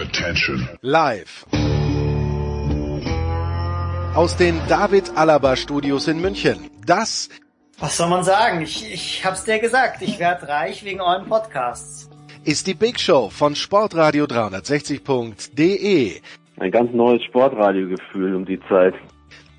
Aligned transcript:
Attention. 0.00 0.66
Live. 0.80 1.44
Aus 4.14 4.36
den 4.36 4.58
David 4.68 5.12
Alaba 5.14 5.56
Studios 5.56 6.08
in 6.08 6.20
München. 6.22 6.70
Das 6.86 7.28
Was 7.78 7.98
soll 7.98 8.08
man 8.08 8.24
sagen? 8.24 8.62
Ich, 8.62 8.90
ich 8.90 9.24
hab's 9.26 9.44
dir 9.44 9.58
gesagt. 9.58 10.00
Ich 10.00 10.18
werd 10.18 10.48
reich 10.48 10.84
wegen 10.84 11.00
euren 11.02 11.26
Podcasts. 11.28 12.08
ist 12.44 12.66
die 12.66 12.72
Big 12.74 12.98
Show 12.98 13.28
von 13.28 13.54
Sportradio 13.54 14.24
360.de. 14.24 16.20
Ein 16.58 16.70
ganz 16.70 16.92
neues 16.94 17.22
Sportradiogefühl 17.24 18.34
um 18.34 18.46
die 18.46 18.60
Zeit. 18.70 18.94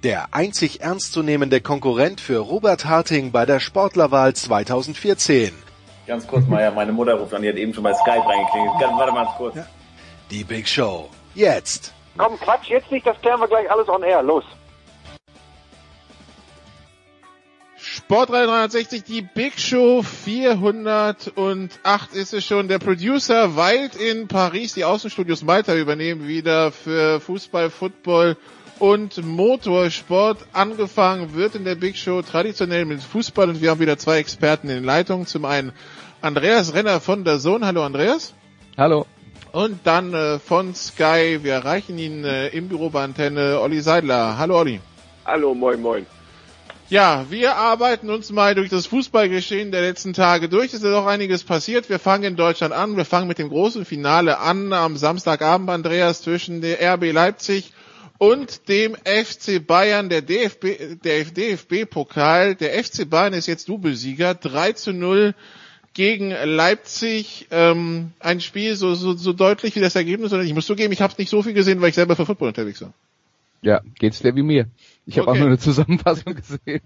Der 0.03 0.33
einzig 0.33 0.81
ernstzunehmende 0.81 1.61
Konkurrent 1.61 2.19
für 2.19 2.39
Robert 2.39 2.85
Harting 2.85 3.31
bei 3.31 3.45
der 3.45 3.59
Sportlerwahl 3.59 4.33
2014. 4.33 5.51
Ganz 6.07 6.25
kurz, 6.25 6.47
Meier, 6.47 6.71
meine 6.71 6.91
Mutter 6.91 7.13
ruft 7.13 7.33
an, 7.35 7.43
die 7.43 7.49
hat 7.49 7.57
eben 7.57 7.73
schon 7.75 7.83
bei 7.83 7.93
Skype 7.93 8.25
reingeklingelt. 8.25 8.73
Ganz, 8.79 8.97
warte 8.97 9.13
mal 9.13 9.27
kurz. 9.37 9.55
Die 10.31 10.45
Big 10.45 10.67
Show. 10.67 11.09
Jetzt. 11.35 11.93
Komm, 12.17 12.39
Quatsch, 12.39 12.69
jetzt 12.69 12.89
nicht, 12.89 13.05
das 13.05 13.19
klären 13.21 13.39
wir 13.41 13.47
gleich 13.47 13.69
alles 13.69 13.89
on 13.89 14.01
air. 14.01 14.23
Los. 14.23 14.45
Sport 17.77 18.29
360, 18.29 19.03
die 19.03 19.21
Big 19.21 19.59
Show 19.59 20.03
408 20.03 22.13
ist 22.13 22.33
es 22.33 22.45
schon. 22.45 22.69
Der 22.69 22.79
Producer 22.79 23.57
weilt 23.57 23.95
in 23.95 24.29
Paris. 24.29 24.73
Die 24.73 24.85
Außenstudios 24.85 25.43
Malta 25.43 25.75
übernehmen 25.75 26.27
wieder 26.27 26.71
für 26.71 27.19
Fußball, 27.19 27.69
Football 27.69 28.37
und 28.79 29.25
Motorsport. 29.25 30.45
Angefangen 30.53 31.33
wird 31.33 31.55
in 31.55 31.65
der 31.65 31.75
Big 31.75 31.97
Show 31.97 32.21
traditionell 32.21 32.85
mit 32.85 33.01
Fußball 33.01 33.49
und 33.49 33.61
wir 33.61 33.71
haben 33.71 33.79
wieder 33.79 33.97
zwei 33.97 34.19
Experten 34.19 34.69
in 34.69 34.75
den 34.75 34.85
Leitungen. 34.85 35.25
Zum 35.25 35.43
einen 35.43 35.73
Andreas 36.21 36.73
Renner 36.73 37.01
von 37.01 37.25
der 37.25 37.39
Sohn. 37.39 37.65
Hallo 37.65 37.83
Andreas. 37.83 38.33
Hallo. 38.77 39.05
Und 39.51 39.79
dann 39.83 40.13
äh, 40.13 40.39
von 40.39 40.73
Sky. 40.73 41.39
Wir 41.41 41.53
erreichen 41.53 41.97
ihn 41.97 42.23
äh, 42.23 42.47
im 42.49 42.69
Büro 42.69 42.89
bei 42.89 43.03
Antenne. 43.03 43.59
Olli 43.59 43.81
Seidler. 43.81 44.37
Hallo 44.37 44.59
Olli. 44.59 44.79
Hallo, 45.25 45.53
moin, 45.53 45.81
moin. 45.81 46.05
Ja, 46.87 47.25
wir 47.29 47.55
arbeiten 47.55 48.09
uns 48.09 48.31
mal 48.31 48.55
durch 48.55 48.69
das 48.69 48.85
Fußballgeschehen 48.85 49.71
der 49.71 49.81
letzten 49.81 50.13
Tage 50.13 50.49
durch. 50.49 50.67
Es 50.67 50.75
ist 50.75 50.83
ja 50.83 50.91
doch 50.91 51.05
einiges 51.05 51.43
passiert. 51.43 51.89
Wir 51.89 51.99
fangen 51.99 52.23
in 52.23 52.35
Deutschland 52.35 52.73
an. 52.73 52.97
Wir 52.97 53.05
fangen 53.05 53.27
mit 53.27 53.39
dem 53.39 53.49
großen 53.49 53.85
Finale 53.85 54.39
an 54.39 54.73
am 54.73 54.97
Samstagabend, 54.97 55.69
Andreas, 55.69 56.21
zwischen 56.21 56.61
der 56.61 56.95
RB 56.95 57.11
Leipzig 57.11 57.73
und 58.17 58.69
dem 58.69 58.95
FC 58.95 59.65
Bayern, 59.65 60.09
der 60.09 60.21
DFB, 60.21 61.01
der 61.03 61.25
DFB-Pokal. 61.25 62.55
Der 62.55 62.83
FC 62.83 63.09
Bayern 63.09 63.33
ist 63.33 63.47
jetzt 63.47 63.67
Doublesieger. 63.67 64.33
3 64.33 64.73
zu 64.73 64.93
0 64.93 65.33
gegen 65.93 66.29
Leipzig. 66.31 67.47
Ähm, 67.51 68.11
ein 68.19 68.41
Spiel 68.41 68.75
so, 68.75 68.93
so, 68.95 69.13
so 69.13 69.33
deutlich 69.33 69.75
wie 69.75 69.79
das 69.79 69.95
Ergebnis. 69.95 70.33
Und 70.33 70.45
ich 70.45 70.53
muss 70.53 70.65
zugeben, 70.65 70.93
ich 70.93 71.01
habe 71.01 71.11
es 71.11 71.19
nicht 71.19 71.29
so 71.29 71.43
viel 71.43 71.53
gesehen, 71.53 71.81
weil 71.81 71.89
ich 71.89 71.95
selber 71.95 72.15
für 72.15 72.25
Football 72.25 72.49
unterwegs 72.49 72.81
war. 72.81 72.93
Ja, 73.61 73.81
geht's 73.99 74.19
dir 74.19 74.35
wie 74.35 74.43
mir. 74.43 74.67
Ich 75.05 75.17
habe 75.17 75.27
Okay. 75.27 75.31
auch 75.31 75.35
nur 75.35 75.47
eine 75.47 75.57
Zusammenfassung 75.57 76.35
gesehen. 76.35 76.81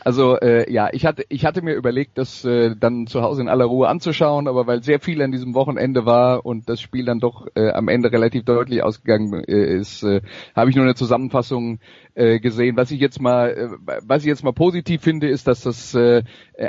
also 0.00 0.38
äh, 0.38 0.70
ja, 0.72 0.88
ich 0.92 1.04
hatte 1.06 1.24
ich 1.28 1.44
hatte 1.44 1.62
mir 1.62 1.74
überlegt, 1.74 2.18
das 2.18 2.44
äh, 2.44 2.74
dann 2.78 3.06
zu 3.06 3.22
Hause 3.22 3.42
in 3.42 3.48
aller 3.48 3.64
Ruhe 3.64 3.88
anzuschauen, 3.88 4.48
aber 4.48 4.66
weil 4.66 4.82
sehr 4.82 5.00
viel 5.00 5.20
an 5.22 5.32
diesem 5.32 5.54
Wochenende 5.54 6.06
war 6.06 6.46
und 6.46 6.68
das 6.68 6.80
Spiel 6.80 7.04
dann 7.04 7.20
doch 7.20 7.46
äh, 7.54 7.70
am 7.70 7.88
Ende 7.88 8.12
relativ 8.12 8.44
deutlich 8.44 8.82
ausgegangen 8.82 9.44
äh, 9.44 9.76
ist, 9.76 10.02
äh, 10.02 10.22
habe 10.54 10.70
ich 10.70 10.76
nur 10.76 10.84
eine 10.84 10.94
Zusammenfassung 10.94 11.80
äh, 12.14 12.38
gesehen. 12.40 12.76
Was 12.76 12.90
ich 12.90 13.00
jetzt 13.00 13.20
mal 13.20 13.50
äh, 13.50 13.68
was 14.06 14.22
ich 14.22 14.28
jetzt 14.28 14.44
mal 14.44 14.52
positiv 14.52 15.02
finde, 15.02 15.28
ist, 15.28 15.46
dass 15.46 15.62
das 15.62 15.94
äh, 15.94 16.22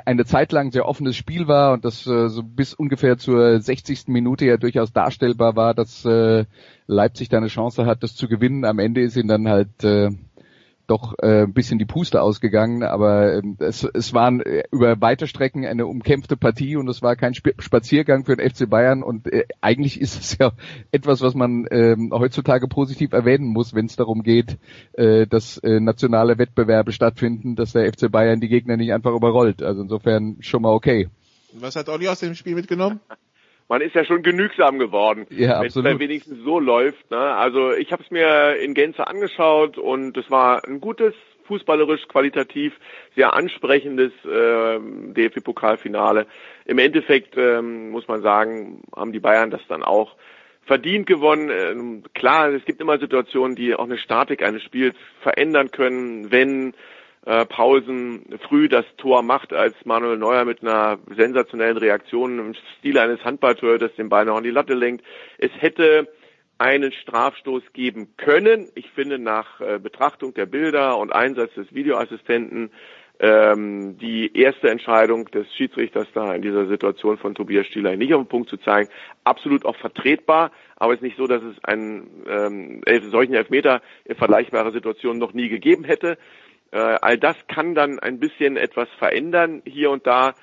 eine 0.05 0.25
Zeit 0.25 0.51
lang 0.51 0.71
sehr 0.71 0.87
offenes 0.87 1.15
Spiel 1.15 1.47
war 1.47 1.73
und 1.73 1.85
das 1.85 2.05
äh, 2.07 2.29
so 2.29 2.41
bis 2.43 2.73
ungefähr 2.73 3.17
zur 3.17 3.59
60. 3.59 4.07
Minute 4.07 4.45
ja 4.45 4.57
durchaus 4.57 4.91
darstellbar 4.91 5.55
war, 5.55 5.73
dass 5.73 6.03
äh, 6.05 6.45
Leipzig 6.87 7.29
da 7.29 7.37
eine 7.37 7.47
Chance 7.47 7.85
hat, 7.85 8.03
das 8.03 8.15
zu 8.15 8.27
gewinnen. 8.27 8.65
Am 8.65 8.79
Ende 8.79 9.01
ist 9.01 9.15
ihnen 9.17 9.27
dann 9.27 9.47
halt 9.47 9.83
äh, 9.83 10.11
doch 10.87 11.15
äh, 11.19 11.43
ein 11.43 11.53
bisschen 11.53 11.79
die 11.79 11.85
Puste 11.85 12.21
ausgegangen, 12.21 12.83
aber 12.83 13.37
ähm, 13.37 13.57
es, 13.59 13.83
es 13.83 14.13
waren 14.13 14.41
äh, 14.41 14.63
über 14.71 14.99
weite 15.01 15.27
Strecken 15.27 15.65
eine 15.65 15.87
umkämpfte 15.87 16.37
Partie 16.37 16.75
und 16.75 16.87
es 16.87 17.01
war 17.01 17.15
kein 17.15 17.33
Sp 17.33 17.57
Spaziergang 17.59 18.25
für 18.25 18.35
den 18.35 18.49
FC 18.49 18.69
Bayern 18.69 19.01
und 19.01 19.31
äh, 19.31 19.45
eigentlich 19.61 19.99
ist 19.99 20.19
es 20.19 20.37
ja 20.39 20.51
etwas, 20.91 21.21
was 21.21 21.33
man 21.33 21.67
ähm, 21.71 22.11
heutzutage 22.13 22.67
positiv 22.67 23.13
erwähnen 23.13 23.47
muss, 23.47 23.73
wenn 23.73 23.85
es 23.85 23.95
darum 23.95 24.23
geht, 24.23 24.57
äh, 24.93 25.25
dass 25.27 25.57
äh, 25.59 25.79
nationale 25.79 26.37
Wettbewerbe 26.37 26.91
stattfinden, 26.91 27.55
dass 27.55 27.73
der 27.73 27.91
FC 27.91 28.11
Bayern 28.11 28.39
die 28.39 28.49
Gegner 28.49 28.77
nicht 28.77 28.93
einfach 28.93 29.13
überrollt. 29.13 29.63
Also 29.63 29.81
insofern 29.81 30.37
schon 30.41 30.61
mal 30.61 30.71
okay. 30.71 31.09
Was 31.53 31.75
hat 31.75 31.89
Olli 31.89 32.07
aus 32.07 32.19
dem 32.19 32.35
Spiel 32.35 32.55
mitgenommen? 32.55 32.99
Man 33.67 33.81
ist 33.81 33.95
ja 33.95 34.05
schon 34.05 34.21
genügsam 34.21 34.77
geworden, 34.77 35.25
Ja, 35.29 35.59
wenn 35.59 35.67
es 35.67 35.73
dann 35.73 35.99
wenigstens 35.99 36.43
so 36.43 36.59
läuft. 36.59 37.09
Ne? 37.09 37.17
Also 37.17 37.73
ich 37.73 37.91
habe 37.91 38.03
es 38.03 38.11
mir 38.11 38.57
in 38.57 38.75
Gänze 38.75 39.07
angeschaut 39.07 39.77
und 39.77 40.15
es 40.17 40.29
war 40.29 40.63
ein 40.65 40.79
gutes, 40.79 41.15
fußballerisch 41.47 42.07
qualitativ 42.07 42.73
sehr 43.15 43.33
ansprechendes 43.33 44.11
äh, 44.23 44.79
DFB-Pokalfinale. 44.79 46.27
Im 46.65 46.77
Endeffekt 46.77 47.37
ähm, 47.37 47.89
muss 47.89 48.07
man 48.07 48.21
sagen, 48.21 48.83
haben 48.95 49.11
die 49.11 49.19
Bayern 49.19 49.49
das 49.49 49.61
dann 49.67 49.83
auch 49.83 50.15
verdient 50.65 51.07
gewonnen. 51.07 51.49
Ähm, 51.49 52.03
klar, 52.13 52.49
es 52.49 52.65
gibt 52.65 52.81
immer 52.81 52.99
Situationen, 52.99 53.55
die 53.55 53.75
auch 53.75 53.85
eine 53.85 53.97
Statik 53.97 54.43
eines 54.43 54.63
Spiels 54.63 54.95
verändern 55.21 55.71
können, 55.71 56.31
wenn 56.31 56.73
äh, 57.25 57.45
Pausen 57.45 58.39
früh 58.47 58.69
das 58.69 58.85
Tor 58.97 59.23
macht, 59.23 59.53
als 59.53 59.75
Manuel 59.83 60.17
Neuer 60.17 60.45
mit 60.45 60.61
einer 60.61 60.99
sensationellen 61.15 61.77
Reaktion 61.77 62.39
im 62.39 62.53
Stil 62.77 62.97
eines 62.97 63.23
Handballtorhüters 63.23 63.95
den 63.95 64.09
Ball 64.09 64.25
noch 64.25 64.37
an 64.37 64.43
die 64.43 64.51
Latte 64.51 64.73
lenkt. 64.73 65.03
Es 65.37 65.51
hätte 65.57 66.07
einen 66.57 66.91
Strafstoß 66.91 67.63
geben 67.73 68.15
können. 68.17 68.69
Ich 68.75 68.89
finde 68.91 69.19
nach 69.19 69.59
äh, 69.59 69.79
Betrachtung 69.79 70.33
der 70.33 70.45
Bilder 70.45 70.97
und 70.97 71.13
Einsatz 71.13 71.53
des 71.55 71.73
Videoassistenten 71.73 72.71
ähm, 73.19 73.97
die 73.97 74.37
erste 74.37 74.69
Entscheidung 74.69 75.25
des 75.31 75.53
Schiedsrichters 75.55 76.07
da 76.13 76.33
in 76.33 76.41
dieser 76.41 76.67
Situation 76.67 77.17
von 77.17 77.33
Tobias 77.33 77.65
Stieler 77.67 77.95
nicht 77.95 78.13
auf 78.13 78.21
den 78.21 78.27
Punkt 78.27 78.49
zu 78.49 78.57
zeigen, 78.57 78.89
absolut 79.23 79.65
auch 79.65 79.75
vertretbar, 79.77 80.51
aber 80.75 80.93
es 80.93 80.99
ist 80.99 81.03
nicht 81.03 81.17
so, 81.17 81.25
dass 81.25 81.41
es 81.41 81.63
einen 81.63 82.25
ähm, 82.27 82.81
solchen 83.09 83.33
Elfmeter 83.33 83.81
in 84.03 84.15
vergleichbarer 84.15 84.71
Situation 84.71 85.17
noch 85.17 85.33
nie 85.33 85.49
gegeben 85.49 85.85
hätte. 85.85 86.17
Äh, 86.71 86.77
all 86.77 87.17
das 87.17 87.35
kann 87.47 87.75
dann 87.75 87.99
ein 87.99 88.19
bisschen 88.19 88.57
etwas 88.57 88.89
verändern 88.97 89.61
hier 89.65 89.91
und 89.91 90.05
da. 90.05 90.33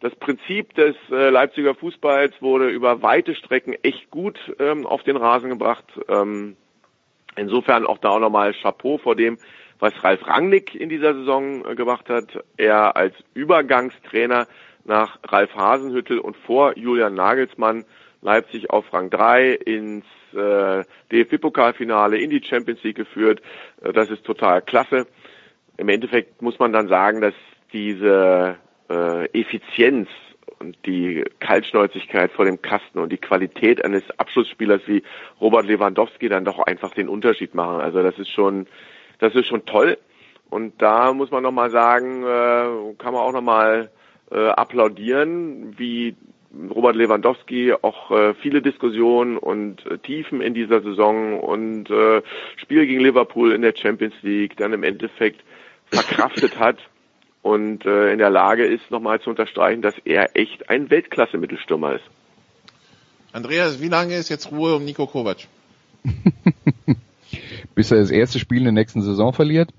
Das 0.00 0.14
Prinzip 0.16 0.74
des 0.74 0.96
äh, 1.10 1.28
Leipziger 1.28 1.74
Fußballs 1.74 2.40
wurde 2.40 2.70
über 2.70 3.02
weite 3.02 3.34
Strecken 3.34 3.74
echt 3.82 4.10
gut 4.10 4.38
ähm, 4.58 4.86
auf 4.86 5.02
den 5.02 5.16
Rasen 5.16 5.50
gebracht. 5.50 5.84
Ähm, 6.08 6.56
insofern 7.36 7.86
auch 7.86 7.98
da 7.98 8.10
auch 8.10 8.18
nochmal 8.18 8.54
Chapeau 8.54 8.98
vor 8.98 9.14
dem, 9.14 9.38
was 9.78 9.92
Ralf 10.02 10.26
Rangnick 10.26 10.74
in 10.74 10.88
dieser 10.88 11.14
Saison 11.14 11.66
äh, 11.66 11.74
gemacht 11.74 12.08
hat. 12.08 12.42
Er 12.56 12.96
als 12.96 13.14
Übergangstrainer 13.34 14.46
nach 14.84 15.18
Ralf 15.24 15.54
Hasenhüttel 15.54 16.18
und 16.18 16.36
vor 16.36 16.76
Julian 16.78 17.14
Nagelsmann 17.14 17.84
Leipzig 18.22 18.70
auf 18.70 18.92
Rang 18.92 19.10
3 19.10 19.52
ins 19.52 20.04
äh, 20.32 20.84
DFB-Pokalfinale 21.10 22.18
in 22.18 22.30
die 22.30 22.42
Champions 22.42 22.82
League 22.82 22.96
geführt. 22.96 23.40
Äh, 23.82 23.92
das 23.92 24.10
ist 24.10 24.24
total 24.24 24.62
klasse. 24.62 25.06
Im 25.80 25.88
Endeffekt 25.88 26.42
muss 26.42 26.58
man 26.58 26.74
dann 26.74 26.88
sagen, 26.88 27.22
dass 27.22 27.32
diese 27.72 28.56
äh, 28.90 29.24
Effizienz 29.32 30.10
und 30.58 30.76
die 30.84 31.24
Kaltschnäuzigkeit 31.38 32.30
vor 32.32 32.44
dem 32.44 32.60
Kasten 32.60 32.98
und 32.98 33.10
die 33.10 33.16
Qualität 33.16 33.82
eines 33.82 34.02
Abschlussspielers 34.18 34.82
wie 34.84 35.02
Robert 35.40 35.64
Lewandowski 35.64 36.28
dann 36.28 36.44
doch 36.44 36.58
einfach 36.58 36.92
den 36.92 37.08
Unterschied 37.08 37.54
machen. 37.54 37.80
Also 37.80 38.02
das 38.02 38.18
ist 38.18 38.28
schon, 38.28 38.66
das 39.20 39.34
ist 39.34 39.46
schon 39.46 39.64
toll. 39.64 39.96
Und 40.50 40.82
da 40.82 41.14
muss 41.14 41.30
man 41.30 41.42
nochmal 41.42 41.70
sagen, 41.70 42.24
äh, 42.24 42.94
kann 42.98 43.14
man 43.14 43.22
auch 43.22 43.32
nochmal 43.32 43.90
äh, 44.30 44.48
applaudieren, 44.48 45.78
wie 45.78 46.14
Robert 46.74 46.96
Lewandowski 46.96 47.72
auch 47.80 48.10
äh, 48.10 48.34
viele 48.34 48.60
Diskussionen 48.60 49.38
und 49.38 49.86
äh, 49.86 49.96
Tiefen 49.96 50.42
in 50.42 50.52
dieser 50.52 50.82
Saison 50.82 51.40
und 51.40 51.88
äh, 51.88 52.20
Spiel 52.56 52.86
gegen 52.86 53.00
Liverpool 53.00 53.52
in 53.52 53.62
der 53.62 53.74
Champions 53.74 54.14
League 54.20 54.58
dann 54.58 54.74
im 54.74 54.82
Endeffekt 54.82 55.42
verkraftet 55.90 56.58
hat 56.58 56.78
und 57.42 57.84
äh, 57.86 58.12
in 58.12 58.18
der 58.18 58.30
Lage 58.30 58.66
ist, 58.66 58.90
nochmal 58.90 59.20
zu 59.20 59.30
unterstreichen, 59.30 59.82
dass 59.82 59.94
er 60.04 60.36
echt 60.36 60.68
ein 60.68 60.90
Weltklasse-Mittelstürmer 60.90 61.94
ist. 61.94 62.04
Andreas, 63.32 63.80
wie 63.80 63.88
lange 63.88 64.16
ist 64.16 64.28
jetzt 64.28 64.50
Ruhe 64.50 64.76
um 64.76 64.84
Nico 64.84 65.06
Kovac? 65.06 65.46
bis 67.74 67.90
er 67.90 67.98
das 67.98 68.10
erste 68.10 68.38
Spiel 68.38 68.58
in 68.58 68.64
der 68.64 68.72
nächsten 68.72 69.02
Saison 69.02 69.32
verliert. 69.32 69.70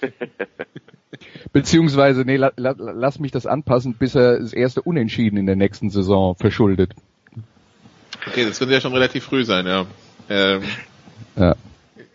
Beziehungsweise, 1.52 2.22
nee, 2.22 2.36
la, 2.36 2.52
la, 2.56 2.74
lass 2.78 3.18
mich 3.18 3.32
das 3.32 3.46
anpassen, 3.46 3.94
bis 3.94 4.14
er 4.14 4.38
das 4.38 4.52
erste 4.52 4.82
Unentschieden 4.82 5.36
in 5.36 5.46
der 5.46 5.56
nächsten 5.56 5.90
Saison 5.90 6.36
verschuldet. 6.36 6.92
Okay, 8.26 8.44
das 8.44 8.58
könnte 8.58 8.74
ja 8.74 8.80
schon 8.80 8.92
relativ 8.92 9.24
früh 9.24 9.44
sein, 9.44 9.66
ja. 9.66 9.86
Ähm, 10.28 10.62
Ja. 11.36 11.56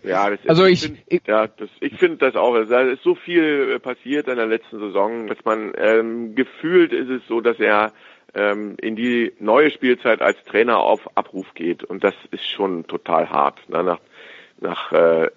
Ja, 0.07 0.30
das 0.30 0.40
ist, 0.42 0.50
Also 0.50 0.66
ich- 0.66 0.81
find, 0.81 0.98
ich- 1.07 1.22
ja, 1.28 1.48
das, 1.48 1.69
ich 1.80 1.94
finde 1.98 2.18
das 2.18 2.36
auch. 2.36 2.54
Also, 2.54 2.69
Da 2.72 2.81
ist 2.81 3.04
so 3.04 3.16
viel 3.16 3.74
äh, 3.75 3.80
passiert 3.80 4.28
in 4.28 4.38
der 4.38 4.46
letzten 4.48 4.80
Saison, 4.80 5.28
dass 5.28 5.44
man 5.46 5.74
ähm, 5.78 6.36
gefühlt 6.36 6.94
ist 6.94 7.10
es 7.10 7.22
so, 7.28 7.42
dass 7.42 7.60
er 7.60 7.92
ähm, 8.34 8.75
in 8.81 8.96
die 8.96 9.34
neue 9.40 9.72
Spielzeit 9.72 10.22
als 10.22 10.42
Trainer 10.44 10.80
auf 10.80 11.18
Abruf 11.18 11.54
geht. 11.54 11.84
Und 11.84 12.04
das 12.04 12.13
ist 12.31 12.46
schon 12.50 12.86
total 12.88 13.30
hart. 13.30 13.60
Ne? 13.69 13.84
Nach, 13.84 14.00
nach 14.60 14.92
äh, 14.92 15.30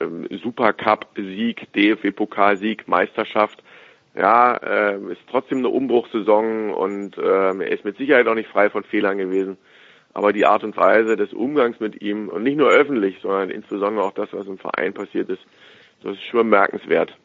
Supercup-Sieg, 0.43 1.73
DFB-Pokalsieg, 1.75 2.87
Meisterschaft. 2.89 3.63
Ja, 4.15 4.57
äh, 4.57 4.97
ist 5.13 5.21
trotzdem 5.31 5.59
eine 5.59 5.69
Umbruchssaison 5.69 6.71
und 6.73 7.17
äh, 7.19 7.23
er 7.23 7.71
ist 7.71 7.85
mit 7.85 7.97
Sicherheit 7.99 8.27
auch 8.27 8.35
nicht 8.35 8.49
frei 8.49 8.69
von 8.69 8.83
Fehlern 8.83 9.19
gewesen. 9.19 9.59
Aber 10.15 10.33
die 10.33 10.47
Art 10.47 10.65
und 10.65 10.77
Weise 10.77 11.17
des 11.17 11.33
Umgangs 11.33 11.81
mit 11.81 12.03
ihm 12.03 12.29
und 12.29 12.43
nicht 12.43 12.57
nur 12.57 12.71
öffentlich, 12.71 13.19
sondern 13.23 13.51
insbesondere 13.51 14.05
auch 14.05 14.13
das, 14.13 14.33
was 14.33 14.47
im 14.47 14.59
Verein 14.59 14.95
passiert 14.95 15.29
ist, 15.29 15.43
das 16.03 16.13
ist 16.13 16.25
schon 16.25 16.51
bemerkenswert. 16.51 17.17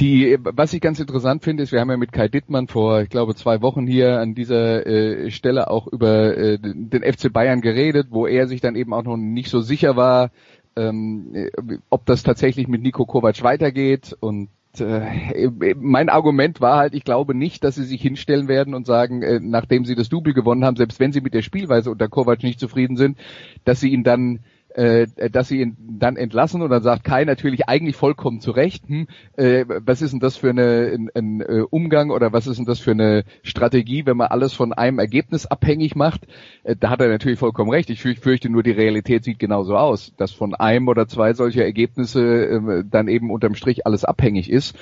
Die, 0.00 0.38
was 0.40 0.72
ich 0.72 0.80
ganz 0.80 1.00
interessant 1.00 1.44
finde, 1.44 1.62
ist, 1.62 1.72
wir 1.72 1.80
haben 1.80 1.90
ja 1.90 1.96
mit 1.96 2.12
Kai 2.12 2.28
Dittmann 2.28 2.66
vor, 2.66 3.02
ich 3.02 3.10
glaube, 3.10 3.34
zwei 3.34 3.60
Wochen 3.60 3.86
hier 3.86 4.20
an 4.20 4.34
dieser 4.34 4.86
äh, 4.86 5.30
Stelle 5.30 5.70
auch 5.70 5.86
über 5.86 6.36
äh, 6.36 6.58
den 6.58 7.02
FC 7.02 7.32
Bayern 7.32 7.60
geredet, 7.60 8.08
wo 8.10 8.26
er 8.26 8.46
sich 8.46 8.60
dann 8.60 8.74
eben 8.74 8.94
auch 8.94 9.02
noch 9.02 9.16
nicht 9.16 9.50
so 9.50 9.60
sicher 9.60 9.94
war, 9.94 10.30
ähm, 10.76 11.50
ob 11.90 12.06
das 12.06 12.22
tatsächlich 12.22 12.68
mit 12.68 12.82
Nico 12.82 13.04
Kovac 13.04 13.42
weitergeht 13.42 14.16
und 14.18 14.48
äh, 14.80 15.50
mein 15.76 16.08
Argument 16.08 16.60
war 16.60 16.78
halt, 16.78 16.94
ich 16.94 17.04
glaube 17.04 17.34
nicht, 17.34 17.64
dass 17.64 17.74
sie 17.74 17.84
sich 17.84 18.00
hinstellen 18.00 18.48
werden 18.48 18.74
und 18.74 18.86
sagen, 18.86 19.22
äh, 19.22 19.40
nachdem 19.40 19.84
sie 19.84 19.94
das 19.94 20.08
Double 20.08 20.32
gewonnen 20.32 20.64
haben, 20.64 20.76
selbst 20.76 21.00
wenn 21.00 21.12
sie 21.12 21.20
mit 21.20 21.34
der 21.34 21.42
Spielweise 21.42 21.90
unter 21.90 22.08
Kovac 22.08 22.42
nicht 22.42 22.60
zufrieden 22.60 22.96
sind, 22.96 23.18
dass 23.64 23.80
sie 23.80 23.90
ihn 23.90 24.04
dann 24.04 24.40
äh, 24.74 25.06
dass 25.30 25.48
sie 25.48 25.60
ihn 25.60 25.76
dann 25.98 26.16
entlassen 26.16 26.62
und 26.62 26.70
dann 26.70 26.82
sagt 26.82 27.04
Kai 27.04 27.24
natürlich 27.24 27.68
eigentlich 27.68 27.96
vollkommen 27.96 28.40
zu 28.40 28.50
Recht, 28.50 28.88
hm, 28.88 29.06
äh, 29.36 29.64
was 29.66 30.02
ist 30.02 30.12
denn 30.12 30.20
das 30.20 30.36
für 30.36 30.50
eine, 30.50 30.92
ein, 30.94 31.10
ein 31.14 31.40
äh, 31.40 31.64
Umgang 31.68 32.10
oder 32.10 32.32
was 32.32 32.46
ist 32.46 32.58
denn 32.58 32.66
das 32.66 32.80
für 32.80 32.92
eine 32.92 33.24
Strategie, 33.42 34.06
wenn 34.06 34.16
man 34.16 34.28
alles 34.28 34.52
von 34.52 34.72
einem 34.72 34.98
Ergebnis 34.98 35.46
abhängig 35.46 35.94
macht? 35.94 36.26
Äh, 36.62 36.76
da 36.76 36.90
hat 36.90 37.00
er 37.00 37.08
natürlich 37.08 37.38
vollkommen 37.38 37.70
recht. 37.70 37.90
Ich 37.90 38.02
fürchte 38.02 38.48
nur, 38.48 38.62
die 38.62 38.70
Realität 38.70 39.24
sieht 39.24 39.38
genauso 39.38 39.76
aus, 39.76 40.12
dass 40.16 40.32
von 40.32 40.54
einem 40.54 40.88
oder 40.88 41.06
zwei 41.06 41.34
solcher 41.34 41.64
Ergebnisse 41.64 42.22
äh, 42.22 42.84
dann 42.88 43.08
eben 43.08 43.30
unterm 43.30 43.54
Strich 43.54 43.86
alles 43.86 44.04
abhängig 44.04 44.50
ist. 44.50 44.76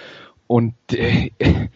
Und 0.51 0.75
äh, 0.91 1.31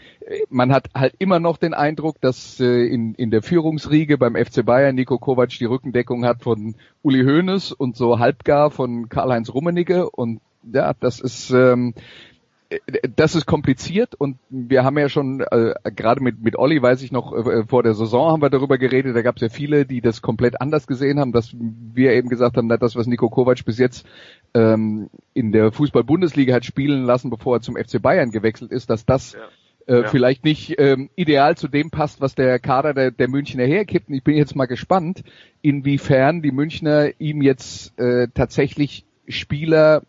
man 0.49 0.73
hat 0.73 0.89
halt 0.97 1.15
immer 1.21 1.39
noch 1.39 1.59
den 1.59 1.75
Eindruck, 1.75 2.21
dass 2.21 2.59
äh, 2.59 2.87
in, 2.87 3.15
in 3.15 3.31
der 3.31 3.41
Führungsriege 3.41 4.19
beim 4.19 4.35
FC 4.35 4.67
Bayern 4.67 4.97
Nico 4.97 5.17
Kovac 5.17 5.51
die 5.51 5.65
Rückendeckung 5.65 6.25
hat 6.25 6.43
von 6.43 6.75
Uli 7.01 7.23
Hoeneß 7.23 7.71
und 7.71 7.97
so 7.97 8.19
halbgar 8.19 8.73
von 8.73 9.09
Karl-Heinz 9.09 9.55
Rummenigge. 9.55 10.11
Und 10.11 10.41
ja, 10.65 10.93
das 10.99 11.21
ist 11.21 11.53
ähm, 11.53 11.95
das 13.17 13.35
ist 13.35 13.47
kompliziert 13.47 14.15
und 14.15 14.39
wir 14.49 14.85
haben 14.85 14.99
ja 14.99 15.09
schon, 15.09 15.41
äh, 15.41 15.75
gerade 15.95 16.23
mit, 16.23 16.43
mit 16.43 16.57
Olli 16.57 16.81
weiß 16.81 17.03
ich 17.03 17.13
noch, 17.13 17.33
äh, 17.33 17.65
vor 17.67 17.83
der 17.83 17.95
Saison 17.95 18.33
haben 18.33 18.43
wir 18.43 18.51
darüber 18.51 18.79
geredet, 18.79 19.17
da 19.17 19.23
gab 19.23 19.37
es 19.37 19.43
ja 19.43 19.49
viele, 19.49 19.87
die 19.87 20.01
das 20.01 20.23
komplett 20.23 20.61
anders 20.61 20.87
gesehen 20.87 21.19
haben, 21.19 21.33
dass 21.33 21.55
wir 21.55 22.13
eben 22.13 22.29
gesagt 22.29 22.57
haben, 22.57 22.69
das, 22.69 22.97
was 22.97 23.07
Nico 23.07 23.29
Kovac 23.29 23.65
bis 23.65 23.79
jetzt 23.79 24.07
ähm, 24.55 25.11
in 25.33 25.53
der 25.53 25.73
Fußball-Bundesliga 25.73 26.55
hat 26.55 26.65
spielen 26.65 27.05
lassen, 27.05 27.31
bevor 27.31 27.57
er 27.57 27.61
zum 27.61 27.77
FC 27.77 28.01
Bayern 28.01 28.31
gewechselt 28.31 28.71
ist, 28.71 28.91
dass 28.91 29.05
das 29.05 29.33
ja. 29.35 29.41
Äh, 29.87 30.03
ja. 30.03 30.09
vielleicht 30.09 30.45
nicht 30.45 30.77
ähm, 30.79 31.11
ideal 31.15 31.57
zu 31.57 31.69
dem 31.69 31.91
passt, 31.91 32.21
was 32.21 32.35
der 32.35 32.59
Kader 32.59 32.95
der, 32.95 33.11
der 33.11 33.29
Münchner 33.29 33.65
herkippt. 33.65 34.09
Und 34.09 34.15
ich 34.15 34.25
bin 34.25 34.37
jetzt 34.37 34.57
mal 34.57 34.67
gespannt, 34.67 35.23
inwiefern 35.61 36.41
die 36.41 36.53
Münchner 36.53 37.11
ihm 37.19 37.43
jetzt 37.43 37.99
äh, 37.99 38.29
tatsächlich 38.33 39.05
Spieler 39.29 40.03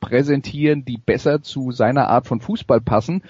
präsentieren, 0.00 0.84
die 0.84 0.98
besser 0.98 1.42
zu 1.42 1.70
seiner 1.72 2.08
Art 2.08 2.26
von 2.26 2.40
Fußball 2.40 2.80
passen. 2.80 3.22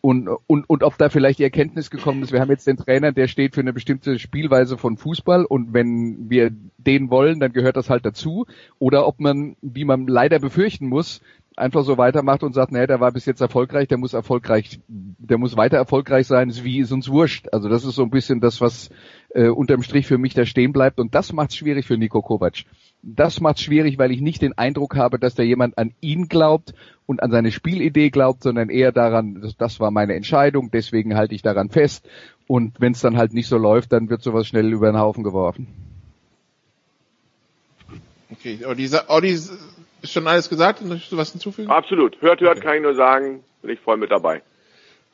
Und, 0.00 0.28
und, 0.46 0.68
und 0.68 0.82
ob 0.82 0.98
da 0.98 1.08
vielleicht 1.08 1.38
die 1.38 1.44
Erkenntnis 1.44 1.90
gekommen 1.90 2.22
ist, 2.22 2.30
wir 2.30 2.40
haben 2.40 2.50
jetzt 2.50 2.66
den 2.66 2.76
Trainer, 2.76 3.10
der 3.10 3.26
steht 3.26 3.54
für 3.54 3.62
eine 3.62 3.72
bestimmte 3.72 4.18
Spielweise 4.18 4.76
von 4.76 4.98
Fußball 4.98 5.46
und 5.46 5.72
wenn 5.72 6.28
wir 6.28 6.50
den 6.76 7.08
wollen, 7.08 7.40
dann 7.40 7.54
gehört 7.54 7.78
das 7.78 7.88
halt 7.88 8.04
dazu. 8.04 8.44
Oder 8.78 9.06
ob 9.06 9.18
man, 9.18 9.56
wie 9.62 9.86
man 9.86 10.06
leider 10.06 10.40
befürchten 10.40 10.88
muss, 10.88 11.22
einfach 11.56 11.84
so 11.84 11.98
weitermacht 11.98 12.42
und 12.42 12.52
sagt, 12.52 12.72
nee, 12.72 12.86
der 12.86 13.00
war 13.00 13.12
bis 13.12 13.26
jetzt 13.26 13.40
erfolgreich, 13.40 13.88
der 13.88 13.98
muss 13.98 14.12
erfolgreich, 14.12 14.80
der 14.88 15.38
muss 15.38 15.56
weiter 15.56 15.76
erfolgreich 15.76 16.26
sein, 16.26 16.48
ist 16.48 16.64
wie 16.64 16.80
ist 16.80 16.92
uns 16.92 17.08
wurscht. 17.08 17.48
Also 17.52 17.68
das 17.68 17.84
ist 17.84 17.94
so 17.94 18.02
ein 18.02 18.10
bisschen 18.10 18.40
das, 18.40 18.60
was 18.60 18.90
äh, 19.30 19.48
unterm 19.48 19.82
Strich 19.82 20.06
für 20.06 20.18
mich 20.18 20.34
da 20.34 20.46
stehen 20.46 20.72
bleibt 20.72 20.98
und 20.98 21.14
das 21.14 21.32
macht 21.32 21.50
es 21.50 21.56
schwierig 21.56 21.86
für 21.86 21.96
Nico 21.96 22.22
Kovac. 22.22 22.64
Das 23.02 23.40
macht 23.40 23.58
es 23.58 23.62
schwierig, 23.62 23.98
weil 23.98 24.10
ich 24.10 24.20
nicht 24.20 24.42
den 24.42 24.56
Eindruck 24.58 24.96
habe, 24.96 25.18
dass 25.18 25.34
da 25.34 25.42
jemand 25.42 25.78
an 25.78 25.94
ihn 26.00 26.28
glaubt 26.28 26.74
und 27.06 27.22
an 27.22 27.30
seine 27.30 27.52
Spielidee 27.52 28.10
glaubt, 28.10 28.42
sondern 28.42 28.70
eher 28.70 28.92
daran, 28.92 29.40
das, 29.40 29.56
das 29.56 29.78
war 29.78 29.90
meine 29.90 30.14
Entscheidung, 30.14 30.70
deswegen 30.72 31.14
halte 31.14 31.34
ich 31.34 31.42
daran 31.42 31.70
fest. 31.70 32.08
Und 32.46 32.80
wenn 32.80 32.92
es 32.92 33.00
dann 33.00 33.16
halt 33.16 33.32
nicht 33.32 33.46
so 33.46 33.58
läuft, 33.58 33.92
dann 33.92 34.10
wird 34.10 34.22
sowas 34.22 34.46
schnell 34.46 34.72
über 34.72 34.90
den 34.90 34.98
Haufen 34.98 35.22
geworfen. 35.22 35.68
Okay, 38.30 38.64
Olli, 38.66 38.90
Olli 39.08 39.38
ist 40.04 40.12
schon 40.12 40.28
alles 40.28 40.48
gesagt? 40.48 40.82
Möchtest 40.82 41.12
du 41.12 41.16
was 41.16 41.32
hinzufügen? 41.32 41.70
Absolut. 41.70 42.20
Hört, 42.20 42.40
hört, 42.40 42.58
okay. 42.58 42.66
kann 42.66 42.76
ich 42.76 42.82
nur 42.82 42.94
sagen, 42.94 43.42
bin 43.62 43.70
ich 43.70 43.80
voll 43.80 43.96
mit 43.96 44.10
dabei. 44.10 44.42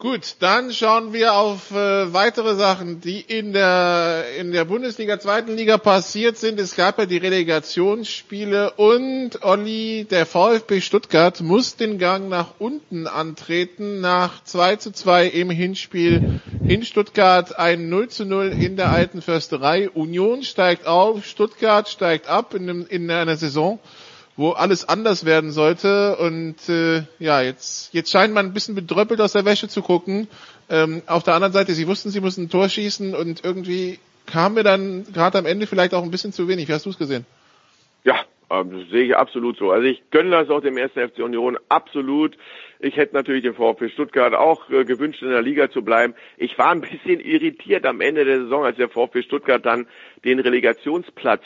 Gut, 0.00 0.36
dann 0.40 0.72
schauen 0.72 1.12
wir 1.12 1.34
auf 1.34 1.72
äh, 1.72 2.14
weitere 2.14 2.54
Sachen, 2.54 3.02
die 3.02 3.20
in 3.20 3.52
der 3.52 4.24
in 4.38 4.50
der 4.50 4.64
Bundesliga, 4.64 5.20
zweiten 5.20 5.56
Liga 5.56 5.76
passiert 5.76 6.38
sind. 6.38 6.58
Es 6.58 6.74
gab 6.74 6.98
ja 6.98 7.04
die 7.04 7.18
Relegationsspiele 7.18 8.70
und 8.78 9.44
Olli, 9.44 10.06
der 10.10 10.24
VfB 10.24 10.80
Stuttgart, 10.80 11.42
muss 11.42 11.76
den 11.76 11.98
Gang 11.98 12.30
nach 12.30 12.54
unten 12.58 13.06
antreten 13.06 14.00
nach 14.00 14.42
2 14.42 14.76
zu 14.76 14.90
2 14.90 15.26
im 15.26 15.50
Hinspiel 15.50 16.40
in 16.66 16.82
Stuttgart, 16.82 17.58
ein 17.58 17.90
0 17.90 18.08
zu 18.08 18.24
0 18.24 18.54
in 18.58 18.76
der 18.76 18.88
alten 18.88 19.20
Försterei. 19.20 19.90
Union 19.90 20.44
steigt 20.44 20.86
auf, 20.86 21.26
Stuttgart 21.26 21.90
steigt 21.90 22.26
ab 22.26 22.54
in, 22.54 22.70
einem, 22.70 22.86
in 22.88 23.10
einer 23.10 23.36
Saison, 23.36 23.78
wo 24.40 24.52
alles 24.52 24.88
anders 24.88 25.26
werden 25.26 25.52
sollte. 25.52 26.16
Und 26.16 26.56
äh, 26.70 27.02
ja, 27.18 27.42
jetzt, 27.42 27.92
jetzt 27.92 28.10
scheint 28.10 28.32
man 28.32 28.46
ein 28.46 28.54
bisschen 28.54 28.74
bedröppelt 28.74 29.20
aus 29.20 29.32
der 29.32 29.44
Wäsche 29.44 29.68
zu 29.68 29.82
gucken. 29.82 30.28
Ähm, 30.70 31.02
auf 31.06 31.22
der 31.22 31.34
anderen 31.34 31.52
Seite, 31.52 31.72
sie 31.72 31.86
wussten, 31.86 32.08
sie 32.08 32.22
mussten 32.22 32.44
ein 32.44 32.48
Tor 32.48 32.70
schießen 32.70 33.14
und 33.14 33.44
irgendwie 33.44 33.98
kam 34.26 34.54
mir 34.54 34.62
dann 34.62 35.04
gerade 35.12 35.36
am 35.36 35.44
Ende 35.44 35.66
vielleicht 35.66 35.92
auch 35.92 36.02
ein 36.02 36.10
bisschen 36.10 36.32
zu 36.32 36.48
wenig. 36.48 36.68
Wie 36.68 36.72
hast 36.72 36.86
du 36.86 36.90
es 36.90 36.96
gesehen? 36.96 37.26
Ja, 38.02 38.16
ähm, 38.50 38.70
das 38.72 38.88
sehe 38.88 39.04
ich 39.04 39.14
absolut 39.14 39.58
so. 39.58 39.72
Also 39.72 39.86
ich 39.86 40.02
gönne 40.10 40.30
das 40.30 40.48
auch 40.48 40.62
dem 40.62 40.78
ersten 40.78 41.06
FC 41.06 41.18
Union 41.18 41.58
absolut. 41.68 42.38
Ich 42.78 42.96
hätte 42.96 43.14
natürlich 43.14 43.42
dem 43.42 43.54
VfB 43.54 43.90
Stuttgart 43.90 44.32
auch 44.32 44.70
äh, 44.70 44.86
gewünscht, 44.86 45.20
in 45.20 45.28
der 45.28 45.42
Liga 45.42 45.70
zu 45.70 45.82
bleiben. 45.82 46.14
Ich 46.38 46.56
war 46.56 46.70
ein 46.70 46.80
bisschen 46.80 47.20
irritiert 47.20 47.84
am 47.84 48.00
Ende 48.00 48.24
der 48.24 48.40
Saison, 48.40 48.64
als 48.64 48.78
der 48.78 48.88
VfB 48.88 49.20
Stuttgart 49.20 49.66
dann 49.66 49.86
den 50.24 50.40
Relegationsplatz 50.40 51.42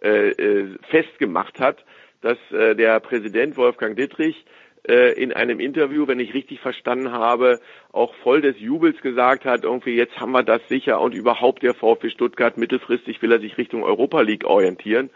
äh, 0.00 0.28
äh, 0.30 0.76
festgemacht 0.90 1.58
hat 1.58 1.84
dass 2.26 2.38
äh, 2.50 2.74
der 2.74 2.98
Präsident 3.00 3.56
Wolfgang 3.56 3.96
Dittrich 3.96 4.44
äh, 4.88 5.12
in 5.12 5.32
einem 5.32 5.60
Interview, 5.60 6.08
wenn 6.08 6.18
ich 6.18 6.34
richtig 6.34 6.60
verstanden 6.60 7.12
habe, 7.12 7.60
auch 7.92 8.14
voll 8.22 8.40
des 8.40 8.58
Jubels 8.58 9.00
gesagt 9.00 9.44
hat, 9.44 9.62
irgendwie 9.62 9.94
jetzt 9.94 10.18
haben 10.18 10.32
wir 10.32 10.42
das 10.42 10.60
sicher 10.68 11.00
und 11.00 11.14
überhaupt 11.14 11.62
der 11.62 11.74
VfB 11.74 12.10
Stuttgart 12.10 12.58
mittelfristig 12.58 13.22
will 13.22 13.30
er 13.30 13.38
sich 13.38 13.56
Richtung 13.58 13.84
Europa 13.84 14.20
League 14.22 14.44
orientieren. 14.44 15.10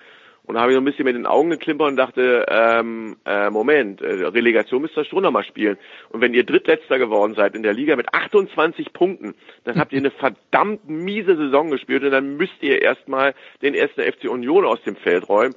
Und 0.45 0.55
da 0.55 0.63
habe 0.63 0.73
ich 0.73 0.77
so 0.77 0.81
ein 0.81 0.85
bisschen 0.85 1.05
mit 1.05 1.15
den 1.15 1.27
Augen 1.27 1.51
geklimpert 1.51 1.89
und 1.89 1.97
dachte, 1.97 2.47
ähm, 2.49 3.17
äh, 3.25 3.51
Moment, 3.51 4.01
äh, 4.01 4.27
Relegation 4.27 4.83
müsst 4.83 4.97
ihr 4.97 5.05
schon 5.05 5.23
nochmal 5.23 5.45
spielen. 5.45 5.79
Und 6.09 6.21
wenn 6.21 6.35
ihr 6.35 6.45
Drittletzter 6.45 6.99
geworden 6.99 7.35
seid 7.35 7.55
in 7.55 7.63
der 7.63 7.75
Liga 7.75 7.95
mit 7.95 8.13
28 8.13 8.93
Punkten, 8.93 9.35
dann 9.65 9.79
habt 9.79 9.93
ihr 9.93 9.99
eine 9.99 10.11
verdammt 10.11 10.89
miese 10.89 11.37
Saison 11.37 11.71
gespielt 11.71 12.03
und 12.03 12.11
dann 12.11 12.37
müsst 12.37 12.63
ihr 12.63 12.83
erstmal 12.83 13.35
den 13.63 13.75
ersten 13.75 14.01
FC 14.01 14.29
Union 14.29 14.65
aus 14.65 14.83
dem 14.83 14.97
Feld 14.97 15.29
räumen. 15.29 15.55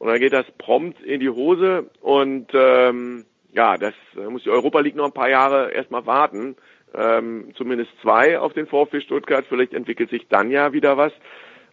Und 0.00 0.08
dann 0.08 0.18
geht 0.18 0.32
das 0.32 0.50
prompt 0.56 1.02
in 1.02 1.20
die 1.20 1.28
Hose 1.28 1.90
und 2.00 2.46
ähm, 2.54 3.26
ja, 3.52 3.76
das 3.76 3.92
muss 4.30 4.42
die 4.42 4.50
Europa 4.50 4.80
League 4.80 4.96
noch 4.96 5.04
ein 5.04 5.12
paar 5.12 5.28
Jahre 5.28 5.72
erstmal 5.72 6.06
warten. 6.06 6.56
Ähm, 6.94 7.52
zumindest 7.54 7.90
zwei 8.00 8.38
auf 8.38 8.54
den 8.54 8.66
VfB 8.66 9.02
Stuttgart. 9.02 9.44
Vielleicht 9.46 9.74
entwickelt 9.74 10.08
sich 10.08 10.26
dann 10.28 10.50
ja 10.50 10.72
wieder 10.72 10.96
was. 10.96 11.12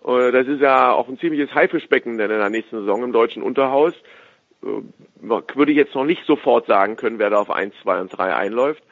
Äh, 0.06 0.34
das 0.34 0.46
ist 0.46 0.60
ja 0.60 0.92
auch 0.92 1.08
ein 1.08 1.18
ziemliches 1.20 1.56
Haifischbecken 1.56 2.20
in 2.20 2.30
der 2.30 2.50
nächsten 2.50 2.82
Saison 2.82 3.02
im 3.06 3.14
deutschen 3.14 3.42
Unterhaus. 3.42 3.94
Äh, 4.62 4.82
würde 5.22 5.72
ich 5.72 5.78
jetzt 5.78 5.96
noch 5.96 6.04
nicht 6.04 6.26
sofort 6.26 6.68
sagen 6.68 6.98
können, 6.98 7.20
wer 7.20 7.30
da 7.30 7.40
auf 7.40 7.50
eins, 7.50 7.74
zwei 7.82 8.02
und 8.02 8.10
drei 8.10 8.36
einläuft. 8.36 8.84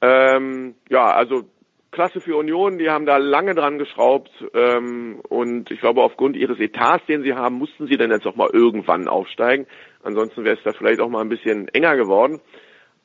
Ähm, 0.00 0.76
ja, 0.88 1.10
also 1.10 1.48
klasse 1.92 2.20
für 2.20 2.36
Union, 2.36 2.78
die 2.78 2.90
haben 2.90 3.06
da 3.06 3.18
lange 3.18 3.54
dran 3.54 3.78
geschraubt 3.78 4.30
ähm, 4.54 5.20
und 5.28 5.70
ich 5.70 5.78
glaube 5.78 6.02
aufgrund 6.02 6.36
ihres 6.36 6.58
Etats, 6.58 7.06
den 7.06 7.22
sie 7.22 7.34
haben, 7.34 7.56
mussten 7.56 7.86
sie 7.86 7.96
dann 7.96 8.10
jetzt 8.10 8.26
auch 8.26 8.34
mal 8.34 8.50
irgendwann 8.52 9.06
aufsteigen. 9.06 9.66
Ansonsten 10.02 10.44
wäre 10.44 10.56
es 10.56 10.64
da 10.64 10.72
vielleicht 10.72 11.00
auch 11.00 11.08
mal 11.08 11.20
ein 11.20 11.28
bisschen 11.28 11.68
enger 11.68 11.96
geworden. 11.96 12.40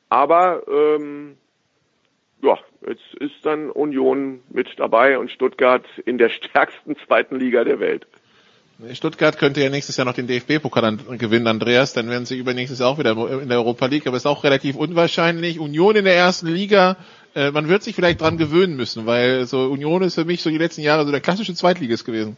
Aber 0.08 0.62
ähm, 0.66 1.36
ja, 2.42 2.58
jetzt 2.86 3.14
ist 3.20 3.34
dann 3.44 3.70
Union 3.70 4.40
mit 4.48 4.68
dabei 4.78 5.18
und 5.18 5.30
Stuttgart 5.30 5.84
in 6.06 6.18
der 6.18 6.28
stärksten 6.30 6.96
zweiten 7.06 7.38
Liga 7.38 7.64
der 7.64 7.78
Welt. 7.78 8.06
Stuttgart 8.92 9.38
könnte 9.38 9.60
ja 9.60 9.70
nächstes 9.70 9.96
Jahr 9.96 10.04
noch 10.04 10.14
den 10.14 10.28
DFB-Pokal 10.28 10.98
gewinnen, 11.18 11.48
Andreas. 11.48 11.94
Dann 11.94 12.08
wären 12.08 12.26
sie 12.26 12.38
übernächstes 12.38 12.78
Jahr 12.78 12.90
auch 12.90 12.98
wieder 12.98 13.10
in 13.42 13.48
der 13.48 13.58
Europa 13.58 13.86
League. 13.86 14.06
Aber 14.06 14.16
ist 14.16 14.26
auch 14.26 14.44
relativ 14.44 14.76
unwahrscheinlich. 14.76 15.58
Union 15.58 15.96
in 15.96 16.04
der 16.04 16.14
ersten 16.14 16.46
Liga 16.46 16.96
äh, 17.38 17.52
man 17.52 17.68
wird 17.68 17.84
sich 17.84 17.94
vielleicht 17.94 18.20
dran 18.20 18.36
gewöhnen 18.36 18.74
müssen, 18.76 19.06
weil 19.06 19.46
so 19.46 19.66
Union 19.66 20.02
ist 20.02 20.16
für 20.16 20.24
mich 20.24 20.42
so 20.42 20.50
die 20.50 20.58
letzten 20.58 20.80
Jahre 20.80 21.04
so 21.04 21.12
der 21.12 21.20
klassische 21.20 21.54
Zweitligist 21.54 22.04
gewesen. 22.04 22.36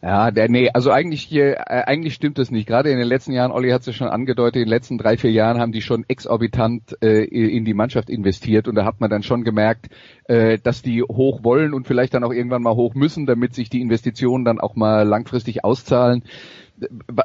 Ja, 0.00 0.30
der, 0.30 0.48
nee, 0.48 0.70
also 0.72 0.92
eigentlich 0.92 1.22
hier, 1.22 1.56
äh, 1.58 1.82
eigentlich 1.86 2.14
stimmt 2.14 2.38
das 2.38 2.52
nicht. 2.52 2.68
Gerade 2.68 2.90
in 2.90 2.98
den 2.98 3.08
letzten 3.08 3.32
Jahren, 3.32 3.50
Olli 3.50 3.70
hat 3.70 3.80
es 3.80 3.88
ja 3.88 3.92
schon 3.92 4.08
angedeutet, 4.08 4.56
in 4.56 4.62
den 4.62 4.68
letzten 4.68 4.96
drei, 4.96 5.16
vier 5.16 5.32
Jahren 5.32 5.58
haben 5.58 5.72
die 5.72 5.82
schon 5.82 6.04
exorbitant 6.06 6.96
äh, 7.02 7.24
in 7.24 7.64
die 7.64 7.74
Mannschaft 7.74 8.08
investiert 8.08 8.68
und 8.68 8.76
da 8.76 8.84
hat 8.84 9.00
man 9.00 9.10
dann 9.10 9.24
schon 9.24 9.42
gemerkt, 9.42 9.88
äh, 10.24 10.58
dass 10.62 10.82
die 10.82 11.02
hoch 11.02 11.42
wollen 11.42 11.74
und 11.74 11.88
vielleicht 11.88 12.14
dann 12.14 12.22
auch 12.22 12.32
irgendwann 12.32 12.62
mal 12.62 12.76
hoch 12.76 12.94
müssen, 12.94 13.26
damit 13.26 13.54
sich 13.54 13.70
die 13.70 13.80
Investitionen 13.80 14.44
dann 14.44 14.60
auch 14.60 14.76
mal 14.76 15.02
langfristig 15.02 15.64
auszahlen. 15.64 16.22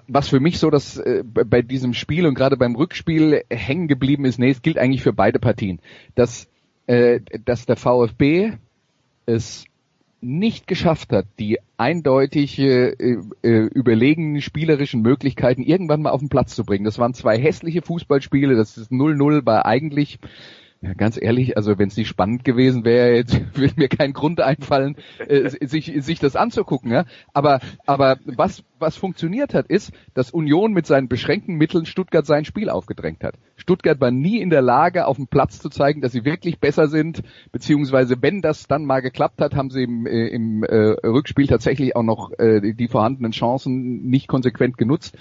Was 0.07 0.29
für 0.29 0.39
mich 0.39 0.57
so 0.57 0.71
das 0.71 0.97
äh, 0.97 1.23
bei 1.23 1.61
diesem 1.61 1.93
Spiel 1.93 2.25
und 2.25 2.33
gerade 2.33 2.57
beim 2.57 2.75
Rückspiel 2.75 3.43
hängen 3.51 3.87
geblieben 3.87 4.25
ist, 4.25 4.39
nee, 4.39 4.49
es 4.49 4.63
gilt 4.63 4.79
eigentlich 4.79 5.03
für 5.03 5.13
beide 5.13 5.37
Partien, 5.37 5.79
dass, 6.15 6.47
äh, 6.87 7.19
dass 7.45 7.67
der 7.67 7.75
VfB 7.75 8.53
es 9.27 9.65
nicht 10.23 10.67
geschafft 10.67 11.11
hat, 11.11 11.25
die 11.39 11.59
eindeutig 11.77 12.57
äh, 12.57 12.89
äh, 12.89 13.17
überlegenen 13.41 14.41
spielerischen 14.41 15.01
Möglichkeiten 15.01 15.63
irgendwann 15.63 16.01
mal 16.01 16.11
auf 16.11 16.21
den 16.21 16.29
Platz 16.29 16.55
zu 16.55 16.63
bringen. 16.63 16.85
Das 16.85 16.97
waren 16.97 17.13
zwei 17.13 17.37
hässliche 17.37 17.81
Fußballspiele, 17.81 18.55
das 18.55 18.77
ist 18.77 18.91
0-0 18.91 19.45
war 19.45 19.65
eigentlich 19.65 20.19
ja, 20.83 20.93
ganz 20.95 21.17
ehrlich, 21.19 21.55
also 21.55 21.79
wenn 21.79 21.87
es 21.87 21.95
nicht 21.95 22.09
spannend 22.09 22.43
gewesen 22.43 22.83
wäre, 22.83 23.15
jetzt 23.15 23.39
würde 23.57 23.75
mir 23.77 23.87
kein 23.87 24.11
Grund 24.11 24.41
einfallen, 24.41 24.97
äh, 25.19 25.49
sich, 25.65 25.93
sich 25.99 26.19
das 26.19 26.35
anzugucken. 26.35 26.91
Ja? 26.91 27.05
Aber, 27.33 27.61
aber 27.85 28.17
was, 28.25 28.65
was 28.79 28.97
funktioniert 28.97 29.53
hat, 29.53 29.67
ist, 29.67 29.93
dass 30.13 30.31
Union 30.31 30.73
mit 30.73 30.85
seinen 30.85 31.07
beschränkten 31.07 31.55
Mitteln 31.55 31.85
Stuttgart 31.85 32.25
sein 32.25 32.43
Spiel 32.43 32.69
aufgedrängt 32.69 33.23
hat. 33.23 33.35
Stuttgart 33.55 34.01
war 34.01 34.11
nie 34.11 34.41
in 34.41 34.49
der 34.49 34.61
Lage, 34.61 35.07
auf 35.07 35.15
dem 35.15 35.27
Platz 35.27 35.59
zu 35.59 35.69
zeigen, 35.69 36.01
dass 36.01 36.11
sie 36.11 36.25
wirklich 36.25 36.59
besser 36.59 36.87
sind, 36.87 37.23
beziehungsweise 37.53 38.21
wenn 38.21 38.41
das 38.41 38.67
dann 38.67 38.83
mal 38.83 38.99
geklappt 38.99 39.39
hat, 39.39 39.55
haben 39.55 39.69
sie 39.69 39.83
im, 39.83 40.05
äh, 40.05 40.27
im 40.27 40.63
äh, 40.63 40.97
Rückspiel 41.07 41.47
tatsächlich 41.47 41.95
auch 41.95 42.03
noch 42.03 42.37
äh, 42.37 42.73
die 42.73 42.89
vorhandenen 42.89 43.31
Chancen 43.31 44.03
nicht 44.03 44.27
konsequent 44.27 44.77
genutzt. 44.77 45.17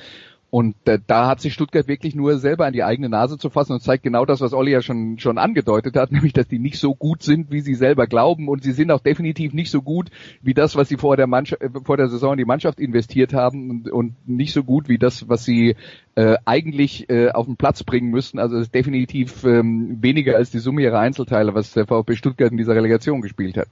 Und 0.55 0.77
äh, 0.87 0.99
da 1.07 1.29
hat 1.29 1.41
sich 1.41 1.55
Stuttgart 1.55 1.89
wirklich 1.89 2.15
nur 2.15 2.37
selber 2.37 2.67
an 2.67 2.75
die 2.75 2.85
eigene 2.85 3.09
Nase 3.09 3.39
zu 3.39 3.49
fassen 3.49 3.73
und 3.73 3.81
zeigt 3.81 4.03
genau 4.03 4.27
das, 4.27 4.43
was 4.43 4.53
Olli 4.53 4.71
ja 4.71 4.83
schon, 4.83 5.19
schon 5.19 5.39
angedeutet 5.39 5.97
hat, 5.97 6.13
nämlich, 6.13 6.35
dass 6.35 6.47
die 6.47 6.59
nicht 6.59 6.79
so 6.79 6.95
gut 6.95 7.23
sind, 7.23 7.51
wie 7.51 7.63
sie 7.63 7.75
selber 7.75 8.07
glauben. 8.07 8.49
Und 8.49 8.63
sie 8.63 8.73
sind 8.73 8.91
auch 8.91 9.01
definitiv 9.01 9.55
nicht 9.55 9.71
so 9.71 9.81
gut 9.81 10.11
wie 10.43 10.53
das, 10.53 10.77
was 10.77 10.91
sie 10.91 10.99
vor 10.99 11.17
der, 11.17 11.27
Mannschaft, 11.27 11.63
äh, 11.63 11.71
vor 11.83 11.97
der 11.97 12.09
Saison 12.09 12.33
in 12.33 12.37
die 12.37 12.45
Mannschaft 12.45 12.81
investiert 12.81 13.33
haben 13.33 13.71
und, 13.71 13.91
und 13.91 14.29
nicht 14.29 14.53
so 14.53 14.63
gut 14.63 14.91
wie 14.91 14.99
das, 14.99 15.27
was 15.27 15.47
sie 15.47 15.75
äh, 16.17 16.37
eigentlich 16.45 17.09
äh, 17.09 17.31
auf 17.31 17.47
den 17.47 17.57
Platz 17.57 17.83
bringen 17.83 18.11
müssten. 18.11 18.39
Also 18.39 18.57
es 18.57 18.65
ist 18.65 18.75
definitiv 18.75 19.45
ähm, 19.45 20.03
weniger 20.03 20.37
als 20.37 20.51
die 20.51 20.59
Summe 20.59 20.83
ihrer 20.83 20.99
Einzelteile, 20.99 21.55
was 21.55 21.73
der 21.73 21.87
VfB 21.87 22.15
Stuttgart 22.15 22.51
in 22.51 22.59
dieser 22.59 22.75
Relegation 22.75 23.23
gespielt 23.23 23.57
hat. 23.57 23.69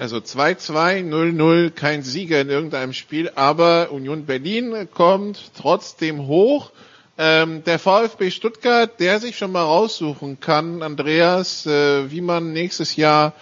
Also 0.00 0.16
2-2, 0.16 1.04
0-0, 1.10 1.72
kein 1.72 2.02
Sieger 2.02 2.40
in 2.40 2.48
irgendeinem 2.48 2.94
Spiel, 2.94 3.30
aber 3.34 3.92
Union 3.92 4.24
Berlin 4.24 4.88
kommt 4.94 5.50
trotzdem 5.58 6.26
hoch. 6.26 6.70
Ähm, 7.18 7.62
der 7.64 7.78
VfB 7.78 8.30
Stuttgart, 8.30 8.98
der 8.98 9.20
sich 9.20 9.36
schon 9.36 9.52
mal 9.52 9.62
raussuchen 9.62 10.40
kann, 10.40 10.82
Andreas, 10.82 11.66
äh, 11.66 12.10
wie 12.10 12.22
man 12.22 12.54
nächstes 12.54 12.96
Jahr 12.96 13.34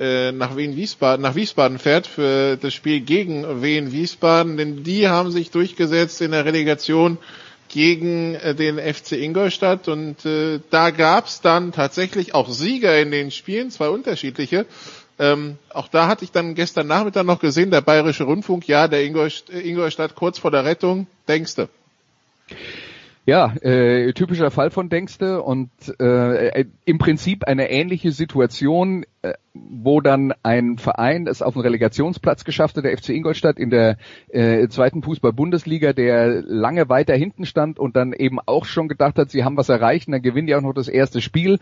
äh, 0.00 0.32
nach 0.32 0.56
Wien 0.56 0.74
Wiesbaden, 0.74 1.20
nach 1.20 1.34
Wiesbaden 1.34 1.78
fährt 1.78 2.06
für 2.06 2.56
das 2.56 2.72
Spiel 2.72 3.00
gegen 3.00 3.62
Wien 3.62 3.92
Wiesbaden, 3.92 4.56
denn 4.56 4.84
die 4.84 5.08
haben 5.08 5.30
sich 5.30 5.50
durchgesetzt 5.50 6.22
in 6.22 6.30
der 6.30 6.46
Relegation 6.46 7.18
gegen 7.68 8.36
äh, 8.36 8.54
den 8.54 8.78
FC 8.78 9.12
Ingolstadt 9.12 9.86
und 9.88 10.24
äh, 10.24 10.60
da 10.70 10.88
gab's 10.88 11.42
dann 11.42 11.72
tatsächlich 11.72 12.34
auch 12.34 12.48
Sieger 12.48 12.98
in 12.98 13.10
den 13.10 13.30
Spielen, 13.30 13.70
zwei 13.70 13.90
unterschiedliche. 13.90 14.64
Ähm, 15.18 15.58
auch 15.72 15.88
da 15.88 16.08
hatte 16.08 16.24
ich 16.24 16.32
dann 16.32 16.54
gestern 16.54 16.86
Nachmittag 16.86 17.24
noch 17.24 17.40
gesehen, 17.40 17.70
der 17.70 17.80
Bayerische 17.80 18.24
Rundfunk, 18.24 18.68
ja, 18.68 18.86
der 18.86 19.02
Ingolstadt 19.04 20.14
kurz 20.14 20.38
vor 20.38 20.50
der 20.50 20.64
Rettung, 20.64 21.06
denkste. 21.26 21.68
Ja, 23.26 23.52
äh, 23.60 24.12
typischer 24.12 24.52
Fall 24.52 24.70
von 24.70 24.88
Denkste 24.88 25.42
und 25.42 25.68
äh, 25.98 26.64
im 26.84 26.98
Prinzip 26.98 27.42
eine 27.42 27.68
ähnliche 27.70 28.12
Situation, 28.12 29.04
äh, 29.22 29.32
wo 29.52 30.00
dann 30.00 30.32
ein 30.44 30.78
Verein 30.78 31.26
es 31.26 31.42
auf 31.42 31.54
den 31.54 31.62
Relegationsplatz 31.62 32.44
geschafft 32.44 32.76
hat, 32.76 32.84
der 32.84 32.96
FC 32.96 33.08
Ingolstadt 33.08 33.58
in 33.58 33.70
der 33.70 33.96
äh, 34.28 34.68
zweiten 34.68 35.02
Fußball-Bundesliga, 35.02 35.92
der 35.92 36.42
lange 36.42 36.88
weiter 36.88 37.16
hinten 37.16 37.46
stand 37.46 37.80
und 37.80 37.96
dann 37.96 38.12
eben 38.12 38.38
auch 38.46 38.64
schon 38.64 38.86
gedacht 38.86 39.18
hat, 39.18 39.32
sie 39.32 39.42
haben 39.42 39.56
was 39.56 39.70
erreicht 39.70 40.06
und 40.06 40.12
dann 40.12 40.22
gewinnen 40.22 40.46
die 40.46 40.54
auch 40.54 40.60
noch 40.60 40.72
das 40.72 40.86
erste 40.86 41.20
Spiel 41.20 41.58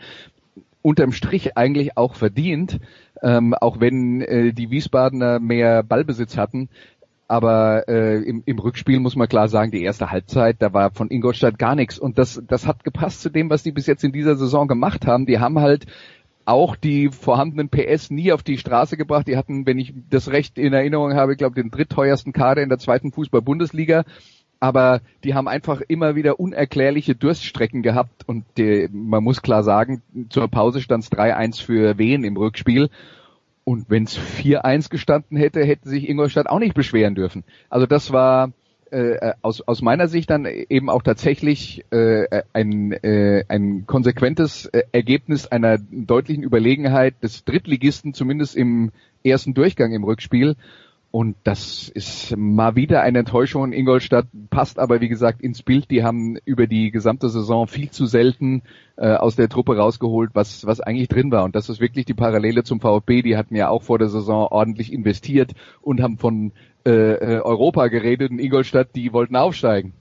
unterm 0.84 1.12
Strich 1.12 1.56
eigentlich 1.56 1.96
auch 1.96 2.14
verdient, 2.14 2.78
ähm, 3.22 3.54
auch 3.54 3.80
wenn 3.80 4.20
äh, 4.20 4.52
die 4.52 4.70
Wiesbadener 4.70 5.40
mehr 5.40 5.82
Ballbesitz 5.82 6.36
hatten. 6.36 6.68
Aber 7.26 7.88
äh, 7.88 8.22
im, 8.22 8.42
im 8.44 8.58
Rückspiel 8.58 9.00
muss 9.00 9.16
man 9.16 9.26
klar 9.26 9.48
sagen, 9.48 9.72
die 9.72 9.82
erste 9.82 10.10
Halbzeit, 10.10 10.56
da 10.58 10.74
war 10.74 10.90
von 10.90 11.10
Ingolstadt 11.10 11.58
gar 11.58 11.74
nichts. 11.74 11.98
Und 11.98 12.18
das, 12.18 12.42
das 12.46 12.66
hat 12.66 12.84
gepasst 12.84 13.22
zu 13.22 13.30
dem, 13.30 13.48
was 13.48 13.62
die 13.62 13.72
bis 13.72 13.86
jetzt 13.86 14.04
in 14.04 14.12
dieser 14.12 14.36
Saison 14.36 14.68
gemacht 14.68 15.06
haben. 15.06 15.24
Die 15.24 15.38
haben 15.38 15.58
halt 15.58 15.86
auch 16.44 16.76
die 16.76 17.08
vorhandenen 17.08 17.70
PS 17.70 18.10
nie 18.10 18.30
auf 18.30 18.42
die 18.42 18.58
Straße 18.58 18.98
gebracht. 18.98 19.26
Die 19.26 19.38
hatten, 19.38 19.66
wenn 19.66 19.78
ich 19.78 19.94
das 20.10 20.30
recht 20.30 20.58
in 20.58 20.74
Erinnerung 20.74 21.14
habe, 21.14 21.32
ich 21.32 21.38
glaube, 21.38 21.54
den 21.54 21.70
drittteuersten 21.70 22.34
Kader 22.34 22.62
in 22.62 22.68
der 22.68 22.78
zweiten 22.78 23.10
Fußball-Bundesliga 23.10 24.04
aber 24.60 25.00
die 25.24 25.34
haben 25.34 25.48
einfach 25.48 25.80
immer 25.86 26.14
wieder 26.14 26.40
unerklärliche 26.40 27.14
Durststrecken 27.14 27.82
gehabt 27.82 28.26
und 28.26 28.44
die, 28.56 28.88
man 28.92 29.22
muss 29.22 29.42
klar 29.42 29.62
sagen, 29.62 30.02
zur 30.30 30.48
Pause 30.48 30.80
stand 30.80 31.04
es 31.04 31.12
3-1 31.12 31.62
für 31.62 31.98
Wien 31.98 32.24
im 32.24 32.36
Rückspiel. 32.36 32.90
Und 33.64 33.88
wenn 33.88 34.04
es 34.04 34.18
4-1 34.18 34.90
gestanden 34.90 35.38
hätte, 35.38 35.64
hätte 35.64 35.88
sich 35.88 36.08
Ingolstadt 36.08 36.48
auch 36.48 36.58
nicht 36.58 36.74
beschweren 36.74 37.14
dürfen. 37.14 37.44
Also 37.70 37.86
das 37.86 38.12
war 38.12 38.52
äh, 38.90 39.32
aus, 39.42 39.60
aus 39.62 39.82
meiner 39.82 40.06
Sicht 40.06 40.30
dann 40.30 40.44
eben 40.46 40.88
auch 40.88 41.02
tatsächlich 41.02 41.84
äh, 41.90 42.42
ein, 42.52 42.92
äh, 42.92 43.44
ein 43.48 43.86
konsequentes 43.86 44.66
äh, 44.66 44.84
Ergebnis 44.92 45.46
einer 45.46 45.78
deutlichen 45.78 46.44
Überlegenheit 46.44 47.22
des 47.22 47.44
Drittligisten, 47.44 48.14
zumindest 48.14 48.54
im 48.54 48.92
ersten 49.24 49.54
Durchgang 49.54 49.92
im 49.92 50.04
Rückspiel. 50.04 50.56
Und 51.14 51.36
das 51.44 51.88
ist 51.90 52.36
mal 52.36 52.74
wieder 52.74 53.02
eine 53.02 53.20
Enttäuschung. 53.20 53.72
Ingolstadt 53.72 54.26
passt 54.50 54.80
aber, 54.80 55.00
wie 55.00 55.08
gesagt, 55.08 55.42
ins 55.42 55.62
Bild. 55.62 55.88
Die 55.92 56.02
haben 56.02 56.38
über 56.44 56.66
die 56.66 56.90
gesamte 56.90 57.28
Saison 57.28 57.68
viel 57.68 57.88
zu 57.88 58.06
selten 58.06 58.62
äh, 58.96 59.14
aus 59.14 59.36
der 59.36 59.48
Truppe 59.48 59.76
rausgeholt, 59.76 60.30
was, 60.34 60.66
was 60.66 60.80
eigentlich 60.80 61.06
drin 61.06 61.30
war. 61.30 61.44
Und 61.44 61.54
das 61.54 61.68
ist 61.68 61.78
wirklich 61.78 62.04
die 62.04 62.14
Parallele 62.14 62.64
zum 62.64 62.80
VfB. 62.80 63.22
Die 63.22 63.36
hatten 63.36 63.54
ja 63.54 63.68
auch 63.68 63.84
vor 63.84 64.00
der 64.00 64.08
Saison 64.08 64.48
ordentlich 64.50 64.92
investiert 64.92 65.52
und 65.80 66.02
haben 66.02 66.18
von 66.18 66.50
äh, 66.84 66.90
äh 66.90 67.40
Europa 67.42 67.86
geredet. 67.86 68.32
Und 68.32 68.40
Ingolstadt, 68.40 68.96
die 68.96 69.12
wollten 69.12 69.36
aufsteigen. 69.36 69.92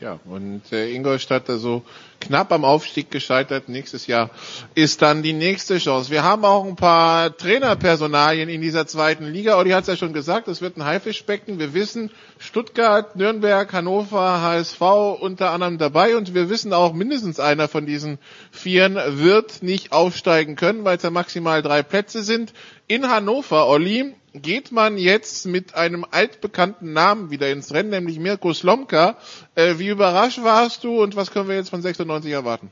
Ja, 0.00 0.18
und 0.24 0.62
äh, 0.72 0.90
Ingolstadt 0.94 1.50
also 1.50 1.82
knapp 2.20 2.52
am 2.52 2.64
Aufstieg 2.64 3.10
gescheitert. 3.10 3.68
Nächstes 3.68 4.06
Jahr 4.06 4.30
ist 4.74 5.02
dann 5.02 5.22
die 5.22 5.34
nächste 5.34 5.76
Chance. 5.76 6.10
Wir 6.10 6.22
haben 6.22 6.46
auch 6.46 6.64
ein 6.64 6.74
paar 6.74 7.36
Trainerpersonalien 7.36 8.48
in 8.48 8.62
dieser 8.62 8.86
zweiten 8.86 9.26
Liga. 9.26 9.58
Olli 9.58 9.72
hat 9.72 9.82
es 9.82 9.88
ja 9.88 9.96
schon 9.96 10.14
gesagt, 10.14 10.48
es 10.48 10.62
wird 10.62 10.78
ein 10.78 10.86
Haifischbecken. 10.86 11.58
Wir 11.58 11.74
wissen, 11.74 12.10
Stuttgart, 12.38 13.14
Nürnberg, 13.14 13.70
Hannover, 13.74 14.40
HSV 14.40 14.80
unter 15.20 15.50
anderem 15.50 15.76
dabei 15.76 16.16
und 16.16 16.32
wir 16.32 16.48
wissen 16.48 16.72
auch, 16.72 16.94
mindestens 16.94 17.38
einer 17.38 17.68
von 17.68 17.84
diesen 17.84 18.18
Vieren 18.50 18.96
wird 19.18 19.62
nicht 19.62 19.92
aufsteigen 19.92 20.56
können, 20.56 20.82
weil 20.84 20.96
es 20.96 21.02
ja 21.02 21.10
maximal 21.10 21.60
drei 21.60 21.82
Plätze 21.82 22.22
sind. 22.22 22.54
In 22.86 23.06
Hannover, 23.10 23.66
Olli, 23.68 24.14
geht 24.34 24.72
man 24.72 24.96
jetzt 24.96 25.46
mit 25.46 25.74
einem 25.74 26.04
altbekannten 26.10 26.92
Namen 26.92 27.30
wieder 27.30 27.50
ins 27.50 27.74
Rennen, 27.74 27.90
nämlich 27.90 28.18
Mirko 28.18 28.52
Slomka. 28.52 29.16
Äh, 29.54 29.78
wie 29.78 29.88
überrascht 29.88 30.42
warst 30.42 30.84
du 30.84 31.02
und 31.02 31.16
was 31.16 31.32
können 31.32 31.48
wir 31.48 31.56
jetzt 31.56 31.70
von 31.70 31.82
96 31.82 32.32
erwarten? 32.32 32.70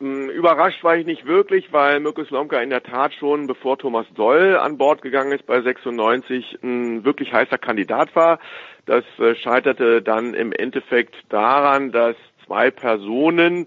Mm, 0.00 0.28
überrascht 0.30 0.82
war 0.82 0.96
ich 0.96 1.06
nicht 1.06 1.26
wirklich, 1.26 1.72
weil 1.72 2.00
Mirko 2.00 2.24
Slomka 2.24 2.60
in 2.60 2.70
der 2.70 2.82
Tat 2.82 3.14
schon, 3.14 3.46
bevor 3.46 3.78
Thomas 3.78 4.06
Doll 4.14 4.56
an 4.56 4.78
Bord 4.78 5.02
gegangen 5.02 5.32
ist 5.32 5.46
bei 5.46 5.60
96, 5.60 6.58
ein 6.62 7.04
wirklich 7.04 7.32
heißer 7.32 7.58
Kandidat 7.58 8.14
war. 8.16 8.38
Das 8.86 9.04
äh, 9.18 9.34
scheiterte 9.34 10.02
dann 10.02 10.34
im 10.34 10.52
Endeffekt 10.52 11.14
daran, 11.28 11.92
dass 11.92 12.16
zwei 12.46 12.70
Personen 12.70 13.66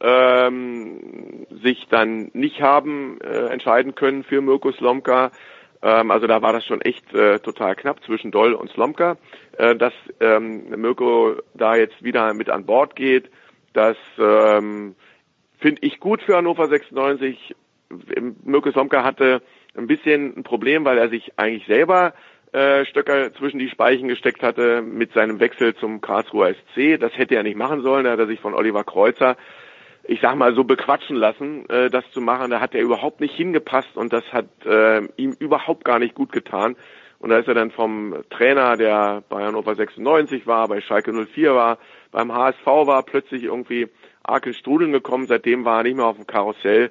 ähm, 0.00 1.46
sich 1.62 1.86
dann 1.90 2.30
nicht 2.32 2.60
haben 2.60 3.18
äh, 3.20 3.46
entscheiden 3.48 3.94
können 3.94 4.24
für 4.24 4.40
Mirko 4.40 4.72
Slomka. 4.72 5.30
Ähm, 5.86 6.10
also 6.10 6.26
da 6.26 6.42
war 6.42 6.52
das 6.52 6.64
schon 6.64 6.80
echt 6.80 7.14
äh, 7.14 7.38
total 7.38 7.76
knapp 7.76 8.02
zwischen 8.02 8.32
Doll 8.32 8.54
und 8.54 8.70
Slomka. 8.70 9.16
Äh, 9.56 9.76
dass 9.76 9.92
ähm, 10.18 10.68
Mirko 10.70 11.36
da 11.54 11.76
jetzt 11.76 12.02
wieder 12.02 12.34
mit 12.34 12.50
an 12.50 12.66
Bord 12.66 12.96
geht, 12.96 13.30
das 13.72 13.96
ähm, 14.18 14.96
finde 15.58 15.82
ich 15.82 16.00
gut 16.00 16.22
für 16.22 16.36
Hannover 16.36 16.66
96. 16.66 17.54
Mirko 18.42 18.72
Slomka 18.72 19.04
hatte 19.04 19.42
ein 19.76 19.86
bisschen 19.86 20.36
ein 20.36 20.42
Problem, 20.42 20.84
weil 20.84 20.98
er 20.98 21.08
sich 21.08 21.38
eigentlich 21.38 21.66
selber 21.66 22.14
äh, 22.52 22.84
Stöcker 22.86 23.32
zwischen 23.34 23.60
die 23.60 23.68
Speichen 23.68 24.08
gesteckt 24.08 24.42
hatte 24.42 24.82
mit 24.82 25.12
seinem 25.12 25.38
Wechsel 25.38 25.76
zum 25.76 26.00
Karlsruher 26.00 26.52
SC. 26.54 26.98
Das 26.98 27.16
hätte 27.16 27.36
er 27.36 27.44
nicht 27.44 27.56
machen 27.56 27.82
sollen. 27.82 28.06
Da 28.06 28.12
hat 28.12 28.18
er 28.18 28.26
sich 28.26 28.40
von 28.40 28.54
Oliver 28.54 28.82
Kreuzer 28.82 29.36
ich 30.08 30.20
sag 30.20 30.36
mal 30.36 30.54
so 30.54 30.64
bequatschen 30.64 31.16
lassen, 31.16 31.68
äh, 31.68 31.90
das 31.90 32.04
zu 32.12 32.20
machen. 32.20 32.50
Da 32.50 32.60
hat 32.60 32.74
er 32.74 32.82
überhaupt 32.82 33.20
nicht 33.20 33.34
hingepasst 33.34 33.96
und 33.96 34.12
das 34.12 34.24
hat 34.32 34.46
äh, 34.64 35.02
ihm 35.16 35.32
überhaupt 35.38 35.84
gar 35.84 35.98
nicht 35.98 36.14
gut 36.14 36.32
getan. 36.32 36.76
Und 37.18 37.30
da 37.30 37.38
ist 37.38 37.48
er 37.48 37.54
dann 37.54 37.70
vom 37.70 38.14
Trainer, 38.30 38.76
der 38.76 39.22
bei 39.28 39.44
Hannover 39.44 39.74
96 39.74 40.46
war, 40.46 40.68
bei 40.68 40.80
Schalke 40.80 41.12
04 41.12 41.54
war, 41.54 41.78
beim 42.12 42.32
HSV 42.32 42.66
war, 42.66 43.02
plötzlich 43.04 43.44
irgendwie 43.44 43.88
arg 44.22 44.46
ins 44.46 44.58
Strudeln 44.58 44.92
gekommen. 44.92 45.26
Seitdem 45.26 45.64
war 45.64 45.78
er 45.78 45.82
nicht 45.84 45.96
mehr 45.96 46.06
auf 46.06 46.16
dem 46.16 46.26
Karussell. 46.26 46.90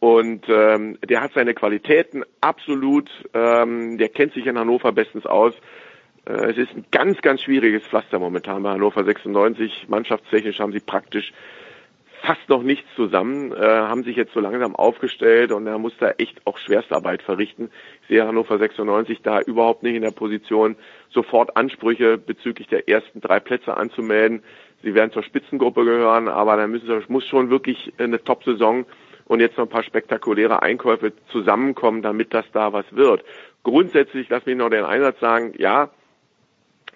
Und 0.00 0.48
ähm, 0.48 0.96
der 1.06 1.20
hat 1.20 1.32
seine 1.34 1.54
Qualitäten 1.54 2.22
absolut, 2.40 3.10
ähm, 3.34 3.98
der 3.98 4.08
kennt 4.08 4.32
sich 4.32 4.46
in 4.46 4.58
Hannover 4.58 4.92
bestens 4.92 5.26
aus. 5.26 5.54
Äh, 6.24 6.50
es 6.50 6.56
ist 6.56 6.74
ein 6.74 6.84
ganz, 6.90 7.20
ganz 7.20 7.42
schwieriges 7.42 7.82
Pflaster 7.82 8.18
momentan 8.18 8.62
bei 8.62 8.70
Hannover 8.70 9.04
96. 9.04 9.86
Mannschaftstechnisch 9.88 10.60
haben 10.60 10.72
sie 10.72 10.80
praktisch 10.80 11.32
fast 12.22 12.48
noch 12.48 12.62
nichts 12.62 12.88
zusammen, 12.96 13.52
äh, 13.52 13.56
haben 13.56 14.04
sich 14.04 14.16
jetzt 14.16 14.32
so 14.32 14.40
langsam 14.40 14.74
aufgestellt 14.76 15.52
und 15.52 15.66
er 15.66 15.78
muss 15.78 15.92
da 15.98 16.10
echt 16.12 16.40
auch 16.46 16.58
Schwerstarbeit 16.58 17.22
verrichten. 17.22 17.70
Ich 18.02 18.08
sehe 18.08 18.26
Hannover 18.26 18.58
96 18.58 19.22
da 19.22 19.40
überhaupt 19.40 19.82
nicht 19.82 19.94
in 19.94 20.02
der 20.02 20.10
Position, 20.10 20.76
sofort 21.10 21.56
Ansprüche 21.56 22.18
bezüglich 22.18 22.68
der 22.68 22.88
ersten 22.88 23.20
drei 23.20 23.40
Plätze 23.40 23.76
anzumelden. 23.76 24.42
Sie 24.82 24.94
werden 24.94 25.12
zur 25.12 25.22
Spitzengruppe 25.22 25.84
gehören, 25.84 26.28
aber 26.28 26.56
da 26.56 26.66
muss 27.08 27.26
schon 27.26 27.50
wirklich 27.50 27.92
eine 27.98 28.22
Top-Saison 28.22 28.86
und 29.26 29.40
jetzt 29.40 29.58
noch 29.58 29.66
ein 29.66 29.70
paar 29.70 29.82
spektakuläre 29.82 30.62
Einkäufe 30.62 31.12
zusammenkommen, 31.30 32.02
damit 32.02 32.32
das 32.32 32.46
da 32.52 32.72
was 32.72 32.86
wird. 32.90 33.24
Grundsätzlich, 33.62 34.28
lass 34.28 34.46
mich 34.46 34.56
noch 34.56 34.70
den 34.70 34.84
Einsatz 34.84 35.20
sagen, 35.20 35.52
ja, 35.58 35.90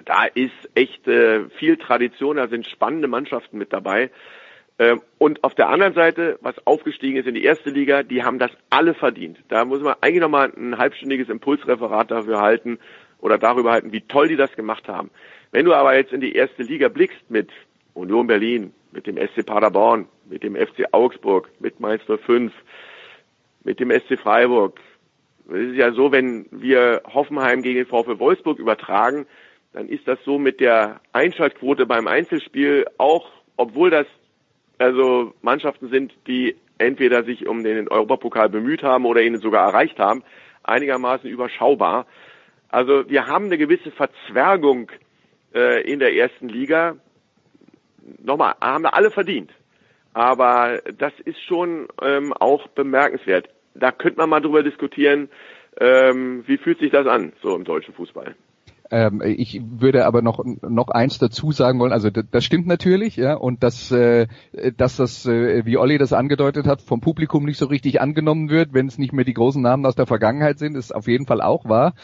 da 0.04 0.24
ist 0.24 0.70
echt 0.74 1.06
äh, 1.06 1.48
viel 1.58 1.76
Tradition, 1.76 2.36
da 2.36 2.48
sind 2.48 2.66
spannende 2.66 3.08
Mannschaften 3.08 3.58
mit 3.58 3.72
dabei. 3.72 4.10
Ähm, 4.82 5.00
und 5.18 5.44
auf 5.44 5.54
der 5.54 5.68
anderen 5.68 5.94
Seite, 5.94 6.38
was 6.40 6.54
aufgestiegen 6.66 7.16
ist 7.16 7.28
in 7.28 7.34
die 7.34 7.44
erste 7.44 7.70
Liga, 7.70 8.02
die 8.02 8.24
haben 8.24 8.40
das 8.40 8.50
alle 8.68 8.94
verdient. 8.94 9.38
Da 9.48 9.64
muss 9.64 9.80
man 9.80 9.94
eigentlich 10.00 10.20
nochmal 10.20 10.52
ein 10.56 10.76
halbstündiges 10.76 11.28
Impulsreferat 11.28 12.10
dafür 12.10 12.40
halten 12.40 12.78
oder 13.20 13.38
darüber 13.38 13.70
halten, 13.70 13.92
wie 13.92 14.00
toll 14.00 14.26
die 14.26 14.36
das 14.36 14.52
gemacht 14.56 14.88
haben. 14.88 15.10
Wenn 15.52 15.66
du 15.66 15.74
aber 15.74 15.94
jetzt 15.94 16.12
in 16.12 16.20
die 16.20 16.34
erste 16.34 16.64
Liga 16.64 16.88
blickst 16.88 17.30
mit 17.30 17.50
Union 17.94 18.26
Berlin, 18.26 18.74
mit 18.90 19.06
dem 19.06 19.16
SC 19.16 19.46
Paderborn, 19.46 20.08
mit 20.28 20.42
dem 20.42 20.56
FC 20.56 20.86
Augsburg, 20.90 21.48
mit 21.60 21.78
Mainz 21.78 22.02
05, 22.04 22.52
mit 23.62 23.78
dem 23.78 23.92
SC 23.92 24.18
Freiburg. 24.18 24.80
Es 25.48 25.70
ist 25.70 25.76
ja 25.76 25.92
so, 25.92 26.10
wenn 26.10 26.46
wir 26.50 27.02
Hoffenheim 27.06 27.62
gegen 27.62 27.76
den 27.76 27.86
VfL 27.86 28.18
Wolfsburg 28.18 28.58
übertragen, 28.58 29.26
dann 29.74 29.88
ist 29.88 30.08
das 30.08 30.18
so 30.24 30.38
mit 30.38 30.58
der 30.58 31.00
Einschaltquote 31.12 31.86
beim 31.86 32.08
Einzelspiel 32.08 32.86
auch, 32.98 33.30
obwohl 33.56 33.90
das 33.90 34.06
also 34.82 35.34
Mannschaften 35.42 35.88
sind, 35.88 36.12
die 36.26 36.56
entweder 36.78 37.24
sich 37.24 37.46
um 37.46 37.62
den 37.62 37.88
Europapokal 37.88 38.48
bemüht 38.48 38.82
haben 38.82 39.06
oder 39.06 39.22
ihn 39.22 39.38
sogar 39.38 39.68
erreicht 39.68 39.98
haben, 39.98 40.22
einigermaßen 40.62 41.28
überschaubar. 41.28 42.06
Also 42.68 43.08
wir 43.08 43.26
haben 43.26 43.46
eine 43.46 43.58
gewisse 43.58 43.90
Verzwergung 43.90 44.90
äh, 45.54 45.82
in 45.90 45.98
der 45.98 46.14
ersten 46.14 46.48
Liga. 46.48 46.96
Nochmal, 48.22 48.54
haben 48.60 48.84
wir 48.84 48.94
alle 48.94 49.10
verdient. 49.10 49.52
Aber 50.14 50.80
das 50.98 51.12
ist 51.24 51.40
schon 51.42 51.88
ähm, 52.02 52.32
auch 52.32 52.68
bemerkenswert. 52.68 53.48
Da 53.74 53.92
könnte 53.92 54.18
man 54.18 54.30
mal 54.30 54.40
drüber 54.40 54.62
diskutieren, 54.62 55.30
ähm, 55.80 56.44
wie 56.46 56.58
fühlt 56.58 56.80
sich 56.80 56.90
das 56.90 57.06
an, 57.06 57.32
so 57.42 57.54
im 57.54 57.64
deutschen 57.64 57.94
Fußball. 57.94 58.34
Ähm, 58.92 59.22
ich 59.24 59.62
würde 59.64 60.04
aber 60.04 60.20
noch 60.20 60.44
noch 60.44 60.88
eins 60.88 61.18
dazu 61.18 61.50
sagen 61.50 61.80
wollen. 61.80 61.92
Also 61.92 62.10
das 62.10 62.44
stimmt 62.44 62.66
natürlich, 62.66 63.16
ja, 63.16 63.32
und 63.32 63.62
dass 63.62 63.90
äh, 63.90 64.26
dass 64.76 64.96
das, 64.96 65.24
äh, 65.24 65.64
wie 65.64 65.78
Olli 65.78 65.96
das 65.96 66.12
angedeutet 66.12 66.66
hat, 66.66 66.82
vom 66.82 67.00
Publikum 67.00 67.46
nicht 67.46 67.56
so 67.56 67.64
richtig 67.64 68.02
angenommen 68.02 68.50
wird, 68.50 68.74
wenn 68.74 68.86
es 68.86 68.98
nicht 68.98 69.14
mehr 69.14 69.24
die 69.24 69.32
großen 69.32 69.62
Namen 69.62 69.86
aus 69.86 69.94
der 69.94 70.04
Vergangenheit 70.04 70.58
sind, 70.58 70.76
ist 70.76 70.94
auf 70.94 71.08
jeden 71.08 71.24
Fall 71.24 71.40
auch 71.40 71.64
wahr. 71.64 71.94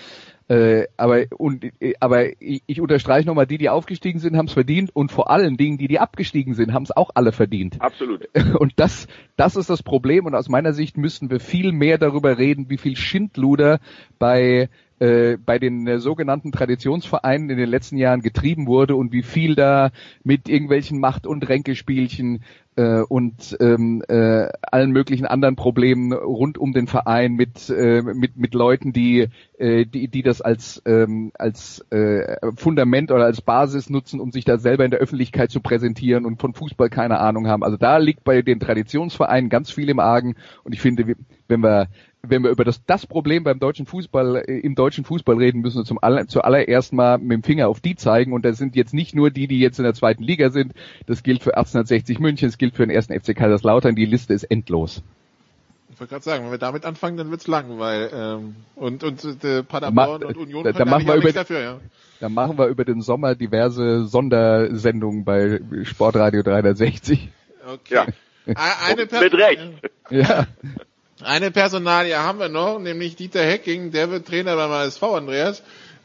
Äh, 0.49 0.87
aber 0.97 1.26
und 1.37 1.66
aber 2.00 2.40
ich, 2.40 2.62
ich 2.66 2.80
unterstreiche 2.80 3.28
nochmal, 3.28 3.47
die, 3.47 3.59
die 3.59 3.68
aufgestiegen 3.68 4.18
sind, 4.18 4.38
haben 4.38 4.47
es 4.47 4.54
verdient 4.54 4.89
und 4.97 5.13
vor 5.13 5.30
allen 5.30 5.58
Dingen 5.58 5.76
die, 5.76 5.89
die 5.89 5.99
abgestiegen 5.99 6.54
sind, 6.54 6.73
haben 6.73 6.84
es 6.84 6.97
auch 6.97 7.10
alle 7.15 7.32
verdient. 7.32 7.76
Absolut. 7.80 8.30
Und 8.58 8.73
das 8.76 9.08
das 9.36 9.56
ist 9.56 9.69
das 9.69 9.82
Problem 9.82 10.25
und 10.25 10.34
aus 10.34 10.49
meiner 10.49 10.73
Sicht 10.73 10.97
müssten 10.97 11.30
wir 11.30 11.39
viel 11.39 11.73
mehr 11.73 11.99
darüber 11.99 12.39
reden, 12.39 12.71
wie 12.71 12.78
viel 12.78 12.97
Schindluder 12.97 13.78
bei 14.19 14.71
äh, 15.00 15.37
bei 15.37 15.58
den 15.58 15.87
äh, 15.87 15.99
sogenannten 15.99 16.52
Traditionsvereinen 16.52 17.50
in 17.50 17.58
den 17.58 17.69
letzten 17.69 17.97
Jahren 17.97 18.21
getrieben 18.21 18.67
wurde 18.67 18.97
und 18.97 19.13
wie 19.13 19.23
viel 19.23 19.54
da 19.54 19.91
mit 20.25 20.49
irgendwelchen 20.49 20.99
Macht- 20.99 21.26
und 21.26 21.49
Ränkespielchen 21.49 22.43
äh, 22.78 23.00
und 23.00 23.56
ähm, 23.61 24.02
äh, 24.08 24.49
allen 24.63 24.93
möglichen 24.93 25.26
anderen 25.26 25.56
Problemen 25.56 26.13
rund 26.13 26.58
um 26.58 26.73
den 26.73 26.87
Verein 26.87 27.34
mit 27.34 27.69
äh, 27.71 28.02
mit 28.02 28.37
mit 28.37 28.54
Leuten, 28.54 28.93
die 28.93 29.28
äh, 29.58 29.84
die 29.84 30.08
die 30.08 30.23
das 30.23 30.41
als 30.41 30.80
ähm, 30.87 31.32
als 31.37 31.84
äh, 31.91 32.37
Fundament 32.56 33.11
oder 33.11 33.25
als 33.25 33.41
Basis 33.41 33.91
nutzen, 33.91 34.21
um 34.21 34.30
sich 34.30 34.45
da 34.45 34.58
selber 34.58 34.84
in 34.84 34.93
der 34.93 35.00
Öffentlichkeit 35.00 35.50
zu 35.50 35.61
präsentieren 35.61 36.25
und 36.25 36.41
von 36.41 36.54
Fußball 36.54 36.89
keine 36.89 37.19
Ahnung 37.19 37.49
haben. 37.49 37.65
Also 37.65 37.76
da 37.76 37.99
liegt 37.99 38.23
bei 38.23 38.43
den 38.43 38.61
Traditionsvereinen 38.61 39.50
ganz 39.50 39.71
viel 39.73 39.89
im 39.89 39.99
Argen 39.99 40.37
und 40.63 40.73
ich 40.73 40.80
finde, 40.80 41.17
wenn 41.49 41.61
wir 41.61 41.89
wenn 42.23 42.43
wir 42.43 42.50
über 42.50 42.65
das, 42.65 42.85
das 42.85 43.07
Problem 43.07 43.45
beim 43.45 43.59
deutschen 43.59 43.87
Fußball, 43.87 44.37
äh, 44.37 44.59
im 44.59 44.75
deutschen 44.75 45.04
Fußball 45.04 45.37
reden, 45.37 45.61
müssen 45.61 45.78
wir 45.78 45.85
zum 45.85 45.99
aller, 46.02 46.26
zuallererst 46.26 46.93
mal 46.93 47.19
mit 47.19 47.33
dem 47.33 47.43
Finger 47.43 47.69
auf 47.69 47.81
die 47.81 47.97
zeigen. 47.97 48.33
Und 48.33 48.45
das 48.45 48.59
sind 48.59 48.76
jetzt 48.76 48.95
nicht 48.95 49.15
nur 49.15 49.31
die, 49.31 49.47
die 49.47 49.61
jetzt 49.61 49.78
in 49.78 49.85
der 49.85 49.95
zweiten 49.95 50.23
Liga 50.23 50.50
sind. 50.50 50.73
Das 51.07 51.23
gilt 51.23 51.43
für 51.43 51.57
1860 51.57 52.19
München, 52.19 52.49
es 52.49 52.59
gilt 52.59 52.75
für 52.75 52.87
den 52.87 52.95
ersten 52.95 53.19
FC 53.19 53.37
Kaiserslautern. 53.37 53.95
Die 53.95 54.07
Liste 54.07 54.35
ist 54.35 54.45
endlos. 54.45 55.02
Ich 55.91 56.00
wollte 56.00 56.13
gerade 56.13 56.25
sagen, 56.25 56.45
wenn 56.45 56.52
wir 56.52 56.59
damit 56.59 56.85
anfangen, 56.85 57.17
dann 57.17 57.31
wird's 57.31 57.49
lang, 57.49 57.78
weil 57.78 58.11
ähm, 58.13 58.57
und 58.76 59.02
und 59.02 59.25
äh, 59.43 59.65
Paderborn 59.65 60.21
Ma 60.21 60.26
und 60.28 60.37
Union 60.37 60.63
da, 60.63 60.71
da 60.71 60.85
machen 60.85 61.09
wir 61.09 61.17
über, 61.17 61.33
dafür, 61.33 61.61
ja. 61.61 61.81
Da 62.21 62.28
machen 62.28 62.57
wir 62.57 62.67
über 62.67 62.85
den 62.85 63.00
Sommer 63.00 63.35
diverse 63.35 64.07
Sondersendungen 64.07 65.25
bei 65.25 65.61
Sportradio 65.83 66.43
360. 66.43 67.31
Okay. 67.67 67.95
Ja. 67.95 68.07
Eine 68.54 69.02
Mit 69.02 69.35
Recht. 69.35 69.61
Ja. 70.11 70.47
Eine 71.23 71.50
Personalie 71.50 72.17
haben 72.17 72.39
wir 72.39 72.49
noch, 72.49 72.78
nämlich 72.78 73.17
Dieter 73.17 73.43
Hecking, 73.45 73.91
der 73.91 74.11
wird 74.11 74.26
Trainer 74.28 74.54
beim 74.54 74.71
ASV, 74.71 75.02
Andreas. 75.02 75.63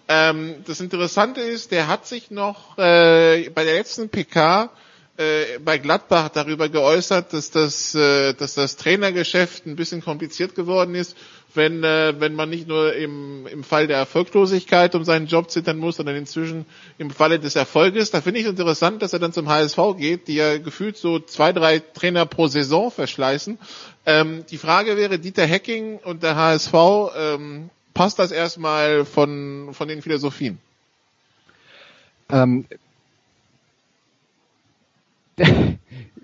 Ähm, 0.07 0.55
das 0.65 0.79
Interessante 0.81 1.39
ist, 1.41 1.71
der 1.71 1.87
hat 1.87 2.07
sich 2.07 2.31
noch 2.31 2.77
äh, 2.77 3.49
bei 3.49 3.63
der 3.63 3.75
letzten 3.75 4.09
PK 4.09 4.69
äh, 5.17 5.59
bei 5.59 5.77
Gladbach 5.77 6.29
darüber 6.29 6.69
geäußert, 6.69 7.33
dass 7.33 7.51
das, 7.51 7.93
äh, 7.93 8.33
dass 8.33 8.55
das 8.55 8.77
Trainergeschäft 8.77 9.65
ein 9.65 9.75
bisschen 9.75 10.01
kompliziert 10.01 10.55
geworden 10.55 10.95
ist, 10.95 11.15
wenn, 11.53 11.83
äh, 11.83 12.15
wenn 12.19 12.33
man 12.33 12.49
nicht 12.49 12.67
nur 12.67 12.95
im, 12.95 13.45
im 13.47 13.63
Fall 13.63 13.85
der 13.87 13.97
Erfolglosigkeit 13.97 14.95
um 14.95 15.03
seinen 15.03 15.27
Job 15.27 15.51
zittern 15.51 15.77
muss, 15.77 15.97
sondern 15.97 16.15
inzwischen 16.15 16.65
im 16.97 17.11
Falle 17.11 17.39
des 17.39 17.55
Erfolges. 17.55 18.09
Da 18.11 18.21
finde 18.21 18.39
ich 18.39 18.47
interessant, 18.47 19.01
dass 19.01 19.13
er 19.13 19.19
dann 19.19 19.33
zum 19.33 19.49
HSV 19.49 19.77
geht, 19.97 20.27
die 20.27 20.35
ja 20.35 20.57
gefühlt 20.57 20.97
so 20.97 21.19
zwei, 21.19 21.53
drei 21.53 21.79
Trainer 21.79 22.25
pro 22.25 22.47
Saison 22.47 22.89
verschleißen. 22.89 23.59
Ähm, 24.05 24.45
die 24.49 24.57
Frage 24.57 24.97
wäre, 24.97 25.19
Dieter 25.19 25.45
Hecking 25.45 25.97
und 25.99 26.23
der 26.23 26.35
HSV, 26.35 26.73
ähm, 27.15 27.69
passt 27.93 28.17
das 28.19 28.31
erstmal 28.31 29.05
von, 29.05 29.69
von 29.73 29.87
den 29.87 30.01
Philosophien? 30.01 30.57
Ähm, 32.31 32.65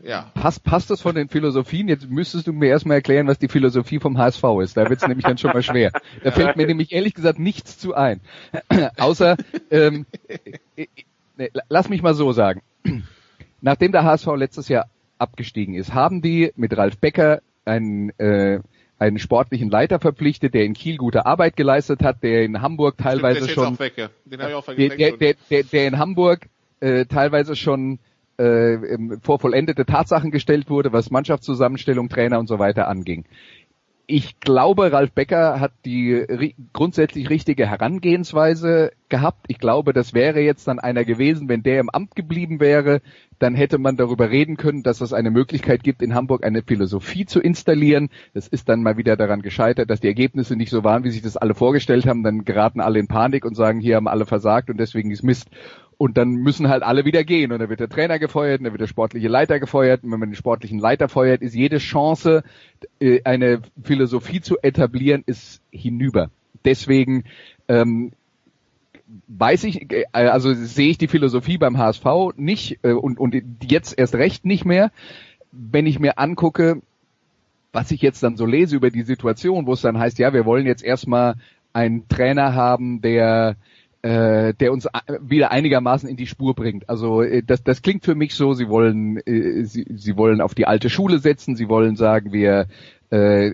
Ja. 0.02 0.32
passt, 0.34 0.64
passt 0.64 0.90
das 0.90 1.02
von 1.02 1.16
den 1.16 1.28
Philosophien? 1.28 1.88
Jetzt 1.88 2.10
müsstest 2.10 2.48
du 2.48 2.54
mir 2.54 2.70
erstmal 2.70 2.98
erklären, 2.98 3.28
was 3.28 3.38
die 3.38 3.48
Philosophie 3.48 4.00
vom 4.00 4.18
HSV 4.18 4.44
ist. 4.64 4.78
Da 4.78 4.90
wird 4.90 5.02
es 5.02 5.08
nämlich 5.08 5.26
dann 5.26 5.38
schon 5.38 5.52
mal 5.52 5.64
schwer. 5.64 5.92
Da 6.24 6.32
fällt 6.32 6.56
mir 6.56 6.66
nämlich 6.66 6.92
ehrlich 6.92 7.14
gesagt 7.14 7.38
nichts 7.38 7.78
zu 7.78 7.96
ein. 7.96 8.22
Außer, 8.98 9.38
ähm, 9.70 10.06
äh, 10.76 10.88
nee, 11.38 11.50
lass 11.68 11.90
mich 11.90 12.02
mal 12.02 12.14
so 12.14 12.32
sagen. 12.32 12.62
Nachdem 13.62 13.92
der 13.92 14.04
HSV 14.04 14.28
letztes 14.36 14.70
Jahr 14.70 14.90
abgestiegen 15.18 15.76
ist, 15.76 15.94
haben 15.94 16.22
die 16.22 16.54
mit 16.56 16.76
Ralf 16.78 16.98
Becker 16.98 17.42
einen, 17.66 18.18
äh, 18.20 18.60
einen 18.98 19.20
sportlichen 19.20 19.70
Leiter 19.70 20.00
verpflichtet, 20.00 20.54
der 20.54 20.64
in 20.64 20.74
Kiel 20.74 20.98
gute 20.98 21.26
Arbeit 21.26 21.56
geleistet 21.56 22.04
hat, 22.04 22.24
der 22.24 22.44
in 22.44 22.62
Hamburg 22.62 22.98
teilweise 22.98 23.50
Stimmt, 23.50 23.58
der 23.58 23.64
schon, 23.64 23.80
weg, 23.80 23.94
ja. 23.98 24.10
Den 24.26 24.40
ich 24.40 24.54
auch 24.54 24.66
der, 24.66 25.18
der, 25.18 25.36
der, 25.50 25.64
der 25.64 25.88
in 25.88 26.00
Hamburg 26.00 26.48
äh, 26.80 27.06
teilweise 27.06 27.56
schon 27.56 28.00
äh, 28.40 28.74
ähm, 28.74 29.20
vor 29.22 29.40
vollendete 29.40 29.86
Tatsachen 29.86 30.32
gestellt 30.32 30.70
wurde, 30.70 30.94
was 30.94 31.12
Mannschaftszusammenstellung, 31.12 32.10
Trainer 32.10 32.40
und 32.40 32.48
so 32.48 32.58
weiter 32.58 32.88
anging. 32.88 33.26
Ich 34.12 34.40
glaube, 34.40 34.92
Ralf 34.92 35.12
Becker 35.12 35.60
hat 35.60 35.72
die 35.86 36.16
ri 36.16 36.56
grundsätzlich 36.74 37.30
richtige 37.30 37.68
Herangehensweise 37.68 38.92
gehabt. 39.08 39.46
Ich 39.50 39.60
glaube, 39.60 39.94
das 39.94 40.16
wäre 40.16 40.40
jetzt 40.40 40.68
dann 40.68 40.80
einer 40.80 41.06
gewesen, 41.06 41.48
wenn 41.48 41.62
der 41.62 41.80
im 41.80 41.92
Amt 41.92 42.16
geblieben 42.16 42.60
wäre, 42.60 43.02
dann 43.38 43.54
hätte 43.54 43.78
man 43.78 43.98
darüber 43.98 44.32
reden 44.32 44.58
können, 44.58 44.82
dass 44.82 45.02
es 45.02 45.14
eine 45.14 45.30
Möglichkeit 45.30 45.84
gibt, 45.84 46.02
in 46.02 46.16
Hamburg 46.16 46.44
eine 46.44 46.64
Philosophie 46.64 47.28
zu 47.28 47.40
installieren. 47.40 48.10
Das 48.34 48.48
ist 48.48 48.68
dann 48.68 48.82
mal 48.82 48.98
wieder 48.98 49.16
daran 49.16 49.44
gescheitert, 49.44 49.92
dass 49.92 50.00
die 50.00 50.08
Ergebnisse 50.08 50.56
nicht 50.56 50.72
so 50.72 50.84
waren, 50.84 51.04
wie 51.04 51.12
sich 51.12 51.22
das 51.22 51.38
alle 51.38 51.54
vorgestellt 51.54 52.08
haben. 52.08 52.24
Dann 52.24 52.46
geraten 52.46 52.82
alle 52.82 52.98
in 52.98 53.08
Panik 53.08 53.46
und 53.46 53.54
sagen, 53.54 53.80
hier 53.80 53.98
haben 53.98 54.08
alle 54.08 54.26
versagt 54.26 54.72
und 54.72 54.80
deswegen 54.80 55.12
ist 55.12 55.22
Mist. 55.24 55.50
Und 56.00 56.16
dann 56.18 56.30
müssen 56.30 56.70
halt 56.70 56.82
alle 56.82 57.04
wieder 57.04 57.26
gehen 57.26 57.52
und 57.52 57.60
dann 57.60 57.70
wird 57.70 57.82
der 57.82 57.90
Trainer 57.90 58.20
gefeuert 58.20 58.62
und 58.62 58.64
dann 58.64 58.74
wird 58.74 58.80
der 58.80 58.88
sportliche 58.88 59.28
Leiter 59.28 59.60
gefeuert 59.60 60.02
und 60.02 60.12
wenn 60.14 60.20
man 60.22 60.30
den 60.30 60.36
sportlichen 60.36 60.80
Leiter 60.80 61.10
feuert, 61.10 61.42
ist 61.42 61.54
jede 61.54 61.78
Chance, 61.78 62.44
äh, 63.02 63.22
eine 63.26 63.62
Philosophie 63.84 64.40
zu 64.40 64.58
etablieren, 64.62 65.24
ist 65.26 65.62
hinüber. 65.72 66.30
Deswegen 66.64 67.26
ähm, 67.68 68.14
weiß 69.28 69.66
ich, 69.66 69.92
äh, 69.92 70.06
also 70.14 70.54
sehe 70.54 70.90
ich 70.90 70.98
die 70.98 71.10
Philosophie 71.10 71.58
beim 71.58 71.78
HSV 71.78 72.06
nicht 72.38 72.80
äh, 72.84 72.94
und, 72.94 73.20
und 73.20 73.36
jetzt 73.70 74.00
erst 74.00 74.16
recht 74.16 74.46
nicht 74.46 74.64
mehr. 74.64 74.92
Wenn 75.52 75.86
ich 75.86 76.00
mir 76.00 76.18
angucke, 76.18 76.82
was 77.74 77.92
ich 77.92 78.02
jetzt 78.02 78.24
dann 78.24 78.38
so 78.38 78.46
lese 78.46 78.78
über 78.78 78.90
die 78.90 79.04
Situation, 79.04 79.66
wo 79.66 79.74
es 79.74 79.82
dann 79.82 80.00
heißt, 80.00 80.18
ja, 80.18 80.32
wir 80.32 80.46
wollen 80.46 80.66
jetzt 80.66 80.84
erstmal 80.84 81.36
einen 81.74 82.08
Trainer 82.08 82.56
haben, 82.56 83.02
der 83.02 83.58
äh, 84.02 84.54
der 84.54 84.72
uns 84.72 84.88
wieder 85.22 85.52
einigermaßen 85.52 86.08
in 86.08 86.16
die 86.16 86.28
Spur 86.28 86.56
bringt. 86.56 86.90
Also 86.90 87.22
äh, 87.22 87.44
das, 87.44 87.64
das 87.64 87.82
klingt 87.82 88.06
für 88.06 88.16
mich 88.16 88.34
so, 88.36 88.54
sie 88.54 88.70
wollen, 88.70 89.18
äh, 89.26 89.64
sie, 89.66 89.86
sie 89.90 90.16
wollen 90.18 90.42
auf 90.42 90.56
die 90.56 90.68
alte 90.68 90.90
Schule 90.90 91.20
setzen, 91.20 91.56
sie 91.56 91.68
wollen 91.68 91.96
sagen, 91.96 92.32
wir 92.32 92.68
äh, 93.10 93.52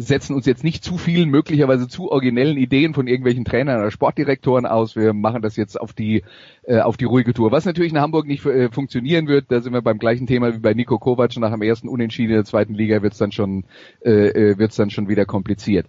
setzen 0.00 0.34
uns 0.34 0.46
jetzt 0.46 0.64
nicht 0.64 0.82
zu 0.82 0.96
vielen, 0.96 1.30
möglicherweise 1.30 1.88
zu 1.88 2.10
originellen 2.10 2.56
Ideen 2.56 2.94
von 2.94 3.06
irgendwelchen 3.06 3.44
Trainern 3.44 3.80
oder 3.80 3.90
Sportdirektoren 3.90 4.66
aus. 4.66 4.96
Wir 4.96 5.12
machen 5.12 5.42
das 5.42 5.56
jetzt 5.56 5.80
auf 5.80 5.92
die 5.92 6.22
äh, 6.62 6.80
auf 6.80 6.96
die 6.96 7.04
ruhige 7.04 7.34
Tour. 7.34 7.52
Was 7.52 7.64
natürlich 7.64 7.92
in 7.92 8.00
Hamburg 8.00 8.26
nicht 8.26 8.44
äh, 8.46 8.70
funktionieren 8.70 9.28
wird, 9.28 9.46
da 9.48 9.60
sind 9.60 9.72
wir 9.72 9.82
beim 9.82 9.98
gleichen 9.98 10.26
Thema 10.26 10.54
wie 10.54 10.58
bei 10.58 10.74
Nico 10.74 10.98
Kovac 10.98 11.36
nach 11.36 11.50
dem 11.50 11.62
ersten 11.62 11.88
Unentschieden 11.88 12.30
in 12.30 12.36
der 12.36 12.44
zweiten 12.44 12.74
Liga 12.74 13.02
wird 13.02 13.12
es 13.12 13.18
dann 13.18 13.32
schon 13.32 13.64
äh, 14.04 14.28
äh 14.28 14.58
wird's 14.58 14.76
dann 14.76 14.90
schon 14.90 15.08
wieder 15.08 15.26
kompliziert 15.26 15.86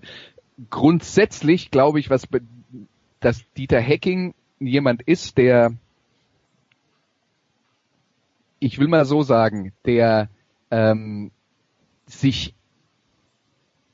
grundsätzlich 0.69 1.71
glaube 1.71 2.00
ich, 2.00 2.10
was 2.10 2.28
dass 3.19 3.43
Dieter 3.54 3.80
Hecking 3.80 4.34
jemand 4.60 5.02
ist, 5.02 5.38
der 5.38 5.74
ich 8.60 8.78
will 8.78 8.88
mal 8.88 9.06
so 9.06 9.24
sagen, 9.24 9.74
der 9.86 10.30
ähm, 10.69 11.32
sich 12.06 12.54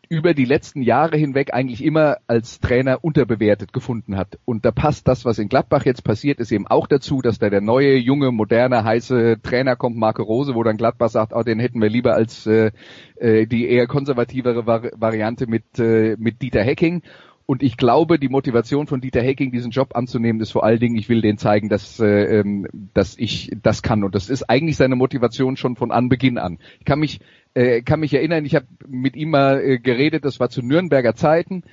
über 0.10 0.34
die 0.34 0.46
letzten 0.46 0.82
Jahre 0.82 1.17
hinweg 1.17 1.54
eigentlich 1.54 1.84
immer 1.84 2.17
als 2.28 2.60
Trainer 2.60 3.04
unterbewertet 3.04 3.74
gefunden 3.74 4.17
hat. 4.17 4.39
Und 4.46 4.65
da 4.65 4.72
passt 4.72 5.08
das, 5.08 5.26
was 5.26 5.39
in 5.39 5.50
Gladbach 5.50 5.86
jetzt 5.86 6.04
passiert, 6.04 6.39
ist 6.39 6.52
eben 6.52 6.67
auch 6.67 6.88
dazu, 6.88 7.22
dass 7.22 7.39
da 7.39 7.50
der 7.50 7.62
neue, 7.62 7.96
junge, 7.98 8.32
moderne, 8.32 8.84
heiße 8.84 9.38
Trainer 9.41 9.76
kommt, 9.76 9.98
Marco 9.98 10.24
Rose, 10.24 10.56
wo 10.56 10.63
dann 10.63 10.78
Gladbach 10.78 11.10
sagt, 11.10 11.34
oh, 11.34 11.43
den 11.43 11.60
hätten 11.60 11.82
wir 11.82 11.89
lieber 11.89 12.13
als 12.15 12.46
äh, 12.48 12.72
äh 13.17 13.46
die 13.46 13.67
eher 13.67 13.88
konservativere 13.88 14.65
Vari 14.65 14.91
Variante 14.96 15.48
mit, 15.48 15.80
äh, 15.80 16.15
mit 16.17 16.41
Dieter 16.41 16.63
Hecking. 16.63 17.02
Und 17.50 17.63
ich 17.63 17.78
glaube, 17.78 18.20
die 18.20 18.28
Motivation 18.28 18.88
von 18.88 19.00
Dieter 19.00 19.22
Hecking, 19.22 19.54
diesen 19.54 19.72
Job 19.72 19.96
anzunehmen, 19.96 20.41
ist 20.41 20.52
vor 20.52 20.65
allen 20.65 20.82
Dingen, 20.82 20.98
ich 20.98 21.08
will 21.08 21.22
denen 21.22 21.38
zeigen, 21.38 21.70
dass, 21.70 21.98
äh, 22.02 22.39
ähm, 22.39 22.67
dass 22.93 23.17
ich 23.17 23.52
das 23.63 23.82
kann. 23.82 24.04
Und 24.04 24.15
das 24.15 24.30
ist 24.30 24.50
eigentlich 24.50 24.76
seine 24.76 24.98
Motivation 24.98 25.56
schon 25.56 25.78
von 25.78 25.93
Anbeginn 25.93 26.38
an. 26.38 26.60
Ich 26.80 26.86
kann 26.86 27.00
mich 27.00 27.22
äh, 27.58 27.82
kann 27.82 28.00
mich 28.00 28.13
erinnern, 28.13 28.46
ich 28.46 28.54
habe 28.54 28.67
mit 28.88 29.15
ihm 29.15 29.32
mal 29.32 29.60
äh, 29.60 29.80
geredet, 29.80 30.26
das 30.26 30.39
war 30.39 30.50
zu 30.50 30.62
Nürnberger 30.62 31.15
Zeiten, 31.15 31.63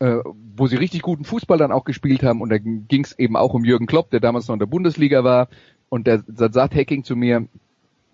äh, 0.00 0.16
wo 0.56 0.66
sie 0.66 0.76
richtig 0.76 1.02
guten 1.02 1.24
Fußball 1.24 1.58
dann 1.58 1.70
auch 1.70 1.84
gespielt 1.84 2.24
haben 2.24 2.40
und 2.40 2.48
da 2.48 2.58
ging 2.58 3.04
es 3.04 3.16
eben 3.18 3.36
auch 3.36 3.54
um 3.54 3.64
Jürgen 3.64 3.86
Klopp, 3.86 4.10
der 4.10 4.18
damals 4.18 4.48
noch 4.48 4.54
in 4.54 4.58
der 4.58 4.66
Bundesliga 4.66 5.22
war 5.22 5.48
und 5.88 6.08
der, 6.08 6.24
der 6.26 6.52
sagt 6.52 6.74
Hacking 6.74 7.04
zu 7.04 7.14
mir, 7.14 7.46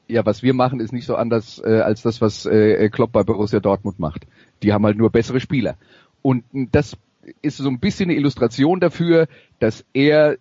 ja, 0.07 0.27
was 0.27 0.43
wir 0.43 0.53
machen, 0.53 0.81
ist 0.81 0.93
nicht 0.93 1.07
so 1.07 1.17
anders 1.17 1.63
äh, 1.65 1.81
als 1.81 2.03
das, 2.03 2.21
was 2.21 2.45
äh, 2.45 2.91
Klopp 2.91 3.13
bei 3.13 3.23
Borussia 3.23 3.59
Dortmund 3.59 3.99
macht. 3.99 4.27
Die 4.63 4.75
haben 4.75 4.85
halt 4.85 4.99
nur 4.99 5.09
bessere 5.09 5.41
Spieler. 5.41 5.77
Und 6.21 6.45
das 6.53 6.99
ist 7.41 7.57
so 7.57 7.71
ein 7.71 7.81
bisschen 7.81 8.11
eine 8.11 8.19
Illustration 8.19 8.81
dafür, 8.81 9.29
dass 9.61 9.83
er 9.95 10.37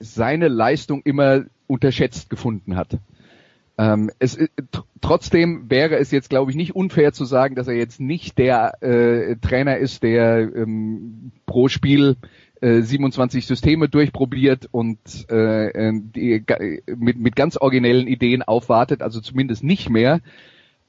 seine 0.00 0.48
Leistung 0.48 1.02
immer 1.04 1.44
unterschätzt 1.66 2.30
gefunden 2.30 2.76
hat. 2.76 2.98
Ähm, 3.78 4.10
es, 4.18 4.36
äh, 4.36 4.48
trotzdem 5.00 5.70
wäre 5.70 5.96
es 5.96 6.10
jetzt, 6.10 6.30
glaube 6.30 6.50
ich, 6.50 6.56
nicht 6.56 6.74
unfair 6.74 7.12
zu 7.12 7.24
sagen, 7.24 7.54
dass 7.54 7.68
er 7.68 7.74
jetzt 7.74 8.00
nicht 8.00 8.38
der 8.38 8.82
äh, 8.82 9.36
Trainer 9.36 9.76
ist, 9.76 10.02
der 10.02 10.38
ähm, 10.54 11.32
pro 11.44 11.68
Spiel 11.68 12.16
äh, 12.62 12.80
27 12.80 13.46
Systeme 13.46 13.88
durchprobiert 13.88 14.68
und 14.70 14.98
äh, 15.30 15.68
äh 15.68 15.92
die, 15.94 16.42
mit, 16.96 17.18
mit 17.18 17.36
ganz 17.36 17.58
originellen 17.58 18.06
Ideen 18.06 18.42
aufwartet, 18.42 19.02
also 19.02 19.20
zumindest 19.20 19.62
nicht 19.62 19.90
mehr. 19.90 20.20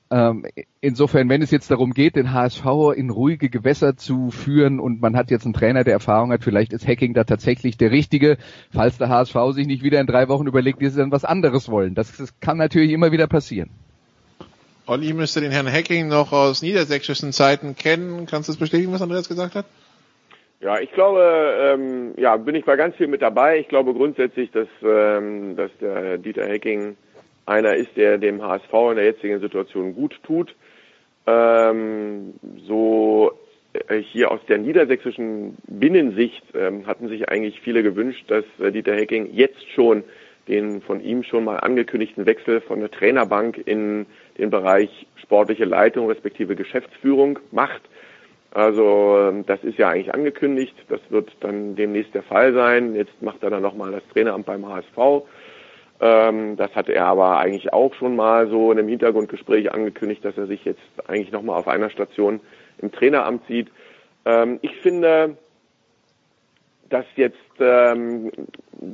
Ähm, 0.09 0.45
insofern, 0.79 1.27
wenn 1.29 1.41
es 1.41 1.51
jetzt 1.51 1.69
darum 1.69 1.91
geht, 1.91 2.15
den 2.15 2.31
HSV 2.31 2.65
in 2.95 3.09
ruhige 3.09 3.49
Gewässer 3.49 3.97
zu 3.97 4.31
führen 4.31 4.79
und 4.79 5.01
man 5.01 5.17
hat 5.17 5.31
jetzt 5.31 5.45
einen 5.45 5.53
Trainer, 5.53 5.83
der 5.83 5.93
Erfahrung 5.93 6.31
hat, 6.31 6.43
vielleicht 6.43 6.71
ist 6.71 6.87
Hacking 6.87 7.13
da 7.13 7.25
tatsächlich 7.25 7.77
der 7.77 7.91
Richtige, 7.91 8.37
falls 8.73 8.97
der 8.97 9.09
HSV 9.09 9.35
sich 9.51 9.67
nicht 9.67 9.83
wieder 9.83 9.99
in 9.99 10.07
drei 10.07 10.29
Wochen 10.29 10.47
überlegt, 10.47 10.79
wie 10.79 10.87
sie 10.87 10.99
dann 10.99 11.11
was 11.11 11.25
anderes 11.25 11.69
wollen. 11.69 11.93
Das, 11.93 12.15
das 12.15 12.39
kann 12.39 12.57
natürlich 12.57 12.91
immer 12.91 13.11
wieder 13.11 13.27
passieren. 13.27 13.69
Olli 14.85 15.13
müsste 15.13 15.41
den 15.41 15.51
Herrn 15.51 15.71
Hacking 15.71 16.07
noch 16.07 16.31
aus 16.31 16.61
niedersächsischen 16.61 17.33
Zeiten 17.33 17.75
kennen. 17.75 18.25
Kannst 18.25 18.47
du 18.47 18.53
das 18.53 18.59
bestätigen, 18.59 18.93
was 18.93 19.01
Andreas 19.01 19.27
gesagt 19.27 19.55
hat? 19.55 19.65
Ja, 20.61 20.79
ich 20.79 20.91
glaube, 20.93 21.21
ähm, 21.59 22.13
ja, 22.17 22.37
bin 22.37 22.55
ich 22.55 22.65
bei 22.65 22.77
ganz 22.77 22.95
viel 22.95 23.07
mit 23.07 23.21
dabei. 23.21 23.59
Ich 23.59 23.67
glaube 23.67 23.93
grundsätzlich, 23.93 24.49
dass, 24.51 24.67
ähm, 24.81 25.55
dass 25.55 25.69
der 25.81 26.17
Dieter 26.17 26.47
Hacking 26.47 26.95
einer 27.47 27.75
ist, 27.75 27.95
der 27.95 28.17
dem 28.17 28.41
HSV 28.41 28.73
in 28.91 28.95
der 28.95 29.05
jetzigen 29.05 29.39
Situation 29.39 29.95
gut 29.95 30.19
tut. 30.23 30.55
Ähm, 31.25 32.33
so 32.65 33.31
äh, 33.87 33.97
hier 33.97 34.31
aus 34.31 34.39
der 34.47 34.57
niedersächsischen 34.57 35.57
Binnensicht 35.67 36.43
ähm, 36.53 36.87
hatten 36.87 37.07
sich 37.07 37.29
eigentlich 37.29 37.59
viele 37.61 37.83
gewünscht, 37.83 38.25
dass 38.27 38.45
äh, 38.59 38.71
Dieter 38.71 38.95
Hecking 38.95 39.33
jetzt 39.33 39.69
schon 39.73 40.03
den 40.47 40.81
von 40.81 41.01
ihm 41.01 41.23
schon 41.23 41.43
mal 41.43 41.57
angekündigten 41.57 42.25
Wechsel 42.25 42.61
von 42.61 42.79
der 42.79 42.89
Trainerbank 42.89 43.61
in 43.65 44.05
den 44.37 44.49
Bereich 44.49 45.07
sportliche 45.21 45.65
Leitung 45.65 46.07
respektive 46.07 46.55
Geschäftsführung 46.55 47.39
macht. 47.51 47.81
Also 48.51 49.17
ähm, 49.19 49.45
das 49.45 49.63
ist 49.63 49.77
ja 49.77 49.89
eigentlich 49.89 50.13
angekündigt, 50.13 50.75
das 50.87 51.01
wird 51.09 51.31
dann 51.41 51.75
demnächst 51.75 52.13
der 52.13 52.23
Fall 52.23 52.53
sein. 52.53 52.95
Jetzt 52.95 53.21
macht 53.21 53.43
er 53.43 53.49
dann 53.49 53.61
nochmal 53.61 53.91
das 53.91 54.07
Traineramt 54.13 54.45
beim 54.45 54.65
HSV. 54.65 55.27
Ähm, 55.99 56.57
das 56.57 56.75
hatte 56.75 56.93
er 56.93 57.05
aber 57.07 57.39
eigentlich 57.39 57.73
auch 57.73 57.93
schon 57.95 58.15
mal 58.15 58.47
so 58.49 58.71
in 58.71 58.77
einem 58.77 58.87
Hintergrundgespräch 58.87 59.71
angekündigt, 59.73 60.23
dass 60.23 60.37
er 60.37 60.45
sich 60.45 60.63
jetzt 60.65 60.81
eigentlich 61.07 61.31
nochmal 61.31 61.59
auf 61.59 61.67
einer 61.67 61.89
Station 61.89 62.39
im 62.79 62.91
Traineramt 62.91 63.47
sieht. 63.47 63.69
Ähm, 64.25 64.59
ich 64.61 64.75
finde 64.77 65.37
das 66.89 67.05
jetzt 67.15 67.37
ähm, 67.59 68.31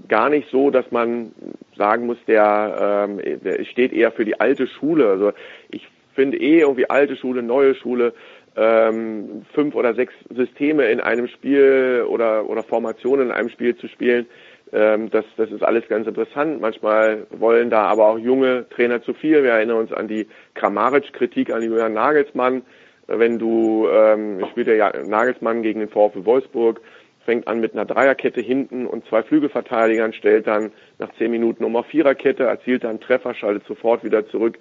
gar 0.08 0.30
nicht 0.30 0.50
so, 0.50 0.70
dass 0.70 0.90
man 0.92 1.34
sagen 1.76 2.06
muss, 2.06 2.18
der, 2.28 3.08
ähm, 3.10 3.42
der 3.44 3.64
steht 3.66 3.94
eher 3.94 4.12
für 4.12 4.26
die 4.26 4.40
alte 4.40 4.68
Schule. 4.68 5.10
Also 5.10 5.34
ich 5.70 5.88
finde 6.16 6.38
eh 6.38 6.60
irgendwie 6.60 6.90
alte 6.90 7.16
Schule, 7.16 7.44
neue 7.44 7.76
Schule, 7.76 8.14
ähm, 8.56 9.46
fünf 9.54 9.76
oder 9.76 9.94
sechs 9.96 10.14
Systeme 10.30 10.86
in 10.86 11.00
einem 11.00 11.28
Spiel 11.28 12.06
oder, 12.08 12.48
oder 12.48 12.64
Formationen 12.64 13.28
in 13.28 13.32
einem 13.32 13.50
Spiel 13.50 13.76
zu 13.76 13.88
spielen, 13.88 14.28
ähm, 14.72 15.10
das, 15.10 15.26
das 15.38 15.52
ist 15.52 15.64
alles 15.64 15.88
ganz 15.88 16.08
interessant. 16.08 16.62
Manchmal 16.62 17.28
wollen 17.32 17.70
da 17.70 17.84
aber 17.86 18.08
auch 18.08 18.18
junge 18.18 18.66
Trainer 18.70 19.02
zu 19.02 19.14
viel. 19.14 19.44
Wir 19.44 19.52
erinnern 19.52 19.78
uns 19.78 19.92
an 19.92 20.08
die 20.08 20.28
Kramaric-Kritik 20.56 21.52
an 21.52 21.62
Julian 21.62 21.94
Nagelsmann. 21.94 22.64
Wenn 23.08 23.38
du 23.38 23.88
ähm, 23.90 24.46
spielt 24.52 24.68
der 24.68 25.06
Nagelsmann 25.06 25.62
gegen 25.62 25.82
den 25.82 25.90
VfL 25.90 26.26
Wolfsburg, 26.26 26.82
fängt 27.26 27.48
an 27.48 27.60
mit 27.60 27.74
einer 27.74 27.86
Dreierkette 27.86 28.42
hinten 28.42 28.86
und 28.88 29.06
zwei 29.08 29.24
Flügelverteidigern, 29.24 30.14
stellt 30.14 30.48
dann 30.48 30.72
nach 31.00 31.14
zehn 31.18 31.32
Minuten 31.32 31.64
um 31.64 31.76
auf 31.76 31.86
Viererkette, 31.88 32.44
erzielt 32.44 32.84
dann 32.84 33.00
Treffer, 33.00 33.34
schaltet 33.34 33.66
sofort 33.66 34.04
wieder 34.04 34.28
zurück 34.28 34.58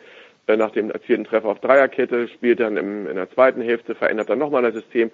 äh, 0.47 0.57
nach 0.57 0.71
dem 0.71 0.91
erzielten 0.91 1.25
Treffer 1.25 1.49
auf 1.49 1.61
Dreierkette, 1.61 2.29
spielt 2.29 2.61
dann 2.61 2.77
im, 2.77 3.07
in 3.07 3.17
der 3.17 3.31
zweiten 3.31 3.63
Hälfte, 3.63 3.95
verändert 3.95 4.29
dann 4.29 4.39
nochmal 4.39 4.63
das 4.63 4.75
System. 4.75 5.11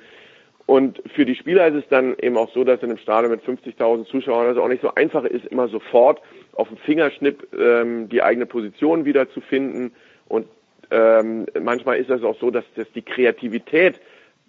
Und 0.68 1.02
für 1.14 1.24
die 1.24 1.34
Spieler 1.34 1.66
ist 1.68 1.76
es 1.76 1.88
dann 1.88 2.14
eben 2.20 2.36
auch 2.36 2.52
so, 2.52 2.62
dass 2.62 2.82
in 2.82 2.90
einem 2.90 2.98
Stadion 2.98 3.30
mit 3.30 3.42
50.000 3.42 4.04
Zuschauern 4.04 4.50
es 4.50 4.58
auch 4.58 4.68
nicht 4.68 4.82
so 4.82 4.94
einfach 4.94 5.24
ist, 5.24 5.46
immer 5.46 5.66
sofort 5.68 6.20
auf 6.52 6.68
dem 6.68 6.76
Fingerschnipp 6.76 7.48
ähm, 7.58 8.10
die 8.10 8.22
eigene 8.22 8.44
Position 8.44 9.06
wieder 9.06 9.30
zu 9.30 9.40
finden. 9.40 9.92
Und 10.28 10.46
ähm, 10.90 11.46
manchmal 11.58 11.96
ist 11.96 12.10
es 12.10 12.22
auch 12.22 12.38
so, 12.38 12.50
dass, 12.50 12.64
dass 12.76 12.86
die 12.92 13.00
Kreativität 13.00 13.98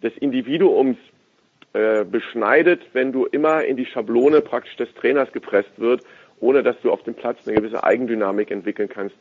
des 0.03 0.11
Individuums 0.17 0.97
äh, 1.71 2.03
beschneidet, 2.03 2.81
wenn 2.91 3.13
du 3.13 3.25
immer 3.25 3.63
in 3.63 3.77
die 3.77 3.85
Schablone 3.85 4.41
praktisch 4.41 4.75
des 4.75 4.93
Trainers 4.95 5.31
gepresst 5.31 5.71
wird, 5.77 6.01
ohne 6.41 6.63
dass 6.63 6.75
du 6.81 6.91
auf 6.91 7.01
dem 7.03 7.13
Platz 7.13 7.37
eine 7.45 7.55
gewisse 7.55 7.81
Eigendynamik 7.81 8.51
entwickeln 8.51 8.89
kannst. 8.89 9.15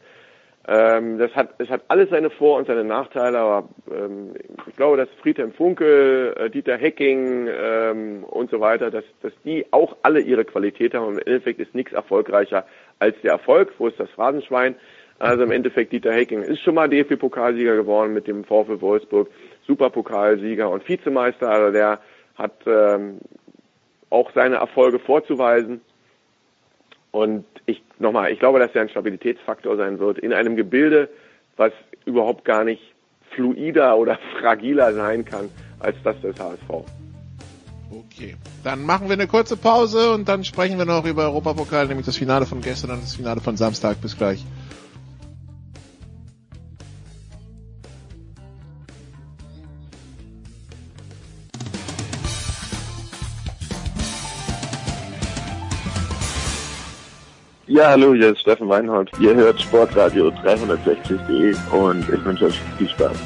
Ähm, 0.71 1.17
das 1.17 1.35
hat, 1.35 1.55
es 1.57 1.71
hat 1.71 1.81
alles 1.89 2.11
seine 2.11 2.29
Vor- 2.29 2.59
und 2.59 2.67
seine 2.67 2.85
Nachteile, 2.85 3.39
aber 3.39 3.69
ähm, 3.91 4.35
ich 4.69 4.77
glaube, 4.77 4.99
dass 4.99 5.09
Friedhelm 5.23 5.53
Funkel, 5.53 6.35
äh, 6.39 6.51
Dieter 6.51 6.77
Hecking 6.77 7.49
ähm, 7.51 8.25
und 8.25 8.51
so 8.51 8.61
weiter, 8.61 8.91
dass, 8.91 9.05
dass 9.23 9.33
die 9.47 9.65
auch 9.71 9.97
alle 10.03 10.21
ihre 10.21 10.45
Qualität 10.45 10.93
haben. 10.93 11.07
Und 11.07 11.13
im 11.15 11.27
Endeffekt 11.27 11.59
ist 11.59 11.75
nichts 11.75 11.95
erfolgreicher 11.95 12.67
als 12.99 13.17
der 13.23 13.33
Erfolg. 13.33 13.73
Wo 13.79 13.87
ist 13.87 13.99
das 13.99 14.11
Phrasenschwein? 14.11 14.75
Also 15.19 15.45
im 15.45 15.53
Endeffekt 15.53 15.91
Dieter 15.91 16.13
Hecking 16.13 16.43
ist 16.43 16.61
schon 16.61 16.75
mal 16.75 16.89
DFB-Pokalsieger 16.89 17.75
geworden 17.75 18.13
mit 18.13 18.27
dem 18.27 18.45
VfL 18.45 18.83
Wolfsburg, 18.83 19.31
Superpokalsieger 19.67 20.69
und 20.69 20.87
Vizemeister. 20.87 21.49
Also 21.49 21.73
der 21.73 21.99
hat 22.37 22.53
ähm, 22.67 23.21
auch 24.11 24.31
seine 24.35 24.57
Erfolge 24.57 24.99
vorzuweisen. 24.99 25.81
Und 27.19 27.45
ich 27.67 27.83
nochmal, 27.99 28.31
ich 28.31 28.39
glaube, 28.39 28.61
dass 28.61 28.73
er 28.77 28.83
ein 28.83 28.89
Stabilitätsfaktor 28.89 29.77
sein 29.77 29.99
wird 29.99 30.19
in 30.19 30.33
einem 30.33 30.55
Gebilde, 30.55 31.09
was 31.57 31.73
überhaupt 32.05 32.45
gar 32.45 32.63
nicht 32.63 32.81
fluider 33.35 33.99
oder 33.99 34.21
fragiler 34.41 34.95
sein 34.95 35.25
kann 35.25 35.51
als 35.81 35.97
das 36.05 36.21
des 36.21 36.39
HSV. 36.39 36.87
Okay, 37.91 38.37
dann 38.63 38.85
machen 38.85 39.09
wir 39.09 39.15
eine 39.15 39.27
kurze 39.27 39.57
Pause 39.57 40.13
und 40.13 40.29
dann 40.29 40.45
sprechen 40.45 40.79
wir 40.79 40.85
noch 40.85 41.07
über 41.07 41.25
Europapokal, 41.25 41.89
nämlich 41.89 42.07
das 42.07 42.17
Finale 42.17 42.47
von 42.47 42.61
gestern 42.61 42.93
und 42.93 43.03
das 43.03 43.17
Finale 43.17 43.41
von 43.41 43.57
Samstag. 43.57 44.01
Bis 44.01 44.17
gleich. 44.17 44.45
Ja, 57.79 57.91
hallo, 57.91 58.13
hier 58.13 58.33
ist 58.33 58.41
Steffen 58.41 58.69
Weinhold. 58.69 59.09
Ihr 59.21 59.37
hört 59.37 59.61
Sportradio 59.61 60.31
360.de 60.31 61.55
und 61.71 62.01
ich 62.09 62.25
wünsche 62.25 62.47
euch 62.47 62.61
viel 62.77 62.89
Spaß. 62.89 63.17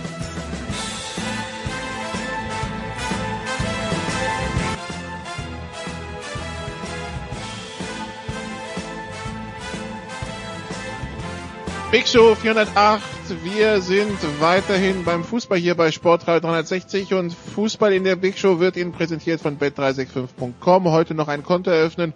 Big 11.91 12.07
Show 12.07 12.35
408. 12.35 13.03
Wir 13.43 13.81
sind 13.81 14.19
weiterhin 14.39 15.03
beim 15.05 15.25
Fußball 15.25 15.57
hier 15.57 15.77
bei 15.77 15.91
Sportradio 15.91 16.41
360 16.41 17.15
und 17.15 17.33
Fußball 17.33 17.95
in 17.95 18.05
der 18.05 18.17
Big 18.17 18.37
Show 18.37 18.61
wird 18.61 18.77
Ihnen 18.77 18.93
präsentiert 18.93 19.41
von 19.41 19.59
bet365.com. 19.59 20.91
Heute 20.91 21.15
noch 21.15 21.29
ein 21.29 21.43
Konto 21.43 21.71
eröffnen 21.71 22.13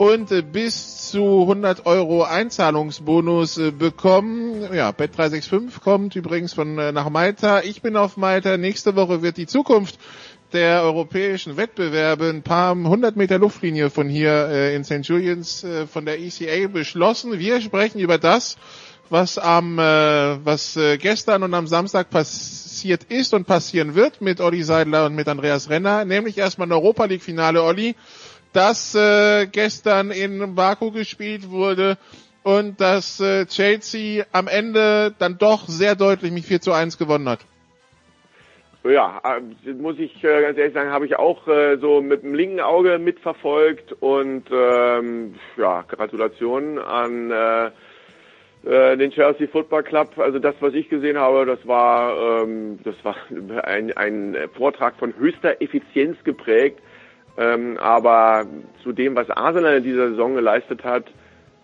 und 0.00 0.50
bis 0.50 1.10
zu 1.10 1.42
100 1.42 1.84
Euro 1.84 2.22
Einzahlungsbonus 2.22 3.58
äh, 3.58 3.70
bekommen. 3.70 4.72
Ja, 4.72 4.92
Bet365 4.92 5.78
kommt 5.84 6.16
übrigens 6.16 6.54
von 6.54 6.78
äh, 6.78 6.90
nach 6.90 7.10
Malta. 7.10 7.60
Ich 7.60 7.82
bin 7.82 7.98
auf 7.98 8.16
Malta. 8.16 8.56
Nächste 8.56 8.96
Woche 8.96 9.20
wird 9.20 9.36
die 9.36 9.46
Zukunft 9.46 9.98
der 10.54 10.84
europäischen 10.84 11.58
Wettbewerbe 11.58 12.30
ein 12.30 12.40
paar 12.42 12.74
hundert 12.74 13.16
Meter 13.16 13.38
Luftlinie 13.38 13.90
von 13.90 14.08
hier 14.08 14.48
äh, 14.48 14.74
in 14.74 14.84
St. 14.84 15.02
Julians 15.02 15.64
äh, 15.64 15.86
von 15.86 16.06
der 16.06 16.18
ECA 16.18 16.66
beschlossen. 16.68 17.38
Wir 17.38 17.60
sprechen 17.60 17.98
über 17.98 18.16
das, 18.16 18.56
was 19.10 19.36
am 19.36 19.78
äh, 19.78 19.82
was 20.42 20.78
äh, 20.78 20.96
gestern 20.96 21.42
und 21.42 21.52
am 21.52 21.66
Samstag 21.66 22.08
passiert 22.08 23.04
ist 23.04 23.34
und 23.34 23.46
passieren 23.46 23.94
wird 23.94 24.22
mit 24.22 24.40
Olli 24.40 24.62
Seidler 24.62 25.04
und 25.04 25.14
mit 25.14 25.28
Andreas 25.28 25.68
Renner, 25.68 26.06
nämlich 26.06 26.38
erstmal 26.38 26.68
ein 26.68 26.72
Europa 26.72 27.04
League 27.04 27.22
Finale, 27.22 27.62
Olli, 27.62 27.96
das 28.52 28.94
äh, 28.94 29.46
gestern 29.46 30.10
in 30.10 30.54
Baku 30.54 30.90
gespielt 30.90 31.50
wurde 31.50 31.96
und 32.42 32.80
dass 32.80 33.20
äh, 33.20 33.46
Chelsea 33.46 34.24
am 34.32 34.48
Ende 34.48 35.14
dann 35.18 35.38
doch 35.38 35.68
sehr 35.68 35.94
deutlich 35.94 36.32
mit 36.32 36.44
4 36.44 36.60
zu 36.60 36.72
1 36.72 36.98
gewonnen 36.98 37.28
hat. 37.28 37.40
Ja, 38.82 39.20
äh, 39.24 39.72
muss 39.72 39.98
ich 39.98 40.24
äh, 40.24 40.40
ganz 40.40 40.56
ehrlich 40.56 40.72
sagen, 40.72 40.90
habe 40.90 41.04
ich 41.04 41.16
auch 41.16 41.46
äh, 41.46 41.76
so 41.76 42.00
mit 42.00 42.22
dem 42.22 42.34
linken 42.34 42.60
Auge 42.60 42.98
mitverfolgt 42.98 43.92
und 44.00 44.44
ähm, 44.50 45.34
ja, 45.58 45.82
Gratulation 45.82 46.78
an 46.78 47.30
äh, 47.30 47.70
äh, 48.64 48.96
den 48.96 49.10
Chelsea 49.10 49.48
Football 49.48 49.82
Club. 49.82 50.18
Also 50.18 50.38
das, 50.38 50.54
was 50.60 50.72
ich 50.72 50.88
gesehen 50.88 51.18
habe, 51.18 51.44
das 51.44 51.66
war, 51.66 52.42
ähm, 52.42 52.78
das 52.82 52.94
war 53.02 53.16
ein, 53.64 53.94
ein 53.96 54.36
Vortrag 54.56 54.96
von 54.96 55.14
höchster 55.14 55.60
Effizienz 55.60 56.16
geprägt. 56.24 56.80
Ähm, 57.36 57.78
aber 57.78 58.46
zu 58.82 58.92
dem, 58.92 59.14
was 59.14 59.30
Arsenal 59.30 59.78
in 59.78 59.84
dieser 59.84 60.10
Saison 60.10 60.34
geleistet 60.34 60.84
hat, 60.84 61.04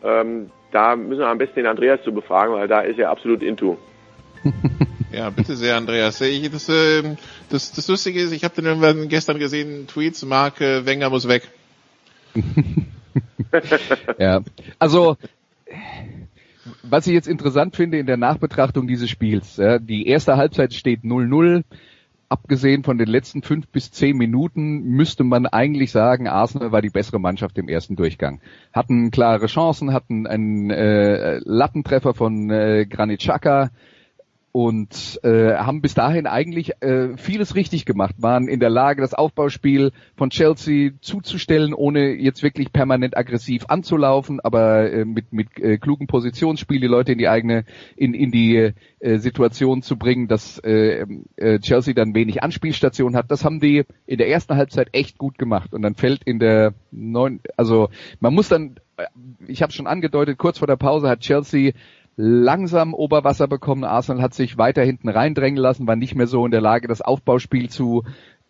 ähm, 0.02 0.50
da 0.72 0.96
müssen 0.96 1.20
wir 1.20 1.28
am 1.28 1.38
besten 1.38 1.56
den 1.56 1.66
Andreas 1.66 2.02
zu 2.02 2.12
befragen, 2.12 2.54
weil 2.54 2.68
da 2.68 2.80
ist 2.80 2.98
er 2.98 3.10
absolut 3.10 3.42
into. 3.42 3.78
Ja, 5.12 5.30
bitte 5.30 5.56
sehr, 5.56 5.76
Andreas. 5.76 6.20
Ich, 6.20 6.50
das, 6.50 6.68
äh, 6.68 7.02
das, 7.48 7.72
das 7.72 7.88
Lustige 7.88 8.20
ist, 8.20 8.32
ich 8.32 8.44
habe 8.44 8.54
den 8.54 8.66
irgendwann 8.66 9.08
gestern 9.08 9.38
gesehen, 9.38 9.86
Tweets, 9.86 10.24
Mark 10.26 10.60
äh, 10.60 10.84
Wenger 10.84 11.08
muss 11.08 11.26
weg. 11.26 11.48
ja, 14.18 14.42
also 14.78 15.16
was 16.82 17.06
ich 17.06 17.14
jetzt 17.14 17.28
interessant 17.28 17.76
finde 17.76 17.98
in 17.98 18.06
der 18.06 18.16
Nachbetrachtung 18.16 18.86
dieses 18.86 19.08
Spiels, 19.08 19.56
ja, 19.56 19.78
die 19.78 20.06
erste 20.06 20.36
Halbzeit 20.36 20.74
steht 20.74 21.00
0-0. 21.02 21.62
Abgesehen 22.28 22.82
von 22.82 22.98
den 22.98 23.06
letzten 23.06 23.42
fünf 23.42 23.68
bis 23.68 23.92
zehn 23.92 24.16
Minuten 24.16 24.82
müsste 24.82 25.22
man 25.22 25.46
eigentlich 25.46 25.92
sagen, 25.92 26.26
Arsenal 26.26 26.72
war 26.72 26.82
die 26.82 26.90
bessere 26.90 27.20
Mannschaft 27.20 27.56
im 27.56 27.68
ersten 27.68 27.94
Durchgang. 27.94 28.40
Hatten 28.72 29.12
klare 29.12 29.46
Chancen, 29.46 29.92
hatten 29.92 30.26
einen 30.26 30.70
äh, 30.70 31.38
Lattentreffer 31.44 32.14
von 32.14 32.50
äh, 32.50 32.84
Granit 32.86 33.20
Xhaka, 33.20 33.70
und 34.56 35.20
äh, 35.22 35.54
haben 35.54 35.82
bis 35.82 35.92
dahin 35.92 36.26
eigentlich 36.26 36.80
äh, 36.80 37.14
vieles 37.18 37.56
richtig 37.56 37.84
gemacht, 37.84 38.14
waren 38.16 38.48
in 38.48 38.58
der 38.58 38.70
Lage, 38.70 39.02
das 39.02 39.12
Aufbauspiel 39.12 39.92
von 40.16 40.30
Chelsea 40.30 40.92
zuzustellen, 41.02 41.74
ohne 41.74 42.14
jetzt 42.14 42.42
wirklich 42.42 42.72
permanent 42.72 43.18
aggressiv 43.18 43.66
anzulaufen, 43.68 44.40
aber 44.40 44.90
äh, 44.90 45.04
mit 45.04 45.30
mit 45.30 45.58
äh, 45.58 45.76
klugen 45.76 46.06
Positionsspiel 46.06 46.80
die 46.80 46.86
Leute 46.86 47.12
in 47.12 47.18
die 47.18 47.28
eigene 47.28 47.66
in 47.96 48.14
in 48.14 48.30
die 48.30 48.72
äh, 48.98 49.18
Situation 49.18 49.82
zu 49.82 49.98
bringen, 49.98 50.26
dass 50.26 50.58
äh, 50.60 51.04
äh, 51.36 51.58
Chelsea 51.58 51.92
dann 51.92 52.14
wenig 52.14 52.42
Anspielstation 52.42 53.14
hat. 53.14 53.30
Das 53.30 53.44
haben 53.44 53.60
die 53.60 53.84
in 54.06 54.16
der 54.16 54.30
ersten 54.30 54.56
Halbzeit 54.56 54.88
echt 54.92 55.18
gut 55.18 55.36
gemacht. 55.36 55.74
Und 55.74 55.82
dann 55.82 55.96
fällt 55.96 56.22
in 56.24 56.38
der 56.38 56.72
neun, 56.90 57.40
also 57.58 57.90
man 58.20 58.32
muss 58.32 58.48
dann 58.48 58.76
äh, 58.96 59.04
ich 59.46 59.62
habe 59.62 59.72
schon 59.72 59.86
angedeutet, 59.86 60.38
kurz 60.38 60.58
vor 60.58 60.66
der 60.66 60.76
Pause 60.76 61.08
hat 61.08 61.20
Chelsea 61.20 61.72
langsam 62.16 62.94
Oberwasser 62.94 63.46
bekommen. 63.46 63.84
Arsenal 63.84 64.22
hat 64.22 64.34
sich 64.34 64.58
weiter 64.58 64.82
hinten 64.82 65.08
reindrängen 65.08 65.62
lassen, 65.62 65.86
war 65.86 65.96
nicht 65.96 66.14
mehr 66.14 66.26
so 66.26 66.44
in 66.44 66.50
der 66.50 66.60
Lage, 66.60 66.88
das 66.88 67.02
Aufbauspiel 67.02 67.68
zu 67.68 68.04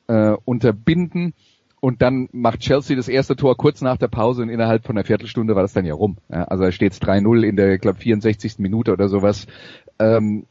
äh, 0.07 0.35
unterbinden. 0.45 1.35
Und 1.81 2.01
dann 2.03 2.29
macht 2.33 2.61
Chelsea 2.61 2.97
das 2.97 3.09
erste 3.09 3.37
Tor 3.37 3.57
kurz 3.57 3.81
nach 3.83 3.99
der 3.99 4.09
Pause 4.09 4.43
und 4.43 4.49
innerhalb 4.49 4.85
von 4.85 4.97
einer 4.97 5.05
Viertelstunde 5.05 5.55
war 5.55 5.63
das 5.63 5.73
dann 5.73 5.85
ja 5.85 5.95
rum. 5.95 6.17
Ja, 6.31 6.45
also 6.45 6.65
da 6.65 6.73
steht 6.73 6.93
es 6.93 7.03
3-0 7.03 7.43
in 7.43 7.57
der, 7.57 7.79
glaube 7.79 7.99
64. 7.99 8.59
Minute 8.59 8.93
oder 8.93 9.09
sowas. 9.09 9.47
Ähm, 9.99 10.47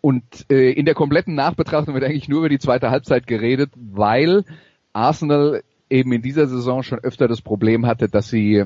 und 0.00 0.24
äh, 0.50 0.72
in 0.72 0.86
der 0.86 0.94
kompletten 0.94 1.34
Nachbetrachtung 1.34 1.94
wird 1.94 2.04
eigentlich 2.04 2.28
nur 2.28 2.40
über 2.40 2.48
die 2.48 2.58
zweite 2.58 2.90
Halbzeit 2.90 3.26
geredet, 3.26 3.70
weil 3.76 4.44
Arsenal 4.92 5.62
eben 5.88 6.12
in 6.12 6.22
dieser 6.22 6.46
Saison 6.46 6.82
schon 6.82 6.98
öfter 6.98 7.28
das 7.28 7.42
Problem 7.42 7.86
hatte, 7.86 8.08
dass 8.08 8.28
sie 8.28 8.64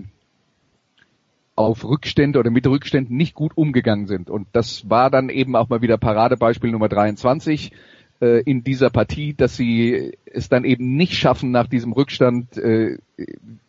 auf 1.56 1.84
Rückstände 1.84 2.38
oder 2.38 2.50
mit 2.50 2.66
Rückständen 2.66 3.16
nicht 3.16 3.34
gut 3.34 3.56
umgegangen 3.56 4.06
sind. 4.06 4.30
Und 4.30 4.48
das 4.52 4.88
war 4.90 5.10
dann 5.10 5.28
eben 5.28 5.56
auch 5.56 5.68
mal 5.68 5.82
wieder 5.82 5.98
Paradebeispiel 5.98 6.70
Nummer 6.70 6.88
23 6.88 7.72
äh, 8.20 8.42
in 8.42 8.64
dieser 8.64 8.90
Partie, 8.90 9.34
dass 9.34 9.56
sie 9.56 10.12
es 10.24 10.48
dann 10.48 10.64
eben 10.64 10.96
nicht 10.96 11.14
schaffen, 11.14 11.50
nach 11.50 11.68
diesem 11.68 11.92
Rückstand 11.92 12.56
äh, 12.56 12.98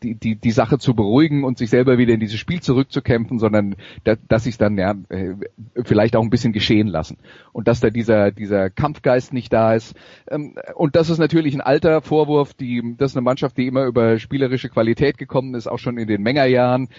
die, 0.01 0.15
die, 0.15 0.36
die 0.36 0.51
Sache 0.51 0.79
zu 0.79 0.95
beruhigen 0.95 1.43
und 1.43 1.58
sich 1.58 1.69
selber 1.69 1.97
wieder 1.97 2.13
in 2.13 2.19
dieses 2.19 2.39
Spiel 2.39 2.62
zurückzukämpfen, 2.62 3.38
sondern 3.38 3.75
da, 4.03 4.15
dass 4.27 4.43
sie 4.43 4.49
es 4.49 4.58
dann 4.58 4.77
ja 4.77 4.95
äh, 5.10 5.36
vielleicht 5.84 6.15
auch 6.15 6.23
ein 6.23 6.29
bisschen 6.29 6.53
geschehen 6.53 6.88
lassen. 6.88 7.17
Und 7.53 7.67
dass 7.67 7.79
da 7.79 7.89
dieser, 7.89 8.31
dieser 8.31 8.69
Kampfgeist 8.69 9.34
nicht 9.34 9.53
da 9.53 9.75
ist. 9.75 9.95
Ähm, 10.29 10.55
und 10.75 10.95
das 10.95 11.10
ist 11.10 11.19
natürlich 11.19 11.53
ein 11.53 11.62
alter 11.62 12.01
Vorwurf, 12.01 12.53
die, 12.53 12.95
das 12.97 13.12
ist 13.12 13.17
eine 13.17 13.23
Mannschaft, 13.23 13.58
die 13.58 13.67
immer 13.67 13.86
über 13.86 14.17
spielerische 14.19 14.69
Qualität 14.69 15.17
gekommen 15.17 15.53
ist, 15.53 15.67
auch 15.67 15.79
schon 15.79 15.97
in 15.97 16.08
den 16.08 16.23
Mengerjahren. 16.23 16.89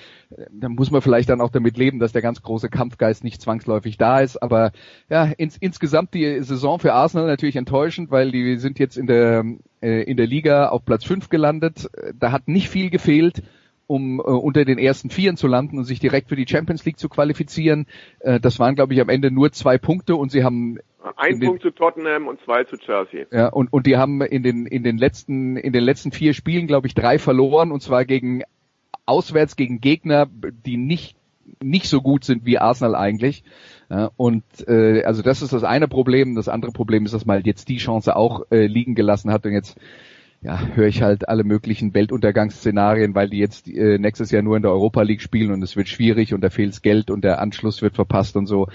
Da 0.50 0.68
muss 0.68 0.90
man 0.90 1.02
vielleicht 1.02 1.28
dann 1.28 1.40
auch 1.40 1.50
damit 1.50 1.76
leben, 1.76 1.98
dass 1.98 2.12
der 2.12 2.22
ganz 2.22 2.42
große 2.42 2.68
Kampfgeist 2.68 3.24
nicht 3.24 3.42
zwangsläufig 3.42 3.96
da 3.96 4.20
ist. 4.20 4.40
Aber 4.40 4.70
ja, 5.08 5.24
ins, 5.24 5.56
insgesamt 5.56 6.14
die 6.14 6.42
Saison 6.42 6.78
für 6.78 6.92
Arsenal 6.92 7.26
natürlich 7.26 7.56
enttäuschend, 7.56 8.10
weil 8.10 8.30
die 8.30 8.56
sind 8.58 8.78
jetzt 8.78 8.96
in 8.96 9.06
der 9.06 9.44
äh, 9.80 10.02
in 10.02 10.16
der 10.16 10.26
Liga 10.26 10.68
auf 10.68 10.84
Platz 10.84 11.04
5 11.04 11.28
gelandet. 11.28 11.88
Da 12.18 12.32
hat 12.32 12.48
nicht 12.48 12.68
viel 12.68 12.90
gefehlt, 12.90 13.42
um 13.86 14.18
äh, 14.18 14.22
unter 14.22 14.64
den 14.64 14.78
ersten 14.78 15.10
Vieren 15.10 15.36
zu 15.36 15.46
landen 15.46 15.78
und 15.78 15.84
sich 15.84 16.00
direkt 16.00 16.28
für 16.28 16.36
die 16.36 16.46
Champions 16.48 16.84
League 16.84 16.98
zu 16.98 17.08
qualifizieren. 17.08 17.86
Äh, 18.20 18.40
das 18.40 18.58
waren, 18.58 18.74
glaube 18.74 18.94
ich, 18.94 19.00
am 19.00 19.08
Ende 19.08 19.30
nur 19.30 19.52
zwei 19.52 19.78
Punkte 19.78 20.16
und 20.16 20.30
sie 20.30 20.44
haben 20.44 20.78
ein 21.16 21.38
Punkt 21.38 21.62
zu 21.62 21.70
Tottenham 21.70 22.26
und 22.26 22.40
zwei 22.40 22.64
zu 22.64 22.76
Chelsea. 22.78 23.26
Ja, 23.30 23.48
und, 23.48 23.72
und 23.72 23.86
die 23.86 23.96
haben 23.96 24.22
in 24.22 24.42
den, 24.42 24.66
in 24.66 24.82
den 24.82 24.98
letzten, 24.98 25.56
in 25.56 25.72
den 25.72 25.84
letzten 25.84 26.10
vier 26.10 26.34
Spielen, 26.34 26.66
glaube 26.66 26.88
ich, 26.88 26.94
drei 26.94 27.18
verloren 27.18 27.70
und 27.70 27.80
zwar 27.80 28.04
gegen 28.04 28.42
auswärts 29.04 29.54
gegen 29.54 29.80
Gegner, 29.80 30.26
die 30.28 30.76
nicht 30.76 31.15
nicht 31.62 31.88
so 31.88 32.00
gut 32.02 32.24
sind 32.24 32.44
wie 32.44 32.58
Arsenal 32.58 32.94
eigentlich. 32.94 33.44
Ja, 33.90 34.10
und 34.16 34.44
äh, 34.66 35.04
also 35.04 35.22
das 35.22 35.42
ist 35.42 35.52
das 35.52 35.64
eine 35.64 35.88
Problem. 35.88 36.34
Das 36.34 36.48
andere 36.48 36.72
Problem 36.72 37.04
ist, 37.04 37.14
dass 37.14 37.26
man 37.26 37.36
halt 37.36 37.46
jetzt 37.46 37.68
die 37.68 37.78
Chance 37.78 38.16
auch 38.16 38.46
äh, 38.50 38.66
liegen 38.66 38.94
gelassen 38.94 39.30
hat 39.30 39.46
und 39.46 39.52
jetzt 39.52 39.78
ja, 40.42 40.60
höre 40.74 40.86
ich 40.86 41.02
halt 41.02 41.28
alle 41.28 41.44
möglichen 41.44 41.94
Weltuntergangsszenarien, 41.94 43.14
weil 43.14 43.30
die 43.30 43.38
jetzt 43.38 43.68
äh, 43.68 43.98
nächstes 43.98 44.30
Jahr 44.30 44.42
nur 44.42 44.56
in 44.56 44.62
der 44.62 44.70
Europa 44.70 45.02
League 45.02 45.22
spielen 45.22 45.50
und 45.52 45.62
es 45.62 45.76
wird 45.76 45.88
schwierig 45.88 46.34
und 46.34 46.40
da 46.42 46.50
fehlt's 46.50 46.82
Geld 46.82 47.10
und 47.10 47.24
der 47.24 47.40
Anschluss 47.40 47.82
wird 47.82 47.94
verpasst 47.94 48.36
und 48.36 48.46
so. 48.46 48.68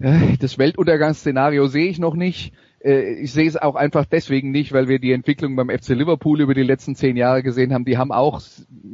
Äh, 0.00 0.36
das 0.40 0.58
Weltuntergangsszenario 0.58 1.66
sehe 1.66 1.88
ich 1.88 1.98
noch 1.98 2.14
nicht. 2.14 2.52
Äh, 2.84 3.14
ich 3.14 3.32
sehe 3.32 3.46
es 3.46 3.56
auch 3.56 3.74
einfach 3.74 4.04
deswegen 4.04 4.50
nicht, 4.50 4.72
weil 4.72 4.88
wir 4.88 4.98
die 4.98 5.12
Entwicklung 5.12 5.56
beim 5.56 5.70
FC 5.70 5.90
Liverpool 5.90 6.40
über 6.40 6.54
die 6.54 6.62
letzten 6.62 6.94
zehn 6.94 7.16
Jahre 7.16 7.42
gesehen 7.42 7.72
haben. 7.72 7.84
Die 7.84 7.98
haben 7.98 8.12
auch 8.12 8.40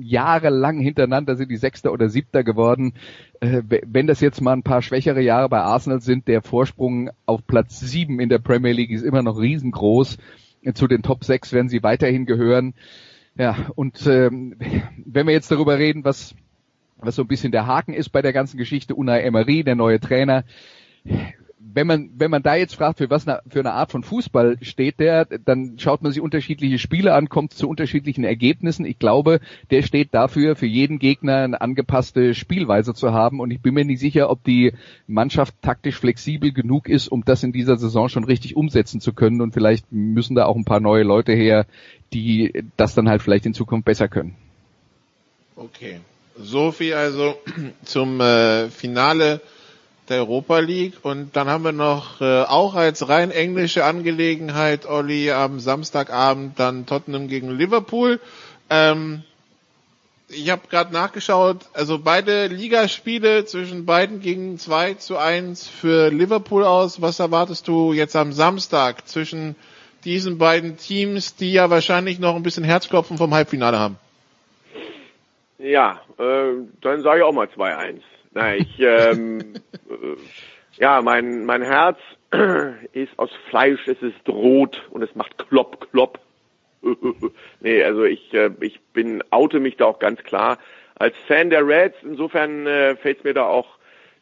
jahrelang 0.00 0.78
hintereinander 0.78 1.36
sind 1.36 1.50
die 1.50 1.56
Sechster 1.56 1.92
oder 1.92 2.08
Siebter 2.08 2.44
geworden. 2.44 2.94
Äh, 3.40 3.62
wenn 3.86 4.06
das 4.06 4.20
jetzt 4.20 4.40
mal 4.40 4.52
ein 4.52 4.62
paar 4.62 4.82
schwächere 4.82 5.20
Jahre 5.20 5.48
bei 5.48 5.60
Arsenal 5.60 6.00
sind, 6.00 6.28
der 6.28 6.42
Vorsprung 6.42 7.10
auf 7.26 7.46
Platz 7.46 7.80
sieben 7.80 8.20
in 8.20 8.28
der 8.28 8.38
Premier 8.38 8.72
League 8.72 8.90
ist 8.90 9.04
immer 9.04 9.22
noch 9.22 9.38
riesengroß. 9.38 10.18
Zu 10.74 10.88
den 10.88 11.02
Top 11.02 11.24
6 11.24 11.52
werden 11.52 11.68
sie 11.68 11.82
weiterhin 11.82 12.26
gehören. 12.26 12.74
Ja, 13.36 13.56
und 13.76 14.04
ähm, 14.06 14.56
wenn 15.04 15.26
wir 15.26 15.32
jetzt 15.32 15.50
darüber 15.50 15.78
reden, 15.78 16.04
was, 16.04 16.34
was 16.96 17.14
so 17.14 17.22
ein 17.22 17.28
bisschen 17.28 17.52
der 17.52 17.66
Haken 17.66 17.94
ist 17.94 18.10
bei 18.10 18.20
der 18.20 18.32
ganzen 18.32 18.58
Geschichte, 18.58 18.96
Unai 18.96 19.20
Emery, 19.20 19.62
der 19.62 19.76
neue 19.76 20.00
Trainer, 20.00 20.44
wenn 21.74 21.86
man, 21.86 22.10
wenn 22.16 22.30
man 22.30 22.42
da 22.42 22.54
jetzt 22.54 22.74
fragt, 22.74 22.98
für 22.98 23.10
was 23.10 23.26
na, 23.26 23.40
für 23.48 23.60
eine 23.60 23.72
Art 23.72 23.90
von 23.90 24.02
Fußball 24.02 24.58
steht 24.62 25.00
der, 25.00 25.24
dann 25.24 25.78
schaut 25.78 26.02
man 26.02 26.12
sich 26.12 26.20
unterschiedliche 26.20 26.78
Spiele 26.78 27.14
an, 27.14 27.28
kommt 27.28 27.52
zu 27.52 27.68
unterschiedlichen 27.68 28.24
Ergebnissen. 28.24 28.86
Ich 28.86 28.98
glaube, 28.98 29.40
der 29.70 29.82
steht 29.82 30.14
dafür, 30.14 30.56
für 30.56 30.66
jeden 30.66 30.98
Gegner 30.98 31.38
eine 31.38 31.60
angepasste 31.60 32.34
Spielweise 32.34 32.94
zu 32.94 33.12
haben. 33.12 33.40
Und 33.40 33.50
ich 33.50 33.60
bin 33.60 33.74
mir 33.74 33.84
nicht 33.84 34.00
sicher, 34.00 34.30
ob 34.30 34.42
die 34.44 34.72
Mannschaft 35.06 35.54
taktisch 35.62 35.96
flexibel 35.96 36.52
genug 36.52 36.88
ist, 36.88 37.08
um 37.08 37.24
das 37.24 37.42
in 37.42 37.52
dieser 37.52 37.76
Saison 37.76 38.08
schon 38.08 38.24
richtig 38.24 38.56
umsetzen 38.56 39.00
zu 39.00 39.12
können. 39.12 39.40
Und 39.40 39.52
vielleicht 39.52 39.90
müssen 39.92 40.34
da 40.34 40.46
auch 40.46 40.56
ein 40.56 40.64
paar 40.64 40.80
neue 40.80 41.02
Leute 41.02 41.32
her, 41.32 41.66
die 42.12 42.64
das 42.76 42.94
dann 42.94 43.08
halt 43.08 43.22
vielleicht 43.22 43.46
in 43.46 43.54
Zukunft 43.54 43.84
besser 43.84 44.08
können. 44.08 44.36
Okay. 45.56 46.00
So 46.40 46.70
viel 46.70 46.94
also 46.94 47.34
zum 47.84 48.20
äh, 48.20 48.68
Finale 48.70 49.40
der 50.08 50.18
Europa 50.18 50.58
League. 50.58 50.94
Und 51.02 51.36
dann 51.36 51.48
haben 51.48 51.64
wir 51.64 51.72
noch 51.72 52.20
äh, 52.20 52.42
auch 52.42 52.74
als 52.74 53.08
rein 53.08 53.30
englische 53.30 53.84
Angelegenheit, 53.84 54.86
Olli, 54.86 55.30
am 55.30 55.60
Samstagabend 55.60 56.58
dann 56.58 56.86
Tottenham 56.86 57.28
gegen 57.28 57.50
Liverpool. 57.50 58.20
Ähm, 58.70 59.22
ich 60.30 60.50
habe 60.50 60.68
gerade 60.68 60.92
nachgeschaut, 60.92 61.58
also 61.72 61.98
beide 61.98 62.48
Ligaspiele 62.48 63.46
zwischen 63.46 63.86
beiden 63.86 64.20
gingen 64.20 64.58
2 64.58 64.94
zu 64.94 65.16
1 65.16 65.68
für 65.68 66.10
Liverpool 66.10 66.64
aus. 66.64 67.00
Was 67.00 67.18
erwartest 67.18 67.66
du 67.66 67.92
jetzt 67.94 68.14
am 68.14 68.32
Samstag 68.32 69.08
zwischen 69.08 69.56
diesen 70.04 70.38
beiden 70.38 70.76
Teams, 70.76 71.34
die 71.36 71.52
ja 71.52 71.70
wahrscheinlich 71.70 72.18
noch 72.18 72.36
ein 72.36 72.42
bisschen 72.42 72.64
Herzklopfen 72.64 73.16
vom 73.16 73.32
Halbfinale 73.32 73.78
haben? 73.78 73.96
Ja, 75.58 76.00
äh, 76.18 76.52
dann 76.80 77.02
sage 77.02 77.20
ich 77.20 77.24
auch 77.24 77.32
mal 77.32 77.48
2-1. 77.48 78.00
Na, 78.38 78.54
ich, 78.54 78.78
ähm, 78.78 79.40
äh, 79.90 80.80
ja, 80.80 81.02
mein, 81.02 81.44
mein 81.44 81.62
Herz 81.62 81.98
ist 82.92 83.18
aus 83.18 83.30
Fleisch, 83.50 83.88
es 83.88 84.00
ist 84.00 84.28
rot 84.28 84.80
und 84.90 85.02
es 85.02 85.12
macht 85.16 85.36
klopp, 85.48 85.90
klopp. 85.90 86.20
nee, 87.60 87.82
also 87.82 88.04
ich, 88.04 88.32
äh, 88.32 88.50
ich 88.60 88.78
bin, 88.92 89.24
oute 89.30 89.58
mich 89.58 89.76
da 89.76 89.86
auch 89.86 89.98
ganz 89.98 90.22
klar 90.22 90.58
als 90.94 91.16
Fan 91.26 91.50
der 91.50 91.66
Reds. 91.66 91.96
Insofern 92.04 92.64
äh, 92.68 92.94
fällt 92.94 93.18
es 93.18 93.24
mir 93.24 93.34
da 93.34 93.42
auch 93.42 93.66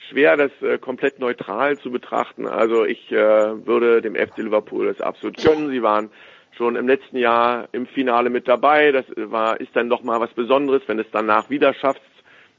schwer, 0.08 0.38
das 0.38 0.50
äh, 0.62 0.78
komplett 0.78 1.18
neutral 1.18 1.76
zu 1.76 1.90
betrachten. 1.90 2.46
Also 2.46 2.86
ich 2.86 3.12
äh, 3.12 3.66
würde 3.66 4.00
dem 4.00 4.14
FC 4.14 4.38
Liverpool 4.38 4.86
das 4.86 5.02
absolut 5.02 5.36
gönnen. 5.36 5.68
Sie 5.68 5.82
waren 5.82 6.10
schon 6.56 6.76
im 6.76 6.88
letzten 6.88 7.18
Jahr 7.18 7.68
im 7.72 7.86
Finale 7.86 8.30
mit 8.30 8.48
dabei. 8.48 8.92
Das 8.92 9.04
war, 9.14 9.60
ist 9.60 9.76
dann 9.76 9.90
doch 9.90 10.02
mal 10.02 10.20
was 10.20 10.32
Besonderes, 10.32 10.80
wenn 10.86 10.98
es 10.98 11.06
danach 11.12 11.50
wieder 11.50 11.74
schafft, 11.74 12.00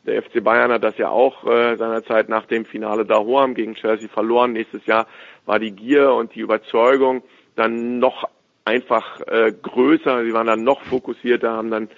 der 0.08 0.24
FC 0.24 0.44
Bayern 0.44 0.72
hat 0.72 0.84
das 0.84 0.98
ja 0.98 1.10
auch 1.10 1.46
äh, 1.46 1.76
seinerzeit 1.76 2.30
nach 2.30 2.46
dem 2.46 2.66
Finale 2.66 3.06
Dahoam 3.06 3.54
gegen 3.54 3.76
Chelsea 3.76 4.08
verloren. 4.08 4.54
Nächstes 4.54 4.86
Jahr 4.86 5.06
war 5.46 5.60
die 5.60 5.72
Gier 5.72 6.14
und 6.14 6.34
die 6.34 6.40
Überzeugung 6.40 7.24
dann 7.56 8.00
noch 8.00 8.28
einfach 8.66 9.22
äh, 9.28 9.52
größer. 9.62 10.24
Sie 10.24 10.34
waren 10.34 10.48
dann 10.48 10.64
noch 10.64 10.82
fokussierter, 10.82 11.52
haben 11.52 11.72
dann 11.72 11.90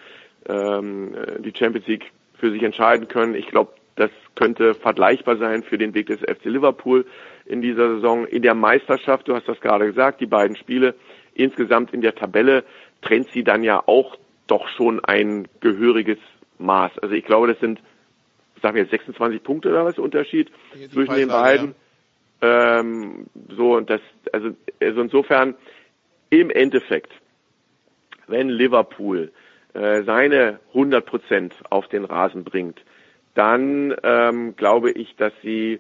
ähm, 0.48 1.16
die 1.40 1.54
Champions 1.56 1.88
League 1.88 2.12
für 2.34 2.52
sich 2.52 2.64
entscheiden 2.64 3.08
können. 3.08 3.36
Ich 3.36 3.48
glaube, 3.48 3.74
das 3.96 4.10
könnte 4.36 4.74
vergleichbar 4.74 5.38
sein 5.38 5.64
für 5.64 5.78
den 5.78 5.94
Weg 5.94 6.08
des 6.08 6.20
FC 6.20 6.46
Liverpool 6.46 7.06
in 7.46 7.62
dieser 7.62 7.96
Saison. 7.96 8.26
In 8.26 8.42
der 8.42 8.56
Meisterschaft, 8.56 9.28
du 9.28 9.36
hast 9.36 9.48
das 9.48 9.60
gerade 9.62 9.86
gesagt, 9.86 10.22
die 10.22 10.26
beiden 10.26 10.56
Spiele 10.56 10.96
insgesamt 11.34 11.94
in 11.94 12.02
der 12.02 12.16
Tabelle 12.16 12.64
trennt 13.02 13.30
sie 13.32 13.44
dann 13.44 13.64
ja 13.64 13.84
auch 13.86 14.18
doch 14.48 14.68
schon 14.70 15.04
ein 15.04 15.48
gehöriges 15.60 16.18
Maß. 16.58 16.98
Also 17.00 17.14
ich 17.14 17.26
glaube, 17.26 17.48
das 17.48 17.60
sind 17.60 17.80
sagen 18.62 18.76
wir 18.76 18.84
jetzt 18.84 18.92
26 18.92 19.44
Punkte 19.44 19.70
oder 19.70 19.86
was 19.86 19.98
Unterschied 19.98 20.52
zwischen 20.92 21.16
den 21.16 21.30
beiden. 21.30 21.76
Ja. 22.42 22.80
Ähm, 22.80 23.28
so 23.50 23.76
und 23.76 23.90
das, 23.90 24.02
also, 24.32 24.52
also 24.82 25.02
insofern 25.02 25.56
im 26.30 26.50
Endeffekt, 26.50 27.12
wenn 28.28 28.50
Liverpool 28.50 29.32
äh, 29.74 30.04
seine 30.04 30.60
100 30.70 31.06
Prozent 31.06 31.54
auf 31.70 31.88
den 31.88 32.06
Rasen 32.06 32.44
bringt, 32.44 32.80
dann 33.36 33.96
ähm, 34.04 34.56
glaube 34.56 34.92
ich, 34.92 35.16
dass 35.16 35.34
sie 35.42 35.80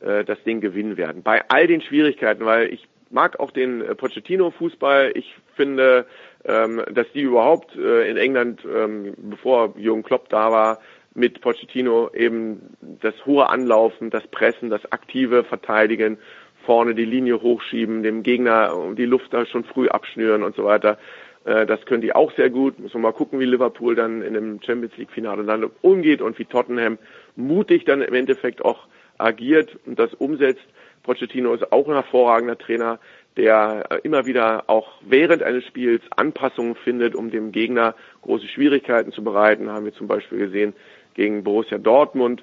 äh, 0.00 0.24
das 0.24 0.42
Ding 0.44 0.60
gewinnen 0.60 0.96
werden. 0.96 1.22
Bei 1.22 1.42
all 1.48 1.66
den 1.66 1.80
Schwierigkeiten, 1.80 2.44
weil 2.44 2.72
ich 2.72 2.88
mag 3.10 3.38
auch 3.40 3.50
den 3.50 3.82
äh, 3.82 3.94
Pochettino-Fußball. 3.94 5.12
Ich 5.14 5.34
finde, 5.54 6.06
ähm, 6.44 6.82
dass 6.90 7.06
die 7.12 7.22
überhaupt 7.22 7.76
äh, 7.76 8.08
in 8.08 8.16
England, 8.16 8.64
ähm, 8.64 9.14
bevor 9.16 9.74
Jürgen 9.76 10.02
Klopp 10.02 10.28
da 10.28 10.50
war, 10.50 10.80
mit 11.14 11.40
Pochettino 11.40 12.10
eben 12.14 12.76
das 12.80 13.14
hohe 13.26 13.48
Anlaufen, 13.48 14.10
das 14.10 14.26
Pressen, 14.28 14.70
das 14.70 14.90
aktive 14.92 15.44
Verteidigen, 15.44 16.18
vorne 16.64 16.94
die 16.94 17.04
Linie 17.04 17.42
hochschieben, 17.42 18.02
dem 18.02 18.22
Gegner 18.22 18.94
die 18.96 19.06
Luft 19.06 19.32
da 19.32 19.46
schon 19.46 19.64
früh 19.64 19.88
abschnüren 19.88 20.42
und 20.42 20.54
so 20.54 20.64
weiter. 20.64 20.98
Äh, 21.44 21.66
das 21.66 21.84
können 21.86 22.02
die 22.02 22.14
auch 22.14 22.32
sehr 22.36 22.50
gut. 22.50 22.78
Müssen 22.78 22.94
wir 22.94 23.00
mal 23.00 23.12
gucken, 23.12 23.40
wie 23.40 23.44
Liverpool 23.44 23.94
dann 23.94 24.22
in 24.22 24.34
dem 24.34 24.62
Champions 24.62 24.96
League 24.96 25.10
Finale 25.10 25.44
dann 25.44 25.70
umgeht 25.82 26.22
und 26.22 26.38
wie 26.38 26.44
Tottenham 26.44 26.98
mutig 27.36 27.84
dann 27.84 28.02
im 28.02 28.14
Endeffekt 28.14 28.64
auch 28.64 28.86
agiert 29.18 29.78
und 29.86 29.98
das 29.98 30.14
umsetzt. 30.14 30.64
Pochettino 31.02 31.54
ist 31.54 31.72
auch 31.72 31.88
ein 31.88 31.94
hervorragender 31.94 32.58
Trainer, 32.58 32.98
der 33.36 34.00
immer 34.02 34.26
wieder 34.26 34.64
auch 34.66 35.00
während 35.00 35.42
eines 35.42 35.64
Spiels 35.64 36.02
Anpassungen 36.14 36.74
findet, 36.74 37.14
um 37.14 37.30
dem 37.30 37.52
Gegner 37.52 37.94
große 38.22 38.46
Schwierigkeiten 38.48 39.12
zu 39.12 39.24
bereiten. 39.24 39.70
Haben 39.70 39.86
wir 39.86 39.94
zum 39.94 40.08
Beispiel 40.08 40.38
gesehen 40.38 40.74
gegen 41.14 41.44
Borussia 41.44 41.78
Dortmund, 41.78 42.42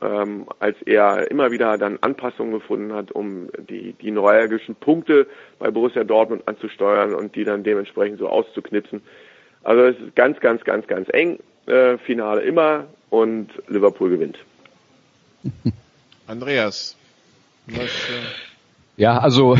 ähm, 0.00 0.46
als 0.58 0.76
er 0.82 1.30
immer 1.30 1.50
wieder 1.50 1.78
dann 1.78 1.98
Anpassungen 2.00 2.52
gefunden 2.52 2.92
hat, 2.92 3.12
um 3.12 3.48
die, 3.68 3.92
die 3.94 4.10
neuralgischen 4.10 4.74
Punkte 4.74 5.26
bei 5.58 5.70
Borussia 5.70 6.04
Dortmund 6.04 6.46
anzusteuern 6.46 7.14
und 7.14 7.36
die 7.36 7.44
dann 7.44 7.62
dementsprechend 7.62 8.18
so 8.18 8.28
auszuknipsen. 8.28 9.02
Also 9.62 9.82
es 9.84 9.96
ist 9.98 10.16
ganz, 10.16 10.40
ganz, 10.40 10.64
ganz, 10.64 10.86
ganz 10.86 11.08
eng. 11.12 11.38
Äh, 11.66 11.98
Finale 11.98 12.42
immer 12.42 12.86
und 13.10 13.48
Liverpool 13.68 14.10
gewinnt. 14.10 14.38
Andreas. 16.26 16.96
Was, 17.66 17.84
äh 17.84 18.52
ja, 18.96 19.18
also 19.18 19.56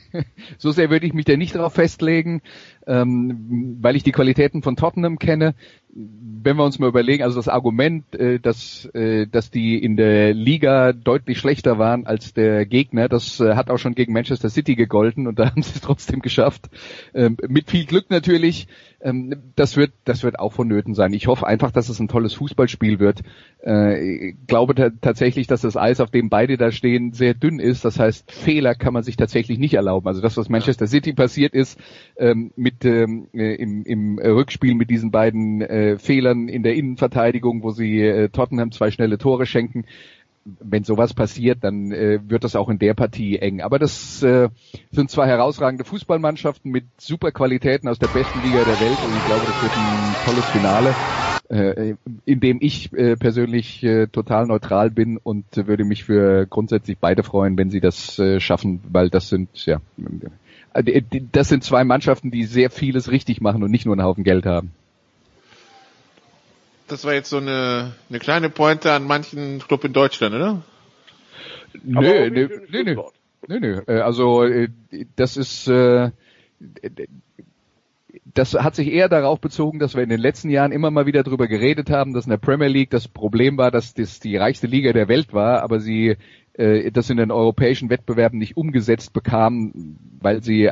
so 0.58 0.70
sehr 0.70 0.90
würde 0.90 1.06
ich 1.06 1.12
mich 1.12 1.24
da 1.24 1.36
nicht 1.36 1.54
darauf 1.54 1.74
festlegen, 1.74 2.42
ähm, 2.86 3.78
weil 3.80 3.96
ich 3.96 4.02
die 4.02 4.12
Qualitäten 4.12 4.62
von 4.62 4.76
Tottenham 4.76 5.18
kenne 5.18 5.54
wenn 5.94 6.56
wir 6.56 6.64
uns 6.64 6.78
mal 6.78 6.88
überlegen, 6.88 7.22
also 7.22 7.36
das 7.36 7.48
Argument, 7.48 8.14
äh, 8.14 8.40
dass, 8.40 8.86
äh, 8.94 9.26
dass 9.26 9.50
die 9.50 9.76
in 9.82 9.96
der 9.96 10.32
Liga 10.32 10.92
deutlich 10.92 11.38
schlechter 11.38 11.78
waren 11.78 12.06
als 12.06 12.32
der 12.32 12.64
Gegner, 12.66 13.08
das 13.08 13.40
äh, 13.40 13.54
hat 13.54 13.70
auch 13.70 13.76
schon 13.76 13.94
gegen 13.94 14.12
Manchester 14.12 14.48
City 14.48 14.74
gegolten 14.74 15.26
und 15.26 15.38
da 15.38 15.46
haben 15.50 15.62
sie 15.62 15.72
es 15.74 15.80
trotzdem 15.80 16.20
geschafft. 16.20 16.70
Ähm, 17.14 17.36
mit 17.46 17.70
viel 17.70 17.84
Glück 17.84 18.10
natürlich. 18.10 18.68
Ähm, 19.02 19.34
das 19.56 19.76
wird, 19.76 19.92
das 20.04 20.22
wird 20.22 20.38
auch 20.38 20.52
vonnöten 20.52 20.94
sein. 20.94 21.12
Ich 21.12 21.26
hoffe 21.26 21.46
einfach, 21.46 21.72
dass 21.72 21.88
es 21.88 21.98
ein 22.00 22.08
tolles 22.08 22.34
Fußballspiel 22.34 22.98
wird. 22.98 23.22
Äh, 23.64 24.30
ich 24.30 24.36
glaube 24.46 24.74
tatsächlich, 25.00 25.46
dass 25.46 25.62
das 25.62 25.76
Eis, 25.76 26.00
auf 26.00 26.10
dem 26.10 26.30
beide 26.30 26.56
da 26.56 26.70
stehen, 26.70 27.12
sehr 27.12 27.34
dünn 27.34 27.58
ist. 27.58 27.84
Das 27.84 27.98
heißt, 27.98 28.30
Fehler 28.30 28.74
kann 28.74 28.94
man 28.94 29.02
sich 29.02 29.16
tatsächlich 29.16 29.58
nicht 29.58 29.74
erlauben. 29.74 30.06
Also 30.06 30.20
das, 30.20 30.36
was 30.36 30.48
Manchester 30.48 30.86
City 30.86 31.12
passiert 31.12 31.52
ist, 31.52 31.78
ähm, 32.16 32.52
mit 32.56 32.71
ähm, 32.84 33.28
äh, 33.32 33.54
im, 33.54 33.84
im 33.84 34.18
Rückspiel 34.18 34.74
mit 34.74 34.90
diesen 34.90 35.10
beiden 35.10 35.62
äh, 35.62 35.98
Fehlern 35.98 36.48
in 36.48 36.62
der 36.62 36.74
Innenverteidigung, 36.74 37.62
wo 37.62 37.70
sie 37.70 38.00
äh, 38.00 38.28
Tottenham 38.28 38.72
zwei 38.72 38.90
schnelle 38.90 39.18
Tore 39.18 39.46
schenken. 39.46 39.84
Wenn 40.44 40.82
sowas 40.82 41.14
passiert, 41.14 41.62
dann 41.62 41.92
äh, 41.92 42.18
wird 42.26 42.42
das 42.42 42.56
auch 42.56 42.68
in 42.68 42.80
der 42.80 42.94
Partie 42.94 43.38
eng. 43.38 43.60
Aber 43.60 43.78
das 43.78 44.22
äh, 44.24 44.48
sind 44.90 45.08
zwei 45.08 45.28
herausragende 45.28 45.84
Fußballmannschaften 45.84 46.70
mit 46.70 46.84
super 46.98 47.30
Qualitäten 47.30 47.86
aus 47.88 48.00
der 48.00 48.08
besten 48.08 48.40
Liga 48.40 48.64
der 48.64 48.80
Welt 48.80 49.04
und 49.04 49.14
ich 49.14 49.24
glaube, 49.24 49.46
das 49.46 49.60
wird 49.60 49.76
ein 49.76 50.18
tolles 50.20 50.48
Finale, 50.48 50.96
äh, 51.48 51.94
in 52.24 52.40
dem 52.40 52.58
ich 52.60 52.92
äh, 52.92 53.14
persönlich 53.16 53.84
äh, 53.84 54.08
total 54.08 54.46
neutral 54.46 54.90
bin 54.90 55.16
und 55.16 55.44
würde 55.54 55.84
mich 55.84 56.02
für 56.02 56.46
grundsätzlich 56.46 56.98
beide 56.98 57.22
freuen, 57.22 57.56
wenn 57.56 57.70
sie 57.70 57.80
das 57.80 58.18
äh, 58.18 58.40
schaffen, 58.40 58.80
weil 58.90 59.10
das 59.10 59.28
sind 59.28 59.64
ja 59.64 59.80
das 60.72 61.48
sind 61.48 61.64
zwei 61.64 61.84
Mannschaften, 61.84 62.30
die 62.30 62.44
sehr 62.44 62.70
vieles 62.70 63.10
richtig 63.10 63.40
machen 63.40 63.62
und 63.62 63.70
nicht 63.70 63.86
nur 63.86 63.94
einen 63.94 64.04
Haufen 64.04 64.24
Geld 64.24 64.46
haben 64.46 64.72
das 66.92 67.04
war 67.04 67.14
jetzt 67.14 67.30
so 67.30 67.38
eine, 67.38 67.94
eine 68.08 68.18
kleine 68.18 68.50
Pointe 68.50 68.92
an 68.92 69.04
manchen 69.04 69.60
Club 69.60 69.84
in 69.84 69.94
Deutschland, 69.94 70.34
oder? 70.34 70.62
Nö, 71.82 72.30
nö, 72.30 72.48
nö, 72.68 72.84
nö. 72.84 73.02
Nö, 73.48 73.60
nö. 73.60 73.82
Äh, 73.88 74.00
also 74.00 74.44
äh, 74.44 74.68
das 75.16 75.36
ist 75.36 75.66
äh, 75.68 76.10
das 78.34 78.54
hat 78.54 78.74
sich 78.74 78.88
eher 78.92 79.08
darauf 79.08 79.40
bezogen, 79.40 79.78
dass 79.78 79.96
wir 79.96 80.02
in 80.02 80.10
den 80.10 80.20
letzten 80.20 80.50
Jahren 80.50 80.70
immer 80.70 80.90
mal 80.90 81.06
wieder 81.06 81.22
darüber 81.22 81.48
geredet 81.48 81.90
haben, 81.90 82.12
dass 82.12 82.26
in 82.26 82.30
der 82.30 82.36
Premier 82.36 82.68
League 82.68 82.90
das 82.90 83.08
Problem 83.08 83.56
war, 83.56 83.70
dass 83.70 83.94
das 83.94 84.20
die 84.20 84.36
reichste 84.36 84.66
Liga 84.66 84.92
der 84.92 85.08
Welt 85.08 85.32
war, 85.32 85.62
aber 85.62 85.80
sie 85.80 86.16
äh, 86.54 86.90
das 86.90 87.10
in 87.10 87.16
den 87.16 87.30
europäischen 87.30 87.90
Wettbewerben 87.90 88.38
nicht 88.38 88.56
umgesetzt 88.56 89.12
bekamen, 89.12 89.98
weil 90.20 90.42
sie 90.42 90.70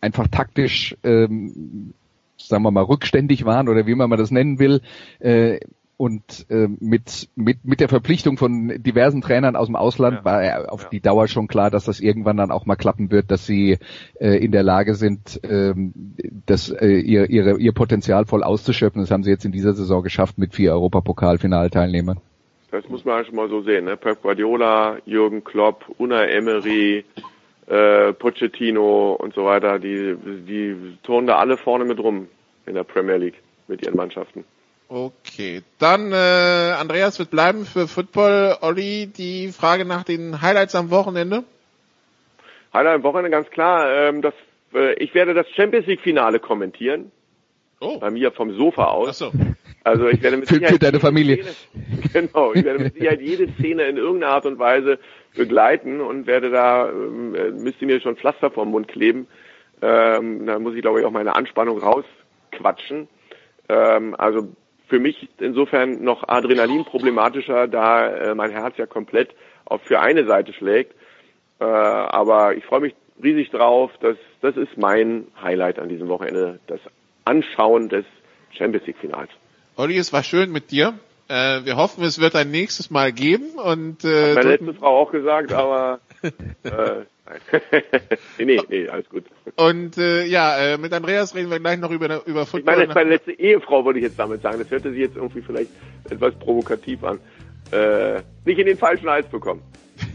einfach 0.00 0.28
taktisch, 0.28 0.96
ähm, 1.02 1.94
sagen 2.36 2.62
wir 2.62 2.70
mal, 2.70 2.84
rückständig 2.84 3.44
waren 3.44 3.68
oder 3.68 3.86
wie 3.86 3.94
man 3.94 4.10
das 4.10 4.30
nennen 4.30 4.58
will. 4.58 4.80
Äh, 5.18 5.60
und 5.98 6.48
äh, 6.48 6.68
mit, 6.78 7.28
mit, 7.34 7.64
mit 7.64 7.80
der 7.80 7.88
Verpflichtung 7.88 8.38
von 8.38 8.80
diversen 8.80 9.20
Trainern 9.20 9.56
aus 9.56 9.66
dem 9.66 9.74
Ausland 9.74 10.18
ja. 10.18 10.24
war 10.24 10.72
auf 10.72 10.84
ja. 10.84 10.88
die 10.90 11.00
Dauer 11.00 11.26
schon 11.26 11.48
klar, 11.48 11.70
dass 11.70 11.86
das 11.86 11.98
irgendwann 11.98 12.36
dann 12.36 12.52
auch 12.52 12.66
mal 12.66 12.76
klappen 12.76 13.10
wird, 13.10 13.32
dass 13.32 13.46
sie 13.46 13.78
äh, 14.20 14.36
in 14.36 14.52
der 14.52 14.62
Lage 14.62 14.94
sind, 14.94 15.40
ähm, 15.42 15.92
das, 16.46 16.70
äh, 16.70 16.86
ihr, 16.86 17.28
ihre, 17.28 17.58
ihr 17.58 17.72
Potenzial 17.72 18.26
voll 18.26 18.44
auszuschöpfen. 18.44 19.02
Das 19.02 19.10
haben 19.10 19.24
sie 19.24 19.30
jetzt 19.30 19.44
in 19.44 19.50
dieser 19.50 19.72
Saison 19.72 20.04
geschafft 20.04 20.38
mit 20.38 20.54
vier 20.54 20.70
Europapokalfinalteilnehmern. 20.70 22.20
Das 22.70 22.88
muss 22.88 23.04
man 23.04 23.24
schon 23.24 23.36
mal 23.36 23.48
so 23.48 23.62
sehen. 23.62 23.86
Ne? 23.86 23.96
Pep 23.96 24.22
Guardiola, 24.22 24.98
Jürgen 25.06 25.42
Klopp, 25.42 25.86
Una 25.98 26.26
Emery, 26.26 27.04
äh, 27.66 28.12
Pochettino 28.12 29.12
und 29.12 29.34
so 29.34 29.44
weiter, 29.44 29.78
die, 29.78 30.16
die 30.46 30.98
turnen 31.02 31.26
da 31.26 31.36
alle 31.36 31.56
vorne 31.56 31.84
mit 31.84 31.98
rum 31.98 32.28
in 32.66 32.74
der 32.74 32.84
Premier 32.84 33.16
League 33.16 33.40
mit 33.68 33.82
ihren 33.84 33.96
Mannschaften. 33.96 34.44
Okay, 34.88 35.62
dann 35.78 36.12
äh, 36.12 36.74
Andreas 36.78 37.18
wird 37.18 37.30
bleiben 37.30 37.66
für 37.66 37.88
Football. 37.88 38.56
Olli, 38.62 39.06
die 39.06 39.48
Frage 39.48 39.84
nach 39.84 40.02
den 40.02 40.40
Highlights 40.40 40.74
am 40.74 40.90
Wochenende? 40.90 41.44
Highlight 42.72 42.94
am 42.94 43.02
Wochenende 43.02 43.30
ganz 43.30 43.50
klar. 43.50 43.90
Ähm, 43.90 44.22
das, 44.22 44.32
äh, 44.72 44.94
ich 44.94 45.14
werde 45.14 45.34
das 45.34 45.46
Champions 45.50 45.86
League 45.86 46.00
Finale 46.00 46.38
kommentieren. 46.38 47.12
Oh. 47.80 47.98
Bei 47.98 48.10
mir 48.10 48.32
vom 48.32 48.56
Sofa 48.56 48.86
aus. 48.86 49.08
Ach 49.08 49.14
so. 49.14 49.32
Also 49.84 50.08
ich 50.08 50.22
werde 50.22 50.36
mit 50.36 50.48
Sicherheit 50.48 50.72
für 50.72 50.78
deine 50.78 51.00
Familie. 51.00 51.44
Szene, 51.44 52.28
genau, 52.28 52.52
ich 52.52 52.64
werde 52.64 52.84
mit 52.84 52.94
Sicherheit 52.94 53.20
jede 53.20 53.48
Szene 53.54 53.84
in 53.84 53.96
irgendeiner 53.96 54.32
Art 54.32 54.46
und 54.46 54.58
Weise 54.58 54.98
begleiten 55.34 56.00
und 56.00 56.26
werde 56.26 56.50
da 56.50 56.90
ähm, 56.90 57.34
äh, 57.34 57.50
müsste 57.50 57.86
mir 57.86 58.00
schon 58.00 58.16
Pflaster 58.16 58.50
vom 58.50 58.70
Mund 58.70 58.88
kleben. 58.88 59.26
Ähm, 59.80 60.46
da 60.46 60.58
muss 60.58 60.74
ich 60.74 60.82
glaube 60.82 61.00
ich 61.00 61.06
auch 61.06 61.10
meine 61.10 61.36
Anspannung 61.36 61.78
rausquatschen. 61.78 63.08
Ähm, 63.68 64.14
also 64.18 64.48
für 64.88 64.98
mich 64.98 65.28
insofern 65.38 66.02
noch 66.02 66.26
Adrenalin 66.28 66.84
problematischer, 66.84 67.68
da 67.68 68.08
äh, 68.08 68.34
mein 68.34 68.50
Herz 68.50 68.76
ja 68.78 68.86
komplett 68.86 69.30
auf 69.64 69.82
für 69.82 70.00
eine 70.00 70.26
Seite 70.26 70.52
schlägt. 70.52 70.94
Äh, 71.60 71.64
aber 71.64 72.54
ich 72.54 72.64
freue 72.64 72.80
mich 72.80 72.94
riesig 73.22 73.50
drauf. 73.50 73.90
Das, 74.00 74.16
das 74.40 74.56
ist 74.56 74.76
mein 74.76 75.26
Highlight 75.42 75.78
an 75.78 75.88
diesem 75.88 76.08
Wochenende, 76.08 76.58
das 76.66 76.80
Anschauen 77.24 77.88
des 77.88 78.04
Champions 78.50 78.86
League 78.86 78.98
Finals. 78.98 79.30
Olli, 79.78 79.96
es 79.96 80.12
war 80.12 80.24
schön 80.24 80.50
mit 80.50 80.72
dir. 80.72 80.98
Äh, 81.28 81.64
wir 81.64 81.76
hoffen, 81.76 82.02
es 82.02 82.18
wird 82.18 82.34
ein 82.34 82.50
nächstes 82.50 82.90
Mal 82.90 83.12
geben 83.12 83.50
und 83.62 84.04
äh, 84.04 84.30
Hat 84.30 84.34
meine 84.34 84.50
letzte 84.50 84.74
Frau 84.74 85.02
auch 85.02 85.12
gesagt, 85.12 85.52
aber 85.52 86.00
äh, 86.20 86.30
nee, 88.38 88.44
nee, 88.44 88.60
nee, 88.68 88.88
alles 88.88 89.08
gut. 89.08 89.26
Und 89.54 89.96
äh, 89.96 90.24
ja, 90.24 90.58
äh, 90.58 90.78
mit 90.78 90.92
Andreas 90.92 91.36
reden 91.36 91.48
wir 91.52 91.60
gleich 91.60 91.78
noch 91.78 91.92
über, 91.92 92.26
über 92.26 92.44
Football. 92.44 92.60
Ich 92.60 92.66
meine, 92.66 92.80
das 92.80 92.88
ist 92.88 92.94
meine 92.96 93.10
letzte 93.10 93.32
Ehefrau, 93.32 93.84
würde 93.84 94.00
ich 94.00 94.04
jetzt 94.04 94.18
damit 94.18 94.42
sagen. 94.42 94.58
Das 94.58 94.68
hörte 94.68 94.90
sich 94.90 94.98
jetzt 94.98 95.14
irgendwie 95.16 95.42
vielleicht 95.42 95.70
etwas 96.10 96.34
provokativ 96.34 97.04
an. 97.04 97.20
Äh, 97.70 98.22
nicht 98.46 98.58
in 98.58 98.66
den 98.66 98.78
falschen 98.78 99.08
Hals 99.08 99.28
bekommen. 99.28 99.62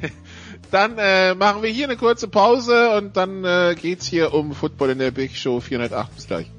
dann 0.72 0.97
äh, 0.97 1.36
machen 1.36 1.64
wir 1.64 1.70
hier 1.70 1.86
eine 1.86 1.95
kurze 1.95 2.28
Pause 2.28 2.97
und 2.97 3.16
dann 3.16 3.45
äh, 3.45 3.76
geht's 3.82 4.07
hier 4.07 4.34
um 4.34 4.51
Football 4.51 4.89
in 4.89 4.99
der 4.99 5.11
Big 5.11 5.38
Show 5.38 5.61
408. 5.61 6.16
Bis 6.16 6.28
gleich. 6.28 6.51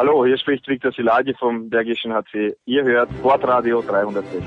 Hallo, 0.00 0.24
hier 0.24 0.38
spricht 0.38 0.66
Viktor 0.66 0.92
Silagi 0.92 1.34
vom 1.34 1.68
Bergischen 1.68 2.14
HC. 2.14 2.56
Ihr 2.64 2.84
hört 2.84 3.10
Sportradio 3.18 3.82
360. 3.82 4.40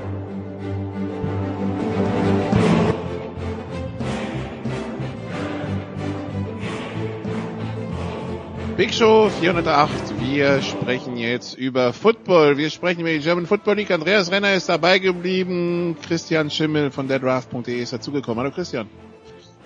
Big 8.76 8.92
Show 8.92 9.28
408. 9.28 9.90
Wir 10.28 10.60
sprechen 10.60 11.16
jetzt 11.16 11.56
über 11.56 11.92
Football. 11.92 12.56
Wir 12.56 12.70
sprechen 12.70 13.02
über 13.02 13.10
die 13.10 13.20
German 13.20 13.46
Football 13.46 13.76
League. 13.76 13.92
Andreas 13.92 14.32
Renner 14.32 14.54
ist 14.54 14.68
dabei 14.68 14.98
geblieben. 14.98 15.96
Christian 16.04 16.50
Schimmel 16.50 16.90
von 16.90 17.06
derdraft.de 17.06 17.80
ist 17.80 17.92
dazugekommen. 17.92 18.40
Hallo 18.42 18.50
Christian. 18.52 18.88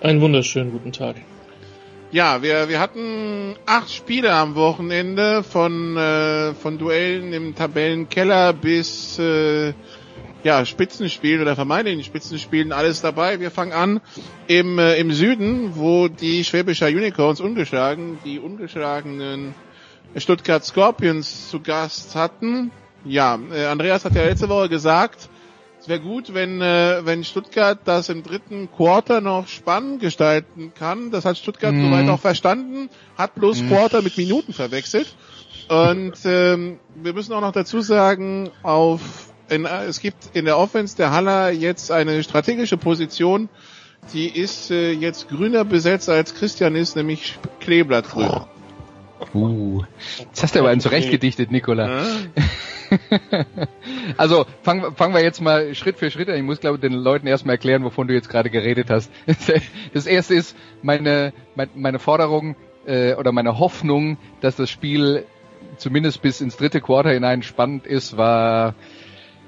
Einen 0.03 0.21
wunderschönen 0.21 0.71
guten 0.71 0.91
Tag. 0.91 1.15
Ja, 2.11 2.41
wir, 2.41 2.69
wir 2.69 2.79
hatten 2.79 3.55
acht 3.67 3.91
Spiele 3.91 4.33
am 4.33 4.55
Wochenende 4.55 5.43
von, 5.43 5.95
äh, 5.95 6.55
von 6.55 6.79
Duellen 6.79 7.33
im 7.33 7.53
Tabellenkeller 7.53 8.51
bis 8.53 9.19
äh, 9.19 9.73
ja, 10.43 10.65
Spitzenspielen 10.65 11.39
oder 11.39 11.55
vermeintlichen 11.55 12.03
Spitzenspielen, 12.03 12.71
alles 12.71 13.01
dabei. 13.01 13.39
Wir 13.39 13.51
fangen 13.51 13.73
an 13.73 14.01
im, 14.47 14.79
äh, 14.79 14.97
im 14.97 15.11
Süden, 15.11 15.75
wo 15.75 16.07
die 16.07 16.43
Schwäbischer 16.43 16.87
Unicorns 16.87 17.41
ungeschlagen, 17.41 18.17
die 18.25 18.39
ungeschlagenen 18.39 19.53
Stuttgart 20.15 20.65
Scorpions 20.65 21.51
zu 21.51 21.59
Gast 21.59 22.15
hatten. 22.15 22.71
Ja, 23.05 23.37
äh, 23.53 23.65
Andreas 23.65 24.03
hat 24.03 24.15
ja 24.15 24.23
letzte 24.23 24.49
Woche 24.49 24.67
gesagt, 24.67 25.29
es 25.79 25.87
wäre 25.87 25.99
gut, 25.99 26.33
wenn, 26.33 26.61
äh, 26.61 27.05
wenn 27.05 27.23
Stuttgart 27.23 27.79
das 27.85 28.09
im 28.09 28.23
dritten 28.23 28.69
Quarter 28.71 29.21
noch 29.21 29.47
spannend 29.47 30.01
gestalten 30.01 30.73
kann. 30.73 31.09
Das 31.09 31.25
hat 31.25 31.37
Stuttgart 31.37 31.73
mm. 31.73 31.85
soweit 31.85 32.09
auch 32.09 32.19
verstanden, 32.19 32.89
hat 33.17 33.35
bloß 33.35 33.61
mm. 33.61 33.67
Quarter 33.69 34.01
mit 34.01 34.17
Minuten 34.17 34.51
verwechselt. 34.53 35.15
Und 35.69 36.17
ähm, 36.25 36.79
wir 36.95 37.13
müssen 37.13 37.31
auch 37.33 37.41
noch 37.41 37.53
dazu 37.53 37.79
sagen, 37.81 38.49
auf 38.63 39.29
in, 39.49 39.65
es 39.65 39.99
gibt 39.99 40.29
in 40.33 40.45
der 40.45 40.57
Offense 40.57 40.95
der 40.97 41.11
Haller 41.11 41.49
jetzt 41.51 41.91
eine 41.91 42.23
strategische 42.23 42.77
Position, 42.77 43.49
die 44.13 44.27
ist 44.27 44.71
äh, 44.71 44.91
jetzt 44.91 45.29
grüner 45.29 45.65
besetzt 45.65 46.09
als 46.09 46.35
Christian 46.35 46.75
ist, 46.75 46.95
nämlich 46.95 47.37
Kleeblattgrün. 47.59 48.45
Uh, 49.33 49.83
jetzt 50.19 50.43
hast 50.43 50.55
du 50.55 50.59
aber 50.59 50.69
einen 50.69 50.81
zurechtgedichtet, 50.81 51.51
Nikola. 51.51 51.89
Ja. 51.89 52.05
also 54.17 54.45
fangen 54.63 54.95
fangen 54.95 55.13
wir 55.13 55.21
jetzt 55.21 55.41
mal 55.41 55.75
Schritt 55.75 55.97
für 55.97 56.09
Schritt 56.09 56.29
an. 56.29 56.35
Ich 56.35 56.43
muss 56.43 56.59
glaube 56.59 56.75
ich 56.77 56.81
den 56.81 56.93
Leuten 56.93 57.27
erstmal 57.27 57.55
erklären, 57.55 57.83
wovon 57.83 58.07
du 58.07 58.13
jetzt 58.13 58.29
gerade 58.29 58.49
geredet 58.49 58.89
hast. 58.89 59.11
Das 59.93 60.05
erste 60.05 60.33
ist 60.33 60.55
meine 60.81 61.33
meine 61.75 61.99
Forderung 61.99 62.55
äh, 62.85 63.13
oder 63.15 63.31
meine 63.31 63.59
Hoffnung, 63.59 64.17
dass 64.41 64.55
das 64.55 64.69
Spiel 64.69 65.25
zumindest 65.77 66.21
bis 66.21 66.41
ins 66.41 66.57
dritte 66.57 66.81
Quarter 66.81 67.11
hinein 67.11 67.43
spannend 67.43 67.85
ist, 67.85 68.17
war 68.17 68.75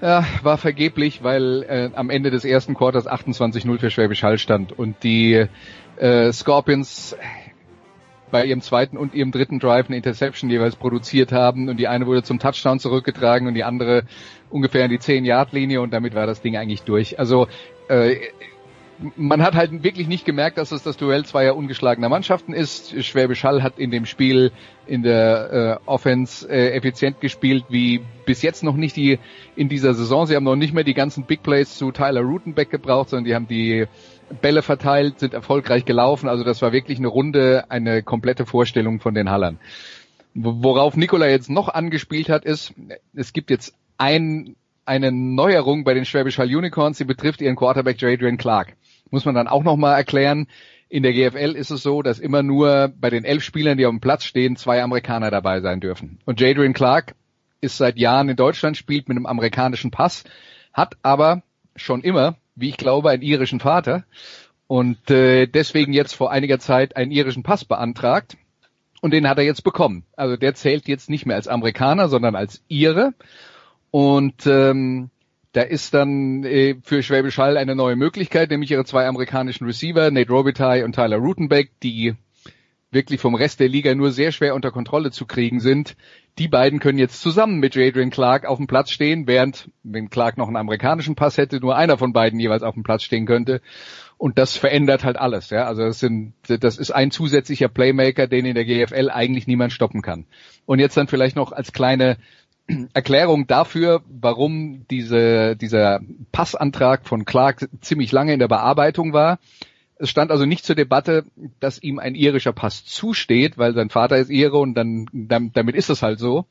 ja, 0.02 0.26
war 0.42 0.58
vergeblich, 0.58 1.24
weil 1.24 1.64
äh, 1.64 1.90
am 1.94 2.10
Ende 2.10 2.32
des 2.32 2.44
ersten 2.44 2.74
Quarters 2.74 3.08
28-0 3.08 3.80
für 3.80 3.92
Schwäbisch 3.92 4.24
Hall 4.24 4.40
stand 4.40 4.78
und 4.78 5.04
die 5.04 5.46
äh, 5.98 6.32
Scorpions 6.34 7.16
bei 8.32 8.46
ihrem 8.46 8.62
zweiten 8.62 8.98
und 8.98 9.14
ihrem 9.14 9.32
dritten 9.32 9.60
Drive 9.60 9.88
eine 9.88 9.98
Interception 9.98 10.50
jeweils 10.50 10.76
produziert 10.76 11.32
haben 11.32 11.70
und 11.70 11.78
die 11.78 11.88
eine 11.88 12.08
wurde 12.08 12.24
zum 12.24 12.40
Touchdown 12.40 12.80
zurückgetragen 12.80 13.48
und 13.48 13.54
die 13.54 13.64
andere 13.64 14.04
ungefähr 14.50 14.86
in 14.86 14.92
die 14.92 15.00
10-Yard-Linie 15.00 15.82
und 15.82 15.92
damit 15.94 16.16
war 16.16 16.26
das 16.26 16.42
Ding 16.42 16.58
eigentlich 16.58 16.84
durch. 16.84 17.20
Also 17.20 17.48
äh, 17.88 18.16
man 19.16 19.42
hat 19.42 19.56
halt 19.56 19.84
wirklich 19.84 20.08
nicht 20.08 20.26
gemerkt, 20.26 20.58
dass 20.58 20.72
es 20.72 20.84
das 20.84 20.98
Duell 20.98 21.26
zweier 21.26 21.56
ungeschlagener 21.56 22.10
Mannschaften 22.10 22.54
ist. 22.54 23.04
Schwäbisch 23.04 23.44
Hall 23.44 23.64
hat 23.64 23.80
in 23.80 23.90
dem 23.92 24.06
Spiel 24.06 24.52
in 24.86 25.02
der 25.02 25.80
äh, 25.86 25.90
Offense 25.90 26.48
äh, 26.48 26.72
effizient 26.72 27.20
gespielt, 27.20 27.66
wie 27.70 28.02
bis 28.26 28.42
jetzt 28.42 28.64
noch 28.64 28.76
nicht 28.76 28.96
die 28.96 29.20
in 29.56 29.70
dieser 29.70 29.94
Saison. 29.94 30.26
Sie 30.26 30.36
haben 30.36 30.44
noch 30.44 30.56
nicht 30.56 30.74
mehr 30.74 30.84
die 30.84 30.94
ganzen 30.94 31.26
Big 31.26 31.42
Plays 31.44 31.78
zu 31.78 31.92
Tyler 31.92 32.22
Rutenbeck 32.22 32.70
gebraucht, 32.70 33.10
sondern 33.10 33.26
die 33.26 33.36
haben 33.36 33.48
die 33.48 33.88
Bälle 34.42 34.62
verteilt, 34.62 35.20
sind 35.20 35.34
erfolgreich 35.34 35.86
gelaufen. 35.86 36.30
Also 36.30 36.44
das 36.44 36.62
war 36.62 36.72
wirklich 36.72 36.98
eine 36.98 37.08
Runde, 37.08 37.66
eine 37.70 38.04
komplette 38.04 38.46
Vorstellung 38.46 39.00
von 39.00 39.14
den 39.14 39.30
Hallern. 39.30 39.60
Worauf 40.34 40.96
Nikola 40.96 41.28
jetzt 41.28 41.50
noch 41.50 41.70
angespielt 41.70 42.30
hat, 42.30 42.46
ist, 42.46 42.74
es 43.14 43.34
gibt 43.34 43.50
jetzt 43.50 43.76
ein, 43.98 44.56
eine 44.86 45.12
Neuerung 45.12 45.84
bei 45.84 45.94
den 45.94 46.06
Schwäbisch 46.06 46.38
Hall 46.38 46.56
Unicorns, 46.56 46.98
die 46.98 47.04
betrifft 47.04 47.42
ihren 47.42 47.56
Quarterback 47.56 48.02
Jadrian 48.02 48.38
Clark. 48.38 48.76
Muss 49.10 49.26
man 49.26 49.36
dann 49.36 49.48
auch 49.48 49.64
nochmal 49.64 49.96
erklären. 49.96 50.48
In 50.88 51.04
der 51.04 51.14
GFL 51.14 51.56
ist 51.56 51.70
es 51.70 51.84
so, 51.84 52.02
dass 52.02 52.20
immer 52.20 52.44
nur 52.44 52.94
bei 53.00 53.10
den 53.10 53.24
elf 53.26 53.44
Spielern, 53.44 53.78
die 53.78 53.86
auf 53.86 53.92
dem 53.92 54.02
Platz 54.02 54.24
stehen, 54.24 54.56
zwei 54.56 54.82
Amerikaner 54.82 55.32
dabei 55.32 55.62
sein 55.62 55.80
dürfen. 55.80 56.20
Und 56.26 56.40
Jadrian 56.40 56.74
Clark 56.74 57.16
ist 57.62 57.78
seit 57.78 57.98
Jahren 57.98 58.30
in 58.30 58.36
Deutschland, 58.36 58.76
spielt 58.76 59.08
mit 59.08 59.18
einem 59.18 59.26
amerikanischen 59.26 59.92
Pass, 59.92 60.24
hat 60.74 60.98
aber 61.02 61.44
schon 61.76 62.02
immer 62.02 62.36
wie 62.56 62.70
ich 62.70 62.78
glaube, 62.78 63.10
einen 63.10 63.24
irischen 63.24 63.60
Vater 63.60 64.04
und 64.68 65.10
äh, 65.10 65.48
deswegen 65.48 65.94
jetzt 65.94 66.14
vor 66.14 66.32
einiger 66.32 66.60
Zeit 66.60 66.96
einen 66.96 67.12
irischen 67.12 67.44
Pass 67.44 67.66
beantragt 67.66 68.38
und 69.02 69.12
den 69.12 69.28
hat 69.28 69.38
er 69.38 69.44
jetzt 69.44 69.64
bekommen. 69.64 70.06
Also 70.16 70.38
der 70.38 70.54
zählt 70.56 70.88
jetzt 70.88 71.10
nicht 71.10 71.26
mehr 71.26 71.36
als 71.36 71.48
Amerikaner, 71.48 72.08
sondern 72.08 72.36
als 72.36 72.64
Ire. 72.70 73.14
Und 73.90 74.46
ähm, 74.46 75.10
da 75.54 75.62
ist 75.62 75.94
dann 75.94 76.44
äh, 76.46 76.76
für 76.84 77.04
Schwäbisch 77.04 77.38
Hall 77.38 77.58
eine 77.58 77.76
neue 77.76 77.96
Möglichkeit, 77.96 78.50
nämlich 78.50 78.72
ihre 78.72 78.86
zwei 78.86 79.08
amerikanischen 79.08 79.66
Receiver, 79.66 80.10
Nate 80.12 80.32
Robitaille 80.32 80.86
und 80.86 80.96
Tyler 80.96 81.18
Rutenbeck, 81.18 81.72
die 81.82 82.16
wirklich 82.92 83.22
vom 83.22 83.36
Rest 83.36 83.60
der 83.60 83.70
Liga 83.70 83.96
nur 83.96 84.12
sehr 84.12 84.32
schwer 84.32 84.54
unter 84.54 84.72
Kontrolle 84.72 85.12
zu 85.12 85.26
kriegen 85.26 85.60
sind. 85.60 85.96
Die 86.38 86.48
beiden 86.48 86.80
können 86.80 86.98
jetzt 86.98 87.22
zusammen 87.22 87.60
mit 87.60 87.76
Jadrian 87.76 88.10
Clark 88.10 88.46
auf 88.46 88.58
dem 88.58 88.68
Platz 88.68 88.92
stehen, 88.92 89.28
während, 89.28 89.70
wenn 89.84 90.10
Clark 90.10 90.38
noch 90.38 90.48
einen 90.48 90.58
amerikanischen 90.58 91.16
Pass 91.16 91.38
hätte, 91.38 91.60
nur 91.60 91.76
einer 91.76 91.98
von 91.98 92.14
beiden 92.14 92.40
jeweils 92.40 92.64
auf 92.64 92.74
dem 92.74 92.84
Platz 92.84 93.04
stehen 93.04 93.26
könnte. 93.26 93.62
Und 94.18 94.38
das 94.38 94.56
verändert 94.56 95.04
halt 95.04 95.18
alles, 95.18 95.50
ja. 95.50 95.66
Also 95.66 95.84
das 95.84 96.00
sind, 96.00 96.34
das 96.48 96.78
ist 96.78 96.92
ein 96.92 97.12
zusätzlicher 97.12 97.70
Playmaker, 97.70 98.28
den 98.28 98.46
in 98.46 98.56
der 98.56 98.66
GFL 98.66 99.10
eigentlich 99.10 99.48
niemand 99.48 99.74
stoppen 99.74 100.02
kann. 100.02 100.26
Und 100.66 100.80
jetzt 100.80 100.96
dann 100.96 101.08
vielleicht 101.08 101.36
noch 101.36 101.52
als 101.52 101.72
kleine 101.74 102.18
Erklärung 102.94 103.48
dafür, 103.48 104.02
warum 104.08 104.86
diese, 104.90 105.56
dieser 105.56 106.02
Passantrag 106.32 107.08
von 107.08 107.26
Clark 107.26 107.68
ziemlich 107.82 108.12
lange 108.12 108.34
in 108.34 108.40
der 108.40 108.48
Bearbeitung 108.48 109.14
war. 109.14 109.40
Es 110.02 110.10
stand 110.10 110.32
also 110.32 110.46
nicht 110.48 110.66
zur 110.66 110.76
Debatte, 110.76 111.26
dass 111.60 111.82
ihm 111.82 112.00
ein 112.00 112.16
irischer 112.16 112.54
Pass 112.54 112.84
zusteht, 112.86 113.60
weil 113.60 113.76
sein 113.76 113.92
Vater 113.92 114.18
ist 114.18 114.32
Ire 114.32 114.58
und 114.58 114.74
dann, 114.74 115.06
damit 115.14 115.76
ist 115.76 115.92
es 115.92 116.02
halt 116.02 116.18
so. 116.18 116.48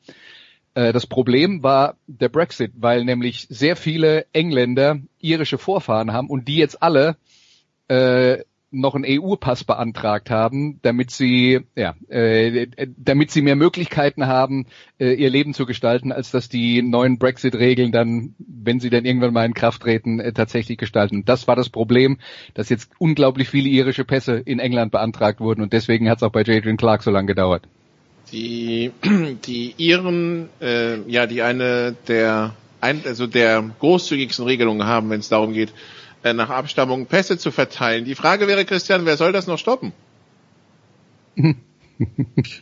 Äh, 0.73 0.93
das 0.93 1.05
Problem 1.05 1.61
war 1.61 1.97
der 2.07 2.29
Brexit, 2.29 2.71
weil 2.75 3.03
nämlich 3.03 3.47
sehr 3.49 3.75
viele 3.75 4.25
Engländer 4.31 4.99
irische 5.19 5.57
Vorfahren 5.57 6.13
haben 6.13 6.29
und 6.29 6.47
die 6.47 6.55
jetzt 6.55 6.81
alle 6.81 7.17
äh, 7.89 8.39
noch 8.71 8.95
einen 8.95 9.05
EU-Pass 9.05 9.65
beantragt 9.65 10.29
haben, 10.29 10.79
damit 10.81 11.11
sie 11.11 11.59
ja, 11.75 11.93
äh, 12.07 12.67
damit 12.97 13.29
sie 13.29 13.41
mehr 13.41 13.57
Möglichkeiten 13.57 14.27
haben, 14.27 14.65
äh, 14.97 15.13
ihr 15.13 15.29
Leben 15.29 15.53
zu 15.53 15.65
gestalten, 15.65 16.11
als 16.11 16.31
dass 16.31 16.47
die 16.47 16.81
neuen 16.81 17.19
Brexit-Regeln 17.19 17.91
dann, 17.91 18.33
wenn 18.39 18.79
sie 18.79 18.89
dann 18.89 19.05
irgendwann 19.05 19.33
mal 19.33 19.45
in 19.45 19.53
Kraft 19.53 19.81
treten, 19.81 20.19
äh, 20.19 20.31
tatsächlich 20.31 20.77
gestalten. 20.77 21.25
Das 21.25 21.47
war 21.47 21.55
das 21.55 21.69
Problem, 21.69 22.17
dass 22.53 22.69
jetzt 22.69 22.89
unglaublich 22.97 23.49
viele 23.49 23.67
irische 23.67 24.05
Pässe 24.05 24.37
in 24.37 24.59
England 24.59 24.91
beantragt 24.91 25.41
wurden 25.41 25.61
und 25.61 25.73
deswegen 25.73 26.09
hat 26.09 26.17
es 26.17 26.23
auch 26.23 26.31
bei 26.31 26.43
Jadrian 26.43 26.77
Clark 26.77 27.03
so 27.03 27.11
lange 27.11 27.27
gedauert. 27.27 27.63
Die 28.31 28.91
die 29.45 29.73
Iren, 29.77 30.49
äh, 30.61 30.99
ja, 31.09 31.27
die 31.27 31.41
eine 31.41 31.95
der 32.07 32.55
ein, 32.79 33.01
also 33.05 33.27
der 33.27 33.63
großzügigsten 33.79 34.45
Regelungen 34.45 34.87
haben, 34.87 35.09
wenn 35.09 35.19
es 35.19 35.29
darum 35.29 35.53
geht, 35.53 35.73
äh, 36.23 36.33
nach 36.33 36.49
Abstammung 36.49 37.05
Pässe 37.07 37.37
zu 37.37 37.51
verteilen. 37.51 38.05
Die 38.05 38.15
Frage 38.15 38.47
wäre, 38.47 38.65
Christian, 38.65 39.05
wer 39.05 39.17
soll 39.17 39.31
das 39.31 39.47
noch 39.47 39.57
stoppen? 39.57 39.93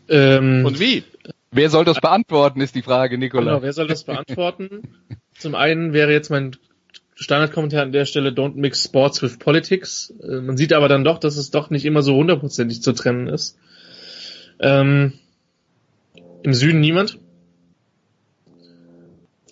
ähm, 0.09 0.65
Und 0.65 0.79
wie? 0.79 1.03
Wer 1.51 1.69
soll 1.69 1.83
das 1.83 1.99
beantworten, 1.99 2.61
ist 2.61 2.75
die 2.75 2.83
Frage, 2.83 3.17
Nikola. 3.17 3.51
Genau, 3.51 3.61
wer 3.63 3.73
soll 3.73 3.87
das 3.87 4.03
beantworten? 4.03 4.81
Zum 5.37 5.55
einen 5.55 5.93
wäre 5.93 6.11
jetzt 6.11 6.29
mein 6.29 6.55
Standardkommentar 7.15 7.81
an 7.81 7.91
der 7.91 8.05
Stelle 8.05 8.29
Don't 8.29 8.55
mix 8.55 8.83
Sports 8.85 9.21
with 9.21 9.39
Politics. 9.39 10.13
Äh, 10.21 10.41
man 10.41 10.57
sieht 10.57 10.73
aber 10.73 10.87
dann 10.87 11.03
doch, 11.03 11.17
dass 11.17 11.37
es 11.37 11.51
doch 11.51 11.69
nicht 11.69 11.85
immer 11.85 12.01
so 12.01 12.15
hundertprozentig 12.15 12.81
zu 12.81 12.93
trennen 12.93 13.27
ist. 13.27 13.57
Ähm, 14.59 15.13
Im 16.43 16.53
Süden 16.53 16.79
niemand. 16.79 17.19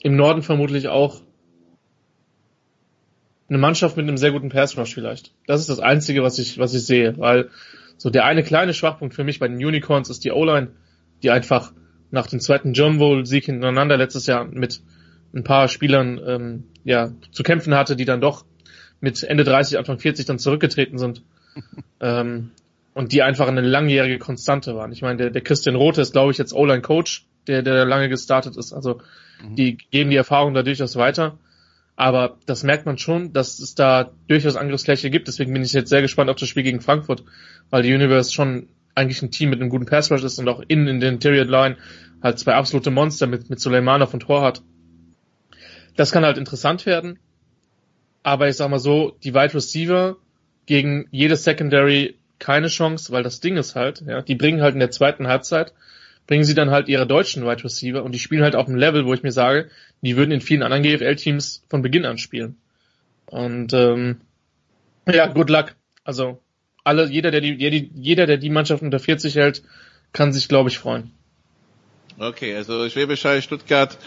Im 0.02 0.16
Norden 0.16 0.44
vermutlich 0.44 0.88
auch 0.88 1.22
eine 3.50 3.58
Mannschaft 3.58 3.98
mit 3.98 4.08
einem 4.08 4.18
sehr 4.18 4.32
guten 4.32 4.50
Pass 4.50 4.78
Rush 4.78 4.94
vielleicht. 4.94 5.34
Das 5.46 5.62
ist 5.62 5.70
das 5.70 5.80
Einzige, 5.80 6.24
was 6.24 6.38
ich, 6.40 6.58
was 6.58 6.74
ich 6.74 6.86
sehe, 6.86 7.18
weil 7.18 7.50
so 7.98 8.10
der 8.10 8.26
eine 8.26 8.44
kleine 8.44 8.74
Schwachpunkt 8.74 9.16
für 9.16 9.24
mich 9.24 9.40
bei 9.40 9.48
den 9.48 9.58
Unicorns 9.58 10.10
ist 10.10 10.24
die 10.24 10.32
O-Line, 10.32 10.70
die 11.24 11.32
einfach 11.32 11.72
nach 12.12 12.28
dem 12.28 12.40
zweiten 12.40 12.74
John 12.74 13.00
Bowl 13.00 13.26
Sieg 13.26 13.46
hintereinander 13.46 13.98
letztes 13.98 14.28
Jahr 14.28 14.46
mit 14.46 14.82
ein 15.34 15.44
paar 15.44 15.68
Spielern 15.68 16.20
ähm, 16.26 16.64
ja 16.84 17.12
zu 17.32 17.44
kämpfen 17.44 17.76
hatte, 17.76 17.96
die 17.96 18.06
dann 18.06 18.22
doch 18.22 18.46
mit 19.00 19.24
Ende 19.24 19.44
30, 19.44 19.78
Anfang 19.78 20.00
40 20.00 20.26
dann 20.26 20.40
zurückgetreten 20.40 20.98
sind. 20.98 21.24
ähm, 22.00 22.52
und 22.94 23.12
die 23.12 23.22
einfach 23.22 23.48
eine 23.48 23.62
langjährige 23.62 24.18
Konstante 24.18 24.76
waren. 24.76 24.92
Ich 24.92 25.04
meine, 25.04 25.18
der, 25.18 25.30
der 25.30 25.44
Christian 25.44 25.76
Rote 25.76 26.02
ist, 26.02 26.14
glaube 26.14 26.32
ich, 26.32 26.40
jetzt 26.40 26.52
O-Line-Coach, 26.52 27.28
der, 27.46 27.62
der 27.62 27.86
lange 27.86 28.10
gestartet 28.10 28.58
ist. 28.58 28.74
Also 28.74 29.02
mhm. 29.44 29.56
die 29.56 29.78
geben 29.78 30.10
die 30.10 30.16
Erfahrung 30.16 30.56
da 30.56 30.64
durchaus 30.64 30.96
weiter. 30.96 31.38
Aber 31.98 32.38
das 32.46 32.64
merkt 32.64 32.86
man 32.86 33.00
schon, 33.00 33.34
dass 33.34 33.58
es 33.58 33.74
da 33.74 34.12
durchaus 34.28 34.56
Angriffsfläche 34.56 35.10
gibt. 35.10 35.28
Deswegen 35.28 35.52
bin 35.52 35.64
ich 35.64 35.74
jetzt 35.74 35.90
sehr 35.90 36.04
gespannt 36.04 36.30
auf 36.30 36.36
das 36.36 36.48
Spiel 36.48 36.62
gegen 36.62 36.80
Frankfurt, 36.80 37.24
weil 37.72 37.82
die 37.82 37.94
Universe 37.94 38.32
schon 38.32 38.70
eigentlich 38.94 39.22
ein 39.24 39.32
Team 39.32 39.50
mit 39.50 39.60
einem 39.60 39.72
guten 39.72 39.88
Pass 39.88 40.12
Rush 40.12 40.24
ist 40.24 40.38
und 40.38 40.48
auch 40.48 40.62
innen 40.68 40.88
in 40.88 41.00
der 41.00 41.10
Interior 41.10 41.46
Line 41.46 41.78
halt 42.22 42.38
zwei 42.38 42.54
absolute 42.54 42.92
Monster 42.92 43.26
mit, 43.26 43.50
mit 43.50 43.60
Suleimanov 43.60 44.14
und 44.14 44.22
Tor 44.22 44.44
hat. 44.44 44.62
Das 45.96 46.12
kann 46.12 46.24
halt 46.24 46.38
interessant 46.38 46.86
werden. 46.86 47.18
Aber 48.22 48.48
ich 48.48 48.58
sag 48.58 48.70
mal 48.70 48.80
so, 48.80 49.18
die 49.24 49.34
Wide 49.34 49.56
Receiver 49.56 50.18
gegen 50.68 51.08
jedes 51.10 51.44
Secondary 51.46 52.16
keine 52.38 52.68
Chance, 52.68 53.12
weil 53.12 53.24
das 53.24 53.40
Ding 53.40 53.58
ist 53.58 53.76
halt, 53.76 54.04
ja, 54.06 54.22
die 54.22 54.36
bringen 54.36 54.62
halt 54.62 54.76
in 54.76 54.80
der 54.80 54.92
zweiten 54.92 55.28
Halbzeit 55.28 55.74
bringen 56.28 56.44
sie 56.44 56.54
dann 56.54 56.72
halt 56.72 56.90
ihre 56.90 57.08
deutschen 57.08 57.46
Wide 57.46 57.64
Receiver 57.64 58.04
und 58.04 58.12
die 58.14 58.20
spielen 58.20 58.44
halt 58.44 58.56
auf 58.56 58.68
einem 58.68 58.78
Level, 58.78 59.06
wo 59.06 59.14
ich 59.14 59.24
mir 59.24 59.32
sage, 59.32 59.70
die 60.02 60.18
würden 60.18 60.32
in 60.32 60.42
vielen 60.42 60.62
anderen 60.62 60.84
GFL-Teams 60.84 61.64
von 61.70 61.82
Beginn 61.82 62.06
an 62.06 62.18
spielen. 62.18 62.58
Und 63.26 63.74
ähm, 63.74 64.22
ja, 65.08 65.28
good 65.28 65.50
luck. 65.50 65.76
Also 66.04 66.40
alle, 66.84 67.08
jeder, 67.10 67.32
der 67.32 67.42
die, 67.42 67.92
jeder, 67.96 68.26
der 68.26 68.38
die 68.38 68.50
Mannschaft 68.50 68.84
unter 68.84 69.00
40 69.00 69.36
hält, 69.36 69.64
kann 70.14 70.32
sich, 70.34 70.48
glaube 70.48 70.70
ich, 70.70 70.80
freuen. 70.80 71.12
Okay, 72.18 72.56
also 72.56 72.90
Schwäbisch 72.90 73.26
Stuttgart 73.44 73.98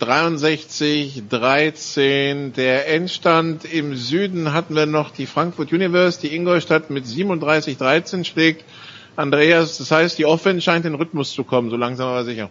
63, 0.00 1.22
13. 1.30 2.52
Der 2.52 2.88
Endstand 2.88 3.64
im 3.64 3.96
Süden 3.96 4.52
hatten 4.52 4.74
wir 4.74 4.86
noch 4.86 5.10
die 5.10 5.26
Frankfurt 5.26 5.72
Universe, 5.72 6.20
die 6.20 6.34
Ingolstadt 6.34 6.90
mit 6.90 7.06
37, 7.06 7.78
13 7.78 8.24
schlägt. 8.24 8.64
Andreas, 9.16 9.78
das 9.78 9.90
heißt, 9.90 10.18
die 10.18 10.26
Offense 10.26 10.60
scheint 10.62 10.84
in 10.84 10.94
Rhythmus 10.94 11.32
zu 11.32 11.44
kommen, 11.44 11.70
so 11.70 11.76
langsam 11.76 12.08
aber 12.08 12.24
sicher. 12.24 12.50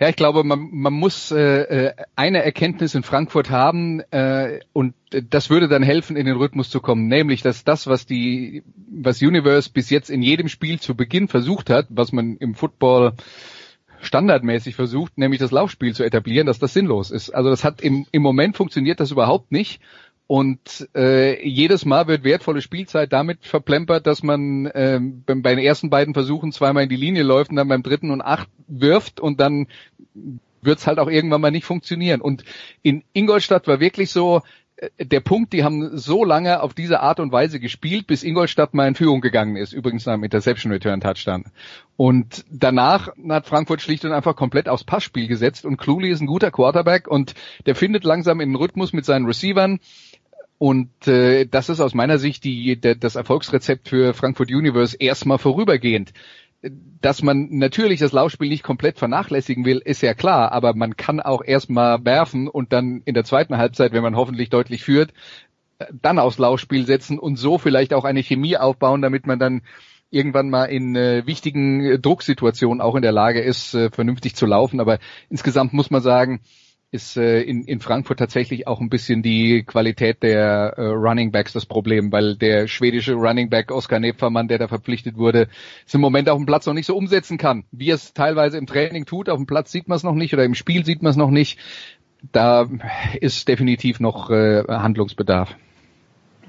Ja, 0.00 0.08
ich 0.08 0.16
glaube, 0.16 0.44
man, 0.44 0.68
man 0.70 0.92
muss 0.92 1.32
äh, 1.32 1.86
äh, 1.86 1.92
eine 2.14 2.44
Erkenntnis 2.44 2.94
in 2.94 3.02
Frankfurt 3.02 3.50
haben 3.50 4.00
äh, 4.12 4.60
und 4.72 4.94
das 5.10 5.50
würde 5.50 5.66
dann 5.66 5.82
helfen, 5.82 6.16
in 6.16 6.24
den 6.24 6.36
Rhythmus 6.36 6.70
zu 6.70 6.80
kommen, 6.80 7.08
nämlich 7.08 7.42
dass 7.42 7.64
das, 7.64 7.88
was 7.88 8.06
die, 8.06 8.62
was 8.88 9.22
Universe 9.22 9.70
bis 9.72 9.90
jetzt 9.90 10.08
in 10.08 10.22
jedem 10.22 10.48
Spiel 10.48 10.78
zu 10.78 10.94
Beginn 10.94 11.26
versucht 11.26 11.68
hat, 11.68 11.86
was 11.90 12.12
man 12.12 12.36
im 12.36 12.54
Football 12.54 13.14
standardmäßig 14.00 14.76
versucht, 14.76 15.18
nämlich 15.18 15.40
das 15.40 15.50
Laufspiel 15.50 15.94
zu 15.94 16.04
etablieren, 16.04 16.46
dass 16.46 16.60
das 16.60 16.72
sinnlos 16.72 17.10
ist. 17.10 17.30
Also 17.30 17.50
das 17.50 17.64
hat 17.64 17.80
im, 17.80 18.06
im 18.12 18.22
Moment 18.22 18.56
funktioniert 18.56 19.00
das 19.00 19.10
überhaupt 19.10 19.50
nicht 19.50 19.80
und 20.28 20.90
äh, 20.94 21.42
jedes 21.48 21.86
Mal 21.86 22.06
wird 22.06 22.22
wertvolle 22.22 22.60
Spielzeit 22.60 23.14
damit 23.14 23.46
verplempert, 23.46 24.06
dass 24.06 24.22
man 24.22 24.66
äh, 24.66 25.00
bei 25.00 25.54
den 25.54 25.58
ersten 25.58 25.88
beiden 25.88 26.12
Versuchen 26.12 26.52
zweimal 26.52 26.82
in 26.82 26.90
die 26.90 26.96
Linie 26.96 27.22
läuft 27.22 27.50
und 27.50 27.56
dann 27.56 27.68
beim 27.68 27.82
dritten 27.82 28.10
und 28.10 28.20
acht 28.20 28.46
wirft 28.66 29.20
und 29.20 29.40
dann 29.40 29.68
wird 30.60 30.80
es 30.80 30.86
halt 30.86 30.98
auch 30.98 31.08
irgendwann 31.08 31.40
mal 31.40 31.50
nicht 31.50 31.64
funktionieren. 31.64 32.20
Und 32.20 32.44
in 32.82 33.04
Ingolstadt 33.14 33.66
war 33.68 33.80
wirklich 33.80 34.10
so, 34.10 34.42
äh, 34.76 35.06
der 35.06 35.20
Punkt, 35.20 35.54
die 35.54 35.64
haben 35.64 35.96
so 35.96 36.26
lange 36.26 36.62
auf 36.62 36.74
diese 36.74 37.00
Art 37.00 37.20
und 37.20 37.32
Weise 37.32 37.58
gespielt, 37.58 38.06
bis 38.06 38.22
Ingolstadt 38.22 38.74
mal 38.74 38.86
in 38.86 38.96
Führung 38.96 39.22
gegangen 39.22 39.56
ist, 39.56 39.72
übrigens 39.72 40.04
nach 40.04 40.12
einem 40.12 40.24
Interception 40.24 40.72
Return 40.72 41.00
Touchdown. 41.00 41.44
Und 41.96 42.44
danach 42.50 43.08
hat 43.30 43.46
Frankfurt 43.46 43.80
schlicht 43.80 44.04
und 44.04 44.12
einfach 44.12 44.36
komplett 44.36 44.68
aufs 44.68 44.84
Passspiel 44.84 45.26
gesetzt 45.26 45.64
und 45.64 45.78
Cluley 45.78 46.10
ist 46.10 46.20
ein 46.20 46.26
guter 46.26 46.50
Quarterback 46.50 47.08
und 47.08 47.34
der 47.64 47.74
findet 47.74 48.04
langsam 48.04 48.40
in 48.40 48.50
den 48.50 48.56
Rhythmus 48.56 48.92
mit 48.92 49.06
seinen 49.06 49.24
Receivern 49.24 49.80
und 50.58 51.06
äh, 51.06 51.46
das 51.46 51.68
ist 51.68 51.80
aus 51.80 51.94
meiner 51.94 52.18
Sicht 52.18 52.44
die, 52.44 52.76
der, 52.80 52.96
das 52.96 53.14
Erfolgsrezept 53.14 53.88
für 53.88 54.12
Frankfurt 54.12 54.50
Universe 54.50 54.96
erstmal 54.98 55.38
vorübergehend. 55.38 56.12
Dass 57.00 57.22
man 57.22 57.48
natürlich 57.50 58.00
das 58.00 58.10
Laufspiel 58.10 58.48
nicht 58.48 58.64
komplett 58.64 58.98
vernachlässigen 58.98 59.64
will, 59.64 59.80
ist 59.84 60.02
ja 60.02 60.14
klar, 60.14 60.50
aber 60.50 60.74
man 60.74 60.96
kann 60.96 61.20
auch 61.20 61.44
erstmal 61.44 62.04
werfen 62.04 62.48
und 62.48 62.72
dann 62.72 63.02
in 63.04 63.14
der 63.14 63.22
zweiten 63.22 63.56
Halbzeit, 63.56 63.92
wenn 63.92 64.02
man 64.02 64.16
hoffentlich 64.16 64.50
deutlich 64.50 64.82
führt, 64.82 65.12
dann 65.92 66.18
aufs 66.18 66.38
Laufspiel 66.38 66.84
setzen 66.86 67.20
und 67.20 67.36
so 67.36 67.58
vielleicht 67.58 67.94
auch 67.94 68.04
eine 68.04 68.24
Chemie 68.24 68.56
aufbauen, 68.56 69.02
damit 69.02 69.28
man 69.28 69.38
dann 69.38 69.62
irgendwann 70.10 70.50
mal 70.50 70.64
in 70.64 70.96
äh, 70.96 71.24
wichtigen 71.26 72.02
Drucksituationen 72.02 72.80
auch 72.80 72.96
in 72.96 73.02
der 73.02 73.12
Lage 73.12 73.40
ist, 73.40 73.74
äh, 73.74 73.90
vernünftig 73.90 74.34
zu 74.34 74.46
laufen. 74.46 74.80
Aber 74.80 74.98
insgesamt 75.28 75.72
muss 75.72 75.90
man 75.90 76.02
sagen, 76.02 76.40
ist 76.90 77.16
äh, 77.18 77.42
in, 77.42 77.64
in 77.64 77.80
Frankfurt 77.80 78.18
tatsächlich 78.18 78.66
auch 78.66 78.80
ein 78.80 78.88
bisschen 78.88 79.22
die 79.22 79.62
Qualität 79.64 80.22
der 80.22 80.74
äh, 80.76 80.82
Running 80.86 81.32
Backs 81.32 81.52
das 81.52 81.66
Problem, 81.66 82.10
weil 82.12 82.36
der 82.36 82.66
schwedische 82.66 83.12
Running 83.12 83.50
Back 83.50 83.70
Oskar 83.70 84.00
Nepfermann, 84.00 84.48
der 84.48 84.58
da 84.58 84.68
verpflichtet 84.68 85.16
wurde, 85.16 85.48
es 85.86 85.92
im 85.92 86.00
Moment 86.00 86.30
auf 86.30 86.38
dem 86.38 86.46
Platz 86.46 86.66
noch 86.66 86.72
nicht 86.72 86.86
so 86.86 86.96
umsetzen 86.96 87.36
kann. 87.36 87.64
Wie 87.72 87.90
es 87.90 88.14
teilweise 88.14 88.56
im 88.56 88.66
Training 88.66 89.04
tut, 89.04 89.28
auf 89.28 89.36
dem 89.36 89.46
Platz 89.46 89.70
sieht 89.70 89.88
man 89.88 89.96
es 89.96 90.02
noch 90.02 90.14
nicht 90.14 90.32
oder 90.32 90.44
im 90.44 90.54
Spiel 90.54 90.84
sieht 90.84 91.02
man 91.02 91.10
es 91.10 91.16
noch 91.16 91.30
nicht. 91.30 91.58
Da 92.32 92.66
ist 93.20 93.46
definitiv 93.48 94.00
noch 94.00 94.30
äh, 94.30 94.64
Handlungsbedarf. 94.66 95.54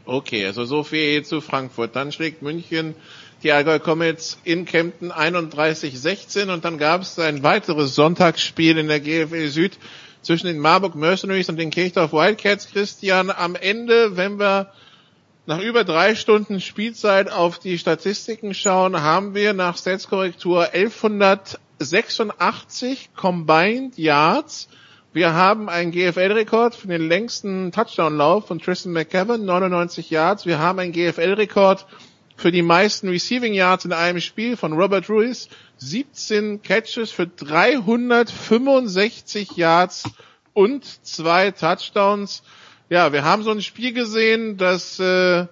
Okay, 0.05 0.45
also 0.45 0.65
so 0.65 0.83
viel 0.83 1.23
zu 1.23 1.41
Frankfurt. 1.41 1.95
Dann 1.95 2.11
schlägt 2.11 2.41
München 2.41 2.95
die 3.43 3.51
Allgäu 3.51 3.79
Comets 3.79 4.39
in 4.43 4.65
Kempten 4.65 5.11
31-16 5.11 6.51
und 6.51 6.65
dann 6.65 6.77
gab 6.77 7.01
es 7.01 7.19
ein 7.19 7.43
weiteres 7.43 7.93
Sonntagsspiel 7.93 8.77
in 8.77 8.87
der 8.87 8.99
GFL 9.01 9.47
Süd 9.47 9.77
zwischen 10.21 10.47
den 10.47 10.59
Marburg 10.59 10.95
Mercenaries 10.95 11.49
und 11.49 11.57
den 11.57 11.69
Kirchdorf 11.69 12.13
Wildcats. 12.13 12.71
Christian, 12.71 13.29
am 13.31 13.55
Ende, 13.55 14.17
wenn 14.17 14.39
wir 14.39 14.71
nach 15.45 15.59
über 15.59 15.83
drei 15.83 16.15
Stunden 16.15 16.61
Spielzeit 16.61 17.29
auf 17.31 17.59
die 17.59 17.77
Statistiken 17.79 18.53
schauen, 18.53 19.01
haben 19.01 19.33
wir 19.33 19.53
nach 19.53 19.77
Statskorrektur 19.77 20.73
1186 20.73 23.09
Combined 23.15 23.97
Yards. 23.97 24.67
Wir 25.11 25.33
haben 25.33 25.69
einen 25.69 25.91
GFL-Rekord 25.91 26.75
für 26.75 26.87
den 26.87 27.07
längsten 27.07 27.71
Touchdown-Lauf 27.71 28.45
von 28.47 28.59
Tristan 28.59 28.93
McKevin, 28.93 29.43
99 29.43 30.11
Yards. 30.11 30.45
Wir 30.45 30.59
haben 30.59 30.77
einen 30.77 30.91
GFL-Rekord 30.91 31.87
für 32.39 32.51
die 32.51 32.61
meisten 32.61 33.09
Receiving 33.09 33.53
Yards 33.53 33.85
in 33.85 33.91
einem 33.91 34.21
Spiel 34.21 34.55
von 34.55 34.73
Robert 34.73 35.09
Ruiz. 35.09 35.49
17 35.77 36.61
Catches 36.61 37.09
für 37.11 37.25
365 37.27 39.57
Yards 39.57 40.03
und 40.53 40.85
zwei 41.05 41.51
Touchdowns. 41.51 42.43
Ja, 42.89 43.11
wir 43.13 43.23
haben 43.23 43.43
so 43.43 43.51
ein 43.51 43.61
Spiel 43.61 43.93
gesehen, 43.93 44.57
das 44.57 44.99
äh, 44.99 45.45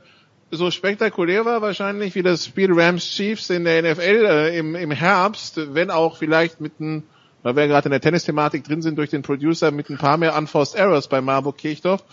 so 0.51 0.71
spektakulär 0.71 1.45
war 1.45 1.61
wahrscheinlich 1.61 2.15
wie 2.15 2.23
das 2.23 2.45
Spiel 2.45 2.71
Rams 2.71 3.05
Chiefs 3.05 3.49
in 3.49 3.65
der 3.65 3.81
NFL 3.81 4.25
äh, 4.25 4.57
im, 4.57 4.75
im 4.75 4.91
Herbst, 4.91 5.73
wenn 5.73 5.91
auch 5.91 6.15
vielleicht 6.17 6.61
mit 6.61 6.73
einem, 6.79 7.03
weil 7.43 7.55
wir 7.55 7.67
gerade 7.67 7.87
in 7.87 7.91
der 7.91 8.01
Tennis-Thematik 8.01 8.63
drin 8.63 8.81
sind, 8.81 8.97
durch 8.97 9.09
den 9.09 9.23
Producer 9.23 9.71
mit 9.71 9.89
ein 9.89 9.97
paar 9.97 10.15
mehr 10.17 10.37
Unforced 10.37 10.75
Errors 10.75 11.09
bei 11.09 11.19
Marburg 11.21 11.57
Kirchdorf. 11.57 12.03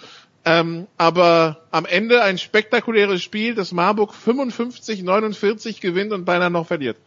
Ähm, 0.44 0.86
aber 0.98 1.62
am 1.70 1.86
Ende 1.86 2.22
ein 2.22 2.36
spektakuläres 2.38 3.22
Spiel, 3.22 3.54
das 3.54 3.72
Marburg 3.72 4.12
55-49 4.12 5.80
gewinnt 5.80 6.12
und 6.12 6.24
beinahe 6.24 6.50
noch 6.50 6.66
verliert. 6.66 6.98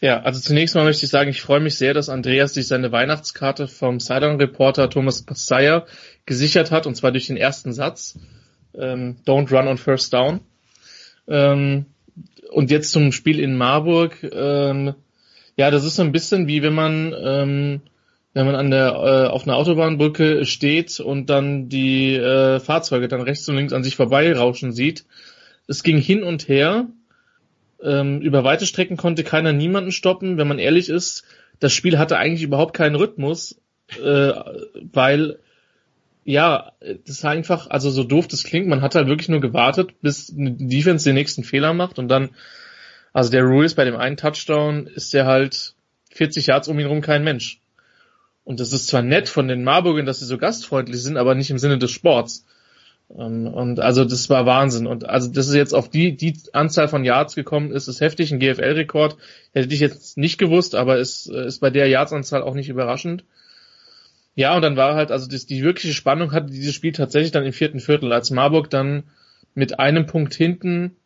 Ja, 0.00 0.20
also 0.20 0.40
zunächst 0.40 0.74
mal 0.74 0.84
möchte 0.84 1.04
ich 1.04 1.10
sagen, 1.10 1.30
ich 1.30 1.42
freue 1.42 1.60
mich 1.60 1.76
sehr, 1.76 1.92
dass 1.92 2.08
Andreas 2.08 2.54
sich 2.54 2.68
seine 2.68 2.92
Weihnachtskarte 2.92 3.66
vom 3.66 4.00
Sideline-Reporter 4.00 4.90
Thomas 4.90 5.22
Passayer 5.22 5.86
gesichert 6.24 6.70
hat, 6.70 6.86
und 6.86 6.94
zwar 6.94 7.10
durch 7.12 7.26
den 7.26 7.36
ersten 7.36 7.72
Satz. 7.72 8.18
Ähm, 8.74 9.16
Don't 9.26 9.50
run 9.50 9.66
on 9.66 9.76
first 9.76 10.12
down. 10.12 10.40
Ähm, 11.26 11.86
und 12.50 12.70
jetzt 12.70 12.92
zum 12.92 13.12
Spiel 13.12 13.40
in 13.40 13.56
Marburg. 13.56 14.22
Ähm, 14.22 14.94
ja, 15.56 15.70
das 15.70 15.84
ist 15.84 15.96
so 15.96 16.02
ein 16.02 16.12
bisschen 16.12 16.46
wie 16.46 16.62
wenn 16.62 16.74
man 16.74 17.14
ähm, 17.20 17.80
wenn 18.38 18.46
man 18.46 18.54
an 18.54 18.70
der 18.70 18.90
äh, 18.92 19.28
auf 19.28 19.48
einer 19.48 19.56
Autobahnbrücke 19.56 20.46
steht 20.46 21.00
und 21.00 21.28
dann 21.28 21.68
die 21.68 22.14
äh, 22.14 22.60
Fahrzeuge 22.60 23.08
dann 23.08 23.20
rechts 23.20 23.48
und 23.48 23.56
links 23.56 23.72
an 23.72 23.82
sich 23.82 23.96
vorbeirauschen 23.96 24.70
sieht. 24.70 25.06
Es 25.66 25.82
ging 25.82 25.98
hin 25.98 26.22
und 26.22 26.46
her. 26.46 26.86
Ähm, 27.82 28.20
über 28.20 28.44
weite 28.44 28.64
Strecken 28.64 28.96
konnte 28.96 29.24
keiner 29.24 29.52
niemanden 29.52 29.90
stoppen. 29.90 30.38
Wenn 30.38 30.46
man 30.46 30.60
ehrlich 30.60 30.88
ist, 30.88 31.24
das 31.58 31.72
Spiel 31.72 31.98
hatte 31.98 32.16
eigentlich 32.16 32.44
überhaupt 32.44 32.74
keinen 32.74 32.94
Rhythmus, 32.94 33.60
äh, 34.00 34.32
weil 34.92 35.40
ja, 36.24 36.70
das 36.80 37.16
ist 37.16 37.24
einfach, 37.24 37.70
also 37.70 37.90
so 37.90 38.04
doof 38.04 38.28
das 38.28 38.44
klingt, 38.44 38.68
man 38.68 38.82
hat 38.82 38.94
halt 38.94 39.08
wirklich 39.08 39.30
nur 39.30 39.40
gewartet, 39.40 40.00
bis 40.00 40.26
die 40.28 40.68
Defense 40.68 41.08
den 41.08 41.14
nächsten 41.14 41.42
Fehler 41.42 41.72
macht 41.72 41.98
und 41.98 42.06
dann, 42.06 42.30
also 43.12 43.32
der 43.32 43.42
Ruiz 43.42 43.74
bei 43.74 43.84
dem 43.84 43.96
einen 43.96 44.16
Touchdown 44.16 44.86
ist 44.86 45.12
der 45.12 45.26
halt 45.26 45.74
40 46.12 46.46
Yards 46.46 46.68
um 46.68 46.78
ihn 46.78 46.86
rum 46.86 47.00
kein 47.00 47.24
Mensch. 47.24 47.60
Und 48.48 48.60
das 48.60 48.72
ist 48.72 48.86
zwar 48.86 49.02
nett 49.02 49.28
von 49.28 49.46
den 49.46 49.62
Marburgern, 49.62 50.06
dass 50.06 50.20
sie 50.20 50.24
so 50.24 50.38
gastfreundlich 50.38 51.02
sind, 51.02 51.18
aber 51.18 51.34
nicht 51.34 51.50
im 51.50 51.58
Sinne 51.58 51.76
des 51.76 51.90
Sports. 51.90 52.46
Ähm, 53.14 53.46
und 53.46 53.78
also 53.78 54.06
das 54.06 54.30
war 54.30 54.46
Wahnsinn. 54.46 54.86
Und 54.86 55.06
also 55.06 55.30
das 55.30 55.48
ist 55.48 55.54
jetzt 55.54 55.74
auf 55.74 55.90
die, 55.90 56.16
die 56.16 56.34
Anzahl 56.54 56.88
von 56.88 57.04
Yards 57.04 57.34
gekommen 57.34 57.72
ist, 57.72 57.88
ist 57.88 58.00
heftig, 58.00 58.32
ein 58.32 58.38
GFL-Rekord. 58.38 59.18
Hätte 59.52 59.74
ich 59.74 59.80
jetzt 59.80 60.16
nicht 60.16 60.38
gewusst, 60.38 60.74
aber 60.74 60.96
ist, 60.96 61.26
ist 61.26 61.58
bei 61.58 61.68
der 61.68 61.88
Yardsanzahl 61.88 62.40
auch 62.40 62.54
nicht 62.54 62.70
überraschend. 62.70 63.22
Ja, 64.34 64.56
und 64.56 64.62
dann 64.62 64.78
war 64.78 64.94
halt, 64.94 65.12
also 65.12 65.28
das, 65.28 65.44
die 65.44 65.62
wirkliche 65.62 65.92
Spannung 65.92 66.32
hatte 66.32 66.50
dieses 66.50 66.74
Spiel 66.74 66.92
tatsächlich 66.92 67.32
dann 67.32 67.44
im 67.44 67.52
vierten 67.52 67.80
Viertel, 67.80 68.14
als 68.14 68.30
Marburg 68.30 68.70
dann 68.70 69.02
mit 69.54 69.78
einem 69.78 70.06
Punkt 70.06 70.32
hinten 70.32 70.96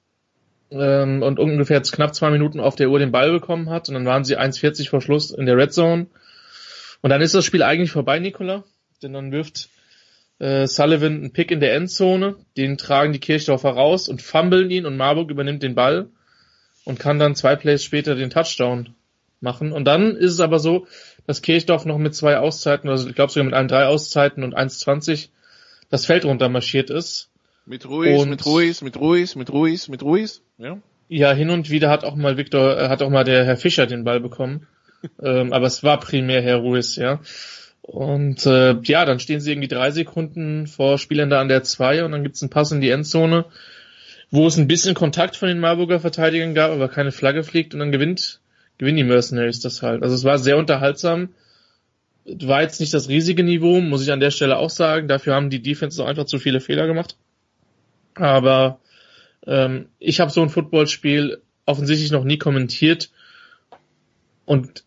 ähm, 0.70 1.24
und 1.24 1.40
ungefähr 1.40 1.78
jetzt 1.78 1.90
knapp 1.90 2.14
zwei 2.14 2.30
Minuten 2.30 2.60
auf 2.60 2.76
der 2.76 2.88
Uhr 2.88 3.00
den 3.00 3.10
Ball 3.10 3.32
bekommen 3.32 3.68
hat. 3.68 3.88
Und 3.88 3.94
dann 3.94 4.06
waren 4.06 4.22
sie 4.22 4.38
1,40 4.38 4.90
vor 4.90 5.00
Schluss 5.00 5.32
in 5.32 5.46
der 5.46 5.56
Red 5.56 5.72
Zone. 5.72 6.06
Und 7.02 7.10
dann 7.10 7.20
ist 7.20 7.34
das 7.34 7.44
Spiel 7.44 7.62
eigentlich 7.62 7.90
vorbei, 7.90 8.18
Nikola, 8.20 8.64
denn 9.02 9.12
dann 9.12 9.32
wirft 9.32 9.68
äh, 10.38 10.66
Sullivan 10.66 11.14
einen 11.14 11.32
Pick 11.32 11.50
in 11.50 11.60
der 11.60 11.74
Endzone, 11.74 12.36
den 12.56 12.78
tragen 12.78 13.12
die 13.12 13.18
Kirchdorfer 13.18 13.70
raus 13.70 14.08
und 14.08 14.22
fummeln 14.22 14.70
ihn 14.70 14.86
und 14.86 14.96
Marburg 14.96 15.30
übernimmt 15.30 15.64
den 15.64 15.74
Ball 15.74 16.08
und 16.84 17.00
kann 17.00 17.18
dann 17.18 17.34
zwei 17.34 17.56
Plays 17.56 17.84
später 17.84 18.14
den 18.14 18.30
Touchdown 18.30 18.94
machen. 19.40 19.72
Und 19.72 19.84
dann 19.84 20.16
ist 20.16 20.32
es 20.32 20.40
aber 20.40 20.60
so, 20.60 20.86
dass 21.26 21.42
Kirchdorf 21.42 21.84
noch 21.84 21.98
mit 21.98 22.14
zwei 22.14 22.38
Auszeiten, 22.38 22.88
also 22.88 23.08
ich 23.08 23.16
glaube 23.16 23.32
sogar 23.32 23.44
mit 23.44 23.54
allen 23.54 23.68
drei 23.68 23.86
Auszeiten 23.86 24.44
und 24.44 24.56
1,20 24.56 25.28
das 25.90 26.06
Feld 26.06 26.24
runter 26.24 26.48
marschiert 26.48 26.88
ist. 26.88 27.30
Mit 27.66 27.88
Ruiz, 27.88 28.20
und 28.20 28.30
mit 28.30 28.46
Ruiz, 28.46 28.80
mit 28.82 28.98
Ruiz, 28.98 29.34
mit 29.34 29.52
Ruiz, 29.52 29.88
mit 29.88 30.02
Ruiz, 30.02 30.42
ja. 30.58 30.78
Ja, 31.08 31.32
hin 31.32 31.50
und 31.50 31.68
wieder 31.68 31.90
hat 31.90 32.04
auch 32.04 32.14
mal 32.14 32.36
Victor, 32.36 32.78
äh, 32.78 32.88
hat 32.88 33.02
auch 33.02 33.10
mal 33.10 33.24
der 33.24 33.44
Herr 33.44 33.56
Fischer 33.56 33.86
den 33.86 34.04
Ball 34.04 34.20
bekommen 34.20 34.66
ähm, 35.22 35.52
aber 35.52 35.66
es 35.66 35.82
war 35.82 36.00
primär 36.00 36.42
Herr 36.42 36.58
Ruiz, 36.58 36.96
ja. 36.96 37.20
Und 37.82 38.46
äh, 38.46 38.74
ja, 38.82 39.04
dann 39.04 39.18
stehen 39.18 39.40
sie 39.40 39.50
irgendwie 39.50 39.68
drei 39.68 39.90
Sekunden 39.90 40.66
vor 40.68 40.98
Spielern 40.98 41.30
da 41.30 41.40
an 41.40 41.48
der 41.48 41.64
zwei 41.64 42.04
und 42.04 42.12
dann 42.12 42.22
gibt's 42.22 42.42
einen 42.42 42.50
Pass 42.50 42.70
in 42.70 42.80
die 42.80 42.90
Endzone, 42.90 43.44
wo 44.30 44.46
es 44.46 44.56
ein 44.56 44.68
bisschen 44.68 44.94
Kontakt 44.94 45.36
von 45.36 45.48
den 45.48 45.58
Marburger 45.58 45.98
Verteidigern 45.98 46.54
gab, 46.54 46.70
aber 46.70 46.88
keine 46.88 47.10
Flagge 47.10 47.42
fliegt 47.42 47.74
und 47.74 47.80
dann 47.80 47.92
gewinnt, 47.92 48.40
gewinnen 48.78 48.98
die 48.98 49.04
Mercenaries 49.04 49.60
das 49.60 49.82
halt. 49.82 50.02
Also 50.02 50.14
es 50.14 50.24
war 50.24 50.38
sehr 50.38 50.58
unterhaltsam. 50.58 51.30
War 52.24 52.62
jetzt 52.62 52.78
nicht 52.78 52.94
das 52.94 53.08
riesige 53.08 53.42
Niveau, 53.42 53.80
muss 53.80 54.02
ich 54.02 54.12
an 54.12 54.20
der 54.20 54.30
Stelle 54.30 54.58
auch 54.58 54.70
sagen. 54.70 55.08
Dafür 55.08 55.34
haben 55.34 55.50
die 55.50 55.60
Defenses 55.60 55.98
auch 55.98 56.06
einfach 56.06 56.26
zu 56.26 56.38
viele 56.38 56.60
Fehler 56.60 56.86
gemacht. 56.86 57.16
Aber 58.14 58.78
ähm, 59.44 59.86
ich 59.98 60.20
habe 60.20 60.30
so 60.30 60.40
ein 60.40 60.50
Footballspiel 60.50 61.42
offensichtlich 61.66 62.12
noch 62.12 62.24
nie 62.24 62.38
kommentiert 62.38 63.10
und 64.44 64.84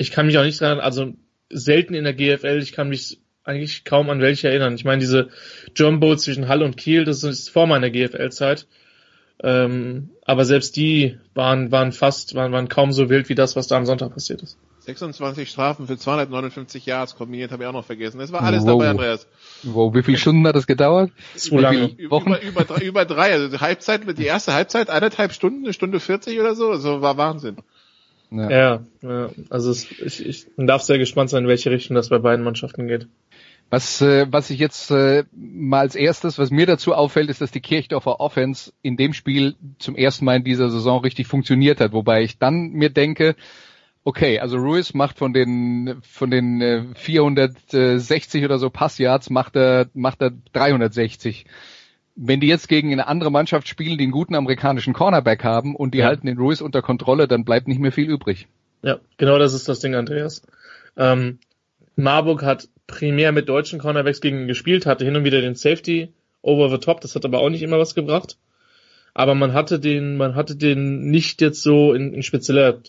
ich 0.00 0.10
kann 0.10 0.26
mich 0.26 0.38
auch 0.38 0.44
nicht 0.44 0.58
dran, 0.60 0.80
also 0.80 1.12
selten 1.50 1.92
in 1.92 2.04
der 2.04 2.14
GFL, 2.14 2.60
ich 2.62 2.72
kann 2.72 2.88
mich 2.88 3.20
eigentlich 3.44 3.84
kaum 3.84 4.08
an 4.08 4.20
welche 4.20 4.48
erinnern. 4.48 4.74
Ich 4.74 4.86
meine, 4.86 5.00
diese 5.00 5.28
Jumbo 5.76 6.16
zwischen 6.16 6.48
Hall 6.48 6.62
und 6.62 6.78
Kiel, 6.78 7.04
das 7.04 7.22
ist 7.22 7.50
vor 7.50 7.66
meiner 7.66 7.90
GFL-Zeit. 7.90 8.66
Ähm, 9.42 10.10
aber 10.24 10.46
selbst 10.46 10.76
die 10.76 11.18
waren, 11.34 11.70
waren 11.70 11.92
fast, 11.92 12.34
waren, 12.34 12.50
waren 12.52 12.68
kaum 12.68 12.92
so 12.92 13.10
wild 13.10 13.28
wie 13.28 13.34
das, 13.34 13.56
was 13.56 13.66
da 13.66 13.76
am 13.76 13.84
Sonntag 13.84 14.14
passiert 14.14 14.42
ist. 14.42 14.56
26 14.80 15.50
Strafen 15.50 15.86
für 15.86 15.98
259 15.98 16.86
Yards 16.86 17.14
kombiniert, 17.14 17.52
habe 17.52 17.64
ich 17.64 17.68
auch 17.68 17.74
noch 17.74 17.84
vergessen. 17.84 18.20
Das 18.20 18.32
war 18.32 18.42
alles 18.42 18.62
wow. 18.62 18.68
dabei, 18.68 18.88
Andreas. 18.88 19.26
Wow, 19.64 19.94
wie 19.94 20.02
viele 20.02 20.16
Stunden 20.16 20.46
hat 20.46 20.56
das 20.56 20.66
gedauert? 20.66 21.10
Zu 21.36 21.58
lange. 21.58 21.94
Wochen? 22.08 22.32
Über, 22.32 22.42
über, 22.42 22.64
drei, 22.64 22.84
über 22.84 23.04
drei, 23.04 23.32
also 23.32 23.48
die 23.48 23.60
Halbzeit, 23.60 24.02
die 24.18 24.24
erste 24.24 24.54
Halbzeit, 24.54 24.88
eineinhalb 24.88 25.34
Stunden, 25.34 25.64
eine 25.64 25.74
Stunde 25.74 26.00
40 26.00 26.40
oder 26.40 26.54
so, 26.54 26.70
also 26.70 27.02
war 27.02 27.18
Wahnsinn. 27.18 27.58
Ja, 28.30 28.50
ja, 28.50 28.84
ja. 29.02 29.30
also 29.48 29.70
es, 29.70 29.90
ich, 29.90 30.24
ich 30.24 30.46
man 30.56 30.66
darf 30.66 30.82
sehr 30.82 30.98
gespannt 30.98 31.30
sein, 31.30 31.44
in 31.44 31.48
welche 31.48 31.70
Richtung 31.70 31.96
das 31.96 32.08
bei 32.08 32.18
beiden 32.18 32.44
Mannschaften 32.44 32.86
geht. 32.86 33.08
Was, 33.70 34.00
äh, 34.00 34.26
was 34.30 34.50
ich 34.50 34.58
jetzt 34.58 34.90
äh, 34.90 35.24
mal 35.32 35.80
als 35.80 35.94
erstes, 35.94 36.38
was 36.38 36.50
mir 36.50 36.66
dazu 36.66 36.92
auffällt, 36.92 37.30
ist, 37.30 37.40
dass 37.40 37.52
die 37.52 37.60
Kirchdorfer 37.60 38.18
Offense 38.18 38.72
in 38.82 38.96
dem 38.96 39.12
Spiel 39.12 39.54
zum 39.78 39.94
ersten 39.94 40.24
Mal 40.24 40.36
in 40.36 40.44
dieser 40.44 40.70
Saison 40.70 41.00
richtig 41.00 41.28
funktioniert 41.28 41.80
hat, 41.80 41.92
wobei 41.92 42.22
ich 42.22 42.38
dann 42.38 42.70
mir 42.70 42.90
denke, 42.90 43.36
okay, 44.02 44.40
also 44.40 44.56
Ruiz 44.56 44.94
macht 44.94 45.18
von 45.18 45.32
den 45.32 46.00
von 46.02 46.30
den 46.30 46.60
äh, 46.60 46.84
460 46.94 48.44
oder 48.44 48.58
so 48.58 48.70
Passyards 48.70 49.30
macht 49.30 49.56
er 49.56 49.88
macht 49.94 50.22
er 50.22 50.32
360 50.52 51.44
wenn 52.22 52.38
die 52.40 52.48
jetzt 52.48 52.68
gegen 52.68 52.92
eine 52.92 53.06
andere 53.06 53.30
Mannschaft 53.30 53.66
spielen, 53.66 53.96
die 53.96 54.04
einen 54.04 54.12
guten 54.12 54.34
amerikanischen 54.34 54.92
Cornerback 54.92 55.42
haben 55.42 55.74
und 55.74 55.94
die 55.94 55.98
ja. 55.98 56.06
halten 56.06 56.26
den 56.26 56.36
Ruiz 56.36 56.60
unter 56.60 56.82
Kontrolle, 56.82 57.26
dann 57.26 57.46
bleibt 57.46 57.66
nicht 57.66 57.80
mehr 57.80 57.92
viel 57.92 58.10
übrig. 58.10 58.46
Ja, 58.82 59.00
genau 59.16 59.38
das 59.38 59.54
ist 59.54 59.70
das 59.70 59.80
Ding, 59.80 59.94
Andreas. 59.94 60.42
Ähm, 60.98 61.38
Marburg 61.96 62.42
hat 62.42 62.68
primär 62.86 63.32
mit 63.32 63.48
deutschen 63.48 63.78
Cornerbacks 63.78 64.20
gegen 64.20 64.42
ihn 64.42 64.48
gespielt, 64.48 64.84
hatte 64.84 65.06
hin 65.06 65.16
und 65.16 65.24
wieder 65.24 65.40
den 65.40 65.54
Safety 65.54 66.12
over 66.42 66.68
the 66.68 66.76
top, 66.76 67.00
das 67.00 67.14
hat 67.14 67.24
aber 67.24 67.40
auch 67.40 67.48
nicht 67.48 67.62
immer 67.62 67.78
was 67.78 67.94
gebracht. 67.94 68.36
Aber 69.14 69.34
man 69.34 69.54
hatte 69.54 69.80
den, 69.80 70.18
man 70.18 70.34
hatte 70.34 70.56
den 70.56 71.10
nicht 71.10 71.40
jetzt 71.40 71.62
so 71.62 71.94
in, 71.94 72.12
in 72.12 72.22
spezieller, 72.22 72.82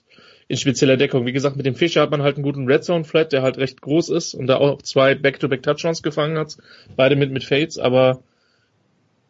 in 0.49 0.57
spezieller 0.57 0.97
Deckung. 0.97 1.25
Wie 1.25 1.31
gesagt, 1.31 1.55
mit 1.55 1.65
dem 1.65 1.75
Fischer 1.75 2.01
hat 2.01 2.11
man 2.11 2.21
halt 2.21 2.35
einen 2.35 2.43
guten 2.43 2.67
Red 2.67 2.83
Zone 2.83 3.05
Flat, 3.05 3.31
der 3.31 3.43
halt 3.43 3.57
recht 3.57 3.81
groß 3.81 4.09
ist 4.09 4.33
und 4.33 4.47
da 4.47 4.57
auch 4.57 4.81
zwei 4.81 5.15
Back-to-Back 5.15 5.63
Touchdowns 5.63 6.03
gefangen 6.03 6.37
hat, 6.37 6.57
beide 6.97 7.15
mit, 7.15 7.31
mit 7.31 7.45
Fades, 7.45 7.79
aber 7.79 8.21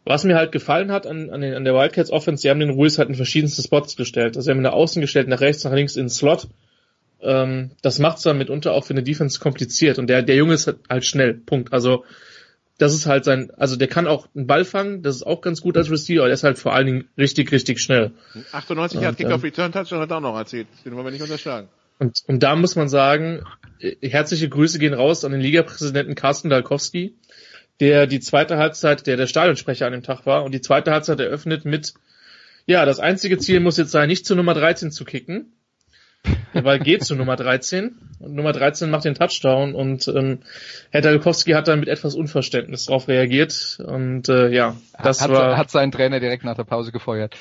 was 0.06 0.24
mir 0.24 0.36
halt 0.36 0.52
gefallen 0.52 0.92
hat 0.92 1.06
an, 1.06 1.30
an, 1.30 1.42
den, 1.42 1.54
an 1.54 1.64
der 1.64 1.74
Wildcats 1.74 2.12
Offense, 2.12 2.42
sie 2.42 2.50
haben 2.50 2.60
den 2.60 2.72
Ruiz 2.72 2.98
halt 2.98 3.10
in 3.10 3.16
verschiedenste 3.16 3.62
Spots 3.62 3.96
gestellt. 3.96 4.36
Also 4.36 4.46
sie 4.46 4.52
haben 4.52 4.60
ihn 4.60 4.64
nach 4.64 4.74
außen 4.74 5.02
gestellt, 5.02 5.28
nach 5.28 5.42
rechts, 5.42 5.64
nach 5.64 5.74
links 5.74 5.96
in 5.96 6.06
den 6.06 6.10
Slot. 6.10 6.48
Ähm, 7.22 7.72
das 7.82 8.00
macht 8.00 8.18
es 8.18 8.24
dann 8.24 8.38
mitunter 8.38 8.74
auch 8.74 8.86
für 8.86 8.94
eine 8.94 9.04
Defense 9.04 9.40
kompliziert. 9.40 10.00
Und 10.00 10.08
der, 10.08 10.24
der 10.24 10.36
Junge 10.36 10.56
ist 10.56 10.74
halt 10.90 11.06
schnell. 11.06 11.36
Punkt. 11.36 11.72
Also 11.72 12.04
das 12.82 12.96
ist 12.96 13.06
halt 13.06 13.26
sein, 13.26 13.52
also 13.58 13.76
der 13.76 13.88
kann 13.88 14.08
auch 14.08 14.28
einen 14.36 14.48
Ball 14.48 14.66
fangen, 14.66 15.04
das 15.04 15.18
ist 15.18 15.24
auch 15.24 15.42
ganz 15.42 15.62
gut 15.62 15.78
als 15.78 15.92
Receiver, 15.92 16.22
aber 16.22 16.30
der 16.30 16.34
ist 16.34 16.44
halt 16.44 16.58
vor 16.58 16.74
allen 16.74 16.88
Dingen 16.88 17.10
richtig, 17.16 17.52
richtig 17.52 17.80
schnell. 17.80 18.12
98 18.54 18.98
Und, 18.98 19.06
hat 19.06 19.18
Kick 19.18 19.28
auf 19.28 19.44
Return 19.44 19.72
Touchdown 19.72 20.00
hat 20.00 20.10
er 20.10 20.18
auch 20.18 20.22
noch 20.22 20.36
erzählt. 20.36 20.68
Den 20.84 20.96
wollen 20.96 21.06
wir 21.06 21.12
nicht 21.12 21.22
unterschlagen. 21.22 21.68
Und, 22.00 22.24
und 22.26 22.42
da 22.42 22.56
muss 22.56 22.76
man 22.76 22.90
sagen, 22.90 23.44
äh, 23.80 24.10
herzliche 24.10 24.50
Grüße 24.50 24.80
gehen 24.80 24.96
raus 24.96 25.24
an 25.24 25.32
den 25.32 25.42
Ligapräsidenten 25.42 26.16
Carsten 26.16 26.50
Dalkowski, 26.50 27.14
der 27.82 28.08
die 28.08 28.20
zweite 28.20 28.58
Halbzeit, 28.58 29.08
der 29.08 29.18
der 29.18 29.28
Stadionsprecher 29.28 29.88
an 29.88 29.92
dem 29.92 30.04
Tag 30.04 30.26
war, 30.26 30.44
und 30.44 30.54
die 30.54 30.62
zweite 30.62 30.92
Halbzeit 30.92 31.20
eröffnet 31.20 31.66
mit, 31.66 31.94
ja, 32.68 32.86
das 32.86 33.00
einzige 33.00 33.40
Ziel 33.40 33.60
muss 33.60 33.78
jetzt 33.78 33.92
sein, 33.92 34.08
nicht 34.08 34.26
zu 34.26 34.36
Nummer 34.36 34.54
13 34.54 34.92
zu 34.92 35.04
kicken. 35.04 35.54
Der 36.54 36.62
Ball 36.62 36.78
geht 36.78 37.04
zu 37.04 37.16
Nummer 37.16 37.36
13 37.36 37.98
und 38.20 38.36
Nummer 38.36 38.52
13 38.52 38.92
macht 38.92 39.06
den 39.06 39.16
Touchdown 39.16 39.74
und 39.74 40.08
ähm, 40.08 40.40
Herr 40.92 41.02
Dalkowski 41.02 41.54
hat 41.54 41.68
dann 41.68 41.80
mit 41.80 41.90
etwas 41.90 42.14
Unverständnis 42.14 42.86
darauf 42.86 43.08
reagiert 43.08 43.80
und 43.84 44.30
äh, 44.30 44.50
ja, 44.50 44.76
das 45.02 45.22
hat, 45.22 45.32
war 45.32 45.58
hat 45.58 45.72
seinen 45.72 45.92
Trainer 45.92 46.20
direkt 46.20 46.44
nach 46.44 46.56
der 46.56 46.66
Pause 46.66 46.92
gefeuert. 46.92 47.36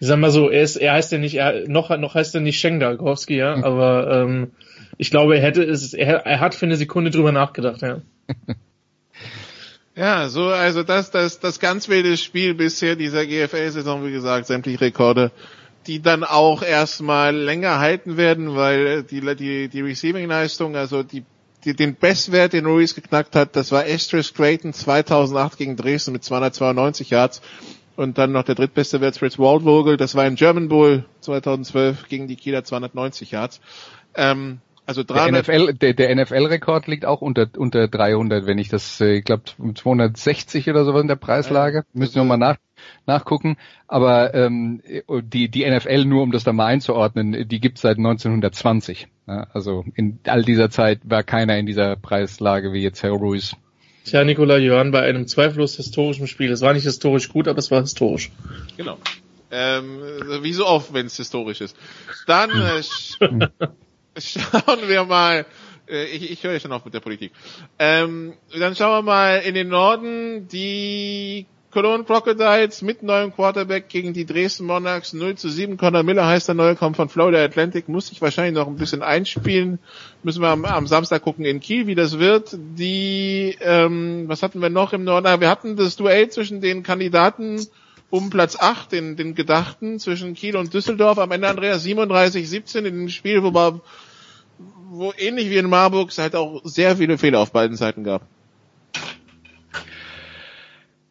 ich 0.00 0.06
sag 0.06 0.18
mal 0.18 0.30
so, 0.30 0.48
er 0.48 0.62
ist, 0.62 0.76
er 0.76 0.94
heißt 0.94 1.12
ja 1.12 1.18
nicht, 1.18 1.34
er, 1.34 1.68
noch, 1.68 1.94
noch 1.98 2.14
heißt 2.14 2.34
er 2.34 2.40
nicht 2.40 2.58
Schenk 2.58 2.80
Dalkowski, 2.80 3.36
ja, 3.36 3.62
aber 3.62 4.22
ähm, 4.22 4.52
ich 4.98 5.10
glaube, 5.10 5.36
er 5.36 5.42
hätte 5.42 5.62
es, 5.62 5.94
er, 5.94 6.26
er 6.26 6.40
hat 6.40 6.54
für 6.54 6.66
eine 6.66 6.76
Sekunde 6.76 7.10
drüber 7.10 7.32
nachgedacht, 7.32 7.82
ja. 7.82 8.00
Ja, 9.98 10.28
so, 10.28 10.48
also 10.48 10.82
das, 10.82 11.10
das, 11.10 11.40
das 11.40 11.58
ganz 11.58 11.88
wilde 11.88 12.18
Spiel 12.18 12.52
bisher 12.52 12.96
dieser 12.96 13.24
GFL-Saison, 13.24 14.04
wie 14.04 14.12
gesagt, 14.12 14.46
sämtliche 14.46 14.82
Rekorde, 14.82 15.32
die 15.86 16.02
dann 16.02 16.22
auch 16.22 16.62
erstmal 16.62 17.34
länger 17.34 17.78
halten 17.78 18.18
werden, 18.18 18.54
weil 18.54 19.04
die, 19.04 19.22
die, 19.34 19.68
die 19.68 19.80
Receiving-Leistung, 19.80 20.76
also 20.76 21.02
die, 21.02 21.24
die, 21.64 21.74
den 21.74 21.94
Bestwert, 21.96 22.52
den 22.52 22.66
Ruiz 22.66 22.94
geknackt 22.94 23.34
hat, 23.34 23.56
das 23.56 23.72
war 23.72 23.86
Estrus 23.86 24.34
Creighton 24.34 24.74
2008 24.74 25.56
gegen 25.56 25.76
Dresden 25.76 26.12
mit 26.12 26.24
292 26.24 27.08
Yards. 27.08 27.40
Und 27.96 28.18
dann 28.18 28.32
noch 28.32 28.42
der 28.42 28.54
drittbeste 28.54 29.00
Wert 29.00 29.16
Fritz 29.16 29.38
Waldvogel, 29.38 29.96
das 29.96 30.14
war 30.14 30.26
im 30.26 30.34
German 30.34 30.68
Bowl 30.68 31.06
2012 31.22 32.06
gegen 32.08 32.28
die 32.28 32.36
Kieler 32.36 32.62
290 32.62 33.30
Yards. 33.30 33.62
Ähm, 34.14 34.60
also 34.86 35.02
Der 35.02 35.16
300, 35.16 35.48
NFL, 35.48 35.74
der, 35.74 35.94
der 35.94 36.14
NFL-Rekord 36.14 36.86
liegt 36.86 37.04
auch 37.04 37.20
unter, 37.20 37.48
unter 37.56 37.88
300, 37.88 38.46
wenn 38.46 38.58
ich 38.58 38.68
das, 38.68 39.00
äh, 39.00 39.16
ich 39.16 39.24
glaube 39.24 39.42
260 39.74 40.70
oder 40.70 40.84
sowas 40.84 41.02
in 41.02 41.08
der 41.08 41.16
Preislage. 41.16 41.84
Müssen 41.92 42.14
wir 42.14 42.24
mal 42.24 42.36
nach, 42.36 42.56
nachgucken. 43.04 43.56
Aber 43.88 44.32
ähm, 44.34 44.80
die, 45.08 45.48
die 45.48 45.68
NFL, 45.68 46.04
nur 46.04 46.22
um 46.22 46.30
das 46.30 46.44
da 46.44 46.52
mal 46.52 46.66
einzuordnen, 46.66 47.48
die 47.48 47.60
gibt 47.60 47.78
seit 47.78 47.98
1920. 47.98 49.08
Ja, 49.26 49.48
also 49.52 49.84
in 49.96 50.20
all 50.24 50.42
dieser 50.42 50.70
Zeit 50.70 51.00
war 51.04 51.24
keiner 51.24 51.58
in 51.58 51.66
dieser 51.66 51.96
Preislage 51.96 52.72
wie 52.72 52.82
jetzt 52.82 53.02
Herr 53.02 53.10
Ruiz. 53.10 53.56
Tja, 54.04 54.22
Nikola 54.22 54.58
Johann 54.58 54.92
bei 54.92 55.02
einem 55.02 55.26
zweifellos 55.26 55.74
historischen 55.76 56.28
Spiel. 56.28 56.52
Es 56.52 56.60
war 56.60 56.72
nicht 56.72 56.84
historisch 56.84 57.28
gut, 57.28 57.48
aber 57.48 57.58
es 57.58 57.72
war 57.72 57.80
historisch. 57.80 58.30
Genau. 58.76 58.98
Ähm, 59.50 60.00
wie 60.42 60.52
so 60.52 60.64
oft, 60.64 60.94
wenn 60.94 61.06
es 61.06 61.16
historisch 61.16 61.60
ist. 61.60 61.76
Dann 62.28 62.50
äh, 62.50 63.48
schauen 64.18 64.88
wir 64.88 65.04
mal. 65.04 65.46
Äh, 65.88 66.04
ich, 66.06 66.30
ich 66.30 66.42
höre 66.42 66.52
ja 66.52 66.60
schon 66.60 66.72
auf 66.72 66.84
mit 66.84 66.94
der 66.94 67.00
Politik. 67.00 67.32
Ähm, 67.78 68.34
dann 68.58 68.74
schauen 68.74 68.98
wir 68.98 69.02
mal 69.02 69.38
in 69.38 69.54
den 69.54 69.68
Norden. 69.68 70.48
Die 70.48 71.46
Cologne 71.76 72.04
Crocodiles 72.04 72.80
mit 72.80 73.02
neuem 73.02 73.34
Quarterback 73.34 73.90
gegen 73.90 74.14
die 74.14 74.24
Dresden 74.24 74.64
Monarchs 74.64 75.12
0 75.12 75.34
zu 75.34 75.50
7. 75.50 75.76
Conor 75.76 76.04
Miller 76.04 76.26
heißt 76.26 76.48
der 76.48 76.54
neue, 76.54 76.74
kommt 76.74 76.96
von 76.96 77.10
Florida 77.10 77.44
Atlantic, 77.44 77.86
muss 77.88 78.06
sich 78.06 78.22
wahrscheinlich 78.22 78.54
noch 78.54 78.66
ein 78.66 78.76
bisschen 78.76 79.02
einspielen. 79.02 79.78
Müssen 80.22 80.40
wir 80.40 80.48
am, 80.48 80.64
am 80.64 80.86
Samstag 80.86 81.20
gucken 81.20 81.44
in 81.44 81.60
Kiel, 81.60 81.86
wie 81.86 81.94
das 81.94 82.18
wird. 82.18 82.56
Die, 82.56 83.58
ähm, 83.60 84.24
was 84.26 84.42
hatten 84.42 84.62
wir 84.62 84.70
noch 84.70 84.94
im 84.94 85.04
Norden? 85.04 85.26
Ah, 85.26 85.38
Wir 85.40 85.50
hatten 85.50 85.76
das 85.76 85.96
Duell 85.96 86.30
zwischen 86.30 86.62
den 86.62 86.82
Kandidaten 86.82 87.60
um 88.08 88.30
Platz 88.30 88.56
8, 88.58 88.92
den, 88.92 89.16
den 89.16 89.34
Gedachten 89.34 89.98
zwischen 89.98 90.32
Kiel 90.32 90.56
und 90.56 90.72
Düsseldorf. 90.72 91.18
Am 91.18 91.30
Ende 91.30 91.48
Andreas 91.48 91.84
37-17 91.84 92.78
in 92.78 92.84
dem 92.84 93.08
Spiel, 93.10 93.42
wo 93.42 93.50
man, 93.50 93.82
wo 94.88 95.12
ähnlich 95.16 95.50
wie 95.50 95.56
in 95.56 95.68
Marburg 95.68 96.10
es 96.10 96.18
halt 96.18 96.34
auch 96.34 96.60
sehr 96.64 96.96
viele 96.96 97.18
Fehler 97.18 97.40
auf 97.40 97.52
beiden 97.52 97.76
Seiten 97.76 98.04
gab. 98.04 98.22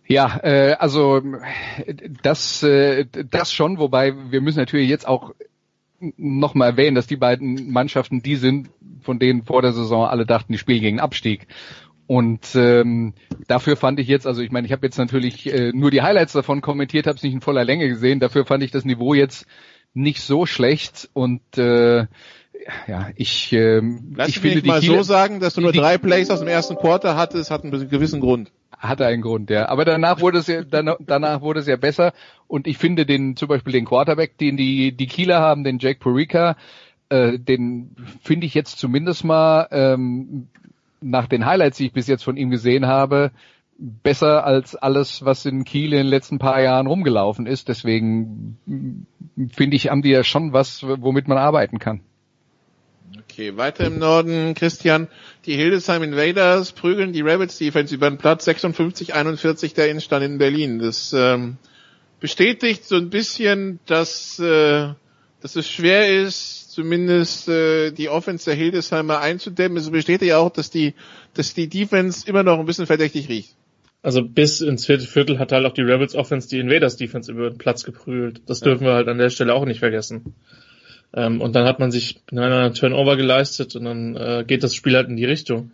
Ja, 0.07 0.39
äh, 0.43 0.75
also 0.79 1.21
das, 2.21 2.61
äh, 2.63 3.05
das 3.29 3.51
schon, 3.51 3.79
wobei 3.79 4.13
wir 4.31 4.41
müssen 4.41 4.59
natürlich 4.59 4.89
jetzt 4.89 5.07
auch 5.07 5.33
nochmal 6.17 6.71
erwähnen, 6.71 6.95
dass 6.95 7.07
die 7.07 7.15
beiden 7.15 7.71
Mannschaften 7.71 8.21
die 8.21 8.35
sind, 8.35 8.69
von 9.01 9.17
denen 9.17 9.43
vor 9.43 9.61
der 9.61 9.73
Saison 9.73 10.05
alle 10.05 10.25
dachten, 10.25 10.53
die 10.53 10.59
spielen 10.59 10.81
gegen 10.81 10.99
Abstieg. 10.99 11.47
Und 12.07 12.53
ähm, 12.53 13.13
dafür 13.47 13.77
fand 13.77 13.99
ich 13.99 14.07
jetzt, 14.07 14.27
also 14.27 14.41
ich 14.41 14.51
meine, 14.51 14.67
ich 14.67 14.73
habe 14.73 14.85
jetzt 14.85 14.99
natürlich 14.99 15.51
äh, 15.51 15.71
nur 15.73 15.89
die 15.89 16.03
Highlights 16.03 16.33
davon 16.33 16.61
kommentiert, 16.61 17.07
habe 17.07 17.17
es 17.17 17.23
nicht 17.23 17.33
in 17.33 17.41
voller 17.41 17.65
Länge 17.65 17.87
gesehen. 17.87 18.19
Dafür 18.19 18.45
fand 18.45 18.61
ich 18.63 18.69
das 18.69 18.85
Niveau 18.85 19.15
jetzt 19.15 19.47
nicht 19.95 20.21
so 20.21 20.45
schlecht 20.45 21.09
und 21.13 21.57
äh, 21.57 22.05
ja, 22.87 23.09
ich, 23.15 23.51
ähm, 23.53 24.13
Lass 24.15 24.29
ich 24.29 24.35
mich 24.35 24.53
finde 24.53 24.61
die 24.61 24.67
mal 24.67 24.79
Kieler- 24.79 24.97
so 24.97 25.03
sagen, 25.03 25.39
dass 25.39 25.53
du 25.53 25.61
nur 25.61 25.71
drei 25.71 25.97
Plays 25.97 26.29
aus 26.29 26.39
dem 26.39 26.47
ersten 26.47 26.75
Quarter 26.75 27.15
hattest, 27.15 27.51
hat 27.51 27.63
einen 27.63 27.89
gewissen 27.89 28.19
Grund. 28.19 28.51
hatte 28.77 29.05
einen 29.05 29.21
Grund, 29.21 29.49
ja. 29.49 29.69
Aber 29.69 29.85
danach 29.85 30.19
wurde 30.21 30.39
es 30.39 30.47
ja, 30.47 30.63
danach, 30.63 30.97
danach 30.99 31.41
wurde 31.41 31.59
es 31.59 31.67
ja 31.67 31.75
besser. 31.75 32.13
Und 32.47 32.67
ich 32.67 32.77
finde 32.77 33.05
den, 33.05 33.35
zum 33.35 33.47
Beispiel 33.47 33.73
den 33.73 33.85
Quarterback, 33.85 34.37
den 34.37 34.57
die, 34.57 34.91
die 34.91 35.07
Kieler 35.07 35.39
haben, 35.39 35.63
den 35.63 35.79
Jake 35.79 35.99
Perica, 35.99 36.55
äh, 37.09 37.39
den 37.39 37.95
finde 38.21 38.45
ich 38.47 38.53
jetzt 38.53 38.77
zumindest 38.79 39.23
mal, 39.23 39.67
ähm, 39.71 40.47
nach 41.01 41.27
den 41.27 41.45
Highlights, 41.45 41.77
die 41.77 41.85
ich 41.87 41.93
bis 41.93 42.07
jetzt 42.07 42.23
von 42.23 42.35
ihm 42.37 42.49
gesehen 42.49 42.87
habe, 42.87 43.31
besser 43.77 44.45
als 44.45 44.75
alles, 44.75 45.23
was 45.25 45.45
in 45.45 45.65
Kiel 45.65 45.93
in 45.93 45.99
den 45.99 46.07
letzten 46.07 46.39
paar 46.39 46.61
Jahren 46.61 46.87
rumgelaufen 46.87 47.45
ist. 47.45 47.67
Deswegen 47.67 48.57
mm, 48.65 49.47
finde 49.51 49.75
ich, 49.75 49.89
haben 49.89 50.01
die 50.01 50.09
ja 50.09 50.23
schon 50.23 50.53
was, 50.53 50.83
womit 50.83 51.27
man 51.27 51.37
arbeiten 51.37 51.79
kann. 51.79 52.01
Okay, 53.19 53.57
weiter 53.57 53.85
im 53.85 53.99
Norden, 53.99 54.53
Christian, 54.55 55.07
die 55.45 55.55
Hildesheim 55.55 56.03
Invaders 56.03 56.71
prügeln 56.71 57.13
die 57.13 57.21
Rabbits 57.21 57.57
Defense 57.57 57.93
über 57.93 58.09
den 58.09 58.17
Platz 58.17 58.47
56-41 58.47 59.75
der 59.75 59.89
Innenstadt 59.89 60.23
in 60.23 60.37
Berlin. 60.37 60.79
Das 60.79 61.13
ähm, 61.13 61.57
bestätigt 62.19 62.85
so 62.85 62.95
ein 62.95 63.09
bisschen, 63.09 63.79
dass, 63.85 64.39
äh, 64.39 64.93
dass 65.41 65.55
es 65.55 65.69
schwer 65.69 66.21
ist, 66.21 66.71
zumindest 66.71 67.47
äh, 67.47 67.91
die 67.91 68.09
Offense 68.09 68.45
der 68.45 68.55
Hildesheimer 68.55 69.19
einzudämmen. 69.19 69.77
Es 69.77 69.89
bestätigt 69.89 70.33
auch, 70.33 70.49
dass 70.49 70.69
die, 70.69 70.93
dass 71.33 71.53
die 71.53 71.67
Defense 71.69 72.27
immer 72.27 72.43
noch 72.43 72.59
ein 72.59 72.65
bisschen 72.65 72.87
verdächtig 72.87 73.29
riecht. 73.29 73.55
Also 74.01 74.21
bis 74.23 74.61
ins 74.61 74.85
vierte 74.85 75.05
Viertel 75.05 75.39
hat 75.39 75.51
halt 75.51 75.65
auch 75.65 75.73
die 75.73 75.81
Rebels 75.81 76.15
Offense 76.15 76.47
die 76.47 76.59
Invaders 76.59 76.95
Defense 76.95 77.31
über 77.31 77.49
den 77.49 77.57
Platz 77.57 77.83
geprügelt. 77.83 78.41
Das 78.45 78.59
dürfen 78.59 78.85
wir 78.85 78.93
halt 78.93 79.07
an 79.07 79.17
der 79.17 79.29
Stelle 79.29 79.53
auch 79.53 79.65
nicht 79.65 79.79
vergessen. 79.79 80.35
Ähm, 81.15 81.41
und 81.41 81.55
dann 81.55 81.65
hat 81.65 81.79
man 81.79 81.91
sich 81.91 82.19
einen 82.29 82.73
Turnover 82.73 83.15
geleistet 83.15 83.75
und 83.75 83.85
dann 83.85 84.15
äh, 84.15 84.43
geht 84.45 84.63
das 84.63 84.75
Spiel 84.75 84.95
halt 84.95 85.07
in 85.07 85.15
die 85.15 85.25
Richtung. 85.25 85.71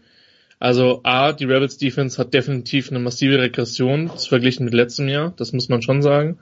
Also 0.60 1.02
A, 1.04 1.34
die 1.34 1.46
Rebels 1.46 1.78
Defense 1.78 2.20
hat 2.20 2.36
definitiv 2.36 2.92
eine 2.92 3.00
massive 3.00 3.40
Regression 3.40 4.10
verglichen 4.10 4.66
mit 4.66 4.76
letztem 4.76 5.08
Jahr, 5.08 5.34
das 5.36 5.54
muss 5.54 5.70
man 5.70 5.82
schon 5.82 6.04
sagen. 6.04 6.38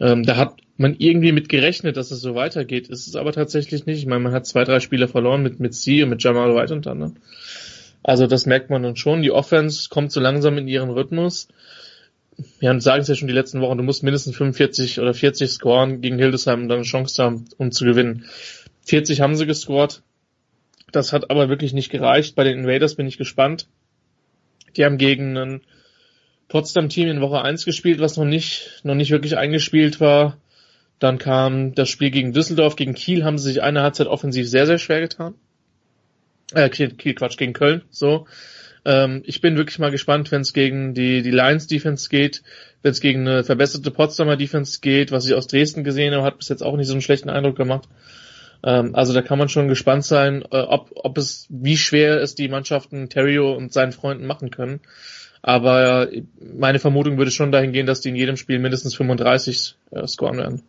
Ähm, 0.00 0.22
da 0.22 0.36
hat 0.36 0.54
man 0.76 0.94
irgendwie 0.98 1.32
mit 1.32 1.48
gerechnet, 1.48 1.96
dass 1.96 2.12
es 2.12 2.20
so 2.20 2.36
weitergeht. 2.36 2.88
Ist 2.88 3.08
es 3.08 3.16
aber 3.16 3.32
tatsächlich 3.32 3.86
nicht. 3.86 3.98
Ich 3.98 4.06
meine, 4.06 4.22
man 4.22 4.32
hat 4.32 4.46
zwei, 4.46 4.62
drei 4.62 4.78
Spiele 4.78 5.08
verloren 5.08 5.42
mit, 5.42 5.58
mit 5.58 5.74
C 5.74 6.02
und 6.02 6.10
mit 6.10 6.22
Jamal 6.22 6.54
White 6.54 6.74
unter 6.74 6.92
anderem. 6.92 7.16
Also 8.02 8.28
das 8.28 8.46
merkt 8.46 8.70
man 8.70 8.84
dann 8.84 8.94
schon. 8.94 9.22
Die 9.22 9.32
Offense 9.32 9.88
kommt 9.88 10.12
so 10.12 10.20
langsam 10.20 10.58
in 10.58 10.68
ihren 10.68 10.90
Rhythmus. 10.90 11.48
Wir 12.58 12.68
haben 12.68 12.80
sagen 12.80 13.02
es 13.02 13.08
ja 13.08 13.14
schon 13.14 13.28
die 13.28 13.34
letzten 13.34 13.60
Wochen, 13.60 13.78
du 13.78 13.84
musst 13.84 14.02
mindestens 14.02 14.36
45 14.36 15.00
oder 15.00 15.14
40 15.14 15.50
scoren 15.50 16.00
gegen 16.00 16.18
Hildesheim, 16.18 16.62
um 16.62 16.68
dann 16.68 16.78
eine 16.78 16.86
Chance 16.86 17.22
haben, 17.22 17.46
um 17.56 17.72
zu 17.72 17.84
gewinnen. 17.84 18.26
40 18.84 19.20
haben 19.20 19.36
sie 19.36 19.46
gescored. 19.46 20.02
Das 20.92 21.12
hat 21.12 21.30
aber 21.30 21.48
wirklich 21.48 21.72
nicht 21.72 21.90
gereicht. 21.90 22.36
Bei 22.36 22.44
den 22.44 22.58
Invaders 22.58 22.94
bin 22.94 23.06
ich 23.06 23.18
gespannt. 23.18 23.68
Die 24.76 24.84
haben 24.84 24.98
gegen 24.98 25.36
ein 25.36 25.60
Potsdam-Team 26.48 27.08
in 27.08 27.20
Woche 27.20 27.42
1 27.42 27.64
gespielt, 27.64 27.98
was 27.98 28.16
noch 28.16 28.24
nicht, 28.24 28.80
noch 28.84 28.94
nicht 28.94 29.10
wirklich 29.10 29.36
eingespielt 29.36 30.00
war. 30.00 30.36
Dann 30.98 31.18
kam 31.18 31.74
das 31.74 31.88
Spiel 31.88 32.10
gegen 32.10 32.32
Düsseldorf, 32.32 32.76
gegen 32.76 32.94
Kiel 32.94 33.24
haben 33.24 33.38
sie 33.38 33.52
sich 33.52 33.62
eine 33.62 33.82
Halbzeit 33.82 34.06
offensiv 34.06 34.48
sehr, 34.48 34.66
sehr 34.66 34.78
schwer 34.78 35.00
getan. 35.00 35.34
Äh, 36.52 36.70
Kiel 36.70 37.14
Quatsch, 37.14 37.36
gegen 37.36 37.52
Köln, 37.52 37.82
so. 37.90 38.26
Ähm, 38.86 39.22
ich 39.26 39.40
bin 39.40 39.56
wirklich 39.56 39.80
mal 39.80 39.90
gespannt, 39.90 40.30
wenn 40.30 40.42
es 40.42 40.52
gegen 40.52 40.94
die, 40.94 41.22
die 41.22 41.32
Lions 41.32 41.66
Defense 41.66 42.08
geht, 42.08 42.44
wenn 42.82 42.92
es 42.92 43.00
gegen 43.00 43.26
eine 43.26 43.42
verbesserte 43.42 43.90
Potsdamer 43.90 44.36
Defense 44.36 44.78
geht, 44.80 45.10
was 45.10 45.26
ich 45.26 45.34
aus 45.34 45.48
Dresden 45.48 45.82
gesehen 45.82 46.14
habe, 46.14 46.24
hat 46.24 46.38
bis 46.38 46.48
jetzt 46.48 46.62
auch 46.62 46.76
nicht 46.76 46.86
so 46.86 46.92
einen 46.92 47.02
schlechten 47.02 47.28
Eindruck 47.28 47.56
gemacht. 47.56 47.88
Ähm, 48.62 48.94
also 48.94 49.12
da 49.12 49.22
kann 49.22 49.40
man 49.40 49.48
schon 49.48 49.66
gespannt 49.66 50.04
sein, 50.04 50.42
äh, 50.52 50.58
ob, 50.58 50.92
ob 50.94 51.18
es, 51.18 51.48
wie 51.50 51.76
schwer 51.76 52.22
es 52.22 52.36
die 52.36 52.48
Mannschaften 52.48 53.08
Terrio 53.08 53.56
und 53.56 53.72
seinen 53.72 53.90
Freunden 53.90 54.24
machen 54.24 54.52
können. 54.52 54.78
Aber 55.42 56.12
äh, 56.12 56.22
meine 56.38 56.78
Vermutung 56.78 57.18
würde 57.18 57.32
schon 57.32 57.50
dahin 57.50 57.72
gehen, 57.72 57.86
dass 57.86 58.02
die 58.02 58.10
in 58.10 58.16
jedem 58.16 58.36
Spiel 58.36 58.60
mindestens 58.60 58.94
35 58.94 59.74
äh, 59.90 60.06
scoren 60.06 60.38
werden. 60.38 60.62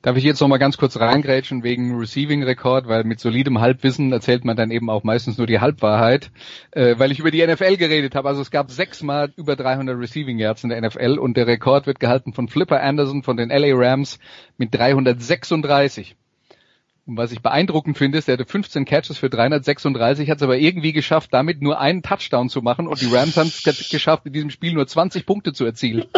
Darf 0.00 0.16
ich 0.16 0.22
jetzt 0.22 0.40
noch 0.40 0.46
mal 0.46 0.58
ganz 0.58 0.76
kurz 0.76 0.96
reingrätschen 0.98 1.64
wegen 1.64 1.98
Receiving-Rekord, 1.98 2.86
weil 2.86 3.02
mit 3.02 3.18
solidem 3.18 3.60
Halbwissen 3.60 4.12
erzählt 4.12 4.44
man 4.44 4.56
dann 4.56 4.70
eben 4.70 4.90
auch 4.90 5.02
meistens 5.02 5.38
nur 5.38 5.48
die 5.48 5.58
Halbwahrheit, 5.58 6.30
äh, 6.70 6.94
weil 6.98 7.10
ich 7.10 7.18
über 7.18 7.32
die 7.32 7.44
NFL 7.44 7.76
geredet 7.76 8.14
habe. 8.14 8.28
Also 8.28 8.40
es 8.40 8.52
gab 8.52 8.70
sechsmal 8.70 9.32
über 9.36 9.56
300 9.56 9.98
Receiving 9.98 10.38
Yards 10.38 10.62
in 10.62 10.70
der 10.70 10.80
NFL 10.80 11.18
und 11.18 11.36
der 11.36 11.48
Rekord 11.48 11.88
wird 11.88 11.98
gehalten 11.98 12.32
von 12.32 12.46
Flipper 12.46 12.80
Anderson 12.80 13.24
von 13.24 13.36
den 13.36 13.50
LA 13.50 13.74
Rams 13.74 14.20
mit 14.56 14.72
336. 14.72 16.14
Und 17.06 17.16
was 17.16 17.32
ich 17.32 17.40
beeindruckend 17.40 17.98
finde, 17.98 18.18
ist, 18.18 18.28
er 18.28 18.34
hatte 18.34 18.44
15 18.44 18.84
Catches 18.84 19.18
für 19.18 19.30
336, 19.30 20.30
hat 20.30 20.36
es 20.36 20.42
aber 20.42 20.58
irgendwie 20.58 20.92
geschafft, 20.92 21.30
damit 21.32 21.60
nur 21.60 21.80
einen 21.80 22.02
Touchdown 22.02 22.50
zu 22.50 22.62
machen 22.62 22.86
und 22.86 23.00
die 23.00 23.12
Rams 23.12 23.36
haben 23.36 23.48
es 23.48 23.88
geschafft, 23.90 24.26
in 24.26 24.32
diesem 24.32 24.50
Spiel 24.50 24.74
nur 24.74 24.86
20 24.86 25.26
Punkte 25.26 25.52
zu 25.52 25.64
erzielen. 25.64 26.04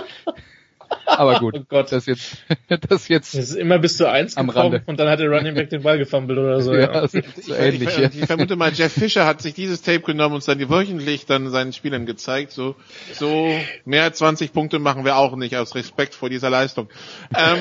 Aber 1.07 1.39
gut, 1.39 1.55
oh 1.59 1.65
Gott. 1.69 1.93
das 1.93 2.07
jetzt, 2.07 2.39
das 2.89 3.09
jetzt. 3.09 3.35
Das 3.35 3.51
ist 3.51 3.57
immer 3.57 3.79
bis 3.79 3.97
zu 3.97 4.09
eins 4.09 4.37
am 4.37 4.49
Rande. 4.49 4.83
und 4.87 4.99
dann 4.99 5.09
hat 5.09 5.21
der 5.21 5.29
Running 5.29 5.55
Back 5.55 5.71
den 5.71 5.83
Ball 5.83 5.99
gefummelt 5.99 6.39
oder 6.39 6.61
so. 6.61 6.71
Ja, 6.81 7.03
ja. 7.03 7.09
So 7.09 7.55
ähnlich, 7.55 7.91
ich, 7.91 7.99
ich, 7.99 8.21
ich, 8.23 8.27
vermute 8.27 8.57
mal, 8.57 8.73
Jeff 8.73 8.93
Fischer 8.93 9.27
hat 9.27 9.43
sich 9.43 9.53
dieses 9.53 9.83
Tape 9.83 10.01
genommen 10.01 10.35
und 10.35 10.39
es 10.39 10.47
dann 10.47 10.59
wöchentlich 10.71 11.27
dann 11.27 11.51
seinen 11.51 11.73
Spielern 11.73 12.07
gezeigt. 12.07 12.53
So, 12.53 12.75
so 13.13 13.53
mehr 13.85 14.05
als 14.05 14.19
20 14.19 14.53
Punkte 14.53 14.79
machen 14.79 15.05
wir 15.05 15.17
auch 15.17 15.37
nicht 15.37 15.57
aus 15.57 15.75
Respekt 15.75 16.15
vor 16.15 16.31
dieser 16.31 16.49
Leistung. 16.49 16.89
Ähm, 17.37 17.59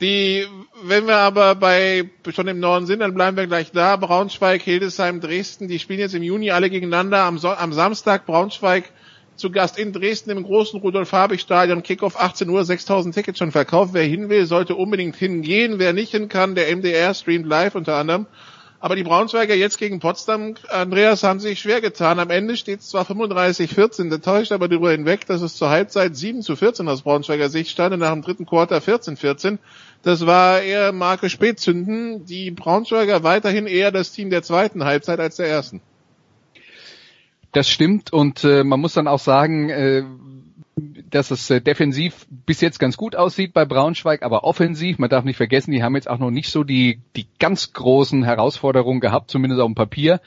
die, 0.00 0.46
wenn 0.84 1.06
wir 1.06 1.16
aber 1.16 1.56
bei 1.56 2.08
schon 2.32 2.48
im 2.48 2.60
Norden 2.60 2.86
sind, 2.86 3.00
dann 3.00 3.14
bleiben 3.14 3.36
wir 3.36 3.46
gleich 3.46 3.72
da. 3.72 3.96
Braunschweig, 3.96 4.62
Hildesheim, 4.62 5.20
Dresden, 5.20 5.68
die 5.68 5.78
spielen 5.78 5.98
jetzt 5.98 6.14
im 6.14 6.22
Juni 6.22 6.52
alle 6.52 6.70
gegeneinander. 6.70 7.24
Am, 7.24 7.38
so 7.38 7.50
am 7.50 7.72
Samstag 7.72 8.24
Braunschweig 8.24 8.90
zu 9.38 9.50
Gast 9.50 9.78
in 9.78 9.92
Dresden 9.92 10.30
im 10.30 10.42
großen 10.42 10.80
Rudolf-Habich-Stadion. 10.80 11.82
Kickoff 11.82 12.18
18 12.18 12.48
Uhr, 12.48 12.64
6000 12.64 13.14
Tickets 13.14 13.38
schon 13.38 13.52
verkauft. 13.52 13.94
Wer 13.94 14.04
hin 14.04 14.28
will, 14.28 14.46
sollte 14.46 14.74
unbedingt 14.74 15.16
hingehen. 15.16 15.78
Wer 15.78 15.92
nicht 15.92 16.10
hin 16.10 16.28
kann, 16.28 16.54
der 16.54 16.74
MDR 16.74 17.14
streamt 17.14 17.46
live 17.46 17.74
unter 17.74 17.96
anderem. 17.96 18.26
Aber 18.80 18.94
die 18.94 19.02
Braunschweiger 19.02 19.54
jetzt 19.54 19.78
gegen 19.78 19.98
Potsdam, 19.98 20.54
Andreas, 20.68 21.24
haben 21.24 21.40
sich 21.40 21.58
schwer 21.58 21.80
getan. 21.80 22.20
Am 22.20 22.30
Ende 22.30 22.56
steht 22.56 22.80
es 22.80 22.90
zwar 22.90 23.04
35-14, 23.04 24.08
der 24.08 24.20
täuscht 24.20 24.52
aber 24.52 24.68
darüber 24.68 24.92
hinweg, 24.92 25.26
dass 25.26 25.42
es 25.42 25.56
zur 25.56 25.68
Halbzeit 25.68 26.14
7 26.14 26.42
zu 26.42 26.54
14 26.54 26.88
aus 26.88 27.02
Braunschweiger 27.02 27.48
Sicht 27.48 27.70
stand 27.70 27.94
und 27.94 28.00
nach 28.00 28.12
dem 28.12 28.22
dritten 28.22 28.46
Quarter 28.46 28.78
14-14. 28.78 29.58
Das 30.02 30.26
war 30.26 30.60
eher 30.60 30.92
Marke 30.92 31.28
Spätzünden. 31.28 32.24
Die 32.26 32.52
Braunschweiger 32.52 33.24
weiterhin 33.24 33.66
eher 33.66 33.90
das 33.90 34.12
Team 34.12 34.30
der 34.30 34.44
zweiten 34.44 34.84
Halbzeit 34.84 35.18
als 35.18 35.36
der 35.36 35.48
ersten. 35.48 35.80
Das 37.52 37.68
stimmt 37.68 38.12
und 38.12 38.44
äh, 38.44 38.62
man 38.64 38.80
muss 38.80 38.94
dann 38.94 39.08
auch 39.08 39.18
sagen, 39.18 39.70
äh, 39.70 40.04
dass 41.10 41.30
es 41.30 41.48
äh, 41.50 41.60
defensiv 41.60 42.26
bis 42.28 42.60
jetzt 42.60 42.78
ganz 42.78 42.96
gut 42.96 43.16
aussieht 43.16 43.52
bei 43.52 43.64
Braunschweig, 43.64 44.22
aber 44.22 44.44
offensiv, 44.44 44.98
man 44.98 45.10
darf 45.10 45.24
nicht 45.24 45.36
vergessen, 45.36 45.70
die 45.70 45.82
haben 45.82 45.94
jetzt 45.94 46.10
auch 46.10 46.18
noch 46.18 46.30
nicht 46.30 46.50
so 46.50 46.64
die, 46.64 47.00
die 47.16 47.26
ganz 47.38 47.72
großen 47.72 48.22
Herausforderungen 48.22 49.00
gehabt, 49.00 49.30
zumindest 49.30 49.60
auf 49.60 49.68
dem 49.68 49.74
Papier 49.74 50.20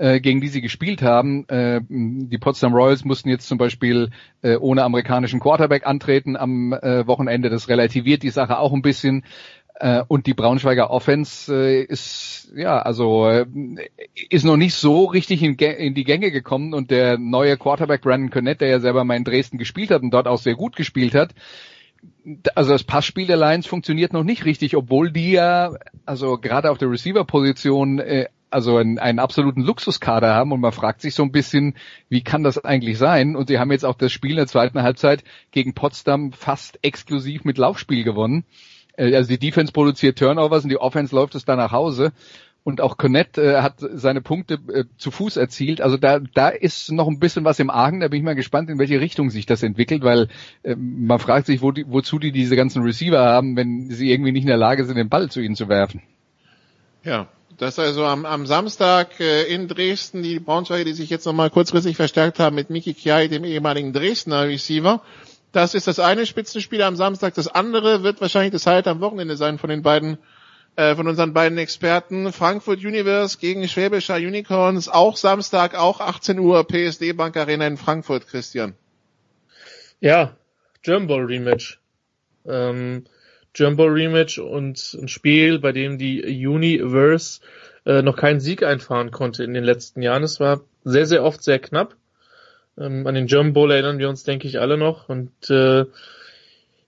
äh, 0.00 0.20
gegen 0.20 0.40
die 0.40 0.48
sie 0.48 0.62
gespielt 0.62 1.02
haben. 1.02 1.46
Äh, 1.48 1.82
die 1.88 2.38
Potsdam 2.38 2.72
Royals 2.72 3.04
mussten 3.04 3.28
jetzt 3.28 3.46
zum 3.46 3.58
Beispiel 3.58 4.10
äh, 4.42 4.56
ohne 4.56 4.82
amerikanischen 4.82 5.40
Quarterback 5.40 5.86
antreten 5.86 6.36
am 6.36 6.72
äh, 6.72 7.06
Wochenende. 7.06 7.50
Das 7.50 7.68
relativiert 7.68 8.22
die 8.22 8.30
Sache 8.30 8.58
auch 8.58 8.72
ein 8.72 8.82
bisschen. 8.82 9.24
Äh, 9.80 10.04
und 10.08 10.26
die 10.26 10.34
Braunschweiger 10.34 10.90
Offense 10.90 11.52
äh, 11.54 11.82
ist 11.82 12.52
ja 12.54 12.80
also 12.80 13.26
äh, 13.26 13.46
ist 14.28 14.44
noch 14.44 14.58
nicht 14.58 14.74
so 14.74 15.06
richtig 15.06 15.42
in, 15.42 15.54
in, 15.54 15.94
die 15.94 16.04
Gänge 16.04 16.30
gekommen 16.30 16.74
und 16.74 16.90
der 16.90 17.16
neue 17.16 17.56
Quarterback 17.56 18.02
Brandon 18.02 18.30
Connett, 18.30 18.60
der 18.60 18.68
ja 18.68 18.80
selber 18.80 19.04
mal 19.04 19.16
in 19.16 19.24
Dresden 19.24 19.56
gespielt 19.56 19.90
hat 19.90 20.02
und 20.02 20.10
dort 20.10 20.28
auch 20.28 20.38
sehr 20.38 20.54
gut 20.54 20.76
gespielt 20.76 21.14
hat, 21.14 21.34
also 22.54 22.72
das 22.72 22.84
Passspiel 22.84 23.26
der 23.26 23.38
Lions 23.38 23.66
funktioniert 23.66 24.12
noch 24.12 24.22
nicht 24.22 24.44
richtig, 24.44 24.76
obwohl 24.76 25.10
die 25.10 25.32
ja 25.32 25.72
also 26.04 26.36
gerade 26.36 26.70
auf 26.70 26.76
der 26.76 26.90
Receiver-Position 26.90 28.00
äh, 28.00 28.26
also 28.50 28.76
einen, 28.76 28.98
einen 28.98 29.18
absoluten 29.18 29.62
Luxuskader 29.62 30.34
haben 30.34 30.52
und 30.52 30.60
man 30.60 30.72
fragt 30.72 31.00
sich 31.00 31.14
so 31.14 31.22
ein 31.22 31.32
bisschen, 31.32 31.74
wie 32.10 32.22
kann 32.22 32.42
das 32.42 32.62
eigentlich 32.62 32.98
sein? 32.98 33.34
Und 33.34 33.48
sie 33.48 33.58
haben 33.58 33.70
jetzt 33.70 33.84
auch 33.86 33.94
das 33.94 34.12
Spiel 34.12 34.32
in 34.32 34.36
der 34.36 34.46
zweiten 34.46 34.82
Halbzeit 34.82 35.24
gegen 35.52 35.72
Potsdam 35.72 36.32
fast 36.32 36.78
exklusiv 36.82 37.44
mit 37.44 37.56
Laufspiel 37.56 38.04
gewonnen. 38.04 38.44
Äh, 39.00 39.14
also 39.14 39.28
die 39.28 39.38
Defense 39.38 39.72
produziert 39.72 40.18
Turnovers 40.18 40.64
und 40.64 40.70
die 40.70 40.80
Offense 40.80 41.14
läuft 41.14 41.34
es 41.34 41.44
da 41.44 41.56
nach 41.56 41.72
Hause. 41.72 42.12
Und 42.62 42.82
auch 42.82 42.98
Connett 42.98 43.38
äh, 43.38 43.62
hat 43.62 43.76
seine 43.78 44.20
Punkte 44.20 44.58
äh, 44.72 44.84
zu 44.98 45.10
Fuß 45.10 45.38
erzielt. 45.38 45.80
Also 45.80 45.96
da, 45.96 46.18
da 46.18 46.50
ist 46.50 46.92
noch 46.92 47.08
ein 47.08 47.18
bisschen 47.18 47.44
was 47.44 47.58
im 47.58 47.70
Argen. 47.70 48.00
Da 48.00 48.08
bin 48.08 48.18
ich 48.18 48.24
mal 48.24 48.34
gespannt, 48.34 48.68
in 48.68 48.78
welche 48.78 49.00
Richtung 49.00 49.30
sich 49.30 49.46
das 49.46 49.62
entwickelt, 49.62 50.02
weil 50.02 50.28
äh, 50.62 50.76
man 50.76 51.18
fragt 51.18 51.46
sich, 51.46 51.62
wo 51.62 51.72
die, 51.72 51.86
wozu 51.88 52.18
die 52.18 52.32
diese 52.32 52.56
ganzen 52.56 52.82
Receiver 52.82 53.18
haben, 53.18 53.56
wenn 53.56 53.88
sie 53.88 54.12
irgendwie 54.12 54.32
nicht 54.32 54.42
in 54.42 54.48
der 54.48 54.58
Lage 54.58 54.84
sind, 54.84 54.96
den 54.96 55.08
Ball 55.08 55.30
zu 55.30 55.40
ihnen 55.40 55.56
zu 55.56 55.70
werfen. 55.70 56.02
Ja, 57.02 57.28
das 57.56 57.78
also 57.78 58.04
am, 58.04 58.26
am 58.26 58.44
Samstag 58.44 59.18
äh, 59.20 59.44
in 59.44 59.66
Dresden 59.66 60.22
die 60.22 60.38
Braunschweiger, 60.38 60.84
die 60.84 60.92
sich 60.92 61.08
jetzt 61.08 61.24
nochmal 61.24 61.48
kurzfristig 61.48 61.96
verstärkt 61.96 62.38
haben 62.40 62.56
mit 62.56 62.68
Miki 62.68 62.92
Kiai, 62.92 63.28
dem 63.28 63.44
ehemaligen 63.44 63.94
Dresdner 63.94 64.48
Receiver. 64.48 65.00
Das 65.52 65.74
ist 65.74 65.86
das 65.86 65.98
eine 65.98 66.26
Spitzenspiel 66.26 66.82
am 66.82 66.96
Samstag. 66.96 67.34
Das 67.34 67.48
andere 67.48 68.02
wird 68.02 68.20
wahrscheinlich 68.20 68.52
das 68.52 68.66
Highlight 68.66 68.86
am 68.86 69.00
Wochenende 69.00 69.36
sein 69.36 69.58
von 69.58 69.68
den 69.68 69.82
beiden, 69.82 70.18
äh, 70.76 70.94
von 70.94 71.08
unseren 71.08 71.32
beiden 71.32 71.58
Experten. 71.58 72.32
Frankfurt 72.32 72.78
Universe 72.78 73.38
gegen 73.38 73.66
Schwäbischer 73.66 74.16
Unicorns. 74.16 74.88
Auch 74.88 75.16
Samstag, 75.16 75.76
auch 75.76 76.00
18 76.00 76.38
Uhr, 76.38 76.64
PSD 76.66 77.12
Bank 77.12 77.36
Arena 77.36 77.66
in 77.66 77.76
Frankfurt, 77.76 78.28
Christian. 78.28 78.74
Ja, 79.98 80.36
German 80.82 81.26
Rematch. 81.26 81.80
Ähm, 82.46 83.04
German 83.52 83.88
Rematch 83.88 84.38
und 84.38 84.96
ein 85.00 85.08
Spiel, 85.08 85.58
bei 85.58 85.72
dem 85.72 85.98
die 85.98 86.46
Universe 86.46 87.40
äh, 87.84 88.02
noch 88.02 88.16
keinen 88.16 88.40
Sieg 88.40 88.62
einfahren 88.62 89.10
konnte 89.10 89.42
in 89.42 89.52
den 89.52 89.64
letzten 89.64 90.00
Jahren. 90.02 90.22
Es 90.22 90.38
war 90.38 90.60
sehr, 90.84 91.06
sehr 91.06 91.24
oft 91.24 91.42
sehr 91.42 91.58
knapp. 91.58 91.96
Ähm, 92.80 93.06
an 93.06 93.14
den 93.14 93.26
German 93.26 93.52
Bowl 93.52 93.70
erinnern 93.70 93.98
wir 93.98 94.08
uns, 94.08 94.24
denke 94.24 94.48
ich, 94.48 94.58
alle 94.58 94.76
noch. 94.78 95.08
Und 95.08 95.30
äh, 95.50 95.84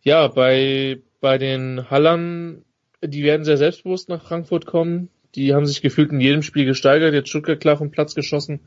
ja, 0.02 0.26
bei, 0.28 0.98
bei 1.20 1.38
den 1.38 1.90
Hallern, 1.90 2.64
die 3.02 3.22
werden 3.22 3.44
sehr 3.44 3.58
selbstbewusst 3.58 4.08
nach 4.08 4.24
Frankfurt 4.24 4.66
kommen. 4.66 5.10
Die 5.34 5.54
haben 5.54 5.66
sich 5.66 5.82
gefühlt 5.82 6.10
in 6.10 6.20
jedem 6.20 6.42
Spiel 6.42 6.64
gesteigert, 6.64 7.14
jetzt 7.14 7.28
Stuttgart 7.28 7.60
klar 7.60 7.76
vom 7.76 7.90
Platz 7.90 8.14
geschossen. 8.14 8.60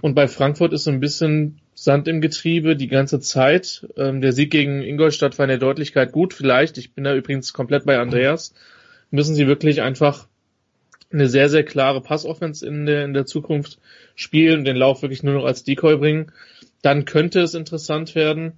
Und 0.00 0.14
bei 0.14 0.28
Frankfurt 0.28 0.72
ist 0.72 0.84
so 0.84 0.90
ein 0.90 1.00
bisschen 1.00 1.60
Sand 1.74 2.08
im 2.08 2.20
Getriebe 2.20 2.76
die 2.76 2.88
ganze 2.88 3.20
Zeit. 3.20 3.86
Ähm, 3.96 4.20
der 4.20 4.32
Sieg 4.32 4.50
gegen 4.50 4.82
Ingolstadt 4.82 5.38
war 5.38 5.44
in 5.44 5.50
der 5.50 5.58
Deutlichkeit 5.58 6.12
gut, 6.12 6.32
vielleicht. 6.32 6.78
Ich 6.78 6.94
bin 6.94 7.04
da 7.04 7.14
übrigens 7.14 7.52
komplett 7.52 7.84
bei 7.84 7.98
Andreas. 7.98 8.54
Müssen 9.10 9.34
sie 9.34 9.46
wirklich 9.46 9.82
einfach 9.82 10.26
eine 11.14 11.28
sehr, 11.28 11.48
sehr 11.48 11.64
klare 11.64 12.00
Passoffense 12.00 12.66
in 12.66 12.86
der, 12.86 13.04
in 13.04 13.14
der 13.14 13.26
Zukunft 13.26 13.78
spielen 14.14 14.60
und 14.60 14.64
den 14.64 14.76
Lauf 14.76 15.02
wirklich 15.02 15.22
nur 15.22 15.34
noch 15.34 15.44
als 15.44 15.64
Decoy 15.64 15.96
bringen, 15.96 16.32
dann 16.82 17.04
könnte 17.04 17.40
es 17.40 17.54
interessant 17.54 18.14
werden. 18.14 18.52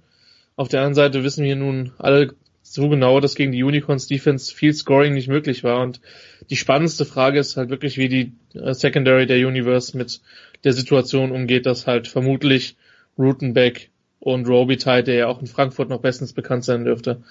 Auf 0.55 0.67
der 0.67 0.81
anderen 0.81 0.95
Seite 0.95 1.23
wissen 1.23 1.45
wir 1.45 1.55
nun 1.55 1.93
alle 1.97 2.33
so 2.63 2.89
genau, 2.89 3.21
dass 3.21 3.35
gegen 3.35 3.53
die 3.53 3.63
Unicorns 3.63 4.07
Defense 4.07 4.53
viel 4.53 4.73
Scoring 4.73 5.13
nicht 5.13 5.29
möglich 5.29 5.63
war 5.63 5.81
und 5.81 6.01
die 6.49 6.57
spannendste 6.57 7.05
Frage 7.05 7.39
ist 7.39 7.55
halt 7.55 7.69
wirklich, 7.69 7.97
wie 7.97 8.09
die 8.09 8.33
äh, 8.59 8.73
Secondary 8.73 9.25
der 9.25 9.47
Universe 9.47 9.95
mit 9.97 10.19
der 10.63 10.73
Situation 10.73 11.31
umgeht, 11.31 11.65
dass 11.65 11.87
halt 11.87 12.07
vermutlich 12.07 12.75
Rutenbeck 13.17 13.89
und 14.19 14.47
Robitaille, 14.47 15.03
der 15.03 15.15
ja 15.15 15.27
auch 15.27 15.39
in 15.39 15.47
Frankfurt 15.47 15.89
noch 15.89 16.01
bestens 16.01 16.33
bekannt 16.33 16.65
sein 16.65 16.83
dürfte, 16.83 17.23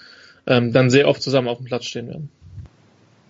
ähm, 0.47 0.73
dann 0.73 0.89
sehr 0.89 1.07
oft 1.07 1.21
zusammen 1.21 1.47
auf 1.47 1.57
dem 1.57 1.67
Platz 1.67 1.85
stehen 1.85 2.07
werden. 2.07 2.29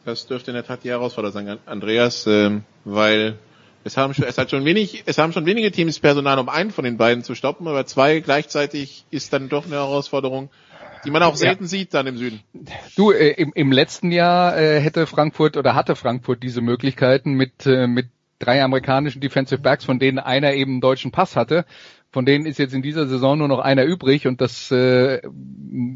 Das 0.08 0.26
dürfte 0.26 0.52
in 0.52 0.56
der 0.56 0.64
Tat 0.64 0.86
die 0.86 0.90
Herausforderung 0.90 1.34
sein, 1.34 1.60
Andreas, 1.66 2.26
ähm, 2.28 2.64
weil 2.86 3.38
es 3.84 3.98
haben, 3.98 4.14
es 4.18 4.38
hat 4.38 4.50
schon 4.50 4.64
wenig, 4.64 5.04
es 5.06 5.18
haben 5.18 5.34
schon 5.34 5.46
wenige 5.46 5.70
Teams 5.70 6.00
Personal, 6.00 6.40
um 6.40 6.48
einen 6.48 6.72
von 6.72 6.86
den 6.86 6.96
beiden 6.96 7.26
zu 7.26 7.36
stoppen, 7.36 7.68
aber 7.68 7.86
zwei 7.86 8.22
gleichzeitig 8.22 9.04
ist 9.12 9.34
dann 9.34 9.50
doch 9.50 9.66
eine 9.66 9.76
Herausforderung, 9.76 10.50
die 11.04 11.12
man 11.12 11.24
auch 11.24 11.36
selten 11.36 11.66
ja. 11.66 11.68
sieht 11.68 11.94
dann 11.94 12.08
im 12.08 12.16
Süden. 12.16 12.40
Du, 12.96 13.12
äh, 13.12 13.32
im, 13.32 13.52
im 13.54 13.74
letzten 13.74 14.14
Jahr 14.14 14.58
äh, 14.58 14.80
hätte 14.80 15.08
Frankfurt 15.08 15.58
oder 15.58 15.76
hatte 15.76 15.98
Frankfurt 15.98 16.42
diese 16.42 16.62
Möglichkeiten 16.62 17.34
mit, 17.34 17.66
äh, 17.66 17.86
mit 17.86 18.08
drei 18.40 18.64
amerikanischen 18.64 19.20
Defensive 19.20 19.62
Backs, 19.62 19.84
von 19.84 20.00
denen 20.00 20.20
einer 20.20 20.54
eben 20.54 20.76
einen 20.76 20.82
deutschen 20.82 21.12
Pass 21.12 21.36
hatte. 21.36 21.66
Von 22.12 22.26
denen 22.26 22.46
ist 22.46 22.58
jetzt 22.58 22.74
in 22.74 22.82
dieser 22.82 23.06
Saison 23.06 23.38
nur 23.38 23.50
noch 23.50 23.60
einer 23.60 23.84
übrig 23.84 24.28
und 24.28 24.40
das 24.40 24.72
äh, 24.72 25.22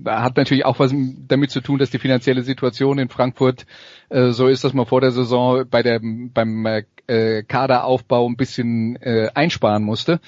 hat 0.05 0.35
natürlich 0.35 0.65
auch 0.65 0.77
was 0.77 0.93
damit 1.27 1.51
zu 1.51 1.61
tun, 1.61 1.79
dass 1.79 1.89
die 1.89 1.99
finanzielle 1.99 2.43
Situation 2.43 2.99
in 2.99 3.07
Frankfurt 3.07 3.65
äh, 4.09 4.31
so 4.31 4.47
ist, 4.47 4.63
dass 4.65 4.73
man 4.73 4.85
vor 4.85 4.99
der 4.99 5.11
Saison 5.11 5.65
bei 5.69 5.83
der 5.83 6.01
beim 6.01 6.65
äh, 7.07 7.43
Kaderaufbau 7.43 8.27
ein 8.27 8.35
bisschen 8.35 8.97
äh, 8.97 9.29
einsparen 9.33 9.83
musste. 9.83 10.19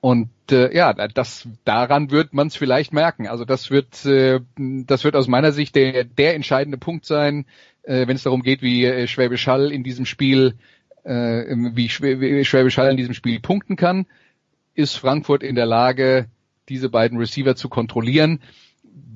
Und 0.00 0.30
äh, 0.52 0.72
ja, 0.72 0.92
das 0.92 1.48
daran 1.64 2.12
wird 2.12 2.32
man 2.32 2.46
es 2.46 2.54
vielleicht 2.54 2.92
merken. 2.92 3.26
Also 3.26 3.44
das 3.44 3.72
wird 3.72 4.06
äh, 4.06 4.38
das 4.56 5.02
wird 5.02 5.16
aus 5.16 5.26
meiner 5.26 5.50
Sicht 5.50 5.74
der 5.74 6.04
der 6.04 6.36
entscheidende 6.36 6.78
Punkt 6.78 7.04
sein, 7.04 7.46
äh, 7.82 8.06
wenn 8.06 8.14
es 8.14 8.22
darum 8.22 8.42
geht, 8.42 8.62
wie 8.62 8.84
äh, 8.84 9.08
Schwäbisch 9.08 9.48
Hall 9.48 9.72
in 9.72 9.82
diesem 9.82 10.06
Spiel 10.06 10.54
äh, 11.02 11.10
wie 11.74 11.88
Schwäbisch 11.88 12.78
Hall 12.78 12.92
in 12.92 12.96
diesem 12.96 13.14
Spiel 13.14 13.40
punkten 13.40 13.74
kann 13.74 14.06
ist 14.76 14.96
Frankfurt 14.96 15.42
in 15.42 15.54
der 15.54 15.66
Lage, 15.66 16.26
diese 16.68 16.88
beiden 16.88 17.18
Receiver 17.18 17.56
zu 17.56 17.68
kontrollieren. 17.68 18.40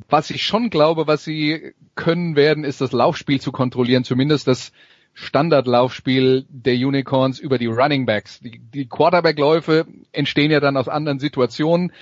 Was 0.08 0.30
ich 0.30 0.42
schon 0.42 0.70
glaube, 0.70 1.06
was 1.06 1.24
sie 1.24 1.72
können 1.94 2.34
werden, 2.34 2.64
ist 2.64 2.80
das 2.80 2.92
Laufspiel 2.92 3.40
zu 3.40 3.52
kontrollieren, 3.52 4.04
zumindest 4.04 4.48
das 4.48 4.72
Standardlaufspiel 5.12 6.46
der 6.48 6.74
Unicorns 6.74 7.38
über 7.38 7.58
die 7.58 7.66
Running 7.66 8.06
Backs. 8.06 8.40
Die, 8.40 8.58
die 8.58 8.88
Quarterback-Läufe 8.88 9.86
entstehen 10.12 10.50
ja 10.50 10.60
dann 10.60 10.76
aus 10.76 10.88
anderen 10.88 11.18
Situationen. 11.18 11.92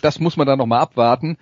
Das 0.00 0.20
muss 0.20 0.36
man 0.36 0.46
dann 0.46 0.58
nochmal 0.58 0.80
abwarten, 0.80 1.38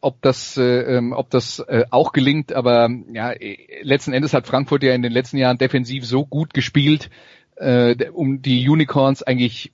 ob 0.00 0.22
das, 0.22 0.56
äh, 0.56 0.96
ähm, 0.96 1.12
ob 1.12 1.30
das 1.30 1.58
äh, 1.58 1.84
auch 1.90 2.12
gelingt. 2.12 2.52
Aber 2.52 2.88
ja, 3.12 3.34
letzten 3.82 4.12
Endes 4.12 4.34
hat 4.34 4.46
Frankfurt 4.46 4.82
ja 4.82 4.94
in 4.94 5.02
den 5.02 5.12
letzten 5.12 5.36
Jahren 5.36 5.58
defensiv 5.58 6.06
so 6.06 6.24
gut 6.24 6.54
gespielt, 6.54 7.10
äh, 7.56 8.08
um 8.10 8.40
die 8.40 8.68
Unicorns 8.68 9.22
eigentlich 9.22 9.72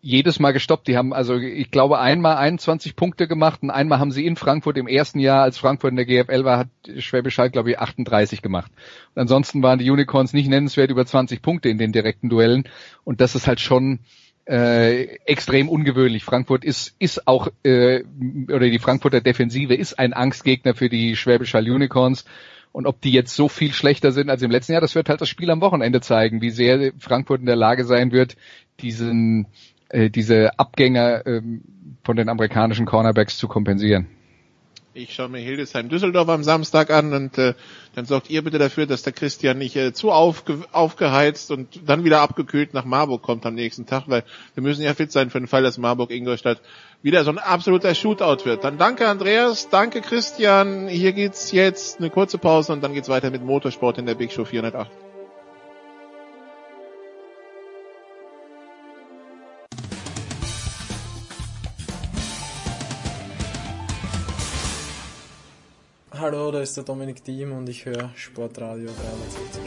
jedes 0.00 0.40
Mal 0.40 0.52
gestoppt. 0.52 0.88
Die 0.88 0.96
haben 0.96 1.12
also, 1.12 1.36
ich 1.36 1.70
glaube, 1.70 1.98
einmal 1.98 2.36
21 2.36 2.96
Punkte 2.96 3.28
gemacht 3.28 3.62
und 3.62 3.70
einmal 3.70 3.98
haben 3.98 4.10
sie 4.10 4.26
in 4.26 4.36
Frankfurt 4.36 4.76
im 4.76 4.88
ersten 4.88 5.20
Jahr, 5.20 5.42
als 5.42 5.58
Frankfurt 5.58 5.90
in 5.90 5.96
der 5.96 6.06
GFL 6.06 6.44
war, 6.44 6.58
hat 6.58 6.68
Schwäbisch 6.98 7.38
Hall, 7.38 7.50
glaube 7.50 7.70
ich, 7.70 7.78
38 7.78 8.42
gemacht. 8.42 8.70
Und 9.14 9.22
ansonsten 9.22 9.62
waren 9.62 9.78
die 9.78 9.90
Unicorns 9.90 10.32
nicht 10.32 10.48
nennenswert 10.48 10.90
über 10.90 11.06
20 11.06 11.42
Punkte 11.42 11.68
in 11.68 11.78
den 11.78 11.92
direkten 11.92 12.28
Duellen. 12.28 12.64
Und 13.04 13.20
das 13.20 13.34
ist 13.34 13.46
halt 13.46 13.60
schon 13.60 14.00
äh, 14.46 15.04
extrem 15.26 15.68
ungewöhnlich. 15.68 16.24
Frankfurt 16.24 16.64
ist, 16.64 16.96
ist 16.98 17.28
auch, 17.28 17.48
äh, 17.62 18.02
oder 18.48 18.68
die 18.68 18.78
Frankfurter 18.80 19.20
Defensive 19.20 19.74
ist 19.74 19.98
ein 19.98 20.12
Angstgegner 20.12 20.74
für 20.74 20.88
die 20.88 21.14
Schwäbisch 21.14 21.54
Hall 21.54 21.70
Unicorns. 21.70 22.24
Und 22.72 22.86
ob 22.86 23.00
die 23.00 23.10
jetzt 23.10 23.34
so 23.34 23.48
viel 23.48 23.72
schlechter 23.72 24.12
sind 24.12 24.30
als 24.30 24.42
im 24.42 24.50
letzten 24.50 24.72
Jahr, 24.72 24.80
das 24.80 24.94
wird 24.94 25.08
halt 25.08 25.20
das 25.20 25.28
Spiel 25.28 25.50
am 25.50 25.60
Wochenende 25.60 26.00
zeigen, 26.00 26.40
wie 26.40 26.50
sehr 26.50 26.92
Frankfurt 26.98 27.40
in 27.40 27.46
der 27.46 27.56
Lage 27.56 27.84
sein 27.84 28.12
wird, 28.12 28.36
diesen, 28.80 29.46
äh, 29.88 30.08
diese 30.10 30.58
Abgänger 30.58 31.26
ähm, 31.26 31.62
von 32.04 32.16
den 32.16 32.28
amerikanischen 32.28 32.86
Cornerbacks 32.86 33.38
zu 33.38 33.48
kompensieren. 33.48 34.06
Ich 34.92 35.14
schaue 35.14 35.28
mir 35.28 35.38
Hildesheim 35.38 35.88
Düsseldorf 35.88 36.28
am 36.28 36.42
Samstag 36.42 36.90
an 36.90 37.12
und 37.12 37.38
äh, 37.38 37.54
dann 37.94 38.06
sorgt 38.06 38.28
ihr 38.28 38.42
bitte 38.42 38.58
dafür, 38.58 38.86
dass 38.86 39.04
der 39.04 39.12
Christian 39.12 39.58
nicht 39.58 39.76
äh, 39.76 39.92
zu 39.92 40.10
aufge 40.10 40.64
aufgeheizt 40.72 41.52
und 41.52 41.88
dann 41.88 42.02
wieder 42.02 42.20
abgekühlt 42.20 42.74
nach 42.74 42.84
Marburg 42.84 43.22
kommt 43.22 43.46
am 43.46 43.54
nächsten 43.54 43.86
Tag, 43.86 44.04
weil 44.08 44.24
wir 44.54 44.64
müssen 44.64 44.82
ja 44.82 44.92
fit 44.94 45.12
sein 45.12 45.30
für 45.30 45.38
den 45.38 45.46
Fall, 45.46 45.62
dass 45.62 45.78
Marburg-Ingolstadt 45.78 46.60
wieder 47.02 47.22
so 47.22 47.30
ein 47.30 47.38
absoluter 47.38 47.94
Shootout 47.94 48.44
wird. 48.44 48.64
Dann 48.64 48.78
danke 48.78 49.06
Andreas, 49.06 49.68
danke 49.68 50.00
Christian. 50.00 50.88
Hier 50.88 51.12
geht's 51.12 51.52
jetzt 51.52 52.00
eine 52.00 52.10
kurze 52.10 52.38
Pause 52.38 52.72
und 52.72 52.82
dann 52.82 52.92
geht's 52.92 53.08
weiter 53.08 53.30
mit 53.30 53.44
Motorsport 53.44 53.98
in 53.98 54.06
der 54.06 54.16
Big 54.16 54.32
Show 54.32 54.44
408. 54.44 54.90
Hallo, 66.32 66.52
da 66.52 66.60
ist 66.60 66.76
der 66.76 66.84
Dominik 66.84 67.24
Diem 67.24 67.50
und 67.50 67.68
ich 67.68 67.86
höre 67.86 68.08
Sportradio 68.14 68.86
360. 68.86 69.62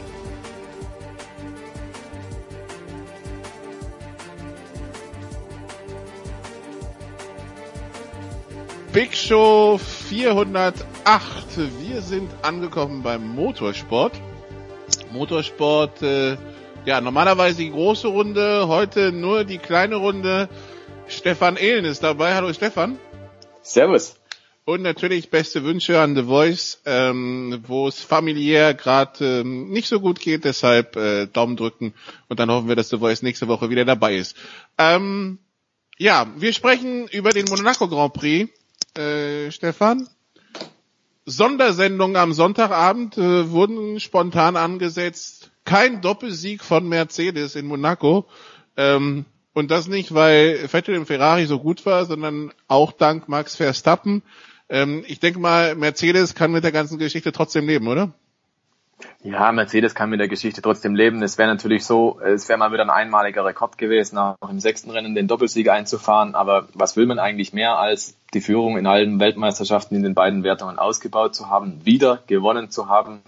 Big 8.94 9.14
Show 9.14 9.78
408. 10.08 10.86
Wir 11.82 12.00
sind 12.00 12.30
angekommen 12.40 13.02
beim 13.02 13.28
Motorsport. 13.28 14.18
Motorsport, 15.12 16.00
äh, 16.00 16.38
ja, 16.86 17.02
normalerweise 17.02 17.58
die 17.58 17.72
große 17.72 18.08
Runde, 18.08 18.68
heute 18.68 19.12
nur 19.12 19.44
die 19.44 19.58
kleine 19.58 19.96
Runde. 19.96 20.48
Stefan 21.08 21.58
Ehlen 21.58 21.84
ist 21.84 22.02
dabei. 22.02 22.34
Hallo 22.34 22.50
Stefan. 22.54 22.98
Servus. 23.60 24.16
Und 24.66 24.80
natürlich 24.80 25.28
beste 25.28 25.62
Wünsche 25.62 26.00
an 26.00 26.16
The 26.16 26.22
Voice, 26.22 26.80
ähm, 26.86 27.62
wo 27.66 27.86
es 27.86 28.00
familiär 28.00 28.72
gerade 28.72 29.40
ähm, 29.40 29.68
nicht 29.68 29.88
so 29.88 30.00
gut 30.00 30.20
geht, 30.20 30.46
deshalb 30.46 30.96
äh, 30.96 31.26
Daumen 31.26 31.56
drücken 31.56 31.92
und 32.28 32.40
dann 32.40 32.50
hoffen 32.50 32.68
wir, 32.68 32.74
dass 32.74 32.88
The 32.88 32.96
Voice 32.96 33.20
nächste 33.20 33.46
Woche 33.46 33.68
wieder 33.68 33.84
dabei 33.84 34.16
ist. 34.16 34.36
Ähm, 34.78 35.38
ja, 35.98 36.26
wir 36.38 36.54
sprechen 36.54 37.08
über 37.08 37.30
den 37.30 37.44
Monaco 37.44 37.88
Grand 37.88 38.14
Prix, 38.14 38.50
äh, 38.98 39.50
Stefan. 39.50 40.08
Sondersendungen 41.26 42.16
am 42.16 42.32
Sonntagabend 42.32 43.18
äh, 43.18 43.50
wurden 43.50 44.00
spontan 44.00 44.56
angesetzt. 44.56 45.50
Kein 45.64 46.00
Doppelsieg 46.00 46.64
von 46.64 46.88
Mercedes 46.88 47.54
in 47.54 47.66
Monaco. 47.66 48.26
Ähm, 48.78 49.26
und 49.52 49.70
das 49.70 49.88
nicht, 49.88 50.14
weil 50.14 50.68
Vettel 50.68 50.94
im 50.94 51.06
Ferrari 51.06 51.46
so 51.46 51.60
gut 51.60 51.86
war, 51.86 52.06
sondern 52.06 52.52
auch 52.66 52.92
dank 52.92 53.28
Max 53.28 53.56
Verstappen. 53.56 54.22
Ähm, 54.68 55.04
ich 55.06 55.20
denke 55.20 55.38
mal, 55.38 55.74
Mercedes 55.74 56.34
kann 56.34 56.52
mit 56.52 56.64
der 56.64 56.72
ganzen 56.72 56.98
Geschichte 56.98 57.32
trotzdem 57.32 57.66
leben, 57.66 57.86
oder? 57.88 58.12
Ja, 59.22 59.50
Mercedes 59.52 59.94
kann 59.94 60.10
mit 60.10 60.20
der 60.20 60.28
Geschichte 60.28 60.62
trotzdem 60.62 60.94
leben. 60.94 61.22
Es 61.22 61.38
wäre 61.38 61.48
natürlich 61.48 61.84
so, 61.84 62.20
es 62.20 62.48
wäre 62.48 62.58
mal 62.58 62.72
wieder 62.72 62.82
ein 62.82 62.90
einmaliger 62.90 63.44
Rekord 63.44 63.78
gewesen, 63.78 64.18
auch 64.18 64.36
im 64.48 64.60
sechsten 64.60 64.90
Rennen 64.90 65.14
den 65.14 65.28
Doppelsieg 65.28 65.68
einzufahren. 65.68 66.34
Aber 66.34 66.68
was 66.74 66.96
will 66.96 67.06
man 67.06 67.18
eigentlich 67.18 67.52
mehr 67.52 67.78
als 67.78 68.16
die 68.32 68.40
Führung 68.40 68.78
in 68.78 68.86
allen 68.86 69.20
Weltmeisterschaften 69.20 69.96
in 69.96 70.02
den 70.02 70.14
beiden 70.14 70.44
Wertungen 70.44 70.78
ausgebaut 70.78 71.34
zu 71.34 71.48
haben, 71.48 71.84
wieder 71.84 72.22
gewonnen 72.26 72.70
zu 72.70 72.88
haben? 72.88 73.20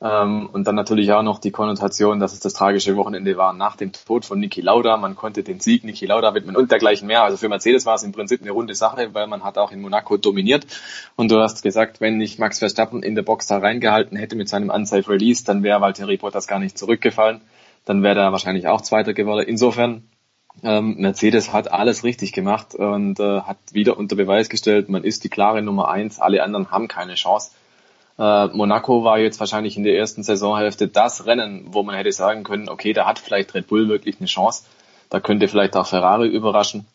Ähm, 0.00 0.48
und 0.52 0.66
dann 0.66 0.74
natürlich 0.74 1.12
auch 1.12 1.22
noch 1.22 1.38
die 1.38 1.50
Konnotation, 1.50 2.20
dass 2.20 2.34
es 2.34 2.40
das 2.40 2.52
tragische 2.52 2.96
Wochenende 2.96 3.36
war 3.36 3.52
nach 3.52 3.76
dem 3.76 3.92
Tod 3.92 4.26
von 4.26 4.38
Niki 4.38 4.60
Lauda. 4.60 4.96
Man 4.96 5.16
konnte 5.16 5.42
den 5.42 5.60
Sieg 5.60 5.84
Niki 5.84 6.04
Lauda 6.06 6.34
widmen 6.34 6.56
und 6.56 6.70
dergleichen 6.70 7.06
mehr. 7.06 7.22
Also 7.22 7.38
für 7.38 7.48
Mercedes 7.48 7.86
war 7.86 7.94
es 7.94 8.02
im 8.02 8.12
Prinzip 8.12 8.42
eine 8.42 8.50
runde 8.50 8.74
Sache, 8.74 9.14
weil 9.14 9.26
man 9.26 9.42
hat 9.42 9.56
auch 9.56 9.72
in 9.72 9.80
Monaco 9.80 10.16
dominiert. 10.18 10.66
Und 11.16 11.30
du 11.30 11.40
hast 11.40 11.62
gesagt, 11.62 12.00
wenn 12.00 12.18
nicht 12.18 12.38
Max 12.38 12.58
Verstappen 12.58 13.02
in 13.02 13.14
der 13.14 13.22
Box 13.22 13.46
da 13.46 13.58
reingehalten 13.58 14.18
hätte 14.18 14.36
mit 14.36 14.48
seinem 14.48 14.68
Unsafe 14.68 15.10
Release, 15.10 15.44
dann 15.44 15.62
wäre 15.62 15.80
Valtteri 15.80 16.18
Bottas 16.18 16.46
gar 16.46 16.58
nicht 16.58 16.76
zurückgefallen. 16.76 17.40
Dann 17.86 18.02
wäre 18.02 18.20
er 18.20 18.32
wahrscheinlich 18.32 18.68
auch 18.68 18.82
Zweiter 18.82 19.14
geworden. 19.14 19.46
Insofern 19.48 20.02
ähm, 20.62 20.96
Mercedes 20.98 21.52
hat 21.52 21.70
alles 21.72 22.04
richtig 22.04 22.32
gemacht 22.32 22.74
und 22.74 23.20
äh, 23.20 23.40
hat 23.42 23.58
wieder 23.72 23.96
unter 23.96 24.16
Beweis 24.16 24.48
gestellt, 24.48 24.88
man 24.88 25.04
ist 25.04 25.24
die 25.24 25.28
klare 25.28 25.62
Nummer 25.62 25.88
eins, 25.88 26.18
alle 26.18 26.42
anderen 26.42 26.70
haben 26.70 26.88
keine 26.88 27.14
Chance. 27.14 27.50
Äh, 28.18 28.46
Monaco 28.48 29.04
war 29.04 29.18
jetzt 29.18 29.40
wahrscheinlich 29.40 29.76
in 29.76 29.84
der 29.84 29.96
ersten 29.96 30.22
Saisonhälfte 30.22 30.88
das 30.88 31.26
Rennen, 31.26 31.66
wo 31.68 31.82
man 31.82 31.94
hätte 31.94 32.12
sagen 32.12 32.44
können, 32.44 32.68
okay, 32.68 32.92
da 32.92 33.06
hat 33.06 33.18
vielleicht 33.18 33.54
Red 33.54 33.66
Bull 33.68 33.88
wirklich 33.88 34.16
eine 34.18 34.26
Chance. 34.26 34.64
Da 35.10 35.20
könnte 35.20 35.48
vielleicht 35.48 35.76
auch 35.76 35.86
Ferrari 35.86 36.28
überraschen. 36.28 36.86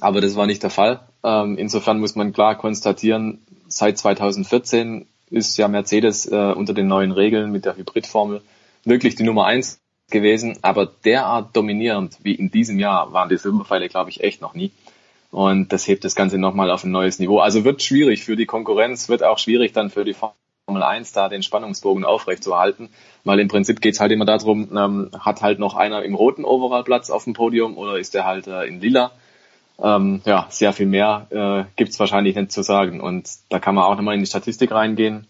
Aber 0.00 0.20
das 0.20 0.36
war 0.36 0.46
nicht 0.46 0.62
der 0.62 0.70
Fall. 0.70 1.00
Ähm, 1.24 1.56
insofern 1.58 1.98
muss 1.98 2.14
man 2.14 2.32
klar 2.32 2.56
konstatieren, 2.56 3.40
seit 3.68 3.98
2014 3.98 5.06
ist 5.30 5.56
ja 5.58 5.68
Mercedes 5.68 6.26
äh, 6.26 6.52
unter 6.52 6.74
den 6.74 6.86
neuen 6.86 7.12
Regeln 7.12 7.50
mit 7.50 7.64
der 7.64 7.76
Hybridformel 7.76 8.42
wirklich 8.84 9.16
die 9.16 9.24
Nummer 9.24 9.46
eins 9.46 9.80
gewesen. 10.10 10.58
Aber 10.62 10.86
derart 10.86 11.56
dominierend 11.56 12.18
wie 12.22 12.34
in 12.34 12.50
diesem 12.50 12.78
Jahr 12.78 13.12
waren 13.12 13.28
die 13.28 13.36
Silberpfeile, 13.36 13.88
glaube 13.88 14.10
ich, 14.10 14.22
echt 14.22 14.40
noch 14.40 14.54
nie. 14.54 14.70
Und 15.30 15.72
das 15.72 15.86
hebt 15.86 16.04
das 16.04 16.14
Ganze 16.14 16.38
nochmal 16.38 16.70
auf 16.70 16.84
ein 16.84 16.90
neues 16.90 17.18
Niveau. 17.18 17.40
Also 17.40 17.64
wird 17.64 17.82
schwierig 17.82 18.24
für 18.24 18.36
die 18.36 18.46
Konkurrenz, 18.46 19.08
wird 19.08 19.22
auch 19.22 19.38
schwierig 19.38 19.72
dann 19.72 19.90
für 19.90 20.04
die 20.04 20.14
Formel 20.68 20.82
1 20.82 21.12
da 21.12 21.30
den 21.30 21.42
Spannungsbogen 21.42 22.04
aufrechtzuerhalten, 22.04 22.90
weil 23.24 23.40
im 23.40 23.48
Prinzip 23.48 23.80
geht's 23.80 24.00
halt 24.00 24.12
immer 24.12 24.26
darum, 24.26 24.68
ähm, 24.76 25.10
hat 25.18 25.40
halt 25.40 25.58
noch 25.58 25.74
einer 25.74 26.02
im 26.02 26.14
roten 26.14 26.44
Overall 26.44 26.84
Platz 26.84 27.08
auf 27.08 27.24
dem 27.24 27.32
Podium 27.32 27.78
oder 27.78 27.98
ist 27.98 28.12
der 28.12 28.26
halt 28.26 28.46
äh, 28.46 28.64
in 28.64 28.78
lila? 28.78 29.12
Ähm, 29.82 30.20
ja, 30.26 30.46
sehr 30.50 30.74
viel 30.74 30.84
mehr 30.84 31.26
äh, 31.30 31.72
gibt's 31.76 31.98
wahrscheinlich 31.98 32.36
nicht 32.36 32.52
zu 32.52 32.62
sagen 32.62 33.00
und 33.00 33.30
da 33.48 33.60
kann 33.60 33.74
man 33.74 33.84
auch 33.84 33.96
nochmal 33.96 34.12
in 34.12 34.20
die 34.20 34.26
Statistik 34.26 34.70
reingehen. 34.70 35.26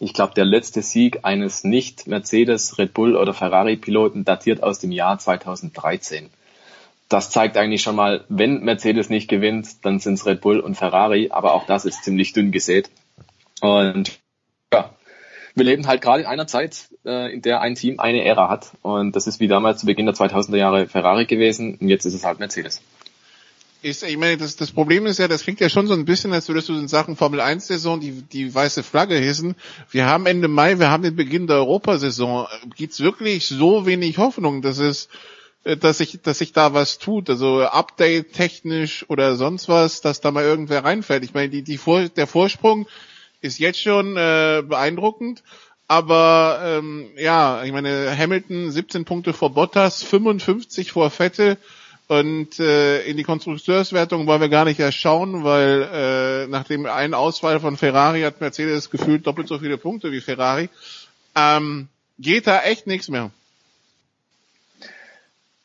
Ich 0.00 0.14
glaube, 0.14 0.32
der 0.32 0.46
letzte 0.46 0.80
Sieg 0.80 1.18
eines 1.22 1.64
nicht 1.64 2.06
Mercedes, 2.06 2.78
Red 2.78 2.94
Bull 2.94 3.14
oder 3.14 3.34
Ferrari 3.34 3.76
Piloten 3.76 4.24
datiert 4.24 4.62
aus 4.62 4.78
dem 4.78 4.92
Jahr 4.92 5.18
2013. 5.18 6.30
Das 7.10 7.28
zeigt 7.28 7.58
eigentlich 7.58 7.82
schon 7.82 7.96
mal, 7.96 8.24
wenn 8.30 8.60
Mercedes 8.64 9.10
nicht 9.10 9.28
gewinnt, 9.28 9.84
dann 9.84 9.98
sind's 9.98 10.24
Red 10.24 10.40
Bull 10.40 10.60
und 10.60 10.76
Ferrari, 10.76 11.28
aber 11.30 11.52
auch 11.52 11.66
das 11.66 11.84
ist 11.84 12.04
ziemlich 12.04 12.32
dünn 12.32 12.52
gesät. 12.52 12.88
Und 13.60 14.18
wir 15.58 15.64
leben 15.64 15.86
halt 15.86 16.00
gerade 16.00 16.22
in 16.22 16.26
einer 16.26 16.46
Zeit, 16.46 16.88
äh, 17.04 17.32
in 17.32 17.42
der 17.42 17.60
ein 17.60 17.74
Team 17.74 18.00
eine 18.00 18.24
Ära 18.24 18.48
hat. 18.48 18.70
Und 18.82 19.16
das 19.16 19.26
ist 19.26 19.40
wie 19.40 19.48
damals 19.48 19.80
zu 19.80 19.86
Beginn 19.86 20.06
der 20.06 20.14
2000er 20.14 20.56
Jahre 20.56 20.86
Ferrari 20.86 21.26
gewesen. 21.26 21.76
Und 21.80 21.88
jetzt 21.88 22.04
ist 22.04 22.14
es 22.14 22.24
halt 22.24 22.38
Mercedes. 22.38 22.80
Ist, 23.80 24.02
ich 24.02 24.16
meine, 24.16 24.36
das, 24.36 24.56
das 24.56 24.72
Problem 24.72 25.06
ist 25.06 25.18
ja, 25.18 25.28
das 25.28 25.42
klingt 25.42 25.60
ja 25.60 25.68
schon 25.68 25.86
so 25.86 25.94
ein 25.94 26.04
bisschen, 26.04 26.32
als 26.32 26.48
würdest 26.48 26.68
du 26.68 26.74
in 26.74 26.88
Sachen 26.88 27.14
Formel 27.14 27.40
1 27.40 27.68
Saison 27.68 28.00
die, 28.00 28.22
die 28.22 28.52
weiße 28.52 28.82
Flagge 28.82 29.14
hissen. 29.16 29.54
Wir 29.90 30.06
haben 30.06 30.26
Ende 30.26 30.48
Mai, 30.48 30.80
wir 30.80 30.90
haben 30.90 31.04
den 31.04 31.14
Beginn 31.14 31.46
der 31.46 31.58
Europasaison. 31.58 32.46
Gibt's 32.76 32.98
wirklich 33.00 33.46
so 33.46 33.86
wenig 33.86 34.18
Hoffnung, 34.18 34.62
dass 34.62 34.78
es, 34.78 35.08
äh, 35.62 35.76
dass 35.76 35.98
sich, 35.98 36.20
dass 36.22 36.38
sich 36.38 36.52
da 36.52 36.74
was 36.74 36.98
tut? 36.98 37.30
Also 37.30 37.62
Update 37.62 38.32
technisch 38.32 39.04
oder 39.08 39.36
sonst 39.36 39.68
was, 39.68 40.00
dass 40.00 40.20
da 40.20 40.32
mal 40.32 40.44
irgendwer 40.44 40.82
reinfällt. 40.82 41.22
Ich 41.22 41.34
meine, 41.34 41.48
die, 41.48 41.62
die 41.62 41.78
Vor 41.78 42.08
der 42.08 42.26
Vorsprung 42.26 42.88
ist 43.40 43.58
jetzt 43.58 43.80
schon 43.80 44.16
äh, 44.16 44.62
beeindruckend. 44.66 45.42
Aber 45.86 46.60
ähm, 46.62 47.10
ja, 47.16 47.64
ich 47.64 47.72
meine, 47.72 48.14
Hamilton 48.16 48.70
17 48.70 49.04
Punkte 49.06 49.32
vor 49.32 49.54
Bottas, 49.54 50.02
55 50.02 50.92
vor 50.92 51.10
Vettel. 51.10 51.56
Und 52.08 52.58
äh, 52.58 53.02
in 53.02 53.18
die 53.18 53.22
Konstrukteurswertung 53.22 54.26
wollen 54.26 54.40
wir 54.40 54.48
gar 54.48 54.64
nicht 54.64 54.80
erst 54.80 54.98
schauen, 54.98 55.44
weil 55.44 55.88
äh, 55.92 56.46
nach 56.46 56.64
dem 56.64 56.86
einen 56.86 57.12
Ausfall 57.12 57.60
von 57.60 57.76
Ferrari 57.76 58.22
hat 58.22 58.40
Mercedes 58.40 58.90
gefühlt 58.90 59.26
doppelt 59.26 59.46
so 59.46 59.58
viele 59.58 59.76
Punkte 59.76 60.10
wie 60.10 60.20
Ferrari. 60.20 60.70
Ähm, 61.34 61.88
geht 62.18 62.46
da 62.46 62.62
echt 62.62 62.86
nichts 62.86 63.08
mehr. 63.08 63.30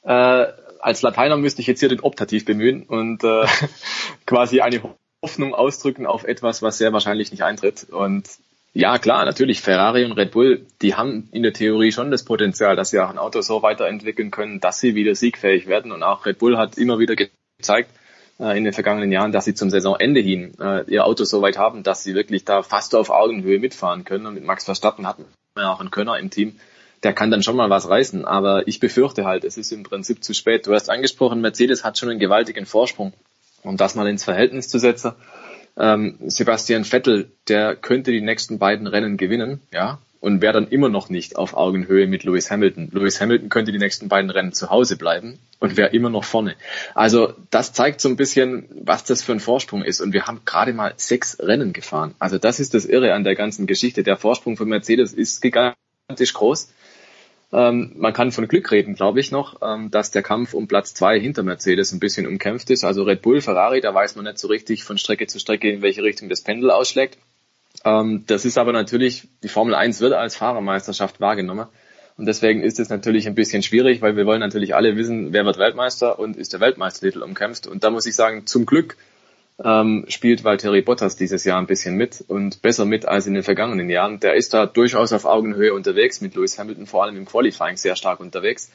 Äh, 0.04 0.48
als 0.80 1.02
Lateiner 1.02 1.38
müsste 1.38 1.62
ich 1.62 1.68
jetzt 1.68 1.80
hier 1.80 1.88
den 1.88 2.02
Optativ 2.02 2.44
bemühen 2.44 2.84
und 2.84 3.24
äh, 3.24 3.46
quasi 4.26 4.60
eine 4.60 4.82
Hoffnung 5.24 5.56
ausdrücken 5.56 6.06
auf 6.06 6.26
etwas, 6.26 6.62
was 6.62 6.78
sehr 6.78 6.94
wahrscheinlich 6.94 7.32
nicht 7.32 7.44
eintritt. 7.44 7.88
Und 7.90 8.28
ja, 8.74 8.98
klar, 8.98 9.24
natürlich, 9.24 9.62
Ferrari 9.62 10.04
und 10.04 10.12
Red 10.12 10.32
Bull, 10.32 10.66
die 10.82 10.96
haben 10.96 11.30
in 11.32 11.44
der 11.44 11.54
Theorie 11.54 11.92
schon 11.92 12.12
das 12.12 12.26
Potenzial, 12.26 12.76
dass 12.76 12.90
sie 12.90 13.00
auch 13.00 13.10
ein 13.10 13.18
Auto 13.18 13.42
so 13.42 13.62
weiterentwickeln 13.62 14.32
können, 14.32 14.60
dass 14.60 14.80
sie 14.80 14.96
wieder 14.96 15.16
siegfähig 15.16 15.68
werden. 15.68 15.92
Und 15.92 16.04
auch 16.04 16.26
Red 16.26 16.40
Bull 16.40 16.58
hat 16.58 16.78
immer 16.78 17.00
wieder 17.00 17.16
gezeigt 17.16 17.92
äh, 18.40 18.58
in 18.58 18.66
den 18.66 18.74
vergangenen 18.74 19.12
Jahren, 19.12 19.32
dass 19.32 19.46
sie 19.46 19.54
zum 19.54 19.70
Saisonende 19.70 20.20
hin 20.20 20.54
äh, 20.60 20.84
ihr 20.92 21.06
Auto 21.06 21.24
so 21.24 21.42
weit 21.42 21.58
haben, 21.58 21.84
dass 21.84 22.04
sie 22.04 22.16
wirklich 22.16 22.44
da 22.44 22.64
fast 22.64 22.94
auf 22.96 23.10
Augenhöhe 23.10 23.60
mitfahren 23.60 24.04
können. 24.04 24.26
Und 24.26 24.34
mit 24.34 24.44
Max 24.44 24.66
Verstappen 24.66 25.08
hatten 25.08 25.26
wir 25.56 25.72
auch 25.72 25.80
einen 25.80 25.92
Könner 25.92 26.20
im 26.20 26.32
Team, 26.32 26.60
der 27.04 27.14
kann 27.14 27.32
dann 27.32 27.44
schon 27.44 27.56
mal 27.56 27.70
was 27.70 27.88
reißen. 27.88 28.26
Aber 28.26 28.68
ich 28.68 28.80
befürchte 28.80 29.24
halt, 29.24 29.46
es 29.46 29.58
ist 29.58 29.72
im 29.72 29.84
Prinzip 29.84 30.24
zu 30.24 30.34
spät. 30.34 30.68
Du 30.68 30.74
hast 30.74 30.90
angesprochen, 30.90 31.42
Mercedes 31.42 31.84
hat 31.84 31.98
schon 31.98 32.10
einen 32.10 32.20
gewaltigen 32.20 32.66
Vorsprung 32.66 33.14
um 33.64 33.78
das 33.78 33.96
mal 33.96 34.08
ins 34.08 34.24
Verhältnis 34.24 34.70
zu 34.70 34.80
setzen, 34.80 35.14
ähm, 35.78 36.18
Sebastian 36.28 36.86
Vettel, 36.86 37.32
der 37.48 37.76
könnte 37.76 38.12
die 38.12 38.22
nächsten 38.22 38.60
beiden 38.60 38.88
Rennen 38.88 39.18
gewinnen, 39.18 39.62
ja, 39.72 40.00
und 40.24 40.42
wäre 40.42 40.54
dann 40.54 40.70
immer 40.70 40.88
noch 40.88 41.10
nicht 41.10 41.36
auf 41.36 41.54
Augenhöhe 41.54 42.08
mit 42.08 42.24
Lewis 42.24 42.50
Hamilton. 42.50 42.88
Lewis 42.94 43.20
Hamilton 43.20 43.50
könnte 43.50 43.74
die 43.74 43.78
nächsten 43.78 44.08
beiden 44.08 44.30
Rennen 44.30 44.54
zu 44.54 44.70
Hause 44.70 44.96
bleiben 44.96 45.38
und 45.60 45.76
wäre 45.76 45.90
immer 45.90 46.10
noch 46.10 46.24
vorne. 46.24 46.56
Also 46.96 47.34
das 47.52 47.74
zeigt 47.74 48.00
so 48.00 48.08
ein 48.08 48.16
bisschen, 48.16 48.70
was 48.86 49.04
das 49.04 49.22
für 49.22 49.34
ein 49.34 49.42
Vorsprung 49.42 49.84
ist. 49.84 50.00
Und 50.00 50.14
wir 50.14 50.26
haben 50.26 50.40
gerade 50.46 50.72
mal 50.72 50.94
sechs 50.96 51.38
Rennen 51.42 51.74
gefahren. 51.74 52.16
Also 52.20 52.38
das 52.38 52.62
ist 52.62 52.74
das 52.74 52.86
Irre 52.86 53.14
an 53.14 53.26
der 53.26 53.36
ganzen 53.36 53.68
Geschichte. 53.68 54.04
Der 54.04 54.16
Vorsprung 54.16 54.56
von 54.56 54.70
Mercedes 54.70 55.12
ist 55.12 55.42
gigantisch 55.42 56.34
groß. 56.34 56.70
Ähm, 57.54 57.92
man 57.96 58.14
kann 58.14 58.32
von 58.32 58.48
Glück 58.48 58.72
reden, 58.72 58.96
glaube 58.96 59.20
ich 59.20 59.32
noch, 59.32 59.62
ähm, 59.62 59.92
dass 59.92 60.10
der 60.10 60.24
Kampf 60.24 60.56
um 60.56 60.68
Platz 60.68 60.96
zwei 60.96 61.20
hinter 61.20 61.44
Mercedes 61.44 61.92
ein 61.92 62.00
bisschen 62.00 62.26
umkämpft 62.26 62.72
ist. 62.72 62.84
Also 62.84 63.04
Red 63.04 63.22
Bull, 63.22 63.42
Ferrari, 63.42 63.80
da 63.80 63.94
weiß 63.94 64.16
man 64.16 64.26
nicht 64.26 64.40
so 64.40 64.48
richtig 64.48 64.84
von 64.84 64.98
Strecke 64.98 65.28
zu 65.28 65.38
Strecke, 65.38 65.70
in 65.70 65.84
welche 65.84 66.02
Richtung 66.02 66.30
das 66.30 66.42
Pendel 66.42 66.72
ausschlägt. 66.72 67.20
Ähm, 67.86 68.24
das 68.26 68.46
ist 68.46 68.58
aber 68.58 68.74
natürlich, 68.74 69.28
die 69.44 69.50
Formel 69.50 69.76
1 69.76 70.02
wird 70.02 70.14
als 70.14 70.36
Fahrermeisterschaft 70.36 71.22
wahrgenommen. 71.22 71.68
Und 72.18 72.26
deswegen 72.26 72.62
ist 72.62 72.80
es 72.80 72.90
natürlich 72.90 73.28
ein 73.28 73.36
bisschen 73.36 73.62
schwierig, 73.62 74.02
weil 74.02 74.16
wir 74.16 74.26
wollen 74.26 74.40
natürlich 74.40 74.74
alle 74.74 74.96
wissen, 74.98 75.32
wer 75.32 75.46
wird 75.46 75.60
Weltmeister 75.60 76.18
und 76.18 76.38
ist 76.38 76.54
der 76.54 76.60
Weltmeistertitel 76.60 77.22
umkämpft. 77.22 77.68
Und 77.68 77.84
da 77.84 77.92
muss 77.92 78.08
ich 78.08 78.16
sagen, 78.16 78.48
zum 78.48 78.66
Glück 78.66 78.98
ähm, 79.64 80.06
spielt 80.08 80.44
Valtteri 80.44 80.82
Bottas 80.82 81.16
dieses 81.16 81.44
Jahr 81.44 81.60
ein 81.60 81.68
bisschen 81.68 81.96
mit 81.96 82.24
und 82.28 82.62
besser 82.62 82.86
mit 82.86 83.06
als 83.06 83.28
in 83.28 83.34
den 83.34 83.44
vergangenen 83.44 83.90
Jahren. 83.90 84.20
Der 84.20 84.36
ist 84.36 84.54
da 84.54 84.66
durchaus 84.66 85.14
auf 85.14 85.26
Augenhöhe 85.26 85.74
unterwegs, 85.74 86.22
mit 86.22 86.36
Lewis 86.36 86.58
Hamilton 86.58 86.88
vor 86.88 87.04
allem 87.04 87.18
im 87.18 87.26
Qualifying 87.26 87.78
sehr 87.78 87.96
stark 87.96 88.20
unterwegs. 88.20 88.72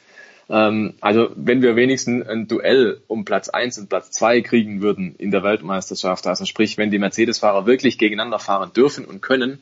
Ähm, 0.49 0.95
also 1.01 1.29
wenn 1.35 1.61
wir 1.61 1.75
wenigstens 1.75 2.27
ein 2.27 2.47
Duell 2.47 3.01
um 3.07 3.25
Platz 3.25 3.49
eins 3.49 3.77
und 3.77 3.89
Platz 3.89 4.11
zwei 4.11 4.41
kriegen 4.41 4.81
würden 4.81 5.15
in 5.17 5.31
der 5.31 5.43
Weltmeisterschaft, 5.43 6.25
also 6.27 6.45
sprich, 6.45 6.77
wenn 6.77 6.91
die 6.91 6.99
Mercedes-Fahrer 6.99 7.65
wirklich 7.65 7.97
gegeneinander 7.97 8.39
fahren 8.39 8.71
dürfen 8.73 9.05
und 9.05 9.21
können, 9.21 9.59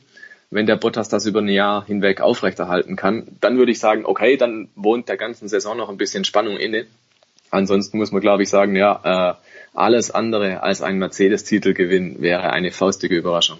wenn 0.50 0.66
der 0.66 0.76
Bottas 0.76 1.10
das 1.10 1.26
über 1.26 1.40
ein 1.40 1.48
Jahr 1.48 1.84
hinweg 1.84 2.22
aufrechterhalten 2.22 2.96
kann, 2.96 3.28
dann 3.40 3.58
würde 3.58 3.72
ich 3.72 3.80
sagen, 3.80 4.06
okay, 4.06 4.38
dann 4.38 4.68
wohnt 4.76 5.08
der 5.08 5.18
ganzen 5.18 5.48
Saison 5.48 5.76
noch 5.76 5.90
ein 5.90 5.98
bisschen 5.98 6.24
Spannung 6.24 6.56
inne. 6.56 6.86
Ansonsten 7.50 7.98
muss 7.98 8.12
man, 8.12 8.22
glaube 8.22 8.42
ich, 8.42 8.48
sagen, 8.48 8.74
ja, 8.74 9.32
äh, 9.32 9.34
alles 9.74 10.10
andere 10.10 10.62
als 10.62 10.82
ein 10.82 10.98
Mercedes-Titelgewinn 10.98 12.20
wäre 12.20 12.50
eine 12.50 12.72
faustige 12.72 13.16
Überraschung. 13.16 13.58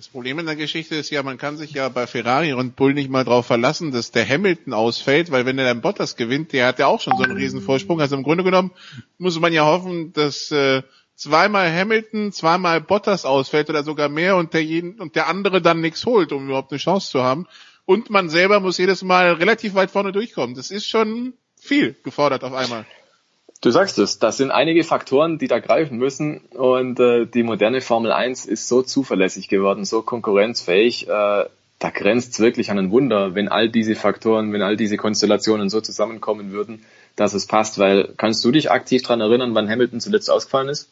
Das 0.00 0.08
Problem 0.08 0.38
in 0.38 0.46
der 0.46 0.56
Geschichte 0.56 0.94
ist 0.94 1.10
ja, 1.10 1.22
man 1.22 1.36
kann 1.36 1.58
sich 1.58 1.72
ja 1.72 1.90
bei 1.90 2.06
Ferrari 2.06 2.54
und 2.54 2.74
Bull 2.74 2.94
nicht 2.94 3.10
mal 3.10 3.24
darauf 3.24 3.44
verlassen, 3.44 3.92
dass 3.92 4.10
der 4.10 4.26
Hamilton 4.26 4.72
ausfällt, 4.72 5.30
weil 5.30 5.44
wenn 5.44 5.58
er 5.58 5.66
dann 5.66 5.82
Bottas 5.82 6.16
gewinnt, 6.16 6.54
der 6.54 6.68
hat 6.68 6.78
ja 6.78 6.86
auch 6.86 7.02
schon 7.02 7.18
so 7.18 7.22
einen 7.22 7.36
riesen 7.36 7.60
Vorsprung. 7.60 8.00
Also 8.00 8.16
im 8.16 8.22
Grunde 8.22 8.42
genommen 8.42 8.70
muss 9.18 9.38
man 9.38 9.52
ja 9.52 9.66
hoffen, 9.66 10.14
dass 10.14 10.50
äh, 10.52 10.82
zweimal 11.16 11.70
Hamilton, 11.70 12.32
zweimal 12.32 12.80
Bottas 12.80 13.26
ausfällt 13.26 13.68
oder 13.68 13.84
sogar 13.84 14.08
mehr 14.08 14.36
und 14.36 14.54
der, 14.54 14.62
und 14.98 15.16
der 15.16 15.28
andere 15.28 15.60
dann 15.60 15.82
nichts 15.82 16.06
holt, 16.06 16.32
um 16.32 16.46
überhaupt 16.46 16.72
eine 16.72 16.78
Chance 16.78 17.10
zu 17.10 17.22
haben. 17.22 17.46
Und 17.84 18.08
man 18.08 18.30
selber 18.30 18.58
muss 18.60 18.78
jedes 18.78 19.02
Mal 19.02 19.34
relativ 19.34 19.74
weit 19.74 19.90
vorne 19.90 20.12
durchkommen. 20.12 20.56
Das 20.56 20.70
ist 20.70 20.86
schon 20.86 21.34
viel 21.60 21.94
gefordert 22.02 22.42
auf 22.42 22.54
einmal. 22.54 22.86
Du 23.62 23.70
sagst 23.70 23.98
es, 23.98 24.18
das 24.18 24.38
sind 24.38 24.50
einige 24.50 24.84
Faktoren, 24.84 25.38
die 25.38 25.46
da 25.46 25.58
greifen 25.58 25.98
müssen 25.98 26.38
und 26.54 26.98
äh, 26.98 27.26
die 27.26 27.42
moderne 27.42 27.82
Formel 27.82 28.10
1 28.10 28.46
ist 28.46 28.68
so 28.68 28.82
zuverlässig 28.82 29.48
geworden, 29.48 29.84
so 29.84 30.00
konkurrenzfähig, 30.00 31.08
äh, 31.08 31.44
da 31.80 31.90
grenzt 31.90 32.32
es 32.32 32.40
wirklich 32.40 32.70
an 32.70 32.78
ein 32.78 32.90
Wunder, 32.90 33.34
wenn 33.34 33.48
all 33.48 33.68
diese 33.68 33.94
Faktoren, 33.96 34.52
wenn 34.52 34.62
all 34.62 34.76
diese 34.76 34.96
Konstellationen 34.96 35.68
so 35.68 35.80
zusammenkommen 35.80 36.52
würden, 36.52 36.84
dass 37.16 37.34
es 37.34 37.46
passt, 37.46 37.78
weil 37.78 38.14
kannst 38.16 38.42
du 38.44 38.50
dich 38.50 38.70
aktiv 38.70 39.02
dran 39.02 39.20
erinnern, 39.20 39.54
wann 39.54 39.68
Hamilton 39.68 40.00
zuletzt 40.00 40.30
ausgefallen 40.30 40.68
ist? 40.68 40.88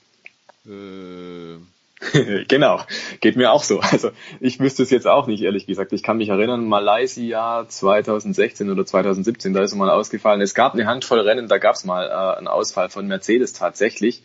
Äh 0.67 1.57
genau, 2.49 2.81
geht 3.21 3.37
mir 3.37 3.51
auch 3.51 3.63
so. 3.65 3.81
Also 3.81 4.11
ich 4.41 4.61
wüsste 4.61 4.83
es 4.83 4.91
jetzt 4.91 5.07
auch 5.07 5.27
nicht, 5.27 5.43
ehrlich 5.43 5.67
gesagt. 5.67 5.93
Ich 5.93 6.03
kann 6.03 6.19
mich 6.19 6.29
erinnern, 6.29 6.67
Malaysia 6.67 7.67
2016 7.69 8.71
oder 8.71 8.87
2017, 8.87 9.53
da 9.53 9.63
ist 9.63 9.75
mal 9.75 9.91
ausgefallen. 9.91 10.41
Es 10.41 10.55
gab 10.55 10.75
eine 10.75 10.87
Handvoll 10.87 11.21
Rennen, 11.21 11.49
da 11.49 11.59
gab 11.59 11.75
es 11.75 11.85
mal 11.85 12.07
äh, 12.07 12.39
einen 12.39 12.49
Ausfall 12.49 12.89
von 12.89 13.07
Mercedes 13.07 13.53
tatsächlich. 13.53 14.23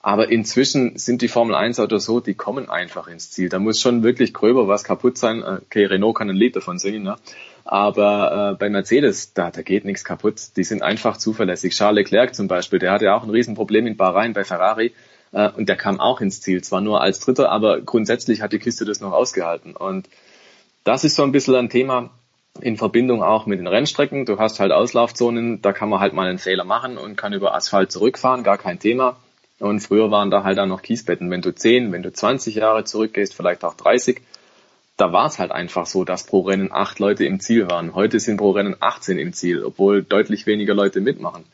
Aber 0.00 0.30
inzwischen 0.30 0.98
sind 0.98 1.20
die 1.20 1.26
Formel 1.26 1.56
1 1.56 1.80
Autos 1.80 2.04
so, 2.04 2.20
die 2.20 2.34
kommen 2.34 2.70
einfach 2.70 3.08
ins 3.08 3.32
Ziel. 3.32 3.48
Da 3.48 3.58
muss 3.58 3.80
schon 3.80 4.04
wirklich 4.04 4.32
gröber 4.32 4.68
was 4.68 4.84
kaputt 4.84 5.18
sein. 5.18 5.42
Äh, 5.42 5.58
okay, 5.64 5.86
Renault 5.86 6.16
kann 6.16 6.30
ein 6.30 6.36
Lied 6.36 6.54
davon 6.54 6.78
singen, 6.78 7.02
ne? 7.02 7.16
Aber 7.64 8.52
äh, 8.52 8.56
bei 8.56 8.70
Mercedes, 8.70 9.32
da, 9.32 9.50
da 9.50 9.62
geht 9.62 9.84
nichts 9.84 10.04
kaputt. 10.04 10.40
Die 10.56 10.62
sind 10.62 10.82
einfach 10.82 11.16
zuverlässig. 11.16 11.74
Charles 11.74 11.96
Leclerc 11.96 12.36
zum 12.36 12.46
Beispiel, 12.46 12.78
der 12.78 12.92
hatte 12.92 13.12
auch 13.12 13.24
ein 13.24 13.30
Riesenproblem 13.30 13.88
in 13.88 13.96
Bahrain 13.96 14.32
bei 14.32 14.44
Ferrari 14.44 14.92
äh, 15.32 15.50
und 15.50 15.68
der 15.68 15.76
kam 15.76 16.00
auch 16.00 16.20
ins 16.20 16.40
Ziel, 16.40 16.62
zwar 16.62 16.80
nur 16.80 17.00
als 17.00 17.20
Dritter, 17.20 17.50
aber 17.50 17.80
grundsätzlich 17.80 18.42
hat 18.42 18.52
die 18.52 18.58
Kiste 18.58 18.84
das 18.84 19.00
noch 19.00 19.12
ausgehalten. 19.12 19.76
Und 19.76 20.08
das 20.84 21.04
ist 21.04 21.16
so 21.16 21.22
ein 21.22 21.32
bisschen 21.32 21.54
ein 21.56 21.68
Thema 21.68 22.10
in 22.60 22.76
Verbindung 22.76 23.22
auch 23.22 23.46
mit 23.46 23.58
den 23.58 23.66
Rennstrecken. 23.66 24.24
Du 24.24 24.38
hast 24.38 24.60
halt 24.60 24.72
Auslaufzonen, 24.72 25.60
da 25.62 25.72
kann 25.72 25.88
man 25.88 26.00
halt 26.00 26.14
mal 26.14 26.28
einen 26.28 26.38
Fehler 26.38 26.64
machen 26.64 26.96
und 26.96 27.16
kann 27.16 27.32
über 27.32 27.54
Asphalt 27.54 27.92
zurückfahren, 27.92 28.44
gar 28.44 28.58
kein 28.58 28.78
Thema. 28.78 29.16
Und 29.58 29.80
früher 29.80 30.10
waren 30.10 30.30
da 30.30 30.44
halt 30.44 30.58
auch 30.58 30.66
noch 30.66 30.82
Kiesbetten. 30.82 31.30
Wenn 31.30 31.42
du 31.42 31.54
10, 31.54 31.92
wenn 31.92 32.02
du 32.02 32.12
20 32.12 32.56
Jahre 32.56 32.84
zurückgehst, 32.84 33.34
vielleicht 33.34 33.64
auch 33.64 33.74
30, 33.74 34.20
da 34.96 35.12
war 35.12 35.26
es 35.26 35.38
halt 35.38 35.50
einfach 35.50 35.86
so, 35.86 36.04
dass 36.04 36.24
pro 36.24 36.40
Rennen 36.40 36.72
acht 36.72 36.98
Leute 36.98 37.24
im 37.24 37.40
Ziel 37.40 37.68
waren. 37.68 37.94
Heute 37.94 38.20
sind 38.20 38.38
pro 38.38 38.50
Rennen 38.50 38.76
18 38.80 39.18
im 39.18 39.32
Ziel, 39.32 39.62
obwohl 39.64 40.02
deutlich 40.02 40.46
weniger 40.46 40.74
Leute 40.74 41.00
mitmachen. 41.00 41.44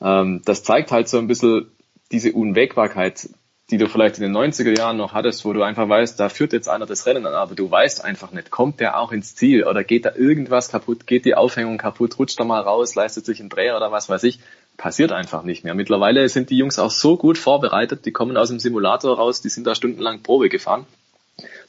Ähm, 0.00 0.42
das 0.44 0.62
zeigt 0.62 0.90
halt 0.90 1.08
so 1.08 1.18
ein 1.18 1.26
bisschen, 1.26 1.70
diese 2.12 2.32
Unwägbarkeit, 2.32 3.28
die 3.70 3.78
du 3.78 3.88
vielleicht 3.88 4.18
in 4.18 4.22
den 4.22 4.36
90er 4.36 4.76
Jahren 4.76 4.96
noch 4.96 5.12
hattest, 5.12 5.44
wo 5.44 5.52
du 5.52 5.62
einfach 5.62 5.88
weißt, 5.88 6.18
da 6.18 6.28
führt 6.28 6.52
jetzt 6.52 6.68
einer 6.68 6.86
das 6.86 7.06
Rennen 7.06 7.24
an, 7.26 7.34
aber 7.34 7.54
du 7.54 7.70
weißt 7.70 8.04
einfach 8.04 8.32
nicht, 8.32 8.50
kommt 8.50 8.80
der 8.80 8.98
auch 8.98 9.12
ins 9.12 9.36
Ziel 9.36 9.64
oder 9.64 9.84
geht 9.84 10.04
da 10.04 10.12
irgendwas 10.16 10.70
kaputt, 10.70 11.06
geht 11.06 11.24
die 11.24 11.36
Aufhängung 11.36 11.78
kaputt, 11.78 12.18
rutscht 12.18 12.38
er 12.40 12.46
mal 12.46 12.60
raus, 12.60 12.94
leistet 12.96 13.26
sich 13.26 13.40
ein 13.40 13.48
Dreher 13.48 13.76
oder 13.76 13.92
was 13.92 14.08
weiß 14.08 14.24
ich, 14.24 14.40
passiert 14.76 15.12
einfach 15.12 15.44
nicht 15.44 15.62
mehr. 15.62 15.74
Mittlerweile 15.74 16.28
sind 16.28 16.50
die 16.50 16.56
Jungs 16.56 16.78
auch 16.78 16.90
so 16.90 17.16
gut 17.16 17.38
vorbereitet, 17.38 18.04
die 18.06 18.12
kommen 18.12 18.36
aus 18.36 18.48
dem 18.48 18.58
Simulator 18.58 19.16
raus, 19.16 19.40
die 19.40 19.48
sind 19.48 19.66
da 19.66 19.74
stundenlang 19.74 20.22
Probe 20.22 20.48
gefahren. 20.48 20.86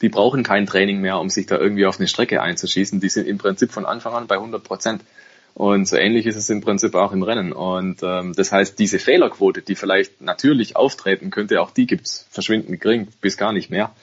Die 0.02 0.10
brauchen 0.10 0.44
kein 0.44 0.66
Training 0.66 1.02
mehr, 1.02 1.20
um 1.20 1.30
sich 1.30 1.46
da 1.46 1.58
irgendwie 1.58 1.86
auf 1.86 2.00
eine 2.00 2.08
Strecke 2.08 2.42
einzuschießen. 2.42 3.00
Die 3.00 3.10
sind 3.10 3.28
im 3.28 3.38
Prinzip 3.38 3.72
von 3.72 3.86
Anfang 3.86 4.14
an 4.14 4.28
bei 4.28 4.36
100 4.36 4.64
Prozent. 4.64 5.04
Und 5.54 5.88
so 5.88 5.98
ähnlich 5.98 6.26
ist 6.26 6.38
es 6.38 6.50
im 6.50 6.62
Prinzip 6.62 6.96
auch 6.96 7.12
im 7.12 7.24
Rennen. 7.24 7.52
Und 7.52 8.02
ähm, 8.04 8.34
das 8.34 8.52
heißt, 8.52 8.80
diese 8.80 9.00
Fehlerquote, 9.00 9.62
die 9.62 9.76
vielleicht 9.76 10.22
natürlich 10.22 10.76
auftreten 10.76 11.30
könnte, 11.30 11.62
auch 11.62 11.72
die 11.72 11.88
gibt's 11.88 12.26
verschwindend 12.32 12.80
gering 12.82 13.08
bis 13.22 13.38
gar 13.38 13.52
nicht 13.52 13.70
mehr. 13.70 13.94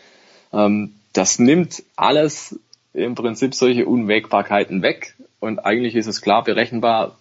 Ähm, 0.53 0.95
das 1.13 1.39
nimmt 1.39 1.83
alles 1.97 2.59
im 2.93 3.15
Prinzip 3.15 3.55
solche 3.55 3.87
Unwägbarkeiten 3.87 4.83
weg. 4.83 5.15
Und 5.41 5.61
eigentlich 5.61 5.95
ist 5.95 6.07
es 6.07 6.21
klar 6.21 6.45
berechenbar, 6.45 7.17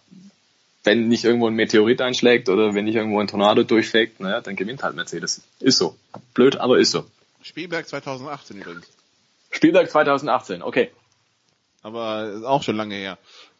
wenn 0.83 1.07
nicht 1.07 1.23
irgendwo 1.23 1.47
ein 1.47 1.53
Meteorit 1.53 2.01
einschlägt 2.01 2.49
oder 2.49 2.73
wenn 2.73 2.85
nicht 2.85 2.95
irgendwo 2.95 3.19
ein 3.19 3.27
Tornado 3.27 3.63
durchfegt, 3.63 4.19
naja, 4.19 4.41
dann 4.41 4.55
gewinnt 4.55 4.83
halt 4.83 4.95
Mercedes. 4.95 5.41
Ist 5.59 5.77
so. 5.77 5.95
Blöd, 6.33 6.57
aber 6.57 6.79
ist 6.79 6.91
so. 6.91 7.05
Spielberg 7.41 7.87
2018 7.87 8.57
übrigens. 8.57 8.87
Spielberg 9.51 9.89
2018, 9.89 10.61
okay. 10.61 10.91
Aber 11.81 12.41
auch 12.45 12.63
schon 12.63 12.75
lange 12.75 12.95
her. 12.95 13.17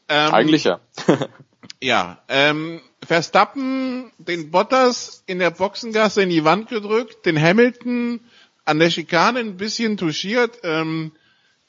Ähm, 0.10 0.34
Eigentlich 0.34 0.64
ja. 0.64 0.80
ja, 1.82 2.22
ähm, 2.28 2.82
Verstappen 3.06 4.12
den 4.18 4.52
Bottas 4.52 5.24
in 5.28 5.40
der 5.40 5.52
Boxengasse 5.52 6.24
in 6.24 6.30
die 6.30 6.44
Wand 6.44 6.70
gedrückt, 6.70 7.26
den 7.26 7.40
Hamilton 7.40 8.22
an 8.66 8.80
der 8.80 8.90
Schikane 8.90 9.40
ein 9.40 9.58
bisschen 9.58 9.98
touchiert. 9.98 10.60
Ähm, 10.64 11.12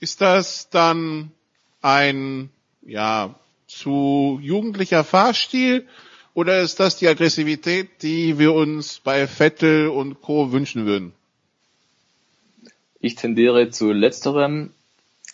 ist 0.00 0.20
das 0.20 0.70
dann 0.70 1.32
ein 1.82 2.50
ja 2.82 3.34
zu 3.66 4.38
jugendlicher 4.42 5.04
Fahrstil 5.04 5.86
Oder 6.34 6.60
ist 6.60 6.78
das 6.78 6.96
die 6.96 7.08
Aggressivität, 7.08 8.02
die 8.02 8.38
wir 8.38 8.54
uns 8.54 9.00
bei 9.00 9.26
Vettel 9.26 9.88
und 9.88 10.20
Co. 10.22 10.52
wünschen 10.52 10.86
würden? 10.86 11.12
Ich 13.00 13.16
tendiere 13.16 13.70
zu 13.70 13.90
letzterem. 13.90 14.70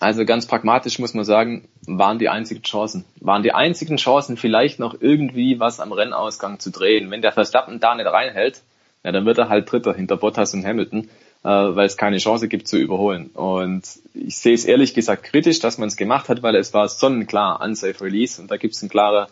Also 0.00 0.24
ganz 0.24 0.46
pragmatisch 0.46 0.98
muss 0.98 1.14
man 1.14 1.24
sagen, 1.24 1.68
waren 1.86 2.18
die 2.18 2.28
einzigen 2.28 2.62
Chancen. 2.62 3.04
Waren 3.20 3.42
die 3.42 3.52
einzigen 3.52 3.96
Chancen, 3.96 4.36
vielleicht 4.36 4.78
noch 4.78 4.96
irgendwie 5.00 5.60
was 5.60 5.80
am 5.80 5.92
Rennausgang 5.92 6.58
zu 6.58 6.70
drehen. 6.70 7.10
Wenn 7.10 7.22
der 7.22 7.32
Verstappen 7.32 7.80
da 7.80 7.94
nicht 7.94 8.06
reinhält, 8.06 8.62
ja, 9.04 9.12
dann 9.12 9.26
wird 9.26 9.38
er 9.38 9.48
halt 9.48 9.70
Dritter 9.70 9.94
hinter 9.94 10.16
Bottas 10.16 10.54
und 10.54 10.64
Hamilton, 10.64 11.08
äh, 11.44 11.48
weil 11.48 11.86
es 11.86 11.96
keine 11.96 12.16
Chance 12.16 12.48
gibt 12.48 12.66
zu 12.66 12.76
überholen. 12.78 13.26
Und 13.34 13.82
ich 14.14 14.36
sehe 14.36 14.54
es 14.54 14.64
ehrlich 14.64 14.94
gesagt 14.94 15.24
kritisch, 15.24 15.60
dass 15.60 15.78
man 15.78 15.88
es 15.88 15.96
gemacht 15.96 16.28
hat, 16.28 16.42
weil 16.42 16.56
es 16.56 16.74
war 16.74 16.88
sonnenklar 16.88 17.60
unsafe 17.60 18.02
release 18.02 18.40
und 18.40 18.50
da 18.50 18.56
gibt 18.56 18.74
es 18.74 18.82
einen, 18.82 18.90
klare, 18.90 19.28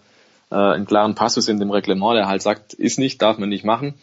äh, 0.51 0.55
einen 0.55 0.87
klaren 0.87 1.15
Passus 1.15 1.49
in 1.49 1.59
dem 1.59 1.71
Reglement, 1.71 2.17
der 2.17 2.29
halt 2.29 2.43
sagt, 2.43 2.75
ist 2.75 2.99
nicht, 2.99 3.21
darf 3.21 3.39
man 3.39 3.49
nicht 3.49 3.65
machen. 3.65 3.95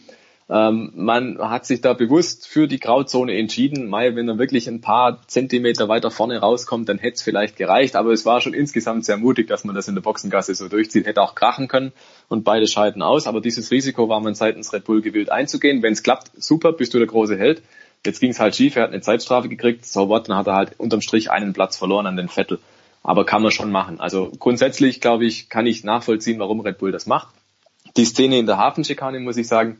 Ähm, 0.52 0.90
man 0.96 1.38
hat 1.38 1.64
sich 1.64 1.80
da 1.80 1.92
bewusst 1.92 2.48
für 2.48 2.66
die 2.66 2.80
Grauzone 2.80 3.38
entschieden. 3.38 3.88
Mai, 3.88 4.16
wenn 4.16 4.28
er 4.28 4.38
wirklich 4.38 4.66
ein 4.66 4.80
paar 4.80 5.20
Zentimeter 5.28 5.88
weiter 5.88 6.10
vorne 6.10 6.38
rauskommt, 6.38 6.88
dann 6.88 6.98
hätte 6.98 7.14
es 7.14 7.22
vielleicht 7.22 7.56
gereicht. 7.56 7.94
Aber 7.94 8.10
es 8.10 8.26
war 8.26 8.40
schon 8.40 8.52
insgesamt 8.52 9.04
sehr 9.04 9.16
mutig, 9.16 9.46
dass 9.46 9.62
man 9.62 9.76
das 9.76 9.86
in 9.86 9.94
der 9.94 10.02
Boxengasse 10.02 10.56
so 10.56 10.68
durchzieht. 10.68 11.06
Hätte 11.06 11.22
auch 11.22 11.36
krachen 11.36 11.68
können 11.68 11.92
und 12.28 12.42
beide 12.42 12.66
scheiden 12.66 13.00
aus. 13.00 13.28
Aber 13.28 13.40
dieses 13.40 13.70
Risiko 13.70 14.08
war 14.08 14.18
man 14.18 14.34
seitens 14.34 14.72
Red 14.72 14.84
Bull 14.84 15.02
gewillt 15.02 15.30
einzugehen. 15.30 15.84
Wenn 15.84 15.92
es 15.92 16.02
klappt, 16.02 16.32
super, 16.36 16.72
bist 16.72 16.94
du 16.94 16.98
der 16.98 17.06
große 17.06 17.38
Held. 17.38 17.62
Jetzt 18.04 18.18
ging 18.18 18.30
es 18.30 18.40
halt 18.40 18.56
schief, 18.56 18.74
er 18.74 18.84
hat 18.84 18.90
eine 18.90 19.02
Zeitstrafe 19.02 19.48
gekriegt. 19.48 19.86
So 19.86 20.08
what, 20.08 20.28
dann 20.28 20.36
hat 20.36 20.48
er 20.48 20.54
halt 20.54 20.72
unterm 20.78 21.00
Strich 21.00 21.30
einen 21.30 21.52
Platz 21.52 21.76
verloren 21.76 22.06
an 22.06 22.16
den 22.16 22.28
Vettel. 22.28 22.58
Aber 23.04 23.24
kann 23.24 23.42
man 23.42 23.52
schon 23.52 23.70
machen. 23.70 24.00
Also 24.00 24.32
grundsätzlich, 24.36 25.00
glaube 25.00 25.26
ich, 25.26 25.48
kann 25.48 25.66
ich 25.66 25.84
nachvollziehen, 25.84 26.40
warum 26.40 26.58
Red 26.58 26.78
Bull 26.78 26.90
das 26.90 27.06
macht. 27.06 27.28
Die 27.96 28.04
Szene 28.04 28.38
in 28.38 28.46
der 28.46 28.58
Hafenschikane, 28.58 29.20
muss 29.20 29.36
ich 29.36 29.46
sagen, 29.46 29.78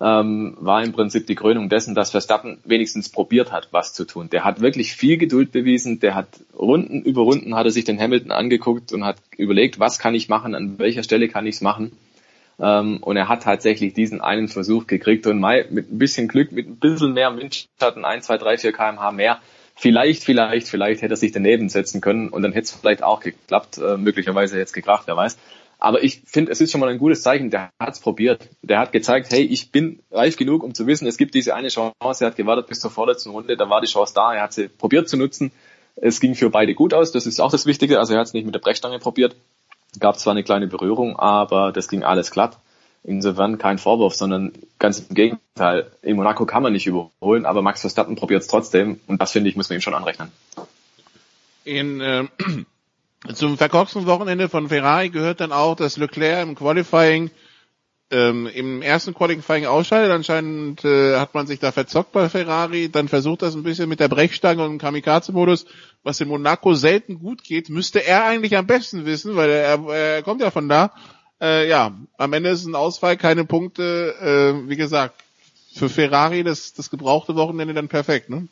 ähm, 0.00 0.56
war 0.60 0.82
im 0.82 0.92
Prinzip 0.92 1.26
die 1.26 1.34
Krönung 1.34 1.68
dessen, 1.68 1.94
dass 1.94 2.10
Verstappen 2.10 2.58
wenigstens 2.64 3.10
probiert 3.10 3.52
hat, 3.52 3.68
was 3.70 3.92
zu 3.92 4.06
tun. 4.06 4.30
Der 4.30 4.44
hat 4.44 4.60
wirklich 4.60 4.94
viel 4.94 5.18
Geduld 5.18 5.52
bewiesen, 5.52 6.00
der 6.00 6.14
hat 6.14 6.28
Runden 6.58 7.02
über 7.02 7.22
Runden 7.22 7.54
hat 7.54 7.66
er 7.66 7.70
sich 7.70 7.84
den 7.84 8.00
Hamilton 8.00 8.32
angeguckt 8.32 8.92
und 8.92 9.04
hat 9.04 9.16
überlegt, 9.36 9.78
was 9.78 9.98
kann 9.98 10.14
ich 10.14 10.28
machen, 10.28 10.54
an 10.54 10.78
welcher 10.78 11.02
Stelle 11.02 11.28
kann 11.28 11.46
ich 11.46 11.56
es 11.56 11.60
machen. 11.60 11.92
Ähm, 12.58 12.98
und 13.02 13.16
er 13.18 13.28
hat 13.28 13.42
tatsächlich 13.42 13.92
diesen 13.92 14.22
einen 14.22 14.48
Versuch 14.48 14.86
gekriegt 14.86 15.26
und 15.26 15.38
Mai, 15.38 15.66
mit 15.70 15.92
ein 15.92 15.98
bisschen 15.98 16.28
Glück, 16.28 16.50
mit 16.50 16.66
ein 16.66 16.76
bisschen 16.76 17.12
mehr 17.12 17.36
Windschatten, 17.36 18.04
1, 18.04 18.26
2, 18.26 18.38
3, 18.38 18.58
4 18.58 18.72
kmh 18.72 19.12
mehr, 19.12 19.38
vielleicht, 19.74 20.24
vielleicht, 20.24 20.68
vielleicht 20.68 21.02
hätte 21.02 21.14
er 21.14 21.18
sich 21.18 21.32
daneben 21.32 21.68
setzen 21.68 22.00
können 22.00 22.28
und 22.28 22.42
dann 22.42 22.52
hätte 22.52 22.64
es 22.64 22.72
vielleicht 22.72 23.02
auch 23.02 23.20
geklappt, 23.20 23.78
äh, 23.78 23.98
möglicherweise 23.98 24.60
es 24.60 24.72
gekracht, 24.72 25.04
wer 25.06 25.16
weiß. 25.16 25.36
Aber 25.80 26.04
ich 26.04 26.22
finde, 26.26 26.52
es 26.52 26.60
ist 26.60 26.70
schon 26.70 26.80
mal 26.80 26.90
ein 26.90 26.98
gutes 26.98 27.22
Zeichen. 27.22 27.50
Der 27.50 27.70
hat 27.80 27.94
es 27.94 28.00
probiert. 28.00 28.50
Der 28.62 28.78
hat 28.78 28.92
gezeigt, 28.92 29.32
hey, 29.32 29.42
ich 29.42 29.72
bin 29.72 30.00
reif 30.10 30.36
genug, 30.36 30.62
um 30.62 30.74
zu 30.74 30.86
wissen, 30.86 31.06
es 31.06 31.16
gibt 31.16 31.34
diese 31.34 31.54
eine 31.54 31.68
Chance. 31.68 31.94
Er 32.02 32.26
hat 32.26 32.36
gewartet 32.36 32.66
bis 32.66 32.80
zur 32.80 32.90
vorletzten 32.90 33.30
Runde. 33.30 33.56
Da 33.56 33.70
war 33.70 33.80
die 33.80 33.86
Chance 33.86 34.12
da. 34.14 34.34
Er 34.34 34.42
hat 34.42 34.52
sie 34.52 34.68
probiert 34.68 35.08
zu 35.08 35.16
nutzen. 35.16 35.52
Es 35.96 36.20
ging 36.20 36.34
für 36.34 36.50
beide 36.50 36.74
gut 36.74 36.92
aus. 36.92 37.12
Das 37.12 37.26
ist 37.26 37.40
auch 37.40 37.50
das 37.50 37.64
Wichtige. 37.64 37.98
Also 37.98 38.12
er 38.12 38.20
hat 38.20 38.26
es 38.26 38.34
nicht 38.34 38.44
mit 38.44 38.54
der 38.54 38.60
Brechstange 38.60 38.98
probiert. 38.98 39.34
Gab 39.98 40.18
zwar 40.18 40.32
eine 40.32 40.44
kleine 40.44 40.66
Berührung, 40.66 41.18
aber 41.18 41.72
das 41.72 41.88
ging 41.88 42.04
alles 42.04 42.30
glatt. 42.30 42.58
Insofern 43.02 43.56
kein 43.56 43.78
Vorwurf, 43.78 44.14
sondern 44.14 44.52
ganz 44.78 45.00
im 45.00 45.14
Gegenteil. 45.14 45.90
In 46.02 46.16
Monaco 46.16 46.44
kann 46.44 46.62
man 46.62 46.74
nicht 46.74 46.86
überholen, 46.86 47.46
aber 47.46 47.62
Max 47.62 47.80
Verstappen 47.80 48.16
probiert 48.16 48.42
es 48.42 48.48
trotzdem. 48.48 49.00
Und 49.06 49.22
das 49.22 49.32
finde 49.32 49.48
ich, 49.48 49.56
muss 49.56 49.70
man 49.70 49.78
ihm 49.78 49.80
schon 49.80 49.94
anrechnen. 49.94 50.30
In, 51.64 52.00
äh, 52.02 52.24
zum 53.34 53.58
verkorksten 53.58 54.06
Wochenende 54.06 54.48
von 54.48 54.68
Ferrari 54.68 55.10
gehört 55.10 55.40
dann 55.40 55.52
auch, 55.52 55.76
dass 55.76 55.96
Leclerc 55.96 56.42
im 56.42 56.54
Qualifying 56.54 57.30
ähm, 58.10 58.46
im 58.48 58.82
ersten 58.82 59.14
Qualifying 59.14 59.66
ausscheidet. 59.66 60.10
Anscheinend 60.10 60.84
äh, 60.84 61.16
hat 61.16 61.34
man 61.34 61.46
sich 61.46 61.60
da 61.60 61.70
verzockt 61.70 62.12
bei 62.12 62.28
Ferrari. 62.28 62.88
Dann 62.90 63.08
versucht 63.08 63.42
das 63.42 63.54
ein 63.54 63.62
bisschen 63.62 63.88
mit 63.88 64.00
der 64.00 64.08
Brechstange 64.08 64.64
und 64.64 64.70
dem 64.70 64.78
Kamikaze-Modus, 64.78 65.66
was 66.02 66.20
in 66.20 66.28
Monaco 66.28 66.74
selten 66.74 67.20
gut 67.20 67.44
geht. 67.44 67.68
Müsste 67.68 68.04
er 68.04 68.24
eigentlich 68.24 68.56
am 68.56 68.66
besten 68.66 69.06
wissen, 69.06 69.36
weil 69.36 69.50
er, 69.50 69.78
er 69.88 70.22
kommt 70.22 70.40
ja 70.40 70.50
von 70.50 70.68
da. 70.68 70.92
Äh, 71.40 71.68
ja, 71.68 71.96
am 72.18 72.32
Ende 72.32 72.50
ist 72.50 72.66
ein 72.66 72.74
Ausfall, 72.74 73.16
keine 73.16 73.44
Punkte. 73.44 74.14
Äh, 74.64 74.68
wie 74.68 74.76
gesagt, 74.76 75.14
für 75.72 75.88
Ferrari 75.88 76.42
das, 76.42 76.74
das 76.74 76.90
gebrauchte 76.90 77.36
Wochenende 77.36 77.74
dann 77.74 77.88
perfekt, 77.88 78.28
ne? 78.28 78.48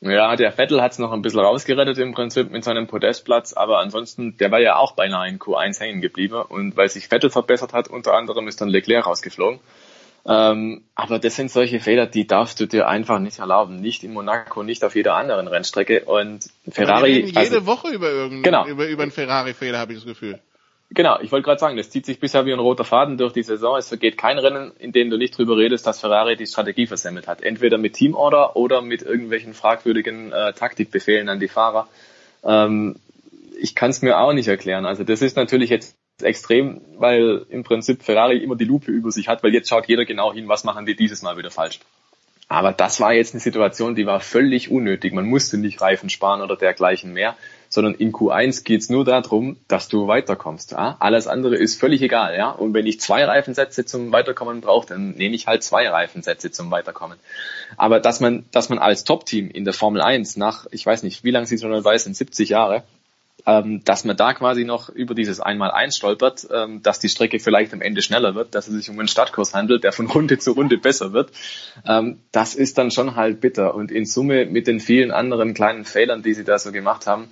Ja, 0.00 0.36
der 0.36 0.52
Vettel 0.52 0.82
hat 0.82 0.92
es 0.92 0.98
noch 0.98 1.12
ein 1.12 1.22
bisschen 1.22 1.40
rausgerettet 1.40 1.98
im 1.98 2.12
Prinzip 2.12 2.50
mit 2.50 2.64
seinem 2.64 2.86
Podestplatz, 2.86 3.54
aber 3.54 3.78
ansonsten, 3.78 4.36
der 4.36 4.50
war 4.50 4.60
ja 4.60 4.76
auch 4.76 4.92
beinahe 4.92 5.28
in 5.28 5.38
Q1 5.38 5.80
hängen 5.80 6.00
geblieben 6.02 6.42
und 6.42 6.76
weil 6.76 6.88
sich 6.88 7.08
Vettel 7.08 7.30
verbessert 7.30 7.72
hat, 7.72 7.88
unter 7.88 8.14
anderem 8.14 8.46
ist 8.46 8.60
dann 8.60 8.68
Leclerc 8.68 9.06
rausgeflogen. 9.06 9.58
Ähm, 10.28 10.82
aber 10.94 11.18
das 11.18 11.36
sind 11.36 11.50
solche 11.50 11.78
Fehler, 11.80 12.06
die 12.06 12.26
darfst 12.26 12.58
du 12.60 12.66
dir 12.66 12.88
einfach 12.88 13.20
nicht 13.20 13.38
erlauben. 13.38 13.76
Nicht 13.76 14.02
in 14.02 14.12
Monaco, 14.12 14.62
nicht 14.64 14.82
auf 14.84 14.96
jeder 14.96 15.14
anderen 15.14 15.46
Rennstrecke. 15.46 16.04
Und 16.04 16.50
Ferrari. 16.68 17.26
jede 17.26 17.38
also, 17.38 17.66
Woche 17.66 17.90
über 17.90 18.10
irgendeinen 18.10 18.42
genau. 18.42 18.66
über, 18.66 18.86
über 18.88 19.04
einen 19.04 19.12
Ferrari-Fehler, 19.12 19.78
habe 19.78 19.92
ich 19.92 20.00
das 20.00 20.06
Gefühl. 20.06 20.40
Genau, 20.90 21.18
ich 21.20 21.32
wollte 21.32 21.44
gerade 21.44 21.58
sagen, 21.58 21.76
das 21.76 21.90
zieht 21.90 22.06
sich 22.06 22.20
bisher 22.20 22.46
wie 22.46 22.52
ein 22.52 22.60
roter 22.60 22.84
Faden 22.84 23.18
durch 23.18 23.32
die 23.32 23.42
Saison. 23.42 23.76
Es 23.76 23.88
vergeht 23.88 24.16
kein 24.16 24.38
Rennen, 24.38 24.72
in 24.78 24.92
dem 24.92 25.10
du 25.10 25.18
nicht 25.18 25.36
drüber 25.36 25.56
redest, 25.56 25.86
dass 25.86 26.00
Ferrari 26.00 26.36
die 26.36 26.46
Strategie 26.46 26.86
versemmelt 26.86 27.26
hat. 27.26 27.42
Entweder 27.42 27.76
mit 27.76 27.94
Teamorder 27.94 28.54
oder 28.56 28.82
mit 28.82 29.02
irgendwelchen 29.02 29.52
fragwürdigen 29.52 30.32
äh, 30.32 30.52
Taktikbefehlen 30.52 31.28
an 31.28 31.40
die 31.40 31.48
Fahrer. 31.48 31.88
Ähm, 32.44 32.96
ich 33.60 33.74
kann 33.74 33.90
es 33.90 34.00
mir 34.00 34.18
auch 34.18 34.32
nicht 34.32 34.46
erklären. 34.46 34.86
Also 34.86 35.02
das 35.02 35.22
ist 35.22 35.36
natürlich 35.36 35.70
jetzt 35.70 35.96
extrem, 36.22 36.80
weil 36.96 37.44
im 37.50 37.64
Prinzip 37.64 38.02
Ferrari 38.02 38.38
immer 38.38 38.56
die 38.56 38.64
Lupe 38.64 38.92
über 38.92 39.10
sich 39.10 39.26
hat, 39.28 39.42
weil 39.42 39.52
jetzt 39.52 39.68
schaut 39.68 39.88
jeder 39.88 40.04
genau 40.04 40.32
hin, 40.32 40.46
was 40.48 40.62
machen 40.62 40.86
die 40.86 40.94
dieses 40.94 41.20
Mal 41.22 41.36
wieder 41.36 41.50
falsch. 41.50 41.80
Aber 42.48 42.72
das 42.72 43.00
war 43.00 43.12
jetzt 43.12 43.34
eine 43.34 43.40
Situation, 43.40 43.96
die 43.96 44.06
war 44.06 44.20
völlig 44.20 44.70
unnötig. 44.70 45.12
Man 45.12 45.26
musste 45.26 45.58
nicht 45.58 45.80
Reifen 45.80 46.10
sparen 46.10 46.42
oder 46.42 46.56
dergleichen 46.56 47.12
mehr 47.12 47.36
sondern 47.76 47.94
in 47.94 48.10
Q1 48.10 48.64
geht's 48.64 48.88
nur 48.88 49.04
darum, 49.04 49.58
dass 49.68 49.88
du 49.88 50.08
weiterkommst. 50.08 50.72
Ja? 50.72 50.96
Alles 50.98 51.26
andere 51.26 51.56
ist 51.56 51.78
völlig 51.78 52.00
egal. 52.00 52.34
Ja? 52.34 52.48
Und 52.48 52.72
wenn 52.72 52.86
ich 52.86 53.00
zwei 53.00 53.22
Reifensätze 53.26 53.84
zum 53.84 54.12
Weiterkommen 54.12 54.62
brauche, 54.62 54.88
dann 54.88 55.10
nehme 55.10 55.36
ich 55.36 55.46
halt 55.46 55.62
zwei 55.62 55.86
Reifensätze 55.86 56.50
zum 56.50 56.70
Weiterkommen. 56.70 57.18
Aber 57.76 58.00
dass 58.00 58.20
man, 58.20 58.46
dass 58.50 58.70
man 58.70 58.78
als 58.78 59.04
Top-Team 59.04 59.50
in 59.50 59.66
der 59.66 59.74
Formel 59.74 60.00
1 60.00 60.38
nach, 60.38 60.66
ich 60.70 60.86
weiß 60.86 61.02
nicht, 61.02 61.22
wie 61.22 61.30
lange 61.30 61.46
sie 61.46 61.58
schon 61.58 61.70
dabei 61.70 61.98
sind, 61.98 62.16
70 62.16 62.48
Jahre, 62.48 62.82
ähm, 63.44 63.84
dass 63.84 64.04
man 64.04 64.16
da 64.16 64.32
quasi 64.32 64.64
noch 64.64 64.88
über 64.88 65.14
dieses 65.14 65.40
einmal 65.40 65.70
eins 65.70 65.98
stolpert, 65.98 66.48
ähm, 66.50 66.82
dass 66.82 66.98
die 66.98 67.10
Strecke 67.10 67.40
vielleicht 67.40 67.74
am 67.74 67.82
Ende 67.82 68.00
schneller 68.00 68.34
wird, 68.34 68.54
dass 68.54 68.68
es 68.68 68.74
sich 68.74 68.88
um 68.88 68.98
einen 68.98 69.08
Stadtkurs 69.08 69.52
handelt, 69.52 69.84
der 69.84 69.92
von 69.92 70.06
Runde 70.06 70.38
zu 70.38 70.52
Runde 70.52 70.78
besser 70.78 71.12
wird, 71.12 71.30
ähm, 71.86 72.20
das 72.32 72.54
ist 72.54 72.78
dann 72.78 72.90
schon 72.90 73.16
halt 73.16 73.42
bitter. 73.42 73.74
Und 73.74 73.92
in 73.92 74.06
Summe 74.06 74.46
mit 74.46 74.66
den 74.66 74.80
vielen 74.80 75.10
anderen 75.10 75.52
kleinen 75.52 75.84
Fehlern, 75.84 76.22
die 76.22 76.32
sie 76.32 76.44
da 76.44 76.58
so 76.58 76.72
gemacht 76.72 77.06
haben, 77.06 77.28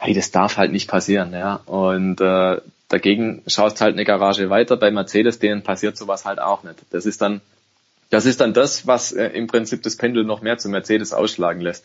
hey, 0.00 0.14
das 0.14 0.30
darf 0.30 0.56
halt 0.56 0.72
nicht 0.72 0.88
passieren, 0.88 1.32
ja. 1.32 1.60
Und 1.66 2.20
äh, 2.20 2.60
dagegen 2.88 3.42
schaust 3.46 3.80
halt 3.80 3.94
eine 3.94 4.04
Garage 4.04 4.48
weiter. 4.48 4.76
Bei 4.76 4.90
Mercedes, 4.90 5.38
denen 5.38 5.62
passiert 5.62 5.96
sowas 5.96 6.24
halt 6.24 6.40
auch 6.40 6.64
nicht. 6.64 6.76
Das 6.90 7.04
ist 7.04 7.20
dann, 7.20 7.42
das 8.08 8.24
ist 8.24 8.40
dann 8.40 8.54
das, 8.54 8.86
was 8.86 9.12
äh, 9.12 9.26
im 9.26 9.46
Prinzip 9.46 9.82
das 9.82 9.96
Pendel 9.96 10.24
noch 10.24 10.40
mehr 10.40 10.56
zu 10.56 10.70
Mercedes 10.70 11.12
ausschlagen 11.12 11.60
lässt. 11.60 11.84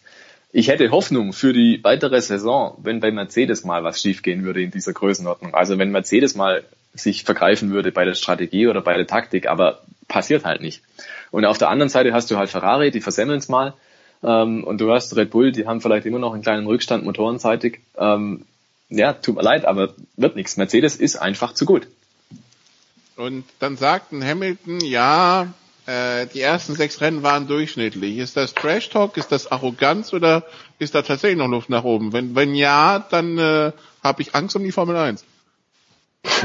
Ich 0.54 0.70
hätte 0.70 0.90
Hoffnung 0.92 1.34
für 1.34 1.52
die 1.52 1.84
weitere 1.84 2.22
Saison, 2.22 2.78
wenn 2.82 3.02
bei 3.02 3.12
Mercedes 3.12 3.66
mal 3.66 3.84
was 3.84 4.02
schiefgehen 4.02 4.46
würde 4.46 4.64
in 4.64 4.72
dieser 4.72 4.94
Größenordnung. 4.94 5.54
Also 5.54 5.78
wenn 5.78 5.92
Mercedes 5.92 6.36
mal 6.36 6.64
sich 6.94 7.26
vergreifen 7.26 7.72
würde 7.72 7.92
bei 7.92 8.06
der 8.06 8.14
Strategie 8.14 8.68
oder 8.68 8.80
bei 8.80 8.96
der 8.96 9.08
Taktik, 9.08 9.50
aber 9.50 9.82
passiert 10.08 10.46
halt 10.46 10.62
nicht. 10.62 10.82
Und 11.32 11.44
auf 11.44 11.58
der 11.58 11.70
anderen 11.70 11.90
Seite 11.90 12.14
hast 12.14 12.32
du 12.32 12.38
halt 12.38 12.50
Ferrari, 12.50 12.92
die 12.92 13.02
versemmeln 13.02 13.40
es 13.40 13.50
mal 13.50 13.74
ähm, 14.24 14.64
und 14.64 14.80
du 14.82 14.92
hast 14.92 15.16
Red 15.16 15.32
Bull, 15.32 15.52
die 15.52 15.68
haben 15.68 15.82
vielleicht 15.82 16.06
immer 16.06 16.20
noch 16.20 16.34
einen 16.34 16.44
kleinen 16.44 16.68
Rückstand 16.68 17.04
motorenseitig. 17.04 17.80
Ähm, 17.98 18.46
ja, 18.90 19.14
tut 19.14 19.36
mir 19.36 19.42
leid, 19.42 19.66
aber 19.66 19.94
wird 20.16 20.36
nichts. 20.36 20.58
Mercedes 20.58 20.96
ist 20.96 21.16
einfach 21.18 21.54
zu 21.54 21.66
gut. 21.66 21.88
Und 23.16 23.46
dann 23.60 23.78
sagten 23.78 24.24
Hamilton, 24.24 24.82
ja, 24.82 25.54
äh, 25.86 26.28
die 26.28 26.42
ersten 26.42 26.76
sechs 26.76 27.00
Rennen 27.02 27.24
waren 27.24 27.48
durchschnittlich. 27.48 28.18
Ist 28.18 28.36
das 28.38 28.54
Trash 28.54 28.90
Talk, 28.90 29.18
ist 29.18 29.32
das 29.32 29.52
Arroganz 29.52 30.14
oder 30.14 30.44
ist 30.80 30.96
da 30.96 31.02
tatsächlich 31.02 31.38
noch 31.38 31.48
Luft 31.48 31.70
nach 31.70 31.84
oben? 31.84 32.12
Wenn, 32.12 32.36
wenn 32.36 32.56
ja, 32.56 33.00
dann 33.00 33.38
äh, 33.38 33.72
habe 34.04 34.22
ich 34.22 34.36
Angst 34.36 34.56
um 34.56 34.64
die 34.64 34.72
Formel 34.72 34.98
1. 34.98 35.24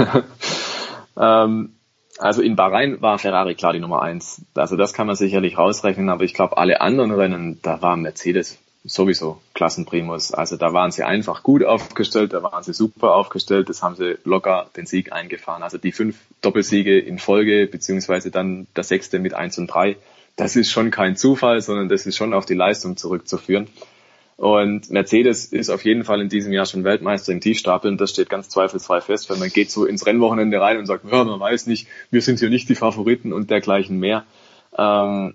ähm, 1.19 1.73
also 2.21 2.43
in 2.43 2.57
Bahrain 2.57 3.01
war 3.01 3.19
Ferrari 3.19 3.55
klar 3.55 3.73
die 3.73 3.81
Nummer 3.81 4.03
eins. 4.03 4.43
Also 4.55 4.77
das 4.77 4.93
kann 4.93 5.07
man 5.07 5.17
sicherlich 5.17 5.59
rausrechnen, 5.59 6.09
aber 6.11 6.25
ich 6.25 6.35
glaube, 6.35 6.59
alle 6.59 6.81
anderen 6.81 7.13
Rennen, 7.13 7.59
da 7.63 7.83
war 7.83 7.97
Mercedes 7.97 8.59
sowieso 8.85 9.41
Klassenprimus. 9.55 10.33
Also 10.33 10.57
da 10.57 10.73
waren 10.73 10.91
sie 10.91 11.03
einfach 11.03 11.43
gut 11.43 11.65
aufgestellt, 11.65 12.33
da 12.33 12.43
waren 12.43 12.63
sie 12.63 12.73
super 12.73 13.15
aufgestellt, 13.15 13.69
das 13.69 13.83
haben 13.83 13.97
sie 13.97 14.19
locker 14.25 14.69
den 14.77 14.87
Sieg 14.87 15.13
eingefahren. 15.13 15.63
Also 15.63 15.79
die 15.79 15.93
fünf 15.93 16.19
Doppelsiege 16.41 16.99
in 16.99 17.19
Folge, 17.19 17.67
beziehungsweise 17.67 18.31
dann 18.31 18.67
der 18.77 18.85
sechste 18.85 19.19
mit 19.19 19.35
eins 19.35 19.59
und 19.59 19.67
drei, 19.67 19.97
das 20.37 20.57
ist 20.57 20.71
schon 20.71 20.91
kein 20.91 21.17
Zufall, 21.17 21.61
sondern 21.61 21.89
das 21.89 22.07
ist 22.07 22.17
schon 22.17 22.33
auf 22.33 22.47
die 22.47 22.55
Leistung 22.55 22.97
zurückzuführen. 22.97 23.69
Und 24.41 24.91
Mercedes 24.91 25.53
ist 25.53 25.69
auf 25.69 25.85
jeden 25.85 26.03
Fall 26.03 26.23
in 26.23 26.31
diesem 26.31 26.51
Jahr 26.51 26.65
schon 26.65 26.83
Weltmeister 26.83 27.31
im 27.31 27.43
Tiefstapeln. 27.43 27.99
Das 27.99 28.12
steht 28.12 28.31
ganz 28.31 28.49
zweifelsfrei 28.49 29.03
fest, 29.03 29.29
weil 29.29 29.37
man 29.37 29.51
geht 29.51 29.71
so 29.71 29.85
ins 29.85 30.07
Rennwochenende 30.07 30.59
rein 30.59 30.79
und 30.79 30.87
sagt, 30.87 31.05
ja, 31.12 31.25
man 31.25 31.39
weiß 31.39 31.67
nicht, 31.67 31.89
wir 32.11 32.23
sind 32.23 32.39
hier 32.39 32.49
nicht 32.49 32.67
die 32.71 32.75
Favoriten 32.75 33.35
und 33.35 33.51
dergleichen 33.51 33.99
mehr. 33.99 34.25
Ähm, 34.79 35.35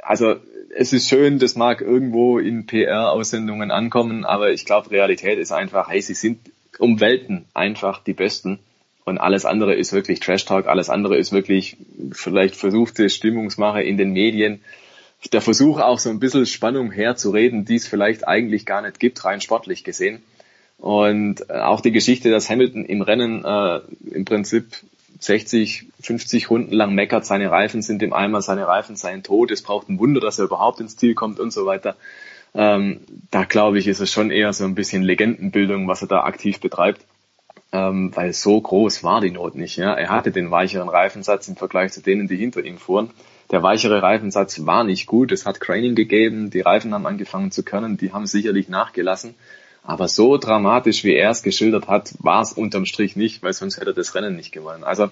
also 0.00 0.34
es 0.76 0.92
ist 0.92 1.08
schön, 1.08 1.38
das 1.38 1.56
mag 1.56 1.80
irgendwo 1.80 2.38
in 2.38 2.66
PR-Aussendungen 2.66 3.70
ankommen, 3.70 4.26
aber 4.26 4.50
ich 4.50 4.66
glaube, 4.66 4.90
Realität 4.90 5.38
ist 5.38 5.52
einfach, 5.52 5.88
hey, 5.88 6.02
sie 6.02 6.12
sind 6.12 6.38
um 6.78 7.00
Welten 7.00 7.46
einfach 7.54 8.04
die 8.04 8.12
Besten. 8.12 8.58
Und 9.06 9.16
alles 9.16 9.46
andere 9.46 9.72
ist 9.76 9.94
wirklich 9.94 10.20
Trash 10.20 10.44
Talk, 10.44 10.66
alles 10.66 10.90
andere 10.90 11.16
ist 11.16 11.32
wirklich 11.32 11.78
vielleicht 12.12 12.54
versuchte 12.54 13.08
Stimmungsmache 13.08 13.82
in 13.82 13.96
den 13.96 14.12
Medien 14.12 14.60
der 15.30 15.40
Versuch 15.40 15.78
auch 15.80 15.98
so 15.98 16.10
ein 16.10 16.18
bisschen 16.18 16.46
Spannung 16.46 16.90
herzureden, 16.90 17.64
die 17.64 17.76
es 17.76 17.86
vielleicht 17.86 18.26
eigentlich 18.26 18.66
gar 18.66 18.82
nicht 18.82 18.98
gibt, 18.98 19.24
rein 19.24 19.40
sportlich 19.40 19.84
gesehen. 19.84 20.22
Und 20.78 21.48
äh, 21.48 21.60
auch 21.60 21.80
die 21.80 21.92
Geschichte, 21.92 22.30
dass 22.30 22.50
Hamilton 22.50 22.84
im 22.84 23.02
Rennen 23.02 23.44
äh, 23.44 23.80
im 24.10 24.24
Prinzip 24.24 24.66
60, 25.20 25.86
50 26.00 26.50
Runden 26.50 26.74
lang 26.74 26.94
meckert, 26.94 27.24
seine 27.24 27.50
Reifen 27.50 27.82
sind 27.82 28.02
im 28.02 28.12
Eimer, 28.12 28.42
seine 28.42 28.66
Reifen 28.66 28.96
seien 28.96 29.22
tot, 29.22 29.52
es 29.52 29.62
braucht 29.62 29.88
ein 29.88 30.00
Wunder, 30.00 30.20
dass 30.20 30.40
er 30.40 30.46
überhaupt 30.46 30.80
ins 30.80 30.96
Ziel 30.96 31.14
kommt 31.14 31.38
und 31.38 31.52
so 31.52 31.66
weiter. 31.66 31.96
Ähm, 32.54 33.00
da 33.30 33.44
glaube 33.44 33.78
ich, 33.78 33.86
ist 33.86 34.00
es 34.00 34.10
schon 34.10 34.30
eher 34.30 34.52
so 34.52 34.64
ein 34.64 34.74
bisschen 34.74 35.02
Legendenbildung, 35.02 35.86
was 35.86 36.02
er 36.02 36.08
da 36.08 36.24
aktiv 36.24 36.58
betreibt. 36.60 37.02
Ähm, 37.74 38.10
weil 38.14 38.34
so 38.34 38.60
groß 38.60 39.02
war 39.02 39.20
die 39.20 39.30
Not 39.30 39.54
nicht. 39.54 39.76
Ja? 39.76 39.94
Er 39.94 40.10
hatte 40.10 40.30
den 40.30 40.50
weicheren 40.50 40.90
Reifensatz 40.90 41.48
im 41.48 41.56
Vergleich 41.56 41.92
zu 41.92 42.02
denen, 42.02 42.28
die 42.28 42.36
hinter 42.36 42.62
ihm 42.62 42.76
fuhren. 42.76 43.10
Der 43.50 43.62
weichere 43.62 44.02
Reifensatz 44.02 44.64
war 44.64 44.84
nicht 44.84 45.06
gut. 45.06 45.32
Es 45.32 45.44
hat 45.44 45.60
Craning 45.60 45.94
gegeben. 45.94 46.50
Die 46.50 46.60
Reifen 46.60 46.94
haben 46.94 47.06
angefangen 47.06 47.50
zu 47.50 47.62
können. 47.62 47.96
Die 47.96 48.12
haben 48.12 48.26
sicherlich 48.26 48.68
nachgelassen. 48.68 49.34
Aber 49.82 50.08
so 50.08 50.36
dramatisch, 50.36 51.04
wie 51.04 51.14
er 51.14 51.30
es 51.30 51.42
geschildert 51.42 51.88
hat, 51.88 52.14
war 52.20 52.42
es 52.42 52.52
unterm 52.52 52.86
Strich 52.86 53.16
nicht, 53.16 53.42
weil 53.42 53.52
sonst 53.52 53.78
hätte 53.78 53.90
er 53.90 53.94
das 53.94 54.14
Rennen 54.14 54.36
nicht 54.36 54.52
gewonnen. 54.52 54.84
Also 54.84 55.10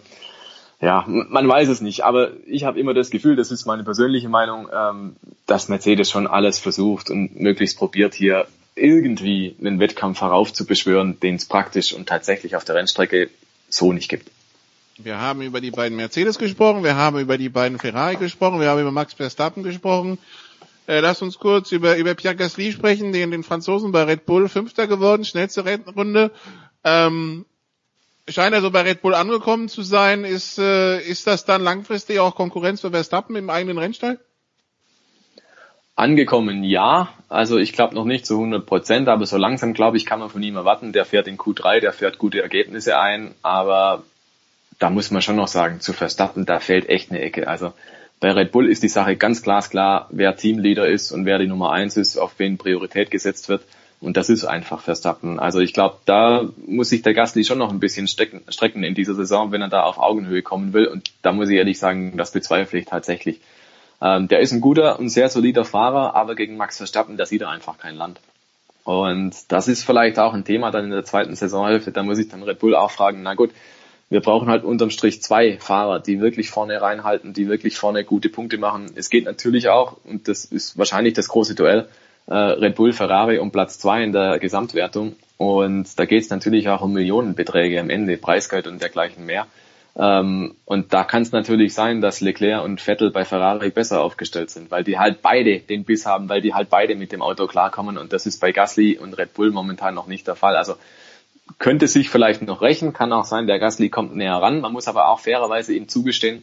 ja, 0.80 1.04
man 1.06 1.46
weiß 1.46 1.68
es 1.68 1.82
nicht, 1.82 2.04
aber 2.04 2.30
ich 2.46 2.64
habe 2.64 2.80
immer 2.80 2.94
das 2.94 3.10
Gefühl, 3.10 3.36
das 3.36 3.50
ist 3.50 3.66
meine 3.66 3.84
persönliche 3.84 4.30
Meinung, 4.30 4.68
ähm, 4.72 5.16
dass 5.46 5.68
Mercedes 5.68 6.10
schon 6.10 6.26
alles 6.26 6.58
versucht 6.58 7.10
und 7.10 7.38
möglichst 7.38 7.76
probiert, 7.76 8.14
hier 8.14 8.46
irgendwie 8.76 9.54
einen 9.60 9.78
Wettkampf 9.78 10.22
heraufzubeschwören, 10.22 11.20
den 11.20 11.34
es 11.34 11.44
praktisch 11.44 11.92
und 11.92 12.08
tatsächlich 12.08 12.56
auf 12.56 12.64
der 12.64 12.76
Rennstrecke 12.76 13.28
so 13.68 13.92
nicht 13.92 14.08
gibt. 14.08 14.30
Wir 15.02 15.18
haben 15.18 15.40
über 15.40 15.60
die 15.60 15.70
beiden 15.70 15.96
Mercedes 15.96 16.38
gesprochen, 16.38 16.84
wir 16.84 16.94
haben 16.94 17.18
über 17.18 17.38
die 17.38 17.48
beiden 17.48 17.78
Ferrari 17.78 18.16
gesprochen, 18.16 18.60
wir 18.60 18.68
haben 18.68 18.80
über 18.80 18.90
Max 18.90 19.14
Verstappen 19.14 19.62
gesprochen. 19.62 20.18
Äh, 20.86 21.00
lass 21.00 21.22
uns 21.22 21.38
kurz 21.38 21.72
über, 21.72 21.96
über 21.96 22.14
Pierre 22.14 22.36
Gasly 22.36 22.72
sprechen, 22.72 23.12
den, 23.12 23.30
den 23.30 23.42
Franzosen 23.42 23.92
bei 23.92 24.02
Red 24.02 24.26
Bull 24.26 24.48
Fünfter 24.48 24.86
geworden, 24.86 25.24
schnellste 25.24 25.64
Runde. 25.96 26.32
Ähm, 26.84 27.46
scheint 28.28 28.54
also 28.54 28.70
bei 28.70 28.82
Red 28.82 29.00
Bull 29.00 29.14
angekommen 29.14 29.68
zu 29.68 29.82
sein. 29.82 30.24
Ist, 30.24 30.58
äh, 30.58 31.00
ist 31.00 31.26
das 31.26 31.44
dann 31.44 31.62
langfristig 31.62 32.18
auch 32.18 32.34
Konkurrenz 32.34 32.82
für 32.82 32.90
Verstappen 32.90 33.36
im 33.36 33.48
eigenen 33.48 33.78
Rennstall? 33.78 34.18
Angekommen, 35.96 36.62
ja. 36.62 37.08
Also 37.28 37.58
ich 37.58 37.72
glaube 37.72 37.94
noch 37.94 38.04
nicht 38.04 38.26
zu 38.26 38.34
100 38.34 38.66
Prozent, 38.66 39.08
aber 39.08 39.24
so 39.24 39.36
langsam, 39.36 39.72
glaube 39.72 39.96
ich, 39.96 40.04
kann 40.04 40.18
man 40.18 40.30
von 40.30 40.42
ihm 40.42 40.56
erwarten. 40.56 40.92
Der 40.92 41.04
fährt 41.04 41.28
in 41.28 41.38
Q3, 41.38 41.80
der 41.80 41.92
fährt 41.92 42.18
gute 42.18 42.42
Ergebnisse 42.42 42.98
ein, 42.98 43.34
aber 43.42 44.02
da 44.80 44.90
muss 44.90 45.10
man 45.12 45.22
schon 45.22 45.36
noch 45.36 45.46
sagen, 45.46 45.80
zu 45.80 45.92
Verstappen, 45.92 46.46
da 46.46 46.58
fällt 46.58 46.88
echt 46.88 47.10
eine 47.10 47.20
Ecke. 47.20 47.46
Also 47.46 47.72
bei 48.18 48.32
Red 48.32 48.50
Bull 48.50 48.68
ist 48.68 48.82
die 48.82 48.88
Sache 48.88 49.14
ganz 49.14 49.42
glasklar, 49.42 50.08
wer 50.10 50.36
Teamleader 50.36 50.88
ist 50.88 51.12
und 51.12 51.26
wer 51.26 51.38
die 51.38 51.46
Nummer 51.46 51.70
eins 51.70 51.96
ist, 51.96 52.16
auf 52.16 52.38
wen 52.38 52.58
Priorität 52.58 53.10
gesetzt 53.10 53.48
wird. 53.48 53.62
Und 54.00 54.16
das 54.16 54.30
ist 54.30 54.46
einfach 54.46 54.80
Verstappen. 54.80 55.38
Also 55.38 55.60
ich 55.60 55.74
glaube, 55.74 55.98
da 56.06 56.48
muss 56.66 56.88
sich 56.88 57.02
der 57.02 57.12
Gasly 57.12 57.44
schon 57.44 57.58
noch 57.58 57.70
ein 57.70 57.80
bisschen 57.80 58.08
strecken, 58.08 58.40
strecken 58.48 58.82
in 58.82 58.94
dieser 58.94 59.14
Saison, 59.14 59.52
wenn 59.52 59.60
er 59.60 59.68
da 59.68 59.82
auf 59.82 59.98
Augenhöhe 59.98 60.40
kommen 60.40 60.72
will. 60.72 60.86
Und 60.86 61.12
da 61.20 61.32
muss 61.32 61.50
ich 61.50 61.56
ehrlich 61.56 61.78
sagen, 61.78 62.16
das 62.16 62.32
bezweifle 62.32 62.78
ich 62.78 62.86
tatsächlich. 62.86 63.40
Ähm, 64.00 64.28
der 64.28 64.40
ist 64.40 64.52
ein 64.52 64.62
guter 64.62 64.98
und 64.98 65.10
sehr 65.10 65.28
solider 65.28 65.66
Fahrer, 65.66 66.16
aber 66.16 66.34
gegen 66.34 66.56
Max 66.56 66.78
Verstappen, 66.78 67.18
da 67.18 67.26
sieht 67.26 67.42
er 67.42 67.50
einfach 67.50 67.76
kein 67.76 67.96
Land. 67.96 68.18
Und 68.84 69.34
das 69.48 69.68
ist 69.68 69.84
vielleicht 69.84 70.18
auch 70.18 70.32
ein 70.32 70.46
Thema 70.46 70.70
dann 70.70 70.86
in 70.86 70.90
der 70.90 71.04
zweiten 71.04 71.36
Saisonhälfte. 71.36 71.92
Da 71.92 72.02
muss 72.02 72.18
ich 72.18 72.28
dann 72.30 72.42
Red 72.42 72.58
Bull 72.58 72.74
auch 72.74 72.90
fragen, 72.90 73.22
na 73.22 73.34
gut, 73.34 73.50
wir 74.10 74.20
brauchen 74.20 74.48
halt 74.48 74.64
unterm 74.64 74.90
Strich 74.90 75.22
zwei 75.22 75.56
Fahrer, 75.58 76.00
die 76.00 76.20
wirklich 76.20 76.50
vorne 76.50 76.82
reinhalten, 76.82 77.32
die 77.32 77.48
wirklich 77.48 77.78
vorne 77.78 78.04
gute 78.04 78.28
Punkte 78.28 78.58
machen. 78.58 78.86
Es 78.96 79.08
geht 79.08 79.24
natürlich 79.24 79.68
auch, 79.68 79.96
und 80.04 80.26
das 80.26 80.44
ist 80.44 80.76
wahrscheinlich 80.76 81.14
das 81.14 81.28
große 81.28 81.54
Duell, 81.54 81.88
äh, 82.26 82.34
Red 82.34 82.74
Bull, 82.74 82.92
Ferrari 82.92 83.38
um 83.38 83.52
Platz 83.52 83.78
zwei 83.78 84.02
in 84.02 84.12
der 84.12 84.40
Gesamtwertung. 84.40 85.14
Und 85.36 85.98
da 85.98 86.04
geht 86.04 86.24
es 86.24 86.30
natürlich 86.30 86.68
auch 86.68 86.82
um 86.82 86.92
Millionenbeträge 86.92 87.80
am 87.80 87.88
Ende, 87.88 88.16
Preisgeld 88.16 88.66
und 88.66 88.82
dergleichen 88.82 89.24
mehr. 89.26 89.46
Ähm, 89.96 90.56
und 90.64 90.92
da 90.92 91.04
kann 91.04 91.22
es 91.22 91.32
natürlich 91.32 91.72
sein, 91.72 92.00
dass 92.00 92.20
Leclerc 92.20 92.64
und 92.64 92.80
Vettel 92.80 93.10
bei 93.10 93.24
Ferrari 93.24 93.70
besser 93.70 94.02
aufgestellt 94.02 94.50
sind, 94.50 94.70
weil 94.70 94.84
die 94.84 94.98
halt 94.98 95.22
beide 95.22 95.60
den 95.60 95.84
Biss 95.84 96.04
haben, 96.04 96.28
weil 96.28 96.40
die 96.40 96.52
halt 96.52 96.68
beide 96.68 96.96
mit 96.96 97.12
dem 97.12 97.22
Auto 97.22 97.46
klarkommen. 97.46 97.96
Und 97.96 98.12
das 98.12 98.26
ist 98.26 98.40
bei 98.40 98.50
Gasly 98.50 98.98
und 98.98 99.14
Red 99.14 99.34
Bull 99.34 99.50
momentan 99.50 99.94
noch 99.94 100.06
nicht 100.08 100.26
der 100.26 100.36
Fall. 100.36 100.56
Also 100.56 100.74
könnte 101.58 101.88
sich 101.88 102.10
vielleicht 102.10 102.42
noch 102.42 102.62
rächen, 102.62 102.92
kann 102.92 103.12
auch 103.12 103.24
sein, 103.24 103.46
der 103.46 103.58
Gasly 103.58 103.88
kommt 103.88 104.14
näher 104.14 104.36
ran. 104.36 104.60
Man 104.60 104.72
muss 104.72 104.88
aber 104.88 105.08
auch 105.08 105.20
fairerweise 105.20 105.74
ihm 105.74 105.88
zugestehen, 105.88 106.42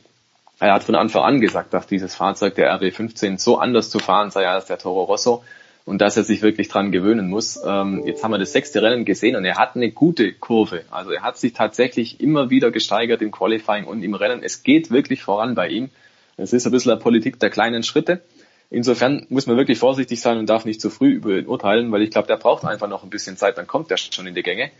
er 0.59 0.73
hat 0.73 0.83
von 0.83 0.95
Anfang 0.95 1.23
an 1.23 1.39
gesagt, 1.39 1.73
dass 1.73 1.85
dieses 1.85 2.15
Fahrzeug 2.15 2.55
der 2.55 2.75
RB15 2.79 3.39
so 3.39 3.59
anders 3.59 3.89
zu 3.89 3.99
fahren 3.99 4.31
sei 4.31 4.47
als 4.47 4.65
der 4.65 4.79
Toro 4.79 5.03
Rosso 5.03 5.43
und 5.85 6.01
dass 6.01 6.17
er 6.17 6.23
sich 6.23 6.41
wirklich 6.41 6.67
dran 6.67 6.91
gewöhnen 6.91 7.29
muss. 7.29 7.61
Ähm, 7.63 8.03
jetzt 8.05 8.23
haben 8.23 8.31
wir 8.31 8.39
das 8.39 8.53
sechste 8.53 8.81
Rennen 8.81 9.05
gesehen 9.05 9.35
und 9.35 9.45
er 9.45 9.57
hat 9.57 9.75
eine 9.75 9.91
gute 9.91 10.33
Kurve. 10.33 10.83
Also 10.89 11.11
er 11.11 11.21
hat 11.21 11.37
sich 11.37 11.53
tatsächlich 11.53 12.19
immer 12.21 12.49
wieder 12.49 12.71
gesteigert 12.71 13.21
im 13.21 13.31
Qualifying 13.31 13.85
und 13.85 14.01
im 14.01 14.15
Rennen. 14.15 14.41
Es 14.41 14.63
geht 14.63 14.89
wirklich 14.89 15.21
voran 15.21 15.53
bei 15.53 15.69
ihm. 15.69 15.89
Es 16.37 16.53
ist 16.53 16.65
ein 16.65 16.71
bisschen 16.71 16.91
eine 16.91 17.01
Politik 17.01 17.39
der 17.39 17.51
kleinen 17.51 17.83
Schritte. 17.83 18.21
Insofern 18.69 19.27
muss 19.29 19.45
man 19.45 19.57
wirklich 19.57 19.77
vorsichtig 19.77 20.19
sein 20.19 20.39
und 20.39 20.47
darf 20.49 20.65
nicht 20.65 20.81
zu 20.81 20.89
früh 20.89 21.11
über 21.11 21.37
ihn 21.37 21.47
urteilen, 21.47 21.91
weil 21.91 22.01
ich 22.01 22.09
glaube, 22.09 22.27
der 22.27 22.37
braucht 22.37 22.65
einfach 22.65 22.89
noch 22.89 23.03
ein 23.03 23.09
bisschen 23.09 23.37
Zeit, 23.37 23.57
dann 23.57 23.67
kommt 23.67 23.91
er 23.91 23.97
schon 23.97 24.27
in 24.27 24.35
die 24.35 24.43
Gänge. 24.43 24.71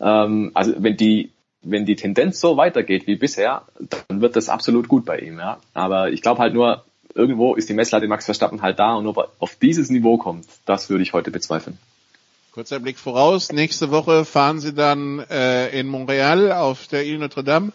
Ähm, 0.00 0.50
also 0.54 0.74
wenn 0.78 0.96
die 0.96 1.32
wenn 1.62 1.86
die 1.86 1.96
Tendenz 1.96 2.40
so 2.40 2.56
weitergeht 2.56 3.06
wie 3.06 3.16
bisher, 3.16 3.62
dann 3.78 4.20
wird 4.20 4.36
das 4.36 4.48
absolut 4.48 4.88
gut 4.88 5.04
bei 5.04 5.18
ihm. 5.20 5.38
Ja. 5.38 5.58
Aber 5.74 6.10
ich 6.10 6.20
glaube 6.22 6.40
halt 6.40 6.54
nur, 6.54 6.84
irgendwo 7.14 7.54
ist 7.54 7.68
die 7.68 7.74
Messlatte 7.74 8.08
Max 8.08 8.24
Verstappen 8.24 8.62
halt 8.62 8.78
da 8.78 8.94
und 8.94 9.06
ob 9.06 9.18
er 9.18 9.28
auf 9.38 9.54
dieses 9.54 9.90
Niveau 9.90 10.18
kommt, 10.18 10.46
das 10.66 10.90
würde 10.90 11.02
ich 11.02 11.12
heute 11.12 11.30
bezweifeln. 11.30 11.78
Kurzer 12.52 12.80
Blick 12.80 12.98
voraus. 12.98 13.50
Nächste 13.50 13.90
Woche 13.90 14.24
fahren 14.24 14.60
Sie 14.60 14.74
dann 14.74 15.20
äh, 15.30 15.78
in 15.78 15.86
Montreal 15.86 16.52
auf 16.52 16.86
der 16.86 17.06
Ile 17.06 17.18
Notre 17.18 17.44
Dame. 17.44 17.72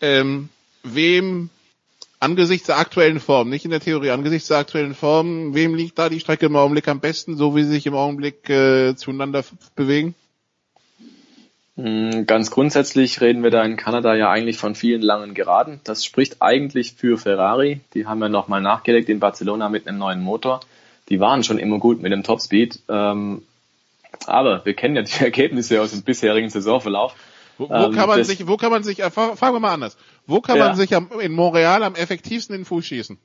Ähm, 0.00 0.48
wem 0.84 1.50
angesichts 2.20 2.66
der 2.66 2.78
aktuellen 2.78 3.18
Form, 3.18 3.50
nicht 3.50 3.64
in 3.64 3.72
der 3.72 3.80
Theorie, 3.80 4.10
angesichts 4.10 4.48
der 4.48 4.58
aktuellen 4.58 4.94
Form, 4.94 5.54
wem 5.54 5.74
liegt 5.74 5.98
da 5.98 6.08
die 6.08 6.20
Strecke 6.20 6.46
im 6.46 6.56
Augenblick 6.56 6.86
am 6.86 7.00
besten, 7.00 7.36
so 7.36 7.56
wie 7.56 7.64
sie 7.64 7.70
sich 7.70 7.86
im 7.86 7.94
Augenblick 7.94 8.48
äh, 8.48 8.94
zueinander 8.94 9.42
bewegen? 9.74 10.14
Hm, 11.76 12.24
ganz 12.26 12.50
grundsätzlich 12.50 13.20
reden 13.20 13.42
wir 13.42 13.50
da 13.50 13.62
in 13.62 13.76
Kanada 13.76 14.14
ja 14.14 14.30
eigentlich 14.30 14.56
von 14.56 14.74
vielen 14.74 15.02
langen 15.02 15.34
Geraden. 15.34 15.80
Das 15.84 16.04
spricht 16.04 16.40
eigentlich 16.40 16.94
für 16.94 17.18
Ferrari. 17.18 17.80
Die 17.92 18.06
haben 18.06 18.20
ja 18.20 18.28
nochmal 18.28 18.62
nachgelegt 18.62 19.08
in 19.10 19.20
Barcelona 19.20 19.68
mit 19.68 19.86
einem 19.86 19.98
neuen 19.98 20.22
Motor. 20.22 20.60
Die 21.10 21.20
waren 21.20 21.44
schon 21.44 21.58
immer 21.58 21.78
gut 21.78 22.00
mit 22.00 22.12
dem 22.12 22.22
Topspeed. 22.22 22.80
Ähm, 22.88 23.42
aber 24.26 24.64
wir 24.64 24.74
kennen 24.74 24.96
ja 24.96 25.02
die 25.02 25.20
Ergebnisse 25.24 25.82
aus 25.82 25.90
dem 25.90 26.02
bisherigen 26.02 26.48
Saisonverlauf. 26.48 27.14
Wo, 27.58 27.68
wo 27.68 27.74
ähm, 27.74 27.92
kann 27.92 28.08
man 28.08 28.24
sich, 28.24 28.46
wo 28.46 28.56
kann 28.56 28.70
man 28.70 28.82
sich, 28.82 29.00
äh, 29.00 29.10
fragen 29.10 29.38
wir 29.38 29.60
mal 29.60 29.74
anders. 29.74 29.98
Wo 30.26 30.40
kann 30.40 30.56
ja. 30.56 30.68
man 30.68 30.76
sich 30.76 30.94
am, 30.94 31.10
in 31.20 31.32
Montreal 31.32 31.82
am 31.82 31.94
effektivsten 31.94 32.54
in 32.54 32.62
den 32.62 32.66
Fuß 32.66 32.86
schießen? 32.86 33.18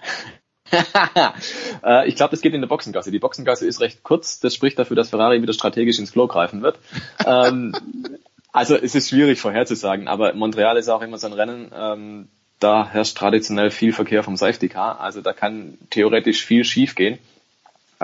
Äh, 1.84 2.08
ich 2.08 2.14
glaube, 2.14 2.30
das 2.30 2.42
geht 2.42 2.54
in 2.54 2.60
der 2.60 2.68
Boxengasse. 2.68 3.10
Die 3.10 3.18
Boxengasse 3.18 3.66
ist 3.66 3.80
recht 3.80 4.04
kurz. 4.04 4.38
Das 4.38 4.54
spricht 4.54 4.78
dafür, 4.78 4.94
dass 4.94 5.10
Ferrari 5.10 5.42
wieder 5.42 5.52
strategisch 5.52 5.98
ins 5.98 6.12
Klo 6.12 6.28
greifen 6.28 6.62
wird. 6.62 6.78
ähm, 7.26 7.74
also 8.52 8.76
es 8.76 8.94
ist 8.94 9.08
schwierig 9.08 9.40
vorherzusagen, 9.40 10.06
aber 10.06 10.32
Montreal 10.34 10.76
ist 10.76 10.88
auch 10.88 11.02
immer 11.02 11.18
so 11.18 11.26
ein 11.26 11.32
Rennen, 11.32 11.72
ähm, 11.74 12.28
da 12.60 12.88
herrscht 12.88 13.18
traditionell 13.18 13.70
viel 13.70 13.92
Verkehr 13.92 14.22
vom 14.22 14.36
Safety 14.36 14.68
Car. 14.68 15.00
Also 15.00 15.20
da 15.20 15.32
kann 15.32 15.78
theoretisch 15.90 16.44
viel 16.44 16.64
schief 16.64 16.94
gehen. 16.94 17.18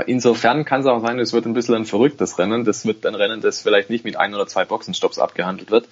Insofern 0.07 0.65
kann 0.65 0.81
es 0.81 0.87
auch 0.87 1.01
sein, 1.01 1.19
es 1.19 1.33
wird 1.33 1.47
ein 1.47 1.55
bisschen 1.55 1.75
ein 1.75 1.85
verrücktes 1.85 2.39
Rennen. 2.39 2.65
Das 2.65 2.85
wird 2.85 3.07
ein 3.07 3.15
Rennen, 3.15 3.41
das 3.41 3.63
vielleicht 3.63 3.91
nicht 3.91 4.05
mit 4.05 4.17
ein 4.17 4.35
oder 4.35 4.47
zwei 4.47 4.65
Boxenstopps 4.65 5.19
abgehandelt 5.19 5.71
wird. 5.71 5.89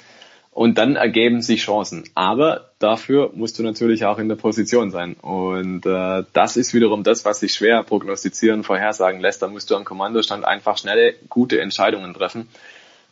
Und 0.56 0.78
dann 0.78 0.96
ergeben 0.96 1.42
sich 1.42 1.60
Chancen. 1.60 2.04
Aber 2.14 2.70
dafür 2.78 3.30
musst 3.34 3.58
du 3.58 3.62
natürlich 3.62 4.06
auch 4.06 4.18
in 4.18 4.30
der 4.30 4.36
Position 4.36 4.90
sein. 4.90 5.12
Und 5.12 5.84
äh, 5.84 6.24
das 6.32 6.56
ist 6.56 6.72
wiederum 6.72 7.02
das, 7.02 7.26
was 7.26 7.40
sich 7.40 7.52
schwer 7.52 7.82
prognostizieren, 7.82 8.64
vorhersagen 8.64 9.20
lässt. 9.20 9.42
Da 9.42 9.48
musst 9.48 9.70
du 9.70 9.76
am 9.76 9.84
Kommandostand 9.84 10.46
einfach 10.46 10.78
schnelle, 10.78 11.12
gute 11.28 11.60
Entscheidungen 11.60 12.14
treffen. 12.14 12.48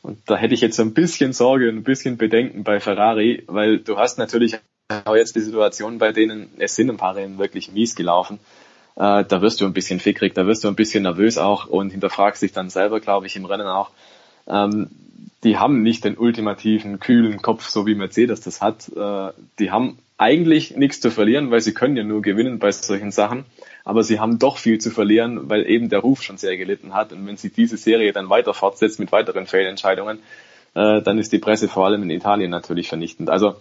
Und 0.01 0.21
da 0.25 0.39
hätte 0.39 0.55
ich 0.55 0.63
jetzt 0.63 0.77
so 0.77 0.85
ein 0.85 0.95
bisschen 0.95 1.35
Sorge 1.35 1.69
und 1.69 1.77
ein 1.77 1.83
bisschen 1.83 2.17
Bedenken 2.17 2.65
bei 2.65 2.81
Ferrari, 2.81 3.45
weil 3.47 3.79
du 3.79 3.99
hast 3.99 4.17
natürlich 4.17 4.57
auch 5.05 5.15
jetzt 5.15 5.37
die 5.37 5.41
Situation, 5.41 5.99
bei 5.99 6.13
denen 6.13 6.49
es 6.57 6.75
sind 6.77 6.89
ein 6.89 6.97
paar 6.97 7.15
Rennen 7.15 7.37
wirklich 7.37 7.71
mies 7.71 7.95
gelaufen. 7.95 8.39
äh, 8.97 9.23
da 9.23 9.43
wirst 9.43 9.61
du 9.61 9.67
ein 9.67 9.75
bisschen 9.75 10.01
fickrig, 10.01 10.33
da 10.35 10.47
wirst 10.47 10.65
du 10.65 10.69
ein 10.69 10.77
bisschen 10.77 11.03
nervös 11.03 11.37
auch 11.37 11.67
und 11.67 11.91
hinterfragst 11.91 12.41
dich 12.41 12.53
dann 12.53 12.71
selber, 12.71 13.01
glaube 13.01 13.27
ich, 13.27 13.37
im 13.37 13.45
Rennen 13.45 13.67
auch. 13.67 13.91
Ähm, 14.47 14.89
die 15.45 15.59
haben 15.59 15.83
nicht 15.83 16.05
den 16.05 16.17
ultimativen, 16.17 16.99
kühlen 16.99 17.43
Kopf, 17.43 17.69
so 17.69 17.87
wie 17.87 17.95
Mercedes 17.95 18.41
das 18.41 18.61
hat. 18.61 18.89
Äh, 18.97 19.33
die 19.59 19.71
haben 19.71 19.99
eigentlich 20.17 20.77
nichts 20.77 21.01
zu 21.01 21.11
verlieren, 21.11 21.51
weil 21.51 21.61
sie 21.61 21.75
können 21.75 21.97
ja 21.97 22.03
nur 22.03 22.23
gewinnen 22.23 22.59
bei 22.59 22.73
solchen 22.73 23.11
Sachen. 23.11 23.45
Aber 23.85 24.03
sie 24.03 24.19
haben 24.19 24.39
doch 24.39 24.57
viel 24.57 24.79
zu 24.79 24.91
verlieren, 24.91 25.51
weil 25.51 25.69
eben 25.69 25.91
der 25.91 25.99
Ruf 26.01 26.23
schon 26.23 26.39
sehr 26.39 26.57
gelitten 26.57 26.95
hat. 26.95 27.13
Und 27.13 27.27
wenn 27.27 27.37
sie 27.37 27.51
diese 27.51 27.77
Serie 27.77 28.13
dann 28.13 28.31
weiter 28.31 28.55
fortsetzt 28.55 28.99
mit 28.99 29.13
weiteren 29.13 29.47
Fehlentscheidungen, 29.47 30.19
äh, 30.75 31.03
dann 31.03 31.19
ist 31.19 31.33
die 31.33 31.39
Presse 31.39 31.69
vor 31.69 31.85
allem 31.85 32.03
in 32.03 32.11
Italien 32.11 32.51
natürlich 32.51 32.89
vernichtend. 32.89 33.29
Also 33.29 33.57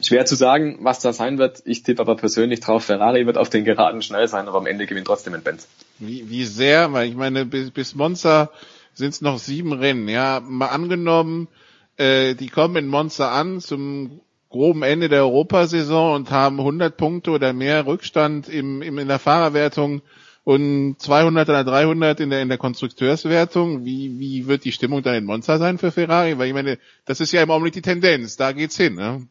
schwer 0.00 0.26
zu 0.26 0.36
sagen, 0.36 0.78
was 0.82 1.00
da 1.00 1.12
sein 1.12 1.38
wird. 1.38 1.62
Ich 1.64 1.82
tippe 1.82 2.02
aber 2.02 2.16
persönlich 2.16 2.60
drauf, 2.60 2.84
Ferrari 2.84 3.26
wird 3.26 3.38
auf 3.38 3.50
den 3.50 3.64
Geraden 3.64 4.02
schnell 4.02 4.28
sein, 4.28 4.46
aber 4.46 4.58
am 4.58 4.66
Ende 4.66 4.86
gewinnt 4.86 5.06
trotzdem 5.06 5.34
ein 5.34 5.42
Benz. 5.42 5.66
Wie, 5.98 6.28
wie 6.30 6.44
sehr, 6.44 6.92
weil 6.92 7.08
ich 7.08 7.16
meine, 7.16 7.46
bis, 7.46 7.70
bis 7.70 7.94
Monza 7.94 8.50
sind 8.96 9.10
es 9.10 9.20
noch 9.20 9.38
sieben 9.38 9.72
Rennen. 9.72 10.08
Ja, 10.08 10.40
mal 10.40 10.68
angenommen, 10.68 11.48
äh, 11.96 12.34
die 12.34 12.48
kommen 12.48 12.76
in 12.76 12.88
Monza 12.88 13.30
an 13.32 13.60
zum 13.60 14.20
groben 14.48 14.82
Ende 14.82 15.08
der 15.08 15.22
Europasaison 15.22 16.14
und 16.14 16.30
haben 16.30 16.58
100 16.58 16.96
Punkte 16.96 17.30
oder 17.30 17.52
mehr 17.52 17.86
Rückstand 17.86 18.48
im, 18.48 18.80
im, 18.82 18.98
in 18.98 19.08
der 19.08 19.18
Fahrerwertung 19.18 20.02
und 20.44 20.96
200 20.98 21.48
oder 21.48 21.64
300 21.64 22.20
in 22.20 22.30
der, 22.30 22.40
in 22.40 22.48
der 22.48 22.56
Konstrukteurswertung. 22.56 23.84
Wie, 23.84 24.18
wie 24.18 24.46
wird 24.46 24.64
die 24.64 24.72
Stimmung 24.72 25.02
dann 25.02 25.16
in 25.16 25.24
Monza 25.24 25.58
sein 25.58 25.76
für 25.76 25.90
Ferrari? 25.90 26.38
Weil 26.38 26.48
ich 26.48 26.54
meine, 26.54 26.78
das 27.04 27.20
ist 27.20 27.32
ja 27.32 27.42
im 27.42 27.50
Augenblick 27.50 27.74
die 27.74 27.82
Tendenz. 27.82 28.36
Da 28.36 28.52
geht's 28.52 28.76
hin, 28.76 28.94
ne? 28.94 29.26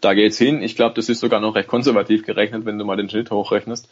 Da 0.00 0.14
geht's 0.14 0.38
hin. 0.38 0.62
Ich 0.62 0.76
glaube, 0.76 0.94
das 0.94 1.10
ist 1.10 1.20
sogar 1.20 1.40
noch 1.40 1.54
recht 1.54 1.68
konservativ 1.68 2.24
gerechnet, 2.24 2.64
wenn 2.64 2.78
du 2.78 2.86
mal 2.86 2.96
den 2.96 3.10
Schnitt 3.10 3.30
hochrechnest. 3.30 3.88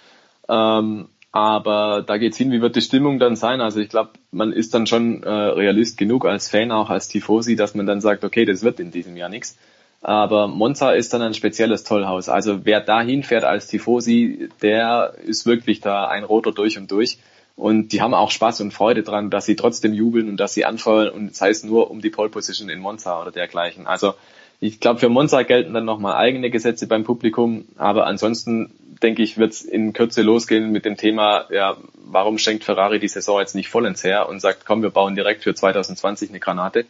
Ähm, 0.48 1.08
aber 1.36 2.02
da 2.02 2.16
geht's 2.16 2.38
hin, 2.38 2.50
wie 2.50 2.62
wird 2.62 2.76
die 2.76 2.80
Stimmung 2.80 3.18
dann 3.18 3.36
sein? 3.36 3.60
Also 3.60 3.78
ich 3.78 3.90
glaube, 3.90 4.12
man 4.30 4.54
ist 4.54 4.72
dann 4.72 4.86
schon 4.86 5.22
äh, 5.22 5.28
realist 5.28 5.98
genug 5.98 6.24
als 6.24 6.48
Fan, 6.48 6.72
auch 6.72 6.88
als 6.88 7.08
Tifosi, 7.08 7.56
dass 7.56 7.74
man 7.74 7.84
dann 7.84 8.00
sagt, 8.00 8.24
okay, 8.24 8.46
das 8.46 8.62
wird 8.62 8.80
in 8.80 8.90
diesem 8.90 9.18
Jahr 9.18 9.28
nichts. 9.28 9.58
Aber 10.00 10.48
Monza 10.48 10.92
ist 10.92 11.12
dann 11.12 11.20
ein 11.20 11.34
spezielles 11.34 11.84
Tollhaus. 11.84 12.30
Also 12.30 12.64
wer 12.64 12.80
da 12.80 13.02
hinfährt 13.02 13.44
als 13.44 13.66
Tifosi, 13.66 14.48
der 14.62 15.12
ist 15.26 15.44
wirklich 15.44 15.82
da 15.82 16.08
ein 16.08 16.24
Roter 16.24 16.52
durch 16.52 16.78
und 16.78 16.90
durch. 16.90 17.18
Und 17.54 17.92
die 17.92 18.00
haben 18.00 18.14
auch 18.14 18.30
Spaß 18.30 18.62
und 18.62 18.72
Freude 18.72 19.02
dran, 19.02 19.28
dass 19.28 19.44
sie 19.44 19.56
trotzdem 19.56 19.92
jubeln 19.92 20.30
und 20.30 20.38
dass 20.38 20.54
sie 20.54 20.64
anfeuern 20.64 21.10
und 21.10 21.36
sei 21.36 21.50
es 21.50 21.62
nur 21.62 21.90
um 21.90 22.00
die 22.00 22.08
Pole 22.08 22.30
Position 22.30 22.70
in 22.70 22.80
Monza 22.80 23.20
oder 23.20 23.30
dergleichen. 23.30 23.86
Also 23.86 24.14
ich 24.60 24.80
glaube, 24.80 25.00
für 25.00 25.08
Monza 25.08 25.42
gelten 25.42 25.74
dann 25.74 25.84
nochmal 25.84 26.14
eigene 26.16 26.50
Gesetze 26.50 26.86
beim 26.86 27.04
Publikum, 27.04 27.64
aber 27.76 28.06
ansonsten 28.06 28.70
denke 29.02 29.22
ich, 29.22 29.36
wird 29.36 29.52
es 29.52 29.62
in 29.62 29.92
Kürze 29.92 30.22
losgehen 30.22 30.72
mit 30.72 30.84
dem 30.84 30.96
Thema, 30.96 31.44
ja, 31.50 31.76
warum 32.06 32.38
schenkt 32.38 32.64
Ferrari 32.64 32.98
die 32.98 33.08
Saison 33.08 33.40
jetzt 33.40 33.54
nicht 33.54 33.68
vollends 33.68 34.02
her 34.04 34.28
und 34.28 34.40
sagt, 34.40 34.64
komm, 34.64 34.82
wir 34.82 34.90
bauen 34.90 35.14
direkt 35.14 35.42
für 35.42 35.54
2020 35.54 36.30
eine 36.30 36.40
Granate. 36.40 36.86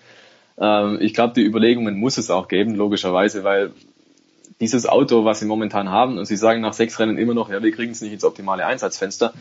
Ähm, 0.58 0.98
ich 1.00 1.14
glaube, 1.14 1.34
die 1.34 1.42
Überlegungen 1.42 1.98
muss 1.98 2.18
es 2.18 2.30
auch 2.30 2.48
geben, 2.48 2.74
logischerweise, 2.74 3.44
weil 3.44 3.72
dieses 4.60 4.86
Auto, 4.86 5.24
was 5.24 5.40
sie 5.40 5.46
momentan 5.46 5.90
haben, 5.90 6.18
und 6.18 6.26
sie 6.26 6.36
sagen 6.36 6.60
nach 6.60 6.72
sechs 6.72 6.98
Rennen 6.98 7.18
immer 7.18 7.34
noch, 7.34 7.50
ja, 7.50 7.62
wir 7.62 7.72
kriegen 7.72 7.92
es 7.92 8.00
nicht 8.00 8.12
ins 8.12 8.24
optimale 8.24 8.64
Einsatzfenster, 8.64 9.34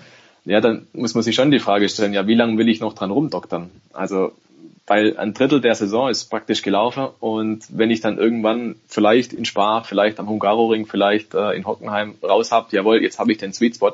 ja, 0.43 0.61
dann 0.61 0.87
muss 0.93 1.13
man 1.13 1.23
sich 1.23 1.35
schon 1.35 1.51
die 1.51 1.59
Frage 1.59 1.89
stellen, 1.89 2.13
ja, 2.13 2.27
wie 2.27 2.35
lange 2.35 2.57
will 2.57 2.69
ich 2.69 2.79
noch 2.79 2.93
dran 2.93 3.11
rumdoktern? 3.11 3.71
Also 3.93 4.31
weil 4.87 5.17
ein 5.17 5.33
Drittel 5.33 5.61
der 5.61 5.75
Saison 5.75 6.09
ist 6.09 6.25
praktisch 6.25 6.61
gelaufen 6.61 7.07
und 7.19 7.65
wenn 7.69 7.89
ich 7.89 8.01
dann 8.01 8.17
irgendwann 8.17 8.75
vielleicht 8.87 9.33
in 9.33 9.45
Spa, 9.45 9.81
vielleicht 9.81 10.19
am 10.19 10.29
Hungaroring, 10.29 10.85
vielleicht 10.85 11.33
äh, 11.33 11.51
in 11.51 11.65
Hockenheim 11.65 12.15
raus 12.21 12.51
hab, 12.51 12.71
jawohl, 12.71 13.01
jetzt 13.01 13.17
habe 13.17 13.31
ich 13.31 13.39
den 13.39 13.53
Sweet 13.53 13.75
Spot, 13.75 13.93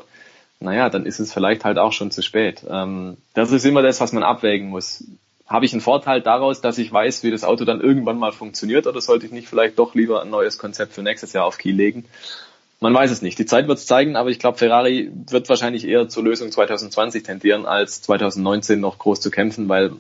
naja, 0.60 0.90
dann 0.90 1.06
ist 1.06 1.20
es 1.20 1.34
vielleicht 1.34 1.66
halt 1.66 1.78
auch 1.78 1.94
schon 1.94 2.12
zu 2.12 2.22
spät. 2.22 2.64
Ähm, 2.70 3.18
das 3.34 3.52
ist 3.52 3.66
immer 3.66 3.82
das, 3.82 4.02
was 4.02 4.12
man 4.12 4.24
abwägen 4.24 4.70
muss. 4.70 5.04
Habe 5.48 5.66
ich 5.66 5.74
einen 5.74 5.82
Vorteil 5.82 6.22
daraus, 6.22 6.62
dass 6.62 6.78
ich 6.78 6.92
weiß, 6.92 7.24
wie 7.24 7.32
das 7.32 7.44
Auto 7.44 7.66
dann 7.66 7.82
irgendwann 7.82 8.18
mal 8.18 8.32
funktioniert 8.32 8.86
oder 8.86 9.02
sollte 9.02 9.26
ich 9.26 9.32
nicht 9.32 9.48
vielleicht 9.48 9.80
doch 9.80 9.96
lieber 9.96 10.22
ein 10.22 10.30
neues 10.30 10.58
Konzept 10.58 10.94
für 10.94 11.04
nächstes 11.04 11.34
Jahr 11.34 11.46
auf 11.46 11.58
Kiel 11.58 11.76
legen? 11.76 12.06
Man 12.80 12.94
weiß 12.94 13.12
es 13.12 13.22
nicht. 13.22 13.38
Die 13.38 13.46
Zeit 13.46 13.68
wird 13.68 13.78
es 13.78 13.86
zeigen, 13.86 14.16
aber 14.16 14.30
ich 14.30 14.40
glaube, 14.40 14.58
Ferrari 14.58 15.12
wird 15.30 15.50
wahrscheinlich 15.50 15.88
eher 15.88 16.10
zur 16.10 16.24
Lösung 16.24 16.52
2020 16.52 17.24
tendieren, 17.24 17.66
als 17.66 18.02
2019 18.02 18.80
noch 18.80 18.98
groß 18.98 19.20
zu 19.22 19.30
kämpfen, 19.30 19.70
weil 19.70 19.92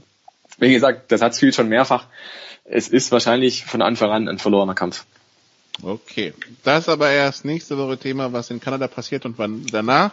wie 0.61 0.73
gesagt, 0.73 1.11
das 1.11 1.21
hat 1.21 1.35
viel 1.35 1.51
schon 1.51 1.67
mehrfach. 1.67 2.05
Es 2.63 2.87
ist 2.87 3.11
wahrscheinlich 3.11 3.65
von 3.65 3.81
Anfang 3.81 4.11
an 4.11 4.29
ein 4.29 4.37
verlorener 4.37 4.75
Kampf. 4.75 5.05
Okay, 5.81 6.33
das 6.63 6.87
aber 6.87 7.09
erst 7.09 7.45
nächste 7.45 7.77
Woche 7.77 7.97
Thema, 7.97 8.31
was 8.33 8.51
in 8.51 8.59
Kanada 8.59 8.87
passiert 8.87 9.25
und 9.25 9.37
wann 9.39 9.65
danach. 9.71 10.11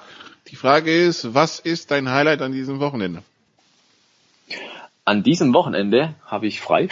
Die 0.48 0.56
Frage 0.56 0.96
ist, 0.96 1.34
was 1.34 1.60
ist 1.60 1.90
dein 1.90 2.10
Highlight 2.10 2.40
an 2.40 2.52
diesem 2.52 2.80
Wochenende? 2.80 3.22
An 5.04 5.22
diesem 5.22 5.52
Wochenende 5.52 6.14
habe 6.24 6.46
ich 6.46 6.60
frei. 6.60 6.88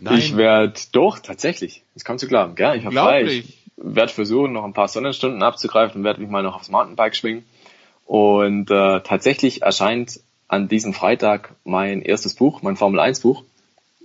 Nein. 0.00 0.18
Ich 0.18 0.36
werde 0.36 0.78
doch 0.92 1.18
tatsächlich. 1.18 1.82
Das 1.94 2.04
kannst 2.04 2.24
du 2.24 2.28
glauben, 2.28 2.54
gell? 2.54 2.76
Ich 2.76 2.84
habe 2.84 2.96
frei. 2.96 3.22
Ich 3.24 3.58
werde 3.76 4.12
versuchen, 4.12 4.52
noch 4.52 4.64
ein 4.64 4.74
paar 4.74 4.88
Sonnenstunden 4.88 5.42
abzugreifen 5.42 6.00
und 6.00 6.04
werde 6.04 6.20
mich 6.20 6.30
mal 6.30 6.42
noch 6.42 6.56
aufs 6.56 6.68
Mountainbike 6.68 7.16
schwingen. 7.16 7.44
Und 8.04 8.70
äh, 8.70 9.00
tatsächlich 9.00 9.62
erscheint 9.62 10.20
an 10.48 10.68
diesem 10.68 10.94
Freitag 10.94 11.54
mein 11.64 12.02
erstes 12.02 12.34
Buch, 12.34 12.62
mein 12.62 12.76
Formel 12.76 13.00
1 13.00 13.20
Buch, 13.20 13.42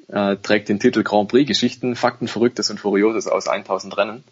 äh, 0.08 0.38
trägt 0.38 0.70
den 0.70 0.80
Titel 0.80 1.04
Grand 1.04 1.30
Prix 1.30 1.48
Geschichten, 1.48 1.96
Fakten, 1.96 2.28
Verrücktes 2.28 2.70
und 2.70 2.80
Furioses 2.80 3.28
aus 3.28 3.48
1000 3.48 3.98
Rennen. 3.98 4.24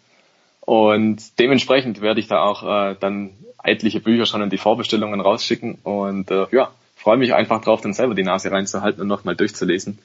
Und 0.60 1.38
dementsprechend 1.38 2.00
werde 2.00 2.20
ich 2.20 2.28
da 2.28 2.42
auch 2.42 2.62
äh, 2.62 2.96
dann 2.98 3.30
etliche 3.62 4.00
Bücher 4.00 4.26
schon 4.26 4.42
in 4.42 4.50
die 4.50 4.58
Vorbestellungen 4.58 5.20
rausschicken 5.20 5.78
und 5.82 6.30
äh, 6.30 6.46
ja, 6.52 6.70
freue 6.96 7.16
mich 7.16 7.34
einfach 7.34 7.60
drauf, 7.62 7.80
dann 7.80 7.92
selber 7.94 8.14
die 8.14 8.22
Nase 8.22 8.50
reinzuhalten 8.50 9.00
und 9.00 9.08
nochmal 9.08 9.36
durchzulesen. 9.36 9.98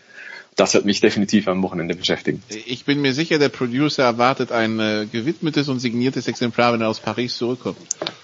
Das 0.55 0.73
wird 0.73 0.85
mich 0.85 1.01
definitiv 1.01 1.49
am 1.49 1.61
Wochenende 1.61 1.95
beschäftigen. 1.95 2.41
Ich 2.65 2.85
bin 2.85 3.01
mir 3.01 3.13
sicher, 3.13 3.39
der 3.39 3.49
Producer 3.49 4.03
erwartet 4.03 4.53
ein 4.53 4.79
äh, 4.79 5.05
gewidmetes 5.11 5.67
und 5.67 5.79
signiertes 5.79 6.29
Exemplar, 6.29 6.71
wenn 6.73 6.81
er 6.81 6.87
aus 6.87 7.01
Paris 7.01 7.35
zurückkommt. 7.35 7.77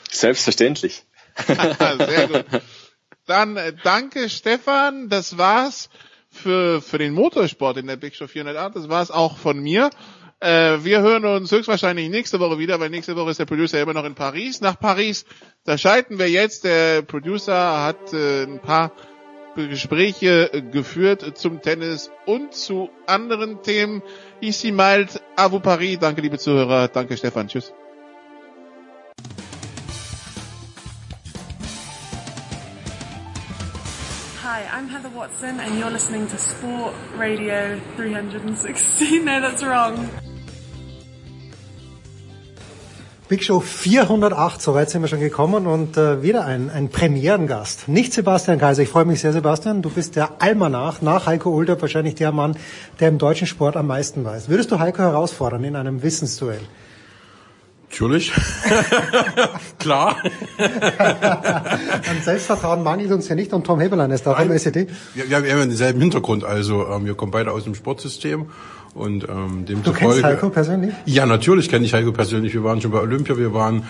Selbstverständlich. 0.09 1.03
Sehr 1.47 2.27
gut. 2.27 2.45
Dann 3.31 3.55
äh, 3.55 3.71
danke 3.81 4.27
Stefan, 4.27 5.07
das 5.07 5.37
war's 5.37 5.89
für, 6.29 6.81
für 6.81 6.97
den 6.97 7.13
Motorsport 7.13 7.77
in 7.77 7.87
der 7.87 7.95
Big 7.95 8.13
Show 8.13 8.27
408. 8.27 8.75
Das 8.75 8.89
war's 8.89 9.09
auch 9.09 9.37
von 9.37 9.57
mir. 9.57 9.89
Äh, 10.41 10.79
wir 10.83 10.99
hören 10.99 11.23
uns 11.23 11.49
höchstwahrscheinlich 11.49 12.09
nächste 12.09 12.41
Woche 12.41 12.59
wieder, 12.59 12.81
weil 12.81 12.89
nächste 12.89 13.15
Woche 13.15 13.31
ist 13.31 13.39
der 13.39 13.45
Producer 13.45 13.79
immer 13.79 13.93
noch 13.93 14.03
in 14.03 14.15
Paris. 14.15 14.59
Nach 14.59 14.77
Paris, 14.77 15.23
da 15.63 15.77
schalten 15.77 16.19
wir 16.19 16.29
jetzt. 16.29 16.65
Der 16.65 17.03
Producer 17.03 17.85
hat 17.85 18.11
äh, 18.11 18.43
ein 18.43 18.59
paar 18.59 18.91
Gespräche 19.55 20.49
geführt 20.69 21.37
zum 21.37 21.61
Tennis 21.61 22.11
und 22.25 22.53
zu 22.53 22.89
anderen 23.05 23.63
Themen. 23.63 24.03
Ici 24.41 24.73
Malt, 24.73 25.21
à 25.37 25.49
vous 25.49 25.61
Paris. 25.61 25.99
Danke, 25.99 26.19
liebe 26.19 26.37
Zuhörer. 26.37 26.89
Danke, 26.89 27.15
Stefan. 27.15 27.47
Tschüss. 27.47 27.71
Hi, 34.61 34.77
I'm 34.77 34.89
Heather 34.89 35.09
Watson 35.15 35.59
and 35.59 35.79
you're 35.79 35.89
listening 35.89 36.27
to 36.27 36.37
Sport 36.37 36.93
Radio 37.17 37.79
360. 37.95 39.19
No, 39.23 39.41
that's 39.41 39.63
wrong. 39.63 40.07
Big 43.27 43.41
Show 43.41 43.59
408, 43.59 44.61
soweit 44.61 44.89
sind 44.89 45.01
wir 45.01 45.07
schon 45.07 45.19
gekommen 45.19 45.65
und 45.65 45.97
äh, 45.97 46.21
wieder 46.21 46.45
ein, 46.45 46.69
ein 46.69 46.89
Premierengast. 46.89 47.87
Nicht 47.87 48.13
Sebastian 48.13 48.59
Kaiser, 48.59 48.83
ich 48.83 48.89
freue 48.89 49.05
mich 49.05 49.21
sehr, 49.21 49.33
Sebastian. 49.33 49.81
Du 49.81 49.89
bist 49.89 50.15
der 50.15 50.41
Almanach, 50.41 51.01
nach 51.01 51.25
Heiko 51.25 51.49
Ulder 51.49 51.81
wahrscheinlich 51.81 52.15
der 52.15 52.31
Mann, 52.31 52.55
der 52.99 53.07
im 53.07 53.17
deutschen 53.17 53.47
Sport 53.47 53.75
am 53.77 53.87
meisten 53.87 54.23
weiß. 54.23 54.47
Würdest 54.49 54.69
du 54.69 54.79
Heiko 54.79 55.01
herausfordern 55.01 55.63
in 55.63 55.75
einem 55.75 56.03
Wissensduell? 56.03 56.61
Natürlich. 57.91 58.31
Klar. 59.79 60.15
An 60.57 62.21
Selbstvertrauen 62.23 62.83
mangelt 62.83 63.11
uns 63.11 63.27
ja 63.27 63.35
nicht 63.35 63.51
und 63.51 63.65
Tom 63.65 63.81
Heberlein 63.81 64.11
ist 64.11 64.25
da 64.25 64.33
vom 64.33 64.49
SED. 64.51 64.87
Wir, 65.13 65.29
wir 65.29 65.37
haben 65.37 65.45
ja 65.45 65.55
denselben 65.57 65.99
Hintergrund, 65.99 66.45
also 66.45 66.87
ähm, 66.87 67.05
wir 67.05 67.15
kommen 67.15 67.31
beide 67.31 67.51
aus 67.51 67.65
dem 67.65 67.75
Sportsystem 67.75 68.45
und 68.93 69.27
ähm, 69.27 69.65
dem 69.65 69.83
Du 69.83 69.91
kennst 69.91 70.23
Heiko 70.23 70.49
persönlich? 70.49 70.93
Ja, 71.05 71.25
natürlich 71.25 71.69
kenne 71.69 71.85
ich 71.85 71.93
Heiko 71.93 72.13
persönlich. 72.13 72.53
Wir 72.53 72.63
waren 72.63 72.79
schon 72.79 72.91
bei 72.91 72.99
Olympia, 72.99 73.37
wir 73.37 73.53
waren 73.53 73.83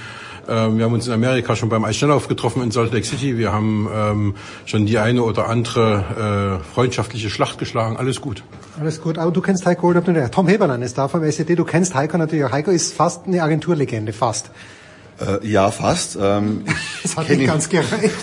ähm, 0.47 0.77
wir 0.77 0.85
haben 0.85 0.93
uns 0.93 1.07
in 1.07 1.13
Amerika 1.13 1.55
schon 1.55 1.69
beim 1.69 1.83
Eisschnelllauf 1.83 2.27
getroffen 2.27 2.63
in 2.63 2.71
Salt 2.71 2.93
Lake 2.93 3.05
City. 3.05 3.37
Wir 3.37 3.51
haben 3.51 3.89
ähm, 3.93 4.35
schon 4.65 4.85
die 4.85 4.97
eine 4.97 5.23
oder 5.23 5.47
andere 5.47 6.59
äh, 6.61 6.73
freundschaftliche 6.73 7.29
Schlacht 7.29 7.57
geschlagen. 7.57 7.97
Alles 7.97 8.21
gut. 8.21 8.43
Alles 8.79 9.01
gut. 9.01 9.17
Aber 9.17 9.31
du 9.31 9.41
kennst 9.41 9.65
Heiko. 9.65 9.93
Tom 9.93 10.47
Heberlein 10.47 10.81
ist 10.81 10.97
da 10.97 11.07
vom 11.07 11.23
SED. 11.23 11.55
Du 11.55 11.65
kennst 11.65 11.93
Heiko 11.95 12.17
natürlich 12.17 12.45
auch. 12.45 12.51
Heiko 12.51 12.71
ist 12.71 12.93
fast 12.93 13.27
eine 13.27 13.43
Agenturlegende, 13.43 14.13
fast. 14.13 14.51
Äh, 15.21 15.47
ja, 15.47 15.71
fast. 15.71 16.17
Ähm, 16.19 16.63
das 17.03 17.15
hat 17.15 17.29
nicht 17.29 17.45
ganz 17.45 17.69
gereicht. 17.69 18.15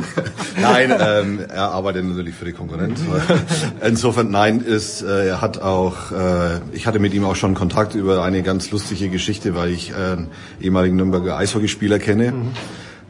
nein, 0.60 0.92
ähm, 0.98 1.40
er 1.48 1.70
arbeitet 1.70 2.04
natürlich 2.04 2.34
für 2.34 2.44
die 2.44 2.52
Konkurrenz. 2.52 3.00
Insofern, 3.86 4.30
nein, 4.30 4.60
ist, 4.60 5.02
äh, 5.02 5.28
er 5.28 5.40
hat 5.40 5.60
auch, 5.60 6.12
äh, 6.12 6.60
ich 6.72 6.86
hatte 6.86 6.98
mit 6.98 7.14
ihm 7.14 7.24
auch 7.24 7.36
schon 7.36 7.54
Kontakt 7.54 7.94
über 7.94 8.22
eine 8.22 8.42
ganz 8.42 8.70
lustige 8.70 9.08
Geschichte, 9.08 9.54
weil 9.54 9.70
ich 9.70 9.90
äh, 9.90 9.94
einen 9.94 10.28
ehemaligen 10.60 10.96
Nürnberger 10.96 11.36
Eishockeyspieler 11.36 11.98
kenne. 11.98 12.32
Mhm. 12.32 12.50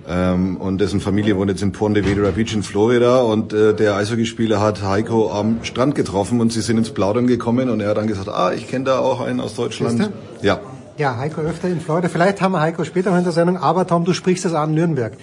Ähm, 0.08 0.56
und 0.56 0.80
dessen 0.80 1.00
Familie 1.00 1.36
wohnt 1.36 1.50
jetzt 1.50 1.62
in 1.62 1.72
Ponte 1.72 2.04
Vedra 2.04 2.30
Beach 2.30 2.52
in 2.52 2.64
Florida 2.64 3.20
und 3.20 3.52
äh, 3.52 3.74
der 3.74 3.94
Eishockeyspieler 3.96 4.60
hat 4.60 4.82
Heiko 4.82 5.30
am 5.30 5.62
Strand 5.62 5.94
getroffen 5.94 6.40
und 6.40 6.52
sie 6.52 6.62
sind 6.62 6.78
ins 6.78 6.90
Plaudern 6.90 7.26
gekommen 7.26 7.70
und 7.70 7.80
er 7.80 7.90
hat 7.90 7.98
dann 7.98 8.08
gesagt, 8.08 8.28
ah, 8.28 8.52
ich 8.52 8.66
kenne 8.66 8.86
da 8.86 8.98
auch 8.98 9.20
einen 9.20 9.40
aus 9.40 9.54
Deutschland. 9.54 10.10
Ja. 10.42 10.58
Ja, 11.00 11.16
Heiko 11.16 11.40
öfter 11.40 11.68
in 11.68 11.80
Florida. 11.80 12.10
Vielleicht 12.10 12.42
haben 12.42 12.52
wir 12.52 12.60
Heiko 12.60 12.84
später 12.84 13.10
noch 13.10 13.16
in 13.16 13.24
der 13.24 13.32
Sendung, 13.32 13.56
aber 13.56 13.86
Tom, 13.86 14.04
du 14.04 14.12
sprichst 14.12 14.44
es 14.44 14.52
an, 14.52 14.74
Nürnberg. 14.74 15.14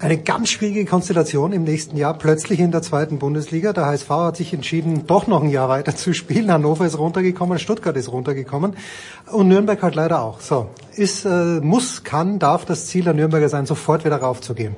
Eine 0.00 0.18
ganz 0.18 0.50
schwierige 0.50 0.86
Konstellation 0.86 1.52
im 1.52 1.62
nächsten 1.62 1.96
Jahr, 1.96 2.18
plötzlich 2.18 2.58
in 2.58 2.72
der 2.72 2.82
zweiten 2.82 3.20
Bundesliga. 3.20 3.72
Der 3.72 3.86
HSV 3.86 4.10
hat 4.10 4.36
sich 4.36 4.52
entschieden, 4.52 5.06
doch 5.06 5.28
noch 5.28 5.44
ein 5.44 5.50
Jahr 5.50 5.68
weiter 5.68 5.94
zu 5.94 6.14
spielen. 6.14 6.50
Hannover 6.50 6.84
ist 6.84 6.98
runtergekommen, 6.98 7.60
Stuttgart 7.60 7.96
ist 7.96 8.10
runtergekommen 8.10 8.74
und 9.30 9.46
Nürnberg 9.46 9.80
halt 9.84 9.94
leider 9.94 10.20
auch. 10.20 10.40
So, 10.40 10.70
ist, 10.96 11.24
äh, 11.26 11.60
muss, 11.60 12.02
kann, 12.02 12.40
darf 12.40 12.64
das 12.64 12.88
Ziel 12.88 13.04
der 13.04 13.14
Nürnberger 13.14 13.48
sein, 13.48 13.66
sofort 13.66 14.04
wieder 14.04 14.16
raufzugehen. 14.16 14.74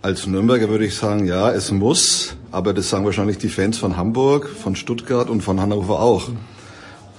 Als 0.00 0.28
Nürnberger 0.28 0.68
würde 0.68 0.84
ich 0.84 0.94
sagen, 0.94 1.26
ja, 1.26 1.50
es 1.50 1.72
muss, 1.72 2.36
aber 2.52 2.72
das 2.72 2.88
sagen 2.88 3.04
wahrscheinlich 3.04 3.38
die 3.38 3.48
Fans 3.48 3.78
von 3.78 3.96
Hamburg, 3.96 4.48
von 4.48 4.76
Stuttgart 4.76 5.28
und 5.28 5.40
von 5.40 5.60
Hannover 5.60 5.98
auch. 5.98 6.28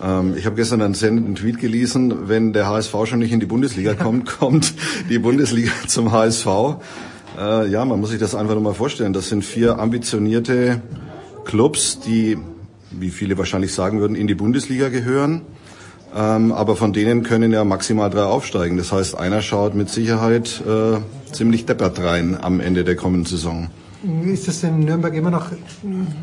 Ähm, 0.03 0.35
ich 0.37 0.45
habe 0.45 0.55
gestern 0.55 0.81
einen 0.81 0.93
sendenden 0.93 1.35
Tweet 1.35 1.59
gelesen, 1.59 2.27
wenn 2.27 2.53
der 2.53 2.67
HSV 2.67 2.93
schon 3.05 3.19
nicht 3.19 3.31
in 3.31 3.39
die 3.39 3.45
Bundesliga 3.45 3.93
kommt, 3.95 4.25
kommt 4.25 4.73
die 5.09 5.19
Bundesliga 5.19 5.71
zum 5.87 6.11
HSV. 6.11 6.47
Äh, 7.39 7.69
ja, 7.69 7.85
man 7.85 7.99
muss 7.99 8.09
sich 8.09 8.19
das 8.19 8.35
einfach 8.35 8.53
nur 8.53 8.63
mal 8.63 8.73
vorstellen. 8.73 9.13
Das 9.13 9.29
sind 9.29 9.43
vier 9.43 9.79
ambitionierte 9.79 10.81
Clubs, 11.45 11.99
die, 11.99 12.37
wie 12.91 13.09
viele 13.09 13.37
wahrscheinlich 13.37 13.73
sagen 13.73 14.01
würden, 14.01 14.15
in 14.15 14.27
die 14.27 14.35
Bundesliga 14.35 14.89
gehören. 14.89 15.41
Ähm, 16.15 16.51
aber 16.51 16.75
von 16.75 16.93
denen 16.93 17.23
können 17.23 17.51
ja 17.51 17.63
maximal 17.63 18.09
drei 18.09 18.23
aufsteigen. 18.23 18.77
Das 18.77 18.91
heißt, 18.91 19.17
einer 19.17 19.41
schaut 19.41 19.73
mit 19.73 19.89
Sicherheit 19.89 20.61
äh, 20.67 20.99
ziemlich 21.31 21.65
deppert 21.65 21.99
rein 21.99 22.37
am 22.39 22.59
Ende 22.59 22.83
der 22.83 22.95
kommenden 22.95 23.25
Saison. 23.25 23.69
Ist 24.25 24.47
es 24.49 24.61
in 24.63 24.81
Nürnberg 24.81 25.15
immer 25.15 25.31
noch, 25.31 25.47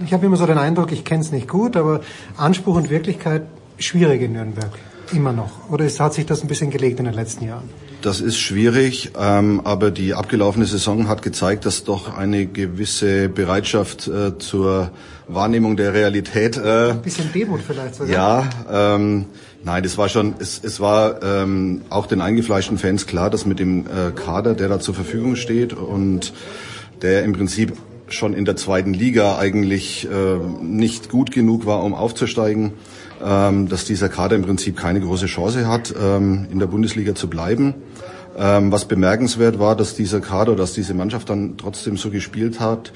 ich 0.05 0.13
habe 0.13 0.27
immer 0.27 0.37
so 0.37 0.47
den 0.47 0.59
Eindruck, 0.59 0.93
ich 0.93 1.03
kenne 1.03 1.23
es 1.23 1.33
nicht 1.33 1.49
gut, 1.49 1.77
aber 1.77 2.03
Anspruch 2.37 2.77
und 2.77 2.91
Wirklichkeit 2.91 3.47
schwierig 3.81 4.23
in 4.23 4.33
Nürnberg. 4.33 4.71
Immer 5.13 5.33
noch. 5.33 5.69
Oder 5.71 5.87
ist, 5.87 5.99
hat 5.99 6.15
sich 6.15 6.27
das 6.27 6.43
ein 6.43 6.49
bisschen 6.49 6.71
gelegt 6.71 6.99
in 7.01 7.05
den 7.05 7.15
letzten 7.15 7.45
Jahren? 7.47 7.69
Das 8.03 8.21
ist 8.21 8.39
schwierig, 8.39 9.11
ähm, 9.21 9.61
aber 9.65 9.91
die 9.91 10.15
abgelaufene 10.15 10.65
Saison 10.65 11.09
hat 11.09 11.23
gezeigt, 11.23 11.67
dass 11.67 11.85
doch 11.85 12.17
eine 12.17 12.47
gewisse 12.47 13.29
Bereitschaft 13.29 14.09
äh, 14.09 14.39
zur 14.39 14.91
Wahrnehmung 15.29 15.77
der 15.77 15.93
Realität. 15.93 16.57
Äh, 16.57 16.93
ein 16.93 17.03
bisschen 17.03 17.31
Demut 17.33 17.61
vielleicht 17.61 17.97
sogar. 17.97 18.11
Ja, 18.11 18.51
ähm, 18.97 19.27
nein, 19.65 19.83
das 19.83 19.99
war 19.99 20.09
schon, 20.09 20.35
es, 20.39 20.61
es 20.65 20.81
war 20.81 21.23
ähm, 21.23 21.83
auch 21.91 22.07
den 22.07 22.23
eingefleischten 22.23 22.79
Fans 22.79 23.07
klar, 23.07 23.29
dass 23.29 23.45
mit 23.45 23.59
dem 23.59 23.87
äh, 23.87 24.13
Kader, 24.15 24.55
der 24.55 24.69
da 24.69 24.81
zur 24.81 24.95
Verfügung 24.95 25.37
steht 25.37 25.75
und 25.75 26.33
der 27.03 27.25
im 27.25 27.35
Prinzip 27.35 27.75
schon 28.09 28.33
in 28.33 28.45
der 28.45 28.57
zweiten 28.57 28.95
Liga 28.95 29.39
eigentlich 29.39 30.09
äh, 30.11 30.37
nicht 30.63 31.11
gut 31.11 31.33
genug 31.33 31.67
war, 31.67 31.83
um 31.85 31.95
aufzusteigen, 31.95 32.73
dass 33.21 33.85
dieser 33.85 34.09
Kader 34.09 34.37
im 34.37 34.43
Prinzip 34.43 34.77
keine 34.77 35.01
große 35.01 35.27
Chance 35.27 35.69
hat, 35.69 35.95
ähm, 36.01 36.47
in 36.51 36.59
der 36.59 36.67
Bundesliga 36.67 37.15
zu 37.15 37.29
bleiben. 37.29 37.75
Ähm, 38.39 38.73
was 38.73 38.87
bemerkenswert 38.87 39.59
war, 39.59 39.77
dass 39.77 39.95
dieser 39.95 40.21
Kader, 40.21 40.57
dass 40.57 40.73
diese 40.73 40.95
Mannschaft 40.95 41.29
dann 41.29 41.59
trotzdem 41.59 41.97
so 41.97 42.11
gespielt 42.11 42.61
hat, 42.61 42.93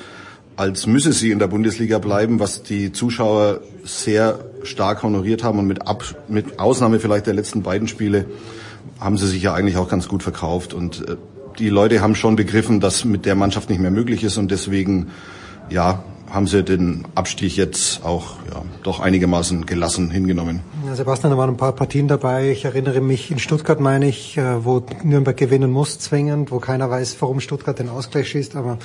als 0.56 0.86
müsse 0.86 1.12
sie 1.12 1.30
in 1.30 1.38
der 1.38 1.48
Bundesliga 1.48 1.98
bleiben, 1.98 2.38
was 2.38 2.62
die 2.62 2.92
Zuschauer 2.92 3.60
sehr 3.82 4.38
stark 4.62 5.02
honoriert 5.02 5.42
haben 5.42 5.58
und 5.58 5.66
mit, 5.66 5.86
Ab 5.86 6.04
mit 6.28 6.58
Ausnahme 6.58 7.00
vielleicht 7.00 7.26
der 7.26 7.34
letzten 7.34 7.62
beiden 7.62 7.88
Spiele 7.88 8.26
haben 9.00 9.18
sie 9.18 9.26
sich 9.26 9.42
ja 9.42 9.52
eigentlich 9.52 9.76
auch 9.76 9.88
ganz 9.88 10.08
gut 10.08 10.22
verkauft 10.22 10.72
und 10.72 11.06
äh, 11.08 11.16
die 11.58 11.68
Leute 11.68 12.00
haben 12.00 12.14
schon 12.14 12.36
begriffen, 12.36 12.80
dass 12.80 13.04
mit 13.04 13.26
der 13.26 13.34
Mannschaft 13.34 13.70
nicht 13.70 13.80
mehr 13.80 13.90
möglich 13.90 14.24
ist 14.24 14.38
und 14.38 14.50
deswegen 14.50 15.08
ja 15.70 16.02
haben 16.34 16.46
sie 16.46 16.64
den 16.64 17.04
Abstieg 17.14 17.56
jetzt 17.56 18.04
auch 18.04 18.36
ja, 18.52 18.62
doch 18.82 19.00
einigermaßen 19.00 19.66
gelassen 19.66 20.10
hingenommen. 20.10 20.60
Ja, 20.86 20.94
Sebastian, 20.96 21.30
da 21.30 21.38
waren 21.38 21.50
ein 21.50 21.56
paar 21.56 21.72
Partien 21.72 22.08
dabei. 22.08 22.50
Ich 22.50 22.64
erinnere 22.64 23.00
mich 23.00 23.30
in 23.30 23.38
Stuttgart, 23.38 23.80
meine 23.80 24.08
ich, 24.08 24.36
äh, 24.36 24.64
wo 24.64 24.82
Nürnberg 25.02 25.36
gewinnen 25.36 25.70
muss, 25.70 25.98
zwingend, 25.98 26.50
wo 26.50 26.58
keiner 26.58 26.90
weiß, 26.90 27.16
warum 27.20 27.40
Stuttgart 27.40 27.78
den 27.78 27.88
Ausgleich 27.88 28.28
schießt. 28.28 28.56
Aber 28.56 28.78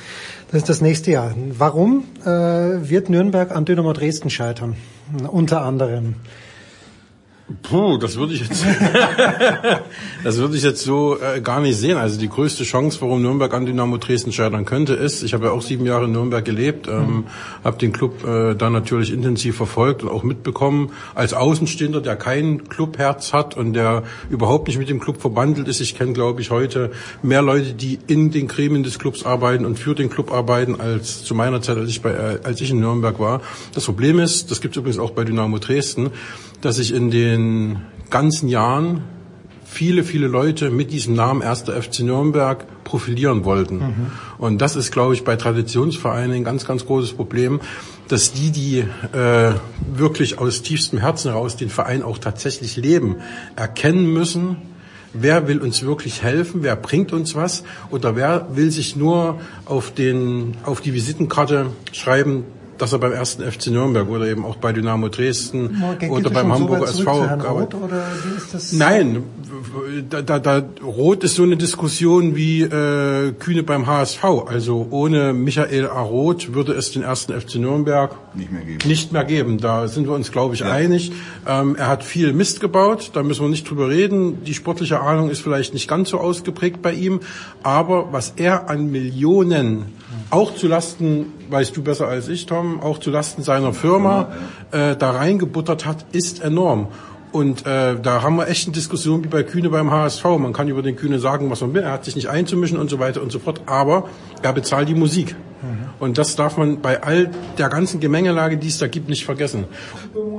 das 0.52 0.60
ist 0.60 0.70
das 0.70 0.82
nächste 0.82 1.12
Jahr. 1.12 1.34
Warum 1.58 2.04
äh, 2.24 2.28
wird 2.28 3.10
Nürnberg 3.10 3.52
an 3.52 3.66
Dynamo 3.66 3.94
Dresden 3.94 4.30
scheitern? 4.30 4.76
Unter 5.28 5.64
anderem. 5.64 6.16
Puh, 7.64 7.98
das 7.98 8.16
würde 8.18 8.34
ich 8.34 8.42
jetzt, 8.42 8.64
das 10.24 10.38
würde 10.38 10.56
ich 10.56 10.62
jetzt 10.62 10.84
so 10.84 11.18
äh, 11.20 11.42
gar 11.42 11.60
nicht 11.62 11.78
sehen. 11.78 11.98
Also 11.98 12.20
die 12.20 12.30
größte 12.30 12.64
Chance, 12.64 13.02
warum 13.02 13.24
Nürnberg 13.24 13.52
an 13.56 13.66
Dynamo 13.66 13.98
Dresden 13.98 14.32
scheitern 14.32 14.66
könnte, 14.66 14.94
ist, 14.94 15.24
ich 15.24 15.34
habe 15.34 15.48
ja 15.48 15.52
auch 15.52 15.64
sieben 15.64 15.86
Jahre 15.86 16.06
in 16.06 16.12
Nürnberg 16.12 16.46
gelebt, 16.46 16.88
ähm, 16.88 16.96
mhm. 17.02 17.24
habe 17.64 17.78
den 17.78 17.92
Club 17.92 18.24
äh, 18.24 18.54
da 18.54 18.70
natürlich 18.70 19.12
intensiv 19.12 19.58
verfolgt 19.58 20.04
und 20.04 20.10
auch 20.10 20.22
mitbekommen. 20.22 20.92
Als 21.16 21.34
Außenstehender, 21.34 22.02
der 22.02 22.16
kein 22.18 22.70
Clubherz 22.70 23.34
hat 23.34 23.58
und 23.58 23.74
der 23.74 24.04
überhaupt 24.30 24.68
nicht 24.68 24.78
mit 24.78 24.90
dem 24.90 25.00
Club 25.00 25.20
verbandelt 25.20 25.68
ist. 25.68 25.80
Ich 25.82 25.98
kenne, 25.98 26.14
glaube 26.14 26.42
ich, 26.42 26.52
heute 26.52 26.92
mehr 27.24 27.42
Leute, 27.42 27.74
die 27.74 27.98
in 28.06 28.30
den 28.30 28.48
Gremien 28.48 28.84
des 28.84 29.00
Clubs 29.00 29.26
arbeiten 29.26 29.66
und 29.66 29.80
für 29.80 29.96
den 29.96 30.12
Club 30.12 30.32
arbeiten, 30.32 30.80
als 30.80 31.24
zu 31.24 31.34
meiner 31.34 31.64
Zeit, 31.64 31.78
als 31.78 31.90
ich, 31.90 32.04
bei, 32.04 32.12
äh, 32.12 32.40
als 32.44 32.62
ich 32.62 32.70
in 32.70 32.80
Nürnberg 32.80 33.20
war. 33.20 33.42
Das 33.74 33.86
Problem 33.86 34.20
ist, 34.20 34.52
das 34.52 34.62
gibt 34.62 34.76
es 34.76 34.80
übrigens 34.80 35.00
auch 35.00 35.12
bei 35.12 35.24
Dynamo 35.24 35.58
Dresden, 35.58 36.12
dass 36.62 36.80
ich 36.80 36.94
in 36.94 37.12
den 37.12 37.82
ganzen 38.10 38.50
Jahren 38.50 39.04
viele, 39.66 40.04
viele 40.04 40.28
Leute 40.28 40.72
mit 40.72 40.92
diesem 40.92 41.14
Namen 41.14 41.42
1. 41.42 41.64
FC 41.64 42.00
Nürnberg 42.00 42.66
profilieren 42.84 43.46
wollten. 43.46 43.78
Mhm. 43.78 44.12
Und 44.40 44.60
das 44.60 44.76
ist, 44.76 44.92
glaube 44.92 45.14
ich, 45.14 45.24
bei 45.24 45.36
Traditionsvereinen 45.36 46.32
ein 46.32 46.44
ganz, 46.44 46.66
ganz 46.66 46.86
großes 46.86 47.14
Problem, 47.14 47.62
dass 48.08 48.34
die, 48.34 48.50
die 48.50 48.80
äh, 48.80 49.54
wirklich 49.94 50.40
aus 50.40 50.64
tiefstem 50.64 50.98
Herzen 50.98 51.32
heraus 51.32 51.56
den 51.56 51.70
Verein 51.70 52.02
auch 52.02 52.18
tatsächlich 52.18 52.76
leben, 52.78 53.18
erkennen 53.56 54.12
müssen, 54.12 54.58
wer 55.14 55.48
will 55.48 55.60
uns 55.60 55.84
wirklich 55.84 56.24
helfen, 56.24 56.64
wer 56.64 56.76
bringt 56.76 57.14
uns 57.14 57.36
was 57.36 57.64
oder 57.92 58.16
wer 58.16 58.48
will 58.56 58.72
sich 58.72 58.96
nur 58.96 59.40
auf, 59.66 59.92
den, 59.94 60.56
auf 60.64 60.82
die 60.82 60.94
Visitenkarte 60.94 61.68
schreiben, 61.92 62.44
dass 62.80 62.94
er 62.94 63.00
beim 63.00 63.12
ersten 63.12 63.44
FC 63.44 63.68
Nürnberg 63.68 64.10
oder 64.10 64.26
eben 64.26 64.46
auch 64.46 64.56
bei 64.56 64.74
Dynamo 64.74 65.10
Dresden 65.10 65.84
Geht 66.00 66.10
oder 66.10 66.30
beim 66.30 66.52
Hamburger 66.52 66.88
so 66.88 67.02
SV 67.02 67.24
Rot, 67.50 67.76
oder 67.76 68.04
wie 68.26 68.38
ist 68.38 68.54
das? 68.54 68.74
Nein, 68.74 69.24
da, 70.10 70.22
da, 70.22 70.40
da 70.40 70.64
Rot 70.84 71.24
ist 71.24 71.36
so 71.36 71.44
eine 71.44 71.58
Diskussion 71.58 72.36
wie 72.36 72.62
äh, 72.62 73.34
Kühne 73.34 73.64
beim 73.64 73.86
HSV. 73.88 74.24
Also 74.48 74.88
ohne 74.90 75.34
Michael 75.34 75.88
A. 75.88 76.02
Roth 76.02 76.54
würde 76.54 76.74
es 76.74 76.92
den 76.92 77.04
ersten 77.04 77.40
FC 77.40 77.56
Nürnberg 77.56 78.16
nicht 78.34 78.52
mehr 78.52 78.64
geben. 78.64 78.88
Nicht 78.88 79.12
mehr 79.12 79.24
geben. 79.26 79.58
Da 79.58 79.88
sind 79.88 80.08
wir 80.08 80.14
uns, 80.14 80.32
glaube 80.32 80.56
ich, 80.56 80.62
ja. 80.62 80.72
einig. 80.72 81.12
Ähm, 81.48 81.76
er 81.76 81.88
hat 81.88 82.04
viel 82.04 82.34
Mist 82.34 82.62
gebaut, 82.62 83.12
da 83.14 83.24
müssen 83.24 83.42
wir 83.42 83.50
nicht 83.50 83.70
drüber 83.70 83.90
reden. 83.90 84.44
Die 84.46 84.54
sportliche 84.54 85.02
Ahnung 85.02 85.30
ist 85.30 85.42
vielleicht 85.42 85.74
nicht 85.74 85.90
ganz 85.90 86.10
so 86.10 86.20
ausgeprägt 86.20 86.82
bei 86.82 86.94
ihm, 86.94 87.20
aber 87.62 88.12
was 88.12 88.34
er 88.38 88.70
an 88.70 88.90
Millionen 88.92 89.86
auch 90.30 90.56
zu 90.56 90.68
Lasten, 90.68 91.34
weißt 91.50 91.76
du 91.76 91.84
besser 91.84 92.08
als 92.08 92.28
ich, 92.28 92.46
Tom, 92.46 92.82
auch 92.82 93.00
zu 93.00 93.12
Lasten 93.12 93.44
seiner 93.44 93.74
Firma 93.74 94.32
äh, 94.72 94.96
da 94.96 95.12
reingebuttert 95.12 95.86
hat, 95.86 96.06
ist 96.12 96.42
enorm. 96.42 96.88
Und 97.32 97.66
äh, 97.68 97.96
da 98.02 98.24
haben 98.24 98.38
wir 98.38 98.48
echt 98.48 98.66
eine 98.68 98.74
Diskussion 98.74 99.24
wie 99.24 99.28
bei 99.28 99.44
Kühne 99.44 99.70
beim 99.70 99.92
HSV. 99.92 100.24
Man 100.40 100.52
kann 100.52 100.68
über 100.68 100.82
den 100.82 100.96
Kühne 100.96 101.20
sagen, 101.20 101.50
was 101.52 101.62
man 101.62 101.74
will. 101.74 101.84
Er 101.84 101.92
hat 101.92 102.06
sich 102.06 102.16
nicht 102.16 102.30
einzumischen 102.30 102.80
und 102.80 102.90
so 102.90 102.98
weiter 102.98 103.22
und 103.22 103.32
so 103.32 103.38
fort. 103.38 103.62
Aber 103.68 104.10
er 104.42 104.52
bezahlt 104.54 104.90
die 104.90 104.96
Musik. 104.96 105.36
Mhm. 105.62 105.90
Und 106.00 106.18
das 106.18 106.36
darf 106.36 106.58
man 106.58 106.82
bei 106.82 107.04
all 107.04 107.30
der 107.60 107.70
ganzen 107.70 108.00
Gemengelage, 108.00 108.58
die 108.58 108.68
es 108.68 108.80
da 108.80 108.88
gibt, 108.88 109.10
nicht 109.10 109.26
vergessen. 109.26 109.66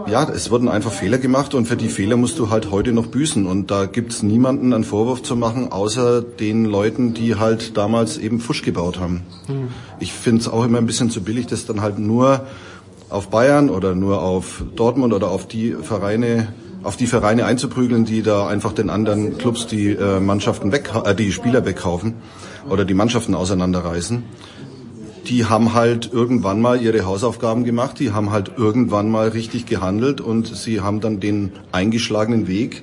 Ja, 0.09 0.29
es 0.29 0.51
wurden 0.51 0.69
einfach 0.69 0.91
Fehler 0.91 1.19
gemacht 1.19 1.55
und 1.55 1.67
für 1.67 1.77
die 1.77 1.89
Fehler 1.89 2.17
musst 2.17 2.39
du 2.41 2.51
halt 2.51 2.73
heute 2.73 2.93
noch 2.93 3.07
büßen. 3.07 3.47
Und 3.47 3.71
da 3.71 3.87
gibt's 3.87 4.25
niemanden 4.25 4.73
einen 4.73 4.85
Vorwurf 4.85 5.23
zu 5.23 5.37
machen, 5.37 5.71
außer 5.71 6.23
den 6.23 6.65
Leuten, 6.65 7.15
die 7.15 7.37
halt 7.37 7.77
damals 7.77 8.19
eben 8.19 8.41
Fusch 8.41 8.62
gebaut 8.62 8.99
haben. 8.99 9.23
Mhm. 9.47 9.69
Ich 10.01 10.12
finde 10.12 10.41
es 10.41 10.49
auch 10.49 10.65
immer 10.65 10.79
ein 10.79 10.87
bisschen 10.87 11.11
zu 11.11 11.23
billig, 11.23 11.47
das 11.47 11.67
dann 11.67 11.83
halt 11.83 12.01
nur 12.01 12.47
auf 13.11 13.29
Bayern 13.29 13.71
oder 13.71 13.95
nur 13.95 14.23
auf 14.23 14.65
Dortmund 14.75 15.12
oder 15.12 15.31
auf 15.31 15.47
die 15.47 15.73
Vereine 15.73 16.49
auf 16.82 16.97
die 16.97 17.07
Vereine 17.07 17.44
einzuprügeln, 17.44 18.05
die 18.05 18.23
da 18.23 18.47
einfach 18.47 18.73
den 18.73 18.90
anderen 18.90 19.39
Clubs 19.39 19.66
die 19.66 19.90
äh, 19.90 20.20
Mannschaften 20.20 20.73
weg, 20.73 20.90
äh, 21.05 21.15
die 21.15 21.32
Spieler 21.32 21.65
wegkaufen 21.65 22.15
oder 22.69 22.85
die 22.85 22.94
Mannschaften 22.94 23.35
auseinanderreißen. 23.35 24.23
Die 25.27 25.44
haben 25.44 25.74
halt 25.74 26.11
irgendwann 26.12 26.61
mal 26.61 26.81
ihre 26.81 27.05
Hausaufgaben 27.05 27.65
gemacht, 27.65 28.01
die 28.01 28.12
haben 28.12 28.31
halt 28.31 28.52
irgendwann 28.57 29.11
mal 29.11 29.28
richtig 29.28 29.66
gehandelt 29.66 30.20
und 30.20 30.47
sie 30.47 30.81
haben 30.81 31.01
dann 31.01 31.20
den 31.20 31.52
eingeschlagenen 31.73 32.48
Weg 32.48 32.82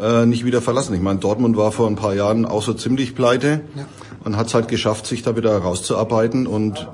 äh, 0.00 0.24
nicht 0.24 0.44
wieder 0.44 0.62
verlassen. 0.62 0.94
Ich 0.94 1.02
meine, 1.02 1.18
Dortmund 1.18 1.56
war 1.56 1.72
vor 1.72 1.86
ein 1.86 1.96
paar 1.96 2.14
Jahren 2.14 2.46
auch 2.46 2.62
so 2.62 2.72
ziemlich 2.72 3.14
pleite 3.14 3.60
ja. 3.76 3.86
und 4.24 4.36
hat 4.36 4.46
es 4.46 4.54
halt 4.54 4.68
geschafft, 4.68 5.06
sich 5.06 5.22
da 5.22 5.36
wieder 5.36 5.56
rauszuarbeiten 5.58 6.46
und 6.46 6.88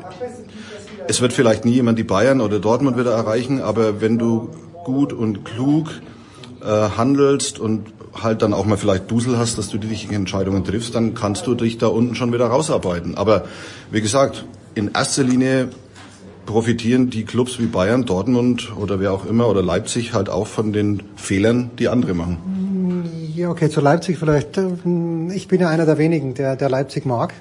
es 1.06 1.20
wird 1.20 1.32
vielleicht 1.32 1.64
nie 1.64 1.72
jemand 1.72 1.98
die 1.98 2.04
Bayern 2.04 2.40
oder 2.40 2.58
Dortmund 2.58 2.98
wieder 2.98 3.12
erreichen, 3.12 3.60
aber 3.60 4.00
wenn 4.00 4.18
du 4.18 4.50
gut 4.84 5.12
und 5.12 5.44
klug 5.44 5.88
äh, 6.62 6.66
handelst 6.66 7.58
und 7.58 7.86
halt 8.14 8.42
dann 8.42 8.52
auch 8.52 8.66
mal 8.66 8.76
vielleicht 8.76 9.10
Dusel 9.10 9.38
hast, 9.38 9.58
dass 9.58 9.68
du 9.68 9.78
die 9.78 9.88
richtigen 9.88 10.14
Entscheidungen 10.14 10.64
triffst, 10.64 10.94
dann 10.94 11.14
kannst 11.14 11.46
du 11.46 11.54
dich 11.54 11.78
da 11.78 11.86
unten 11.86 12.14
schon 12.14 12.32
wieder 12.32 12.46
rausarbeiten. 12.46 13.16
Aber 13.16 13.44
wie 13.90 14.00
gesagt, 14.00 14.44
in 14.74 14.90
erster 14.92 15.22
Linie 15.22 15.68
profitieren 16.46 17.10
die 17.10 17.24
Clubs 17.24 17.58
wie 17.58 17.66
Bayern, 17.66 18.04
Dortmund 18.04 18.72
oder 18.76 18.98
wer 19.00 19.12
auch 19.12 19.26
immer 19.26 19.48
oder 19.48 19.62
Leipzig 19.62 20.14
halt 20.14 20.28
auch 20.28 20.46
von 20.46 20.72
den 20.72 21.02
Fehlern, 21.16 21.70
die 21.78 21.88
andere 21.88 22.14
machen. 22.14 23.04
Ja, 23.36 23.50
okay, 23.50 23.70
zu 23.70 23.80
Leipzig 23.80 24.18
vielleicht. 24.18 24.58
Ich 25.32 25.48
bin 25.48 25.60
ja 25.60 25.68
einer 25.68 25.86
der 25.86 25.98
wenigen, 25.98 26.34
der, 26.34 26.56
der 26.56 26.68
Leipzig 26.68 27.06
mag 27.06 27.32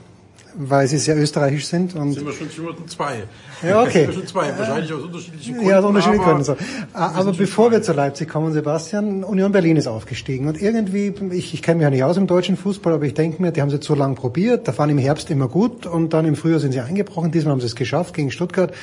weil 0.61 0.88
sie 0.88 0.98
sehr 0.98 1.18
österreichisch 1.18 1.68
sind. 1.68 1.95
Und 1.95 2.11
sind 2.11 2.26
wir 2.26 2.34
schon, 2.34 2.52
schon 2.52 2.88
zwei. 2.90 3.23
Ja, 3.64 3.81
okay. 3.81 3.99
Sind 3.99 4.07
wir 4.07 4.14
schon 4.14 4.27
zwei, 4.27 4.57
wahrscheinlich 4.57 4.91
aus 4.91 5.03
unterschiedlichen 5.03 5.53
Gründen. 5.53 5.69
Ja, 5.69 5.80
aus 5.80 5.86
unterschiedlichen 5.86 6.26
Gründen. 6.26 6.44
So. 6.44 6.57
Aber 6.91 7.31
bevor 7.31 7.72
wir 7.72 7.81
zu 7.81 7.94
Leipzig 7.94 8.27
kommen, 8.27 8.52
Sebastian, 8.52 9.23
Union 9.23 9.53
Berlin 9.53 9.77
ist 9.77 9.88
aufgestiegen. 9.88 10.48
Und 10.48 10.61
irgendwie, 10.61 11.14
ich, 11.31 11.53
ich 11.53 11.61
kenne 11.61 11.77
mich 11.77 11.84
ja 11.84 11.90
nicht 11.90 12.03
aus 12.03 12.18
im 12.18 12.27
deutschen 12.27 12.57
Fußball, 12.57 12.94
aber 12.94 13.06
ich 13.06 13.14
denke 13.14 13.41
mir, 13.41 13.53
die 13.53 13.61
haben 13.61 13.69
sie 13.69 13.80
zu 13.80 13.95
lang 13.95 14.15
probiert. 14.15 14.68
Da 14.68 14.77
waren 14.77 14.90
im 14.90 14.98
Herbst 14.98 15.30
immer 15.31 15.48
gut 15.48 15.86
und 15.86 16.14
dann 16.14 16.26
im 16.26 16.36
Frühjahr 16.36 16.60
sind 16.60 16.73
sie 16.73 16.81
eingebrochen. 16.81 17.31
Diesmal 17.31 17.53
haben 17.53 17.61
sie 17.61 17.68
es 17.68 17.76
geschafft 17.76 18.14
gegen 18.14 18.30
Stuttgart. 18.30 18.73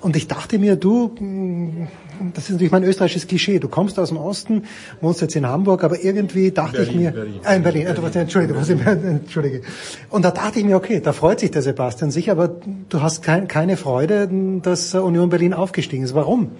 Und 0.00 0.14
ich 0.16 0.28
dachte 0.28 0.58
mir, 0.58 0.76
du, 0.76 1.14
das 2.34 2.44
ist 2.44 2.50
natürlich 2.50 2.72
mein 2.72 2.84
österreichisches 2.84 3.26
Klischee. 3.26 3.58
Du 3.58 3.68
kommst 3.68 3.98
aus 3.98 4.08
dem 4.08 4.16
Osten, 4.16 4.64
wohnst 5.00 5.20
jetzt 5.20 5.34
in 5.34 5.46
Hamburg, 5.46 5.82
aber 5.82 6.02
irgendwie 6.02 6.52
dachte 6.52 6.78
Berlin, 6.78 6.90
ich 6.90 6.96
mir, 6.96 7.10
Berlin. 7.10 7.40
Ah, 7.42 7.54
in 7.54 7.62
Berlin, 7.62 7.86
ah, 7.88 7.92
du 7.94 8.02
warst, 8.02 8.16
Entschuldige, 8.16 8.52
du 8.52 8.58
warst 8.58 8.70
in, 8.70 8.80
Entschuldige. 8.80 9.62
Und 10.08 10.24
da 10.24 10.30
dachte 10.30 10.60
ich 10.60 10.64
mir, 10.64 10.76
okay, 10.76 11.00
da 11.00 11.12
freut 11.12 11.40
sich 11.40 11.50
der 11.50 11.62
Sebastian 11.62 12.10
sicher, 12.10 12.32
aber 12.32 12.48
du 12.88 13.02
hast 13.02 13.22
kein, 13.22 13.48
keine 13.48 13.76
Freude, 13.76 14.28
dass 14.62 14.94
Union 14.94 15.30
Berlin 15.30 15.52
aufgestiegen 15.52 16.04
ist. 16.04 16.14
Warum? 16.14 16.52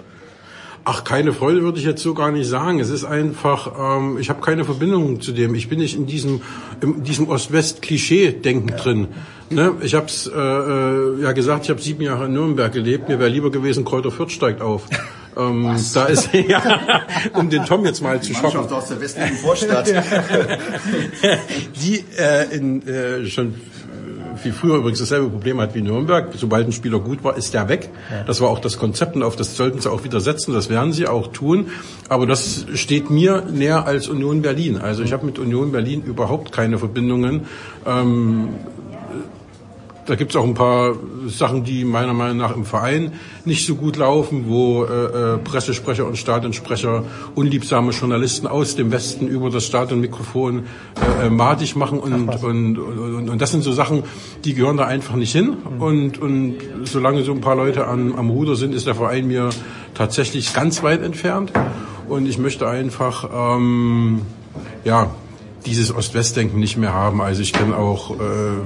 Ach, 0.91 1.05
keine 1.05 1.35
Freude 1.35 1.63
würde 1.63 1.79
ich 1.79 1.85
jetzt 1.85 2.03
so 2.03 2.15
gar 2.15 2.33
nicht 2.33 2.49
sagen. 2.49 2.81
Es 2.81 2.89
ist 2.89 3.05
einfach, 3.05 3.99
ähm, 3.99 4.17
ich 4.19 4.31
habe 4.31 4.41
keine 4.41 4.65
Verbindung 4.65 5.21
zu 5.21 5.33
dem. 5.33 5.55
Ich 5.55 5.69
bin 5.69 5.81
nicht 5.81 5.95
in 5.95 6.07
diesem, 6.07 6.41
in 6.81 7.03
diesem 7.03 7.29
Ost-West-Klischee-Denken 7.29 8.75
drin. 8.75 9.09
Ne? 9.51 9.75
Ich 9.83 9.95
habe 9.95 10.07
es 10.07 10.27
äh, 10.27 10.41
äh, 10.41 11.23
ja 11.23 11.33
gesagt, 11.33 11.65
ich 11.65 11.71
habe 11.71 11.83
sieben 11.83 12.01
Jahre 12.01 12.25
in 12.25 12.33
Nürnberg 12.33 12.73
gelebt. 12.73 13.11
Mir 13.11 13.19
wäre 13.19 13.29
lieber 13.29 13.51
gewesen, 13.51 13.85
Kräuter 13.85 14.11
Fürth 14.11 14.33
steigt 14.33 14.63
auf. 14.63 14.85
Ähm, 15.37 15.77
da 15.95 16.07
ist 16.07 16.31
ja, 16.49 17.05
um 17.35 17.49
den 17.49 17.65
Tom 17.65 17.85
jetzt 17.85 18.03
mal 18.03 18.21
zu 18.21 18.35
schocken. 18.35 18.57
Mannschaft 18.57 18.73
aus 18.73 18.89
der 18.89 19.01
westlichen 19.01 19.37
Vorstadt. 19.37 19.87
die 21.81 22.05
äh, 22.19 22.57
in, 22.57 22.85
äh, 22.89 23.25
schon 23.27 23.55
viel 24.39 24.53
früher 24.53 24.77
übrigens 24.77 24.99
dasselbe 24.99 25.29
Problem 25.29 25.61
hat 25.61 25.75
wie 25.75 25.83
Nürnberg. 25.83 26.29
Sobald 26.37 26.67
ein 26.67 26.73
Spieler 26.73 27.01
gut 27.01 27.25
war, 27.25 27.37
ist 27.37 27.55
der 27.55 27.69
weg. 27.69 27.91
Das 28.27 28.41
war 28.41 28.49
auch 28.49 28.59
das 28.59 28.79
Konzept 28.79 29.17
und 29.17 29.23
auf 29.23 29.37
das 29.37 29.57
sollten 29.57 29.81
sie 29.81 29.91
auch 29.91 30.05
wieder 30.05 30.21
setzen. 30.21 30.55
Das 30.55 30.71
werden 30.71 30.93
sie 30.93 31.07
auch 31.07 31.29
tun. 31.29 31.67
Aber 32.09 32.27
das 32.27 32.67
steht 32.75 33.11
mir 33.11 33.45
näher 33.51 33.87
als 33.87 34.09
Union 34.09 34.43
Berlin. 34.43 34.79
Also 34.79 35.03
ich 35.03 35.13
habe 35.13 35.27
mit 35.27 35.39
Union 35.39 35.73
Berlin 35.73 36.03
überhaupt 36.03 36.53
keine 36.53 36.79
Verbindungen. 36.79 37.43
Ähm, 37.87 38.49
da 40.09 40.15
gibt 40.15 40.31
es 40.33 40.37
auch 40.37 40.45
ein 40.45 40.55
paar 40.55 40.95
Sachen, 41.27 41.65
die 41.65 41.85
meiner 41.85 42.15
Meinung 42.15 42.39
nach 42.39 42.57
im 42.57 42.65
Verein 42.65 43.13
nicht 43.45 43.67
so 43.67 43.75
gut 43.75 43.97
laufen, 43.97 44.45
wo 44.49 44.85
äh, 44.85 45.35
äh, 45.35 45.39
Pressesprecher 45.39 46.07
und 46.07 46.17
Stadionsprecher 46.17 47.05
unliebsame 47.35 47.93
Journalisten 47.93 48.47
aus 48.47 48.75
dem 48.75 48.91
Westen 48.91 49.29
über 49.29 49.51
das 49.51 49.67
Stadionmikrofon 49.67 50.65
äh, 51.21 51.27
äh, 51.27 51.31
madig 51.31 51.77
machen 51.77 51.99
und, 51.99 52.29
und, 52.43 52.79
und, 52.79 53.29
und 53.29 53.43
das 53.43 53.51
sind 53.51 53.63
so 53.63 53.73
Sachen, 53.73 54.03
die 54.47 54.55
gehören 54.55 54.79
da 54.79 54.87
einfach 54.87 55.15
nicht 55.15 55.33
hin. 55.33 55.59
Und, 55.79 56.19
und 56.19 56.57
solange 56.85 57.23
so 57.23 57.33
ein 57.33 57.43
paar 57.43 57.57
Leute 57.57 57.87
an, 57.87 58.15
am 58.17 58.31
Ruder 58.31 58.57
sind, 58.57 58.75
ist 58.75 58.87
der 58.87 58.95
Verein 58.95 59.27
mir 59.27 59.51
tatsächlich 59.93 60.55
ganz 60.55 60.83
weit 60.83 61.03
entfernt. 61.03 61.53
Und 62.09 62.27
ich 62.27 62.39
möchte 62.39 62.67
einfach, 62.67 63.29
ähm, 63.31 64.23
ja, 64.85 65.11
dieses 65.67 65.95
Ost-West-Denken 65.95 66.59
nicht 66.59 66.77
mehr 66.77 66.93
haben. 66.93 67.21
Also 67.21 67.43
ich 67.43 67.53
kenne 67.53 67.77
auch, 67.77 68.13
äh, 68.13 68.19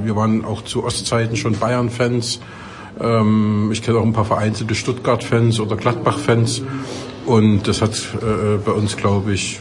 wir 0.05 0.17
waren 0.17 0.45
auch 0.45 0.63
zu 0.63 0.85
Ostzeiten 0.85 1.37
schon 1.37 1.59
Bayern-Fans. 1.59 2.41
Ähm, 3.01 3.71
ich 3.73 3.83
kenne 3.83 3.99
auch 3.99 4.05
ein 4.05 4.13
paar 4.13 4.25
vereinzelte 4.25 4.75
Stuttgart-Fans 4.75 5.61
oder 5.61 5.77
Gladbach-Fans. 5.77 6.63
Und 7.27 7.69
das 7.69 7.83
hat 7.83 7.93
äh, 8.21 8.59
bei 8.65 8.73
uns, 8.73 8.97
glaube 8.97 9.33
ich, 9.33 9.61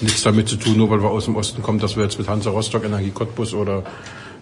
nichts 0.00 0.22
damit 0.22 0.48
zu 0.48 0.56
tun, 0.56 0.76
nur 0.76 0.90
weil 0.90 1.02
wir 1.02 1.10
aus 1.10 1.24
dem 1.24 1.36
Osten 1.36 1.62
kommen, 1.62 1.78
dass 1.78 1.96
wir 1.96 2.02
jetzt 2.02 2.18
mit 2.18 2.28
Hansa 2.28 2.50
Rostock, 2.50 2.84
Energie 2.84 3.10
Cottbus 3.10 3.54
oder 3.54 3.82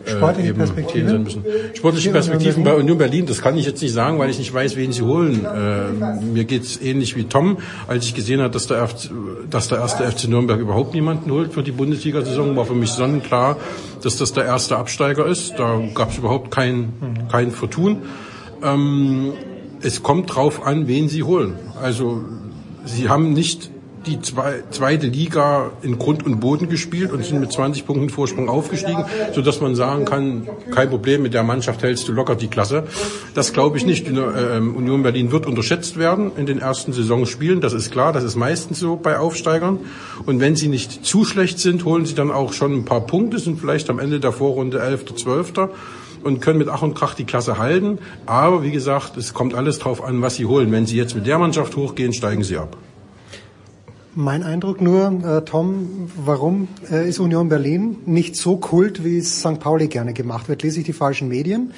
Sportliche 0.07 0.49
eben 0.51 0.59
Perspektiven? 0.59 1.09
sein 1.09 1.23
müssen. 1.23 1.45
Sportliche 1.75 2.11
Perspektiven 2.11 2.65
bei 2.65 2.75
Union 2.75 2.99
Berlin, 2.99 3.27
das 3.27 3.41
kann 3.41 3.57
ich 3.57 3.67
jetzt 3.67 3.83
nicht 3.83 3.93
sagen, 3.93 4.19
weil 4.19 4.31
ich 4.31 4.39
nicht 4.39 4.53
weiß, 4.53 4.77
wen 4.77 4.93
sie 4.93 5.03
holen. 5.03 5.45
Äh, 5.45 6.25
mir 6.25 6.45
geht's 6.45 6.81
ähnlich 6.81 7.17
wie 7.17 7.25
Tom, 7.25 7.59
als 7.87 8.05
ich 8.05 8.15
gesehen 8.15 8.41
habe, 8.41 8.51
dass 8.51 8.67
der, 8.67 8.87
FC, 8.87 9.11
dass 9.51 9.69
der 9.69 9.79
erste 9.79 10.05
FC 10.11 10.29
Nürnberg 10.29 10.61
überhaupt 10.61 10.95
niemanden 10.95 11.31
holt 11.31 11.53
für 11.53 11.63
die 11.63 11.73
Bundesliga-Saison, 11.73 12.57
war 12.57 12.65
für 12.65 12.75
mich 12.75 12.91
sonnenklar, 12.91 13.57
dass 14.03 14.17
das 14.17 14.33
der 14.33 14.45
erste 14.45 14.77
Absteiger 14.77 15.27
ist. 15.27 15.55
Da 15.59 15.81
gab's 15.95 16.19
überhaupt 16.19 16.51
kein, 16.51 16.93
kein 17.31 17.51
Vertun. 17.51 18.03
Ähm, 18.63 19.33
es 19.83 20.03
kommt 20.03 20.35
drauf 20.35 20.67
an, 20.67 20.89
wen 20.89 21.09
sie 21.09 21.23
holen. 21.23 21.57
Also 21.81 22.25
sie 22.85 23.09
haben 23.09 23.33
nicht 23.33 23.71
die 24.07 24.21
zwei, 24.21 24.63
zweite 24.71 25.07
Liga 25.07 25.71
in 25.83 25.99
Grund 25.99 26.25
und 26.25 26.41
Boden 26.41 26.69
gespielt 26.69 27.13
und 27.13 27.25
sind 27.25 27.41
mit 27.41 27.53
20 27.53 27.87
Punkten 27.87 28.11
Vorsprung 28.11 28.49
aufgestiegen, 28.49 29.05
so 29.33 29.43
dass 29.43 29.61
man 29.61 29.75
sagen 29.75 30.05
kann, 30.05 30.49
kein 30.71 30.91
Problem, 30.91 31.23
mit 31.23 31.35
der 31.35 31.43
Mannschaft 31.43 31.83
hältst 31.83 32.09
du 32.09 32.13
locker 32.13 32.35
die 32.35 32.49
Klasse. 32.49 32.85
Das 33.35 33.53
glaube 33.53 33.79
ich 33.79 33.87
nicht. 33.87 34.07
Die, 34.07 34.15
äh, 34.15 34.59
Union 34.59 35.03
Berlin 35.03 35.33
wird 35.33 35.47
unterschätzt 35.47 35.99
werden 35.99 36.33
in 36.37 36.47
den 36.47 36.59
ersten 36.59 36.93
Saisonspielen, 36.93 37.61
das 37.61 37.73
ist 37.73 37.91
klar, 37.91 38.13
das 38.13 38.25
ist 38.25 38.37
meistens 38.37 38.79
so 38.79 38.97
bei 38.97 39.19
Aufsteigern. 39.19 39.79
Und 40.27 40.41
wenn 40.41 40.57
sie 40.57 40.69
nicht 40.69 41.05
zu 41.05 41.25
schlecht 41.25 41.59
sind, 41.59 41.85
holen 41.85 42.07
sie 42.07 42.15
dann 42.15 42.31
auch 42.31 42.53
schon 42.53 42.73
ein 42.73 42.85
paar 42.85 43.07
Punkte, 43.07 43.39
sind 43.39 43.61
vielleicht 43.61 43.91
am 43.91 43.99
Ende 43.99 44.21
der 44.21 44.33
Vorrunde 44.33 44.81
11., 44.81 45.15
12. 45.17 45.53
und 46.23 46.41
können 46.41 46.59
mit 46.59 46.69
Ach 46.69 46.83
und 46.83 46.95
Krach 46.95 47.15
die 47.15 47.25
Klasse 47.25 47.59
halten. 47.59 47.99
Aber 48.27 48.63
wie 48.63 48.71
gesagt, 48.71 49.17
es 49.17 49.35
kommt 49.35 49.55
alles 49.55 49.79
drauf 49.79 50.03
an, 50.03 50.23
was 50.23 50.37
sie 50.37 50.47
holen. 50.47 50.73
Wenn 50.73 50.87
sie 50.87 50.97
jetzt 50.97 51.15
mit 51.15 51.27
der 51.27 51.39
Mannschaft 51.39 51.77
hochgehen, 51.77 52.13
steigen 52.13 52.43
sie 52.43 52.57
ab. 52.57 52.77
Mein 54.17 54.45
Eindruck 54.45 54.81
nur, 54.81 55.25
äh, 55.25 55.45
Tom, 55.45 56.09
warum 56.17 56.69
äh, 56.89 57.09
ist 57.09 57.19
Union 57.19 57.49
Berlin 57.49 57.97
nicht 58.07 58.37
so 58.37 58.57
kult, 58.57 59.03
wie 59.03 59.19
es 59.19 59.41
St. 59.41 59.59
Pauli 59.59 59.89
gerne 59.89 60.13
gemacht 60.13 60.49
wird? 60.49 60.63
Lese 60.63 60.79
ich 60.79 60.87
die 60.87 60.93
falschen 60.93 61.27
Medien? 61.27 61.73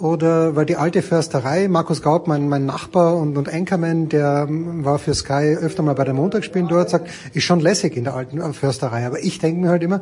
Oder 0.00 0.54
weil 0.54 0.66
die 0.66 0.76
alte 0.76 1.02
Försterei, 1.02 1.66
Markus 1.66 2.00
Gaub, 2.00 2.28
mein, 2.28 2.48
mein 2.48 2.64
Nachbar 2.64 3.16
und, 3.16 3.36
und 3.36 3.52
Anchorman, 3.52 4.08
der 4.08 4.46
ähm, 4.48 4.84
war 4.84 5.00
für 5.00 5.14
Sky 5.14 5.56
öfter 5.60 5.82
mal 5.82 5.94
bei 5.94 6.04
der 6.04 6.14
Montagsspielen 6.14 6.68
dort, 6.68 6.90
sagt, 6.90 7.10
ist 7.32 7.42
schon 7.42 7.58
lässig 7.58 7.96
in 7.96 8.04
der 8.04 8.14
alten 8.14 8.40
äh, 8.40 8.52
Försterei. 8.52 9.04
Aber 9.04 9.18
ich 9.18 9.40
denke 9.40 9.60
mir 9.60 9.70
halt 9.70 9.82
immer, 9.82 10.00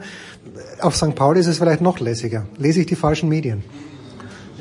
auf 0.81 0.95
St. 0.95 1.15
Pauli 1.15 1.41
ist 1.41 1.47
es 1.47 1.57
vielleicht 1.57 1.81
noch 1.81 2.01
lässiger. 2.01 2.45
Lese 2.59 2.81
ich 2.81 2.87
die 2.87 2.97
falschen 2.97 3.31
Medien? 3.31 3.65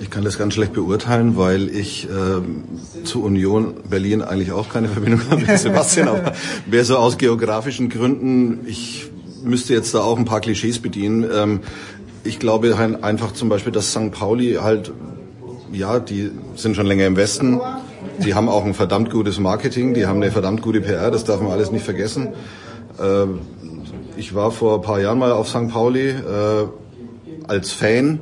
Ich 0.01 0.09
kann 0.09 0.23
das 0.23 0.39
ganz 0.39 0.55
schlecht 0.55 0.73
beurteilen, 0.73 1.37
weil 1.37 1.69
ich 1.69 2.09
äh, 2.09 3.03
zu 3.03 3.23
Union 3.23 3.75
Berlin 3.87 4.23
eigentlich 4.23 4.51
auch 4.51 4.67
keine 4.67 4.87
Verbindung 4.87 5.21
habe 5.29 5.45
mit 5.45 5.59
Sebastian, 5.59 6.07
aber 6.07 6.33
mehr 6.65 6.83
so 6.83 6.97
aus 6.97 7.19
geografischen 7.19 7.87
Gründen. 7.87 8.61
Ich 8.65 9.11
müsste 9.43 9.75
jetzt 9.75 9.93
da 9.93 9.99
auch 9.99 10.17
ein 10.17 10.25
paar 10.25 10.41
Klischees 10.41 10.79
bedienen. 10.79 11.23
Ähm, 11.31 11.59
ich 12.23 12.39
glaube 12.39 12.79
halt 12.79 13.03
einfach 13.03 13.33
zum 13.33 13.49
Beispiel, 13.49 13.71
dass 13.71 13.91
St. 13.91 14.11
Pauli 14.11 14.55
halt, 14.55 14.91
ja, 15.71 15.99
die 15.99 16.31
sind 16.55 16.75
schon 16.75 16.87
länger 16.87 17.05
im 17.05 17.15
Westen. 17.15 17.61
Die 18.25 18.33
haben 18.33 18.49
auch 18.49 18.65
ein 18.65 18.73
verdammt 18.73 19.11
gutes 19.11 19.39
Marketing, 19.39 19.93
die 19.93 20.07
haben 20.07 20.17
eine 20.17 20.31
verdammt 20.31 20.63
gute 20.63 20.81
PR, 20.81 21.11
das 21.11 21.25
darf 21.25 21.41
man 21.41 21.51
alles 21.51 21.71
nicht 21.71 21.85
vergessen. 21.85 22.29
Äh, 22.99 23.25
ich 24.17 24.33
war 24.33 24.51
vor 24.51 24.77
ein 24.77 24.81
paar 24.81 24.99
Jahren 24.99 25.19
mal 25.19 25.31
auf 25.31 25.47
St. 25.47 25.69
Pauli 25.69 26.09
äh, 26.09 26.67
als 27.47 27.71
Fan 27.71 28.19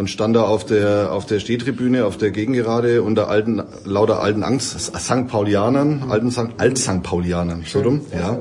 und 0.00 0.08
stand 0.08 0.34
da 0.34 0.44
auf 0.44 0.64
der 0.64 1.12
auf 1.12 1.26
der 1.26 1.40
Stehtribüne, 1.40 2.06
auf 2.06 2.16
der 2.16 2.30
Gegengerade 2.30 3.02
unter 3.02 3.28
alten 3.28 3.62
lauter 3.84 4.22
alten 4.22 4.42
Angst 4.42 4.80
St. 4.80 5.28
Paulianern, 5.28 6.04
alten 6.08 6.30
St. 6.30 6.48
Alt 6.56 6.78
St. 6.78 7.02
Paulianern, 7.02 7.64
so 7.66 7.82
dumm, 7.82 8.00
ja. 8.10 8.40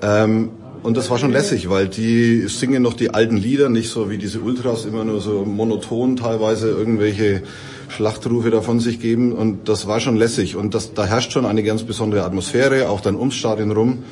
Ähm, 0.00 0.50
und 0.84 0.96
das 0.96 1.10
war 1.10 1.18
schon 1.18 1.32
lässig, 1.32 1.68
weil 1.68 1.88
die 1.88 2.46
singen 2.46 2.84
noch 2.84 2.94
die 2.94 3.12
alten 3.12 3.36
Lieder, 3.36 3.68
nicht 3.68 3.90
so 3.90 4.10
wie 4.10 4.18
diese 4.18 4.38
Ultras 4.38 4.84
immer 4.84 5.02
nur 5.02 5.20
so 5.20 5.44
monoton 5.44 6.14
teilweise 6.14 6.68
irgendwelche 6.68 7.42
Schlachtrufe 7.88 8.50
davon 8.50 8.78
sich 8.78 9.00
geben. 9.00 9.32
Und 9.32 9.68
das 9.68 9.88
war 9.88 9.98
schon 9.98 10.16
lässig. 10.16 10.54
Und 10.54 10.72
das, 10.72 10.94
da 10.94 11.04
herrscht 11.04 11.32
schon 11.32 11.46
eine 11.46 11.64
ganz 11.64 11.82
besondere 11.82 12.22
Atmosphäre, 12.22 12.88
auch 12.88 13.00
dann 13.00 13.16
ums 13.16 13.34
Stadion 13.34 13.72
rum. 13.72 14.04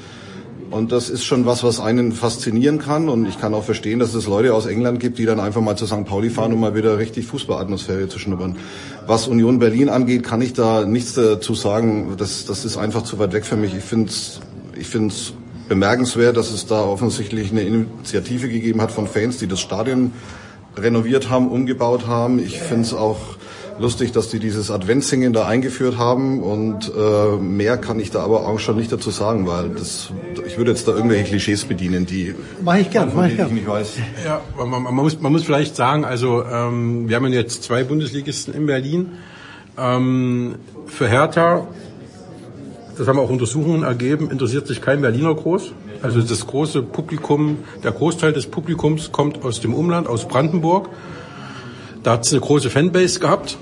Und 0.71 0.93
das 0.93 1.11
ist 1.11 1.25
schon 1.25 1.47
was, 1.47 1.65
was 1.65 1.81
einen 1.81 2.13
faszinieren 2.13 2.79
kann. 2.79 3.09
Und 3.09 3.27
ich 3.27 3.41
kann 3.41 3.55
auch 3.55 3.65
verstehen, 3.65 3.99
dass 3.99 4.15
es 4.15 4.27
Leute 4.27 4.55
aus 4.55 4.67
England 4.67 5.01
gibt, 5.01 5.19
die 5.19 5.27
dann 5.27 5.41
einfach 5.41 5.61
mal 5.61 5.77
zu 5.77 5.87
St. 5.87 6.05
Pauli 6.05 6.31
fahren, 6.31 6.53
um 6.53 6.61
mal 6.61 6.75
wieder 6.75 6.99
richtig 6.99 7.27
Fußballatmosphäre 7.27 8.09
zu 8.09 8.19
schnuppern. 8.19 8.57
Was 9.07 9.27
Union 9.27 9.59
Berlin 9.59 9.89
angeht, 9.89 10.23
kann 10.23 10.41
ich 10.41 10.53
da 10.53 10.85
nichts 10.85 11.15
dazu 11.15 11.55
sagen. 11.55 12.15
Das, 12.17 12.45
das 12.45 12.65
ist 12.65 12.77
einfach 12.77 13.03
zu 13.03 13.19
weit 13.19 13.33
weg 13.33 13.45
für 13.45 13.57
mich. 13.57 13.75
Ich 13.75 13.85
finde 13.85 14.11
es 14.11 14.41
ich 14.81 14.87
find's 14.87 15.35
bemerkenswert, 15.69 16.37
dass 16.37 16.51
es 16.51 16.67
da 16.67 16.83
offensichtlich 16.83 17.51
eine 17.51 17.63
Initiative 17.63 18.49
gegeben 18.49 18.81
hat 18.81 18.91
von 18.91 19.07
Fans, 19.07 19.39
die 19.39 19.47
das 19.47 19.61
Stadion 19.61 20.13
renoviert 20.77 21.29
haben, 21.29 21.51
umgebaut 21.51 22.07
haben. 22.07 22.39
Ich 22.39 22.59
finde 22.59 22.83
es 22.83 22.95
auch 22.95 23.19
lustig, 23.81 24.13
dass 24.13 24.29
die 24.29 24.39
dieses 24.39 24.71
Adventssingen 24.71 25.33
da 25.33 25.47
eingeführt 25.47 25.97
haben 25.97 26.43
und 26.43 26.93
äh, 26.95 27.37
mehr 27.37 27.79
kann 27.79 27.99
ich 27.99 28.11
da 28.11 28.23
aber 28.23 28.47
auch 28.47 28.59
schon 28.59 28.77
nicht 28.77 28.93
dazu 28.93 29.11
sagen, 29.11 29.47
weil 29.47 29.71
das, 29.71 30.13
ich 30.47 30.59
würde 30.59 30.73
jetzt 30.73 30.87
da 30.87 30.93
irgendwelche 30.93 31.25
Klischees 31.25 31.65
bedienen, 31.65 32.05
die 32.05 32.35
mach 32.63 32.77
ich 32.77 32.91
gern, 32.91 33.11
mach 33.15 33.27
ich 33.27 33.37
gern. 33.37 33.49
ich 33.49 33.55
nicht 33.55 33.69
weiß. 33.69 33.97
Ja, 34.25 34.43
man, 34.57 34.83
man, 34.83 34.95
muss, 34.95 35.21
man 35.21 35.33
muss 35.33 35.45
vielleicht 35.45 35.77
sagen, 35.77 36.05
also 36.05 36.45
ähm, 36.45 37.09
wir 37.09 37.17
haben 37.17 37.27
jetzt 37.33 37.63
zwei 37.65 37.83
Bundesligisten 37.83 38.53
in 38.55 38.67
Berlin. 38.67 39.13
Ähm, 39.79 40.57
für 40.87 41.09
Hertha, 41.09 41.67
das 42.99 43.09
haben 43.09 43.19
auch 43.19 43.31
Untersuchungen 43.31 43.83
ergeben, 43.83 44.31
interessiert 44.31 44.67
sich 44.67 44.83
kein 44.83 45.01
Berliner 45.01 45.35
groß. 45.35 45.73
Also 46.03 46.21
das 46.21 46.47
große 46.47 46.83
Publikum, 46.83 47.59
der 47.83 47.93
Großteil 47.93 48.33
des 48.35 48.47
Publikums 48.47 49.11
kommt 49.11 49.43
aus 49.43 49.61
dem 49.61 49.75
Umland, 49.75 50.07
aus 50.07 50.29
Brandenburg. 50.29 50.91
Da 52.03 52.13
hat 52.13 52.27
es 52.27 52.33
eine 52.33 52.41
große 52.41 52.69
Fanbase 52.69 53.21
gehabt 53.21 53.59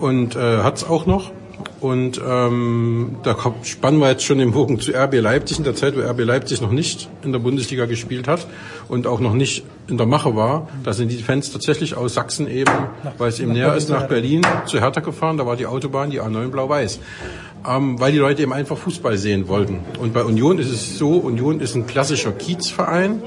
und 0.00 0.36
äh, 0.36 0.58
hat 0.58 0.76
es 0.76 0.84
auch 0.84 1.06
noch. 1.06 1.32
Und 1.80 2.20
ähm, 2.26 3.16
da 3.22 3.36
spannen 3.62 4.00
wir 4.00 4.10
jetzt 4.10 4.24
schon 4.24 4.38
den 4.38 4.52
Bogen 4.52 4.80
zu 4.80 4.92
RB 4.92 5.14
Leipzig 5.14 5.58
in 5.58 5.64
der 5.64 5.76
Zeit, 5.76 5.96
wo 5.96 6.00
RB 6.00 6.20
Leipzig 6.20 6.60
noch 6.60 6.72
nicht 6.72 7.08
in 7.22 7.32
der 7.32 7.38
Bundesliga 7.38 7.86
gespielt 7.86 8.26
hat 8.26 8.46
und 8.88 9.06
auch 9.06 9.20
noch 9.20 9.34
nicht 9.34 9.64
in 9.88 9.96
der 9.96 10.06
Mache 10.06 10.34
war. 10.34 10.68
Da 10.82 10.92
sind 10.92 11.10
die 11.10 11.18
Fans 11.18 11.52
tatsächlich 11.52 11.96
aus 11.96 12.14
Sachsen 12.14 12.48
eben, 12.48 12.72
weil 13.16 13.28
es 13.28 13.38
eben 13.38 13.52
näher 13.52 13.74
ist, 13.76 13.90
nach 13.90 14.08
Berlin 14.08 14.42
zu 14.66 14.80
Hertha 14.80 15.00
gefahren. 15.00 15.36
Da 15.36 15.46
war 15.46 15.56
die 15.56 15.66
Autobahn, 15.66 16.10
die 16.10 16.20
A9 16.20 16.48
blau-weiß. 16.48 16.98
Ähm, 17.68 17.98
weil 17.98 18.12
die 18.12 18.18
Leute 18.18 18.42
eben 18.42 18.52
einfach 18.52 18.78
Fußball 18.78 19.16
sehen 19.18 19.48
wollten. 19.48 19.80
Und 20.00 20.14
bei 20.14 20.22
Union 20.22 20.58
ist 20.58 20.70
es 20.70 20.96
so, 20.96 21.10
Union 21.10 21.60
ist 21.60 21.74
ein 21.74 21.86
klassischer 21.86 22.30
Kiezverein. 22.30 23.20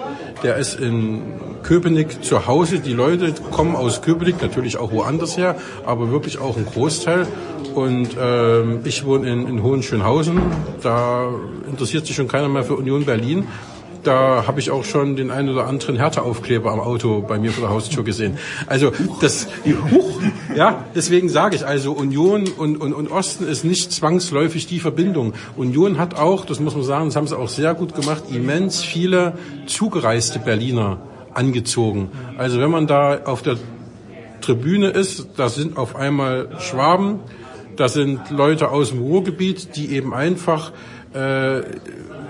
Der 0.44 0.58
ist 0.58 0.80
in 0.80 1.22
Köpenick 1.62 2.24
zu 2.24 2.48
Hause. 2.48 2.80
Die 2.80 2.94
Leute 2.94 3.34
kommen 3.52 3.76
aus 3.76 4.02
Köpenick, 4.02 4.42
natürlich 4.42 4.78
auch 4.78 4.92
woanders 4.92 5.38
her, 5.38 5.56
aber 5.86 6.12
wirklich 6.12 6.40
auch 6.40 6.58
ein 6.58 6.66
Großteil. 6.66 7.28
Und 7.76 8.10
ähm, 8.20 8.80
ich 8.84 9.06
wohne 9.06 9.30
in, 9.30 9.48
in 9.48 9.64
Hohenschönhausen. 9.64 10.42
Da 10.82 11.30
interessiert 11.70 12.08
sich 12.08 12.16
schon 12.16 12.28
keiner 12.28 12.50
mehr 12.50 12.64
für 12.64 12.76
Union 12.76 13.06
Berlin. 13.06 13.48
Da 14.04 14.46
habe 14.48 14.60
ich 14.60 14.72
auch 14.72 14.84
schon 14.84 15.16
den 15.16 15.30
einen 15.30 15.50
oder 15.50 15.68
anderen 15.68 15.96
Härteaufkleber 15.96 16.72
am 16.72 16.80
Auto 16.80 17.22
bei 17.22 17.38
mir 17.38 17.52
vor 17.52 17.68
der 17.68 17.70
Haustür 17.70 18.04
gesehen. 18.04 18.38
Also 18.66 18.92
das, 19.22 19.48
huch, 19.92 20.20
ja, 20.56 20.86
deswegen 20.96 21.30
sage 21.30 21.56
ich 21.56 21.66
also 21.66 21.92
Union 21.92 22.46
und, 22.58 22.78
und, 22.78 22.94
und 22.94 23.12
Osten 23.12 23.48
ist 23.48 23.64
nicht 23.64 23.92
zwangsläufig 23.92 24.66
die 24.66 24.80
Verbindung. 24.80 25.34
Union 25.56 26.00
hat 26.00 26.18
auch, 26.18 26.46
das 26.46 26.60
muss 26.60 26.74
man 26.74 26.84
sagen, 26.84 27.06
das 27.06 27.16
haben 27.16 27.28
sie 27.28 27.38
auch 27.38 27.50
sehr 27.50 27.76
gut 27.76 27.96
gemacht, 27.96 28.24
immens 28.32 28.82
viele 28.82 29.34
zugereiste 29.68 30.40
Berliner 30.40 31.00
angezogen. 31.34 32.10
Also 32.38 32.60
wenn 32.60 32.72
man 32.72 32.88
da 32.88 33.22
auf 33.26 33.42
der 33.44 33.58
Tribüne 34.42 34.88
ist, 34.90 35.28
da 35.38 35.50
sind 35.50 35.78
auf 35.78 35.96
einmal 35.96 36.50
Schwaben, 36.60 37.20
da 37.76 37.88
sind 37.88 38.32
Leute 38.32 38.70
aus 38.70 38.90
dem 38.90 39.02
Ruhrgebiet, 39.02 39.76
die 39.76 39.94
eben 39.96 40.14
einfach 40.14 40.72
äh, 41.14 41.62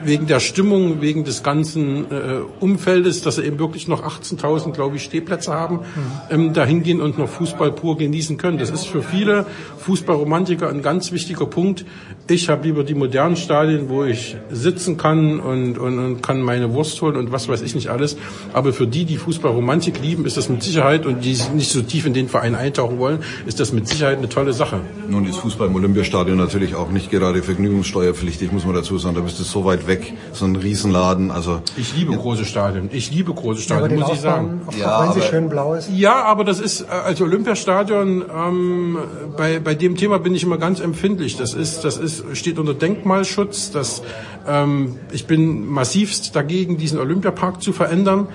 wegen 0.03 0.27
der 0.27 0.39
Stimmung, 0.39 1.01
wegen 1.01 1.23
des 1.23 1.43
ganzen 1.43 2.11
äh, 2.11 2.39
Umfeldes, 2.59 3.21
dass 3.21 3.35
sie 3.35 3.43
eben 3.43 3.59
wirklich 3.59 3.87
noch 3.87 4.03
18.000, 4.03 4.71
glaube 4.71 4.97
ich, 4.97 5.03
Stehplätze 5.03 5.53
haben, 5.53 5.77
mhm. 5.77 5.81
ähm, 6.29 6.53
dahin 6.53 6.83
gehen 6.83 7.01
und 7.01 7.17
noch 7.17 7.29
Fußball 7.29 7.71
pur 7.71 7.97
genießen 7.97 8.37
können. 8.37 8.57
Das 8.57 8.69
ist 8.69 8.87
für 8.87 9.03
viele 9.03 9.45
Fußballromantiker 9.79 10.69
ein 10.69 10.81
ganz 10.81 11.11
wichtiger 11.11 11.45
Punkt. 11.45 11.85
Ich 12.29 12.49
habe 12.49 12.63
lieber 12.63 12.83
die 12.83 12.93
modernen 12.93 13.35
Stadien, 13.35 13.89
wo 13.89 14.03
ich 14.03 14.37
sitzen 14.51 14.97
kann 14.97 15.39
und, 15.39 15.77
und, 15.77 15.99
und 15.99 16.23
kann 16.23 16.41
meine 16.41 16.73
Wurst 16.73 17.01
holen 17.01 17.15
und 17.15 17.31
was 17.31 17.49
weiß 17.49 17.61
ich 17.61 17.75
nicht 17.75 17.89
alles. 17.89 18.17
Aber 18.53 18.73
für 18.73 18.87
die, 18.87 19.05
die 19.05 19.17
Fußballromantik 19.17 20.01
lieben, 20.01 20.25
ist 20.25 20.37
das 20.37 20.47
mit 20.47 20.63
Sicherheit 20.63 21.05
und 21.05 21.25
die 21.25 21.35
nicht 21.53 21.71
so 21.71 21.81
tief 21.81 22.05
in 22.05 22.13
den 22.13 22.29
Verein 22.29 22.55
eintauchen 22.55 22.99
wollen, 22.99 23.19
ist 23.45 23.59
das 23.59 23.73
mit 23.73 23.87
Sicherheit 23.87 24.19
eine 24.19 24.29
tolle 24.29 24.53
Sache. 24.53 24.79
Nun 25.09 25.25
ist 25.25 25.37
Fußball 25.37 25.67
im 25.67 25.75
Olympiastadion 25.75 26.37
natürlich 26.37 26.75
auch 26.75 26.89
nicht 26.89 27.11
gerade 27.11 27.43
vergnügungssteuerpflichtig, 27.43 28.51
muss 28.51 28.65
man 28.65 28.75
dazu 28.75 28.97
sagen. 28.97 29.15
Da 29.15 29.21
bist 29.21 29.39
du 29.39 29.43
so 29.43 29.65
weit 29.65 29.87
weg, 29.87 29.90
so 30.33 30.45
ein 30.45 30.55
Riesenladen. 30.55 31.31
Also 31.31 31.61
ich 31.77 31.95
liebe 31.95 32.13
ja. 32.13 32.17
große 32.17 32.45
Stadien. 32.45 32.89
Ich 32.91 33.11
liebe 33.11 33.33
große 33.33 33.61
Stadien, 33.61 33.99
ja, 33.99 34.05
muss 34.05 34.15
ich 34.15 34.21
sagen. 34.21 34.61
Auch 34.67 34.73
ja, 34.73 35.03
wenn 35.03 35.13
sie 35.13 35.27
schön 35.27 35.49
blau 35.49 35.73
ist. 35.73 35.89
Ja, 35.93 36.23
aber 36.23 36.43
das 36.43 36.59
ist 36.59 36.89
also 36.89 37.25
Olympiastadion. 37.25 38.23
Ähm, 38.35 38.97
bei 39.37 39.59
bei 39.59 39.75
dem 39.75 39.95
Thema 39.95 40.19
bin 40.19 40.35
ich 40.35 40.43
immer 40.43 40.57
ganz 40.57 40.79
empfindlich. 40.79 41.37
Das 41.37 41.53
ist 41.53 41.83
das 41.83 41.97
ist 41.97 42.23
steht 42.33 42.59
unter 42.59 42.73
Denkmalschutz. 42.73 43.71
Das 43.71 44.01
ähm, 44.47 44.97
ich 45.11 45.27
bin 45.27 45.67
massivst 45.67 46.35
dagegen, 46.35 46.77
diesen 46.77 46.99
Olympiapark 46.99 47.61
zu 47.61 47.73
verändern. 47.73 48.27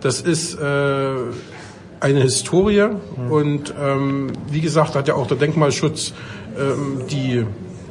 Das 0.00 0.20
ist 0.20 0.54
äh, 0.54 1.14
eine 2.00 2.20
Historie 2.20 2.88
mhm. 2.88 3.32
und 3.32 3.74
ähm, 3.80 4.32
wie 4.50 4.60
gesagt 4.60 4.94
hat 4.94 5.08
ja 5.08 5.14
auch 5.14 5.26
der 5.26 5.38
Denkmalschutz 5.38 6.12
ähm, 6.58 7.02
die 7.10 7.44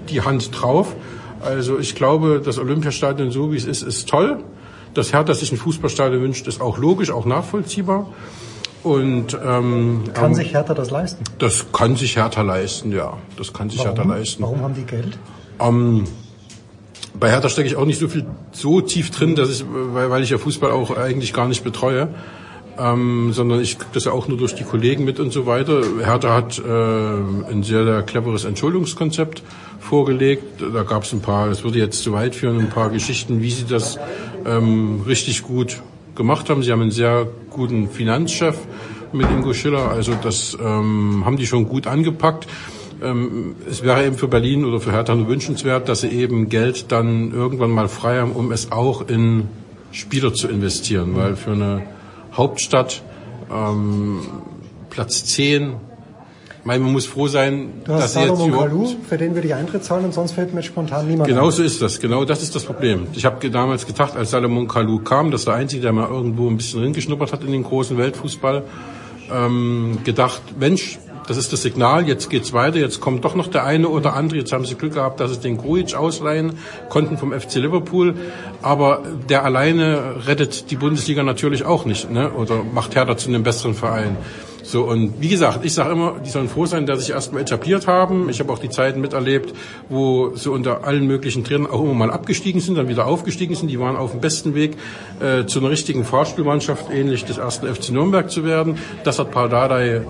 die 0.09 0.21
Hand 0.21 0.49
drauf. 0.61 0.95
Also 1.43 1.79
ich 1.79 1.95
glaube, 1.95 2.41
das 2.43 2.57
Olympiastadion 2.57 3.31
so 3.31 3.51
wie 3.51 3.57
es 3.57 3.65
ist, 3.65 3.81
ist 3.81 4.09
toll. 4.09 4.43
Dass 4.93 5.11
Hertha 5.11 5.33
sich 5.33 5.51
ein 5.51 5.57
Fußballstadion 5.57 6.21
wünscht, 6.21 6.47
ist 6.47 6.61
auch 6.61 6.77
logisch, 6.77 7.09
auch 7.09 7.25
nachvollziehbar. 7.25 8.07
Und 8.83 9.37
ähm, 9.43 10.03
kann 10.13 10.31
ähm, 10.31 10.35
sich 10.35 10.53
Hertha 10.53 10.73
das 10.73 10.91
leisten? 10.91 11.23
Das 11.39 11.71
kann 11.71 11.95
sich 11.95 12.17
Hertha 12.17 12.41
leisten, 12.41 12.91
ja. 12.91 13.17
Das 13.37 13.53
kann 13.53 13.69
sich 13.69 13.79
Warum? 13.79 13.95
Hertha 13.95 14.09
leisten. 14.09 14.43
Warum 14.43 14.61
haben 14.61 14.75
die 14.75 14.83
Geld? 14.83 15.17
Ähm, 15.59 16.03
bei 17.17 17.31
Hertha 17.31 17.47
stecke 17.47 17.67
ich 17.67 17.75
auch 17.75 17.85
nicht 17.85 17.99
so 17.99 18.07
viel 18.07 18.25
so 18.51 18.81
tief 18.81 19.09
drin, 19.11 19.35
dass 19.35 19.49
ich, 19.49 19.65
weil, 19.67 20.09
weil 20.09 20.21
ich 20.21 20.31
ja 20.31 20.37
Fußball 20.37 20.71
auch 20.71 20.95
eigentlich 20.97 21.33
gar 21.33 21.47
nicht 21.47 21.63
betreue. 21.63 22.09
Ähm, 22.77 23.33
sondern 23.33 23.61
ich 23.61 23.77
kriege 23.77 23.91
das 23.93 24.05
ja 24.05 24.11
auch 24.13 24.27
nur 24.27 24.37
durch 24.37 24.55
die 24.55 24.63
Kollegen 24.63 25.05
mit 25.05 25.19
und 25.19 25.31
so 25.31 25.45
weiter. 25.45 25.81
Hertha 26.03 26.33
hat 26.33 26.57
äh, 26.57 26.61
ein 26.61 27.61
sehr, 27.63 27.85
sehr 27.85 28.01
cleveres 28.01 28.45
Entschuldungskonzept 28.45 29.43
vorgelegt. 29.93 30.59
Da 30.73 30.81
gab 30.81 31.03
es 31.03 31.13
ein 31.13 31.21
paar, 31.21 31.49
es 31.49 31.63
würde 31.63 31.77
jetzt 31.77 32.01
zu 32.01 32.13
weit 32.13 32.33
führen, 32.33 32.57
ein 32.57 32.69
paar 32.69 32.89
Geschichten, 32.89 33.43
wie 33.43 33.51
sie 33.51 33.65
das 33.65 33.99
ähm, 34.43 35.03
richtig 35.05 35.43
gut 35.43 35.83
gemacht 36.15 36.49
haben. 36.49 36.63
Sie 36.63 36.71
haben 36.71 36.81
einen 36.81 36.89
sehr 36.89 37.27
guten 37.51 37.87
Finanzchef 37.87 38.57
mit 39.11 39.29
Ingo 39.29 39.53
Schiller, 39.53 39.91
also 39.91 40.13
das 40.19 40.57
ähm, 40.59 41.21
haben 41.25 41.37
die 41.37 41.45
schon 41.45 41.69
gut 41.69 41.85
angepackt. 41.85 42.47
Ähm, 43.03 43.53
es 43.69 43.83
wäre 43.83 44.03
eben 44.03 44.17
für 44.17 44.27
Berlin 44.27 44.65
oder 44.65 44.79
für 44.79 44.91
Hertha 44.91 45.13
nur 45.13 45.27
wünschenswert, 45.27 45.87
dass 45.87 46.01
sie 46.01 46.07
eben 46.07 46.49
Geld 46.49 46.91
dann 46.91 47.31
irgendwann 47.31 47.69
mal 47.69 47.87
frei 47.87 48.19
haben, 48.19 48.31
um 48.31 48.51
es 48.51 48.71
auch 48.71 49.07
in 49.07 49.47
Spieler 49.91 50.33
zu 50.33 50.47
investieren, 50.47 51.15
weil 51.15 51.35
für 51.35 51.51
eine 51.51 51.83
Hauptstadt, 52.33 53.03
ähm, 53.51 54.21
Platz 54.89 55.25
10. 55.25 55.75
Ich 56.63 56.67
meine, 56.67 56.81
man 56.81 56.93
muss 56.93 57.05
froh 57.05 57.27
sein, 57.27 57.73
du 57.83 57.91
hast 57.91 58.03
dass 58.03 58.13
Salomon 58.13 58.37
sie 58.37 58.45
jetzt 58.45 58.57
Kalou, 58.57 58.95
für 59.09 59.17
den 59.17 59.35
würde 59.35 59.47
ich 59.49 59.53
Eintritt 59.53 59.83
zahlen 59.83 60.05
und 60.05 60.13
sonst 60.13 60.31
fällt 60.31 60.53
mir 60.53 60.63
spontan 60.63 61.09
niemand 61.09 61.27
Genau 61.27 61.47
ein. 61.47 61.51
so 61.51 61.61
ist 61.61 61.81
das. 61.81 61.99
Genau 61.99 62.23
das 62.23 62.41
ist 62.41 62.55
das 62.55 62.63
Problem. 62.63 63.07
Ich 63.15 63.25
habe 63.25 63.49
damals 63.49 63.85
gedacht, 63.85 64.15
als 64.15 64.31
Salomon 64.31 64.69
Kalou 64.69 64.99
kam, 64.99 65.29
das 65.29 65.41
ist 65.41 65.47
der 65.47 65.55
Einzige, 65.55 65.81
der 65.81 65.91
mal 65.91 66.07
irgendwo 66.07 66.49
ein 66.49 66.55
bisschen 66.55 66.81
hingeschnuppert 66.81 67.33
hat 67.33 67.43
in 67.43 67.51
den 67.51 67.63
großen 67.63 67.97
Weltfußball, 67.97 68.63
ähm, 69.29 69.97
gedacht, 70.05 70.41
Mensch, 70.57 70.99
das 71.27 71.35
ist 71.35 71.51
das 71.51 71.63
Signal, 71.63 72.07
jetzt 72.07 72.29
geht's 72.29 72.53
weiter, 72.53 72.77
jetzt 72.77 73.01
kommt 73.01 73.25
doch 73.25 73.35
noch 73.35 73.47
der 73.47 73.65
eine 73.65 73.89
oder 73.89 74.13
andere, 74.13 74.39
jetzt 74.39 74.53
haben 74.53 74.63
sie 74.63 74.75
Glück 74.75 74.93
gehabt, 74.93 75.19
dass 75.19 75.33
sie 75.33 75.41
den 75.41 75.57
Grujic 75.57 75.95
ausleihen 75.95 76.53
konnten 76.87 77.17
vom 77.17 77.33
FC 77.33 77.55
Liverpool, 77.55 78.15
aber 78.61 79.03
der 79.27 79.43
alleine 79.43 80.25
rettet 80.27 80.71
die 80.71 80.77
Bundesliga 80.77 81.23
natürlich 81.23 81.65
auch 81.65 81.83
nicht, 81.83 82.09
ne? 82.09 82.31
oder 82.31 82.63
macht 82.63 82.95
Hertha 82.95 83.17
zu 83.17 83.27
einem 83.27 83.43
besseren 83.43 83.73
Verein. 83.73 84.15
So, 84.65 84.83
und 84.83 85.19
wie 85.19 85.27
gesagt, 85.27 85.65
ich 85.65 85.73
sage 85.73 85.91
immer, 85.91 86.15
die 86.25 86.29
sollen 86.29 86.47
froh 86.47 86.65
sein, 86.65 86.85
dass 86.85 86.99
sich 86.99 87.09
erstmal 87.09 87.41
etabliert 87.41 87.85
haben. 87.85 88.29
Ich 88.29 88.39
habe 88.39 88.51
auch 88.51 88.59
die 88.59 88.69
Zeiten 88.69 89.01
miterlebt, 89.01 89.53
wo 89.89 90.35
sie 90.35 90.49
unter 90.49 90.85
allen 90.85 91.05
möglichen 91.05 91.43
Trainern 91.43 91.69
auch 91.69 91.83
immer 91.83 91.93
mal 91.93 92.11
abgestiegen 92.11 92.61
sind, 92.61 92.77
dann 92.77 92.87
wieder 92.87 93.05
aufgestiegen 93.05 93.55
sind. 93.55 93.67
Die 93.67 93.79
waren 93.79 93.97
auf 93.97 94.11
dem 94.11 94.21
besten 94.21 94.55
Weg, 94.55 94.77
äh, 95.19 95.45
zu 95.45 95.59
einer 95.59 95.69
richtigen 95.69 96.05
Fahrspielmannschaft, 96.05 96.89
ähnlich 96.91 97.25
des 97.25 97.39
ersten 97.39 97.67
FC 97.67 97.89
Nürnberg 97.91 98.31
zu 98.31 98.45
werden. 98.45 98.77
Das 99.03 99.19
hat 99.19 99.31
Paul 99.31 99.49
Dardai 99.49 100.03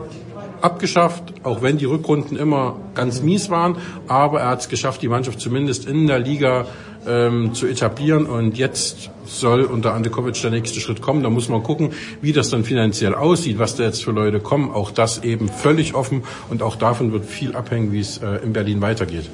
abgeschafft, 0.62 1.34
auch 1.44 1.62
wenn 1.64 1.78
die 1.78 1.86
Rückrunden 1.86 2.38
immer 2.38 2.78
ganz 2.94 3.22
mies 3.24 3.50
waren. 3.50 3.78
Aber 4.08 4.42
er 4.42 4.50
hat 4.50 4.62
es 4.62 4.70
geschafft, 4.70 5.02
die 5.02 5.10
Mannschaft 5.10 5.40
zumindest 5.40 5.88
in 5.88 6.06
der 6.06 6.20
Liga 6.20 6.68
ähm, 7.08 7.54
zu 7.54 7.68
etablieren. 7.68 8.26
Und 8.26 8.58
jetzt 8.58 9.10
soll 9.26 9.64
unter 9.64 9.94
Ante 9.94 10.10
Kovic 10.10 10.42
der 10.42 10.52
nächste 10.52 10.80
Schritt 10.80 11.02
kommen. 11.02 11.24
Da 11.24 11.30
muss 11.30 11.50
man 11.50 11.64
gucken, 11.64 11.92
wie 12.22 12.34
das 12.34 12.50
dann 12.50 12.64
finanziell 12.64 13.16
aussieht, 13.16 13.60
was 13.60 13.76
da 13.76 13.84
jetzt 13.84 14.04
für 14.04 14.12
Leute 14.12 14.40
kommen. 14.40 14.72
Auch 14.72 14.92
das 14.92 15.24
eben 15.24 15.50
völlig 15.50 15.96
offen. 15.96 16.24
Und 16.50 16.62
auch 16.62 16.76
davon 16.76 17.12
wird 17.12 17.26
viel 17.26 17.56
abhängen, 17.56 17.92
wie 17.92 18.00
es 18.00 18.18
äh, 18.18 18.38
in 18.44 18.54
Berlin 18.54 18.82
weitergeht. 18.82 19.30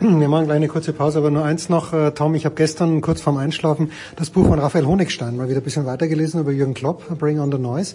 Wir 0.00 0.28
machen 0.28 0.44
gleich 0.44 0.56
eine 0.56 0.68
kurze 0.68 0.92
Pause, 0.92 1.18
aber 1.18 1.30
nur 1.30 1.44
eins 1.44 1.68
noch, 1.70 1.92
äh, 1.94 2.10
Tom, 2.10 2.34
ich 2.34 2.44
habe 2.44 2.54
gestern 2.54 3.00
kurz 3.00 3.22
vorm 3.22 3.38
Einschlafen 3.38 3.92
das 4.16 4.28
Buch 4.28 4.46
von 4.46 4.58
Raphael 4.58 4.84
Honigstein 4.84 5.36
mal 5.36 5.48
wieder 5.48 5.60
ein 5.60 5.64
bisschen 5.64 5.86
weitergelesen 5.86 6.40
über 6.40 6.52
Jürgen 6.52 6.74
Klopp, 6.74 7.18
Bring 7.18 7.40
on 7.40 7.50
the 7.50 7.58
Noise. 7.58 7.94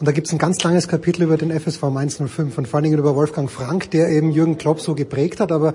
Und 0.00 0.08
da 0.08 0.12
gibt's 0.12 0.32
ein 0.32 0.38
ganz 0.38 0.62
langes 0.62 0.88
Kapitel 0.88 1.24
über 1.24 1.36
den 1.36 1.50
FSV 1.50 1.84
105 1.84 2.56
und 2.56 2.68
vor 2.68 2.78
allen 2.78 2.84
Dingen 2.84 2.98
über 2.98 3.14
Wolfgang 3.14 3.50
Frank, 3.50 3.90
der 3.90 4.08
eben 4.08 4.30
Jürgen 4.30 4.56
Klopp 4.56 4.80
so 4.80 4.94
geprägt 4.94 5.40
hat, 5.40 5.52
aber 5.52 5.74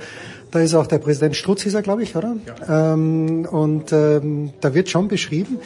da 0.49 0.59
ist 0.61 0.73
auch 0.73 0.87
der 0.87 0.97
Präsident 0.97 1.35
Strutz, 1.35 1.65
ist 1.65 1.75
er, 1.75 1.83
glaube 1.83 2.01
ich, 2.01 2.15
oder? 2.15 2.35
Ja. 2.67 2.93
Ähm, 2.93 3.45
und 3.45 3.91
ähm, 3.91 4.53
da 4.61 4.73
wird 4.73 4.89
schon 4.89 5.07
beschrieben, 5.07 5.59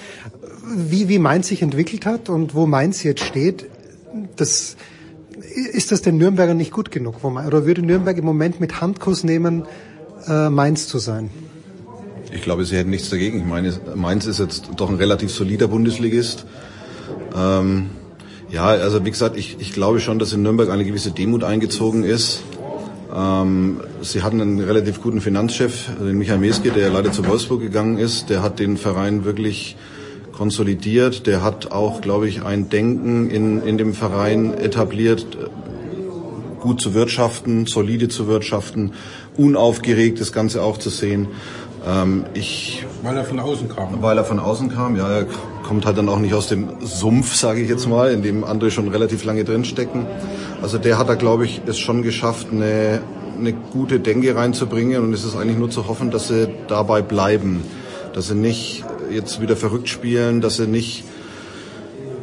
wie, 0.75 1.07
wie 1.07 1.19
Mainz 1.19 1.47
sich 1.47 1.61
entwickelt 1.61 2.05
hat 2.05 2.27
und 2.27 2.53
wo 2.53 2.65
Mainz 2.65 3.03
jetzt 3.03 3.23
steht. 3.23 3.67
Das 4.35 4.75
ist 5.51 5.91
das 5.91 6.01
den 6.01 6.17
Nürnbergern 6.17 6.57
nicht 6.57 6.71
gut 6.71 6.91
genug? 6.91 7.23
Oder 7.23 7.65
würde 7.65 7.81
Nürnberg 7.81 8.17
im 8.17 8.25
Moment 8.25 8.59
mit 8.59 8.81
Handkuss 8.81 9.23
nehmen, 9.23 9.63
äh, 10.27 10.49
Mainz 10.49 10.87
zu 10.87 10.99
sein? 10.99 11.29
Ich 12.33 12.41
glaube, 12.41 12.65
sie 12.65 12.77
hätten 12.77 12.89
nichts 12.89 13.09
dagegen. 13.09 13.39
Ich 13.39 13.45
meine, 13.45 13.73
Mainz 13.95 14.25
ist 14.25 14.39
jetzt 14.39 14.69
doch 14.77 14.89
ein 14.89 14.95
relativ 14.95 15.31
solider 15.31 15.67
Bundesligist. 15.67 16.45
Ähm, 17.35 17.89
ja, 18.49 18.65
also 18.65 19.03
wie 19.05 19.11
gesagt, 19.11 19.37
ich, 19.37 19.57
ich 19.59 19.73
glaube 19.73 19.99
schon, 19.99 20.19
dass 20.19 20.33
in 20.33 20.41
Nürnberg 20.41 20.69
eine 20.69 20.85
gewisse 20.85 21.11
Demut 21.11 21.43
eingezogen 21.43 22.03
ist. 22.03 22.41
Ähm, 23.13 23.81
sie 24.01 24.23
hatten 24.23 24.39
einen 24.39 24.59
relativ 24.59 25.01
guten 25.01 25.21
Finanzchef, 25.21 25.89
den 25.99 26.17
Michael 26.17 26.39
Meske, 26.39 26.71
der 26.71 26.89
leider 26.89 27.11
zu 27.11 27.25
Wolfsburg 27.27 27.61
gegangen 27.61 27.97
ist. 27.97 28.29
Der 28.29 28.41
hat 28.41 28.59
den 28.59 28.77
Verein 28.77 29.25
wirklich 29.25 29.75
konsolidiert. 30.31 31.27
Der 31.27 31.43
hat 31.43 31.71
auch, 31.71 32.01
glaube 32.01 32.27
ich, 32.27 32.43
ein 32.43 32.69
Denken 32.69 33.29
in, 33.29 33.61
in 33.61 33.77
dem 33.77 33.93
Verein 33.93 34.53
etabliert, 34.53 35.25
gut 36.61 36.79
zu 36.79 36.93
wirtschaften, 36.93 37.65
solide 37.65 38.07
zu 38.07 38.27
wirtschaften, 38.27 38.93
unaufgeregt 39.37 40.19
das 40.19 40.31
Ganze 40.31 40.61
auch 40.61 40.77
zu 40.77 40.89
sehen. 40.89 41.27
Ähm, 41.87 42.25
ich, 42.33 42.85
weil 43.01 43.17
er 43.17 43.25
von 43.25 43.39
außen 43.39 43.69
kam. 43.69 44.01
Weil 44.01 44.17
er 44.17 44.25
von 44.25 44.39
außen 44.39 44.69
kam, 44.69 44.95
ja. 44.95 45.09
Er 45.09 45.25
kommt 45.63 45.85
halt 45.85 45.97
dann 45.97 46.09
auch 46.09 46.19
nicht 46.19 46.33
aus 46.33 46.47
dem 46.47 46.69
Sumpf, 46.81 47.35
sage 47.35 47.61
ich 47.61 47.69
jetzt 47.69 47.87
mal, 47.87 48.11
in 48.11 48.21
dem 48.21 48.43
andere 48.43 48.71
schon 48.71 48.87
relativ 48.89 49.23
lange 49.23 49.43
drinstecken. 49.43 50.05
Also 50.61 50.77
der 50.77 50.97
hat 50.97 51.09
da, 51.09 51.15
glaube 51.15 51.45
ich, 51.45 51.61
es 51.65 51.79
schon 51.79 52.03
geschafft, 52.03 52.47
eine, 52.51 53.01
eine 53.37 53.53
gute 53.53 53.99
Denke 53.99 54.35
reinzubringen 54.35 55.03
und 55.03 55.13
es 55.13 55.23
ist 55.23 55.35
eigentlich 55.35 55.57
nur 55.57 55.69
zu 55.69 55.87
hoffen, 55.87 56.11
dass 56.11 56.27
sie 56.27 56.49
dabei 56.67 57.01
bleiben. 57.01 57.63
Dass 58.13 58.27
sie 58.27 58.35
nicht 58.35 58.83
jetzt 59.09 59.41
wieder 59.41 59.55
verrückt 59.55 59.89
spielen, 59.89 60.41
dass 60.41 60.57
sie 60.57 60.67
nicht 60.67 61.03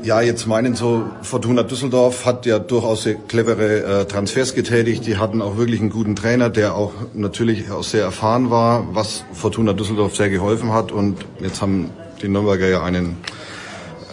ja, 0.02 0.20
jetzt 0.20 0.46
meinen 0.46 0.74
so, 0.74 1.04
Fortuna 1.22 1.62
Düsseldorf 1.62 2.24
hat 2.24 2.46
ja 2.46 2.58
durchaus 2.58 3.02
sehr 3.02 3.14
clevere 3.14 3.82
äh, 3.82 4.04
Transfers 4.04 4.54
getätigt. 4.54 5.06
Die 5.06 5.16
hatten 5.16 5.42
auch 5.42 5.56
wirklich 5.56 5.80
einen 5.80 5.90
guten 5.90 6.16
Trainer, 6.16 6.50
der 6.50 6.74
auch 6.74 6.92
natürlich 7.14 7.70
auch 7.70 7.82
sehr 7.82 8.02
erfahren 8.02 8.50
war, 8.50 8.86
was 8.92 9.24
Fortuna 9.32 9.72
Düsseldorf 9.72 10.16
sehr 10.16 10.30
geholfen 10.30 10.72
hat. 10.72 10.92
Und 10.92 11.24
jetzt 11.40 11.62
haben 11.62 11.90
die 12.22 12.28
Nürnberger 12.28 12.68
ja 12.68 12.82
einen 12.82 13.16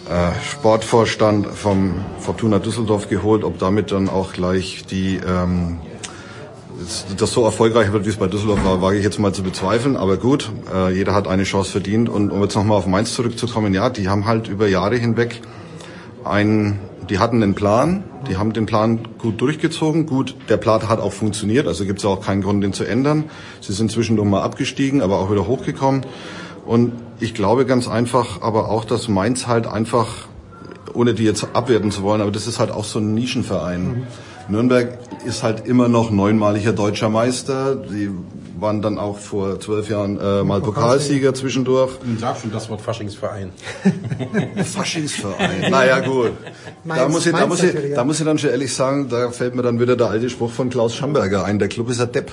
äh, 0.08 0.30
Sportvorstand 0.50 1.46
vom 1.46 2.04
Fortuna 2.18 2.58
Düsseldorf 2.58 3.08
geholt. 3.08 3.44
Ob 3.44 3.58
damit 3.58 3.92
dann 3.92 4.08
auch 4.08 4.32
gleich 4.32 4.84
die 4.90 5.16
ähm, 5.26 5.78
das 7.16 7.32
so 7.32 7.44
erfolgreich 7.44 7.92
wird, 7.92 8.04
wie 8.04 8.10
es 8.10 8.16
bei 8.16 8.26
Düsseldorf 8.26 8.64
war, 8.64 8.82
wage 8.82 8.98
ich 8.98 9.04
jetzt 9.04 9.18
mal 9.18 9.32
zu 9.32 9.42
bezweifeln. 9.42 9.96
Aber 9.96 10.16
gut, 10.16 10.50
äh, 10.72 10.92
jeder 10.92 11.14
hat 11.14 11.26
eine 11.26 11.44
Chance 11.44 11.70
verdient. 11.70 12.08
Und 12.08 12.30
um 12.30 12.42
jetzt 12.42 12.54
nochmal 12.54 12.78
auf 12.78 12.86
Mainz 12.86 13.14
zurückzukommen, 13.14 13.72
ja, 13.72 13.88
die 13.88 14.08
haben 14.08 14.26
halt 14.26 14.48
über 14.48 14.68
Jahre 14.68 14.96
hinweg 14.96 15.40
ein, 16.28 16.78
die 17.08 17.18
hatten 17.18 17.42
einen 17.42 17.54
Plan, 17.54 18.04
die 18.28 18.36
haben 18.36 18.52
den 18.52 18.66
Plan 18.66 19.00
gut 19.18 19.40
durchgezogen. 19.40 20.06
Gut, 20.06 20.34
der 20.48 20.56
Plan 20.56 20.88
hat 20.88 21.00
auch 21.00 21.12
funktioniert, 21.12 21.66
also 21.66 21.84
gibt 21.84 22.00
es 22.00 22.04
auch 22.04 22.20
keinen 22.20 22.42
Grund, 22.42 22.62
den 22.62 22.72
zu 22.72 22.84
ändern. 22.84 23.24
Sie 23.60 23.72
sind 23.72 23.90
zwischendurch 23.90 24.28
mal 24.28 24.42
abgestiegen, 24.42 25.02
aber 25.02 25.18
auch 25.18 25.30
wieder 25.30 25.46
hochgekommen. 25.46 26.04
Und 26.66 26.92
ich 27.20 27.34
glaube 27.34 27.64
ganz 27.64 27.88
einfach, 27.88 28.42
aber 28.42 28.68
auch, 28.68 28.84
dass 28.84 29.08
Mainz 29.08 29.46
halt 29.46 29.66
einfach, 29.66 30.26
ohne 30.92 31.14
die 31.14 31.24
jetzt 31.24 31.46
abwerten 31.52 31.90
zu 31.90 32.02
wollen, 32.02 32.20
aber 32.20 32.32
das 32.32 32.46
ist 32.46 32.58
halt 32.58 32.70
auch 32.70 32.84
so 32.84 32.98
ein 32.98 33.14
Nischenverein. 33.14 33.84
Mhm. 33.84 34.02
Nürnberg 34.48 34.98
ist 35.24 35.42
halt 35.42 35.66
immer 35.66 35.88
noch 35.88 36.10
neunmaliger 36.10 36.72
deutscher 36.72 37.08
Meister. 37.08 37.74
Die 37.74 38.10
waren 38.58 38.82
dann 38.82 38.98
auch 38.98 39.18
vor 39.18 39.60
zwölf 39.60 39.88
Jahren 39.88 40.18
äh, 40.18 40.42
mal 40.42 40.60
Pokalsieger 40.60 41.34
zwischendurch. 41.34 41.92
Und 42.02 42.20
sag 42.20 42.38
schon 42.38 42.52
das 42.52 42.68
Wort 42.68 42.80
Faschingsverein. 42.80 43.50
Faschingsverein. 44.64 45.70
Naja, 45.70 46.00
gut. 46.00 46.32
Mainz, 46.84 47.02
da, 47.02 47.08
muss 47.08 47.26
ich, 47.26 47.32
da, 47.32 47.46
muss 47.46 47.62
ich, 47.62 47.94
da 47.94 48.04
muss 48.04 48.18
ich 48.20 48.26
dann 48.26 48.38
schon 48.38 48.50
ehrlich 48.50 48.74
sagen, 48.74 49.08
da 49.08 49.30
fällt 49.30 49.54
mir 49.54 49.62
dann 49.62 49.80
wieder 49.80 49.96
der 49.96 50.08
alte 50.08 50.30
Spruch 50.30 50.50
von 50.50 50.70
Klaus 50.70 50.94
Schamberger 50.94 51.44
ein. 51.44 51.58
Der 51.58 51.68
Club 51.68 51.90
ist 51.90 52.00
ein 52.00 52.12
Depp. 52.12 52.32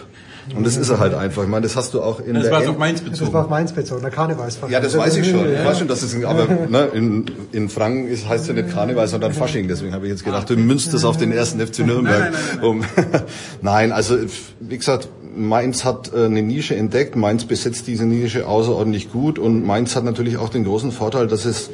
Und 0.55 0.65
das 0.65 0.75
ist 0.75 0.89
er 0.89 0.99
halt 0.99 1.13
einfach. 1.13 1.43
Ich 1.43 1.49
meine, 1.49 1.63
das 1.63 1.75
hast 1.75 1.93
du 1.93 2.01
auch 2.01 2.19
in 2.19 2.33
das 2.33 2.43
der. 2.43 2.51
Das 2.51 2.65
war 2.65 2.71
auf 2.71 2.77
Mainz 2.77 2.99
bezogen. 2.99 3.25
Das 3.25 3.33
war 3.33 3.43
auf 3.45 3.49
Mainz 3.49 3.71
bezogen, 3.71 4.01
der 4.01 4.11
Karnevalsverein. 4.11 4.71
Ja, 4.71 4.79
das 4.81 4.97
weiß 4.97 5.15
ich 5.17 5.29
schon. 5.29 5.51
Ich 5.51 5.63
weiß 5.63 5.79
schon, 5.79 5.87
dass 5.87 6.01
es, 6.01 6.23
aber 6.23 6.47
ne, 6.47 6.89
in, 6.93 7.25
in 7.51 7.69
Franken 7.69 8.07
ist, 8.07 8.27
heißt 8.27 8.47
ja 8.47 8.53
nicht 8.53 8.69
Karneval, 8.69 9.07
sondern 9.07 9.33
Fasching. 9.33 9.67
Deswegen 9.67 9.93
habe 9.93 10.05
ich 10.05 10.11
jetzt 10.11 10.25
gedacht, 10.25 10.49
du 10.49 10.57
münzt 10.57 10.93
das 10.93 11.05
auf 11.05 11.17
den 11.17 11.31
ersten 11.31 11.65
FC 11.65 11.79
Nürnberg. 11.79 12.19
Nein, 12.19 12.33
nein, 12.33 12.41
nein, 12.55 12.63
um, 12.63 12.83
nein, 13.61 13.91
also 13.93 14.17
wie 14.59 14.77
gesagt, 14.77 15.07
Mainz 15.35 15.83
hat 15.83 16.11
äh, 16.13 16.25
eine 16.25 16.41
Nische 16.41 16.75
entdeckt. 16.75 17.15
Mainz 17.15 17.45
besetzt 17.45 17.87
diese 17.87 18.05
Nische 18.05 18.47
außerordentlich 18.47 19.11
gut 19.11 19.39
und 19.39 19.65
Mainz 19.65 19.95
hat 19.95 20.03
natürlich 20.03 20.37
auch 20.37 20.49
den 20.49 20.63
großen 20.63 20.91
Vorteil, 20.91 21.27
dass 21.27 21.45
es 21.45 21.69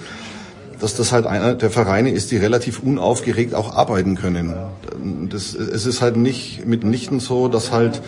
dass 0.80 0.96
das 0.96 1.12
halt 1.12 1.28
einer 1.28 1.56
der 1.56 1.70
Vereine 1.70 2.12
ist, 2.12 2.32
die 2.32 2.38
relativ 2.38 2.82
unaufgeregt 2.82 3.54
auch 3.54 3.76
arbeiten 3.76 4.16
können. 4.16 4.54
Das, 5.30 5.54
es 5.54 5.86
ist 5.86 6.02
halt 6.02 6.16
nicht 6.16 6.66
mitnichten 6.66 7.20
so, 7.20 7.50
dass 7.50 7.72
halt 7.72 8.02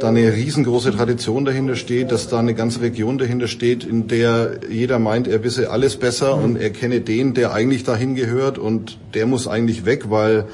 da 0.00 0.08
eine 0.08 0.32
riesengroße 0.32 0.92
Tradition 0.92 1.44
dahinter 1.44 1.74
steht, 1.74 2.12
dass 2.12 2.28
da 2.28 2.38
eine 2.38 2.54
ganze 2.54 2.82
Region 2.82 3.18
dahinter 3.18 3.48
steht, 3.48 3.84
in 3.84 4.06
der 4.06 4.60
jeder 4.70 4.98
meint, 4.98 5.26
er 5.26 5.42
wisse 5.42 5.70
alles 5.70 5.96
besser 5.96 6.36
und 6.36 6.56
er 6.56 6.70
kenne 6.70 7.00
den, 7.00 7.34
der 7.34 7.52
eigentlich 7.52 7.82
dahin 7.82 8.14
gehört 8.14 8.58
und 8.58 8.98
der 9.14 9.26
muss 9.26 9.48
eigentlich 9.48 9.84
weg, 9.84 10.10
weil 10.10 10.44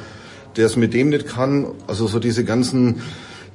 der 0.56 0.66
es 0.66 0.76
mit 0.76 0.94
dem 0.94 1.10
nicht 1.10 1.26
kann. 1.26 1.66
Also 1.86 2.06
so 2.06 2.20
diese 2.20 2.44
ganzen 2.44 3.02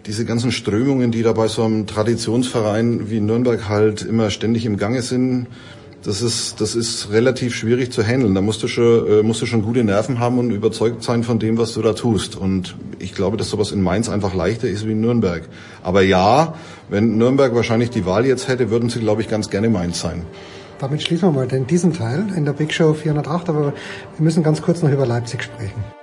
diese 0.09 0.25
ganzen 0.25 0.51
Strömungen, 0.51 1.11
die 1.11 1.21
da 1.21 1.33
bei 1.33 1.47
so 1.47 1.63
einem 1.63 1.85
Traditionsverein 1.85 3.11
wie 3.11 3.19
Nürnberg 3.19 3.69
halt 3.69 4.01
immer 4.01 4.31
ständig 4.31 4.65
im 4.65 4.75
Gange 4.75 5.03
sind, 5.03 5.45
das 6.01 6.23
ist, 6.23 6.59
das 6.61 6.73
ist 6.73 7.11
relativ 7.11 7.53
schwierig 7.53 7.91
zu 7.91 8.01
handeln. 8.01 8.33
Da 8.33 8.41
musst 8.41 8.63
du 8.63 8.67
schon, 8.67 9.07
äh, 9.07 9.21
musst 9.21 9.43
du 9.43 9.45
schon 9.45 9.61
gute 9.61 9.83
Nerven 9.83 10.19
haben 10.19 10.39
und 10.39 10.49
überzeugt 10.49 11.03
sein 11.03 11.23
von 11.23 11.37
dem, 11.37 11.59
was 11.59 11.73
du 11.73 11.83
da 11.83 11.93
tust. 11.93 12.35
Und 12.35 12.75
ich 12.97 13.13
glaube, 13.13 13.37
dass 13.37 13.51
sowas 13.51 13.71
in 13.71 13.83
Mainz 13.83 14.09
einfach 14.09 14.33
leichter 14.33 14.67
ist 14.67 14.87
wie 14.87 14.93
in 14.93 15.01
Nürnberg. 15.01 15.43
Aber 15.83 16.01
ja, 16.01 16.55
wenn 16.89 17.17
Nürnberg 17.17 17.53
wahrscheinlich 17.53 17.91
die 17.91 18.07
Wahl 18.07 18.25
jetzt 18.25 18.47
hätte, 18.47 18.71
würden 18.71 18.89
sie, 18.89 18.99
glaube 18.99 19.21
ich, 19.21 19.29
ganz 19.29 19.51
gerne 19.51 19.69
Mainz 19.69 19.99
sein. 19.99 20.23
Damit 20.79 21.03
schließen 21.03 21.29
wir 21.29 21.33
mal 21.33 21.47
den, 21.47 21.67
diesen 21.67 21.93
Teil 21.93 22.25
in 22.35 22.45
der 22.45 22.53
Big 22.53 22.73
Show 22.73 22.95
408, 22.95 23.49
aber 23.49 23.61
wir 23.65 23.73
müssen 24.17 24.41
ganz 24.41 24.63
kurz 24.63 24.81
noch 24.81 24.91
über 24.91 25.05
Leipzig 25.05 25.43
sprechen. 25.43 25.98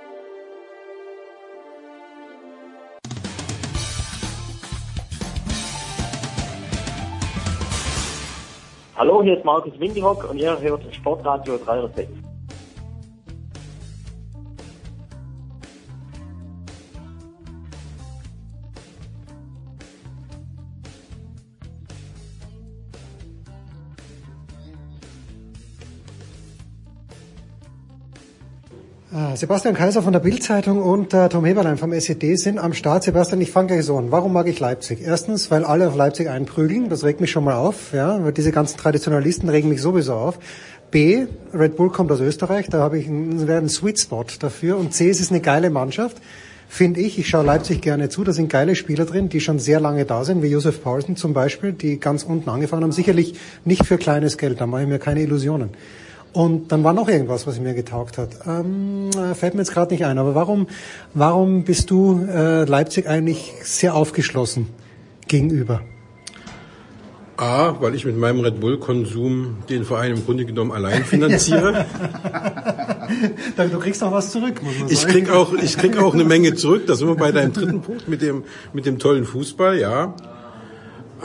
Hallo, 8.97 9.21
hier 9.21 9.37
ist 9.37 9.45
Markus 9.45 9.79
Windihock 9.79 10.27
und 10.27 10.39
ihr 10.39 10.59
hört 10.59 10.81
Sportradio 10.91 11.59
306. 11.63 12.09
Sebastian 29.33 29.73
Kaiser 29.73 30.03
von 30.03 30.13
der 30.13 30.19
Bildzeitung 30.19 30.79
und 30.79 31.11
äh, 31.11 31.27
Tom 31.27 31.43
Heberlein 31.43 31.77
vom 31.77 31.91
SED 31.91 32.35
sind 32.35 32.59
am 32.59 32.73
Start. 32.73 33.03
Sebastian, 33.03 33.41
ich 33.41 33.49
fange 33.49 33.69
gleich 33.69 33.83
so 33.83 33.97
an. 33.97 34.11
Warum 34.11 34.31
mag 34.31 34.47
ich 34.47 34.59
Leipzig? 34.59 34.99
Erstens, 35.03 35.49
weil 35.49 35.63
alle 35.63 35.87
auf 35.87 35.95
Leipzig 35.95 36.29
einprügeln. 36.29 36.87
Das 36.87 37.03
regt 37.03 37.19
mich 37.19 37.31
schon 37.31 37.43
mal 37.43 37.55
auf. 37.55 37.93
Ja, 37.93 38.23
weil 38.23 38.31
diese 38.31 38.51
ganzen 38.51 38.77
Traditionalisten 38.77 39.49
regen 39.49 39.69
mich 39.69 39.81
sowieso 39.81 40.13
auf. 40.13 40.37
B, 40.91 41.25
Red 41.51 41.77
Bull 41.77 41.89
kommt 41.89 42.11
aus 42.11 42.19
Österreich. 42.19 42.67
Da 42.69 42.77
habe 42.77 42.99
ich 42.99 43.07
einen, 43.07 43.49
einen 43.49 43.69
Sweet 43.69 43.99
Spot 43.99 44.25
dafür. 44.39 44.77
Und 44.77 44.93
C, 44.93 45.09
es 45.09 45.19
ist 45.19 45.31
eine 45.31 45.41
geile 45.41 45.71
Mannschaft. 45.71 46.17
Finde 46.69 46.99
ich. 46.99 47.17
Ich 47.17 47.27
schaue 47.27 47.43
Leipzig 47.43 47.81
gerne 47.81 48.09
zu. 48.09 48.23
Da 48.23 48.33
sind 48.33 48.49
geile 48.49 48.75
Spieler 48.75 49.05
drin, 49.05 49.29
die 49.29 49.39
schon 49.39 49.57
sehr 49.57 49.79
lange 49.79 50.05
da 50.05 50.25
sind, 50.25 50.43
wie 50.43 50.47
Josef 50.47 50.83
Paulsen 50.83 51.15
zum 51.15 51.33
Beispiel, 51.33 51.73
die 51.73 51.99
ganz 51.99 52.21
unten 52.21 52.51
angefangen 52.51 52.83
haben. 52.83 52.91
Sicherlich 52.91 53.33
nicht 53.65 53.83
für 53.83 53.97
kleines 53.97 54.37
Geld. 54.37 54.61
Da 54.61 54.67
mache 54.67 54.83
ich 54.83 54.87
mir 54.87 54.99
keine 54.99 55.23
Illusionen. 55.23 55.71
Und 56.37 56.71
dann 56.71 56.83
war 56.83 56.93
noch 56.93 57.09
irgendwas, 57.09 57.47
was 57.47 57.59
mir 57.59 57.73
getaugt 57.73 58.19
hat. 58.19 58.29
Ähm, 58.45 59.09
fällt 59.33 59.55
mir 59.55 59.61
jetzt 59.61 59.73
gerade 59.73 59.91
nicht 59.91 60.05
ein. 60.05 60.19
Aber 60.19 60.35
warum, 60.35 60.67
warum 61.15 61.63
bist 61.63 61.89
du 61.89 62.27
äh, 62.31 62.63
Leipzig 62.63 63.07
eigentlich 63.07 63.53
sehr 63.63 63.95
aufgeschlossen 63.95 64.67
gegenüber? 65.27 65.81
A, 67.37 67.81
weil 67.81 67.95
ich 67.95 68.05
mit 68.05 68.15
meinem 68.17 68.41
Red 68.41 68.59
Bull-Konsum 68.59 69.63
den 69.67 69.83
Verein 69.83 70.11
im 70.11 70.25
Grunde 70.25 70.45
genommen 70.45 70.71
allein 70.71 71.05
finanziere. 71.05 71.87
du 73.57 73.79
kriegst 73.79 74.03
auch 74.03 74.11
was 74.11 74.31
zurück, 74.31 74.61
muss 74.61 74.77
man 74.77 74.89
sagen. 74.89 74.93
Ich 74.93 75.07
krieg 75.07 75.31
auch, 75.31 75.53
ich 75.53 75.75
krieg 75.75 75.97
auch 75.97 76.13
eine 76.13 76.23
Menge 76.23 76.53
zurück. 76.53 76.85
Da 76.85 76.93
sind 76.93 77.07
wir 77.07 77.15
bei 77.15 77.31
deinem 77.31 77.53
dritten 77.53 77.81
Punkt 77.81 78.07
mit 78.07 78.21
dem, 78.21 78.43
mit 78.73 78.85
dem 78.85 78.99
tollen 78.99 79.25
Fußball, 79.25 79.79
ja. 79.79 80.13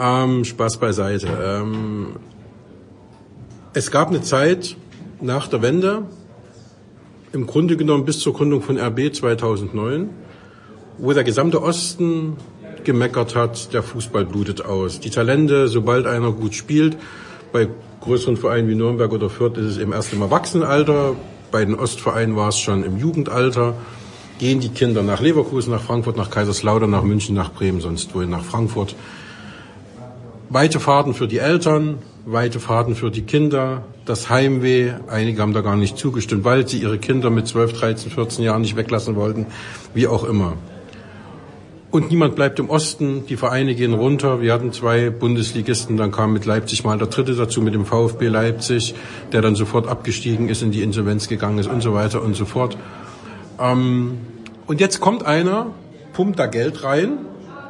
Ähm, 0.00 0.46
Spaß 0.46 0.78
beiseite. 0.78 1.28
Ähm, 1.44 2.16
es 3.74 3.90
gab 3.90 4.08
eine 4.08 4.22
Zeit, 4.22 4.76
nach 5.22 5.48
der 5.48 5.62
Wende, 5.62 6.02
im 7.32 7.46
Grunde 7.46 7.76
genommen 7.76 8.04
bis 8.04 8.18
zur 8.18 8.34
Gründung 8.34 8.60
von 8.62 8.78
RB 8.78 9.14
2009, 9.14 10.10
wo 10.98 11.12
der 11.12 11.24
gesamte 11.24 11.62
Osten 11.62 12.36
gemeckert 12.84 13.34
hat, 13.34 13.72
der 13.72 13.82
Fußball 13.82 14.24
blutet 14.24 14.64
aus. 14.64 15.00
Die 15.00 15.10
Talente, 15.10 15.68
sobald 15.68 16.06
einer 16.06 16.32
gut 16.32 16.54
spielt, 16.54 16.96
bei 17.52 17.68
größeren 18.00 18.36
Vereinen 18.36 18.68
wie 18.68 18.74
Nürnberg 18.74 19.12
oder 19.12 19.30
Fürth 19.30 19.56
ist 19.56 19.66
es 19.66 19.78
im 19.78 19.92
ersten 19.92 20.16
im 20.16 20.22
Erwachsenenalter, 20.22 21.14
bei 21.50 21.64
den 21.64 21.74
Ostvereinen 21.74 22.34
war 22.34 22.48
es 22.48 22.58
schon 22.58 22.82
im 22.82 22.98
Jugendalter. 22.98 23.74
gehen 24.38 24.58
die 24.58 24.70
Kinder 24.70 25.02
nach 25.02 25.20
Leverkusen, 25.20 25.70
nach 25.70 25.82
Frankfurt, 25.82 26.16
nach 26.16 26.30
Kaiserslautern, 26.30 26.90
nach 26.90 27.04
München, 27.04 27.36
nach 27.36 27.52
Bremen, 27.52 27.80
sonst 27.80 28.12
wohin, 28.14 28.30
nach 28.30 28.42
Frankfurt. 28.42 28.96
Weite 30.48 30.80
Fahrten 30.80 31.14
für 31.14 31.28
die 31.28 31.38
Eltern, 31.38 31.98
weite 32.26 32.58
Fahrten 32.58 32.96
für 32.96 33.10
die 33.10 33.22
Kinder, 33.22 33.84
das 34.04 34.30
Heimweh. 34.30 34.92
Einige 35.08 35.42
haben 35.42 35.52
da 35.52 35.60
gar 35.60 35.76
nicht 35.76 35.96
zugestimmt, 35.96 36.44
weil 36.44 36.66
sie 36.66 36.78
ihre 36.78 36.98
Kinder 36.98 37.30
mit 37.30 37.46
12, 37.46 37.72
13, 37.72 38.10
14 38.10 38.44
Jahren 38.44 38.62
nicht 38.62 38.76
weglassen 38.76 39.16
wollten, 39.16 39.46
wie 39.94 40.06
auch 40.06 40.24
immer. 40.24 40.54
Und 41.90 42.10
niemand 42.10 42.36
bleibt 42.36 42.58
im 42.58 42.70
Osten, 42.70 43.26
die 43.26 43.36
Vereine 43.36 43.74
gehen 43.74 43.92
runter. 43.92 44.40
Wir 44.40 44.54
hatten 44.54 44.72
zwei 44.72 45.10
Bundesligisten, 45.10 45.98
dann 45.98 46.10
kam 46.10 46.32
mit 46.32 46.46
Leipzig 46.46 46.84
mal 46.84 46.96
der 46.96 47.08
dritte 47.08 47.34
dazu, 47.34 47.60
mit 47.60 47.74
dem 47.74 47.84
VfB 47.84 48.28
Leipzig, 48.28 48.94
der 49.30 49.42
dann 49.42 49.54
sofort 49.54 49.86
abgestiegen 49.86 50.48
ist, 50.48 50.62
in 50.62 50.70
die 50.70 50.82
Insolvenz 50.82 51.28
gegangen 51.28 51.58
ist 51.58 51.68
und 51.68 51.82
so 51.82 51.92
weiter 51.92 52.22
und 52.22 52.34
so 52.34 52.46
fort. 52.46 52.78
Ähm, 53.60 54.18
und 54.66 54.80
jetzt 54.80 55.00
kommt 55.00 55.26
einer, 55.26 55.66
pumpt 56.14 56.38
da 56.38 56.46
Geld 56.46 56.82
rein, 56.82 57.18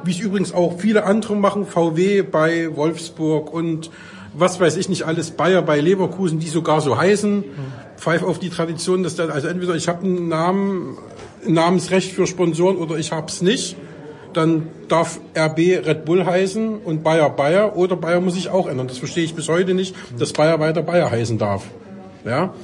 wie 0.05 0.13
es 0.13 0.21
übrigens 0.21 0.55
auch 0.55 0.79
viele 0.79 1.05
andere 1.05 1.35
machen, 1.35 1.67
VW 1.67 2.23
bei 2.23 2.77
Wolfsburg 2.77 3.53
und 3.53 3.91
was 4.35 4.61
weiß 4.61 4.77
ich 4.77 4.89
nicht 4.89 5.05
alles, 5.05 5.33
Bayer 5.33 5.63
bei 5.63 5.81
Leverkusen, 5.81 6.39
die 6.39 6.49
sogar 6.49 6.81
so 6.81 6.97
heißen. 6.97 7.45
Pfeif 7.97 8.23
auf 8.23 8.39
die 8.39 8.51
Tradition, 8.51 9.03
dass 9.03 9.15
dann, 9.15 9.31
also 9.31 9.49
entweder 9.49 9.75
ich 9.75 9.89
habe 9.89 10.05
einen 10.05 10.29
Namen, 10.29 10.97
ein 11.47 11.55
Namensrecht 11.55 12.13
für 12.13 12.27
Sponsoren 12.27 12.77
oder 12.77 12.97
ich 12.97 13.13
hab's 13.13 13.43
nicht 13.43 13.77
dann 14.33 14.69
darf 14.89 15.21
RB 15.37 15.59
Red 15.59 16.05
Bull 16.05 16.25
heißen 16.25 16.79
und 16.79 17.03
Bayer 17.03 17.31
Bayer 17.31 17.77
oder 17.77 17.97
Bayer 17.97 18.21
muss 18.21 18.35
sich 18.35 18.49
auch 18.49 18.67
ändern. 18.67 18.89
Das 18.89 18.99
verstehe 18.99 19.25
ich 19.25 19.35
bis 19.35 19.49
heute 19.49 19.75
nicht, 19.75 19.95
dass 20.19 20.33
Bayer 20.33 20.61
weiter 20.61 20.83
Bayer 20.83 21.11
heißen 21.11 21.39
darf. 21.39 21.65
Ja? 22.25 22.55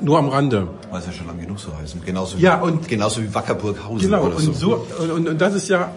Nur 0.00 0.18
am 0.18 0.28
Rande. 0.28 0.68
Weil 0.90 1.00
es 1.00 1.06
ja 1.06 1.12
schon 1.12 1.26
lange 1.26 1.42
genug 1.42 1.58
so 1.58 1.76
heißen. 1.76 2.02
Genauso 2.04 2.38
wie, 2.38 2.42
ja, 2.42 2.60
und, 2.60 2.88
genauso 2.88 3.22
wie 3.22 3.32
Wackerburghausen. 3.32 4.10
Genau, 4.10 4.24
oder 4.24 4.36
und, 4.36 4.54
so. 4.54 4.86
und, 4.98 5.28
und 5.28 5.40
das 5.40 5.54
ist 5.54 5.68
ja, 5.68 5.92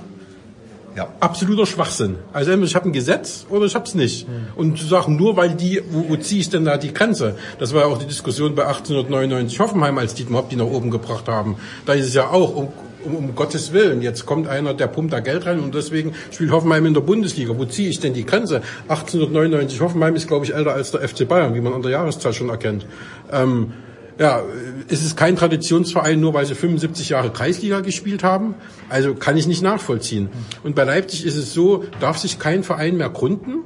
ja. 0.97 1.07
absoluter 1.19 1.65
Schwachsinn. 1.65 2.17
Also 2.33 2.51
entweder 2.51 2.67
ich 2.67 2.75
habe 2.75 2.89
ein 2.89 2.93
Gesetz 2.93 3.45
oder 3.49 3.65
ich 3.65 3.75
habe 3.75 3.85
es 3.85 3.95
nicht. 3.95 4.27
Mhm. 4.27 4.33
Und 4.55 4.77
zu 4.77 4.85
sagen, 4.85 5.15
nur 5.15 5.37
weil 5.37 5.51
die, 5.51 5.81
wo, 5.89 6.09
wo 6.09 6.15
ziehe 6.17 6.41
ich 6.41 6.49
denn 6.49 6.65
da 6.65 6.77
die 6.77 6.93
Grenze? 6.93 7.35
Das 7.59 7.73
war 7.73 7.81
ja 7.81 7.87
auch 7.87 7.99
die 7.99 8.07
Diskussion 8.07 8.55
bei 8.55 8.63
1899 8.63 9.59
Hoffenheim, 9.59 9.97
als 9.97 10.15
Dietmar 10.15 10.41
Hopp 10.41 10.49
die 10.49 10.55
nach 10.55 10.65
oben 10.65 10.89
gebracht 10.91 11.27
haben. 11.27 11.57
Da 11.85 11.93
ist 11.93 12.07
es 12.07 12.13
ja 12.15 12.29
auch, 12.29 12.55
um, 12.55 12.69
um, 13.05 13.15
um 13.15 13.35
Gottes 13.35 13.73
Willen, 13.73 14.01
jetzt 14.01 14.25
kommt 14.25 14.47
einer, 14.47 14.73
der 14.73 14.87
pumpt 14.87 15.13
da 15.13 15.19
Geld 15.19 15.45
rein 15.45 15.59
und 15.59 15.75
deswegen 15.75 16.13
spielt 16.31 16.51
Hoffenheim 16.51 16.85
in 16.87 16.93
der 16.93 17.01
Bundesliga. 17.01 17.57
Wo 17.57 17.65
ziehe 17.65 17.89
ich 17.89 17.99
denn 17.99 18.13
die 18.13 18.25
Grenze? 18.25 18.61
1899, 18.87 19.79
Hoffenheim 19.81 20.15
ist, 20.15 20.27
glaube 20.27 20.45
ich, 20.45 20.53
älter 20.55 20.73
als 20.73 20.91
der 20.91 21.07
FC 21.07 21.27
Bayern, 21.27 21.53
wie 21.53 21.61
man 21.61 21.73
an 21.73 21.83
der 21.83 21.91
Jahreszahl 21.91 22.33
schon 22.33 22.49
erkennt. 22.49 22.85
Ähm, 23.31 23.73
ja, 24.19 24.41
es 24.89 25.03
ist 25.03 25.15
kein 25.15 25.35
Traditionsverein, 25.35 26.19
nur 26.19 26.33
weil 26.33 26.45
sie 26.45 26.55
75 26.55 27.09
Jahre 27.09 27.29
Kreisliga 27.29 27.81
gespielt 27.81 28.23
haben. 28.23 28.55
Also 28.89 29.13
kann 29.13 29.37
ich 29.37 29.47
nicht 29.47 29.61
nachvollziehen. 29.61 30.29
Und 30.63 30.75
bei 30.75 30.83
Leipzig 30.83 31.25
ist 31.25 31.37
es 31.37 31.53
so, 31.53 31.83
darf 31.99 32.17
sich 32.17 32.39
kein 32.39 32.63
Verein 32.63 32.97
mehr 32.97 33.09
gründen 33.09 33.63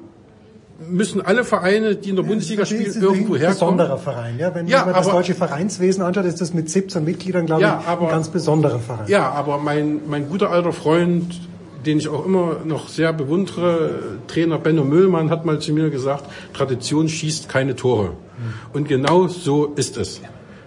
müssen 0.90 1.22
alle 1.22 1.44
Vereine, 1.44 1.96
die 1.96 2.10
in 2.10 2.16
der 2.16 2.24
Bundesliga 2.24 2.66
spielen, 2.66 2.94
irgendwo 3.02 3.36
herkommen. 3.36 3.80
Ein 3.80 3.88
besonderer 3.88 3.98
Verein, 3.98 4.40
ja. 4.40 4.54
Wenn 4.54 4.68
ja, 4.68 4.86
man 4.86 4.94
das 4.94 5.10
deutsche 5.10 5.36
Vereinswesen 5.36 6.04
anschaut, 6.04 6.26
ist 6.26 6.42
das 6.42 6.54
mit 6.54 6.70
17 6.70 7.04
Mitgliedern, 7.04 7.46
glaube 7.46 7.62
ja, 7.62 7.80
ich, 7.82 7.88
aber, 7.88 8.08
ein 8.08 8.10
ganz 8.10 8.30
besonderer 8.30 8.80
Verein. 8.80 9.06
Ja, 9.08 9.30
aber 9.32 9.58
mein, 9.58 10.02
mein 10.08 10.30
guter 10.30 10.50
alter 10.50 10.74
Freund, 10.74 11.40
den 11.86 11.98
ich 11.98 12.08
auch 12.08 12.26
immer 12.26 12.58
noch 12.66 12.90
sehr 12.90 13.14
bewundere, 13.14 13.92
Trainer 14.28 14.58
Benno 14.58 14.84
Müllmann, 14.84 15.30
hat 15.30 15.46
mal 15.46 15.60
zu 15.60 15.74
mir 15.74 15.90
gesagt, 15.90 16.26
Tradition 16.54 17.08
schießt 17.08 17.50
keine 17.50 17.76
Tore. 17.76 18.10
Mhm. 18.10 18.54
Und 18.74 18.88
genau 18.88 19.28
so 19.28 19.74
ist 19.76 19.98
es. 19.98 20.22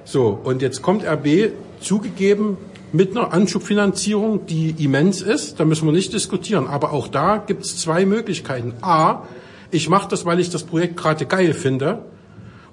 So, 0.04 0.38
und 0.44 0.62
jetzt 0.62 0.82
kommt 0.82 1.04
RB 1.04 1.52
zugegeben 1.80 2.58
mit 2.92 3.10
einer 3.10 3.32
Anschubfinanzierung, 3.32 4.46
die 4.46 4.74
immens 4.78 5.20
ist, 5.20 5.58
da 5.58 5.64
müssen 5.64 5.86
wir 5.86 5.92
nicht 5.92 6.12
diskutieren. 6.12 6.66
Aber 6.66 6.92
auch 6.92 7.08
da 7.08 7.38
gibt 7.38 7.64
es 7.64 7.78
zwei 7.78 8.06
Möglichkeiten. 8.06 8.74
A, 8.82 9.22
ich 9.70 9.88
mache 9.88 10.08
das, 10.08 10.24
weil 10.24 10.38
ich 10.38 10.50
das 10.50 10.62
Projekt 10.62 10.96
gerade 10.96 11.26
geil 11.26 11.54
finde. 11.54 12.04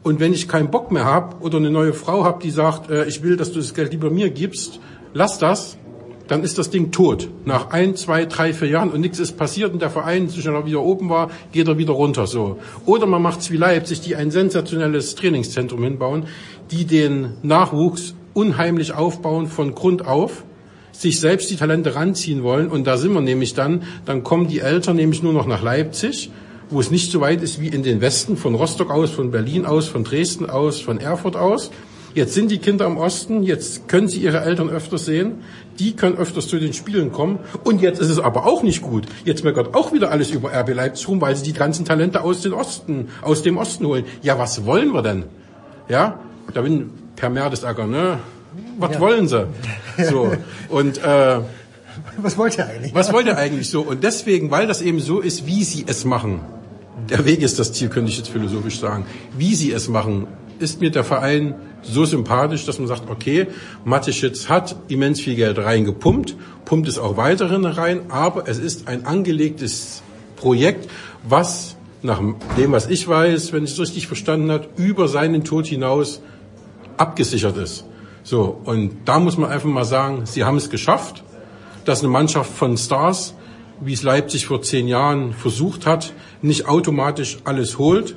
Und 0.03 0.19
wenn 0.19 0.33
ich 0.33 0.47
keinen 0.47 0.69
Bock 0.69 0.91
mehr 0.91 1.05
habe 1.05 1.37
oder 1.41 1.57
eine 1.57 1.71
neue 1.71 1.93
Frau 1.93 2.23
habe, 2.23 2.41
die 2.43 2.51
sagt, 2.51 2.89
äh, 2.89 3.05
ich 3.05 3.23
will, 3.23 3.37
dass 3.37 3.51
du 3.51 3.59
das 3.59 3.73
Geld 3.73 3.91
lieber 3.91 4.09
mir 4.09 4.29
gibst, 4.29 4.79
lass 5.13 5.39
das, 5.39 5.77
dann 6.27 6.43
ist 6.43 6.57
das 6.57 6.69
Ding 6.69 6.91
tot. 6.91 7.29
Nach 7.43 7.71
ein, 7.71 7.95
zwei, 7.95 8.25
drei, 8.25 8.53
vier 8.53 8.69
Jahren 8.69 8.89
und 8.89 9.01
nichts 9.01 9.19
ist 9.19 9.37
passiert 9.37 9.73
und 9.73 9.81
der 9.81 9.89
Verein, 9.89 10.29
er 10.29 10.65
wieder 10.65 10.81
oben 10.81 11.09
war, 11.09 11.29
geht 11.51 11.67
er 11.67 11.77
wieder 11.77 11.91
runter. 11.91 12.25
So. 12.25 12.57
Oder 12.85 13.05
man 13.05 13.21
macht's 13.21 13.51
wie 13.51 13.57
Leipzig, 13.57 13.99
die 14.01 14.15
ein 14.15 14.31
sensationelles 14.31 15.15
Trainingszentrum 15.15 15.83
hinbauen, 15.83 16.27
die 16.71 16.85
den 16.85 17.33
Nachwuchs 17.43 18.15
unheimlich 18.33 18.93
aufbauen 18.93 19.47
von 19.47 19.75
Grund 19.75 20.05
auf 20.05 20.43
sich 20.91 21.19
selbst 21.19 21.49
die 21.49 21.55
Talente 21.55 21.95
ranziehen 21.95 22.43
wollen. 22.43 22.67
Und 22.67 22.85
da 22.85 22.97
sind 22.97 23.13
wir 23.13 23.21
nämlich 23.21 23.53
dann, 23.53 23.83
dann 24.05 24.23
kommen 24.23 24.47
die 24.47 24.59
Eltern 24.59 24.95
nämlich 24.95 25.23
nur 25.23 25.33
noch 25.33 25.47
nach 25.47 25.63
Leipzig 25.63 26.31
wo 26.71 26.79
es 26.79 26.89
nicht 26.89 27.11
so 27.11 27.21
weit 27.21 27.43
ist 27.43 27.59
wie 27.59 27.67
in 27.67 27.83
den 27.83 28.01
Westen, 28.01 28.37
von 28.37 28.55
Rostock 28.55 28.89
aus, 28.89 29.11
von 29.11 29.29
Berlin 29.29 29.65
aus, 29.65 29.87
von 29.87 30.03
Dresden 30.03 30.49
aus, 30.49 30.79
von 30.79 30.99
Erfurt 30.99 31.35
aus. 31.35 31.69
Jetzt 32.13 32.33
sind 32.33 32.51
die 32.51 32.57
Kinder 32.57 32.87
im 32.87 32.97
Osten, 32.97 33.43
jetzt 33.43 33.87
können 33.87 34.09
sie 34.09 34.19
ihre 34.19 34.41
Eltern 34.41 34.69
öfters 34.69 35.05
sehen, 35.05 35.35
die 35.79 35.95
können 35.95 36.17
öfters 36.17 36.47
zu 36.47 36.59
den 36.59 36.73
Spielen 36.73 37.11
kommen. 37.11 37.39
Und 37.63 37.81
jetzt 37.81 38.01
ist 38.01 38.09
es 38.09 38.19
aber 38.19 38.45
auch 38.45 38.63
nicht 38.63 38.81
gut. 38.81 39.05
Jetzt 39.23 39.43
meckert 39.43 39.75
auch 39.75 39.93
wieder 39.93 40.11
alles 40.11 40.31
über 40.31 40.51
RB 40.53 40.73
Leipzig 40.73 41.07
rum, 41.07 41.21
weil 41.21 41.35
sie 41.35 41.43
die 41.43 41.53
ganzen 41.53 41.85
Talente 41.85 42.21
aus 42.21 42.41
dem 42.41 42.53
Osten, 42.53 43.09
aus 43.21 43.43
dem 43.43 43.57
Osten 43.57 43.85
holen. 43.85 44.05
Ja, 44.23 44.37
was 44.39 44.65
wollen 44.65 44.93
wir 44.93 45.01
denn? 45.01 45.25
Ja, 45.87 46.19
da 46.53 46.61
bin 46.61 46.89
Per 47.15 47.29
Mertesacker, 47.29 47.87
ne? 47.87 48.19
Was 48.79 48.93
ja. 48.93 48.99
wollen 48.99 49.27
sie? 49.27 49.47
So. 50.09 50.31
Und 50.69 50.97
äh, 50.97 51.39
was 52.17 52.37
wollt 52.37 52.57
ihr 52.57 52.65
eigentlich? 52.65 52.95
Was 52.95 53.13
wollt 53.13 53.27
ihr 53.27 53.37
eigentlich 53.37 53.69
so? 53.69 53.81
Und 53.81 54.03
deswegen, 54.03 54.51
weil 54.51 54.67
das 54.67 54.81
eben 54.81 54.99
so 54.99 55.19
ist, 55.19 55.45
wie 55.45 55.63
sie 55.63 55.85
es 55.87 56.05
machen, 56.05 56.41
der 57.09 57.25
Weg 57.25 57.41
ist 57.41 57.59
das 57.59 57.73
Ziel, 57.73 57.89
könnte 57.89 58.11
ich 58.11 58.17
jetzt 58.17 58.29
philosophisch 58.29 58.79
sagen. 58.79 59.05
Wie 59.37 59.55
sie 59.55 59.71
es 59.71 59.87
machen, 59.87 60.27
ist 60.59 60.81
mir 60.81 60.91
der 60.91 61.03
Verein 61.03 61.55
so 61.81 62.05
sympathisch, 62.05 62.65
dass 62.65 62.79
man 62.79 62.87
sagt, 62.87 63.09
okay, 63.09 63.47
Mateschitz 63.85 64.49
hat 64.49 64.75
immens 64.87 65.19
viel 65.19 65.35
Geld 65.35 65.57
reingepumpt, 65.57 66.35
pumpt 66.65 66.87
es 66.87 66.99
auch 66.99 67.17
weiterhin 67.17 67.65
rein, 67.65 68.01
aber 68.09 68.47
es 68.47 68.59
ist 68.59 68.87
ein 68.87 69.05
angelegtes 69.05 70.03
Projekt, 70.35 70.89
was 71.27 71.75
nach 72.03 72.21
dem, 72.57 72.71
was 72.71 72.87
ich 72.87 73.07
weiß, 73.07 73.53
wenn 73.53 73.63
ich 73.63 73.71
es 73.71 73.79
richtig 73.79 74.07
verstanden 74.07 74.51
habe, 74.51 74.67
über 74.77 75.07
seinen 75.07 75.43
Tod 75.43 75.67
hinaus 75.67 76.21
abgesichert 76.97 77.57
ist. 77.57 77.85
So, 78.23 78.61
und 78.63 78.97
da 79.05 79.19
muss 79.19 79.37
man 79.37 79.49
einfach 79.49 79.69
mal 79.69 79.85
sagen, 79.85 80.25
sie 80.25 80.43
haben 80.43 80.57
es 80.57 80.69
geschafft, 80.69 81.23
dass 81.85 81.99
eine 81.99 82.09
Mannschaft 82.09 82.51
von 82.51 82.77
Stars 82.77 83.33
wie 83.81 83.93
es 83.93 84.03
Leipzig 84.03 84.45
vor 84.45 84.61
zehn 84.61 84.87
Jahren 84.87 85.33
versucht 85.33 85.85
hat, 85.85 86.13
nicht 86.41 86.67
automatisch 86.67 87.39
alles 87.43 87.77
holt. 87.77 88.15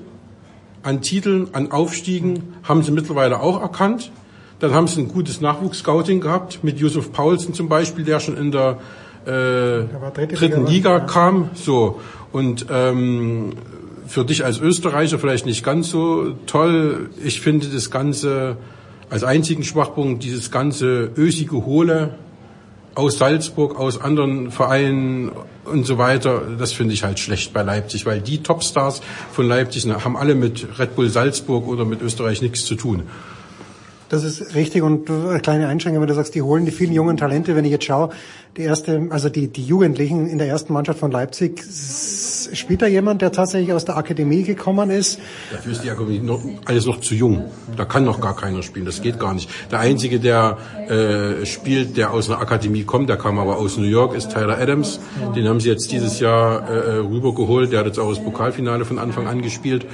An 0.82 1.00
Titeln, 1.00 1.48
an 1.52 1.72
Aufstiegen 1.72 2.54
haben 2.62 2.82
sie 2.82 2.92
mittlerweile 2.92 3.40
auch 3.40 3.60
erkannt. 3.60 4.12
Dann 4.60 4.74
haben 4.74 4.86
sie 4.86 5.00
ein 5.00 5.08
gutes 5.08 5.40
Nachwuchsscouting 5.40 6.20
gehabt, 6.20 6.62
mit 6.62 6.78
Josef 6.78 7.10
Paulsen 7.12 7.54
zum 7.54 7.68
Beispiel, 7.68 8.04
der 8.04 8.20
schon 8.20 8.36
in 8.36 8.52
der 8.52 8.78
äh, 9.26 10.28
dritten 10.34 10.66
Liga 10.66 11.00
kam. 11.00 11.50
So 11.54 12.00
und 12.30 12.66
ähm, 12.70 13.54
für 14.14 14.24
dich 14.24 14.44
als 14.44 14.60
Österreicher 14.60 15.18
vielleicht 15.18 15.44
nicht 15.44 15.64
ganz 15.64 15.90
so 15.90 16.36
toll. 16.46 17.10
Ich 17.24 17.40
finde 17.40 17.66
das 17.66 17.90
Ganze 17.90 18.56
als 19.10 19.24
einzigen 19.24 19.64
Schwachpunkt 19.64 20.22
dieses 20.22 20.52
ganze 20.52 21.10
ösige 21.16 21.66
Hohle 21.66 22.14
aus 22.94 23.18
Salzburg, 23.18 23.76
aus 23.76 24.00
anderen 24.00 24.52
Vereinen 24.52 25.32
und 25.64 25.84
so 25.84 25.98
weiter, 25.98 26.42
das 26.56 26.72
finde 26.72 26.94
ich 26.94 27.02
halt 27.02 27.18
schlecht 27.18 27.52
bei 27.52 27.62
Leipzig, 27.62 28.06
weil 28.06 28.20
die 28.20 28.40
Topstars 28.40 29.00
von 29.32 29.48
Leipzig 29.48 29.84
haben 29.88 30.16
alle 30.16 30.36
mit 30.36 30.64
Red 30.78 30.94
Bull 30.94 31.08
Salzburg 31.08 31.66
oder 31.66 31.84
mit 31.84 32.00
Österreich 32.00 32.40
nichts 32.40 32.66
zu 32.66 32.76
tun. 32.76 33.02
Das 34.14 34.22
ist 34.22 34.54
richtig 34.54 34.84
und 34.84 35.10
eine 35.10 35.40
kleine 35.40 35.66
Einschränkung, 35.66 36.00
wenn 36.00 36.06
du 36.06 36.14
sagst, 36.14 36.36
die 36.36 36.42
holen 36.42 36.64
die 36.64 36.70
vielen 36.70 36.92
jungen 36.92 37.16
Talente. 37.16 37.56
Wenn 37.56 37.64
ich 37.64 37.72
jetzt 37.72 37.84
schaue, 37.84 38.10
die 38.56 38.62
erste, 38.62 39.08
also 39.10 39.28
die, 39.28 39.48
die 39.48 39.64
Jugendlichen 39.64 40.28
in 40.28 40.38
der 40.38 40.46
ersten 40.46 40.72
Mannschaft 40.72 41.00
von 41.00 41.10
Leipzig, 41.10 41.60
spielt 42.52 42.82
da 42.82 42.86
jemand, 42.86 43.22
der 43.22 43.32
tatsächlich 43.32 43.72
aus 43.72 43.84
der 43.84 43.96
Akademie 43.96 44.44
gekommen 44.44 44.90
ist? 44.90 45.18
Dafür 45.50 45.72
ist 45.72 45.82
die 45.82 45.90
Akademie 45.90 46.20
noch, 46.20 46.40
alles 46.64 46.86
noch 46.86 47.00
zu 47.00 47.16
jung. 47.16 47.42
Da 47.76 47.84
kann 47.84 48.04
noch 48.04 48.20
gar 48.20 48.36
keiner 48.36 48.62
spielen. 48.62 48.86
Das 48.86 49.02
geht 49.02 49.18
gar 49.18 49.34
nicht. 49.34 49.50
Der 49.72 49.80
einzige, 49.80 50.20
der 50.20 50.58
äh, 50.88 51.44
spielt, 51.44 51.96
der 51.96 52.12
aus 52.12 52.30
einer 52.30 52.38
Akademie 52.38 52.84
kommt, 52.84 53.08
der 53.08 53.16
kam 53.16 53.40
aber 53.40 53.56
aus 53.56 53.76
New 53.76 53.84
York, 53.84 54.14
ist 54.14 54.30
Tyler 54.30 54.58
Adams. 54.58 55.00
Den 55.34 55.48
haben 55.48 55.58
sie 55.58 55.68
jetzt 55.68 55.90
dieses 55.90 56.20
Jahr 56.20 56.68
äh, 56.68 56.98
rübergeholt. 56.98 57.72
Der 57.72 57.80
hat 57.80 57.86
jetzt 57.86 57.98
auch 57.98 58.10
das 58.10 58.22
Pokalfinale 58.22 58.84
von 58.84 59.00
Anfang 59.00 59.26
an 59.26 59.42
gespielt. 59.42 59.86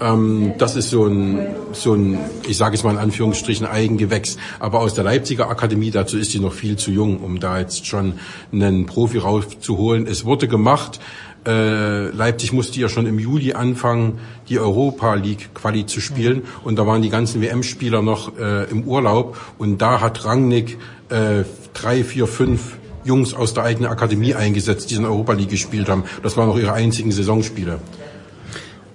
Ähm, 0.00 0.54
das 0.56 0.76
ist 0.76 0.88
so 0.88 1.04
ein, 1.04 1.46
so 1.72 1.92
ein, 1.92 2.18
ich 2.48 2.56
sage 2.56 2.74
es 2.76 2.82
mal 2.82 2.92
in 2.92 2.98
Anführungsstrichen, 2.98 3.65
Eigengewächs. 3.70 4.36
Aber 4.58 4.80
aus 4.80 4.94
der 4.94 5.04
Leipziger 5.04 5.48
Akademie, 5.50 5.90
dazu 5.90 6.18
ist 6.18 6.32
sie 6.32 6.40
noch 6.40 6.52
viel 6.52 6.76
zu 6.76 6.90
jung, 6.90 7.18
um 7.18 7.40
da 7.40 7.58
jetzt 7.58 7.86
schon 7.86 8.14
einen 8.52 8.86
Profi 8.86 9.18
rauszuholen. 9.18 10.06
Es 10.06 10.24
wurde 10.24 10.48
gemacht. 10.48 11.00
äh, 11.46 12.08
Leipzig 12.08 12.52
musste 12.52 12.80
ja 12.80 12.88
schon 12.88 13.06
im 13.06 13.18
Juli 13.18 13.52
anfangen, 13.52 14.18
die 14.48 14.58
Europa 14.58 15.14
League 15.14 15.54
Quali 15.54 15.86
zu 15.86 16.00
spielen 16.00 16.42
und 16.64 16.76
da 16.76 16.86
waren 16.86 17.02
die 17.02 17.08
ganzen 17.08 17.40
WM-Spieler 17.40 18.02
noch 18.02 18.36
äh, 18.38 18.64
im 18.64 18.84
Urlaub 18.84 19.38
und 19.58 19.80
da 19.80 20.00
hat 20.00 20.24
Rangnick 20.24 20.78
äh, 21.08 21.44
drei, 21.72 22.02
vier, 22.02 22.26
fünf 22.26 22.78
Jungs 23.04 23.34
aus 23.34 23.54
der 23.54 23.62
eigenen 23.62 23.90
Akademie 23.90 24.34
eingesetzt, 24.34 24.90
die 24.90 24.96
in 24.96 25.02
der 25.02 25.12
Europa 25.12 25.34
League 25.34 25.50
gespielt 25.50 25.88
haben. 25.88 26.04
Das 26.22 26.36
waren 26.36 26.50
auch 26.50 26.58
ihre 26.58 26.72
einzigen 26.72 27.12
Saisonspiele. 27.12 27.78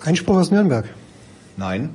Einspruch 0.01 0.35
aus 0.35 0.51
Nürnberg. 0.51 0.89
Nein. 1.55 1.91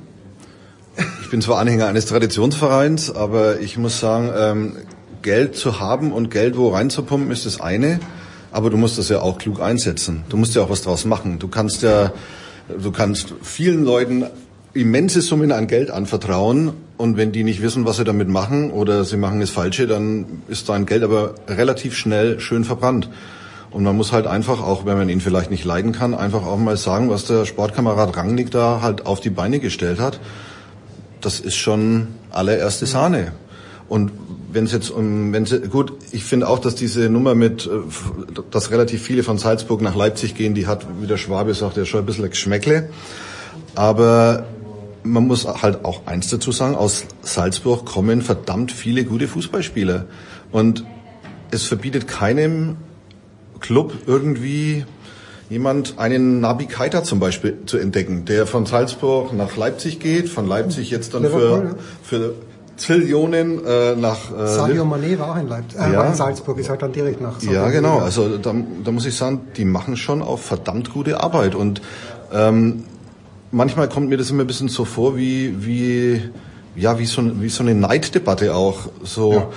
Ich 1.21 1.29
bin 1.29 1.41
zwar 1.41 1.59
Anhänger 1.59 1.87
eines 1.87 2.05
Traditionsvereins, 2.05 3.13
aber 3.13 3.59
ich 3.59 3.77
muss 3.77 3.99
sagen, 3.99 4.31
ähm, 4.35 4.75
Geld 5.21 5.55
zu 5.55 5.79
haben 5.79 6.11
und 6.11 6.31
Geld 6.31 6.57
wo 6.57 6.69
reinzupumpen 6.69 7.31
ist 7.31 7.45
das 7.45 7.59
eine, 7.59 7.99
aber 8.51 8.69
du 8.69 8.77
musst 8.77 8.97
das 8.97 9.09
ja 9.09 9.21
auch 9.21 9.37
klug 9.37 9.61
einsetzen. 9.61 10.23
Du 10.29 10.37
musst 10.37 10.55
ja 10.55 10.61
auch 10.63 10.69
was 10.69 10.83
draus 10.83 11.05
machen. 11.05 11.37
Du 11.37 11.47
kannst 11.47 11.81
ja, 11.81 12.13
du 12.81 12.91
kannst 12.91 13.33
vielen 13.41 13.83
Leuten 13.83 14.25
immense 14.73 15.21
Summen 15.21 15.51
an 15.51 15.67
Geld 15.67 15.91
anvertrauen 15.91 16.73
und 16.97 17.17
wenn 17.17 17.31
die 17.31 17.43
nicht 17.43 17.61
wissen, 17.61 17.85
was 17.85 17.97
sie 17.97 18.03
damit 18.03 18.29
machen 18.29 18.71
oder 18.71 19.03
sie 19.03 19.17
machen 19.17 19.39
das 19.39 19.49
Falsche, 19.49 19.87
dann 19.87 20.41
ist 20.47 20.69
dein 20.69 20.85
Geld 20.85 21.03
aber 21.03 21.35
relativ 21.47 21.95
schnell 21.95 22.39
schön 22.39 22.63
verbrannt. 22.63 23.09
Und 23.69 23.83
man 23.83 23.97
muss 23.97 24.11
halt 24.11 24.27
einfach, 24.27 24.61
auch 24.61 24.85
wenn 24.85 24.97
man 24.97 25.09
ihn 25.09 25.19
vielleicht 25.19 25.51
nicht 25.51 25.65
leiden 25.65 25.91
kann, 25.91 26.13
einfach 26.13 26.45
auch 26.45 26.57
mal 26.57 26.77
sagen, 26.77 27.09
was 27.09 27.25
der 27.25 27.45
Sportkamerad 27.45 28.15
Rangnick 28.15 28.49
da 28.49 28.81
halt 28.81 29.05
auf 29.05 29.19
die 29.19 29.29
Beine 29.29 29.59
gestellt 29.59 29.99
hat. 29.99 30.19
Das 31.21 31.39
ist 31.39 31.55
schon 31.55 32.07
allererste 32.29 32.85
Sahne. 32.85 33.33
Und 33.89 34.11
wenn 34.51 34.65
es 34.65 34.71
jetzt 34.71 34.89
um, 34.89 35.33
wenn 35.33 35.45
gut, 35.69 35.93
ich 36.11 36.23
finde 36.23 36.47
auch, 36.47 36.59
dass 36.59 36.75
diese 36.75 37.09
Nummer 37.09 37.35
mit, 37.35 37.67
äh, 37.67 37.69
dass 38.51 38.71
relativ 38.71 39.01
viele 39.01 39.23
von 39.23 39.37
Salzburg 39.37 39.81
nach 39.81 39.95
Leipzig 39.95 40.35
gehen, 40.35 40.53
die 40.53 40.67
hat, 40.67 40.85
wie 41.01 41.07
der 41.07 41.17
Schwabe 41.17 41.53
sagt, 41.53 41.77
ja 41.77 41.85
schon 41.85 42.01
ein 42.01 42.05
bisschen 42.05 42.29
Geschmäckle. 42.29 42.89
Aber 43.75 44.45
man 45.03 45.25
muss 45.27 45.45
halt 45.45 45.85
auch 45.85 46.05
eins 46.05 46.29
dazu 46.29 46.51
sagen, 46.51 46.75
aus 46.75 47.05
Salzburg 47.21 47.85
kommen 47.85 48.21
verdammt 48.21 48.71
viele 48.71 49.05
gute 49.05 49.27
Fußballspieler. 49.27 50.05
Und 50.51 50.85
es 51.51 51.63
verbietet 51.63 52.07
keinem 52.07 52.77
Club 53.59 53.93
irgendwie 54.05 54.85
jemand 55.49 55.97
einen 55.97 56.41
Nabi 56.41 56.65
Keita 56.65 57.03
zum 57.03 57.19
Beispiel 57.19 57.59
zu 57.65 57.77
entdecken, 57.77 58.25
der 58.25 58.47
von 58.47 58.65
Salzburg 58.65 59.33
nach 59.33 59.55
Leipzig 59.55 59.99
geht, 59.99 60.29
von 60.29 60.47
Leipzig 60.47 60.89
jetzt 60.91 61.13
dann 61.13 61.23
für, 61.23 61.75
für 62.03 62.33
Zillionen 62.75 63.65
äh, 63.65 63.95
nach 63.95 64.31
äh, 64.31 64.47
Sadio 64.47 64.83
Mané 64.83 65.17
war 65.17 65.31
auch 65.31 65.37
in 65.37 65.47
Leipzig, 65.47 65.79
äh, 65.79 65.91
ja. 65.91 65.99
war 65.99 66.07
in 66.07 66.13
Salzburg, 66.13 66.59
ist 66.59 66.69
halt 66.69 66.81
dann 66.81 66.91
direkt 66.93 67.21
nach 67.21 67.33
Salzburg. 67.33 67.53
Ja, 67.53 67.69
genau. 67.69 67.99
Also 67.99 68.37
da, 68.37 68.53
da 68.83 68.91
muss 68.91 69.05
ich 69.05 69.15
sagen, 69.15 69.47
die 69.55 69.65
machen 69.65 69.97
schon 69.97 70.21
auch 70.21 70.39
verdammt 70.39 70.93
gute 70.93 71.21
Arbeit 71.21 71.55
und 71.55 71.81
ähm, 72.31 72.83
manchmal 73.51 73.89
kommt 73.89 74.09
mir 74.09 74.17
das 74.17 74.29
immer 74.29 74.43
ein 74.43 74.47
bisschen 74.47 74.69
so 74.69 74.85
vor 74.85 75.17
wie 75.17 75.65
wie 75.65 76.21
ja 76.75 76.99
wie 76.99 77.05
so 77.05 77.41
wie 77.41 77.49
so 77.49 77.63
eine 77.63 77.73
Neiddebatte 77.73 78.53
auch 78.53 78.89
so. 79.03 79.33
Ja. 79.33 79.49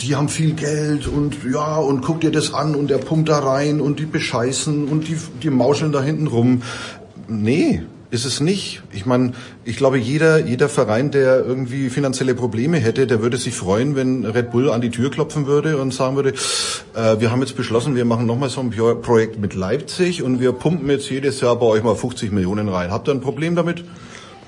Die 0.00 0.14
haben 0.14 0.28
viel 0.28 0.52
Geld 0.52 1.06
und 1.06 1.36
ja 1.50 1.76
und 1.76 2.02
guck 2.02 2.20
dir 2.20 2.30
das 2.30 2.52
an 2.52 2.74
und 2.74 2.90
der 2.90 2.98
pumpt 2.98 3.28
da 3.28 3.38
rein 3.38 3.80
und 3.80 3.98
die 3.98 4.06
bescheißen 4.06 4.88
und 4.88 5.08
die 5.08 5.16
die 5.42 5.50
mauscheln 5.50 5.92
da 5.92 6.02
hinten 6.02 6.26
rum. 6.26 6.62
Nee, 7.28 7.82
ist 8.10 8.24
es 8.24 8.40
nicht. 8.40 8.82
Ich 8.92 9.04
meine, 9.04 9.32
ich 9.64 9.76
glaube, 9.76 9.98
jeder, 9.98 10.38
jeder 10.38 10.68
Verein, 10.68 11.10
der 11.10 11.44
irgendwie 11.44 11.90
finanzielle 11.90 12.34
Probleme 12.34 12.78
hätte, 12.78 13.06
der 13.06 13.20
würde 13.20 13.36
sich 13.36 13.54
freuen, 13.54 13.96
wenn 13.96 14.24
Red 14.24 14.52
Bull 14.52 14.70
an 14.70 14.80
die 14.80 14.90
Tür 14.90 15.10
klopfen 15.10 15.46
würde 15.46 15.78
und 15.78 15.92
sagen 15.92 16.16
würde, 16.16 16.32
äh, 16.94 17.20
wir 17.20 17.30
haben 17.30 17.40
jetzt 17.40 17.56
beschlossen, 17.56 17.96
wir 17.96 18.04
machen 18.04 18.26
nochmal 18.26 18.48
so 18.48 18.60
ein 18.60 18.70
Projekt 18.70 19.40
mit 19.40 19.54
Leipzig 19.54 20.22
und 20.22 20.40
wir 20.40 20.52
pumpen 20.52 20.88
jetzt 20.88 21.10
jedes 21.10 21.40
Jahr 21.40 21.56
bei 21.56 21.66
euch 21.66 21.82
mal 21.82 21.96
50 21.96 22.32
Millionen 22.32 22.68
rein. 22.68 22.90
Habt 22.90 23.08
ihr 23.08 23.12
ein 23.12 23.20
Problem 23.20 23.56
damit? 23.56 23.84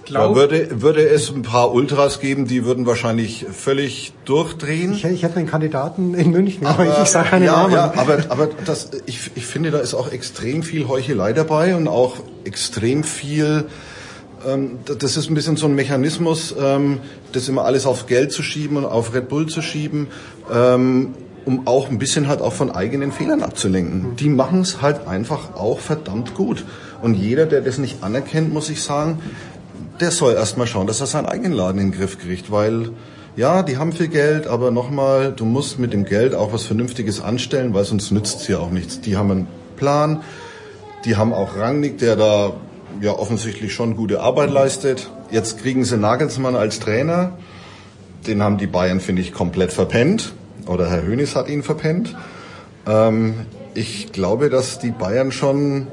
Glaub, 0.08 0.34
würde, 0.34 0.82
würde 0.82 1.08
es 1.08 1.30
ein 1.30 1.42
paar 1.42 1.72
Ultras 1.72 2.20
geben, 2.20 2.46
die 2.46 2.64
würden 2.64 2.86
wahrscheinlich 2.86 3.46
völlig 3.50 4.12
durchdrehen. 4.24 4.92
Ich, 4.92 5.04
ich 5.04 5.22
hätte 5.22 5.36
einen 5.36 5.48
Kandidaten 5.48 6.14
in 6.14 6.30
München, 6.30 6.66
aber, 6.66 6.84
aber 6.84 6.92
ich, 6.92 7.02
ich 7.04 7.08
sage 7.10 7.30
keine 7.30 7.46
ja, 7.46 7.52
Namen. 7.52 7.72
Ja, 7.72 7.92
aber, 7.96 8.18
aber 8.28 8.48
das, 8.64 8.90
ich, 9.06 9.30
ich 9.34 9.46
finde, 9.46 9.70
da 9.70 9.78
ist 9.78 9.94
auch 9.94 10.10
extrem 10.12 10.62
viel 10.62 10.88
Heuchelei 10.88 11.32
dabei 11.32 11.76
und 11.76 11.88
auch 11.88 12.16
extrem 12.44 13.04
viel 13.04 13.66
ähm, 14.46 14.78
das 14.84 15.16
ist 15.16 15.28
ein 15.28 15.34
bisschen 15.34 15.56
so 15.56 15.66
ein 15.66 15.74
Mechanismus, 15.74 16.54
ähm, 16.58 17.00
das 17.32 17.48
immer 17.48 17.64
alles 17.64 17.86
auf 17.86 18.06
Geld 18.06 18.32
zu 18.32 18.42
schieben 18.42 18.76
und 18.76 18.84
auf 18.84 19.14
Red 19.14 19.28
Bull 19.28 19.46
zu 19.46 19.62
schieben, 19.62 20.08
ähm, 20.52 21.14
um 21.44 21.66
auch 21.66 21.88
ein 21.88 21.98
bisschen 21.98 22.28
halt 22.28 22.40
auch 22.40 22.52
von 22.52 22.70
eigenen 22.70 23.10
Fehlern 23.10 23.42
abzulenken. 23.42 24.16
Die 24.16 24.28
machen 24.28 24.60
es 24.60 24.82
halt 24.82 25.06
einfach 25.06 25.54
auch 25.54 25.80
verdammt 25.80 26.34
gut. 26.34 26.64
Und 27.00 27.14
jeder, 27.14 27.46
der 27.46 27.60
das 27.60 27.78
nicht 27.78 28.02
anerkennt, 28.02 28.52
muss 28.52 28.68
ich 28.70 28.82
sagen, 28.82 29.20
der 30.00 30.10
soll 30.10 30.34
erstmal 30.34 30.66
schauen, 30.66 30.86
dass 30.86 31.00
er 31.00 31.06
seinen 31.06 31.26
eigenen 31.26 31.52
Laden 31.52 31.80
in 31.80 31.90
den 31.90 31.98
Griff 31.98 32.18
kriegt, 32.18 32.50
weil 32.50 32.90
ja, 33.36 33.62
die 33.62 33.76
haben 33.76 33.92
viel 33.92 34.08
Geld, 34.08 34.46
aber 34.46 34.70
nochmal, 34.70 35.32
du 35.32 35.44
musst 35.44 35.78
mit 35.78 35.92
dem 35.92 36.04
Geld 36.04 36.34
auch 36.34 36.52
was 36.52 36.64
Vernünftiges 36.64 37.20
anstellen, 37.20 37.72
weil 37.72 37.84
sonst 37.84 38.10
nützt 38.10 38.40
es 38.40 38.48
ja 38.48 38.58
auch 38.58 38.70
nichts. 38.70 39.00
Die 39.00 39.16
haben 39.16 39.30
einen 39.30 39.48
Plan, 39.76 40.22
die 41.04 41.16
haben 41.16 41.32
auch 41.32 41.56
Rangnick, 41.56 41.98
der 41.98 42.16
da 42.16 42.54
ja 43.00 43.12
offensichtlich 43.12 43.72
schon 43.72 43.96
gute 43.96 44.20
Arbeit 44.20 44.50
leistet. 44.50 45.10
Jetzt 45.30 45.58
kriegen 45.58 45.84
sie 45.84 45.96
Nagelsmann 45.96 46.56
als 46.56 46.80
Trainer. 46.80 47.38
Den 48.26 48.42
haben 48.42 48.58
die 48.58 48.66
Bayern, 48.66 48.98
finde 48.98 49.22
ich, 49.22 49.32
komplett 49.32 49.72
verpennt. 49.72 50.32
Oder 50.66 50.90
Herr 50.90 51.02
Hönis 51.02 51.36
hat 51.36 51.48
ihn 51.48 51.62
verpennt. 51.62 52.16
Ähm, 52.86 53.34
ich 53.74 54.10
glaube, 54.10 54.50
dass 54.50 54.80
die 54.80 54.90
Bayern 54.90 55.30
schon 55.30 55.86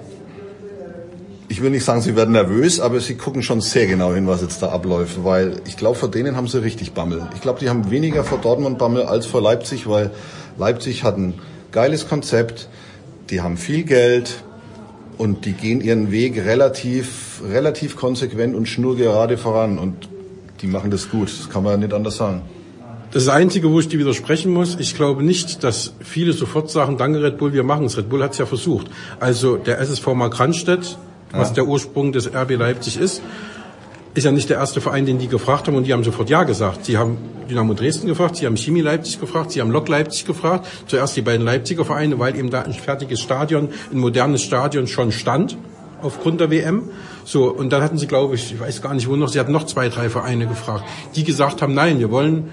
ich 1.48 1.62
will 1.62 1.70
nicht 1.70 1.86
sagen, 1.86 2.02
sie 2.02 2.16
werden 2.16 2.32
nervös, 2.32 2.80
aber 2.80 3.00
sie 3.00 3.16
gucken 3.16 3.44
schon 3.44 3.62
sehr 3.62 3.88
genau 3.88 4.14
hin, 4.14 4.28
was 4.28 4.42
jetzt 4.42 4.62
da 4.62 4.70
abläuft, 4.70 5.24
weil 5.24 5.62
ich 5.68 5.78
glaube, 5.78 5.98
vor 5.98 6.10
denen 6.10 6.36
haben 6.36 6.48
sie 6.48 6.62
richtig 6.62 6.94
Bammel. 6.94 7.28
Ich 7.36 7.42
glaube, 7.42 7.60
die 7.60 7.70
haben 7.70 7.92
weniger 7.92 8.24
vor 8.24 8.40
Dortmund 8.40 8.78
Bammel 8.78 9.04
als 9.04 9.26
vor 9.26 9.42
Leipzig, 9.42 9.88
weil 9.88 10.12
Leipzig 10.58 11.04
hat 11.04 11.18
ein 11.18 11.36
geiles 11.72 12.08
Konzept, 12.08 12.68
die 13.30 13.42
haben 13.42 13.58
viel 13.58 13.84
Geld 13.84 14.44
und 15.18 15.46
die 15.46 15.54
gehen 15.54 15.82
ihren 15.82 16.12
Weg 16.12 16.44
relativ, 16.44 17.42
relativ 17.48 17.96
konsequent 17.96 18.56
und 18.56 18.68
schnurgerade 18.68 19.38
voran 19.38 19.78
und 19.78 20.10
die 20.62 20.68
machen 20.68 20.90
das 20.90 21.10
gut. 21.10 21.28
Das 21.28 21.50
kann 21.50 21.64
man 21.64 21.80
nicht 21.80 21.94
anders 21.94 22.18
sagen. 22.18 22.42
Das 23.12 23.28
Einzige, 23.30 23.72
wo 23.72 23.80
ich 23.80 23.88
dir 23.88 24.00
widersprechen 24.00 24.52
muss, 24.52 24.78
ich 24.80 24.96
glaube 24.96 25.24
nicht, 25.24 25.64
dass 25.64 25.94
viele 26.02 26.34
sofort 26.34 26.70
sagen, 26.70 26.98
danke 26.98 27.24
Red 27.24 27.38
Bull, 27.38 27.54
wir 27.54 27.64
machen 27.64 27.86
es. 27.86 27.98
Red 27.98 28.10
Bull 28.10 28.22
hat 28.24 28.34
es 28.34 28.40
ja 28.40 28.46
versucht. 28.46 28.88
Also 29.20 29.58
der 29.58 29.80
SSV 29.80 30.08
Markranstädt 30.08 30.98
was 31.36 31.54
der 31.54 31.66
Ursprung 31.66 32.12
des 32.12 32.34
RB 32.34 32.52
Leipzig 32.58 33.00
ist, 33.00 33.22
ist 34.14 34.24
ja 34.24 34.32
nicht 34.32 34.50
der 34.50 34.58
erste 34.58 34.80
Verein, 34.80 35.06
den 35.06 35.20
die 35.20 35.28
gefragt 35.28 35.68
haben 35.68 35.76
und 35.76 35.86
die 35.86 35.94
haben 35.94 36.04
sofort 36.04 36.30
Ja 36.30 36.44
gesagt. 36.44 36.86
Sie 36.86 36.98
haben 36.98 37.18
Dynamo 37.50 37.74
Dresden 37.74 38.08
gefragt, 38.08 38.38
sie 38.38 38.46
haben 38.46 38.56
Chemie 38.56 38.82
Leipzig 38.82 39.20
gefragt, 39.20 39.52
sie 39.52 39.62
haben 39.62 39.72
Lok 39.72 39.90
Leipzig 39.90 40.26
gefragt. 40.26 40.68
Zuerst 40.88 41.18
die 41.18 41.22
beiden 41.22 41.46
Leipziger 41.46 41.84
Vereine, 41.84 42.18
weil 42.18 42.36
eben 42.38 42.50
da 42.50 42.62
ein 42.62 42.74
fertiges 42.74 43.22
Stadion, 43.22 43.70
ein 43.92 44.00
modernes 44.00 44.42
Stadion 44.42 44.88
schon 44.88 45.12
stand 45.12 45.58
aufgrund 46.02 46.40
der 46.40 46.50
WM. 46.50 46.90
So, 47.26 47.52
und 47.52 47.72
dann 47.72 47.82
hatten 47.82 47.98
sie, 47.98 48.08
glaube 48.08 48.36
ich, 48.36 48.54
ich 48.54 48.60
weiß 48.60 48.82
gar 48.82 48.94
nicht 48.94 49.10
wo 49.10 49.16
noch, 49.16 49.28
sie 49.28 49.40
hatten 49.40 49.52
noch 49.52 49.66
zwei, 49.66 49.90
drei 49.90 50.10
Vereine 50.10 50.48
gefragt, 50.48 50.86
die 51.16 51.24
gesagt 51.24 51.62
haben, 51.62 51.74
nein, 51.74 52.00
wir 52.00 52.12
wollen 52.12 52.52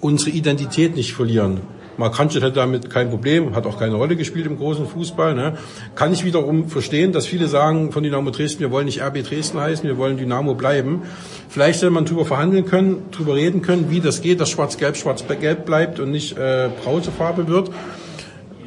unsere 0.00 0.30
Identität 0.30 0.94
nicht 0.94 1.14
verlieren. 1.14 1.60
Mark 1.98 2.18
Hanschel 2.18 2.42
hat 2.42 2.56
damit 2.56 2.90
kein 2.90 3.10
Problem, 3.10 3.54
hat 3.54 3.66
auch 3.66 3.78
keine 3.78 3.94
Rolle 3.94 4.16
gespielt 4.16 4.46
im 4.46 4.58
großen 4.58 4.86
Fußball. 4.86 5.34
Ne? 5.34 5.56
Kann 5.94 6.12
ich 6.12 6.24
wiederum 6.24 6.68
verstehen, 6.68 7.12
dass 7.12 7.26
viele 7.26 7.48
sagen 7.48 7.92
von 7.92 8.02
Dynamo 8.02 8.30
Dresden, 8.30 8.60
wir 8.60 8.70
wollen 8.70 8.86
nicht 8.86 9.02
RB 9.02 9.22
Dresden 9.22 9.60
heißen, 9.60 9.84
wir 9.84 9.96
wollen 9.96 10.16
Dynamo 10.16 10.54
bleiben. 10.54 11.02
Vielleicht 11.48 11.80
soll 11.80 11.90
man 11.90 12.04
darüber 12.04 12.24
verhandeln 12.24 12.66
können, 12.66 13.04
darüber 13.12 13.34
reden 13.34 13.62
können, 13.62 13.90
wie 13.90 14.00
das 14.00 14.20
geht, 14.20 14.40
dass 14.40 14.50
Schwarz-Gelb 14.50 14.96
Schwarz-Gelb 14.96 15.64
bleibt 15.64 16.00
und 16.00 16.10
nicht 16.10 16.36
äh, 16.36 16.68
Brausefarbe 16.84 17.48
wird. 17.48 17.70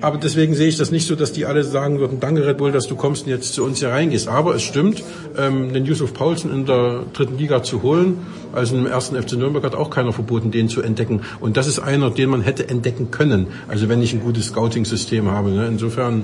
Aber 0.01 0.17
deswegen 0.17 0.53
sehe 0.53 0.67
ich 0.67 0.77
das 0.77 0.91
nicht 0.91 1.05
so, 1.05 1.15
dass 1.15 1.33
die 1.33 1.45
alle 1.45 1.63
sagen 1.63 1.99
würden, 1.99 2.19
danke 2.19 2.45
Red 2.45 2.57
Bull, 2.57 2.71
dass 2.71 2.87
du 2.87 2.95
kommst 2.95 3.25
und 3.25 3.31
jetzt 3.31 3.53
zu 3.53 3.63
uns 3.63 3.79
hier 3.79 3.89
reingehst. 3.89 4.27
Aber 4.27 4.55
es 4.55 4.63
stimmt, 4.63 5.03
ähm, 5.37 5.73
den 5.73 5.85
Yusuf 5.85 6.13
Paulsen 6.13 6.51
in 6.51 6.65
der 6.65 7.03
dritten 7.13 7.37
Liga 7.37 7.63
zu 7.63 7.83
holen, 7.83 8.19
also 8.53 8.75
im 8.75 8.85
ersten 8.87 9.21
FC 9.21 9.33
Nürnberg 9.33 9.63
hat 9.63 9.75
auch 9.75 9.89
keiner 9.89 10.13
verboten, 10.13 10.51
den 10.51 10.69
zu 10.69 10.81
entdecken. 10.81 11.21
Und 11.39 11.57
das 11.57 11.67
ist 11.67 11.79
einer, 11.79 12.09
den 12.09 12.29
man 12.29 12.41
hätte 12.41 12.69
entdecken 12.69 13.11
können. 13.11 13.47
Also 13.67 13.89
wenn 13.89 14.01
ich 14.01 14.13
ein 14.13 14.21
gutes 14.21 14.47
Scouting-System 14.47 15.29
habe. 15.29 15.49
Ne? 15.51 15.67
Insofern. 15.67 16.23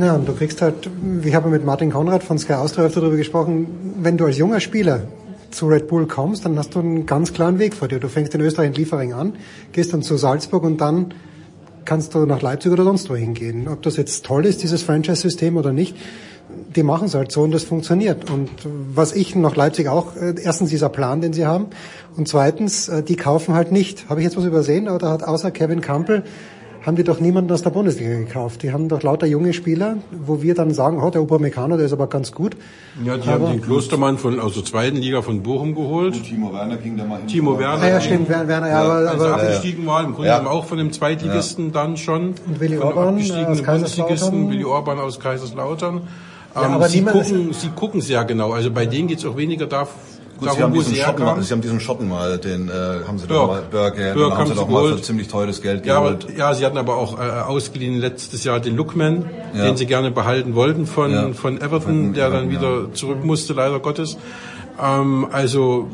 Ja, 0.00 0.14
und 0.14 0.26
du 0.26 0.32
kriegst 0.32 0.62
halt, 0.62 0.88
ich 1.22 1.34
habe 1.34 1.48
mit 1.48 1.64
Martin 1.64 1.90
Konrad 1.90 2.22
von 2.24 2.38
Sky 2.38 2.54
Austria 2.54 2.86
öfter 2.86 3.00
darüber 3.00 3.16
gesprochen, 3.16 3.66
wenn 4.00 4.16
du 4.16 4.24
als 4.24 4.38
junger 4.38 4.60
Spieler 4.60 5.02
zu 5.50 5.66
Red 5.66 5.88
Bull 5.88 6.06
kommst, 6.06 6.44
dann 6.44 6.58
hast 6.58 6.74
du 6.74 6.80
einen 6.80 7.06
ganz 7.06 7.32
klaren 7.32 7.58
Weg 7.58 7.74
vor 7.74 7.88
dir. 7.88 8.00
Du 8.00 8.08
fängst 8.08 8.34
in 8.34 8.40
Österreich 8.40 8.68
in 8.68 8.74
Liefering 8.74 9.12
an, 9.12 9.34
gehst 9.72 9.92
dann 9.92 10.02
zu 10.02 10.16
Salzburg 10.16 10.64
und 10.64 10.80
dann 10.80 11.14
kannst 11.84 12.14
du 12.14 12.26
nach 12.26 12.42
Leipzig 12.42 12.72
oder 12.72 12.84
sonst 12.84 13.10
wo 13.10 13.14
hingehen. 13.14 13.68
Ob 13.68 13.82
das 13.82 13.96
jetzt 13.96 14.24
toll 14.24 14.46
ist, 14.46 14.62
dieses 14.62 14.82
Franchise-System 14.82 15.56
oder 15.56 15.72
nicht, 15.72 15.96
die 16.74 16.82
machen 16.82 17.06
es 17.06 17.14
halt 17.14 17.32
so 17.32 17.42
und 17.42 17.52
das 17.52 17.64
funktioniert. 17.64 18.30
Und 18.30 18.50
was 18.94 19.14
ich 19.14 19.34
nach 19.34 19.56
Leipzig 19.56 19.88
auch, 19.88 20.16
äh, 20.16 20.34
erstens 20.42 20.70
dieser 20.70 20.88
Plan, 20.88 21.20
den 21.20 21.32
sie 21.32 21.46
haben, 21.46 21.66
und 22.16 22.28
zweitens, 22.28 22.88
äh, 22.88 23.02
die 23.02 23.16
kaufen 23.16 23.54
halt 23.54 23.72
nicht. 23.72 24.08
Habe 24.08 24.20
ich 24.20 24.24
jetzt 24.24 24.36
was 24.36 24.44
übersehen 24.44 24.88
oder 24.88 25.10
hat 25.10 25.22
außer 25.22 25.50
Kevin 25.50 25.80
Campbell 25.80 26.24
haben 26.84 26.96
die 26.96 27.04
doch 27.04 27.20
niemanden 27.20 27.52
aus 27.52 27.62
der 27.62 27.70
Bundesliga 27.70 28.18
gekauft. 28.18 28.62
Die 28.62 28.72
haben 28.72 28.88
doch 28.88 29.02
lauter 29.02 29.26
junge 29.26 29.52
Spieler, 29.52 29.98
wo 30.10 30.42
wir 30.42 30.54
dann 30.54 30.72
sagen, 30.74 31.00
oh, 31.02 31.10
der 31.10 31.22
Upamecano, 31.22 31.76
der 31.76 31.86
ist 31.86 31.92
aber 31.92 32.08
ganz 32.08 32.32
gut. 32.32 32.56
Ja, 33.04 33.16
die 33.16 33.28
aber, 33.28 33.46
haben 33.48 33.52
den 33.52 33.62
Klostermann 33.62 34.18
von 34.18 34.40
aus 34.40 34.54
der 34.54 34.64
zweiten 34.64 34.96
Liga 34.96 35.22
von 35.22 35.42
Bochum 35.42 35.74
geholt. 35.74 36.14
Und 36.16 36.24
Timo 36.24 36.52
Werner 36.52 36.76
ging 36.76 36.96
da 36.96 37.04
mal 37.04 37.18
hin. 37.18 37.28
Timo 37.28 37.58
Werner. 37.58 37.82
Ah, 37.82 37.88
ja, 37.88 38.00
stimmt, 38.00 38.28
Werner, 38.28 38.68
ja, 38.68 38.82
aber, 38.82 39.10
also 39.10 39.24
aber 39.26 39.34
abgestiegen 39.34 39.86
war 39.86 40.02
im 40.04 40.12
Grunde 40.14 40.28
Ja. 40.28 40.38
genommen 40.38 40.56
auch 40.56 40.64
von 40.64 40.78
dem 40.78 40.92
Zweitligisten 40.92 41.72
dann 41.72 41.96
schon. 41.96 42.34
Und 42.46 42.60
Willi 42.60 42.78
Orban, 42.78 43.08
abgestiegenen 43.08 43.46
aus 43.48 43.62
Kaiserslautern. 43.62 44.50
Willi 44.50 44.64
Orban 44.64 44.98
aus 44.98 45.20
Kaiserslautern. 45.20 46.00
Ja, 46.54 46.66
Ähm, 46.66 46.72
aber 46.72 46.88
sie, 46.88 47.02
gucken, 47.02 47.52
sie 47.52 47.68
gucken 47.68 48.00
sehr 48.00 48.24
genau. 48.24 48.52
Also 48.52 48.70
bei 48.70 48.86
denen 48.86 49.08
geht's 49.08 49.24
auch 49.24 49.36
weniger 49.36 49.66
da, 49.66 49.86
Gut, 50.42 50.50
sie, 50.52 50.56
darum, 50.58 50.62
haben 50.62 50.72
wo 50.74 50.78
diesen 50.78 50.94
sie 50.94 51.00
Schotten, 51.00 51.18
herkamen. 51.18 51.42
sie 51.44 51.52
haben 51.52 51.60
diesen 51.62 51.80
Schotten 51.80 52.08
mal, 52.08 52.38
den 52.38 52.68
äh, 52.68 52.72
haben 53.06 53.18
sie 53.18 53.26
Burke. 53.26 53.34
doch 53.40 53.46
mal, 53.48 53.62
Burke 53.70 53.96
den 54.14 54.22
haben 54.24 54.34
haben 54.38 54.46
sie 54.46 54.52
sie 54.52 54.58
doch 54.58 54.68
mal 54.68 54.88
für 54.96 55.02
ziemlich 55.02 55.28
teures 55.28 55.62
Geld 55.62 55.86
Ja, 55.86 55.98
aber, 55.98 56.14
geholt. 56.14 56.36
ja, 56.36 56.52
sie 56.54 56.64
hatten 56.66 56.78
aber 56.78 56.96
auch 56.96 57.18
äh, 57.18 57.22
ausgeliehen 57.22 57.98
letztes 57.98 58.44
Jahr 58.44 58.60
den 58.60 58.76
Lookman, 58.76 59.24
Ja. 59.54 59.64
den 59.64 59.76
sie 59.76 59.86
gerne 59.86 60.10
behalten 60.10 60.54
wollten 60.54 60.86
von, 60.86 61.10
Ja. 61.12 61.32
von 61.32 61.60
Everton, 61.60 62.12
der 62.14 62.30
dann 62.30 62.50
wieder 62.50 62.92
zurück 62.92 63.24
musste, 63.24 63.52
leider 63.54 63.78
Gottes. 63.80 64.16
Ähm, 64.82 65.26
also 65.30 65.88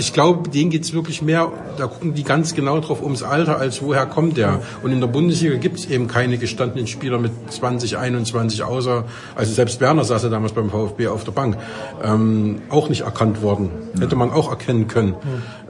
ich 0.00 0.12
glaube, 0.12 0.48
denen 0.48 0.70
geht's 0.70 0.92
wirklich 0.92 1.22
mehr, 1.22 1.52
da 1.76 1.86
gucken 1.86 2.14
die 2.14 2.24
ganz 2.24 2.54
genau 2.54 2.80
drauf 2.80 3.02
ums 3.02 3.22
Alter, 3.22 3.58
als 3.58 3.82
woher 3.82 4.06
kommt 4.06 4.36
der. 4.36 4.60
Und 4.82 4.92
in 4.92 5.00
der 5.00 5.06
Bundesliga 5.06 5.56
gibt's 5.56 5.84
eben 5.84 6.08
keine 6.08 6.38
gestandenen 6.38 6.86
Spieler 6.86 7.18
mit 7.18 7.32
20, 7.50 7.98
21, 7.98 8.62
außer, 8.62 9.04
also 9.36 9.52
selbst 9.52 9.80
Werner 9.80 10.04
saß 10.04 10.24
ja 10.24 10.28
damals 10.30 10.52
beim 10.52 10.70
VfB 10.70 11.08
auf 11.08 11.24
der 11.24 11.32
Bank, 11.32 11.58
ähm, 12.02 12.62
auch 12.70 12.88
nicht 12.88 13.02
erkannt 13.02 13.42
worden. 13.42 13.70
Hätte 13.98 14.16
man 14.16 14.30
auch 14.30 14.50
erkennen 14.50 14.88
können. 14.88 15.14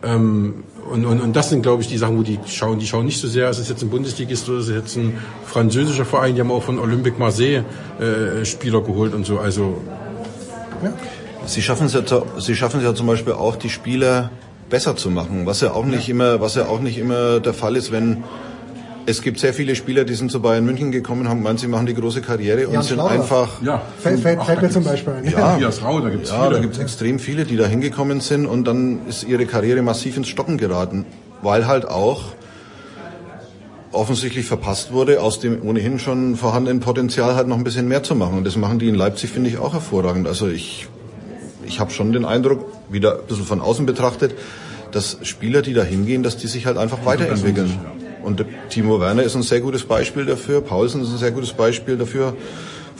Ähm, 0.02 0.65
und, 0.90 1.05
und, 1.05 1.20
und 1.20 1.36
das 1.36 1.51
sind, 1.51 1.62
glaube 1.62 1.82
ich, 1.82 1.89
die 1.89 1.98
Sachen, 1.98 2.19
wo 2.19 2.23
die 2.23 2.39
schauen. 2.47 2.78
Die 2.78 2.86
schauen 2.86 3.07
nicht 3.07 3.20
so 3.20 3.28
sehr, 3.28 3.51
ist 3.51 3.59
es 3.59 3.69
jetzt 3.69 3.82
ein 3.82 3.90
Bundesligist 3.90 4.48
oder 4.48 4.59
ist 4.59 4.69
es 4.69 4.74
jetzt 4.74 4.97
ein 4.97 5.19
französischer 5.44 6.05
Verein. 6.05 6.35
Die 6.35 6.40
haben 6.40 6.51
auch 6.51 6.62
von 6.62 6.78
Olympique 6.78 7.19
Marseille 7.19 7.65
äh, 8.01 8.44
Spieler 8.44 8.81
geholt 8.81 9.15
und 9.15 9.27
so. 9.27 9.39
Also 9.39 9.81
Sie 11.51 11.62
schaffen 11.62 11.86
es 11.86 11.94
ja, 11.94 12.02
sie 12.39 12.55
schaffen 12.55 12.78
es 12.78 12.85
ja 12.85 12.94
zum 12.94 13.06
Beispiel 13.06 13.32
auch, 13.32 13.56
die 13.56 13.70
Spieler 13.70 14.31
besser 14.68 14.94
zu 14.97 15.10
machen, 15.10 15.47
was 15.47 15.60
ja 15.60 15.72
auch 15.72 15.85
nicht 15.85 16.09
immer, 16.09 16.40
was 16.40 16.55
ja 16.55 16.66
auch 16.66 16.81
nicht 16.81 16.97
immer 16.97 17.40
der 17.40 17.55
Fall 17.55 17.74
ist, 17.77 17.90
wenn 17.90 18.22
es 19.06 19.22
gibt 19.22 19.40
sehr 19.40 19.52
viele 19.52 19.74
Spieler, 19.74 20.05
die 20.05 20.14
sind 20.14 20.31
zu 20.31 20.40
Bayern 20.40 20.64
München 20.64 20.93
gekommen, 20.93 21.28
haben 21.28 21.39
gemeint, 21.39 21.59
sie 21.59 21.66
machen 21.66 21.86
die 21.86 21.94
große 21.94 22.20
Karriere 22.20 22.68
und 22.68 22.74
Jan 22.74 22.82
sind 22.82 22.94
Schlauder. 22.97 23.14
einfach 23.14 23.48
ja, 23.62 23.82
Fällt, 23.98 24.20
fällt, 24.20 24.43
fällt 24.44 24.62
mir 24.62 24.70
zum 24.70 24.85
Beispiel 24.85 25.12
ein. 25.14 25.24
ja, 25.24 25.55
Tobias 25.55 25.82
Rau, 25.82 26.01
da 26.01 26.10
gibt's 26.10 26.31
ja, 26.31 26.43
viele. 26.43 26.55
da 26.55 26.60
gibt's 26.60 26.78
extrem 26.78 27.18
viele, 27.18 27.44
die 27.44 27.56
da 27.56 27.66
hingekommen 27.66 28.20
sind 28.20 28.47
und 28.47 28.64
dann 28.64 29.06
ist 29.09 29.24
ihre 29.24 29.47
Karriere 29.47 29.82
massiv 29.82 30.16
ins 30.16 30.28
Stocken 30.28 30.59
geraten, 30.59 31.06
weil 31.43 31.66
halt 31.66 31.89
auch 31.89 32.20
offensichtlich 33.93 34.47
verpasst 34.47 34.93
wurde, 34.93 35.20
aus 35.20 35.40
dem 35.40 35.66
ohnehin 35.66 35.98
schon 35.98 36.36
vorhandenen 36.36 36.78
Potenzial 36.78 37.35
halt 37.35 37.48
noch 37.48 37.56
ein 37.56 37.64
bisschen 37.64 37.89
mehr 37.89 38.05
zu 38.05 38.14
machen. 38.14 38.39
Und 38.39 38.47
das 38.47 38.55
machen 38.56 38.78
die 38.78 38.89
in 38.89 38.94
Leipzig, 38.94 39.31
finde 39.31 39.51
ich, 39.51 39.59
auch 39.59 39.72
hervorragend. 39.72 40.28
Also 40.28 40.47
ich, 40.47 40.86
ich 41.66 41.81
habe 41.81 41.91
schon 41.91 42.12
den 42.12 42.24
Eindruck, 42.24 42.66
wieder 42.89 43.20
ein 43.20 43.27
bisschen 43.27 43.45
von 43.45 43.61
außen 43.61 43.87
betrachtet, 43.87 44.35
dass 44.93 45.19
Spieler, 45.23 45.62
die 45.62 45.74
da 45.74 45.82
hingehen, 45.82 46.23
dass 46.23 46.37
die 46.37 46.47
sich 46.47 46.66
halt 46.66 46.77
einfach 46.77 47.05
weiterentwickeln. 47.05 47.78
Und 48.23 48.45
Timo 48.69 49.01
Werner 49.01 49.23
ist 49.23 49.35
ein 49.35 49.43
sehr 49.43 49.61
gutes 49.61 49.85
Beispiel 49.85 50.27
dafür, 50.27 50.61
Paulsen 50.61 51.03
ist 51.03 51.11
ein 51.11 51.19
sehr 51.19 51.31
gutes 51.31 51.53
Beispiel 51.53 51.97
dafür, 51.97 52.37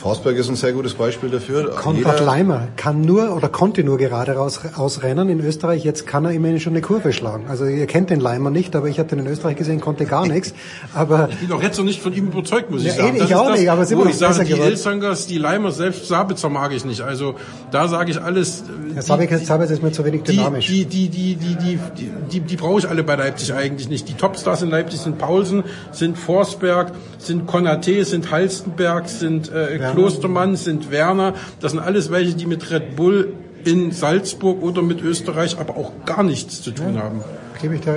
Forsberg 0.01 0.35
ist 0.35 0.49
ein 0.49 0.55
sehr 0.55 0.73
gutes 0.73 0.95
Beispiel 0.95 1.29
dafür. 1.29 1.69
Konrad 1.75 2.15
Jeder- 2.19 2.25
Leimer 2.25 2.67
kann 2.75 3.01
nur 3.01 3.35
oder 3.35 3.49
konnte 3.49 3.83
nur 3.83 3.99
gerade 3.99 4.31
raus, 4.33 4.59
ausrennen 4.75 5.29
in 5.29 5.39
Österreich. 5.39 5.83
Jetzt 5.83 6.07
kann 6.07 6.25
er 6.25 6.31
immerhin 6.31 6.59
schon 6.59 6.73
eine 6.73 6.81
Kurve 6.81 7.13
schlagen. 7.13 7.45
Also 7.47 7.65
ihr 7.65 7.85
kennt 7.85 8.09
den 8.09 8.19
Leimer 8.19 8.49
nicht, 8.49 8.75
aber 8.75 8.87
ich 8.87 8.97
habe 8.97 9.09
den 9.09 9.19
in 9.19 9.27
Österreich 9.27 9.57
gesehen, 9.57 9.79
konnte 9.79 10.05
gar 10.05 10.25
nichts. 10.33 10.55
Aber 10.95 11.29
Ich 11.31 11.37
bin 11.47 11.51
auch 11.51 11.61
jetzt 11.61 11.77
noch 11.77 11.85
nicht 11.85 12.01
von 12.01 12.13
ihm 12.13 12.27
überzeugt, 12.29 12.71
muss 12.71 12.83
Ja, 12.83 12.89
ich 12.89 12.95
sagen. 12.95 13.09
eh, 13.15 13.19
Das 13.19 13.25
ich 13.25 13.31
ist 13.31 13.37
auch 13.37 13.47
das, 13.49 13.59
nicht, 13.59 13.69
aber 13.69 13.81
es 13.83 13.87
ist 13.89 13.91
immer 13.93 14.01
ich 14.07 14.13
noch 14.13 14.17
sage, 14.19 14.31
besser 14.33 14.43
die 14.45 14.53
geworden. 14.95 15.17
Die 15.29 15.37
Leimer, 15.37 15.71
selbst 15.71 16.07
Sabitzer 16.07 16.49
mag 16.49 16.71
ich 16.73 16.83
nicht. 16.83 17.01
Also 17.01 17.35
da 17.69 17.87
sage 17.87 18.09
ich 18.09 18.19
alles. 18.19 18.63
Herr 18.95 19.03
Sabitzer 19.03 19.37
Sabitzer 19.37 19.73
ist 19.75 19.83
mir 19.83 19.91
zu 19.91 20.03
wenig 20.03 20.23
dynamisch. 20.23 20.65
die, 20.65 20.85
die, 20.85 21.09
die, 21.09 21.35
die, 21.35 21.55
die, 21.55 21.79
die, 21.95 22.09
die, 22.31 22.39
die 22.39 22.55
brauche 22.55 22.79
ich 22.79 22.89
alle 22.89 23.03
bei 23.03 23.15
Leipzig 23.15 23.53
eigentlich 23.53 23.87
nicht. 23.87 24.09
Die 24.09 24.15
Topstars 24.15 24.63
in 24.63 24.71
Leipzig 24.71 24.99
sind 25.01 25.19
Paulsen, 25.19 25.63
sind 25.91 26.17
Forsberg, 26.17 26.91
sind 27.19 27.47
Konaté, 27.47 28.03
sind 28.03 28.31
Halstenberg, 28.31 29.07
sind 29.07 29.51
äh. 29.51 29.90
Klostermann, 29.93 30.55
sind 30.55 30.91
Werner. 30.91 31.33
Das 31.59 31.71
sind 31.71 31.79
alles 31.79 32.11
welche, 32.11 32.35
die 32.35 32.45
mit 32.45 32.71
Red 32.71 32.95
Bull 32.95 33.33
in 33.63 33.91
Salzburg 33.91 34.61
oder 34.61 34.81
mit 34.81 35.01
Österreich 35.01 35.57
aber 35.59 35.77
auch 35.77 35.91
gar 36.05 36.23
nichts 36.23 36.61
zu 36.61 36.71
tun 36.71 36.97
haben. 37.01 37.21
Gebe 37.61 37.75
ich 37.75 37.81
da. 37.81 37.95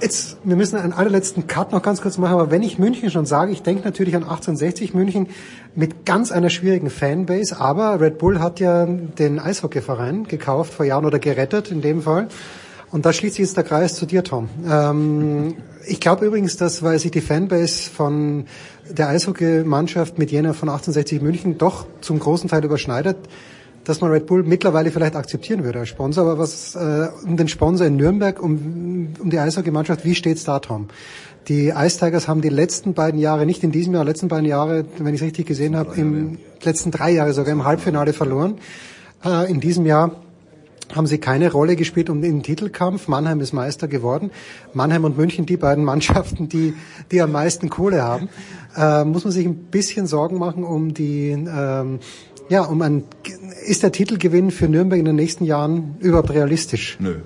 Jetzt, 0.00 0.38
wir 0.44 0.54
müssen 0.54 0.76
einen 0.76 0.92
allerletzten 0.92 1.48
Cut 1.48 1.72
noch 1.72 1.82
ganz 1.82 2.00
kurz 2.00 2.18
machen, 2.18 2.34
aber 2.34 2.52
wenn 2.52 2.62
ich 2.62 2.78
München 2.78 3.10
schon 3.10 3.26
sage, 3.26 3.50
ich 3.50 3.62
denke 3.62 3.82
natürlich 3.82 4.14
an 4.14 4.22
1860 4.22 4.94
München 4.94 5.26
mit 5.74 6.06
ganz 6.06 6.30
einer 6.30 6.50
schwierigen 6.50 6.88
Fanbase, 6.88 7.58
aber 7.58 8.00
Red 8.00 8.18
Bull 8.18 8.38
hat 8.38 8.60
ja 8.60 8.86
den 8.86 9.40
Eishockeyverein 9.40 10.28
gekauft 10.28 10.72
vor 10.72 10.86
Jahren 10.86 11.04
oder 11.04 11.18
gerettet 11.18 11.72
in 11.72 11.80
dem 11.80 12.02
Fall. 12.02 12.28
Und 12.90 13.04
da 13.04 13.12
schließt 13.12 13.36
sich 13.36 13.44
jetzt 13.44 13.56
der 13.56 13.64
Kreis 13.64 13.94
zu 13.94 14.06
dir, 14.06 14.24
Tom. 14.24 14.48
Ähm, 14.68 15.56
ich 15.86 16.00
glaube 16.00 16.26
übrigens, 16.26 16.56
dass, 16.56 16.82
weil 16.82 16.98
sich 16.98 17.10
die 17.10 17.20
Fanbase 17.20 17.90
von 17.90 18.46
der 18.90 19.08
Eishockeymannschaft 19.08 20.18
mit 20.18 20.30
jener 20.30 20.54
von 20.54 20.68
1860 20.68 21.20
München 21.20 21.58
doch 21.58 21.86
zum 22.00 22.18
großen 22.18 22.48
Teil 22.48 22.64
überschneidet, 22.64 23.16
dass 23.84 24.00
man 24.00 24.10
Red 24.10 24.26
Bull 24.26 24.42
mittlerweile 24.42 24.90
vielleicht 24.90 25.16
akzeptieren 25.16 25.64
würde 25.64 25.80
als 25.80 25.88
Sponsor. 25.88 26.24
Aber 26.24 26.38
was 26.38 26.74
äh, 26.74 27.08
um 27.24 27.36
den 27.36 27.48
Sponsor 27.48 27.86
in 27.86 27.96
Nürnberg, 27.96 28.42
um, 28.42 29.14
um 29.18 29.30
die 29.30 29.38
Eishockeymannschaft, 29.38 30.04
wie 30.04 30.14
steht's 30.14 30.44
da, 30.44 30.58
Tom? 30.58 30.88
Die 31.48 31.68
Ice 31.68 31.98
Tigers 31.98 32.28
haben 32.28 32.42
die 32.42 32.50
letzten 32.50 32.92
beiden 32.92 33.18
Jahre, 33.18 33.46
nicht 33.46 33.62
in 33.64 33.72
diesem 33.72 33.94
Jahr, 33.94 34.04
letzten 34.04 34.28
beiden 34.28 34.46
Jahre, 34.46 34.84
wenn 34.98 35.14
ich 35.14 35.20
es 35.20 35.26
richtig 35.26 35.46
gesehen 35.46 35.76
habe, 35.76 35.94
im 35.94 36.38
letzten 36.62 36.90
drei 36.90 37.10
Jahre 37.10 37.32
sogar 37.32 37.52
im 37.52 37.64
Halbfinale 37.64 38.12
verloren. 38.12 38.58
Äh, 39.24 39.50
in 39.50 39.60
diesem 39.60 39.86
Jahr 39.86 40.12
haben 40.94 41.06
sie 41.06 41.18
keine 41.18 41.52
Rolle 41.52 41.76
gespielt 41.76 42.10
um 42.10 42.22
den 42.22 42.42
Titelkampf. 42.42 43.08
Mannheim 43.08 43.40
ist 43.40 43.52
Meister 43.52 43.88
geworden. 43.88 44.30
Mannheim 44.72 45.04
und 45.04 45.16
München, 45.16 45.46
die 45.46 45.56
beiden 45.56 45.84
Mannschaften, 45.84 46.48
die, 46.48 46.74
die 47.10 47.20
am 47.20 47.32
meisten 47.32 47.68
Kohle 47.68 48.02
haben. 48.02 48.28
Äh, 48.76 49.04
muss 49.04 49.24
man 49.24 49.32
sich 49.32 49.46
ein 49.46 49.56
bisschen 49.56 50.06
Sorgen 50.06 50.38
machen 50.38 50.64
um 50.64 50.94
die, 50.94 51.30
ähm, 51.30 51.98
ja, 52.48 52.62
um 52.62 52.80
ein, 52.82 53.04
ist 53.66 53.82
der 53.82 53.92
Titelgewinn 53.92 54.50
für 54.50 54.68
Nürnberg 54.68 54.98
in 54.98 55.04
den 55.04 55.16
nächsten 55.16 55.44
Jahren 55.44 55.96
überhaupt 56.00 56.30
realistisch? 56.30 56.96
Nö. 57.00 57.16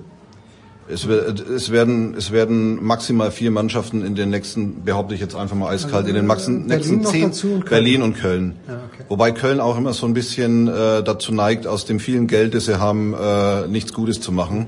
Es, 0.89 1.05
es, 1.05 1.71
werden, 1.71 2.13
es 2.17 2.31
werden 2.31 2.83
maximal 2.83 3.31
vier 3.31 3.51
Mannschaften 3.51 4.05
in 4.05 4.15
den 4.15 4.29
nächsten, 4.29 4.83
behaupte 4.83 5.15
ich 5.15 5.21
jetzt 5.21 5.33
einfach 5.33 5.55
mal 5.55 5.69
eiskalt, 5.69 6.07
in 6.09 6.15
den 6.15 6.25
maxen, 6.25 6.63
Also, 6.63 6.67
Berlin 6.67 6.99
nächsten 6.99 7.23
noch 7.23 7.33
zehn, 7.33 7.53
und. 7.55 7.69
Berlin 7.69 8.01
und 8.01 8.17
Köln. 8.17 8.55
Ja, 8.67 8.81
okay. 8.91 9.05
Wobei 9.07 9.31
Köln 9.31 9.61
auch 9.61 9.77
immer 9.77 9.93
so 9.93 10.05
ein 10.05 10.13
bisschen 10.13 10.67
äh, 10.67 11.01
dazu 11.01 11.33
neigt, 11.33 11.67
aus 11.67 11.85
dem 11.85 12.01
vielen 12.01 12.27
Geld, 12.27 12.53
das 12.53 12.65
sie 12.65 12.79
haben, 12.79 13.13
äh, 13.13 13.67
nichts 13.67 13.93
Gutes 13.93 14.19
zu 14.19 14.33
machen. 14.33 14.67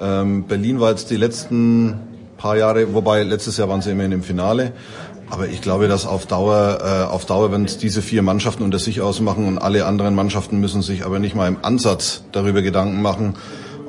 Ähm, 0.00 0.44
Berlin 0.44 0.80
war 0.80 0.90
jetzt 0.90 1.10
die 1.10 1.16
letzten 1.16 2.00
paar 2.38 2.56
Jahre, 2.56 2.94
wobei 2.94 3.22
letztes 3.22 3.58
Jahr 3.58 3.68
waren 3.68 3.82
sie 3.82 3.90
immerhin 3.90 4.12
im 4.12 4.22
Finale. 4.22 4.72
Aber 5.28 5.48
ich 5.48 5.62
glaube, 5.62 5.88
dass 5.88 6.06
auf 6.06 6.26
Dauer, 6.26 6.78
äh, 6.82 7.10
auf 7.10 7.24
Dauer, 7.24 7.52
wenn 7.52 7.64
es 7.64 7.78
diese 7.78 8.02
vier 8.02 8.22
Mannschaften 8.22 8.62
unter 8.62 8.78
sich 8.78 9.00
ausmachen 9.00 9.46
und 9.46 9.58
alle 9.58 9.86
anderen 9.86 10.14
Mannschaften 10.14 10.60
müssen 10.60 10.82
sich 10.82 11.06
aber 11.06 11.18
nicht 11.18 11.34
mal 11.34 11.48
im 11.48 11.58
Ansatz 11.62 12.24
darüber 12.32 12.60
Gedanken 12.62 13.00
machen, 13.00 13.34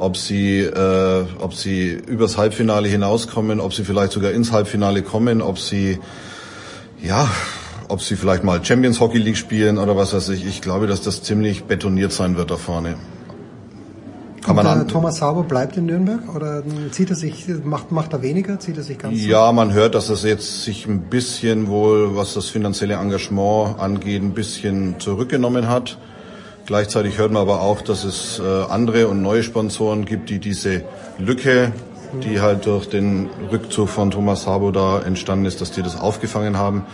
ob 0.04 0.18
sie, 0.18 0.60
äh, 0.60 1.26
ob 1.40 1.54
sie 1.54 1.92
übers 1.92 2.38
Halbfinale 2.38 2.90
hinauskommen, 2.90 3.62
ob 3.62 3.74
sie 3.74 3.86
vielleicht 3.86 4.12
sogar 4.12 4.32
ins 4.32 4.52
Halbfinale 4.52 5.02
kommen, 5.02 5.42
ob 5.42 5.58
sie, 5.60 5.98
ja, 7.02 7.30
ob 7.88 8.02
sie 8.02 8.18
vielleicht 8.18 8.44
mal 8.44 8.64
Champions 8.64 9.00
Hockey 9.00 9.18
League 9.18 9.38
spielen 9.38 9.78
oder 9.78 9.96
was 9.96 10.14
weiß 10.14 10.30
ich. 10.30 10.46
Ich 10.46 10.62
glaube, 10.62 10.88
dass 10.88 11.02
das 11.02 11.24
ziemlich 11.24 11.64
betoniert 11.64 12.12
sein 12.12 12.36
wird 12.36 12.52
da 12.52 12.58
vorne. 12.58 12.96
Kann 14.44 14.58
man 14.58 14.66
und, 14.66 14.74
äh, 14.74 14.76
an, 14.82 14.88
Thomas 14.90 15.20
Sauber 15.20 15.44
bleibt 15.44 15.78
in 15.78 15.86
Nürnberg 15.86 16.36
oder 16.36 16.64
zieht 16.92 17.10
er 17.10 17.16
sich, 17.16 17.48
macht, 17.64 17.94
macht 17.94 18.12
er 18.12 18.22
weniger, 18.22 18.60
zieht 18.60 18.76
er 18.76 18.84
sich 18.84 18.98
ganz 18.98 19.18
Ja, 19.26 19.54
man 19.54 19.72
hört, 19.72 19.96
dass 19.96 20.10
es 20.10 20.24
jetzt 20.24 20.64
sich 20.64 20.86
ein 20.86 21.04
bisschen 21.04 21.70
wohl, 21.70 22.18
was 22.18 22.34
das 22.34 22.48
finanzielle 22.48 22.96
Engagement 22.96 23.80
angeht, 23.80 24.22
ein 24.22 24.34
bisschen 24.34 25.00
zurückgenommen 25.00 25.70
hat. 25.70 25.98
Gleichzeitig 26.66 27.18
hört 27.18 27.34
man 27.34 27.42
aber 27.42 27.60
auch, 27.60 27.82
dass 27.82 28.06
es 28.06 28.40
äh, 28.40 28.44
andere 28.44 29.10
und 29.10 29.22
neue 29.22 29.44
Sponsoren 29.44 30.06
gibt, 30.06 30.30
die 30.30 30.40
diese 30.40 30.84
Lücke, 31.18 31.74
die 32.24 32.40
halt 32.40 32.68
durch 32.68 32.88
den 32.88 33.30
Rückzug 33.52 33.90
von 33.90 34.12
Thomas 34.12 34.44
Sabo 34.44 34.72
da 34.72 35.02
entstanden 35.02 35.44
ist, 35.44 35.60
dass 35.60 35.72
die 35.72 35.82
das 35.82 36.00
aufgefangen 36.00 36.58
haben. 36.58 36.86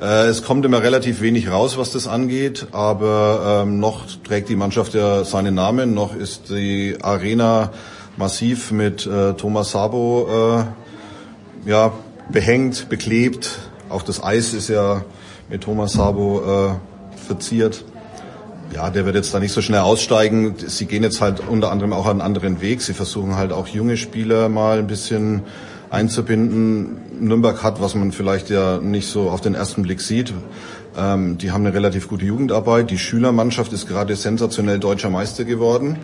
Äh, 0.00 0.26
es 0.26 0.44
kommt 0.44 0.64
immer 0.64 0.84
relativ 0.84 1.20
wenig 1.20 1.50
raus, 1.50 1.76
was 1.76 1.90
das 1.90 2.06
angeht, 2.06 2.68
aber 2.70 3.64
ähm, 3.64 3.80
noch 3.80 4.04
trägt 4.22 4.50
die 4.50 4.56
Mannschaft 4.56 4.94
ja 4.94 5.24
seinen 5.24 5.56
Namen, 5.56 5.94
noch 5.94 6.14
ist 6.14 6.50
die 6.50 6.96
Arena 7.02 7.72
massiv 8.16 8.70
mit 8.70 9.04
äh, 9.04 9.34
Thomas 9.34 9.72
Sabo 9.72 10.64
ja, 11.66 11.92
behängt, 12.30 12.88
beklebt. 12.88 13.50
Auch 13.88 14.02
das 14.02 14.22
Eis 14.22 14.54
ist 14.54 14.68
ja 14.68 15.02
mit 15.50 15.62
Thomas 15.64 15.94
Sabo 15.94 16.78
verziert. 17.26 17.84
Ja, 18.74 18.90
der 18.90 19.06
wird 19.06 19.14
jetzt 19.14 19.32
da 19.32 19.40
nicht 19.40 19.52
so 19.52 19.62
schnell 19.62 19.80
aussteigen. 19.80 20.54
Sie 20.66 20.84
gehen 20.86 21.02
jetzt 21.02 21.20
halt 21.20 21.40
unter 21.40 21.70
anderem 21.70 21.92
auch 21.92 22.06
einen 22.06 22.20
anderen 22.20 22.60
Weg. 22.60 22.82
Sie 22.82 22.92
versuchen 22.92 23.36
halt 23.36 23.52
auch 23.52 23.66
junge 23.66 23.96
Spieler 23.96 24.48
mal 24.48 24.78
ein 24.78 24.86
bisschen 24.86 25.42
einzubinden. 25.90 26.98
Nürnberg 27.18 27.62
hat, 27.62 27.80
was 27.80 27.94
man 27.94 28.12
vielleicht 28.12 28.50
ja 28.50 28.78
nicht 28.78 29.08
so 29.08 29.30
auf 29.30 29.40
den 29.40 29.54
ersten 29.54 29.82
Blick 29.82 30.00
sieht, 30.00 30.34
ähm, 30.96 31.38
die 31.38 31.50
haben 31.50 31.64
eine 31.64 31.74
relativ 31.74 32.08
gute 32.08 32.26
Jugendarbeit. 32.26 32.90
Die 32.90 32.98
Schülermannschaft 32.98 33.72
ist 33.72 33.88
gerade 33.88 34.14
sensationell 34.16 34.78
deutscher 34.78 35.10
Meister 35.10 35.44
geworden. 35.44 35.98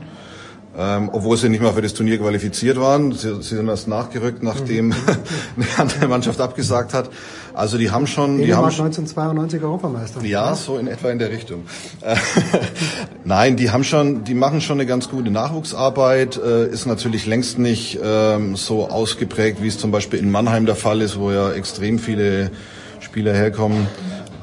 Ähm, 0.76 1.08
obwohl 1.12 1.36
sie 1.36 1.48
nicht 1.48 1.62
mal 1.62 1.72
für 1.72 1.82
das 1.82 1.94
Turnier 1.94 2.18
qualifiziert 2.18 2.80
waren. 2.80 3.12
Sie, 3.12 3.32
sie 3.42 3.54
sind 3.54 3.68
erst 3.68 3.86
nachgerückt, 3.86 4.42
nachdem 4.42 4.88
Mhm. 4.88 4.94
eine 5.56 5.66
andere 5.78 6.08
Mannschaft 6.08 6.40
abgesagt 6.40 6.94
hat. 6.94 7.10
Also 7.54 7.78
die 7.78 7.92
haben 7.92 8.08
schon, 8.08 8.38
die 8.38 8.52
haben 8.52 8.64
1992 8.64 9.62
Europameister. 9.62 10.24
ja, 10.24 10.56
so 10.56 10.76
in 10.76 10.88
etwa 10.88 11.10
in 11.10 11.20
der 11.20 11.30
Richtung. 11.30 11.62
Nein, 13.24 13.56
die 13.56 13.70
haben 13.70 13.84
schon, 13.84 14.24
die 14.24 14.34
machen 14.34 14.60
schon 14.60 14.80
eine 14.80 14.86
ganz 14.86 15.08
gute 15.08 15.30
Nachwuchsarbeit. 15.30 16.36
Äh, 16.36 16.66
ist 16.66 16.86
natürlich 16.86 17.26
längst 17.26 17.60
nicht 17.60 18.00
ähm, 18.02 18.56
so 18.56 18.90
ausgeprägt, 18.90 19.62
wie 19.62 19.68
es 19.68 19.78
zum 19.78 19.92
Beispiel 19.92 20.18
in 20.18 20.32
Mannheim 20.32 20.66
der 20.66 20.74
Fall 20.74 21.00
ist, 21.00 21.16
wo 21.16 21.30
ja 21.30 21.52
extrem 21.52 22.00
viele 22.00 22.50
Spieler 22.98 23.32
herkommen. 23.32 23.86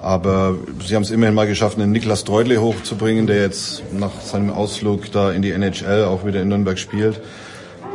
Aber 0.02 0.56
sie 0.86 0.96
haben 0.96 1.04
es 1.04 1.12
immerhin 1.12 1.36
mal 1.36 1.48
geschafft, 1.48 1.78
einen 1.78 1.92
Niklas 1.92 2.24
Deutle 2.24 2.62
hochzubringen, 2.62 3.28
der 3.28 3.42
jetzt 3.42 3.84
nach 3.92 4.22
seinem 4.22 4.52
Ausflug 4.52 5.12
da 5.12 5.32
in 5.32 5.42
die 5.42 5.52
NHL 5.52 6.06
auch 6.06 6.26
wieder 6.26 6.42
in 6.42 6.48
Nürnberg 6.48 6.80
spielt. 6.80 7.20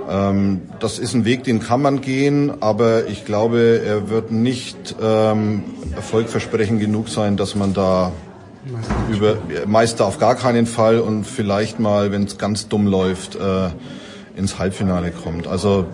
Ähm, 0.09 0.63
das 0.81 0.99
ist 0.99 1.15
ein 1.15 1.25
Weg, 1.25 1.45
den 1.45 1.61
kann 1.61 1.83
man 1.83 2.01
gehen, 2.01 2.63
aber 2.63 3.07
ich 3.07 3.25
glaube, 3.25 3.83
er 3.85 4.09
wird 4.09 4.31
nicht 4.31 4.97
ähm, 5.03 5.65
erfolgversprechend 5.95 6.81
genug 6.81 7.09
sein, 7.09 7.37
dass 7.37 7.55
man 7.55 7.75
da 7.75 8.13
über 9.11 9.37
Meister 9.67 10.07
auf 10.07 10.19
gar 10.19 10.35
keinen 10.35 10.67
Fall 10.67 10.99
und 10.99 11.25
vielleicht 11.25 11.79
mal, 11.79 12.13
wenn 12.13 12.25
es 12.25 12.39
ganz 12.39 12.69
dumm 12.69 12.87
läuft, 12.87 13.37
äh, 13.37 13.69
ins 14.37 14.59
Halbfinale 14.59 15.13
kommt. 15.13 15.47
Also 15.47 15.87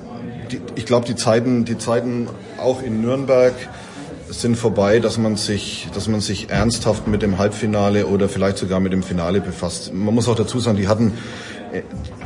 die, 0.51 0.60
ich 0.74 0.86
glaube, 0.86 1.06
die 1.06 1.16
Zeiten, 1.16 1.64
die 1.64 1.78
Zeiten 1.78 2.28
auch 2.59 2.82
in 2.82 3.01
Nürnberg 3.01 3.55
sind 4.28 4.56
vorbei, 4.56 4.98
dass 4.98 5.18
man 5.18 5.36
sich, 5.36 5.89
dass 5.94 6.09
man 6.09 6.20
sich 6.20 6.51
ernsthaft 6.51 7.06
mit 7.06 7.22
dem 7.22 7.39
Halbfinale 7.39 8.06
oder 8.06 8.28
vielleicht 8.28 8.56
sogar 8.56 8.80
mit 8.80 8.93
dem 8.93 9.02
Finale 9.02 9.40
befasst. 9.40 9.93
Man 9.93 10.14
muss 10.14 10.28
auch 10.28 10.34
dazu 10.34 10.59
sagen, 10.59 10.78
die 10.78 10.89
hatten, 10.89 11.09
äh, 11.09 11.12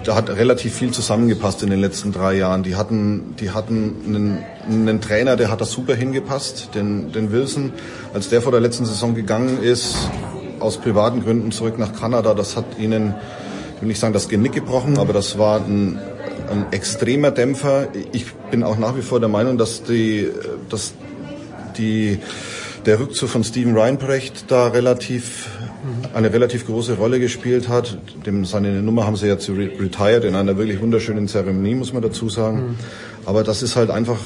da 0.05 0.15
hat 0.15 0.31
relativ 0.31 0.75
viel 0.75 0.91
zusammengepasst 0.91 1.63
in 1.63 1.71
den 1.71 1.81
letzten 1.81 2.13
drei 2.13 2.35
Jahren. 2.35 2.63
Die 2.63 2.77
hatten, 2.77 3.35
die 3.39 3.51
hatten 3.51 3.95
einen, 4.07 4.45
einen 4.69 5.01
Trainer, 5.01 5.37
der 5.37 5.51
hat 5.51 5.61
da 5.61 5.65
super 5.65 5.95
hingepasst, 5.95 6.71
den, 6.75 7.13
den 7.13 7.33
Wilson. 7.33 7.73
Als 8.15 8.29
der 8.29 8.43
vor 8.43 8.53
der 8.53 8.61
letzten 8.61 8.87
Saison 8.87 9.15
gegangen 9.15 9.63
ist, 9.63 9.97
aus 10.61 10.79
privaten 10.79 11.23
Gründen 11.23 11.53
zurück 11.53 11.79
nach 11.79 11.95
Kanada, 11.95 12.35
das 12.35 12.57
hat 12.57 12.65
ihnen, 12.79 13.15
ich 13.77 13.83
will 13.83 13.89
nicht 13.89 14.01
sagen, 14.01 14.15
das 14.15 14.29
Genick 14.29 14.53
gebrochen, 14.53 14.99
aber 14.99 15.13
das 15.13 15.39
war 15.39 15.61
ein, 15.61 15.99
ein 16.51 16.67
extremer 16.73 17.31
Dämpfer. 17.31 17.89
Ich 18.13 18.33
bin 18.51 18.63
auch 18.63 18.79
nach 18.79 18.97
wie 18.97 19.03
vor 19.03 19.21
der 19.21 19.29
Meinung, 19.29 19.59
dass 19.59 19.83
die, 19.83 20.29
dass 20.71 20.95
die, 21.77 22.19
der 22.87 23.01
Rückzug 23.01 23.29
von 23.29 23.45
Steven 23.45 23.77
Reinbrecht 23.77 24.51
da 24.51 24.69
relativ 24.69 25.49
eine 26.17 26.33
relativ 26.33 26.67
große 26.67 26.95
Rolle 26.95 27.21
gespielt 27.21 27.69
hat. 27.69 27.99
Dem, 28.25 28.47
seine 28.47 28.81
Nummer 28.81 29.05
haben 29.05 29.17
sie 29.17 29.27
jetzt 29.27 29.51
re 29.51 29.71
retired 29.79 30.25
in 30.25 30.35
einer 30.35 30.57
wirklich 30.57 30.81
wunderschönen 30.81 31.29
Zeremonie, 31.29 31.75
muss 31.75 31.93
man 31.93 32.01
dazu 32.01 32.31
sagen. 32.31 32.79
Aber 33.27 33.45
das 33.45 33.63
ist 33.63 33.77
halt 33.77 33.91
einfach, 33.91 34.17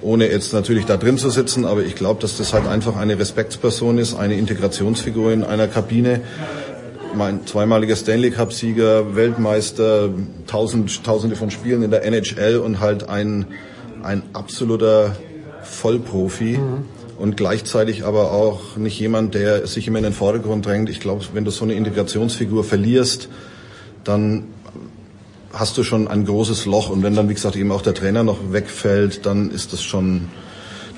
ohne 0.00 0.28
jetzt 0.28 0.52
natürlich 0.52 0.84
da 0.84 0.96
drin 0.96 1.18
zu 1.18 1.30
sitzen, 1.30 1.66
aber 1.66 1.82
ich 1.84 1.94
glaube, 1.94 2.20
dass 2.20 2.36
das 2.36 2.52
halt 2.52 2.66
einfach 2.66 2.96
eine 2.96 3.16
Respektsperson 3.16 3.98
ist, 3.98 4.16
eine 4.16 4.34
Integrationsfigur 4.34 5.32
in 5.32 5.44
einer 5.44 5.68
Kabine. 5.68 6.22
Mein 7.14 7.46
zweimaliger 7.46 7.94
Stanley 7.94 8.32
Cup-Sieger, 8.32 9.14
Weltmeister, 9.14 10.08
tausend, 10.48 11.04
tausende 11.04 11.36
von 11.36 11.52
Spielen 11.52 11.84
in 11.84 11.92
der 11.92 12.04
NHL 12.04 12.56
und 12.56 12.80
halt 12.80 13.08
ein, 13.08 13.46
ein 14.02 14.24
absoluter 14.32 15.14
Vollprofi 15.62 16.58
und 17.22 17.36
gleichzeitig 17.36 18.04
aber 18.04 18.32
auch 18.32 18.76
nicht 18.76 18.98
jemand, 18.98 19.34
der 19.34 19.68
sich 19.68 19.86
immer 19.86 19.98
in 19.98 20.02
den 20.02 20.12
Vordergrund 20.12 20.66
drängt. 20.66 20.90
Ich 20.90 20.98
glaube, 20.98 21.24
wenn 21.32 21.44
du 21.44 21.52
so 21.52 21.62
eine 21.64 21.74
Integrationsfigur 21.74 22.64
verlierst, 22.64 23.28
dann 24.02 24.46
hast 25.52 25.78
du 25.78 25.84
schon 25.84 26.08
ein 26.08 26.24
großes 26.24 26.66
Loch. 26.66 26.90
Und 26.90 27.04
wenn 27.04 27.14
dann, 27.14 27.28
wie 27.28 27.34
gesagt, 27.34 27.54
eben 27.54 27.70
auch 27.70 27.82
der 27.82 27.94
Trainer 27.94 28.24
noch 28.24 28.38
wegfällt, 28.50 29.24
dann 29.24 29.52
ist 29.52 29.72
das 29.72 29.84
schon, 29.84 30.30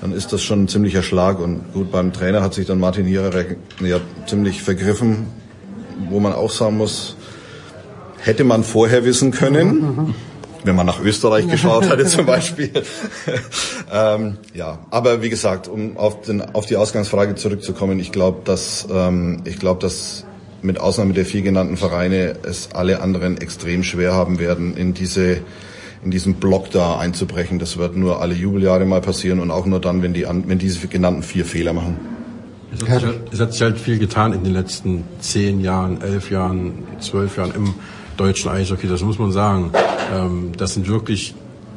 dann 0.01 0.13
ist 0.13 0.33
das 0.33 0.41
schon 0.41 0.63
ein 0.63 0.69
ziemlicher 0.69 1.03
Schlag. 1.03 1.41
Und 1.41 1.75
gut, 1.75 1.93
beim 1.93 2.11
Trainer 2.15 2.41
hat 2.41 2.55
sich 2.55 2.67
dann 2.67 2.81
Martin 2.81 3.05
Hierarek 3.05 3.59
ja 3.81 4.01
ziemlich 4.27 4.63
vergriffen, 4.63 5.27
wo 6.09 6.21
man 6.21 6.33
auch 6.33 6.51
sagen 6.51 6.79
muss, 6.79 7.17
hätte 8.17 8.45
man 8.45 8.65
vorher 8.65 9.05
wissen 9.05 9.31
können, 9.31 10.15
wenn 10.65 10.75
man 10.75 10.87
nach 10.87 11.01
Österreich 11.01 11.49
geschaut 11.49 11.89
hatte 11.89 12.05
zum 12.07 12.27
Beispiel. 12.27 12.71
ähm, 13.93 14.39
ja, 14.55 14.79
aber 14.91 15.23
wie 15.23 15.29
gesagt, 15.29 15.69
um 15.69 15.97
auf, 15.97 16.23
den, 16.23 16.41
auf 16.41 16.67
die 16.67 16.77
Ausgangsfrage 16.77 17.35
zurückzukommen, 17.35 18.01
ich 18.01 18.13
glaube, 18.13 18.41
dass 18.45 18.89
ähm, 18.91 19.43
ich 19.45 19.59
glaube, 19.59 19.81
dass 19.81 20.25
mit 20.63 20.81
Ausnahme 20.81 21.13
der 21.13 21.27
vier 21.27 21.43
genannten 21.43 21.77
Vereine 21.77 22.37
es 22.43 22.71
alle 22.73 23.03
anderen 23.03 23.37
extrem 23.39 23.85
schwer 23.85 24.15
haben 24.15 24.39
werden, 24.39 24.77
in 24.77 24.95
diese 24.95 25.39
in 26.03 26.11
diesen 26.11 26.35
Block 26.35 26.71
da 26.71 26.99
einzubrechen. 26.99 27.59
Das 27.59 27.79
wird 27.79 27.97
nur 27.97 28.21
alle 28.21 28.35
Jubeljahre 28.35 28.85
mal 28.85 29.01
passieren 29.01 29.41
und 29.41 29.51
auch 29.51 29.65
nur 29.65 29.81
dann, 29.81 30.03
wenn 30.03 30.13
die 30.13 30.27
wenn 30.27 30.59
diese 30.59 30.87
genannten 30.89 31.23
vier 31.23 31.45
Fehler 31.45 31.73
machen. 31.73 31.97
Es 32.75 32.81
hat, 32.89 33.01
sich 33.01 33.07
halt, 33.07 33.21
es 33.33 33.41
hat 33.41 33.53
sich 33.53 33.63
halt 33.63 33.79
viel 33.79 33.99
getan 33.99 34.33
in 34.33 34.43
den 34.43 34.53
letzten 34.53 35.05
zehn 35.21 35.61
Jahren, 35.61 36.03
elf 36.03 36.31
Jahren, 36.31 36.85
zwölf 36.99 37.37
Jahren 37.37 37.53
im 37.55 37.75
deutschen 38.17 38.51
Eishockey, 38.51 38.89
das 38.89 39.03
muss 39.03 39.19
man 39.19 39.33
sagen. 39.33 39.73
Ähm, 40.13 40.53
das 40.57 40.75
sind 40.75 40.89
wirklich 40.89 41.35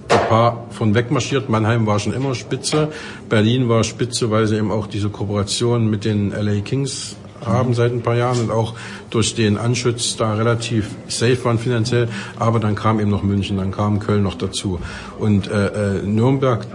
ein 0.09 0.27
paar 0.29 0.67
von 0.71 0.93
wegmarschiert. 0.95 1.49
Mannheim 1.49 1.85
war 1.85 1.99
schon 1.99 2.13
immer 2.13 2.35
Spitze. 2.35 2.89
Berlin 3.29 3.69
war 3.69 3.83
Spitze, 3.83 4.31
weil 4.31 4.47
sie 4.47 4.57
eben 4.57 4.71
auch 4.71 4.87
diese 4.87 5.09
Kooperation 5.09 5.89
mit 5.89 6.05
den 6.05 6.31
LA 6.31 6.61
Kings 6.61 7.15
haben 7.45 7.73
seit 7.73 7.91
ein 7.91 8.01
paar 8.01 8.15
Jahren 8.15 8.41
und 8.41 8.51
auch 8.51 8.73
durch 9.09 9.35
den 9.35 9.57
Anschutz 9.57 10.17
da 10.17 10.33
relativ 10.33 10.89
safe 11.07 11.43
waren 11.45 11.59
finanziell. 11.59 12.09
Aber 12.37 12.59
dann 12.59 12.75
kam 12.75 12.99
eben 12.99 13.11
noch 13.11 13.23
München, 13.23 13.57
dann 13.57 13.71
kam 13.71 13.99
Köln 13.99 14.23
noch 14.23 14.35
dazu. 14.35 14.79
Und 15.19 15.47
äh, 15.47 15.97
äh, 15.97 16.03
Nürnberg, 16.03 16.65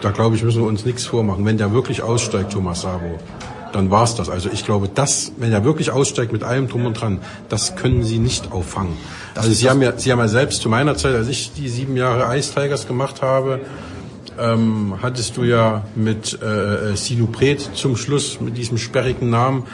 da 0.00 0.10
glaube 0.10 0.36
ich, 0.36 0.42
müssen 0.42 0.62
wir 0.62 0.68
uns 0.68 0.84
nichts 0.84 1.04
vormachen. 1.06 1.44
Wenn 1.44 1.58
der 1.58 1.72
wirklich 1.72 2.02
aussteigt, 2.02 2.52
Thomas 2.52 2.82
Sabo, 2.82 3.18
dann 3.72 3.90
war's 3.90 4.14
das. 4.14 4.28
Also 4.28 4.48
ich 4.52 4.64
glaube, 4.64 4.88
das, 4.92 5.32
wenn 5.36 5.52
er 5.52 5.64
wirklich 5.64 5.90
aussteigt 5.90 6.32
mit 6.32 6.42
allem 6.42 6.68
drum 6.68 6.86
und 6.86 6.94
dran, 6.94 7.20
das 7.48 7.76
können 7.76 8.02
Sie 8.02 8.18
nicht 8.18 8.52
auffangen. 8.52 8.96
Also 9.34 9.50
Sie 9.50 9.68
haben 9.68 9.82
ja, 9.82 9.96
Sie 9.96 10.10
haben 10.12 10.18
ja 10.18 10.28
selbst 10.28 10.62
zu 10.62 10.68
meiner 10.68 10.96
Zeit, 10.96 11.14
als 11.14 11.28
ich 11.28 11.52
die 11.52 11.68
sieben 11.68 11.96
Jahre 11.96 12.36
Ice 12.36 12.54
Tigers 12.54 12.86
gemacht 12.86 13.22
habe, 13.22 13.60
ähm, 14.38 14.94
hattest 15.02 15.36
du 15.36 15.44
ja 15.44 15.84
mit 15.94 16.40
äh, 16.42 16.96
Sinu 16.96 17.26
Pret 17.26 17.70
zum 17.74 17.96
Schluss 17.96 18.40
mit 18.40 18.56
diesem 18.56 18.78
sperrigen 18.78 19.30
Namen 19.30 19.64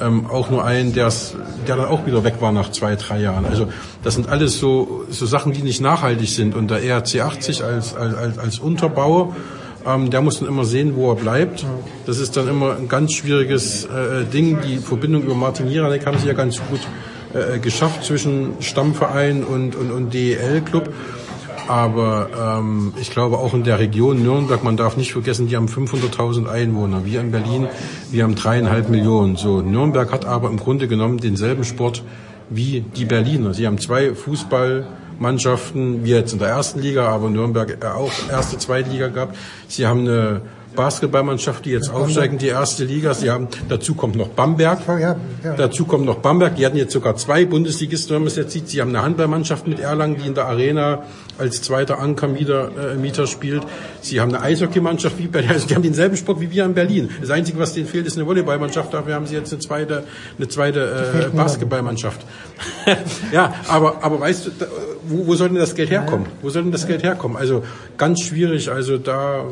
ähm, 0.00 0.26
auch 0.26 0.50
nur 0.50 0.64
einen, 0.64 0.92
der's, 0.92 1.34
der 1.66 1.76
dann 1.76 1.86
auch 1.86 2.06
wieder 2.06 2.24
weg 2.24 2.34
war 2.40 2.52
nach 2.52 2.70
zwei, 2.70 2.96
drei 2.96 3.20
Jahren. 3.20 3.46
Also 3.46 3.68
das 4.02 4.14
sind 4.14 4.28
alles 4.28 4.58
so, 4.58 5.04
so 5.10 5.26
Sachen, 5.26 5.52
die 5.52 5.62
nicht 5.62 5.80
nachhaltig 5.80 6.28
sind. 6.28 6.54
Und 6.54 6.70
der 6.70 6.82
ERC 6.82 7.20
80 7.20 7.64
als, 7.64 7.94
als, 7.94 8.38
als 8.38 8.58
Unterbau, 8.58 9.34
ähm, 9.88 10.10
der 10.10 10.20
muss 10.20 10.40
dann 10.40 10.48
immer 10.48 10.64
sehen, 10.64 10.94
wo 10.96 11.10
er 11.10 11.16
bleibt. 11.16 11.64
Das 12.06 12.18
ist 12.18 12.36
dann 12.36 12.48
immer 12.48 12.76
ein 12.76 12.88
ganz 12.88 13.12
schwieriges 13.12 13.84
äh, 13.84 14.24
Ding. 14.24 14.58
Die 14.66 14.78
Verbindung 14.78 15.22
über 15.22 15.34
Martin 15.34 15.68
Jiranek 15.68 16.06
haben 16.06 16.18
sie 16.18 16.28
ja 16.28 16.34
ganz 16.34 16.60
gut 16.68 16.80
äh, 17.34 17.58
geschafft 17.58 18.04
zwischen 18.04 18.54
Stammverein 18.60 19.44
und, 19.44 19.74
und, 19.74 19.90
und 19.90 20.12
DEL-Club. 20.12 20.92
Aber 21.68 22.58
ähm, 22.60 22.94
ich 22.98 23.10
glaube 23.10 23.38
auch 23.38 23.52
in 23.52 23.62
der 23.62 23.78
Region 23.78 24.22
Nürnberg, 24.22 24.64
man 24.64 24.78
darf 24.78 24.96
nicht 24.96 25.12
vergessen, 25.12 25.48
die 25.48 25.56
haben 25.56 25.66
500.000 25.66 26.48
Einwohner. 26.48 27.04
Wir 27.04 27.20
in 27.20 27.30
Berlin, 27.30 27.68
wir 28.10 28.24
haben 28.24 28.34
dreieinhalb 28.34 28.88
Millionen. 28.88 29.36
So 29.36 29.60
Nürnberg 29.60 30.10
hat 30.10 30.24
aber 30.24 30.48
im 30.48 30.56
Grunde 30.56 30.88
genommen 30.88 31.18
denselben 31.18 31.64
Sport 31.64 32.02
wie 32.48 32.80
die 32.80 33.04
Berliner. 33.04 33.52
Sie 33.52 33.66
haben 33.66 33.76
zwei 33.78 34.14
Fußballmannschaften, 35.18 36.04
wie 36.04 36.10
jetzt 36.10 36.32
in 36.32 36.38
der 36.38 36.48
ersten 36.48 36.80
Liga, 36.80 37.08
aber 37.08 37.28
Nürnberg 37.28 37.84
auch 37.84 38.12
erste, 38.30 38.58
zweite 38.58 38.90
Liga 38.90 39.08
gehabt. 39.08 39.36
Sie 39.66 39.86
haben 39.86 40.00
eine 40.00 40.40
Basketballmannschaft, 40.78 41.64
die 41.64 41.70
jetzt 41.70 41.90
aufsteigen, 41.90 42.38
die 42.38 42.46
erste 42.46 42.84
Liga. 42.84 43.12
Sie 43.12 43.30
haben, 43.30 43.48
dazu 43.68 43.96
kommt 43.96 44.14
noch 44.14 44.28
Bamberg. 44.28 44.78
Dazu 45.56 45.86
kommt 45.86 46.06
noch 46.06 46.18
Bamberg. 46.18 46.54
Die 46.54 46.64
hatten 46.64 46.76
jetzt 46.76 46.92
sogar 46.92 47.16
zwei 47.16 47.44
Bundesligisten, 47.46 48.14
wenn 48.14 48.22
man 48.22 48.28
es 48.28 48.36
jetzt 48.36 48.52
sieht. 48.52 48.68
Sie 48.68 48.80
haben 48.80 48.90
eine 48.90 49.02
Handballmannschaft 49.02 49.66
mit 49.66 49.80
Erlangen, 49.80 50.18
die 50.22 50.28
in 50.28 50.34
der 50.34 50.44
Arena 50.44 51.02
als 51.36 51.62
zweiter 51.62 51.98
Ankermieter 51.98 52.92
äh, 52.92 52.96
Mieter 52.96 53.26
spielt. 53.26 53.62
Sie 54.02 54.20
haben 54.20 54.32
eine 54.34 54.42
Eishockeymannschaft 54.42 55.18
wie 55.18 55.26
Berlin. 55.26 55.50
Also 55.50 55.66
die 55.66 55.74
haben 55.74 55.82
denselben 55.82 56.16
Sport 56.16 56.40
wie 56.40 56.50
wir 56.50 56.64
in 56.64 56.74
Berlin. 56.74 57.10
Das 57.20 57.30
Einzige, 57.30 57.58
was 57.58 57.74
denen 57.74 57.88
fehlt, 57.88 58.06
ist 58.06 58.16
eine 58.16 58.26
Volleyballmannschaft. 58.26 58.94
Dafür 58.94 59.14
haben 59.14 59.26
sie 59.26 59.34
jetzt 59.34 59.52
eine 59.52 59.60
zweite, 59.60 60.04
eine 60.36 60.48
zweite 60.48 61.30
äh, 61.32 61.36
Basketballmannschaft. 61.36 62.20
ja, 63.32 63.54
aber, 63.66 64.02
aber 64.02 64.20
weißt 64.20 64.46
du, 64.46 64.50
wo, 65.06 65.26
wo 65.26 65.34
soll 65.34 65.48
denn 65.48 65.58
das 65.58 65.74
Geld 65.74 65.90
herkommen? 65.90 66.26
Wo 66.42 66.50
soll 66.50 66.62
denn 66.62 66.72
das 66.72 66.86
Geld 66.86 67.02
herkommen? 67.02 67.36
Also 67.36 67.62
ganz 67.96 68.22
schwierig. 68.22 68.70
Also 68.70 68.98
da 68.98 69.44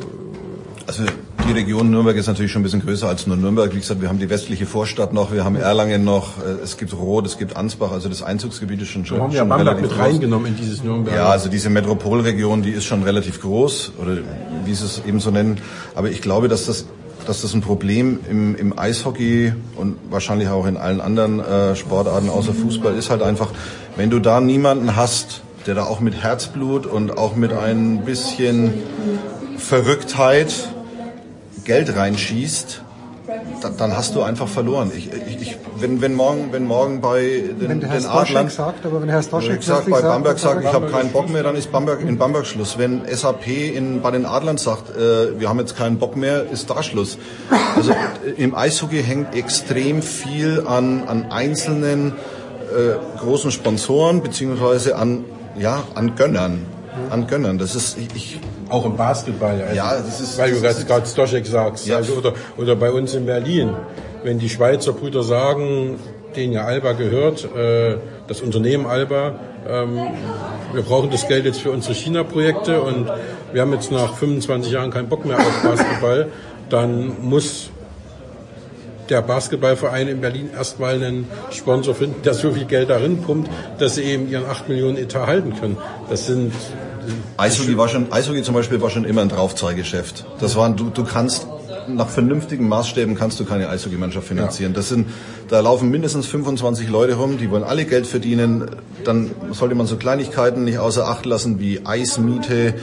also 0.87 1.03
die 1.49 1.53
Region 1.53 1.91
Nürnberg 1.91 2.17
ist 2.17 2.27
natürlich 2.27 2.53
schon 2.53 2.61
ein 2.61 2.65
bisschen 2.65 2.83
größer 2.83 3.09
als 3.09 3.27
nur 3.27 3.37
Nürnberg. 3.37 3.75
Wie 3.75 3.81
gesagt, 3.81 4.01
wir 4.01 4.09
haben 4.09 4.19
die 4.19 4.31
westliche 4.31 4.67
Vorstadt 4.67 5.13
noch, 5.13 5.33
wir 5.33 5.45
haben 5.45 5.57
Erlangen 5.57 6.05
noch, 6.05 6.39
äh, 6.39 6.63
es 6.63 6.77
gibt 6.77 6.97
Roth, 6.97 7.27
es 7.27 7.39
gibt 7.39 7.57
Ansbach, 7.57 7.93
also 7.93 8.09
das 8.09 8.23
Einzugsgebiet 8.23 8.83
ist 8.83 8.89
schon 8.89 9.05
schon. 9.05 9.19
Wir 9.19 9.25
haben 9.25 9.33
ja 9.33 9.39
schon 9.41 9.53
relativ 9.53 9.83
mit 9.83 9.91
groß. 9.91 10.01
reingenommen 10.01 10.47
in 10.47 10.57
dieses 10.57 10.85
Nürnberg. 10.85 11.17
Ja, 11.17 11.29
also 11.29 11.49
diese 11.49 11.71
Metropolregion, 11.71 12.63
die 12.63 12.71
ist 12.71 12.85
schon 12.85 13.03
relativ 13.03 13.41
groß, 13.41 13.93
oder 14.01 14.19
wie 14.65 14.75
sie 14.75 14.85
es 14.85 15.03
eben 15.07 15.21
so 15.21 15.31
nennen. 15.31 15.61
Aber 15.95 16.11
ich 16.11 16.23
glaube, 16.23 16.49
dass 16.49 16.67
das 16.67 16.87
dass 17.27 17.43
das 17.43 17.55
ein 17.55 17.61
Problem 17.61 18.21
im, 18.31 18.55
im 18.55 18.79
Eishockey 18.79 19.53
und 19.75 19.97
wahrscheinlich 20.11 20.49
auch 20.49 20.65
in 20.65 20.77
allen 20.77 21.01
anderen 21.01 21.41
äh, 21.41 21.75
Sportarten 21.75 22.29
außer 22.29 22.55
Fußball 22.55 22.95
ist 22.95 23.11
halt 23.11 23.23
einfach, 23.23 23.51
wenn 23.97 24.11
du 24.11 24.19
da 24.21 24.41
niemanden 24.41 24.95
hast, 24.95 25.41
der 25.67 25.75
da 25.75 25.85
auch 25.85 26.01
mit 26.01 26.23
Herzblut 26.23 26.87
und 26.87 27.17
auch 27.19 27.35
mit 27.35 27.53
ein 27.53 28.05
bisschen 28.05 28.73
Verrücktheit 29.57 30.53
Geld 31.65 31.97
reinschießt, 31.97 32.83
da, 33.61 33.71
dann 33.71 33.97
hast 33.97 34.15
du 34.15 34.23
einfach 34.23 34.47
verloren. 34.47 34.93
Ich, 34.95 35.11
ich, 35.13 35.43
ich, 35.43 35.59
wenn, 35.79 36.01
wenn, 36.01 36.15
morgen, 36.15 36.53
wenn 36.53 36.65
morgen 36.65 37.01
bei 37.01 37.43
den, 37.59 37.69
Wenn 37.69 37.81
der 37.81 37.89
Herr 37.91 38.01
den 38.01 38.07
Adlern 38.07 38.49
sagt, 38.49 38.87
aber 38.87 39.03
wenn 39.03 39.09
Herr 39.09 39.23
Stoschek 39.23 39.59
ich 39.61 39.67
sag, 39.67 39.85
plötzlich 39.85 39.95
bei 39.95 40.09
Bamberg 40.09 40.39
sagt, 40.39 40.63
ich 40.63 40.73
habe 40.73 40.89
keinen 40.89 41.11
Bock 41.11 41.29
mehr, 41.29 41.43
dann 41.43 41.57
ist 41.57 41.73
Bamberg 41.73 42.03
in 42.03 42.19
Bamberg 42.19 42.47
Schluss. 42.47 42.79
Wenn 42.79 43.03
SAP 43.11 43.49
in, 43.49 44.01
bei 44.03 44.13
den 44.13 44.27
Adlern 44.27 44.59
sagt, 44.59 44.95
äh, 44.97 45.41
wir 45.41 45.49
haben 45.49 45.59
jetzt 45.59 45.77
keinen 45.77 45.99
Bock 45.99 46.15
mehr, 46.17 46.45
ist 46.51 46.71
da 46.71 46.83
Schluss. 46.83 47.19
Also 47.75 47.91
äh, 47.91 47.97
im 48.37 48.55
Eishockey 48.55 49.03
hängt 49.03 49.35
extrem 49.35 50.03
viel 50.03 50.63
an, 50.67 51.09
an 51.09 51.33
einzelnen 51.33 52.13
äh, 52.67 53.19
großen 53.21 53.51
Sponsoren 53.51 54.23
beziehungsweise 54.23 54.97
an 54.97 55.25
ja 55.59 55.85
an 55.95 56.15
Gönnern, 56.17 56.67
an 57.11 57.27
Gönnern. 57.27 57.59
Das 57.59 57.75
ist 57.75 57.97
ich, 57.99 58.09
ich 58.15 58.41
Auch 58.69 58.85
im 58.85 58.97
Basketball. 58.97 59.61
Also, 59.63 59.77
Ja, 59.77 59.97
das 59.97 60.21
ist- 60.21 60.39
weil 60.39 60.53
du 60.53 60.61
das 60.61 60.79
ist- 60.79 60.87
gerade 60.89 61.07
Stoschek 61.07 61.47
sagst. 61.47 61.87
Ja. 61.87 61.97
Also, 61.97 62.15
oder, 62.15 62.33
oder 62.57 62.75
bei 62.77 62.91
uns 62.91 63.15
in 63.15 63.25
Berlin. 63.27 63.71
Wenn 64.25 64.39
die 64.41 64.49
Schweizer 64.49 64.93
Brüder 64.93 65.23
sagen, 65.23 65.99
denen 66.35 66.53
ja 66.53 66.65
Alba 66.65 66.93
gehört, 66.93 67.45
äh, 67.57 67.97
das 68.27 68.41
Unternehmen 68.41 68.85
Alba, 68.87 69.37
ähm, 69.69 69.99
wir 70.73 70.83
brauchen 70.83 71.11
das 71.11 71.29
Geld 71.29 71.45
jetzt 71.45 71.61
für 71.61 71.71
unsere 71.71 71.95
China-Projekte 71.95 72.83
und 72.83 73.07
wir 73.53 73.63
haben 73.63 73.73
jetzt 73.73 73.93
nach 73.93 74.15
25 74.15 74.73
Jahren 74.73 74.91
keinen 74.91 75.09
Bock 75.09 75.25
mehr 75.25 75.39
auf 75.39 75.63
Basketball, 75.63 76.27
dann 76.69 77.13
muss 77.23 77.71
der 79.09 79.23
Basketballverein 79.23 80.09
in 80.09 80.21
Berlin 80.21 80.51
erstmal 80.55 80.95
einen 80.95 81.27
Sponsor 81.51 81.95
finden, 81.95 82.23
der 82.23 82.35
so 82.35 82.53
viel 82.53 82.65
Geld 82.65 82.91
darin 82.91 83.23
pumpt, 83.23 83.51
dass 83.79 83.97
sie 83.97 84.03
eben 84.03 84.29
ihren 84.29 84.47
8 84.47 84.69
Millionen 84.69 84.97
Etat 84.97 85.27
halten 85.27 85.55
können. 85.59 85.77
Das 86.09 86.27
sind 86.27 86.53
Eishockey 87.37 87.77
war 87.77 87.89
schon, 87.89 88.13
Eishockey 88.13 88.43
zum 88.43 88.55
Beispiel 88.55 88.81
war 88.81 88.91
schon 88.91 89.05
immer 89.05 89.23
ein 89.23 89.29
Draufzahlgeschäft. 89.29 90.25
Das 90.41 90.57
waren, 90.57 90.77
du, 90.77 90.91
du 90.91 91.05
kannst 91.05 91.47
nach 91.89 92.09
vernünftigen 92.09 92.69
Maßstäben 92.69 93.15
kannst 93.15 93.39
du 93.39 93.45
keine 93.45 93.69
Eishockeymannschaft 93.69 94.27
finanzieren. 94.27 94.75
Das 94.75 94.89
sind, 94.89 95.09
da 95.49 95.61
laufen 95.61 95.91
mindestens 95.91 96.27
25 96.27 96.89
Leute 96.89 97.15
rum, 97.15 97.39
die 97.39 97.51
wollen 97.51 97.65
alle 97.65 97.85
Geld 97.85 98.07
verdienen. 98.07 98.67
Dann 99.05 99.31
sollte 99.53 99.75
man 99.75 99.87
so 99.87 99.97
Kleinigkeiten 99.97 100.65
nicht 100.65 100.79
außer 100.79 101.07
Acht 101.07 101.27
lassen 101.27 101.61
wie 101.61 101.87
Eismiete, 101.87 102.75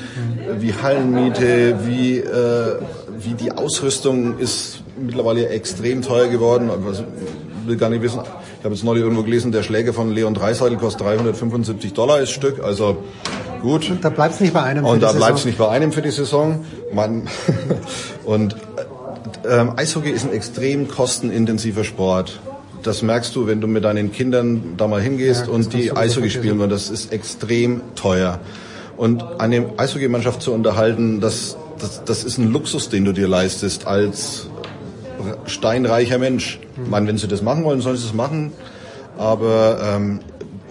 wie 0.58 0.74
Hallenmiete, 0.74 1.80
wie, 1.86 2.20
äh, 2.20 2.76
wie 3.20 3.34
die 3.34 3.52
Ausrüstung 3.52 4.40
ist 4.40 4.83
mittlerweile 5.06 5.50
extrem 5.50 6.02
teuer 6.02 6.28
geworden. 6.28 6.70
Also, 6.70 7.04
ich 7.64 7.68
will 7.68 7.78
gar 7.78 7.90
nicht 7.90 8.02
wissen. 8.02 8.20
Ich 8.64 8.66
habe 8.66 8.76
jetzt 8.76 8.84
neulich 8.84 9.04
irgendwo 9.04 9.24
gelesen, 9.24 9.52
der 9.52 9.64
Schläger 9.64 9.94
von 9.94 10.12
Leon 10.12 10.34
Dreiseitel 10.34 10.78
kostet 10.78 11.02
375 11.02 11.94
Dollar 11.94 12.20
das 12.20 12.30
Stück. 12.30 12.64
Also 12.64 13.04
gut. 13.62 13.92
Da 14.02 14.10
bleibt 14.10 14.36
es 14.36 14.40
nicht 14.40 14.54
bei 14.54 14.64
einem. 14.64 14.86
für 14.86 14.92
Und 14.92 14.98
die 14.98 15.02
da 15.02 15.12
bleibt 15.12 15.40
es 15.40 15.46
nicht 15.46 15.58
bei 15.58 15.68
einem 15.68 15.92
für 15.92 16.02
die 16.02 16.12
Saison. 16.12 16.66
Man 16.94 17.28
und 18.24 18.54
äh, 18.54 19.60
ähm, 19.60 19.74
Eishockey 19.76 20.10
ist 20.10 20.26
ein 20.26 20.32
extrem 20.32 20.88
kostenintensiver 20.88 21.84
Sport. 21.84 22.40
Das 22.84 23.02
merkst 23.02 23.36
du, 23.36 23.48
wenn 23.48 23.62
du 23.62 23.68
mit 23.68 23.84
deinen 23.84 24.12
Kindern 24.12 24.76
da 24.78 24.88
mal 24.88 25.02
hingehst 25.02 25.48
Ja, 25.48 25.54
und 25.54 25.74
die 25.74 25.96
Eishockey 25.96 26.30
spielen 26.30 26.60
wollen. 26.60 26.70
Das 26.70 26.90
ist 26.90 27.12
extrem 27.12 27.82
teuer. 27.96 28.40
Und 28.98 29.24
eine 29.40 29.66
Eishockeymannschaft 29.78 30.42
zu 30.42 30.54
unterhalten, 30.54 31.20
das, 31.20 31.58
das, 31.80 32.04
das 32.06 32.24
ist 32.24 32.38
ein 32.38 32.52
Luxus, 32.52 32.90
den 32.90 33.06
du 33.06 33.12
dir 33.12 33.28
leistest 33.28 33.88
als 33.88 34.48
steinreicher 35.46 36.18
Mensch. 36.18 36.60
Ich 36.84 36.90
meine, 36.90 37.08
wenn 37.08 37.18
sie 37.18 37.28
das 37.28 37.42
machen 37.42 37.64
wollen, 37.64 37.82
sollen 37.82 37.98
sie 37.98 38.08
es 38.08 38.14
machen. 38.14 38.52
Aber 39.18 39.80
ähm, 39.84 40.20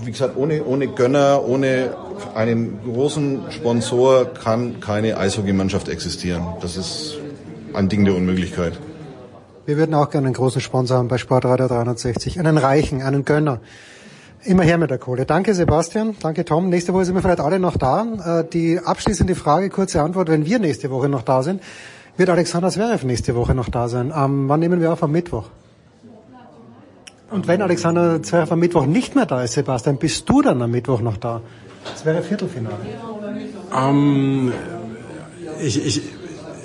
wie 0.05 0.11
gesagt, 0.11 0.37
ohne, 0.37 0.65
ohne 0.65 0.89
Gönner, 0.89 1.43
ohne 1.47 1.95
einen 2.35 2.79
großen 2.85 3.51
Sponsor 3.51 4.27
kann 4.27 4.81
keine 4.81 5.17
Eishockeymannschaft 5.19 5.89
existieren. 5.89 6.45
Das 6.61 6.77
ist 6.77 7.19
ein 7.75 7.89
Ding 7.89 8.05
der 8.05 8.15
Unmöglichkeit. 8.15 8.79
Wir 9.65 9.77
würden 9.77 9.95
auch 9.95 10.11
gerne 10.11 10.27
einen 10.27 10.35
großen 10.35 10.61
Sponsor 10.61 10.99
haben 10.99 11.09
bei 11.09 11.19
Sportradio 11.19 11.69
360. 11.69 12.39
Einen 12.41 12.59
reichen, 12.59 13.01
einen 13.03 13.25
Gönner. 13.25 13.61
Immer 14.45 14.65
her 14.65 14.77
mit 14.77 14.91
der 14.91 14.99
Kohle. 14.99 15.25
Danke 15.25 15.55
Sebastian, 15.55 16.17
danke 16.21 16.45
Tom. 16.45 16.69
Nächste 16.69 16.93
Woche 16.93 17.05
sind 17.05 17.15
wir 17.15 17.23
vielleicht 17.23 17.39
alle 17.39 17.61
noch 17.61 17.77
da. 17.77 18.41
Äh, 18.41 18.45
Die 18.53 18.81
abschließende 18.85 19.37
Frage, 19.37 19.71
kurze 19.71 20.03
Antwort, 20.03 20.29
wenn 20.29 20.45
wir 20.45 20.59
nächste 20.59 20.91
Woche 20.91 21.09
noch 21.09 21.23
da 21.23 21.45
sind, 21.45 21.63
wird 22.17 22.29
Alexander 22.29 22.71
Zverev 22.71 23.05
nächste 23.05 23.35
Woche 23.35 23.55
noch 23.55 23.69
da 23.69 23.89
sein. 23.89 24.13
Ähm, 24.17 24.49
wann 24.49 24.61
nehmen 24.61 24.81
wir 24.81 24.93
auf? 24.93 25.03
Am 25.03 25.13
Mittwoch. 25.13 25.49
Und 27.31 27.49
wenn 27.49 27.63
Alexander 27.63 28.23
Zverev 28.23 28.53
am 28.53 28.61
Mittwoch 28.61 28.87
nicht 28.87 29.15
mehr 29.15 29.27
da 29.27 29.43
ist, 29.43 29.55
Sebastian, 29.55 29.97
bist 29.97 30.29
du 30.29 30.43
dann 30.43 30.61
am 30.61 30.71
Mittwoch 30.71 31.01
noch 31.01 31.17
da? 31.17 31.41
Das 31.85 32.05
wäre 32.05 32.23
Viertelfinale. 32.23 32.77
Ähm, 33.75 34.53
ich, 35.61 35.87
ich, 35.87 36.03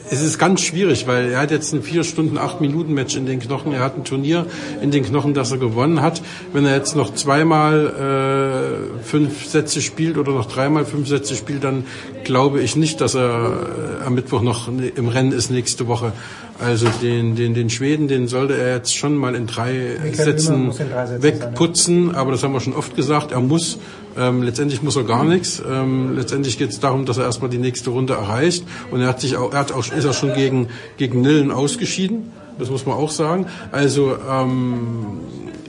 es 0.10 0.22
ist 0.22 0.38
ganz 0.38 0.62
schwierig, 0.62 1.08
weil 1.08 1.32
er 1.32 1.40
hat 1.40 1.52
jetzt 1.52 1.74
ein 1.74 1.84
vier 1.84 2.04
Stunden, 2.04 2.38
acht 2.38 2.62
Minuten 2.62 2.94
Match 2.94 3.16
in 3.16 3.26
den 3.26 3.40
Knochen. 3.40 3.74
Er 3.74 3.82
hat 3.82 3.98
ein 3.98 4.04
Turnier 4.04 4.46
in 4.82 4.92
den 4.92 5.04
Knochen, 5.04 5.34
das 5.34 5.52
er 5.52 5.58
gewonnen 5.58 6.02
hat. 6.02 6.22
Wenn 6.54 6.66
er 6.66 6.76
jetzt 6.76 6.96
noch 6.96 7.14
zweimal 7.14 8.80
äh, 9.02 9.04
fünf 9.04 9.46
Sätze 9.46 9.82
spielt 9.82 10.18
oder 10.18 10.32
noch 10.32 10.48
dreimal 10.48 10.86
fünf 10.86 11.08
Sätze 11.08 11.36
spielt, 11.36 11.64
dann 11.64 11.86
glaube 12.24 12.62
ich 12.62 12.76
nicht, 12.76 13.02
dass 13.02 13.16
er 13.16 14.00
äh, 14.02 14.06
am 14.06 14.16
Mittwoch 14.16 14.42
noch 14.42 14.68
im 14.68 15.08
Rennen 15.08 15.32
ist 15.32 15.52
nächste 15.52 15.88
Woche. 15.88 16.14
Also 16.60 16.88
den, 17.04 17.36
den, 17.36 17.54
den 17.54 17.70
Schweden, 17.70 18.08
den 18.08 18.28
sollte 18.28 18.58
er 18.58 18.76
jetzt 18.76 18.96
schon 18.96 19.16
mal 19.16 19.36
in 19.36 19.46
drei 19.46 19.98
Sätzen 20.14 20.72
in 20.72 20.90
drei 20.90 21.06
Sätzen 21.06 21.24
wegputzen. 21.24 22.16
Aber 22.16 22.32
das 22.32 22.44
haben 22.44 22.54
wir 22.54 22.60
schon 22.62 22.74
oft 22.74 22.96
gesagt. 22.96 23.32
Er 23.32 23.42
muss, 23.42 23.78
ähm, 24.18 24.42
letztendlich 24.42 24.82
muss 24.82 24.96
er 24.96 25.04
gar 25.04 25.24
nichts. 25.24 25.62
Ähm, 25.70 26.16
letztendlich 26.16 26.58
geht 26.58 26.72
es 26.72 26.80
darum, 26.80 27.06
dass 27.06 27.18
er 27.18 27.26
erstmal 27.26 27.52
die 27.52 27.60
nächste 27.60 27.92
Runde 27.92 28.14
erreicht. 28.14 28.66
Und 28.90 29.02
er 29.02 29.08
hat 29.08 29.22
sich 29.22 29.38
auch, 29.38 29.54
er 29.54 29.60
hat 29.60 29.72
auch, 29.72 29.86
ist 29.92 30.06
auch 30.06 30.14
schon 30.14 30.34
gegen, 30.34 30.70
gegen 30.98 31.22
Nillen 31.22 31.52
ausgeschieden. 31.52 32.32
Das 32.58 32.72
muss 32.72 32.88
man 32.88 32.98
auch 32.98 33.12
sagen. 33.12 33.46
Also 33.72 34.18
ähm, 34.28 35.20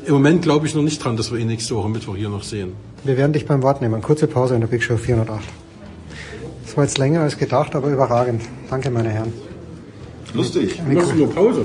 im 0.06 0.14
Moment 0.14 0.40
glaube 0.40 0.66
ich 0.66 0.74
noch 0.74 0.82
nicht 0.82 1.04
dran, 1.04 1.18
dass 1.18 1.30
wir 1.30 1.38
ihn 1.38 1.48
nächste 1.48 1.74
Woche 1.74 1.90
Mittwoch 1.90 2.16
hier 2.16 2.30
noch 2.30 2.42
sehen. 2.42 2.72
Wir 3.04 3.18
werden 3.18 3.34
dich 3.34 3.44
beim 3.46 3.62
Wort 3.62 3.82
nehmen. 3.82 4.00
Kurze 4.00 4.26
Pause 4.26 4.54
in 4.54 4.62
der 4.62 4.68
Big 4.68 4.82
Show 4.82 4.96
408. 4.96 5.44
Das 6.64 6.76
war 6.78 6.84
jetzt 6.84 6.96
länger 6.96 7.20
als 7.20 7.36
gedacht, 7.36 7.74
aber 7.74 7.88
überragend. 7.88 8.42
Danke, 8.70 8.90
meine 8.90 9.10
Herren. 9.10 9.32
Lustig. 10.34 10.76
Du 10.76 10.92
machst 10.92 11.14
nur 11.14 11.30
Pause. 11.34 11.64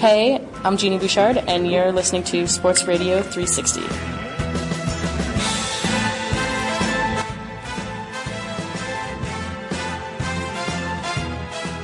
Hey, 0.00 0.40
I'm 0.64 0.76
Jeannie 0.76 0.98
Bouchard, 0.98 1.36
and 1.46 1.70
you're 1.70 1.92
listening 1.92 2.24
to 2.24 2.48
Sports 2.48 2.88
Radio 2.88 3.22
360. 3.22 3.84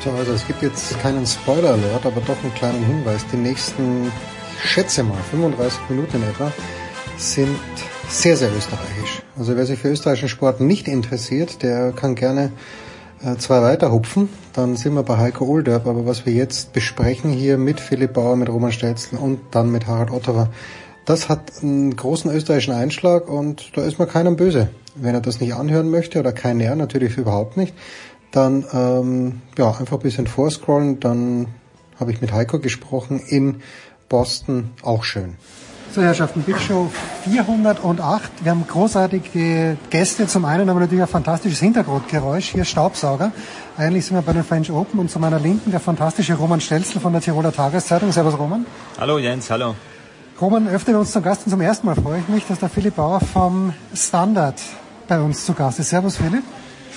So, 0.02 0.10
also 0.10 0.32
es 0.32 0.44
gibt 0.48 0.62
jetzt 0.62 0.98
keinen 0.98 1.24
Spoiler-Alert, 1.24 2.06
aber 2.06 2.20
doch 2.23 2.43
einen 2.43 2.52
kleinen 2.55 2.85
Hinweis. 2.85 3.24
Die 3.31 3.36
nächsten, 3.36 4.10
ich 4.56 4.69
schätze 4.69 5.05
mal, 5.05 5.19
35 5.31 5.78
Minuten 5.89 6.20
etwa, 6.24 6.52
sind 7.19 7.59
sehr, 8.09 8.36
sehr 8.36 8.51
österreichisch. 8.57 9.23
Also 9.36 9.57
wer 9.57 9.66
sich 9.66 9.78
für 9.78 9.89
österreichischen 9.89 10.28
Sport 10.28 10.61
nicht 10.61 10.89
interessiert, 10.89 11.62
der 11.62 11.93
kann 11.93 12.15
gerne 12.15 12.53
äh, 13.23 13.36
zwei 13.36 13.61
weiter 13.61 13.93
hupfen. 13.93 14.28
Dann 14.53 14.77
sind 14.77 14.95
wir 14.95 15.03
bei 15.03 15.19
Heiko 15.19 15.45
Olderb. 15.45 15.86
Aber 15.86 16.07
was 16.07 16.24
wir 16.24 16.32
jetzt 16.32 16.73
besprechen 16.73 17.32
hier 17.32 17.59
mit 17.59 17.81
Philipp 17.81 18.15
Bauer, 18.15 18.36
mit 18.36 18.49
Roman 18.49 18.73
Stelzl 18.73 19.16
und 19.16 19.40
dann 19.51 19.70
mit 19.70 19.86
Harald 19.86 20.11
Ottawa, 20.11 20.49
das 21.05 21.28
hat 21.28 21.53
einen 21.62 21.97
großen 21.97 22.31
österreichischen 22.31 22.74
Einschlag 22.74 23.28
und 23.28 23.77
da 23.77 23.82
ist 23.82 23.99
man 23.99 24.09
keinem 24.09 24.36
böse. 24.36 24.69
Wenn 24.95 25.15
er 25.15 25.20
das 25.20 25.40
nicht 25.40 25.55
anhören 25.55 25.90
möchte 25.90 26.20
oder 26.20 26.32
keiner, 26.32 26.74
natürlich 26.77 27.16
überhaupt 27.16 27.57
nicht, 27.57 27.74
dann 28.31 28.65
ähm, 28.73 29.40
ja 29.57 29.70
einfach 29.70 29.97
ein 29.97 30.03
bisschen 30.03 30.27
vorscrollen. 30.27 31.01
Dann 31.01 31.47
habe 31.99 32.12
ich 32.12 32.20
mit 32.20 32.32
Heiko 32.32 32.59
gesprochen 32.59 33.20
in 33.27 33.62
Boston, 34.09 34.70
auch 34.82 35.05
schön. 35.05 35.36
So, 35.90 36.02
Herrschaften, 36.02 36.43
Big 36.43 36.59
Show 36.60 36.90
408. 37.24 38.44
Wir 38.44 38.51
haben 38.51 38.66
großartige 38.66 39.78
Gäste. 39.89 40.27
Zum 40.27 40.44
einen 40.44 40.69
haben 40.69 40.77
wir 40.77 40.81
natürlich 40.81 41.02
ein 41.02 41.09
fantastisches 41.09 41.60
Hintergrundgeräusch. 41.60 42.51
Hier 42.51 42.66
Staubsauger. 42.66 43.32
Eigentlich 43.78 44.05
sind 44.05 44.16
wir 44.16 44.23
bei 44.23 44.35
den 44.35 44.44
French 44.44 44.70
Open 44.70 45.01
und 45.01 45.10
zu 45.10 45.19
meiner 45.19 45.40
Linken 45.40 45.70
der 45.70 45.81
fantastische 45.81 46.35
Roman 46.35 46.60
Stelzl 46.60 47.01
von 47.01 47.15
der 47.15 47.23
Tiroler 47.23 47.52
Tageszeitung. 47.52 48.12
Servus 48.12 48.39
Roman. 48.39 48.66
Hallo 49.01 49.19
Jens, 49.19 49.51
hallo. 49.51 49.74
Roman, 50.39 50.69
öfter 50.69 50.93
wir 50.93 51.01
uns 51.01 51.10
zum 51.10 51.23
Gast 51.23 51.47
und 51.47 51.51
zum 51.51 51.60
ersten 51.62 51.86
Mal 51.86 51.97
freue 51.97 52.20
ich 52.20 52.28
mich, 52.28 52.47
dass 52.47 52.59
der 52.59 52.69
Philipp 52.69 52.97
Bauer 52.97 53.20
vom 53.20 53.73
Standard 53.94 54.60
bei 55.09 55.19
uns 55.19 55.47
zu 55.47 55.55
Gast 55.55 55.81
ist. 55.81 55.89
Servus 55.89 56.19
Philipp. 56.19 56.44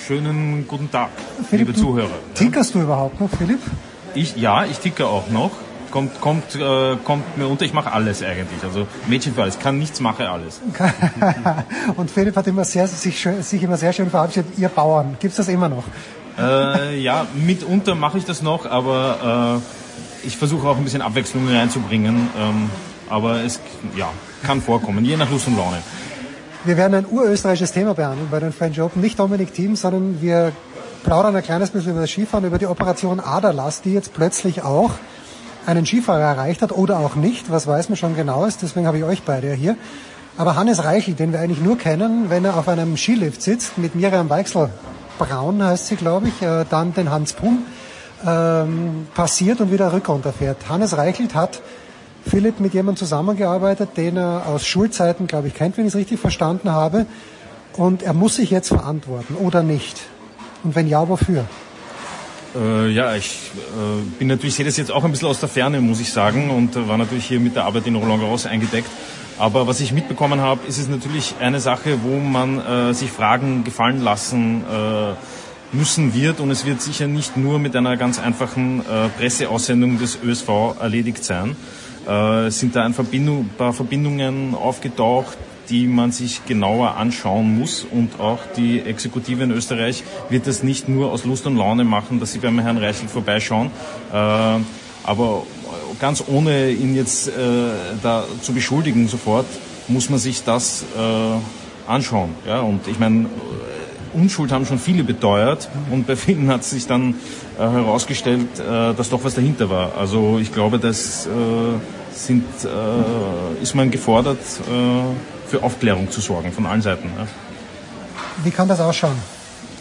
Schönen 0.06 0.66
guten 0.68 0.90
Tag, 0.90 1.08
Philipp, 1.48 1.68
liebe 1.68 1.78
Zuhörer. 1.78 2.10
Tickerst 2.34 2.74
du 2.74 2.82
überhaupt 2.82 3.20
noch, 3.20 3.30
Philipp? 3.30 3.60
Ich, 4.14 4.36
ja, 4.36 4.66
ich 4.66 4.78
ticke 4.78 5.06
auch 5.06 5.28
noch. 5.30 5.50
Kommt, 5.92 6.20
kommt, 6.22 6.54
äh, 6.54 6.96
kommt 7.04 7.36
mir 7.36 7.46
unter, 7.46 7.66
ich 7.66 7.74
mache 7.74 7.92
alles 7.92 8.22
eigentlich. 8.22 8.64
Also 8.64 8.86
Mädchen 9.06 9.34
für 9.34 9.42
alles, 9.42 9.58
kann 9.58 9.78
nichts, 9.78 10.00
mache 10.00 10.28
alles. 10.28 10.60
und 11.96 12.10
Philipp 12.10 12.34
hat 12.34 12.46
immer 12.46 12.64
sehr, 12.64 12.88
sich, 12.88 13.28
sich 13.40 13.62
immer 13.62 13.76
sehr 13.76 13.92
schön 13.92 14.08
verabschiedet, 14.08 14.58
ihr 14.58 14.70
Bauern. 14.70 15.18
Gibt's 15.20 15.36
das 15.36 15.48
immer 15.48 15.68
noch? 15.68 15.84
Äh, 16.38 16.98
ja, 16.98 17.26
mitunter 17.34 17.94
mache 17.94 18.16
ich 18.16 18.24
das 18.24 18.40
noch, 18.40 18.64
aber 18.64 19.60
äh, 19.60 20.26
ich 20.26 20.36
versuche 20.38 20.66
auch 20.66 20.78
ein 20.78 20.84
bisschen 20.84 21.02
Abwechslung 21.02 21.46
reinzubringen. 21.46 22.28
Ähm, 22.38 22.70
aber 23.10 23.42
es 23.44 23.60
ja, 23.94 24.08
kann 24.42 24.62
vorkommen, 24.62 25.04
je 25.04 25.18
nach 25.18 25.30
Lust 25.30 25.46
und 25.46 25.58
Laune. 25.58 25.76
Wir 26.64 26.78
werden 26.78 26.94
ein 26.94 27.06
urösterreichisches 27.06 27.72
Thema 27.72 27.92
behandeln 27.92 28.28
bei 28.30 28.40
den 28.40 28.52
French 28.52 28.80
Open. 28.80 29.02
Nicht 29.02 29.18
Dominik 29.18 29.52
Team, 29.52 29.76
sondern 29.76 30.22
wir 30.22 30.52
plaudern 31.04 31.36
ein 31.36 31.42
kleines 31.42 31.70
bisschen 31.70 31.92
über 31.92 32.00
das 32.00 32.10
Skifahren, 32.10 32.46
über 32.46 32.58
die 32.58 32.66
Operation 32.66 33.20
Aderlass, 33.20 33.82
die 33.82 33.92
jetzt 33.92 34.14
plötzlich 34.14 34.62
auch 34.62 34.92
einen 35.66 35.86
Skifahrer 35.86 36.20
erreicht 36.20 36.62
hat 36.62 36.72
oder 36.72 36.98
auch 36.98 37.14
nicht. 37.14 37.50
Was 37.50 37.66
weiß 37.66 37.88
man 37.88 37.96
schon 37.96 38.16
genau 38.16 38.44
ist, 38.44 38.62
deswegen 38.62 38.86
habe 38.86 38.98
ich 38.98 39.04
euch 39.04 39.22
beide 39.22 39.52
hier. 39.52 39.76
Aber 40.36 40.56
Hannes 40.56 40.82
Reichel, 40.84 41.14
den 41.14 41.32
wir 41.32 41.40
eigentlich 41.40 41.60
nur 41.60 41.76
kennen, 41.76 42.30
wenn 42.30 42.44
er 42.44 42.56
auf 42.56 42.68
einem 42.68 42.96
Skilift 42.96 43.42
sitzt, 43.42 43.76
mit 43.78 43.94
Miriam 43.94 44.30
Weichsel 44.30 44.70
Braun 45.18 45.62
heißt 45.62 45.88
sie, 45.88 45.96
glaube 45.96 46.28
ich, 46.28 46.42
äh, 46.42 46.64
dann 46.68 46.94
den 46.94 47.10
Hans 47.10 47.34
Pum 47.34 47.64
ähm, 48.26 49.06
passiert 49.14 49.60
und 49.60 49.70
wieder 49.70 49.92
runterfährt. 49.92 50.68
Hannes 50.68 50.96
Reichelt 50.96 51.34
hat 51.34 51.60
Philipp 52.26 52.60
mit 52.60 52.72
jemandem 52.72 52.98
zusammengearbeitet, 52.98 53.90
den 53.96 54.16
er 54.16 54.46
aus 54.46 54.66
Schulzeiten, 54.66 55.26
glaube 55.26 55.48
ich, 55.48 55.54
kennt, 55.54 55.76
wenn 55.76 55.86
ich 55.86 55.92
es 55.92 55.98
richtig 55.98 56.20
verstanden 56.20 56.70
habe. 56.70 57.06
Und 57.76 58.02
er 58.02 58.14
muss 58.14 58.36
sich 58.36 58.50
jetzt 58.50 58.68
verantworten 58.68 59.34
oder 59.34 59.62
nicht? 59.62 60.00
Und 60.62 60.74
wenn 60.74 60.88
ja, 60.88 61.08
wofür? 61.08 61.44
Äh, 62.54 62.90
ja, 62.90 63.14
ich 63.14 63.50
äh, 63.56 64.02
bin 64.18 64.28
natürlich, 64.28 64.54
sehe 64.54 64.66
das 64.66 64.76
jetzt 64.76 64.92
auch 64.92 65.04
ein 65.04 65.10
bisschen 65.10 65.28
aus 65.28 65.40
der 65.40 65.48
Ferne, 65.48 65.80
muss 65.80 66.00
ich 66.00 66.12
sagen, 66.12 66.50
und 66.50 66.76
äh, 66.76 66.86
war 66.86 66.98
natürlich 66.98 67.24
hier 67.26 67.40
mit 67.40 67.56
der 67.56 67.64
Arbeit 67.64 67.86
in 67.86 67.96
Roland 67.96 68.20
Garros 68.20 68.46
eingedeckt. 68.46 68.88
Aber 69.38 69.66
was 69.66 69.80
ich 69.80 69.92
mitbekommen 69.92 70.40
habe, 70.40 70.60
ist 70.68 70.78
es 70.78 70.88
natürlich 70.88 71.34
eine 71.40 71.60
Sache, 71.60 71.98
wo 72.02 72.18
man 72.18 72.58
äh, 72.58 72.94
sich 72.94 73.10
Fragen 73.10 73.64
gefallen 73.64 74.02
lassen 74.02 74.62
äh, 74.62 75.14
müssen 75.74 76.14
wird. 76.14 76.40
Und 76.40 76.50
es 76.50 76.66
wird 76.66 76.82
sicher 76.82 77.06
nicht 77.06 77.36
nur 77.36 77.58
mit 77.58 77.74
einer 77.74 77.96
ganz 77.96 78.18
einfachen 78.18 78.80
äh, 78.80 79.08
Presseaussendung 79.18 79.98
des 79.98 80.18
ÖSV 80.22 80.76
erledigt 80.80 81.24
sein. 81.24 81.56
Äh, 82.06 82.50
sind 82.50 82.76
da 82.76 82.84
ein 82.84 82.94
Verbindung, 82.94 83.48
paar 83.56 83.72
Verbindungen 83.72 84.54
aufgetaucht, 84.54 85.38
die 85.72 85.86
man 85.86 86.12
sich 86.12 86.44
genauer 86.44 86.96
anschauen 86.98 87.58
muss. 87.58 87.84
Und 87.90 88.20
auch 88.20 88.40
die 88.56 88.80
Exekutive 88.80 89.42
in 89.42 89.50
Österreich 89.50 90.04
wird 90.28 90.46
das 90.46 90.62
nicht 90.62 90.88
nur 90.88 91.10
aus 91.10 91.24
Lust 91.24 91.46
und 91.46 91.56
Laune 91.56 91.84
machen, 91.84 92.20
dass 92.20 92.32
sie 92.32 92.38
beim 92.38 92.58
Herrn 92.58 92.76
Reichel 92.76 93.08
vorbeischauen. 93.08 93.70
Äh, 94.12 94.16
aber 95.04 95.42
ganz 95.98 96.22
ohne 96.28 96.70
ihn 96.70 96.94
jetzt 96.94 97.28
äh, 97.28 97.32
da 98.02 98.24
zu 98.42 98.52
beschuldigen 98.52 99.08
sofort, 99.08 99.46
muss 99.88 100.10
man 100.10 100.18
sich 100.18 100.44
das 100.44 100.84
äh, 100.94 101.90
anschauen. 101.90 102.30
Ja? 102.46 102.60
Und 102.60 102.86
ich 102.86 102.98
meine, 102.98 103.26
Unschuld 104.12 104.52
haben 104.52 104.66
schon 104.66 104.78
viele 104.78 105.04
beteuert 105.04 105.70
und 105.90 106.06
bei 106.06 106.16
vielen 106.16 106.48
hat 106.48 106.64
sich 106.64 106.86
dann 106.86 107.14
herausgestellt, 107.56 108.46
dass 108.58 109.08
doch 109.08 109.24
was 109.24 109.34
dahinter 109.34 109.70
war. 109.70 109.96
Also 109.96 110.38
ich 110.38 110.52
glaube, 110.52 110.78
das 110.78 111.26
äh, 111.26 111.30
sind, 112.14 112.44
ist 113.62 113.74
man 113.74 113.90
gefordert, 113.90 114.38
für 115.52 115.62
Aufklärung 115.62 116.10
zu 116.10 116.22
sorgen 116.22 116.50
von 116.50 116.64
allen 116.64 116.80
Seiten. 116.80 117.10
Ja. 117.18 117.26
Wie 118.42 118.50
kann 118.50 118.68
das 118.68 118.80
ausschauen, 118.80 119.18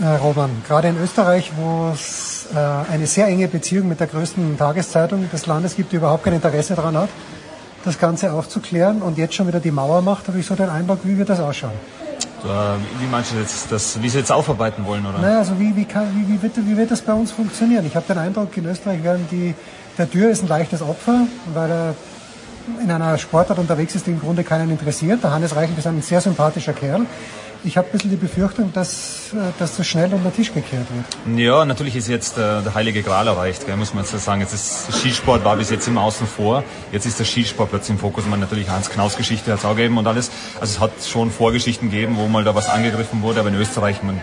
äh, 0.01 0.05
Roman? 0.05 0.49
Gerade 0.67 0.89
in 0.89 0.97
Österreich, 1.01 1.53
wo 1.55 1.91
es 1.93 2.47
äh, 2.53 2.91
eine 2.93 3.07
sehr 3.07 3.27
enge 3.27 3.47
Beziehung 3.47 3.87
mit 3.87 4.01
der 4.01 4.07
größten 4.07 4.57
Tageszeitung 4.57 5.29
des 5.31 5.45
Landes 5.45 5.77
gibt, 5.77 5.93
die 5.93 5.95
überhaupt 5.95 6.25
kein 6.25 6.33
Interesse 6.33 6.75
daran 6.75 6.97
hat, 6.97 7.09
das 7.85 7.97
Ganze 7.97 8.33
aufzuklären 8.33 9.01
und 9.01 9.17
jetzt 9.17 9.33
schon 9.33 9.47
wieder 9.47 9.61
die 9.61 9.71
Mauer 9.71 10.01
macht, 10.01 10.27
habe 10.27 10.39
ich 10.39 10.45
so 10.45 10.55
den 10.55 10.67
Eindruck, 10.69 10.99
wie 11.03 11.17
wird 11.17 11.29
das 11.29 11.39
ausschauen? 11.39 11.79
Wie 12.99 13.05
meinst 13.09 13.31
du 13.31 13.37
jetzt, 13.37 13.71
das, 13.71 14.01
wie 14.01 14.09
Sie 14.09 14.17
jetzt 14.17 14.31
aufarbeiten 14.31 14.85
wollen, 14.85 15.05
oder? 15.05 15.19
Naja, 15.19 15.37
also 15.37 15.57
wie, 15.57 15.73
wie, 15.75 15.85
kann, 15.85 16.07
wie, 16.15 16.33
wie, 16.33 16.41
wird, 16.41 16.57
wie 16.57 16.75
wird 16.75 16.91
das 16.91 17.01
bei 17.01 17.13
uns 17.13 17.31
funktionieren? 17.31 17.85
Ich 17.85 17.95
habe 17.95 18.05
den 18.07 18.17
Eindruck, 18.17 18.57
in 18.57 18.65
Österreich 18.65 19.03
werden 19.03 19.25
die, 19.31 19.53
der 19.97 20.09
Tür 20.09 20.31
ist 20.31 20.41
ein 20.41 20.49
leichtes 20.49 20.81
Opfer, 20.81 21.27
weil 21.53 21.69
er 21.69 21.95
in 22.81 22.91
einer 22.91 23.17
Sportart 23.17 23.59
unterwegs 23.59 23.95
ist, 23.95 24.07
die 24.07 24.11
im 24.11 24.19
Grunde 24.19 24.43
keinen 24.43 24.69
interessiert. 24.69 25.23
Der 25.23 25.31
Hannes 25.31 25.55
Reichel 25.55 25.77
ist 25.77 25.87
ein 25.87 26.01
sehr 26.01 26.21
sympathischer 26.21 26.73
Kerl 26.73 27.05
ich 27.63 27.77
habe 27.77 27.87
ein 27.87 27.91
bisschen 27.91 28.09
die 28.09 28.15
Befürchtung, 28.15 28.73
dass, 28.73 29.33
äh, 29.33 29.37
dass 29.59 29.77
das 29.77 29.85
schnell 29.85 30.11
unter 30.13 30.29
den 30.29 30.35
Tisch 30.35 30.53
gekehrt 30.53 30.87
wird. 30.89 31.39
Ja, 31.39 31.63
natürlich 31.65 31.95
ist 31.95 32.07
jetzt 32.07 32.37
äh, 32.37 32.61
der 32.61 32.73
heilige 32.73 33.03
Gral 33.03 33.27
erreicht, 33.27 33.65
gell, 33.65 33.77
muss 33.77 33.93
man 33.93 34.03
jetzt 34.03 34.17
sagen. 34.23 34.41
Jetzt 34.41 34.53
ist 34.53 34.91
Skisport 34.93 35.43
war 35.45 35.55
bis 35.55 35.69
jetzt 35.69 35.87
immer 35.87 36.01
außen 36.01 36.27
vor. 36.27 36.63
Jetzt 36.91 37.05
ist 37.05 37.19
der 37.19 37.25
Skisport 37.25 37.69
plötzlich 37.69 37.91
im 37.91 37.99
Fokus. 37.99 38.25
Man 38.25 38.39
natürlich 38.39 38.69
Hans 38.69 38.89
Knaus 38.89 39.15
Geschichte 39.15 39.51
hat 39.51 39.59
es 39.59 39.65
auch 39.65 39.75
gegeben 39.75 39.97
und 39.97 40.07
alles. 40.07 40.31
Also 40.59 40.75
es 40.75 40.79
hat 40.79 40.91
schon 41.05 41.31
Vorgeschichten 41.31 41.89
gegeben, 41.89 42.17
wo 42.17 42.27
mal 42.27 42.43
da 42.43 42.55
was 42.55 42.69
angegriffen 42.69 43.21
wurde, 43.21 43.39
aber 43.41 43.49
in 43.49 43.55
Österreich, 43.55 44.01
man, 44.03 44.21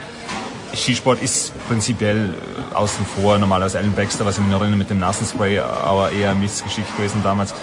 Skisport 0.74 1.22
ist 1.22 1.52
prinzipiell 1.68 2.34
äh, 2.34 2.74
außen 2.74 3.06
vor. 3.06 3.38
Normalerweise 3.38 3.78
Alan 3.78 3.92
Baxter, 3.92 4.26
was 4.26 4.38
ich 4.38 4.44
mich 4.44 4.52
erinnere 4.52 4.76
mit 4.76 4.90
dem 4.90 4.98
Nasenspray, 4.98 5.60
aber 5.60 6.10
eher 6.10 6.34
Missgeschichte 6.34 6.92
gewesen 6.96 7.20
damals. 7.22 7.54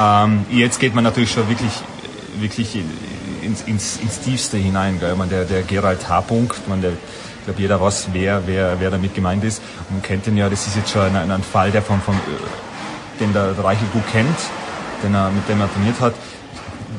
Ähm, 0.00 0.46
jetzt 0.50 0.80
geht 0.80 0.94
man 0.94 1.04
natürlich 1.04 1.32
schon 1.32 1.48
wirklich, 1.48 1.72
wirklich 2.38 2.76
ins, 3.42 3.62
ins, 3.62 3.96
ins 3.98 4.20
Tiefste 4.20 4.56
hinein. 4.56 4.98
Gell? 5.00 5.14
Man, 5.16 5.28
der, 5.28 5.44
der 5.44 5.62
Gerald 5.62 6.08
H. 6.08 6.22
Punkt, 6.22 6.68
man, 6.68 6.80
der, 6.80 6.92
ich 6.92 7.44
glaube, 7.44 7.60
jeder 7.60 7.80
weiß, 7.80 8.08
wer, 8.12 8.46
wer, 8.46 8.80
wer 8.80 8.90
damit 8.90 9.14
gemeint 9.14 9.44
ist. 9.44 9.62
Man 9.90 10.02
kennt 10.02 10.26
ihn 10.26 10.36
ja, 10.36 10.48
das 10.48 10.66
ist 10.66 10.76
jetzt 10.76 10.90
schon 10.90 11.14
ein, 11.14 11.30
ein 11.30 11.42
Fall, 11.42 11.70
der 11.70 11.82
von, 11.82 12.00
von, 12.00 12.14
den 13.20 13.32
der 13.32 13.56
Reichel 13.58 13.86
gut 13.92 14.02
kennt, 14.10 14.38
den 15.02 15.14
er, 15.14 15.30
mit 15.30 15.48
dem 15.48 15.60
er 15.60 15.72
trainiert 15.72 16.00
hat 16.00 16.14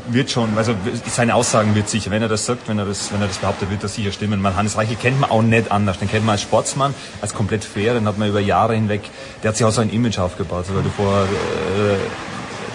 wird 0.08 0.30
schon, 0.30 0.58
also 0.58 0.76
seine 1.08 1.36
Aussagen 1.36 1.76
wird 1.76 1.90
sicher, 1.90 2.12
wenn 2.12 2.22
er 2.22 2.28
das 2.28 2.46
sagt, 2.46 2.68
wenn 2.68 2.78
er 2.78 2.86
das, 2.86 3.12
wenn 3.12 3.22
er 3.22 3.28
das 3.28 3.38
behauptet, 3.38 3.70
wird 3.70 3.84
das 3.84 3.96
sicher 3.96 4.12
stimmen. 4.12 4.42
Man, 4.42 4.56
Hannes 4.56 4.78
Reichel 4.78 4.96
kennt 4.96 5.20
man 5.20 5.30
auch 5.30 5.42
nicht 5.42 5.72
anders. 5.72 6.00
Den 6.00 6.10
kennt 6.10 6.26
man 6.26 6.34
als 6.34 6.42
Sportsmann, 6.42 6.94
als 7.22 7.34
komplett 7.34 7.64
fair, 7.64 7.94
den 7.94 8.08
hat 8.08 8.18
man 8.18 8.30
über 8.30 8.40
Jahre 8.40 8.76
hinweg, 8.76 9.02
der 9.42 9.50
hat 9.50 9.58
sich 9.58 9.66
auch 9.66 9.72
so 9.72 9.82
ein 9.82 9.90
Image 9.90 10.20
aufgebaut, 10.20 10.66
weil 10.74 10.84
du 10.84 10.90
vorher 10.90 11.24
äh, 11.24 11.98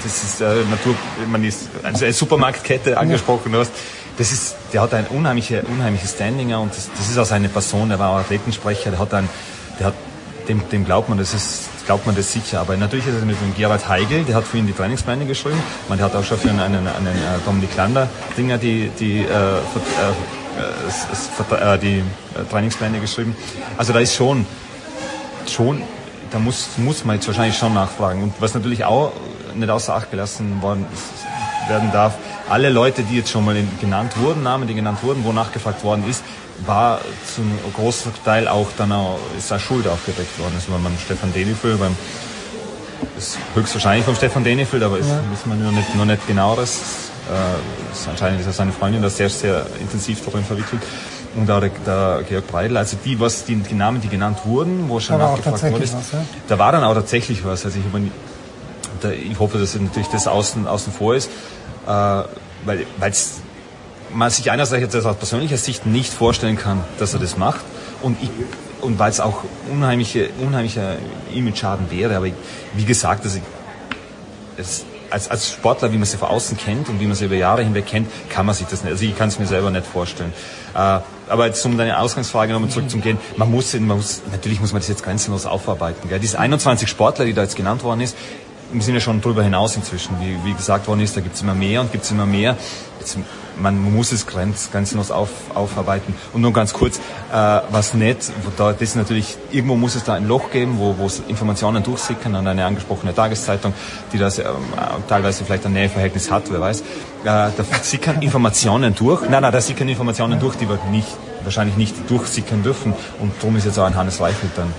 das 0.02 0.24
ist 0.24 0.40
äh, 0.40 0.64
Natur, 0.70 0.94
man 1.30 1.44
ist 1.44 1.68
also 1.82 2.04
eine 2.04 2.14
Supermarktkette 2.14 2.98
angesprochen 2.98 3.54
hast. 3.56 3.72
Das 4.18 4.32
ist, 4.32 4.56
der 4.72 4.82
hat 4.82 4.92
ein 4.94 5.06
unheimliche, 5.06 5.62
unheimliches 5.62 6.12
Standing 6.12 6.54
und 6.54 6.74
das, 6.74 6.90
das 6.96 7.08
ist 7.08 7.18
auch 7.18 7.24
seine 7.24 7.48
Person. 7.48 7.88
Der 7.88 7.98
war 7.98 8.10
auch 8.10 8.18
Athletensprecher. 8.18 8.90
Der 8.90 8.98
hat 8.98 9.14
ein, 9.14 9.28
der 9.78 9.86
hat, 9.88 9.94
dem, 10.48 10.68
dem 10.68 10.84
glaubt 10.84 11.08
man, 11.08 11.16
das 11.16 11.32
ist, 11.32 11.68
glaubt 11.86 12.06
man 12.06 12.14
das 12.14 12.32
sicher. 12.32 12.60
Aber 12.60 12.76
natürlich 12.76 13.06
ist 13.06 13.14
es 13.14 13.24
mit 13.24 13.36
dem 13.40 13.54
Gerald 13.56 13.88
Heigel, 13.88 14.24
der 14.24 14.36
hat 14.36 14.44
für 14.44 14.58
ihn 14.58 14.66
die 14.66 14.72
Trainingspläne 14.72 15.26
geschrieben. 15.26 15.60
Man, 15.88 15.98
der 15.98 16.06
hat 16.06 16.14
auch 16.14 16.24
schon 16.24 16.38
für 16.38 16.50
einen, 16.50 16.60
einen, 16.60 16.86
einen 16.86 17.06
äh, 17.06 17.40
Dominik 17.44 17.74
Lander 17.76 18.08
Dinger 18.36 18.58
die, 18.58 18.90
die, 18.98 19.20
äh, 19.20 19.24
äh, 19.24 21.74
äh, 21.74 21.78
die 21.78 21.98
äh, 21.98 22.02
Trainingspläne 22.50 23.00
geschrieben. 23.00 23.34
Also 23.78 23.92
da 23.92 24.00
ist 24.00 24.14
schon, 24.14 24.46
schon, 25.48 25.82
da 26.30 26.38
muss, 26.38 26.68
muss 26.76 27.04
man 27.04 27.16
jetzt 27.16 27.26
wahrscheinlich 27.26 27.56
schon 27.56 27.74
nachfragen. 27.74 28.22
Und 28.22 28.34
was 28.38 28.54
natürlich 28.54 28.84
auch 28.84 29.12
nicht 29.54 29.70
außer 29.70 29.94
Acht 29.94 30.10
gelassen 30.10 30.60
worden 30.62 30.86
werden 31.68 31.90
darf. 31.92 32.14
Alle 32.48 32.68
Leute, 32.68 33.02
die 33.02 33.16
jetzt 33.16 33.30
schon 33.30 33.44
mal 33.44 33.56
genannt 33.80 34.12
wurden, 34.16 34.42
Namen, 34.42 34.66
die 34.66 34.74
genannt 34.74 35.02
wurden, 35.02 35.24
wo 35.24 35.32
nachgefragt 35.32 35.84
worden 35.84 36.04
ist, 36.08 36.22
war 36.66 37.00
zum 37.34 37.50
großen 37.74 38.12
Teil 38.24 38.48
auch 38.48 38.66
dann 38.76 38.92
auch, 38.92 39.18
ist 39.38 39.50
da 39.50 39.58
Schuld 39.58 39.86
aufgedeckt 39.86 40.38
worden. 40.38 40.52
Das 40.56 40.70
war 40.70 40.78
beim 40.78 40.98
Stefan 40.98 41.32
Denifel, 41.32 41.76
beim 41.76 41.96
ist 43.16 43.38
höchstwahrscheinlich 43.54 44.04
vom 44.04 44.14
Stefan 44.14 44.44
Denifel, 44.44 44.82
aber 44.82 44.98
ja. 44.98 45.04
wissen 45.30 45.46
wir 45.46 45.54
noch 45.54 45.72
nicht, 45.72 45.94
noch 45.94 46.04
nicht 46.04 46.26
genaueres. 46.26 47.10
Äh, 47.28 48.10
anscheinend 48.10 48.40
ist 48.40 48.46
er 48.46 48.52
seine 48.52 48.72
Freundin 48.72 49.02
da 49.02 49.10
sehr, 49.10 49.30
sehr 49.30 49.66
intensiv 49.80 50.24
darin 50.24 50.44
verwickelt. 50.44 50.82
Und 51.36 51.50
auch 51.50 51.60
der, 51.60 51.70
der 51.86 52.24
Georg 52.28 52.46
Breidel, 52.48 52.76
also 52.76 52.96
die, 53.04 53.20
was 53.20 53.44
die, 53.44 53.56
die 53.56 53.74
Namen, 53.74 54.00
die 54.00 54.08
genannt 54.08 54.38
wurden, 54.44 54.88
wo 54.88 54.98
schon 54.98 55.18
nachgefragt 55.18 55.62
wurde, 55.62 55.84
ja? 55.84 56.00
da 56.48 56.58
war 56.58 56.72
dann 56.72 56.82
auch 56.82 56.94
tatsächlich 56.94 57.44
was. 57.44 57.64
Also 57.64 57.78
ich 57.78 57.84
habe 57.84 58.10
ich 59.04 59.38
hoffe, 59.38 59.58
dass 59.58 59.74
natürlich 59.74 60.08
das 60.08 60.26
außen, 60.26 60.66
außen 60.66 60.92
vor 60.92 61.14
ist, 61.14 61.30
äh, 61.86 61.90
weil 61.90 62.86
weil's, 62.98 63.40
man 64.12 64.30
sich 64.30 64.50
einerseits 64.50 64.94
aus 64.94 65.16
persönlicher 65.16 65.56
Sicht 65.56 65.86
nicht 65.86 66.12
vorstellen 66.12 66.56
kann, 66.56 66.82
dass 66.98 67.14
er 67.14 67.20
das 67.20 67.36
macht 67.36 67.60
und 68.02 68.16
ich, 68.22 68.30
und 68.80 68.98
weil 68.98 69.10
es 69.10 69.20
auch 69.20 69.44
unheimliche, 69.70 70.30
unheimlicher 70.40 70.96
Image-Schaden 71.34 71.90
wäre. 71.90 72.16
Aber 72.16 72.26
ich, 72.26 72.34
wie 72.74 72.84
gesagt, 72.84 73.24
also 73.24 73.38
es, 74.56 74.84
als, 75.10 75.30
als 75.30 75.50
Sportler, 75.50 75.92
wie 75.92 75.96
man 75.96 76.06
sie 76.06 76.16
von 76.16 76.28
außen 76.28 76.56
kennt 76.56 76.88
und 76.88 77.00
wie 77.00 77.06
man 77.06 77.16
sie 77.16 77.24
über 77.24 77.34
Jahre 77.34 77.62
hinweg 77.62 77.86
kennt, 77.86 78.08
kann 78.28 78.46
man 78.46 78.54
sich 78.54 78.66
das 78.66 78.82
nicht. 78.82 78.92
Also 78.92 79.04
ich 79.04 79.16
kann 79.16 79.28
es 79.28 79.38
mir 79.38 79.46
selber 79.46 79.70
nicht 79.70 79.86
vorstellen. 79.86 80.32
Äh, 80.74 81.00
aber 81.28 81.46
jetzt 81.46 81.64
um 81.66 81.76
deine 81.76 81.98
Ausgangsfrage 81.98 82.52
nochmal 82.52 82.70
zurückzugehen, 82.70 83.18
man 83.36 83.50
muss, 83.50 83.74
man 83.74 83.96
muss, 83.96 84.22
natürlich 84.30 84.60
muss 84.60 84.72
man 84.72 84.80
das 84.80 84.88
jetzt 84.88 85.02
grenzenlos 85.02 85.46
aufarbeiten. 85.46 86.08
Gell? 86.08 86.20
Diese 86.20 86.38
21 86.38 86.88
Sportler, 86.88 87.24
die 87.24 87.34
da 87.34 87.42
jetzt 87.42 87.56
genannt 87.56 87.82
worden 87.82 88.00
ist, 88.00 88.16
im 88.72 88.80
Sinne 88.80 89.00
schon 89.00 89.20
drüber 89.20 89.42
hinaus 89.42 89.76
inzwischen. 89.76 90.16
Wie, 90.20 90.36
wie 90.44 90.54
gesagt 90.54 90.86
worden 90.88 91.00
ist, 91.00 91.16
da 91.16 91.20
gibt 91.20 91.34
es 91.34 91.42
immer 91.42 91.54
mehr 91.54 91.80
und 91.80 91.92
gibt 91.92 92.04
es 92.04 92.10
immer 92.10 92.26
mehr. 92.26 92.56
Jetzt, 92.98 93.18
man 93.60 93.94
muss 93.94 94.12
es 94.12 94.26
grenz, 94.26 94.70
grenzenlos 94.70 95.10
auf, 95.10 95.30
aufarbeiten. 95.54 96.14
Und 96.32 96.40
nur 96.40 96.52
ganz 96.52 96.72
kurz, 96.72 96.98
äh, 96.98 97.60
was 97.70 97.94
nett, 97.94 98.30
da, 98.56 98.72
das 98.72 98.82
ist 98.82 98.96
natürlich, 98.96 99.36
irgendwo 99.50 99.76
muss 99.76 99.94
es 99.94 100.04
da 100.04 100.14
ein 100.14 100.26
Loch 100.26 100.50
geben, 100.50 100.78
wo, 100.78 100.96
wo 100.98 101.10
Informationen 101.28 101.82
durchsickern 101.82 102.34
an 102.34 102.46
eine 102.46 102.64
angesprochene 102.64 103.14
Tageszeitung, 103.14 103.74
die 104.12 104.18
das 104.18 104.38
ähm, 104.38 104.46
teilweise 105.08 105.44
vielleicht 105.44 105.66
ein 105.66 105.72
Näheverhältnis 105.72 106.30
hat, 106.30 106.44
wer 106.50 106.60
weiß. 106.60 106.80
Äh, 106.80 106.84
da 107.24 107.52
sickern 107.82 108.16
Informationen 108.22 108.94
durch. 108.94 109.28
Nein, 109.28 109.42
nein, 109.42 109.52
da 109.52 109.60
sickern 109.60 109.88
Informationen 109.88 110.40
durch, 110.40 110.56
die 110.56 110.68
wir 110.68 110.78
nicht, 110.90 111.08
wahrscheinlich 111.42 111.76
nicht 111.76 112.10
durchsickern 112.10 112.62
dürfen. 112.62 112.94
Und 113.20 113.32
darum 113.40 113.56
ist 113.56 113.66
jetzt 113.66 113.78
auch 113.78 113.84
ein 113.84 113.94
Hannes 113.94 114.20
Weichelt 114.20 114.52
dann 114.56 114.72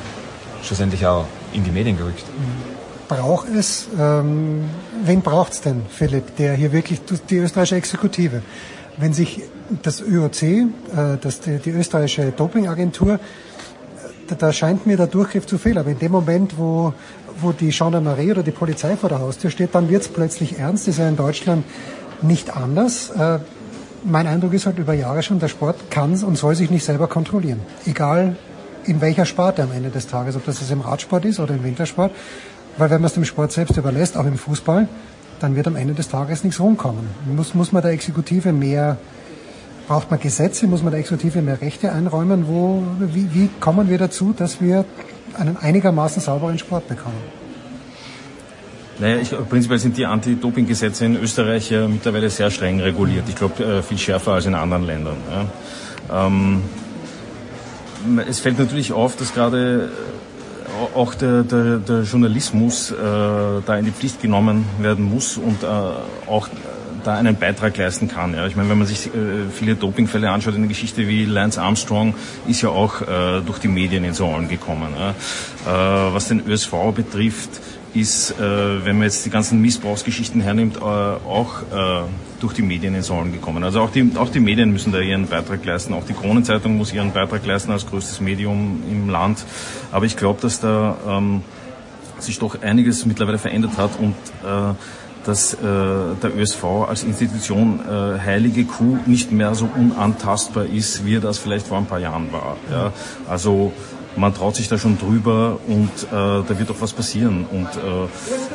schlussendlich 0.63 1.05
auch 1.05 1.25
in 1.53 1.63
die 1.63 1.71
Medien 1.71 1.97
gerückt. 1.97 2.23
Braucht 3.11 3.49
es, 3.49 3.89
ähm, 3.99 4.69
wen 5.03 5.19
braucht 5.19 5.51
es 5.51 5.59
denn, 5.59 5.81
Philipp, 5.89 6.37
der 6.37 6.53
hier 6.53 6.71
wirklich, 6.71 7.01
die 7.29 7.39
österreichische 7.39 7.75
Exekutive, 7.75 8.41
wenn 8.95 9.11
sich 9.11 9.41
das 9.83 9.99
ÖOC, 9.99 10.43
äh, 10.43 10.67
das, 11.19 11.41
die, 11.41 11.57
die 11.57 11.71
österreichische 11.71 12.31
Dopingagentur, 12.31 13.19
da, 14.29 14.35
da 14.35 14.53
scheint 14.53 14.87
mir 14.87 14.95
der 14.95 15.07
Durchgriff 15.07 15.45
zu 15.45 15.57
fehlen. 15.57 15.77
Aber 15.79 15.89
in 15.89 15.99
dem 15.99 16.13
Moment, 16.13 16.57
wo, 16.57 16.93
wo 17.41 17.51
die 17.51 17.71
Gendarmerie 17.71 18.31
oder 18.31 18.43
die 18.43 18.51
Polizei 18.51 18.95
vor 18.95 19.09
der 19.09 19.19
Haustür 19.19 19.51
steht, 19.51 19.75
dann 19.75 19.89
wird 19.89 20.03
es 20.03 20.07
plötzlich 20.07 20.57
ernst. 20.57 20.87
Ist 20.87 20.99
ja 20.99 21.09
in 21.09 21.17
Deutschland 21.17 21.65
nicht 22.21 22.55
anders. 22.55 23.09
Äh, 23.09 23.39
mein 24.05 24.25
Eindruck 24.25 24.53
ist 24.53 24.67
halt 24.67 24.79
über 24.79 24.93
Jahre 24.93 25.21
schon, 25.21 25.37
der 25.37 25.49
Sport 25.49 25.91
kann 25.91 26.13
und 26.23 26.37
soll 26.37 26.55
sich 26.55 26.69
nicht 26.69 26.85
selber 26.85 27.07
kontrollieren. 27.07 27.59
Egal 27.85 28.37
in 28.85 29.01
welcher 29.01 29.25
Sparte 29.25 29.63
am 29.63 29.71
Ende 29.71 29.89
des 29.89 30.07
Tages, 30.07 30.35
ob 30.35 30.45
das 30.45 30.59
jetzt 30.59 30.71
im 30.71 30.81
Radsport 30.81 31.25
ist 31.25 31.39
oder 31.39 31.53
im 31.53 31.63
Wintersport. 31.63 32.11
Weil 32.77 32.89
wenn 32.89 33.01
man 33.01 33.07
es 33.07 33.13
dem 33.13 33.25
Sport 33.25 33.51
selbst 33.51 33.77
überlässt, 33.77 34.17
auch 34.17 34.25
im 34.25 34.37
Fußball, 34.37 34.87
dann 35.39 35.55
wird 35.55 35.67
am 35.67 35.75
Ende 35.75 35.93
des 35.93 36.07
Tages 36.07 36.43
nichts 36.43 36.59
rumkommen. 36.59 37.07
Muss, 37.25 37.53
muss 37.53 37.71
man 37.71 37.81
der 37.81 37.91
Exekutive 37.91 38.53
mehr, 38.53 38.97
braucht 39.87 40.11
man 40.11 40.19
Gesetze, 40.19 40.67
muss 40.67 40.83
man 40.83 40.91
der 40.91 40.99
Exekutive 40.99 41.41
mehr 41.41 41.61
Rechte 41.61 41.91
einräumen? 41.91 42.47
Wo, 42.47 42.83
wie, 42.99 43.33
wie 43.33 43.49
kommen 43.59 43.89
wir 43.89 43.97
dazu, 43.97 44.33
dass 44.37 44.61
wir 44.61 44.85
einen 45.37 45.57
einigermaßen 45.57 46.21
sauberen 46.21 46.57
Sport 46.59 46.87
bekommen? 46.87 47.41
Naja, 48.99 49.17
ich, 49.17 49.31
prinzipiell 49.49 49.79
sind 49.79 49.97
die 49.97 50.05
Anti-Doping-Gesetze 50.05 51.05
in 51.05 51.15
Österreich 51.15 51.71
ja 51.71 51.87
mittlerweile 51.87 52.29
sehr 52.29 52.51
streng 52.51 52.79
reguliert. 52.79 53.23
Ich 53.27 53.35
glaube, 53.35 53.63
äh, 53.63 53.81
viel 53.81 53.97
schärfer 53.97 54.33
als 54.33 54.45
in 54.45 54.53
anderen 54.53 54.85
Ländern. 54.85 55.17
Ja. 56.07 56.27
Ähm, 56.27 56.61
es 58.29 58.39
fällt 58.39 58.59
natürlich 58.59 58.93
auf, 58.93 59.15
dass 59.15 59.33
gerade 59.33 59.89
äh, 59.89 60.10
auch 60.95 61.15
der, 61.15 61.43
der, 61.43 61.77
der 61.77 62.01
Journalismus 62.03 62.91
äh, 62.91 62.95
da 62.95 63.75
in 63.77 63.85
die 63.85 63.91
Pflicht 63.91 64.21
genommen 64.21 64.65
werden 64.79 65.05
muss 65.05 65.37
und 65.37 65.63
äh, 65.63 65.67
auch 66.29 66.47
da 67.03 67.15
einen 67.15 67.35
Beitrag 67.35 67.77
leisten 67.77 68.07
kann. 68.07 68.33
Ja. 68.33 68.45
Ich 68.47 68.55
meine, 68.55 68.69
wenn 68.69 68.77
man 68.77 68.87
sich 68.87 69.07
äh, 69.07 69.09
viele 69.51 69.75
Dopingfälle 69.75 70.29
anschaut 70.29 70.55
in 70.55 70.61
der 70.61 70.69
Geschichte 70.69 71.07
wie 71.07 71.25
Lance 71.25 71.61
Armstrong, 71.61 72.13
ist 72.47 72.61
ja 72.61 72.69
auch 72.69 73.01
äh, 73.01 73.41
durch 73.45 73.59
die 73.59 73.67
Medien 73.67 74.03
ins 74.03 74.21
Rollen 74.21 74.47
gekommen. 74.47 74.93
Ja. 74.97 75.09
Äh, 75.09 76.13
was 76.13 76.27
den 76.27 76.45
ÖSV 76.47 76.73
betrifft, 76.95 77.49
ist, 77.93 78.31
äh, 78.39 78.85
wenn 78.85 78.97
man 78.97 79.03
jetzt 79.03 79.25
die 79.25 79.29
ganzen 79.29 79.61
Missbrauchsgeschichten 79.61 80.41
hernimmt, 80.41 80.77
äh, 80.77 80.79
auch 80.81 81.61
äh, 81.73 82.03
durch 82.41 82.53
die 82.53 82.61
Medien 82.61 82.95
ins 82.95 83.09
Rollen 83.09 83.31
gekommen. 83.31 83.63
Also 83.63 83.81
auch 83.81 83.91
die, 83.91 84.11
auch 84.15 84.29
die 84.29 84.39
Medien 84.39 84.71
müssen 84.71 84.91
da 84.91 84.99
ihren 84.99 85.27
Beitrag 85.27 85.63
leisten. 85.63 85.93
Auch 85.93 86.05
die 86.05 86.13
Kronenzeitung 86.13 86.75
muss 86.75 86.91
ihren 86.91 87.11
Beitrag 87.11 87.45
leisten 87.45 87.71
als 87.71 87.85
größtes 87.85 88.19
Medium 88.19 88.83
im 88.89 89.09
Land. 89.09 89.45
Aber 89.91 90.05
ich 90.05 90.17
glaube, 90.17 90.41
dass 90.41 90.59
da 90.59 90.97
ähm, 91.07 91.43
sich 92.19 92.39
doch 92.39 92.61
einiges 92.61 93.05
mittlerweile 93.05 93.37
verändert 93.37 93.77
hat 93.77 93.91
und 93.99 94.15
äh, 94.43 94.73
dass 95.25 95.53
äh, 95.53 95.57
der 95.61 96.35
ÖSV 96.35 96.63
als 96.89 97.03
Institution 97.03 97.79
äh, 97.79 98.19
heilige 98.19 98.65
Kuh 98.65 98.97
nicht 99.05 99.31
mehr 99.31 99.53
so 99.53 99.69
unantastbar 99.75 100.65
ist, 100.65 101.05
wie 101.05 101.17
er 101.17 101.21
das 101.21 101.37
vielleicht 101.37 101.67
vor 101.67 101.77
ein 101.77 101.85
paar 101.85 101.99
Jahren 101.99 102.33
war. 102.33 102.57
Ja? 102.71 102.91
Also 103.29 103.71
man 104.15 104.33
traut 104.33 104.55
sich 104.55 104.67
da 104.67 104.77
schon 104.77 104.97
drüber 104.97 105.59
und 105.67 105.89
äh, 106.03 106.09
da 106.11 106.59
wird 106.59 106.69
auch 106.71 106.79
was 106.79 106.93
passieren. 106.93 107.45
Und 107.51 107.67
äh, 107.67 108.07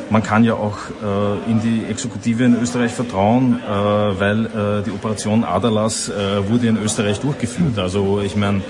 man 0.09 0.23
kann 0.23 0.43
ja 0.43 0.53
auch 0.53 0.77
äh, 1.03 1.51
in 1.51 1.61
die 1.61 1.85
Exekutive 1.89 2.43
in 2.43 2.61
Österreich 2.61 2.91
vertrauen, 2.91 3.59
äh, 3.59 3.69
weil 4.19 4.45
äh, 4.45 4.83
die 4.85 4.91
Operation 4.91 5.43
Adalas 5.43 6.09
äh, 6.09 6.49
wurde 6.49 6.67
in 6.67 6.77
Österreich 6.77 7.19
durchgeführt. 7.19 7.79
Also 7.79 8.21
ich 8.21 8.35
meine, 8.35 8.61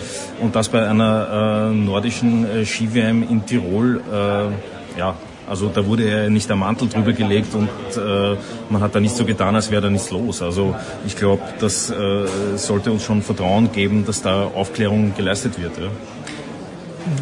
und 0.42 0.56
das 0.56 0.70
bei 0.70 0.88
einer 0.88 1.72
äh, 1.72 1.76
nordischen 1.76 2.46
äh, 2.46 2.66
Ski-WM 2.66 3.24
in 3.24 3.46
Tirol, 3.46 4.02
äh, 4.12 5.00
ja, 5.00 5.16
also 5.48 5.70
da 5.74 5.86
wurde 5.86 6.10
ja 6.10 6.30
nicht 6.30 6.50
der 6.50 6.58
Mantel 6.58 6.90
drüber 6.90 7.14
gelegt 7.14 7.56
und 7.56 7.70
äh, 7.96 8.36
man 8.70 8.82
hat 8.82 8.96
da 8.96 9.00
nicht 9.00 9.16
so 9.16 9.24
getan, 9.24 9.56
als 9.56 9.72
wäre 9.72 9.82
da 9.82 9.90
nichts 9.90 10.12
los. 10.12 10.42
Also 10.42 10.76
ich 11.06 11.16
glaube, 11.16 11.42
das 11.60 11.90
äh, 11.90 12.26
sollte 12.56 12.92
uns 12.92 13.04
schon 13.04 13.22
Vertrauen 13.22 13.72
geben, 13.72 14.06
dass 14.06 14.22
da 14.22 14.44
Aufklärung 14.44 15.14
geleistet 15.16 15.62
wird. 15.62 15.78
Ja. 15.78 15.88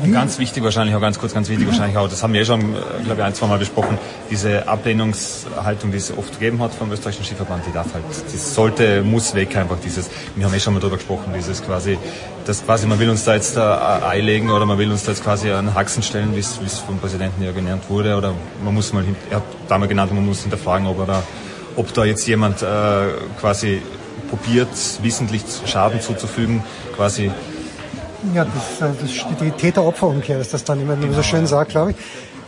Und 0.04 0.12
ganz 0.12 0.40
wichtig 0.40 0.64
wahrscheinlich 0.64 0.96
auch, 0.96 1.02
ganz 1.02 1.20
kurz, 1.20 1.34
ganz 1.34 1.50
wichtig 1.50 1.68
wahrscheinlich 1.68 1.98
auch, 1.98 2.10
das 2.10 2.22
haben 2.24 2.34
wir 2.34 2.42
eh 2.42 2.46
schon, 2.46 2.62
äh, 2.62 3.04
glaube 3.04 3.22
ich, 3.22 3.24
ein, 3.24 3.34
zwei 3.34 3.48
Mal 3.48 3.60
besprochen, 3.60 3.98
diese 4.30 4.68
Ablehnungshaltung, 4.68 5.92
die 5.92 5.98
es 5.98 6.16
oft 6.16 6.34
gegeben 6.40 6.62
hat 6.62 6.74
vom 6.74 6.92
österreichischen 6.92 7.26
Skiverband, 7.26 7.66
die 7.68 7.72
darf 7.72 7.94
halt, 7.94 8.04
die 8.32 8.38
sollte, 8.38 9.04
muss 9.04 9.36
weg 9.36 9.56
einfach 9.58 9.78
dieses, 9.84 10.10
wir 10.36 10.46
haben 10.46 10.54
eh 10.54 10.60
schon 10.60 10.74
mal 10.74 10.80
darüber 10.80 10.98
gesprochen, 10.98 11.34
dieses 11.36 11.64
quasi, 11.64 11.98
das 12.46 12.66
quasi, 12.66 12.88
man 12.88 13.00
will 13.00 13.10
uns 13.10 13.24
da 13.24 13.36
jetzt 13.36 13.58
da 13.58 14.02
Ei 14.08 14.22
legen 14.22 14.50
oder 14.50 14.66
man 14.66 14.78
will 14.78 14.92
uns 14.92 15.04
da 15.04 15.12
jetzt 15.12 15.24
quasi 15.24 15.52
einen 15.52 15.74
Haxen 15.74 16.04
stellen, 16.04 16.36
wie 16.36 16.40
es 16.40 16.80
vom 16.80 16.98
Präsidenten 17.00 17.44
ja 17.44 17.52
genannt 17.52 17.84
wurde, 17.90 18.16
oder 18.16 18.34
man 18.64 18.74
muss 18.74 18.94
mal, 18.94 19.04
er 19.30 19.38
hat 19.38 19.44
damals 19.68 19.90
genannt, 19.90 20.14
man 20.14 20.26
muss 20.26 20.42
hinterfragen, 20.42 20.88
ob 20.88 21.00
er 21.00 21.06
da, 21.06 21.24
ob 21.76 21.94
da 21.94 22.06
jetzt 22.06 22.28
jemand 22.28 22.62
äh, 22.62 22.66
quasi 23.40 23.82
probiert, 24.30 24.70
wissentlich 25.02 25.44
Schaden 25.66 26.02
zuzufügen, 26.02 26.64
quasi 26.96 27.32
ja, 28.34 28.46
das, 28.46 28.82
äh, 28.82 28.94
das, 29.02 29.38
die 29.40 29.52
Täter-Opfer-Umkehr 29.52 30.40
ist 30.40 30.54
das 30.54 30.64
dann 30.64 30.82
immer, 30.82 31.00
wie 31.02 31.06
man 31.06 31.16
so 31.16 31.24
schön 31.24 31.48
sagt, 31.48 31.72
glaube 31.72 31.92
ich. 31.92 31.98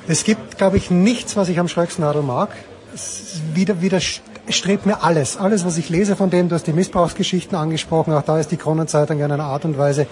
Es 0.07 0.23
gibt, 0.23 0.57
glaube 0.57 0.77
ich, 0.77 0.89
nichts, 0.89 1.35
was 1.35 1.49
ich 1.49 1.59
am 1.59 1.67
Schröcksnadel 1.67 2.21
mag. 2.21 2.49
Es 2.93 3.41
wieder, 3.53 3.81
widerstrebt 3.81 4.85
mir 4.85 5.03
alles. 5.03 5.37
Alles, 5.37 5.65
was 5.65 5.77
ich 5.77 5.89
lese 5.89 6.15
von 6.15 6.29
dem, 6.29 6.47
du 6.47 6.55
hast 6.55 6.65
die 6.65 6.73
Missbrauchsgeschichten 6.73 7.57
angesprochen, 7.57 8.13
auch 8.13 8.21
da 8.21 8.39
ist 8.39 8.51
die 8.51 8.57
Kronenzeitung 8.57 9.19
in 9.19 9.31
einer 9.31 9.43
Art 9.43 9.65
und 9.65 9.77
Weise 9.77 10.07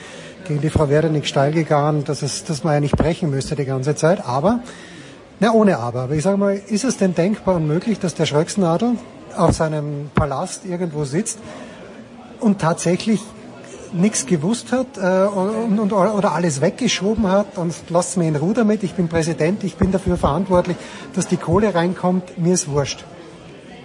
gegen 0.46 0.62
die 0.62 0.70
Frau 0.70 0.90
Werdenig 0.90 1.28
steil 1.28 1.54
gegangen, 1.54 2.04
dass, 2.04 2.22
es, 2.22 2.44
dass 2.44 2.64
man 2.64 2.74
ja 2.74 2.80
nicht 2.82 2.98
brechen 2.98 3.30
müsste 3.30 3.56
die 3.56 3.66
ganze 3.66 3.96
Zeit. 3.96 4.26
Aber, 4.26 4.60
na 5.40 5.52
ohne 5.54 5.80
Aber, 5.80 6.02
aber 6.02 6.14
ich 6.16 6.24
sage 6.24 6.38
mal, 6.38 6.56
ist 6.56 6.84
es 6.84 6.98
denn 6.98 7.16
denkbar 7.16 7.56
und 7.56 7.66
möglich, 7.66 7.98
dass 8.00 8.14
der 8.14 8.26
Schröcksnadel 8.26 8.98
auf 9.38 9.56
seinem 9.56 10.10
Palast 10.14 10.66
irgendwo 10.66 11.06
sitzt 11.06 11.40
und 12.40 12.60
tatsächlich 12.60 13.22
nichts 13.94 14.26
gewusst 14.26 14.72
hat 14.72 14.98
äh, 14.98 15.28
und, 15.28 15.80
und, 15.80 15.94
oder 15.94 16.34
alles 16.34 16.62
weggeschoben 16.62 17.28
hat 17.28 17.58
und 17.58 17.74
lasst 17.90 18.18
mir 18.18 18.28
in 18.28 18.36
Ruhe 18.36 18.54
damit, 18.54 18.84
ich 18.84 18.94
bin 18.94 19.08
Präsident, 19.08 19.64
ich 19.64 19.76
bin 19.76 19.92
dafür 19.92 20.18
verantwortlich, 20.18 20.78
dass 21.14 21.28
die 21.28 21.38
Kohle 21.38 21.74
reinkommt, 21.74 22.38
mir 22.38 22.54
ist 22.54 22.68
wurscht. 22.70 23.06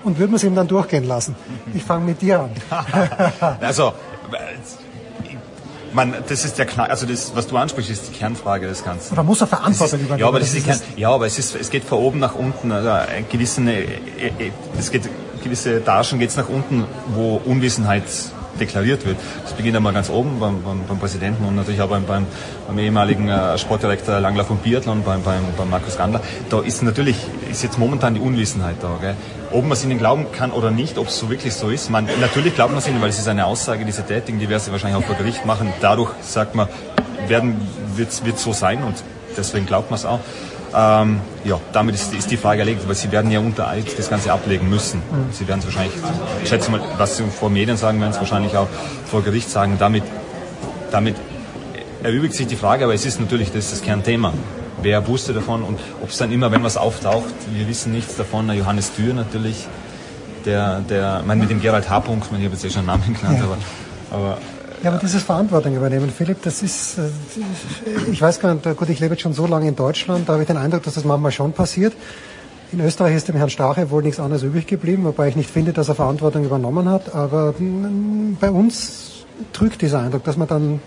Und 0.03 0.19
würden 0.19 0.33
wir 0.33 0.37
es 0.37 0.45
ihm 0.45 0.55
dann 0.55 0.67
durchgehen 0.67 1.05
lassen. 1.05 1.37
Ich 1.75 1.85
fange 1.85 2.07
mit 2.07 2.23
dir 2.23 2.41
an. 2.41 2.51
also, 3.61 3.93
man, 5.93 6.15
das 6.27 6.45
ist 6.45 6.59
der 6.59 6.67
also 6.91 7.07
das, 7.07 7.33
was 7.35 7.47
du 7.47 7.57
ansprichst, 7.57 7.91
ist 7.91 8.09
die 8.09 8.19
Kernfrage 8.19 8.67
des 8.67 8.83
Ganzen. 8.83 9.12
Oder 9.12 9.23
muss 9.23 9.43
er 9.43 9.47
Verantwortung 9.47 10.01
übernehmen? 10.01 10.20
Ja, 10.20 10.29
aber 10.29 10.41
das 10.41 10.55
ist 10.55 10.65
Kern, 10.65 10.81
ja, 10.97 11.11
aber 11.11 11.27
es 11.27 11.39
ist, 11.39 11.55
es 11.55 11.69
geht 11.69 11.85
von 11.85 11.99
oben 11.99 12.19
nach 12.19 12.35
unten. 12.35 12.73
Also 12.73 12.89
ein 12.89 13.27
gewissen, 13.29 13.69
äh, 13.69 13.83
äh, 13.83 14.53
es 14.79 14.91
geht 14.91 15.03
gewisse 15.43 15.77
Etagen 15.77 16.19
geht 16.19 16.31
es 16.31 16.37
nach 16.37 16.49
unten, 16.49 16.85
wo 17.15 17.41
Unwissenheit 17.45 18.05
deklariert 18.61 19.05
wird. 19.07 19.17
Das 19.43 19.53
beginnt 19.55 19.77
einmal 19.77 19.93
ganz 19.93 20.11
oben 20.11 20.39
beim, 20.39 20.63
beim, 20.63 20.85
beim 20.87 20.99
Präsidenten 20.99 21.45
und 21.45 21.57
natürlich 21.57 21.81
auch 21.81 21.89
beim, 21.89 22.05
beim, 22.05 22.27
beim 22.67 22.79
ehemaligen 22.79 23.29
äh, 23.29 23.59
Sportdirektor 23.59 24.21
Langlauf 24.21 24.51
und 24.51 24.63
Biathlon, 24.63 25.03
beim, 25.03 25.23
beim, 25.23 25.43
beim 25.57 25.71
Markus 25.71 25.97
Gandler. 25.97 26.21
Da 26.49 26.61
ist 26.61 26.83
natürlich, 26.83 27.17
ist 27.51 27.63
jetzt 27.63 27.79
momentan 27.79 28.15
die 28.15 28.21
Unwissenheit 28.21 28.77
da. 28.83 28.99
Gell? 29.01 29.17
Ob 29.51 29.63
man 29.63 29.73
es 29.73 29.85
ihnen 29.85 29.99
glauben 29.99 30.27
kann 30.33 30.53
oder 30.53 30.71
nicht, 30.71 30.99
ob 30.99 31.09
es 31.09 31.19
so 31.19 31.31
wirklich 31.31 31.55
so 31.55 31.69
ist. 31.69 31.91
Man, 31.91 32.09
natürlich 32.21 32.55
glaubt 32.55 32.71
man 32.71 32.79
es 32.79 32.89
ihnen, 32.89 33.01
weil 33.01 33.09
es 33.09 33.19
ist 33.19 33.29
eine 33.29 33.47
Aussage, 33.47 33.85
diese 33.85 34.05
tätigen, 34.05 34.39
die 34.39 34.49
werden 34.49 34.63
sie 34.63 34.71
wahrscheinlich 34.71 35.03
auch 35.03 35.07
vor 35.07 35.17
Gericht 35.17 35.45
machen. 35.47 35.73
Dadurch, 35.81 36.11
sagt 36.23 36.55
man, 36.55 36.69
wird 37.27 38.09
es 38.09 38.43
so 38.43 38.53
sein 38.53 38.83
und 38.83 38.95
deswegen 39.37 39.67
glaubt 39.67 39.91
man 39.91 39.99
es 39.99 40.05
auch. 40.05 40.21
Ähm, 40.75 41.21
ja, 41.45 41.61
damit 41.73 41.97
ist, 41.97 42.15
ist, 42.15 42.31
die 42.31 42.37
Frage 42.37 42.61
erledigt, 42.61 42.87
weil 42.87 42.95
sie 42.95 43.11
werden 43.11 43.31
ja 43.31 43.41
unter 43.41 43.69
Eid 43.69 43.99
das 43.99 44.09
Ganze 44.09 44.33
ablegen 44.33 44.69
müssen. 44.69 44.99
Mhm. 44.99 45.33
Sie 45.33 45.49
werden 45.49 45.61
es 45.61 45.67
wahrscheinlich, 45.67 45.95
ich 46.43 46.49
schätze 46.49 46.71
mal, 46.71 46.81
was 46.97 47.17
sie 47.17 47.25
vor 47.25 47.51
Medien 47.51 47.77
sagen, 47.77 48.01
werden 48.01 48.13
es 48.13 48.19
wahrscheinlich 48.19 48.57
auch 48.57 48.69
vor 49.07 49.23
Gericht 49.23 49.51
sagen. 49.51 49.77
Damit, 49.79 50.05
damit 50.93 51.17
erübrigt 52.03 52.35
sich 52.35 52.47
die 52.47 52.57
Frage, 52.57 52.85
aber 52.85 52.95
es 52.95 53.05
ist 53.05 53.21
natürlich 53.21 53.51
das, 53.53 53.71
das 53.71 53.83
Kernthema. 53.83 54.33
Wer 54.83 55.07
wusste 55.09 55.33
davon 55.33 55.63
und 55.63 55.79
ob 56.03 56.11
es 56.11 56.17
dann 56.19 56.33
immer, 56.33 56.53
wenn 56.53 56.63
was 56.63 56.77
auftaucht, 56.77 57.35
wir 57.53 57.69
wissen 57.69 57.93
nichts 57.93 58.17
davon, 58.17 58.47
na, 58.47 58.55
Johannes 58.55 58.93
Dürr 58.95 59.13
natürlich, 59.13 59.67
der, 60.47 60.81
der, 60.81 61.23
mein, 61.27 61.39
mit 61.39 61.51
dem 61.51 61.61
Gerald 61.61 61.91
H. 61.91 62.01
Punkt, 62.01 62.27
ich 62.27 62.45
habe 62.45 62.55
jetzt 62.55 62.65
eh 62.65 62.71
schon 62.71 62.89
einen 62.89 63.01
Namen 63.01 63.15
genannt, 63.15 63.39
ja. 63.41 63.45
aber, 63.45 63.59
aber 64.11 64.39
ja, 64.83 64.91
aber 64.91 64.99
dieses 64.99 65.23
Verantwortung 65.23 65.76
übernehmen, 65.76 66.10
Philipp, 66.10 66.42
das 66.42 66.62
ist, 66.62 66.99
äh, 66.99 67.10
ich 68.10 68.20
weiß 68.20 68.41
gar 68.41 68.55
nicht, 68.55 68.76
gut, 68.76 68.89
ich 68.89 69.00
lebe 69.00 69.15
jetzt 69.15 69.23
schon 69.23 69.33
so 69.33 69.47
lange 69.47 69.68
in 69.68 69.76
Deutschland, 69.76 70.28
da 70.28 70.34
habe 70.34 70.42
ich 70.42 70.47
den 70.47 70.57
Eindruck, 70.57 70.83
dass 70.84 70.94
das 70.94 71.05
manchmal 71.05 71.33
schon 71.33 71.52
passiert. 71.52 71.92
In 72.73 72.81
Österreich 72.81 73.17
ist 73.17 73.28
dem 73.28 73.36
Herrn 73.36 73.50
Strache 73.50 73.91
wohl 73.91 74.02
nichts 74.02 74.20
anderes 74.20 74.42
übrig 74.42 74.67
geblieben, 74.67 75.05
wobei 75.05 75.28
ich 75.28 75.36
nicht 75.36 75.50
finde, 75.50 75.73
dass 75.73 75.89
er 75.89 75.97
Verantwortung 75.97 76.44
übernommen 76.44 76.89
hat. 76.89 77.15
Aber 77.15 77.52
mm, 77.59 78.36
bei 78.41 78.50
uns 78.50 79.25
trügt 79.52 79.83
dieser 79.83 80.00
Eindruck, 80.00 80.23
dass 80.25 80.36
man 80.36 80.47
dann 80.47 80.81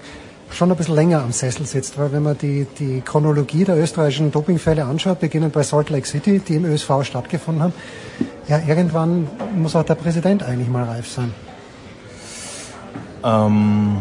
schon 0.49 0.71
ein 0.71 0.77
bisschen 0.77 0.95
länger 0.95 1.21
am 1.21 1.31
Sessel 1.31 1.65
sitzt, 1.65 1.97
weil 1.97 2.11
wenn 2.13 2.23
man 2.23 2.37
die, 2.37 2.67
die 2.79 3.01
Chronologie 3.01 3.65
der 3.65 3.77
österreichischen 3.77 4.31
Dopingfälle 4.31 4.85
anschaut, 4.85 5.19
beginnend 5.19 5.53
bei 5.53 5.63
Salt 5.63 5.89
Lake 5.89 6.07
City, 6.07 6.39
die 6.39 6.55
im 6.55 6.65
ÖSV 6.65 7.03
stattgefunden 7.03 7.63
haben, 7.63 7.73
ja, 8.47 8.61
irgendwann 8.65 9.27
muss 9.55 9.75
auch 9.75 9.83
der 9.83 9.95
Präsident 9.95 10.43
eigentlich 10.43 10.69
mal 10.69 10.83
reif 10.83 11.09
sein. 11.09 11.33
Ähm, 13.23 13.97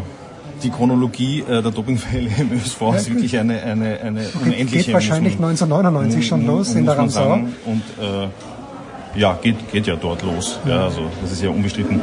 die 0.63 0.69
Chronologie 0.69 1.41
äh, 1.41 1.61
der 1.61 1.71
Dopingfälle 1.71 2.29
im 2.37 2.53
ÖSV 2.53 2.81
ja, 2.81 2.95
ist 2.95 3.09
wirklich 3.09 3.37
eine, 3.37 3.61
eine, 3.61 3.99
eine 3.99 4.27
unendliche. 4.41 4.85
Geht 4.85 4.93
wahrscheinlich 4.93 5.39
man, 5.39 5.51
1999 5.51 6.27
schon 6.27 6.45
los 6.45 6.73
in 6.75 6.85
der 6.85 6.97
Ramsau. 6.97 7.33
Und 7.65 7.83
äh, 7.99 9.19
ja, 9.19 9.37
geht, 9.41 9.71
geht 9.71 9.87
ja 9.87 9.95
dort 9.95 10.23
los. 10.23 10.59
Ja. 10.65 10.75
ja, 10.75 10.83
also 10.85 11.01
das 11.21 11.31
ist 11.31 11.43
ja 11.43 11.49
unbestritten. 11.49 12.01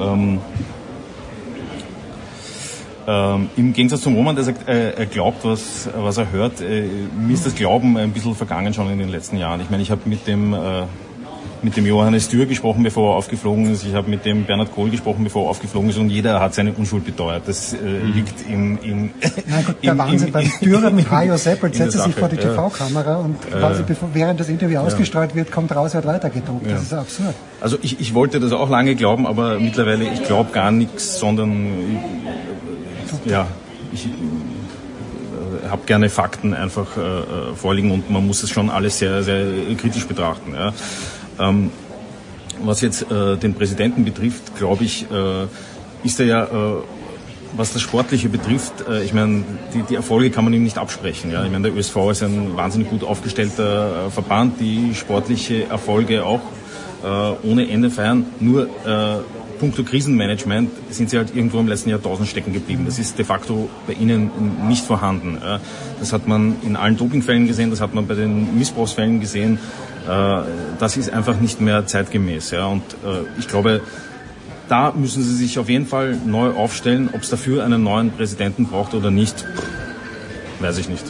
Ähm, 0.00 0.38
ähm, 3.06 3.48
Im 3.56 3.72
Gegensatz 3.72 4.02
zum 4.02 4.14
Roman, 4.14 4.34
der 4.34 4.44
sagt, 4.44 4.68
äh, 4.68 4.90
er 4.90 5.06
glaubt, 5.06 5.44
was, 5.44 5.88
was 5.96 6.18
er 6.18 6.30
hört, 6.30 6.60
äh, 6.60 6.86
mir 7.18 7.34
ist 7.34 7.46
das 7.46 7.54
Glauben 7.54 7.96
ein 7.96 8.12
bisschen 8.12 8.34
vergangen 8.34 8.74
schon 8.74 8.90
in 8.90 8.98
den 8.98 9.08
letzten 9.08 9.38
Jahren. 9.38 9.60
Ich 9.60 9.70
meine, 9.70 9.82
ich 9.82 9.90
habe 9.90 10.02
mit 10.06 10.26
dem 10.26 10.52
äh, 10.52 10.82
mit 11.64 11.76
dem 11.76 11.86
Johannes 11.86 12.28
Dürr 12.28 12.46
gesprochen, 12.46 12.82
bevor 12.82 13.12
er 13.12 13.16
aufgeflogen 13.16 13.72
ist. 13.72 13.84
Ich 13.84 13.94
habe 13.94 14.08
mit 14.10 14.24
dem 14.24 14.44
Bernhard 14.44 14.72
Kohl 14.74 14.90
gesprochen, 14.90 15.24
bevor 15.24 15.46
er 15.46 15.50
aufgeflogen 15.50 15.90
ist. 15.90 15.98
Und 15.98 16.10
jeder 16.10 16.40
hat 16.40 16.54
seine 16.54 16.72
Unschuld 16.72 17.04
beteuert. 17.04 17.42
Das 17.46 17.72
äh, 17.72 17.76
mhm. 17.76 18.12
liegt 18.12 18.48
im, 18.48 18.78
im, 18.82 19.10
Nein, 19.46 19.64
gut, 19.66 19.76
der 19.82 19.92
im, 19.92 19.98
Wahnsinn. 19.98 20.28
Im, 20.28 20.32
Beim 20.32 20.52
Dürer 20.62 20.90
mit 20.90 21.10
Hajo 21.10 21.36
Seppelt 21.36 21.74
setzt 21.74 21.96
er 21.96 22.04
sich 22.04 22.14
vor 22.14 22.28
die 22.28 22.36
TV-Kamera 22.36 23.16
und 23.16 23.36
quasi 23.50 23.82
bevor, 23.82 24.10
während 24.12 24.40
das 24.40 24.48
Interview 24.48 24.78
ausgestrahlt 24.78 25.34
wird, 25.34 25.50
kommt 25.50 25.74
raus, 25.74 25.94
er 25.94 25.98
hat 25.98 26.06
weitergedruckt. 26.06 26.66
Ja. 26.66 26.74
Das 26.74 26.82
ist 26.82 26.92
absurd. 26.92 27.34
Also 27.60 27.78
ich, 27.82 28.00
ich 28.00 28.14
wollte 28.14 28.40
das 28.40 28.52
auch 28.52 28.70
lange 28.70 28.94
glauben, 28.94 29.26
aber 29.26 29.58
mittlerweile, 29.58 30.04
ich 30.04 30.22
glaube 30.24 30.52
gar 30.52 30.70
nichts, 30.70 31.18
sondern 31.18 31.98
ja, 33.24 33.46
ich 33.92 34.06
äh, 34.06 35.68
habe 35.68 35.82
gerne 35.86 36.08
Fakten 36.08 36.54
einfach 36.54 36.96
äh, 36.96 37.00
äh, 37.00 37.54
vorliegen 37.54 37.90
und 37.90 38.10
man 38.10 38.26
muss 38.26 38.42
es 38.42 38.50
schon 38.50 38.70
alles 38.70 38.98
sehr, 38.98 39.22
sehr 39.22 39.44
kritisch 39.76 40.06
betrachten. 40.06 40.54
Ja. 40.54 40.72
Ähm, 41.38 41.70
was 42.64 42.80
jetzt 42.80 43.10
äh, 43.10 43.36
den 43.36 43.54
Präsidenten 43.54 44.04
betrifft, 44.04 44.56
glaube 44.56 44.84
ich, 44.84 45.06
äh, 45.10 45.46
ist 46.04 46.20
er 46.20 46.26
ja, 46.26 46.44
äh, 46.44 46.48
was 47.56 47.72
das 47.72 47.82
Sportliche 47.82 48.28
betrifft, 48.28 48.86
äh, 48.88 49.04
ich 49.04 49.12
meine, 49.12 49.44
die, 49.74 49.82
die 49.82 49.94
Erfolge 49.94 50.30
kann 50.30 50.44
man 50.44 50.52
ihm 50.52 50.64
nicht 50.64 50.78
absprechen. 50.78 51.30
Ja? 51.30 51.44
Ich 51.44 51.50
meine, 51.50 51.70
der 51.70 51.76
ÖSV 51.76 51.96
ist 52.10 52.22
ein 52.22 52.56
wahnsinnig 52.56 52.90
gut 52.90 53.04
aufgestellter 53.04 54.06
äh, 54.06 54.10
Verband, 54.10 54.60
die 54.60 54.94
sportliche 54.94 55.64
Erfolge 55.64 56.24
auch 56.24 56.40
äh, 57.02 57.46
ohne 57.46 57.68
Ende 57.68 57.90
feiern. 57.90 58.26
Nur 58.40 58.68
puncto 59.58 59.82
Krisenmanagement 59.82 60.70
sind 60.90 61.10
sie 61.10 61.16
halt 61.16 61.34
irgendwo 61.34 61.58
im 61.58 61.66
letzten 61.66 61.90
Jahrtausend 61.90 62.28
stecken 62.28 62.52
geblieben. 62.52 62.84
Das 62.86 63.00
ist 63.00 63.18
de 63.18 63.24
facto 63.24 63.68
bei 63.88 63.92
ihnen 63.92 64.30
nicht 64.68 64.84
vorhanden. 64.84 65.36
Das 65.98 66.12
hat 66.12 66.28
man 66.28 66.54
in 66.62 66.76
allen 66.76 66.96
Dopingfällen 66.96 67.48
gesehen, 67.48 67.70
das 67.70 67.80
hat 67.80 67.92
man 67.92 68.06
bei 68.06 68.14
den 68.14 68.56
Missbrauchsfällen 68.56 69.18
gesehen. 69.18 69.58
Äh, 70.08 70.42
das 70.78 70.96
ist 70.96 71.12
einfach 71.12 71.38
nicht 71.38 71.60
mehr 71.60 71.86
zeitgemäß. 71.86 72.52
Und 72.54 72.82
äh, 73.04 73.24
ich 73.38 73.48
glaube, 73.48 73.82
da 74.68 74.92
müssen 74.92 75.22
sie 75.22 75.34
sich 75.34 75.58
auf 75.58 75.68
jeden 75.68 75.86
Fall 75.86 76.16
neu 76.24 76.50
aufstellen. 76.50 77.10
Ob 77.12 77.22
es 77.22 77.30
dafür 77.30 77.64
einen 77.64 77.82
neuen 77.82 78.10
Präsidenten 78.10 78.66
braucht 78.66 78.94
oder 78.94 79.10
nicht, 79.10 79.44
weiß 80.60 80.78
ich 80.78 80.88
nicht. 80.88 81.04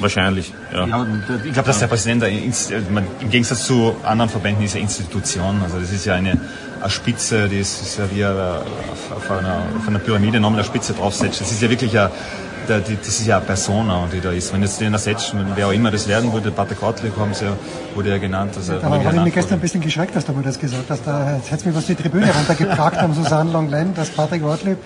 Wahrscheinlich, 0.00 0.52
ja. 0.72 0.86
ja 0.86 1.06
ich 1.44 1.52
glaube, 1.52 1.68
dass 1.68 1.78
der 1.78 1.86
Präsident 1.86 2.24
im 2.24 3.30
Gegensatz 3.30 3.66
zu 3.66 3.94
anderen 4.02 4.30
Verbänden 4.30 4.64
ist 4.64 4.74
ja 4.74 4.80
Institution. 4.80 5.60
Also 5.62 5.78
das 5.78 5.92
ist 5.92 6.04
ja 6.04 6.14
eine, 6.14 6.40
eine 6.80 6.90
Spitze, 6.90 7.48
die 7.48 7.60
ist, 7.60 7.80
ist 7.82 7.98
ja 7.98 8.10
wie 8.10 8.24
auf, 8.24 9.30
einer, 9.30 9.62
auf 9.76 9.86
einer 9.86 10.00
Pyramide 10.00 10.40
nochmal 10.40 10.60
eine 10.60 10.66
Spitze 10.66 10.92
draufsetzt. 10.92 11.40
Das 11.40 11.52
ist 11.52 11.62
ja 11.62 11.70
wirklich 11.70 11.96
eine, 11.96 12.10
der, 12.68 12.80
die, 12.80 12.96
das 12.96 13.08
ist 13.08 13.26
ja 13.26 13.36
eine 13.36 13.46
Persona, 13.46 14.06
die 14.12 14.20
da 14.20 14.30
ist. 14.30 14.52
Wenn 14.52 14.62
jetzt 14.62 14.80
den 14.80 14.92
ersetzt, 14.92 15.34
wer 15.54 15.66
auch 15.66 15.72
immer 15.72 15.90
das 15.90 16.08
werden 16.08 16.32
würde, 16.32 16.50
Pater 16.50 16.74
Gottlieb 16.74 17.16
haben 17.16 17.34
sie 17.34 17.46
ja, 17.46 17.52
wurde 17.94 18.10
ja 18.10 18.18
genannt. 18.18 18.54
Also, 18.56 18.78
da 18.78 18.82
habe 18.82 19.16
ich 19.16 19.22
mich 19.22 19.34
gestern 19.34 19.58
ein 19.58 19.60
bisschen 19.60 19.80
geschreckt, 19.80 20.14
dass 20.14 20.24
du 20.24 20.32
mir 20.32 20.42
das 20.42 20.58
gesagt 20.58 20.84
hast. 20.88 21.06
Da 21.06 21.38
hätte 21.48 21.68
mir 21.68 21.74
was 21.74 21.86
die 21.86 21.94
Tribüne 21.94 22.32
runtergebracht 22.32 22.96
haben, 22.96 23.14
Susanne 23.14 23.52
Longlen, 23.52 23.94
dass 23.94 24.10
Patrick 24.10 24.42
Gottlieb, 24.42 24.78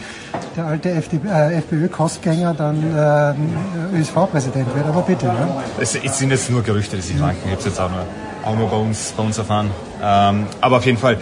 der 0.57 0.67
alte 0.67 0.91
äh, 0.91 1.59
FPÖ-Kostgänger, 1.59 2.55
dann 2.55 2.83
äh, 2.83 3.97
ÖSV-Präsident 3.99 4.75
wird. 4.75 4.87
Aber 4.87 5.03
bitte. 5.03 5.27
Ne? 5.27 5.49
Es, 5.81 5.95
es, 5.95 6.19
sind 6.19 6.31
jetzt 6.31 6.51
nur 6.51 6.63
Gerüchte, 6.63 6.97
die 6.97 7.03
sich 7.03 7.21
ranken. 7.21 7.43
Ich 7.45 7.51
habe 7.51 7.61
es 7.61 7.67
jetzt 7.67 7.81
auch 7.81 7.91
nur, 7.91 8.05
auch 8.45 8.57
nur 8.57 8.69
bei, 8.69 8.77
uns, 8.77 9.13
bei 9.17 9.23
uns 9.23 9.39
erfahren. 9.39 9.71
Ähm, 10.03 10.47
aber 10.61 10.79
auf 10.79 10.87
jeden 10.87 10.99
Fall, 10.99 11.19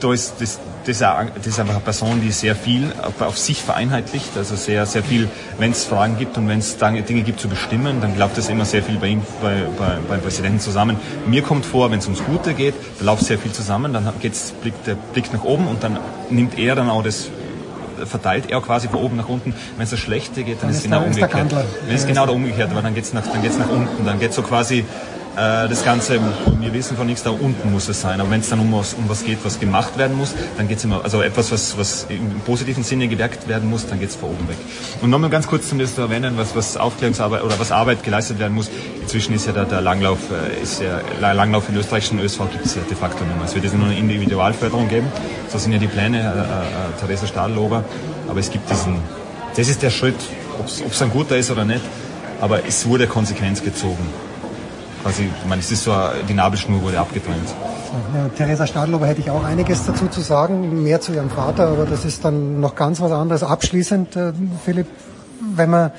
da 0.00 0.12
ist 0.12 0.34
das 0.40 0.58
das 0.88 1.46
ist 1.46 1.58
einfach 1.60 1.74
eine 1.74 1.82
Person, 1.82 2.20
die 2.20 2.30
sehr 2.30 2.54
viel 2.54 2.92
auf 3.20 3.38
sich 3.38 3.62
vereinheitlicht, 3.62 4.36
also 4.36 4.56
sehr, 4.56 4.86
sehr 4.86 5.02
viel, 5.02 5.28
wenn 5.58 5.72
es 5.72 5.84
Fragen 5.84 6.18
gibt 6.18 6.36
und 6.36 6.48
wenn 6.48 6.58
es 6.58 6.76
Dinge 6.76 7.22
gibt 7.22 7.40
zu 7.40 7.48
bestimmen, 7.48 8.00
dann 8.00 8.14
glaubt 8.14 8.36
das 8.36 8.48
immer 8.48 8.64
sehr 8.64 8.82
viel 8.82 8.96
bei 8.96 9.08
ihm, 9.08 9.22
bei, 9.42 9.62
bei, 9.78 9.98
beim 10.08 10.20
Präsidenten 10.20 10.60
zusammen. 10.60 10.96
Mir 11.26 11.42
kommt 11.42 11.66
vor, 11.66 11.90
wenn 11.90 11.98
es 11.98 12.06
ums 12.06 12.22
Gute 12.24 12.54
geht, 12.54 12.74
da 12.98 13.06
läuft 13.06 13.24
sehr 13.24 13.38
viel 13.38 13.52
zusammen, 13.52 13.92
dann 13.92 14.12
geht's, 14.20 14.52
blickt 14.62 14.86
der 14.86 14.94
Blick 14.94 15.32
nach 15.32 15.44
oben 15.44 15.66
und 15.66 15.82
dann 15.82 15.98
nimmt 16.30 16.58
er 16.58 16.74
dann 16.74 16.90
auch 16.90 17.02
das 17.02 17.28
verteilt 18.06 18.50
er 18.50 18.60
quasi 18.60 18.88
von 18.88 19.00
oben 19.00 19.16
nach 19.16 19.28
unten. 19.28 19.54
Wenn 19.76 19.84
es 19.84 19.90
das 19.90 20.00
Schlechte 20.00 20.42
geht, 20.42 20.56
dann, 20.62 20.62
dann 20.62 20.70
ist 20.70 20.78
es 20.78 20.82
genau 20.84 21.04
umgekehrt. 21.04 21.54
Wenn 21.86 21.96
es 21.96 22.06
genau 22.06 22.26
der 22.26 22.34
umgekehrt, 22.34 22.70
aber 22.70 22.82
dann 22.82 22.94
geht 22.94 23.04
es 23.04 23.12
nach, 23.12 23.26
dann 23.26 23.42
geht's 23.42 23.58
nach 23.58 23.70
unten, 23.70 24.04
dann 24.04 24.18
geht 24.18 24.32
so 24.32 24.42
quasi 24.42 24.84
äh, 25.36 25.68
das 25.68 25.84
Ganze, 25.84 26.20
wir 26.60 26.72
wissen 26.72 26.96
von 26.96 27.06
nichts, 27.06 27.22
da 27.22 27.30
unten 27.30 27.72
muss 27.72 27.88
es 27.88 28.00
sein. 28.00 28.20
Aber 28.20 28.30
wenn 28.30 28.40
es 28.40 28.50
dann 28.50 28.60
um 28.60 28.72
was, 28.72 28.94
um 28.94 29.08
was 29.08 29.24
geht, 29.24 29.38
was 29.44 29.58
gemacht 29.58 29.98
werden 29.98 30.16
muss, 30.16 30.34
dann 30.56 30.68
geht 30.68 30.78
es 30.78 30.84
immer, 30.84 31.02
also 31.02 31.22
etwas, 31.22 31.50
was, 31.50 31.76
was 31.76 32.06
im 32.08 32.40
positiven 32.40 32.84
Sinne 32.84 33.08
gewirkt 33.08 33.48
werden 33.48 33.68
muss, 33.68 33.86
dann 33.86 33.98
geht 33.98 34.10
es 34.10 34.16
von 34.16 34.30
oben 34.30 34.48
weg. 34.48 34.56
Und 35.02 35.10
nochmal 35.10 35.30
ganz 35.30 35.46
kurz 35.46 35.68
zum 35.68 35.78
das 35.78 35.94
zu 35.94 36.02
erwähnen, 36.02 36.34
was, 36.36 36.54
was 36.54 36.76
Aufklärungsarbeit 36.76 37.42
oder 37.42 37.58
was 37.58 37.72
Arbeit 37.72 38.04
geleistet 38.04 38.38
werden 38.38 38.54
muss. 38.54 38.70
Inzwischen 39.02 39.34
ist 39.34 39.46
ja 39.46 39.52
der, 39.52 39.64
der 39.64 39.80
Langlauf, 39.80 40.18
äh, 40.30 40.62
ist 40.62 40.80
ja, 40.80 41.00
Langlauf 41.32 41.68
in 41.68 41.76
österreichischen 41.76 42.20
ÖSV 42.20 42.40
gibt 42.52 42.66
es 42.66 42.76
ja 42.76 42.82
de 42.88 42.96
facto 42.96 43.24
nicht 43.24 43.36
mehr. 43.36 43.46
Es 43.46 43.54
wird 43.54 43.64
jetzt 43.64 43.76
nur 43.76 43.86
eine 43.86 43.98
Individualförderung 43.98 44.88
geben. 44.88 45.08
So 45.50 45.58
sind 45.58 45.72
ja 45.72 45.78
die 45.78 45.88
Pläne, 45.88 46.18
äh, 46.18 46.22
äh, 46.22 47.00
Theresa 47.00 47.26
Stadlober. 47.26 47.84
Aber 48.28 48.38
es 48.38 48.50
gibt 48.50 48.70
diesen, 48.70 48.98
das 49.56 49.68
ist 49.68 49.82
der 49.82 49.90
Schritt, 49.90 50.16
ob 50.58 50.66
es 50.66 51.02
ein 51.02 51.10
guter 51.10 51.36
ist 51.36 51.50
oder 51.50 51.64
nicht. 51.64 51.82
Aber 52.40 52.66
es 52.66 52.86
wurde 52.86 53.06
Konsequenz 53.06 53.62
gezogen 53.62 54.06
quasi, 55.04 55.24
ich 55.24 55.46
meine, 55.46 55.60
es 55.60 55.70
ist 55.70 55.84
so, 55.84 55.92
die 56.26 56.32
Nabelschnur 56.32 56.80
wurde 56.82 56.98
abgetrennt. 56.98 57.48
Ja, 58.14 58.28
Theresa 58.30 58.66
Stadlober 58.66 59.06
hätte 59.06 59.20
ich 59.20 59.30
auch 59.30 59.44
einiges 59.44 59.84
dazu 59.84 60.08
zu 60.08 60.22
sagen, 60.22 60.82
mehr 60.82 61.00
zu 61.00 61.12
ihrem 61.12 61.28
Vater, 61.28 61.68
aber 61.68 61.84
das 61.84 62.06
ist 62.06 62.24
dann 62.24 62.58
noch 62.58 62.74
ganz 62.74 63.00
was 63.00 63.12
anderes. 63.12 63.42
Abschließend, 63.42 64.16
äh, 64.16 64.32
Philipp, 64.64 64.86
wenn 65.54 65.70
man, 65.70 65.92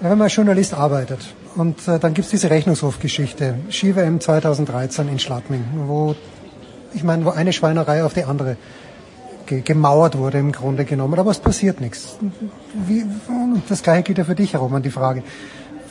wenn 0.00 0.10
man 0.10 0.22
als 0.22 0.34
Journalist 0.34 0.74
arbeitet 0.74 1.20
und 1.54 1.86
äh, 1.86 2.00
dann 2.00 2.14
gibt 2.14 2.24
es 2.26 2.30
diese 2.32 2.50
Rechnungshofgeschichte, 2.50 3.54
Ski-WM 3.70 4.20
2013 4.20 5.08
in 5.08 5.20
Schladming, 5.20 5.64
wo, 5.86 6.16
ich 6.94 7.04
meine, 7.04 7.24
wo 7.24 7.30
eine 7.30 7.52
Schweinerei 7.52 8.02
auf 8.04 8.12
die 8.12 8.24
andere 8.24 8.56
gemauert 9.46 10.16
wurde 10.16 10.38
im 10.38 10.50
Grunde 10.50 10.84
genommen, 10.84 11.18
aber 11.18 11.30
es 11.30 11.38
passiert 11.38 11.80
nichts. 11.80 12.16
Wie, 12.86 13.04
das 13.68 13.82
gleiche 13.82 14.02
gilt 14.02 14.18
ja 14.18 14.24
für 14.24 14.34
dich, 14.34 14.56
Roman, 14.56 14.82
die 14.82 14.90
Frage 14.90 15.22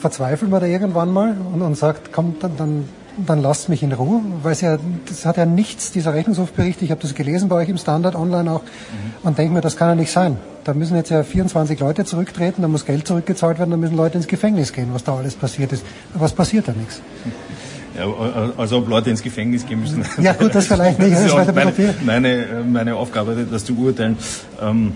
verzweifelt 0.02 0.52
man 0.52 0.60
da 0.60 0.68
irgendwann 0.68 1.12
mal 1.14 1.36
und, 1.54 1.62
und 1.62 1.78
sagt, 1.78 2.12
komm, 2.12 2.36
dann, 2.40 2.58
dann, 2.58 2.90
dann 3.26 3.42
lasst 3.42 3.70
mich 3.70 3.84
in 3.84 3.94
Ruhe, 3.94 4.22
weil 4.44 4.52
es 4.52 4.62
ja, 4.62 4.78
das 5.08 5.26
hat 5.26 5.38
ja 5.38 5.46
nichts, 5.46 5.92
dieser 5.92 6.14
Rechnungshofbericht, 6.14 6.82
ich 6.82 6.92
habe 6.92 7.02
das 7.02 7.16
gelesen 7.16 7.48
bei 7.48 7.56
euch 7.58 7.70
im 7.70 7.78
Standard 7.78 8.16
online 8.16 8.52
auch, 8.52 8.64
mhm. 8.64 9.28
und 9.28 9.38
denke 9.38 9.54
mir, 9.54 9.62
das 9.62 9.78
kann 9.78 9.90
ja 9.90 9.96
nicht 9.96 10.12
sein. 10.12 10.38
Da 10.64 10.74
müssen 10.74 10.96
jetzt 10.96 11.10
ja 11.10 11.24
24 11.24 11.80
Leute 11.80 12.06
zurücktreten, 12.06 12.62
da 12.62 12.68
muss 12.68 12.86
Geld 12.86 13.08
zurückgezahlt 13.08 13.60
werden, 13.60 13.72
da 13.72 13.78
müssen 13.78 13.96
Leute 13.96 14.18
ins 14.18 14.28
Gefängnis 14.28 14.74
gehen, 14.74 14.90
was 14.94 15.04
da 15.04 15.16
alles 15.16 15.36
passiert 15.36 15.72
ist. 15.72 15.84
Aber 16.14 16.26
es 16.26 16.34
passiert 16.34 16.68
ja 16.68 16.74
nichts. 16.74 17.02
Ja, 17.98 18.06
also 18.58 18.78
ob 18.78 18.88
Leute 18.88 19.10
ins 19.10 19.22
Gefängnis 19.22 19.66
gehen 19.66 19.82
müssen. 19.82 20.06
Ja 20.22 20.34
gut, 20.34 20.56
das 20.56 20.68
vielleicht 20.68 21.00
nicht. 21.00 21.14
Das, 21.14 21.24
das 21.36 21.48
ist 21.48 21.56
meine, 21.56 21.74
meine, 22.06 22.46
meine 22.66 22.96
Aufgabe, 22.96 23.46
das 23.50 23.66
zu 23.66 23.76
urteilen. 23.76 24.18
Ähm, 24.62 24.94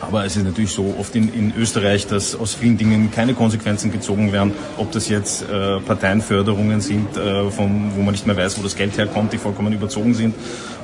aber 0.00 0.24
es 0.24 0.36
ist 0.36 0.44
natürlich 0.44 0.70
so 0.70 0.94
oft 0.98 1.14
in, 1.14 1.32
in 1.32 1.52
Österreich, 1.56 2.06
dass 2.06 2.34
aus 2.34 2.54
vielen 2.54 2.76
Dingen 2.76 3.10
keine 3.10 3.34
Konsequenzen 3.34 3.92
gezogen 3.92 4.32
werden, 4.32 4.52
ob 4.76 4.92
das 4.92 5.08
jetzt 5.08 5.42
äh, 5.42 5.80
Parteienförderungen 5.80 6.80
sind, 6.80 7.16
äh, 7.16 7.50
vom, 7.50 7.92
wo 7.96 8.02
man 8.02 8.12
nicht 8.12 8.26
mehr 8.26 8.36
weiß, 8.36 8.58
wo 8.58 8.62
das 8.62 8.76
Geld 8.76 8.96
herkommt, 8.98 9.32
die 9.32 9.38
vollkommen 9.38 9.72
überzogen 9.72 10.14
sind, 10.14 10.34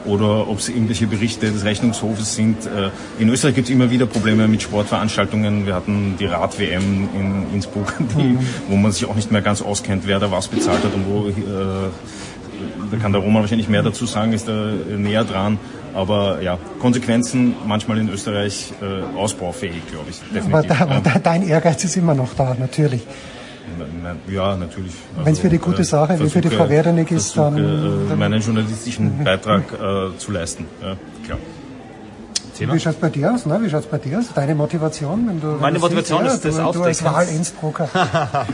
oder 0.04 0.48
ob 0.48 0.58
es 0.58 0.68
irgendwelche 0.68 1.06
Berichte 1.06 1.50
des 1.50 1.64
Rechnungshofes 1.64 2.34
sind. 2.34 2.66
Äh, 2.66 2.90
in 3.18 3.28
Österreich 3.28 3.54
gibt 3.54 3.68
es 3.68 3.74
immer 3.74 3.90
wieder 3.90 4.06
Probleme 4.06 4.48
mit 4.48 4.62
Sportveranstaltungen. 4.62 5.66
Wir 5.66 5.74
hatten 5.74 6.16
die 6.18 6.26
Rad-WM 6.26 7.08
in 7.14 7.46
Innsbruck, 7.54 7.94
die, 8.16 8.38
wo 8.68 8.76
man 8.76 8.92
sich 8.92 9.06
auch 9.06 9.14
nicht 9.14 9.30
mehr 9.30 9.42
ganz 9.42 9.62
auskennt, 9.62 10.06
wer 10.06 10.18
da 10.18 10.30
was 10.30 10.48
bezahlt 10.48 10.82
hat 10.84 10.94
und 10.94 11.06
wo 11.06 11.28
äh, 11.28 11.32
da 12.90 12.96
kann 12.96 13.12
der 13.12 13.20
Roman 13.20 13.42
wahrscheinlich 13.42 13.68
mehr 13.68 13.82
dazu 13.82 14.06
sagen, 14.06 14.32
ist 14.32 14.48
da 14.48 14.72
näher 14.96 15.24
dran. 15.24 15.58
Aber 15.94 16.40
ja, 16.42 16.58
Konsequenzen 16.78 17.54
manchmal 17.66 17.98
in 17.98 18.08
Österreich 18.08 18.72
äh, 18.80 19.16
ausbaufähig, 19.16 19.82
glaube 19.90 20.10
ich. 20.10 20.20
Definitiv. 20.34 20.54
Aber, 20.54 20.62
da, 20.62 20.78
aber 20.80 21.00
da, 21.00 21.18
dein 21.18 21.46
Ehrgeiz 21.46 21.84
ist 21.84 21.96
immer 21.96 22.14
noch 22.14 22.34
da, 22.34 22.56
natürlich. 22.58 23.02
Ja, 24.28 24.56
natürlich. 24.56 24.92
Also, 25.14 25.26
Wenn 25.26 25.32
es 25.32 25.38
für 25.38 25.48
die 25.48 25.58
gute 25.58 25.84
Sache, 25.84 26.18
wie 26.18 26.28
für 26.28 26.40
die 26.40 26.48
Verwertung 26.48 26.98
ist, 27.06 27.36
dann, 27.36 27.56
dann 28.08 28.18
meinen 28.18 28.40
journalistischen 28.40 29.24
Beitrag 29.24 29.64
äh, 29.72 30.16
zu 30.18 30.32
leisten. 30.32 30.66
Ja, 30.82 30.96
klar. 31.24 31.38
Thema. 32.52 32.74
Wie 32.74 32.80
schaut's 32.80 32.98
bei 32.98 33.08
dir 33.08 33.32
aus? 33.32 33.46
Ne? 33.46 33.58
Wie 33.62 33.70
schaut's 33.70 33.86
bei 33.86 33.98
dir 33.98 34.18
aus? 34.18 34.26
Deine 34.34 34.54
Motivation, 34.54 35.26
wenn 35.28 35.40
du 35.40 35.46
meine 35.58 35.74
wenn 35.74 35.80
Motivation 35.80 36.22
siehst, 36.24 36.44
ist 36.44 36.58
das 36.58 36.72
du, 36.72 36.78
du 36.78 36.82
als 36.84 37.04
Wahl-Innsbrucker. 37.04 37.88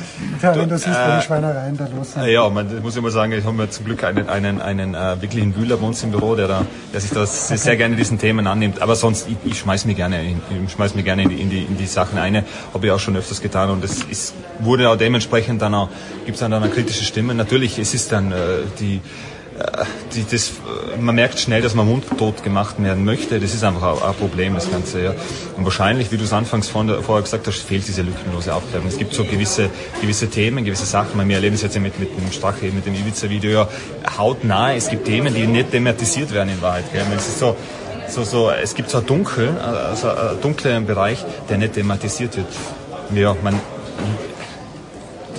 ja, 0.43 0.57
wenn 0.57 0.69
du 0.69 0.79
siehst, 0.79 0.97
äh, 0.97 1.13
wo 1.13 1.17
die 1.19 1.27
Schweinereien 1.27 1.77
da 1.77 1.89
los 1.95 2.13
sind. 2.13 2.27
Ja, 2.27 2.49
man 2.49 2.83
muss 2.83 2.97
ich 2.97 3.03
mal 3.03 3.11
sagen, 3.11 3.33
ich 3.33 3.45
habe 3.45 3.71
zum 3.71 3.85
Glück 3.85 4.05
einen, 4.05 4.29
einen, 4.29 4.61
einen 4.61 4.95
äh, 4.95 5.21
wirklichen 5.21 5.57
Wühler 5.57 5.77
bei 5.77 5.87
uns 5.87 6.03
im 6.03 6.11
Büro, 6.11 6.35
der, 6.35 6.49
da, 6.49 6.67
der 6.93 7.01
sich 7.01 7.11
das 7.11 7.47
okay. 7.47 7.57
sehr 7.57 7.77
gerne 7.77 7.97
diesen 7.97 8.19
Themen 8.19 8.47
annimmt. 8.47 8.81
Aber 8.81 8.97
sonst, 8.97 9.29
ich, 9.29 9.37
ich 9.45 9.59
schmeiß 9.59 9.85
mir 9.85 9.95
gerne, 9.95 10.23
ich 10.23 10.73
schmeiß 10.73 10.95
mir 10.95 11.03
gerne 11.03 11.23
in 11.23 11.29
die, 11.29 11.41
in 11.41 11.51
die, 11.51 11.63
in 11.63 11.77
die 11.77 11.87
Sachen 11.87 12.19
ein. 12.19 12.45
Habe 12.73 12.87
ich 12.87 12.93
auch 12.93 13.01
schon 13.01 13.17
öfters 13.17 13.41
getan 13.41 13.71
und 13.71 13.85
es 13.85 14.03
ist, 14.05 14.35
wurde 14.61 14.89
auch 14.91 14.97
dementsprechend 14.97 15.63
dann 15.63 15.75
auch, 15.75 15.89
gibt 16.25 16.37
es 16.37 16.41
dann, 16.41 16.51
dann 16.51 16.63
eine 16.63 16.73
kritische 16.73 17.05
Stimme. 17.05 17.35
Natürlich, 17.35 17.79
es 17.79 17.95
ist 17.95 18.13
dann 18.13 18.33
äh, 18.33 18.37
die 18.79 18.97
äh, 18.97 19.01
die, 20.15 20.25
das, 20.31 20.53
man 21.01 21.15
merkt 21.15 21.41
schnell, 21.41 21.63
dass 21.63 21.75
man 21.75 21.87
mundtot 21.87 22.43
gemacht 22.43 22.83
werden 22.83 23.05
möchte. 23.05 23.41
Das 23.41 23.55
ist 23.55 23.65
einfach 23.65 23.83
ein, 23.83 24.09
ein 24.09 24.15
Problem, 24.15 24.55
das 24.55 24.71
Ganze. 24.71 25.03
Ja. 25.03 25.15
Und 25.57 25.65
wahrscheinlich, 25.65 26.13
wie 26.13 26.17
du 26.17 26.25
es 26.25 26.33
anfangs 26.33 26.71
der, 26.73 27.03
vorher 27.03 27.23
gesagt 27.23 27.47
hast, 27.47 27.59
fehlt 27.59 27.87
diese 27.87 28.03
lückenlose 28.03 28.55
Aufklärung. 28.55 28.89
Es 28.89 28.99
gibt 28.99 29.15
so 29.15 29.25
gewisse, 29.25 29.71
gewisse 30.01 30.29
Themen, 30.29 30.65
gewisse 30.65 30.87
Sachen. 30.87 31.27
Wir 31.29 31.37
erleben 31.37 31.55
es 31.55 31.63
jetzt 31.63 31.79
mit, 31.79 31.99
mit 31.99 32.17
dem 32.17 32.31
Strache, 32.33 32.67
mit 32.67 32.87
dem 32.87 32.95
Ibiza-Video 32.95 33.51
ja 33.51 33.69
hautnah. 34.17 34.75
Es 34.75 34.89
gibt 34.89 35.07
Themen, 35.07 35.35
die 35.35 35.47
nicht 35.47 35.71
thematisiert 35.71 36.33
werden 36.33 36.51
in 36.51 36.63
Wahrheit. 36.63 36.85
Gell. 36.93 37.05
Es 37.17 37.27
ist 37.27 37.39
so, 37.41 37.57
so, 38.09 38.25
so, 38.25 38.51
es 38.51 38.75
gibt 38.75 38.91
so 38.91 38.99
ein 38.99 39.07
Dunkel, 39.07 39.51
also 39.59 40.11
einen 40.11 40.41
dunklen 40.41 40.87
Bereich, 40.87 41.25
der 41.49 41.59
nicht 41.59 41.75
thematisiert 41.75 42.37
wird. 42.37 42.47
Ja, 43.15 43.35
man, 43.43 43.59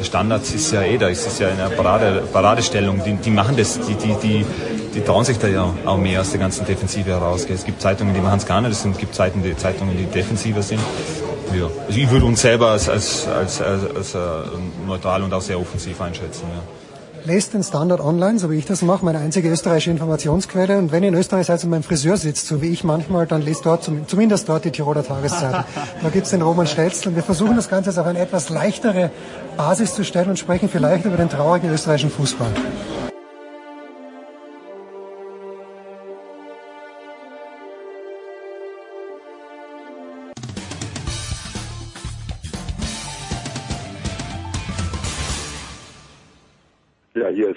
Standards 0.10 0.52
ist 0.56 0.72
ja 0.72 0.82
eh 0.82 0.98
da, 0.98 1.08
es 1.08 1.26
ist 1.28 1.40
ja 1.40 1.50
eine 1.50 1.70
Parade, 1.70 2.24
Paradestellung, 2.34 3.04
die, 3.06 3.14
die 3.14 3.30
machen 3.30 3.56
das, 3.56 3.80
die, 3.80 3.94
die, 3.94 4.16
die, 4.24 4.46
die 4.96 5.02
trauen 5.02 5.24
sich 5.24 5.38
da 5.38 5.48
ja 5.48 5.72
auch 5.86 5.98
mehr 5.98 6.22
aus 6.22 6.32
der 6.32 6.40
ganzen 6.40 6.66
Defensive 6.66 7.12
heraus. 7.12 7.46
Es 7.48 7.64
gibt 7.64 7.80
Zeitungen, 7.80 8.16
die 8.16 8.20
machen 8.20 8.40
es 8.40 8.46
gar 8.48 8.60
nicht, 8.60 8.72
es 8.72 8.98
gibt 8.98 9.14
Zeitungen, 9.14 9.44
die, 9.44 9.56
Zeitungen, 9.56 9.96
die 9.96 10.06
defensiver 10.06 10.64
sind. 10.64 10.82
Ja. 11.54 11.70
Also 11.88 12.00
ich 12.00 12.10
würde 12.10 12.26
uns 12.26 12.42
selber 12.42 12.72
als, 12.72 12.90
als, 12.90 13.28
als, 13.28 13.62
als, 13.62 13.96
als 13.96 14.16
uh, 14.16 14.20
neutral 14.88 15.22
und 15.22 15.32
auch 15.32 15.42
sehr 15.42 15.60
offensiv 15.60 16.02
einschätzen. 16.02 16.46
Ja 16.56 16.89
lest 17.26 17.54
den 17.54 17.64
Standard 17.64 18.02
online, 18.02 18.40
so 18.40 18.50
wie 18.52 18.56
ich 18.56 18.66
das 18.66 18.82
mache, 18.82 19.04
meine 19.04 19.20
einzige 19.20 19.50
österreichische 19.50 19.92
Informationsquelle. 19.92 20.78
Und 20.78 20.92
wenn 20.92 21.04
ihr 21.04 21.10
in 21.10 21.16
Österreich 21.16 21.48
seid 21.48 21.64
und 21.64 21.72
beim 21.72 21.84
Friseur 21.84 22.18
sitzt, 22.18 22.48
so 22.48 22.62
wie 22.62 22.68
ich 22.68 22.84
manchmal, 22.84 23.28
dann 23.28 23.42
lest 23.42 23.66
dort 23.66 23.90
zumindest 24.08 24.50
dort 24.50 24.66
die 24.66 24.72
Tiroler 24.72 25.04
Tageszeitung. 25.04 25.64
da 26.04 26.10
gibt's 26.10 26.32
den 26.32 26.42
Roman 26.42 26.68
Stelzl 26.68 27.10
und 27.10 27.16
wir 27.16 27.24
versuchen 27.24 27.56
das 27.56 27.70
Ganze 27.70 27.90
jetzt 27.90 28.00
auf 28.00 28.06
eine 28.06 28.20
etwas 28.20 28.50
leichtere 28.50 29.12
Basis 29.58 29.94
zu 29.94 30.04
stellen 30.04 30.30
und 30.30 30.40
sprechen 30.40 30.70
vielleicht 30.70 31.06
über 31.06 31.18
den 31.18 31.30
traurigen 31.30 31.70
österreichischen 31.72 32.12
Fußball. 32.12 32.52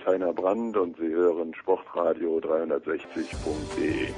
Ist 0.03 0.07
Heiner 0.07 0.33
Brand 0.33 0.77
und 0.77 0.97
Sie 0.97 1.09
hören 1.09 1.55
Sportradio 1.55 2.39
360.de. 2.39 4.09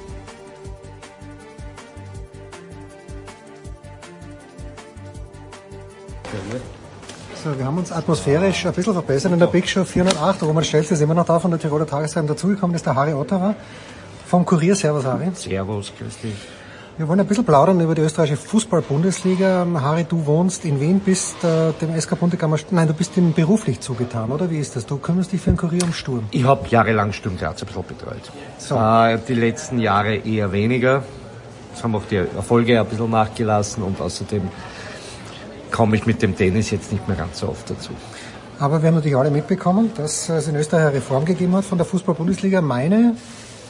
So, 7.42 7.58
wir 7.58 7.64
haben 7.64 7.78
uns 7.78 7.92
atmosphärisch 7.92 8.66
ein 8.66 8.72
bisschen 8.72 8.94
verbessert 8.94 9.32
in 9.32 9.38
der 9.38 9.46
Big 9.46 9.68
Show 9.68 9.84
408. 9.84 10.42
Roman 10.42 10.64
Stelz 10.64 10.90
ist 10.90 11.00
immer 11.00 11.14
noch 11.14 11.26
da 11.26 11.38
von 11.38 11.50
der 11.50 11.60
Tiroler 11.60 11.86
Tageszeitung. 11.86 12.28
Dazugekommen 12.28 12.74
ist 12.74 12.86
der 12.86 12.94
Harry 12.94 13.12
Otterer 13.12 13.54
vom 14.26 14.44
Kurier. 14.44 14.74
Servus, 14.74 15.04
Harry. 15.04 15.30
Servus, 15.34 15.92
grüß 15.98 16.20
dich. 16.20 16.63
Wir 16.96 17.08
wollen 17.08 17.18
ein 17.18 17.26
bisschen 17.26 17.44
plaudern 17.44 17.80
über 17.80 17.96
die 17.96 18.02
österreichische 18.02 18.40
Fußball-Bundesliga. 18.40 19.66
Harry, 19.80 20.04
du 20.04 20.26
wohnst 20.26 20.64
in 20.64 20.80
Wien, 20.80 21.00
bist 21.00 21.42
äh, 21.42 21.72
dem 21.80 22.00
SK 22.00 22.20
Bundekammer, 22.20 22.56
nein, 22.70 22.86
du 22.86 22.94
bist 22.94 23.16
ihm 23.16 23.32
beruflich 23.32 23.80
zugetan, 23.80 24.30
oder? 24.30 24.48
Wie 24.48 24.60
ist 24.60 24.76
das? 24.76 24.86
Du 24.86 24.98
kümmerst 24.98 25.32
dich 25.32 25.40
für 25.40 25.50
den 25.50 25.56
Kurier 25.56 25.82
um 25.82 25.92
Sturm. 25.92 26.22
Ich 26.30 26.44
habe 26.44 26.68
jahrelang 26.68 27.12
Sturm 27.12 27.36
Graz 27.36 27.60
ein 27.62 27.66
bisschen 27.66 27.82
betreut. 27.82 28.30
So. 28.58 28.76
Äh, 28.76 29.18
die 29.26 29.34
letzten 29.34 29.80
Jahre 29.80 30.14
eher 30.14 30.52
weniger. 30.52 31.02
Es 31.74 31.82
haben 31.82 31.96
auch 31.96 32.04
die 32.08 32.14
Erfolge 32.14 32.78
ein 32.78 32.86
bisschen 32.86 33.10
nachgelassen 33.10 33.82
und 33.82 34.00
außerdem 34.00 34.42
komme 35.72 35.96
ich 35.96 36.06
mit 36.06 36.22
dem 36.22 36.36
Tennis 36.36 36.70
jetzt 36.70 36.92
nicht 36.92 37.08
mehr 37.08 37.16
ganz 37.16 37.40
so 37.40 37.48
oft 37.48 37.68
dazu. 37.68 37.90
Aber 38.60 38.80
wir 38.80 38.86
haben 38.86 38.94
natürlich 38.94 39.16
alle 39.16 39.32
mitbekommen, 39.32 39.90
dass 39.96 40.28
es 40.28 40.46
in 40.46 40.54
Österreich 40.54 40.82
eine 40.84 40.94
Reform 40.94 41.24
gegeben 41.24 41.56
hat 41.56 41.64
von 41.64 41.76
der 41.76 41.86
Fußball-Bundesliga. 41.86 42.60
Meine 42.60 43.16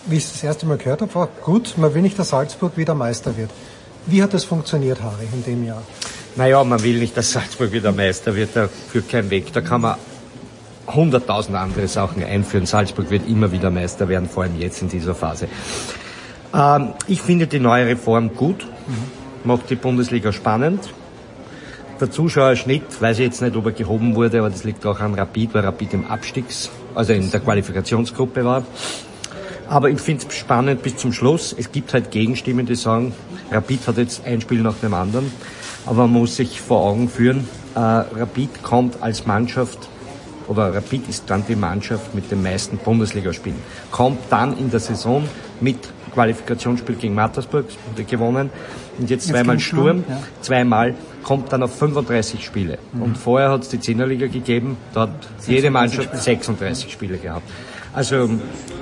wie 0.07 0.16
ich 0.16 0.24
es 0.24 0.33
das 0.33 0.44
erste 0.44 0.66
Mal 0.66 0.76
gehört 0.76 1.00
habe, 1.00 1.15
war 1.15 1.28
gut, 1.42 1.74
man 1.78 1.94
will 1.94 2.02
nicht, 2.02 2.18
dass 2.18 2.31
Salzburg 2.31 2.76
wieder 2.76 2.94
Meister 2.94 3.36
wird. 3.36 3.50
Wie 4.07 4.23
hat 4.23 4.34
das 4.34 4.44
funktioniert, 4.44 5.02
Harry, 5.02 5.26
in 5.33 5.44
dem 5.44 5.65
Jahr? 5.65 5.83
Naja, 6.36 6.62
man 6.65 6.83
will 6.83 6.99
nicht, 6.99 7.16
dass 7.16 7.33
Salzburg 7.33 7.73
wieder 7.73 7.92
Meister 7.92 8.34
wird, 8.34 8.50
da 8.55 8.68
führt 8.68 9.08
kein 9.08 9.31
Weg. 9.31 9.52
Da 9.52 9.60
kann 9.60 9.81
man 9.81 9.97
hunderttausend 10.86 11.57
andere 11.57 11.89
Sachen 11.89 12.23
einführen. 12.23 12.66
Salzburg 12.66 13.10
wird 13.10 13.26
immer 13.28 13.52
wieder 13.52 13.70
Meister 13.70 14.08
werden, 14.08 14.28
vor 14.28 14.42
allem 14.42 14.58
jetzt 14.58 14.83
in 14.83 14.89
dieser 14.89 15.15
Phase. 15.15 15.49
Ähm, 16.55 16.92
ich 17.07 17.23
finde 17.23 17.47
die 17.47 17.60
neue 17.60 17.86
Reform 17.86 18.34
gut, 18.34 18.65
mhm. 18.65 19.49
macht 19.49 19.70
die 19.70 19.76
Bundesliga 19.76 20.33
spannend. 20.33 20.92
Der 22.00 22.10
Zuschauerschnitt, 22.10 23.00
weiß 23.00 23.20
ich 23.20 23.24
jetzt 23.24 23.41
nicht, 23.41 23.57
ob 23.57 23.66
er 23.66 23.73
gehoben 23.73 24.16
wurde, 24.16 24.41
aber 24.41 24.50
das 24.50 24.65
liegt 24.65 24.84
auch 24.84 24.99
an 25.00 25.15
Rapid, 25.15 25.55
weil 25.55 25.65
Rapid 25.65 25.94
im 25.94 26.07
Abstiegs, 26.07 26.68
also 26.94 27.12
in 27.12 27.31
der 27.31 27.41
Qualifikationsgruppe 27.41 28.44
war. 28.44 28.65
Aber 29.68 29.91
ich 29.91 30.01
finde 30.01 30.26
es 30.28 30.34
spannend 30.36 30.83
bis 30.83 30.97
zum 30.97 31.12
Schluss. 31.12 31.55
Es 31.57 31.73
gibt 31.73 31.94
halt 31.94 32.10
Gegenstimmen, 32.10 32.67
die 32.67 32.75
sagen, 32.75 33.15
Rapid 33.51 33.86
hat 33.86 33.99
jetzt 33.99 34.25
ein 34.25 34.41
Spiel 34.41 34.60
nach 34.60 34.76
dem 34.83 34.94
anderen. 34.94 35.31
Aber 35.86 36.02
man 36.02 36.12
muss 36.12 36.36
sich 36.36 36.60
vor 36.60 36.81
Augen 36.81 37.09
führen, 37.09 37.49
äh, 37.75 37.78
Rapid 37.78 38.62
kommt 38.62 39.02
als 39.02 39.26
Mannschaft, 39.26 39.89
oder 40.47 40.75
Rapid 40.75 41.09
ist 41.09 41.25
dann 41.28 41.44
die 41.47 41.57
Mannschaft 41.57 42.15
mit 42.15 42.31
den 42.31 42.43
meisten 42.43 42.78
Bundesligaspielen. 42.78 43.59
Kommt 43.91 44.18
dann 44.31 44.57
in 44.59 44.70
der 44.70 44.81
Saison 44.81 45.26
mit 45.60 45.78
Qualifikationsspiel 46.12 46.94
gegen 46.97 47.15
Mattersburg 47.15 47.67
gewonnen 48.09 48.51
und 48.99 49.10
jetzt, 49.10 49.26
jetzt 49.26 49.36
zweimal 49.36 49.59
Sturm, 49.59 50.05
ja. 50.09 50.23
zweimal, 50.43 50.94
kommt 51.23 51.52
dann 51.52 51.62
auf 51.62 51.76
35 51.76 52.44
Spiele. 52.44 52.78
Mhm. 52.93 53.02
Und 53.02 53.18
vorher 53.18 53.51
hat 53.51 53.62
es 53.62 53.68
die 53.68 53.81
Zehnerliga 53.81 54.26
gegeben, 54.26 54.76
da 54.93 55.02
hat 55.02 55.28
jede 55.47 55.70
Mannschaft 55.70 56.17
36 56.17 56.93
Spiele 56.93 57.18
gehabt. 57.18 57.49
Also, 57.94 58.28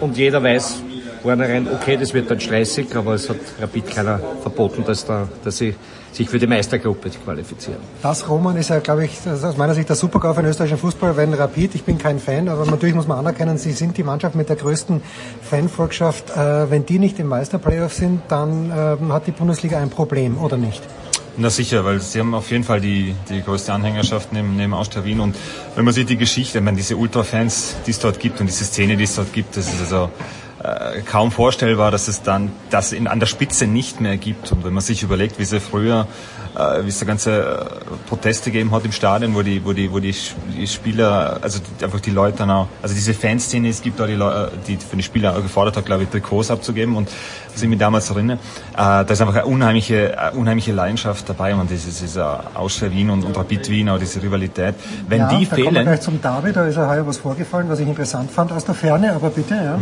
und 0.01 0.17
jeder 0.17 0.43
weiß 0.43 0.83
vornherein, 1.23 1.69
okay, 1.73 1.97
das 1.97 2.13
wird 2.13 2.31
dann 2.31 2.41
stressig, 2.41 2.95
aber 2.97 3.15
es 3.15 3.29
hat 3.29 3.37
Rapid 3.61 3.87
keiner 3.89 4.19
verboten, 4.41 4.85
dass, 4.85 5.05
da, 5.05 5.29
dass 5.45 5.59
sie 5.59 5.75
sich 6.13 6.29
für 6.29 6.39
die 6.39 6.47
Meistergruppe 6.47 7.11
qualifizieren. 7.11 7.79
Das, 8.03 8.29
Roman, 8.29 8.57
ist 8.57 8.71
ja, 8.71 8.81
glaube 8.81 9.05
ich, 9.05 9.13
aus 9.27 9.57
meiner 9.57 9.75
Sicht 9.75 9.89
der 9.89 9.97
Supergau 9.97 10.35
für 10.35 10.43
den 10.43 10.51
österreichischen 10.51 10.79
Fußball, 10.79 11.17
wenn 11.17 11.33
Rapid, 11.33 11.75
ich 11.75 11.85
bin 11.85 11.99
kein 11.99 12.19
Fan, 12.19 12.49
aber 12.49 12.67
natürlich 12.67 12.95
muss 12.95 13.07
man 13.07 13.19
anerkennen, 13.19 13.57
sie 13.57 13.73
sind 13.73 13.97
die 13.97 14.03
Mannschaft 14.03 14.35
mit 14.35 14.49
der 14.49 14.57
größten 14.57 15.03
Fanvolkschaft. 15.43 16.31
Äh, 16.37 16.71
wenn 16.71 16.85
die 16.85 16.99
nicht 16.99 17.19
im 17.19 17.29
Meisterplayoff 17.29 17.95
sind, 17.95 18.23
dann 18.29 18.71
äh, 18.71 19.13
hat 19.13 19.27
die 19.27 19.33
Bundesliga 19.33 19.79
ein 19.79 19.91
Problem, 19.91 20.39
oder 20.39 20.57
nicht? 20.57 20.83
Na 21.39 21.49
sicher, 21.49 21.85
weil 21.85 22.01
sie 22.01 22.21
haben 22.21 22.35
auf 22.35 22.51
jeden 22.51 22.65
Fall 22.65 22.81
die, 22.83 23.15
die 23.31 23.43
größte 23.43 23.73
Anhängerschaft 23.73 24.33
neben, 24.33 24.55
neben 24.55 24.75
Austria 24.75 25.03
Wien 25.05 25.21
und 25.21 25.35
wenn 25.75 25.85
man 25.85 25.95
sieht 25.95 26.11
die 26.11 26.19
Geschichte, 26.19 26.59
ich 26.59 26.65
meine, 26.65 26.77
diese 26.77 26.97
Ultra-Fans, 26.97 27.77
die 27.87 27.91
es 27.91 27.99
dort 27.99 28.21
gibt 28.21 28.41
und 28.41 28.47
diese 28.49 28.65
Szene, 28.67 28.99
die 28.99 29.05
es 29.05 29.15
dort 29.15 29.33
gibt, 29.33 29.57
das 29.57 29.73
ist 29.73 29.81
also 29.81 30.11
äh, 30.63 31.01
kaum 31.01 31.31
vorstellbar, 31.31 31.91
dass 31.91 32.09
es 32.09 32.23
dann 32.23 32.53
das 32.69 32.93
in, 32.93 33.07
an 33.07 33.19
der 33.19 33.27
Spitze 33.27 33.67
nicht 33.67 34.01
mehr 34.01 34.19
gibt. 34.19 34.53
Und 34.53 34.63
wenn 34.65 34.75
man 34.75 34.83
sich 34.83 35.03
überlegt, 35.03 35.39
wie 35.39 35.45
sie 35.45 35.59
früher 35.59 36.07
äh, 36.57 36.85
wie 36.85 36.89
es 36.89 36.99
da 36.99 37.07
ganze 37.07 37.41
äh, 37.41 38.09
Proteste 38.09 38.51
gegeben 38.51 38.71
hat 38.73 38.85
im 38.85 38.93
Stadion, 38.93 39.35
wo 39.35 39.43
die, 39.43 39.65
wo 39.65 39.73
die, 39.73 39.91
wo 39.91 39.99
die, 39.99 40.15
Spieler, 40.67 41.39
also 41.41 41.59
die, 41.59 41.85
einfach 41.85 42.01
die 42.01 42.11
Leute 42.11 42.39
dann 42.39 42.51
auch, 42.51 42.69
also 42.83 42.95
diese 42.95 43.15
Fanszene, 43.15 43.69
es 43.69 43.81
gibt 43.81 43.99
da 43.99 44.07
die 44.07 44.15
Leute, 44.15 44.53
die 44.67 44.77
für 44.77 44.97
die 44.97 45.03
Spieler 45.03 45.41
gefordert 45.41 45.77
hat, 45.77 45.87
glaube 45.87 46.05
ich, 46.05 46.11
Trikots 46.11 46.51
abzugeben 46.51 46.97
und 46.97 47.09
sind 47.55 47.71
mir 47.71 47.77
damals 47.77 48.11
erinnere, 48.11 48.39
äh, 48.73 48.77
da 48.77 49.03
ist 49.03 49.21
einfach 49.21 49.35
eine 49.35 49.47
unheimliche, 49.47 50.19
eine 50.19 50.33
unheimliche 50.33 50.73
Leidenschaft 50.73 51.29
dabei 51.29 51.55
und 51.55 51.71
das 51.71 51.87
ist, 51.87 52.17
äh, 52.17 52.21
Austria 52.55 52.91
Wien 52.91 53.11
und, 53.11 53.25
und 53.25 53.37
Rapid 53.37 53.69
Wien, 53.71 53.89
auch 53.89 53.99
diese 53.99 54.23
Rivalität. 54.23 54.75
Wenn 55.09 55.21
ja, 55.21 55.29
die 55.29 55.47
da 55.47 55.55
fehlen. 55.55 55.67
Kommen 55.67 55.77
wir 55.77 55.85
gleich 55.85 56.01
zum 56.01 56.21
Derby, 56.21 56.53
da 56.53 56.67
ist 56.67 56.77
ja 56.77 56.89
heuer 56.89 57.07
was 57.07 57.19
vorgefallen, 57.19 57.69
was 57.69 57.81
ich 57.81 57.89
interessant 57.89 58.31
fand 58.31 58.53
aus 58.53 58.65
der 58.65 58.75
Ferne, 58.75 59.15
aber 59.15 59.31
bitte, 59.31 59.79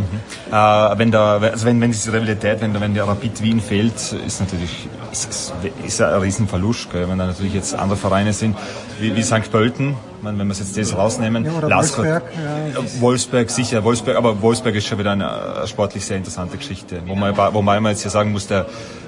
ja. 0.51 0.97
wenn 0.97 1.11
da, 1.11 1.37
also 1.37 1.65
wenn, 1.65 1.81
wenn 1.81 1.91
diese 1.91 2.13
Rivalität, 2.13 2.61
wenn, 2.61 2.79
wenn 2.79 2.93
der 2.93 3.07
Rapid 3.07 3.41
Wien 3.41 3.59
fehlt, 3.59 3.95
ist 4.25 4.39
natürlich, 4.39 4.87
ist, 5.11 5.29
ist, 5.29 5.53
ist 5.85 6.01
ein 6.01 6.21
Riesenverlust, 6.21 6.60
gell? 6.91 7.09
wenn 7.09 7.17
da 7.17 7.25
natürlich 7.25 7.53
jetzt 7.53 7.73
andere 7.73 7.97
Vereine 7.97 8.33
sind, 8.33 8.55
wie, 8.99 9.15
wie 9.15 9.23
St. 9.23 9.51
Pölten, 9.51 9.95
wenn 10.21 10.37
wir 10.37 10.45
jetzt 10.45 10.77
das 10.77 10.95
rausnehmen. 10.95 11.45
Ja, 11.45 11.61
Wolfsberg, 11.63 12.23
ja. 12.35 13.01
Wolfsberg, 13.01 13.49
sicher, 13.49 13.83
Wolfsberg, 13.83 14.17
aber 14.17 14.41
Wolfsberg 14.41 14.75
ist 14.75 14.85
schon 14.85 14.99
wieder 14.99 15.11
eine, 15.11 15.63
sportlich 15.65 16.05
sehr 16.05 16.17
interessante 16.17 16.57
Geschichte, 16.57 17.01
wo 17.05 17.15
man, 17.15 17.35
wo 17.35 17.61
man 17.61 17.85
jetzt 17.85 18.01
hier 18.01 18.11
sagen 18.11 18.31
muss, 18.31 18.47
der, 18.47 18.65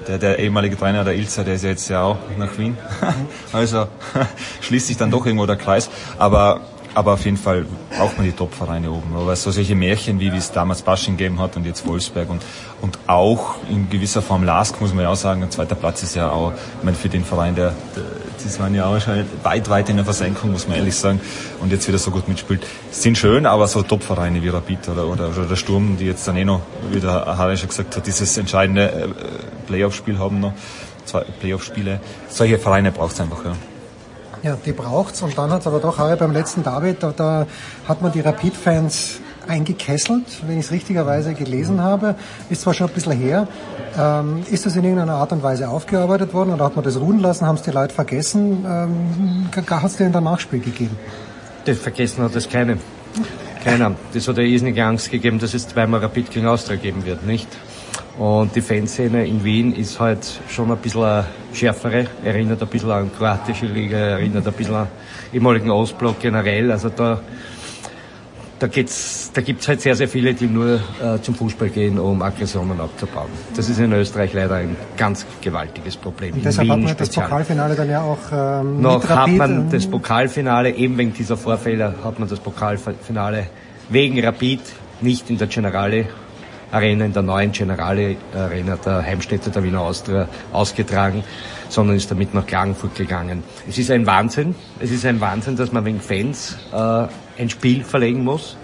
der, 0.08 0.18
der 0.18 0.38
ehemalige 0.38 0.76
Trainer, 0.76 1.04
der 1.04 1.14
Ilzer, 1.14 1.44
der 1.44 1.54
ist 1.54 1.64
ja 1.64 1.70
jetzt 1.70 1.88
ja 1.88 2.02
auch 2.02 2.18
nach 2.38 2.58
Wien. 2.58 2.76
also 3.52 3.86
schließt 4.60 4.88
sich 4.88 4.96
dann 4.96 5.10
doch 5.10 5.24
irgendwo 5.26 5.46
der 5.46 5.56
Kreis. 5.56 5.88
Aber 6.18 6.60
aber 6.94 7.14
auf 7.14 7.24
jeden 7.24 7.36
Fall 7.36 7.66
braucht 7.96 8.16
man 8.16 8.26
die 8.26 8.32
Top-Vereine 8.32 8.90
oben. 8.90 9.14
Aber 9.16 9.34
so 9.36 9.50
solche 9.50 9.74
Märchen, 9.74 10.20
wie, 10.20 10.28
es 10.28 10.52
damals 10.52 10.82
Basching 10.82 11.16
gegeben 11.16 11.40
hat 11.40 11.56
und 11.56 11.66
jetzt 11.66 11.86
Wolfsberg 11.86 12.30
und, 12.30 12.42
und 12.80 12.98
auch 13.06 13.56
in 13.68 13.90
gewisser 13.90 14.22
Form 14.22 14.44
Lask, 14.44 14.80
muss 14.80 14.94
man 14.94 15.04
ja 15.04 15.10
auch 15.10 15.16
sagen, 15.16 15.42
ein 15.42 15.50
zweiter 15.50 15.74
Platz 15.74 16.02
ist 16.02 16.14
ja 16.14 16.30
auch, 16.30 16.52
ich 16.52 16.84
meine, 16.84 16.96
für 16.96 17.08
den 17.08 17.24
Verein, 17.24 17.54
der, 17.54 17.74
der 17.96 18.04
das 18.44 18.58
waren 18.60 18.74
ja 18.74 18.86
auch 18.86 19.00
schon 19.00 19.24
weit, 19.42 19.70
weit 19.70 19.88
in 19.88 19.96
der 19.96 20.04
Versenkung, 20.04 20.52
muss 20.52 20.68
man 20.68 20.76
ehrlich 20.76 20.94
sagen, 20.94 21.20
und 21.60 21.72
jetzt 21.72 21.88
wieder 21.88 21.98
so 21.98 22.10
gut 22.10 22.28
mitspielt. 22.28 22.66
Sind 22.90 23.16
schön, 23.16 23.46
aber 23.46 23.66
so 23.66 23.82
Top-Vereine 23.82 24.42
wie 24.42 24.48
Rapid 24.48 24.88
oder, 24.90 25.06
oder, 25.08 25.28
oder 25.30 25.46
der 25.46 25.56
Sturm, 25.56 25.96
die 25.96 26.06
jetzt 26.06 26.28
dann 26.28 26.36
eh 26.36 26.44
noch, 26.44 26.60
wie 26.90 27.00
der 27.00 27.38
Harry 27.38 27.56
schon 27.56 27.68
gesagt 27.68 27.96
hat, 27.96 28.06
dieses 28.06 28.36
entscheidende 28.36 28.90
äh, 28.90 29.08
Playoff-Spiel 29.66 30.18
haben 30.18 30.40
noch, 30.40 30.52
zwei 31.06 31.22
Playoff-Spiele. 31.40 32.00
Solche 32.28 32.58
Vereine 32.58 32.92
braucht 32.92 33.14
es 33.14 33.20
einfach, 33.20 33.44
ja. 33.44 33.52
Ja, 34.44 34.58
die 34.62 34.72
braucht's. 34.72 35.22
Und 35.22 35.38
dann 35.38 35.50
hat's 35.50 35.66
aber 35.66 35.80
doch, 35.80 35.96
Harry, 35.96 36.16
beim 36.16 36.32
letzten 36.32 36.62
David, 36.62 37.02
da, 37.02 37.14
da 37.16 37.46
hat 37.88 38.02
man 38.02 38.12
die 38.12 38.20
Rapid-Fans 38.20 39.20
eingekesselt, 39.48 40.46
wenn 40.46 40.58
ich 40.58 40.66
es 40.66 40.70
richtigerweise 40.70 41.32
gelesen 41.32 41.80
habe. 41.80 42.14
Ist 42.50 42.60
zwar 42.60 42.74
schon 42.74 42.88
ein 42.88 42.92
bisschen 42.92 43.12
her. 43.12 43.48
Ähm, 43.98 44.42
ist 44.50 44.66
das 44.66 44.76
in 44.76 44.84
irgendeiner 44.84 45.14
Art 45.14 45.32
und 45.32 45.42
Weise 45.42 45.70
aufgearbeitet 45.70 46.34
worden 46.34 46.52
oder 46.52 46.66
hat 46.66 46.76
man 46.76 46.84
das 46.84 47.00
ruhen 47.00 47.20
lassen? 47.20 47.46
Haben 47.46 47.54
es 47.54 47.62
die 47.62 47.70
Leute 47.70 47.94
vergessen? 47.94 48.66
Ähm, 48.68 49.48
hat 49.54 49.84
es 49.84 49.96
denn 49.96 50.14
ein 50.14 50.24
Nachspiel 50.24 50.60
gegeben? 50.60 50.98
Das 51.64 51.78
vergessen 51.78 52.22
hat 52.22 52.36
es 52.36 52.46
keine. 52.46 52.76
Keiner. 53.64 53.92
Das 54.12 54.28
hat 54.28 54.38
eine 54.38 54.46
irrsinnige 54.46 54.84
Angst 54.84 55.10
gegeben, 55.10 55.38
dass 55.38 55.54
es 55.54 55.68
zweimal 55.68 56.00
Rapid 56.00 56.30
gegen 56.30 56.46
Austria 56.46 56.76
geben 56.76 57.06
wird, 57.06 57.24
nicht? 57.24 57.48
Und 58.18 58.54
die 58.54 58.60
Fanszene 58.60 59.26
in 59.26 59.42
Wien 59.42 59.74
ist 59.74 59.98
halt 59.98 60.40
schon 60.48 60.70
ein 60.70 60.78
bisschen 60.78 61.02
eine 61.02 61.24
schärfere, 61.52 62.06
erinnert 62.24 62.62
ein 62.62 62.68
bisschen 62.68 62.90
an 62.90 63.10
kroatische 63.12 63.66
Liga, 63.66 63.96
erinnert 63.96 64.46
ein 64.46 64.52
bisschen 64.52 64.74
an 64.74 64.86
ehemaligen 65.32 65.70
Ostblock 65.70 66.20
generell. 66.20 66.70
Also 66.70 66.90
da, 66.90 67.18
da, 68.60 68.68
geht's, 68.68 69.32
da 69.34 69.40
gibt's 69.40 69.66
halt 69.66 69.80
sehr, 69.80 69.96
sehr 69.96 70.06
viele, 70.06 70.32
die 70.32 70.46
nur 70.46 70.74
äh, 71.02 71.20
zum 71.22 71.34
Fußball 71.34 71.70
gehen, 71.70 71.98
um 71.98 72.22
Aggressionen 72.22 72.80
abzubauen. 72.80 73.30
Das 73.56 73.68
ist 73.68 73.80
in 73.80 73.92
Österreich 73.92 74.32
leider 74.32 74.54
ein 74.56 74.76
ganz 74.96 75.26
gewaltiges 75.40 75.96
Problem. 75.96 76.34
Und 76.34 76.44
deshalb 76.44 76.68
hat 76.68 76.78
man 76.78 76.96
das 76.96 77.08
Pokalfinale 77.08 77.74
dann 77.74 77.90
ja 77.90 78.00
auch 78.00 78.18
ähm, 78.32 78.80
Noch 78.80 79.08
hat 79.08 79.30
man 79.30 79.70
das 79.70 79.88
Pokalfinale, 79.88 80.70
eben 80.70 80.96
wegen 80.98 81.12
dieser 81.12 81.36
Vorfälle, 81.36 81.94
hat 82.04 82.20
man 82.20 82.28
das 82.28 82.38
Pokalfinale 82.38 83.48
wegen 83.88 84.24
Rapid 84.24 84.60
nicht 85.00 85.30
in 85.30 85.36
der 85.36 85.48
Generale 85.48 86.06
Arena, 86.74 87.04
in 87.04 87.12
der 87.12 87.22
neuen 87.22 87.52
Generale 87.52 88.16
Arena 88.34 88.76
der 88.76 89.02
Heimstätte 89.02 89.50
der 89.50 89.62
Wiener 89.62 89.80
Austria 89.80 90.28
ausgetragen, 90.52 91.22
sondern 91.68 91.96
ist 91.96 92.10
damit 92.10 92.34
nach 92.34 92.46
Klagenfurt 92.46 92.96
gegangen. 92.96 93.44
Es 93.68 93.78
ist 93.78 93.90
ein 93.90 94.06
Wahnsinn. 94.06 94.54
Es 94.80 94.90
ist 94.90 95.06
ein 95.06 95.20
Wahnsinn, 95.20 95.56
dass 95.56 95.72
man 95.72 95.84
wegen 95.84 96.00
Fans 96.00 96.56
äh, 96.72 97.06
ein 97.40 97.48
Spiel 97.48 97.84
verlegen 97.84 98.24
muss. 98.24 98.56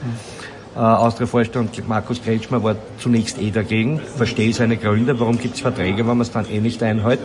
Äh, 0.75 0.79
Austria-Vorstand 0.79 1.89
Markus 1.89 2.23
Kretschmer 2.23 2.63
war 2.63 2.77
zunächst 2.99 3.41
eh 3.41 3.51
dagegen, 3.51 4.01
verstehe 4.01 4.53
seine 4.53 4.77
Gründe, 4.77 5.19
warum 5.19 5.39
gibt 5.39 5.55
es 5.55 5.61
Verträge, 5.61 5.99
wenn 5.99 6.17
man 6.17 6.21
es 6.21 6.31
dann 6.31 6.49
eh 6.49 6.61
nicht 6.61 6.83
einhält. 6.83 7.21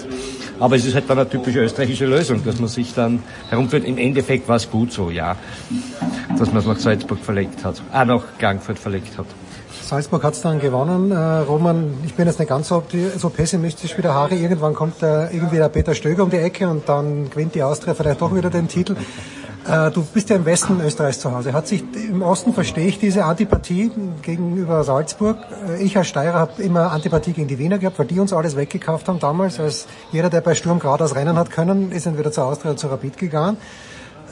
Aber 0.60 0.76
es 0.76 0.86
ist 0.86 0.96
halt 0.96 1.10
dann 1.10 1.20
eine 1.20 1.30
typische 1.30 1.60
österreichische 1.60 2.06
Lösung, 2.06 2.44
dass 2.44 2.60
man 2.60 2.70
sich 2.70 2.94
dann 2.94 3.22
herumführt. 3.50 3.86
Im 3.86 3.98
Endeffekt 3.98 4.48
war 4.48 4.56
es 4.56 4.70
gut 4.70 4.92
so, 4.92 5.10
ja, 5.10 5.36
dass 6.38 6.50
man 6.50 6.58
es 6.58 6.66
nach 6.66 6.78
Salzburg 6.78 7.20
verlegt 7.20 7.64
hat, 7.64 7.82
ah, 7.92 8.06
nach 8.06 8.24
Klagenfurt 8.38 8.80
verlegt 8.80 9.18
hat. 9.18 9.28
Salzburg 9.86 10.24
hat's 10.24 10.42
dann 10.42 10.60
gewonnen. 10.60 11.12
Äh, 11.12 11.16
Roman, 11.16 11.94
ich 12.06 12.16
bin 12.16 12.26
jetzt 12.26 12.40
nicht 12.40 12.50
ganz 12.50 12.70
so, 12.70 12.84
so 13.18 13.30
pessimistisch 13.30 13.96
wie 13.98 14.02
der 14.02 14.16
Harry. 14.16 14.42
Irgendwann 14.42 14.74
kommt 14.74 15.04
äh, 15.04 15.28
irgendwie 15.28 15.58
der 15.58 15.70
Peter 15.70 15.94
Stöger 15.94 16.24
um 16.24 16.32
die 16.32 16.38
Ecke 16.38 16.68
und 16.68 16.90
dann 16.90 17.30
gewinnt 17.30 17.54
die 17.54 17.62
Austria 17.62 17.94
vielleicht 17.94 18.20
doch 18.20 18.34
wieder 18.34 18.50
den 18.50 18.68
Titel. 18.68 18.96
Äh, 19.68 19.92
du 19.92 20.04
bist 20.04 20.32
ja 20.32 20.38
im 20.38 20.46
Westen 20.46 20.82
Österreichs 20.82 21.20
zu 21.20 21.32
Hause. 21.32 21.54
Hat 21.54 21.68
sich 21.68 21.84
im 22.10 22.24
Osten 22.24 22.54
verstehe 22.54 22.88
ich 22.88 22.98
diese 22.98 23.26
Antipathie 23.26 23.92
gegenüber 24.24 24.84
Salzburg. 24.84 25.38
Äh, 25.78 25.84
Ich 25.84 25.96
als 25.96 26.08
Steirer 26.08 26.40
habe 26.40 26.64
immer 26.64 26.92
Antipathie 26.92 27.34
gegen 27.34 27.48
die 27.48 27.60
Wiener 27.60 27.78
gehabt, 27.78 28.00
weil 28.00 28.08
die 28.08 28.20
uns 28.20 28.34
alles 28.34 28.56
weggekauft 28.56 29.08
haben 29.08 29.20
damals. 29.20 29.60
Als 29.60 29.86
jeder, 30.12 30.32
der 30.32 30.42
bei 30.42 30.56
Sturm 30.56 30.80
geradeaus 30.80 31.16
rennen 31.16 31.38
hat 31.38 31.52
können, 31.52 31.92
ist 31.92 32.08
entweder 32.08 32.32
zur 32.32 32.46
Austria 32.46 32.72
oder 32.72 32.78
zur 32.78 32.92
Rapid 32.92 33.20
gegangen. 33.20 33.58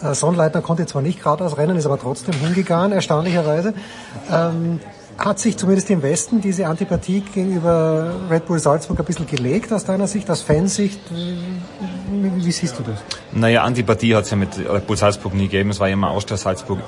Äh, 0.02 0.16
Sonnleitner 0.16 0.62
konnte 0.62 0.88
zwar 0.88 1.04
nicht 1.04 1.22
geradeaus 1.22 1.58
rennen, 1.58 1.78
ist 1.78 1.86
aber 1.86 2.00
trotzdem 2.00 2.34
hingegangen, 2.34 2.92
erstaunlicherweise. 2.92 3.76
Ähm, 4.32 4.80
hat 5.18 5.40
sich 5.40 5.58
zumindest 5.58 5.90
im 5.90 6.02
Westen 6.02 6.42
diese 6.42 6.68
Antipathie 6.68 7.22
gegenüber 7.22 8.14
Red 8.30 8.46
Bull 8.46 8.60
Salzburg 8.60 9.00
ein 9.00 9.06
bisschen 9.06 9.28
gelegt 9.28 9.72
aus 9.72 9.86
deiner 9.86 10.08
Sicht, 10.08 10.30
aus 10.30 10.42
Fansicht? 10.42 11.00
Wie, 11.12 11.38
wie 12.44 12.52
siehst 12.52 12.80
du 12.80 12.84
das? 12.84 13.00
Naja, 13.32 13.64
Antipathie 13.64 14.16
hat 14.16 14.26
es 14.26 14.32
ja 14.32 14.38
mit 14.38 14.58
Red 14.58 14.88
Bull 14.88 14.98
Salzburg 14.98 15.34
nie 15.34 15.44
gegeben. 15.44 15.70
Es 15.70 15.80
war 15.80 15.88
ja 15.88 15.94
immer 15.94 16.10
Austria 16.10 16.38
Salzburg 16.38 16.80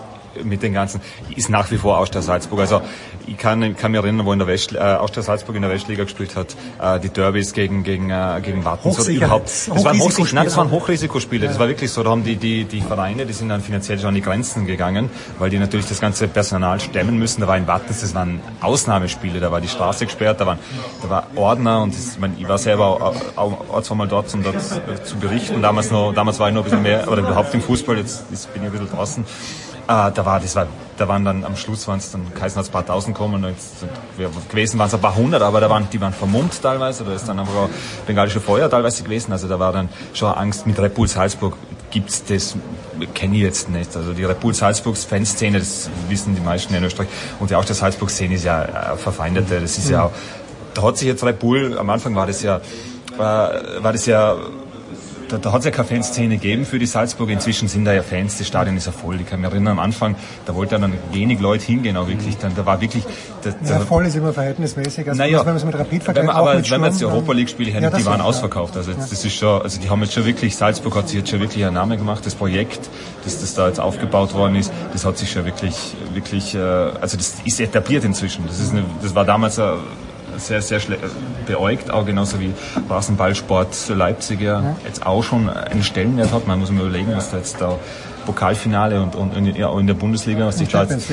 mit 0.44 0.64
den 0.64 0.74
ganzen, 0.74 1.02
ist 1.36 1.50
nach 1.50 1.72
wie 1.72 1.78
vor 1.78 1.98
Austria 1.98 2.22
Salzburg. 2.22 2.60
Also 2.60 2.82
ich 3.28 3.38
kann, 3.38 3.76
kann 3.76 3.92
mich 3.92 4.02
erinnern, 4.02 4.26
wo 4.26 4.34
in 4.34 4.40
der 4.40 4.48
West, 4.48 4.74
äh, 4.74 4.78
Austria 4.78 5.24
Salzburg 5.24 5.56
in 5.56 5.62
der 5.62 5.72
Westliga 5.72 6.04
gespielt 6.04 6.36
hat, 6.36 6.56
äh, 6.82 7.00
die 7.00 7.10
Derbys 7.10 7.54
gegen 7.54 7.84
gegen 7.84 8.10
äh, 8.10 8.42
gegen 8.44 8.66
Wattens 8.66 9.00
oder 9.00 9.10
überhaupt. 9.10 9.46
Das 9.46 9.68
waren, 9.68 9.78
Hochris 9.78 10.00
Hochrisikospiele. 10.00 10.36
nein, 10.36 10.46
das 10.46 10.58
waren 10.58 10.72
Hochrisikospiele. 10.72 11.48
Das 11.48 11.60
war 11.60 11.68
wirklich 11.68 11.92
so. 11.92 12.04
Da 12.04 12.10
haben 12.12 12.24
die 12.24 12.36
die 12.36 12.66
die 12.66 12.82
Vereine, 12.82 13.26
die 13.26 13.34
sind 13.34 13.50
dann 13.50 13.62
finanziell 13.62 14.00
schon 14.00 14.10
an 14.10 14.16
die 14.16 14.22
Grenzen 14.22 14.66
gegangen, 14.66 15.10
weil 15.40 15.50
die 15.50 15.60
natürlich 15.60 15.88
das 15.88 16.00
ganze 16.00 16.28
Personal 16.28 16.80
stemmen 16.80 17.18
müssen. 17.18 17.42
Da 17.42 17.48
war 17.48 17.58
in 17.58 17.68
Wattens, 17.68 18.02
das 18.02 18.14
waren 18.14 18.40
Ausnahmespiele. 18.62 19.40
Da 19.40 19.52
war 19.52 19.62
die 19.62 19.68
Straße 19.68 20.06
gesperrt, 20.06 20.42
da 20.42 20.46
waren 20.46 20.60
da 21.02 21.10
war 21.10 21.28
Ordner 21.36 21.82
und 21.84 21.94
das, 21.94 22.14
ich, 22.14 22.20
mein, 22.20 22.36
ich 22.38 22.48
war 22.48 22.58
selber 22.58 22.86
auch, 22.86 23.16
auch, 23.36 23.82
zweimal 23.82 24.08
dort, 24.08 24.34
um 24.34 24.44
dort 24.44 24.62
zu 24.62 25.18
berichten. 25.18 25.62
Damals 25.62 25.92
noch, 25.92 26.14
damals 26.14 26.40
war 26.40 26.50
ich 26.50 26.54
noch 26.54 26.62
ein 26.62 26.66
bisschen 26.66 26.84
mehr 26.84 27.08
oder 27.12 27.22
überhaupt 27.22 27.54
im 27.54 27.62
Fußball. 27.62 27.98
Jetzt, 27.98 28.26
jetzt 28.32 28.54
bin 28.54 28.64
ich 28.64 28.70
ein 28.70 28.72
bisschen 28.72 28.90
draußen. 28.90 29.26
Äh, 29.88 30.12
da 30.12 30.26
war, 30.26 30.40
das 30.40 30.56
war, 30.56 30.68
da 30.98 31.08
waren 31.08 31.24
dann 31.24 31.44
am 31.44 31.56
Schluss 31.56 31.88
waren 31.88 32.00
es 32.00 32.12
dann 32.12 32.34
Kaisen 32.34 32.58
hat 32.58 32.66
ein 32.66 32.72
paar 32.72 32.86
Tausend 32.86 33.16
kommen 33.16 33.44
und 33.44 33.52
jetzt 33.52 33.82
sind, 33.82 33.92
wir, 34.18 34.32
gewesen 34.50 34.80
waren 34.80 34.88
es 34.88 34.96
ein 34.96 35.02
paar 35.02 35.16
hundert, 35.16 35.44
aber 35.44 35.60
da 35.60 35.70
waren 35.70 35.88
die 35.92 36.02
waren 36.02 36.14
vermummt 36.14 36.60
teilweise, 36.60 37.04
da 37.04 37.14
ist 37.14 37.28
dann 37.28 37.40
einfach 37.40 37.54
auch 37.54 37.70
bengalische 38.08 38.42
Feuer 38.42 38.68
teilweise 38.68 39.04
gewesen. 39.04 39.32
Also 39.32 39.48
da 39.48 39.60
war 39.60 39.72
dann 39.72 39.90
schon 40.14 40.34
Angst 40.34 40.66
mit 40.66 40.80
Red 40.80 40.96
Bull 40.96 41.08
Salzburg 41.08 41.56
gibt's 41.92 42.24
das 42.26 42.56
kenne 43.14 43.36
ich 43.36 43.42
jetzt 43.42 43.70
nicht. 43.70 43.96
Also 43.96 44.14
die 44.14 44.24
Red 44.24 44.40
Bull 44.40 44.56
Salzburgs 44.56 45.04
Fanszene, 45.04 45.60
das 45.60 45.90
wissen 46.10 46.36
die 46.36 46.42
meisten 46.42 46.74
in 46.74 46.84
Österreich 46.84 47.10
und 47.40 47.52
ja 47.52 47.60
auch 47.60 47.66
der 47.66 47.76
Salzburg 47.76 48.10
Szene 48.10 48.36
ist 48.36 48.44
ja 48.44 48.96
verfeindete. 48.98 49.62
Das 49.62 49.78
ist 49.78 49.90
ja 49.90 50.06
auch, 50.06 50.12
da 50.74 50.82
hat 50.82 50.98
sich 50.98 51.08
jetzt 51.08 51.24
Red 51.24 51.40
Bull 51.40 51.78
am 51.78 51.90
Anfang 51.92 52.16
war 52.16 52.26
das 52.26 52.42
ja 52.42 52.58
äh, 52.58 53.20
war 53.20 53.94
das 53.94 54.08
ja 54.08 54.36
da, 55.30 55.38
da 55.38 55.52
hat 55.52 55.60
es 55.60 55.66
ja 55.66 55.72
keine 55.72 55.88
Fanszene 55.88 56.36
gegeben 56.36 56.66
für 56.66 56.80
die 56.80 56.86
Salzburger. 56.86 57.34
Inzwischen 57.34 57.68
sind 57.68 57.86
da 57.86 57.94
ja 57.94 58.04
Fans, 58.04 58.38
das 58.38 58.48
Stadion 58.48 58.78
ist 58.78 58.86
ja 58.86 58.92
voll. 58.92 59.20
Ich 59.22 59.28
kann 59.28 59.42
mich 59.42 59.50
erinnern, 59.50 59.74
am 59.74 59.80
Anfang, 59.80 60.16
da 60.46 60.56
wollten 60.56 60.82
dann 60.82 60.94
wenig 61.12 61.40
Leute 61.40 61.66
hingehen, 61.66 61.98
auch 61.98 62.08
wirklich. 62.08 62.38
Dann, 62.38 62.56
da 62.56 62.66
war 62.66 62.82
wirklich... 62.82 63.04
Da, 63.42 63.50
Ja, 63.50 63.80
da, 63.80 63.80
voll 63.80 64.06
ist 64.06 64.16
immer 64.16 64.34
verhältnismäßig. 64.34 65.08
Also 65.08 65.22
naja, 65.22 65.40
wenn 65.40 65.46
man 65.48 65.56
es 65.58 65.66
mit 65.66 65.76
Rapid 65.76 65.92
wenn 65.92 66.02
vergleicht, 66.02 66.28
man, 66.28 66.36
auch 66.36 66.40
aber 66.42 66.56
mit 66.56 66.72
wenn 66.72 66.82
man 66.82 66.90
jetzt 66.90 67.02
die 67.02 67.06
Europa 67.06 67.34
League 67.34 67.50
Spiele 67.50 67.70
Ja, 67.70 67.80
hernimmt, 67.80 68.02
die 68.02 68.06
waren 68.06 68.20
ja. 68.20 68.26
ausverkauft. 68.26 68.76
Also 68.78 68.92
jetzt, 68.92 69.02
Ja. 69.02 69.08
das 69.10 69.26
ist 69.26 69.36
schon, 69.36 69.62
also 69.62 69.80
die 69.80 69.90
haben 69.90 70.02
jetzt 70.02 70.14
schon 70.14 70.26
wirklich, 70.26 70.56
Salzburg 70.56 70.96
hat 70.96 71.10
sich 71.10 71.20
jetzt 71.20 71.30
schon 71.30 71.40
wirklich 71.40 71.64
einen 71.66 71.76
Namen 71.76 71.98
gemacht. 71.98 72.26
Das 72.26 72.36
Projekt, 72.36 72.90
das, 73.24 73.40
das 73.42 73.56
da 73.56 73.68
jetzt 73.68 73.80
aufgebaut 73.80 74.34
worden 74.34 74.56
ist, 74.56 74.72
das 74.94 75.06
hat 75.06 75.18
sich 75.18 75.32
schon 75.32 75.46
wirklich, 75.46 75.76
wirklich, 76.14 76.56
äh, 76.56 76.60
also 76.60 77.18
das 77.18 77.36
ist 77.44 77.60
etabliert 77.60 78.04
inzwischen. 78.04 78.46
Das 78.48 78.60
ist 78.60 78.72
eine, 78.72 78.84
das 79.02 79.16
war 79.16 79.26
damals 79.26 79.58
äh, 79.58 79.64
sehr, 80.38 80.62
sehr 80.62 80.80
beäugt, 81.46 81.92
auch 81.92 82.06
genauso 82.06 82.40
wie 82.40 82.52
Rasenballsport 82.90 83.90
Leipzig 83.90 84.42
ja, 84.42 84.76
jetzt 84.86 85.06
auch 85.06 85.24
schon 85.24 85.50
einen 85.50 85.84
Stellenwert 85.84 86.32
hat. 86.32 86.48
Man 86.48 86.60
muss 86.60 86.72
mal 86.72 86.82
überlegen, 86.82 87.16
was 87.16 87.32
da 87.32 87.38
jetzt 87.38 87.62
da 87.62 87.78
Pokalfinale 88.26 89.02
und, 89.02 89.16
und, 89.16 89.36
und 89.36 89.56
ja, 89.56 89.68
auch 89.68 89.80
in 89.80 89.88
der 89.88 89.94
Bundesliga, 89.94 90.46
was 90.48 90.58
sich 90.58 90.70
da 90.70 90.84
jetzt 90.84 91.10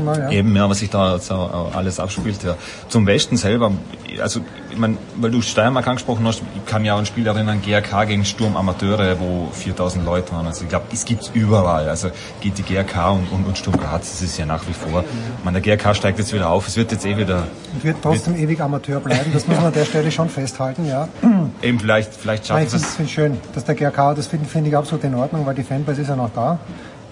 Mal, 0.00 0.18
ja. 0.18 0.30
Eben, 0.30 0.54
ja, 0.54 0.68
was 0.70 0.78
sich 0.78 0.90
da 0.90 1.14
jetzt 1.14 1.30
auch 1.30 1.74
alles 1.74 1.98
abspielt. 1.98 2.42
Ja. 2.44 2.56
Zum 2.88 3.06
Westen 3.06 3.36
selber, 3.36 3.72
also 4.20 4.40
ich 4.72 4.78
mein, 4.78 4.96
weil 5.16 5.30
du 5.30 5.42
Steiermark 5.42 5.86
angesprochen 5.86 6.26
hast, 6.26 6.42
ich 6.56 6.64
kann 6.64 6.82
mich 6.82 6.90
auch 6.90 6.96
an 6.96 7.02
ein 7.02 7.06
Spiel 7.06 7.26
erinnern, 7.26 7.60
GRK 7.62 8.04
gegen 8.04 8.24
Sturm 8.24 8.56
Amateure, 8.56 9.20
wo 9.20 9.48
4000 9.52 10.04
Leute 10.04 10.32
waren. 10.32 10.46
Also 10.46 10.64
ich 10.64 10.70
glaube, 10.70 10.86
es 10.92 11.04
gibt's 11.04 11.30
überall. 11.34 11.88
Also 11.88 12.10
geht 12.40 12.56
die 12.56 12.62
GRK 12.62 13.10
und, 13.10 13.30
und, 13.30 13.46
und 13.46 13.58
Sturm 13.58 13.76
Graz, 13.76 14.10
das 14.10 14.22
ist 14.22 14.38
ja 14.38 14.46
nach 14.46 14.66
wie 14.66 14.72
vor. 14.72 15.04
Ich 15.38 15.44
meine, 15.44 15.60
der 15.60 15.76
GRK 15.76 15.94
steigt 15.94 16.18
jetzt 16.18 16.32
wieder 16.32 16.48
auf, 16.48 16.66
es 16.66 16.76
wird 16.76 16.90
jetzt 16.90 17.04
eh 17.04 17.16
wieder, 17.16 17.46
Und 17.74 17.84
wird 17.84 17.96
trotzdem 18.02 18.36
ewig 18.36 18.60
Amateur 18.60 19.00
bleiben. 19.00 19.30
Das 19.32 19.46
muss 19.46 19.56
man 19.56 19.66
an 19.66 19.72
der 19.72 19.84
Stelle 19.84 20.10
schon 20.10 20.28
festhalten, 20.28 20.86
ja. 20.86 21.08
eben 21.62 21.78
vielleicht, 21.78 22.14
vielleicht 22.14 22.46
schaffen 22.46 22.64
ich 22.64 22.70
sie 22.70 22.78
finde 22.78 22.88
es. 22.88 23.00
es 23.00 23.10
schön, 23.10 23.38
dass 23.54 23.64
der 23.64 23.74
GRK, 23.74 24.14
das 24.14 24.26
finde 24.26 24.48
finde 24.48 24.70
ich 24.70 24.76
absolut 24.76 25.04
in 25.04 25.14
Ordnung, 25.14 25.44
weil 25.44 25.54
die 25.54 25.64
Fanbase 25.64 26.02
ist 26.02 26.08
ja 26.08 26.16
noch 26.16 26.30
da. 26.34 26.58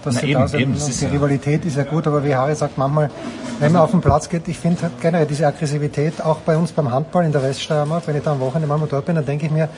Dass 0.05 0.15
Na 0.15 0.21
sie 0.21 0.31
eben, 0.31 0.41
da 0.41 0.49
sind. 0.49 0.61
eben, 0.61 0.75
das 0.75 0.89
ist 0.89 1.01
die 1.01 1.05
ja- 1.07 1.11
Rivalität 1.13 1.65
ist 1.65 1.77
ja 1.77 1.85
gut, 1.85 2.07
aber 2.07 2.25
wie 2.25 2.35
Harry 2.35 2.55
sagt, 2.55 2.79
manchmal, 2.79 3.11
wenn 3.59 3.73
man 3.73 3.83
auf 3.83 3.91
den 3.91 4.01
Platz 4.01 4.29
geht, 4.29 4.49
ich 4.49 4.59
finde 4.59 4.83
halt 4.83 5.01
generell 5.01 5.27
diese 5.27 5.47
Aggressivität, 5.47 6.21
auch 6.23 6.39
bei 6.39 6.57
uns 6.57 6.73
beim 6.73 6.91
Handball 6.91 7.25
in 7.25 7.33
der 7.33 7.43
Weststeiermark, 7.43 8.07
wenn 8.07 8.17
ich 8.17 8.23
da 8.23 8.33
am 8.33 8.41
Wochenende 8.41 8.67
manchmal 8.69 8.89
dort 8.89 9.07
bin, 9.07 9.15
dann 9.17 9.27
denke 9.27 9.47
ich 9.47 9.53
mir, 9.53 9.69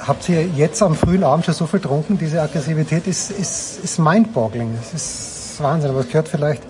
habt 0.00 0.28
ihr 0.28 0.44
jetzt 0.46 0.82
am 0.82 0.94
frühen 0.94 1.22
Abend 1.24 1.44
schon 1.44 1.54
so 1.54 1.66
viel 1.66 1.80
getrunken? 1.80 2.18
Diese 2.18 2.40
Aggressivität 2.42 3.06
ist, 3.06 3.30
ist, 3.30 3.84
ist 3.84 3.98
mindboggling. 3.98 4.70
Es 4.82 4.94
ist 4.94 5.62
Wahnsinn, 5.62 5.90
aber 5.90 6.00
es 6.00 6.06
gehört 6.08 6.28
vielleicht, 6.28 6.62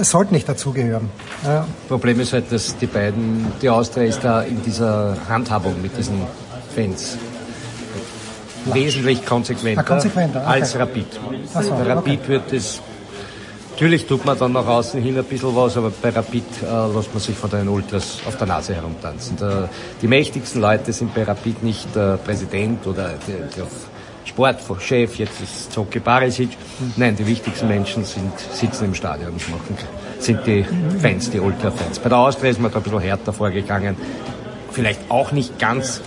es 0.00 0.10
sollte 0.10 0.34
nicht 0.34 0.48
dazugehören. 0.48 1.08
Ja. 1.44 1.64
Problem 1.88 2.18
ist 2.20 2.32
halt, 2.32 2.50
dass 2.52 2.76
die 2.76 2.86
beiden, 2.86 3.46
die 3.62 3.68
Austria 3.70 4.04
ist 4.04 4.22
da 4.24 4.42
in 4.42 4.62
dieser 4.62 5.16
Handhabung 5.28 5.80
mit 5.80 5.96
diesen 5.96 6.20
Fans 6.74 7.16
wesentlich 8.66 9.24
konsequenter, 9.24 9.80
Ah, 9.80 9.84
konsequenter, 9.84 10.40
okay. 10.40 10.50
als 10.60 10.78
Rapid. 10.78 11.06
Ach 11.54 11.62
so, 11.62 11.70
bei 11.70 11.82
Rapid 11.92 12.28
wird 12.28 12.52
es, 12.52 12.80
natürlich 13.72 14.06
tut 14.06 14.24
man 14.24 14.38
dann 14.38 14.52
nach 14.52 14.66
außen 14.66 15.02
hin 15.02 15.16
ein 15.18 15.24
bisschen 15.24 15.54
was, 15.56 15.76
aber 15.76 15.90
bei 15.90 16.10
Rapid 16.10 16.44
äh, 16.62 16.94
lässt 16.94 17.12
man 17.12 17.22
sich 17.22 17.36
von 17.36 17.50
den 17.50 17.68
Ultras 17.68 18.18
auf 18.26 18.36
der 18.36 18.46
Nase 18.46 18.74
herumtanzen. 18.74 19.36
Der, 19.36 19.68
die 20.00 20.08
mächtigsten 20.08 20.60
Leute 20.60 20.92
sind 20.92 21.14
bei 21.14 21.24
Rapid 21.24 21.62
nicht 21.62 21.94
der 21.94 22.16
Präsident 22.18 22.86
oder 22.86 23.14
der, 23.26 23.46
der 23.56 23.66
Sportchef, 24.24 25.16
jetzt 25.16 25.40
ist 25.40 25.72
Zoki 25.72 25.98
Barisic. 25.98 26.50
Nein, 26.96 27.16
die 27.16 27.26
wichtigsten 27.26 27.66
Menschen 27.68 28.04
sind, 28.04 28.32
sitzen 28.52 28.84
im 28.86 28.94
Stadion 28.94 29.32
und 29.32 29.50
machen, 29.50 29.76
sind 30.20 30.46
die 30.46 30.64
Fans, 31.00 31.28
die 31.30 31.40
Ultra-Fans. 31.40 31.98
Bei 31.98 32.08
der 32.08 32.18
Austria 32.18 32.50
ist 32.50 32.60
man 32.60 32.70
da 32.70 32.78
ein 32.78 32.82
bisschen 32.84 33.00
härter 33.00 33.32
vorgegangen. 33.32 33.96
Vielleicht 34.70 35.00
auch 35.10 35.32
nicht 35.32 35.58
ganz 35.58 36.00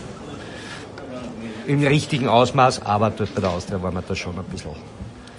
im 1.67 1.85
richtigen 1.85 2.27
Ausmaß, 2.29 2.81
aber 2.85 3.09
dort 3.09 3.33
bei 3.35 3.41
der 3.41 3.49
Austria 3.51 3.81
war 3.81 3.91
man 3.91 4.03
da 4.07 4.15
schon 4.15 4.37
ein 4.37 4.43
bisschen. 4.45 4.71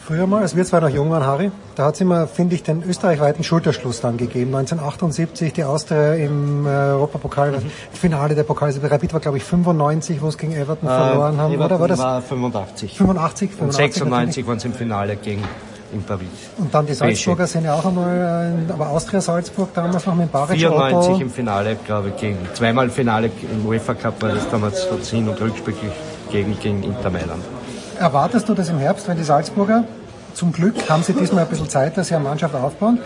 Früher 0.06 0.28
mal, 0.28 0.42
als 0.42 0.54
wir 0.54 0.64
zwei 0.64 0.78
noch 0.78 0.88
jung 0.88 1.10
waren, 1.10 1.24
Harry, 1.26 1.50
da 1.74 1.86
hat 1.86 1.94
es 1.96 2.00
immer, 2.00 2.28
finde 2.28 2.54
ich, 2.54 2.62
den 2.62 2.84
österreichweiten 2.88 3.42
Schulterschluss 3.42 4.00
dann 4.00 4.16
gegeben. 4.16 4.54
1978 4.54 5.52
die 5.52 5.64
Austria 5.64 6.14
im 6.14 6.64
äh, 6.64 6.68
Europapokal, 6.68 7.50
Mhm. 7.50 7.70
Finale 7.92 8.36
der 8.36 8.44
Pokalsieger. 8.44 8.88
Rapid 8.88 9.14
war, 9.14 9.20
glaube 9.20 9.38
ich, 9.38 9.42
95, 9.44 10.22
wo 10.22 10.28
es 10.28 10.38
gegen 10.38 10.52
Everton 10.52 10.88
verloren 10.88 11.38
haben. 11.38 11.50
Äh, 11.52 11.56
Everton 11.56 11.72
Oder 11.76 11.80
war 11.80 11.88
das 11.88 11.98
war 11.98 12.22
85. 12.22 12.96
85? 12.98 13.50
Und 13.50 13.72
85 13.72 13.74
96 13.74 14.46
waren 14.46 14.58
sie 14.60 14.68
im 14.68 14.74
Finale 14.74 15.16
gegen 15.16 15.42
in 15.92 16.02
Paris. 16.04 16.28
Und 16.58 16.72
dann 16.72 16.86
die 16.86 16.94
Salzburger 16.94 17.46
sind 17.48 17.64
ja 17.64 17.74
auch 17.74 17.84
einmal, 17.84 18.54
äh, 18.68 18.72
aber 18.72 18.90
Austria 18.90 19.20
Salzburg 19.20 19.72
damals 19.74 20.06
noch 20.06 20.14
mit 20.14 20.30
Baric 20.30 20.58
94 20.58 21.10
Otto. 21.14 21.20
im 21.20 21.30
Finale, 21.30 21.76
glaube 21.84 22.08
ich, 22.10 22.16
gegen 22.20 22.38
zweimal 22.54 22.90
Finale 22.90 23.30
im 23.52 23.66
UEFA 23.66 23.94
Cup 23.94 24.22
war 24.22 24.30
das 24.30 24.48
damals 24.50 24.86
Hin- 25.10 25.28
und 25.28 25.40
Rückspiel 25.40 25.74
gegen, 26.30 26.58
gegen 26.60 26.82
Inter 26.82 27.10
Mailand. 27.10 27.44
Erwartest 27.98 28.48
du 28.48 28.54
das 28.54 28.68
im 28.68 28.78
Herbst, 28.78 29.08
wenn 29.08 29.16
die 29.16 29.24
Salzburger, 29.24 29.84
zum 30.34 30.52
Glück 30.52 30.90
haben 30.90 31.02
sie 31.02 31.14
diesmal 31.14 31.44
ein 31.44 31.48
bisschen 31.48 31.68
Zeit, 31.68 31.96
dass 31.96 32.08
sie 32.08 32.14
eine 32.14 32.24
Mannschaft 32.24 32.54
aufbauen, 32.54 32.98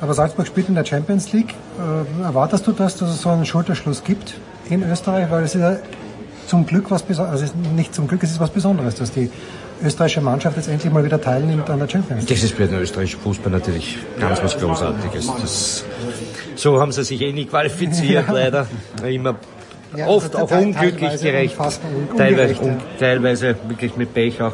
aber 0.00 0.12
Salzburg 0.12 0.46
spielt 0.46 0.68
in 0.68 0.74
der 0.74 0.84
Champions 0.84 1.32
League. 1.32 1.54
Äh, 1.78 2.22
erwartest 2.22 2.66
du 2.66 2.72
das, 2.72 2.96
dass 2.96 3.08
es 3.08 3.22
so 3.22 3.30
einen 3.30 3.46
Schulterschluss 3.46 4.04
gibt 4.04 4.34
in 4.68 4.82
Österreich? 4.82 5.30
Weil 5.30 5.44
es 5.44 5.54
ist 5.54 5.62
ja 5.62 5.76
zum 6.46 6.66
Glück 6.66 6.90
was 6.90 7.02
Besonderes, 7.02 7.40
also 7.40 7.54
nicht 7.74 7.94
zum 7.94 8.06
Glück, 8.06 8.22
es 8.22 8.32
ist 8.32 8.40
was 8.40 8.50
Besonderes, 8.50 8.96
dass 8.96 9.12
die 9.12 9.30
österreichische 9.82 10.20
Mannschaft 10.20 10.56
jetzt 10.56 10.68
endlich 10.68 10.92
mal 10.92 11.04
wieder 11.04 11.20
teilnimmt 11.20 11.68
an 11.70 11.78
der 11.78 11.88
Champions 11.88 12.22
League. 12.22 12.36
Das 12.36 12.44
ist 12.44 12.54
für 12.54 12.66
den 12.66 12.80
österreichischen 12.80 13.20
Fußball 13.20 13.50
natürlich 13.50 13.98
ganz 14.20 14.42
was 14.42 14.58
Großartiges. 14.58 15.30
Das, 15.40 15.84
so 16.56 16.80
haben 16.80 16.92
sie 16.92 17.02
sich 17.04 17.20
eh 17.20 17.32
nie 17.32 17.46
qualifiziert, 17.46 18.26
leider. 18.30 18.66
Immer 19.02 19.36
Ja, 19.96 20.06
oft 20.08 20.34
also 20.36 20.54
auch 20.54 20.60
unglücklich 20.60 21.20
gerecht. 21.20 21.58
un- 21.58 22.16
Teilweise, 22.16 22.54
ja. 22.54 22.60
un, 22.62 22.76
teilweise 22.98 23.56
wirklich 23.68 23.96
mit 23.96 24.12
Pech 24.14 24.40
auch. 24.42 24.52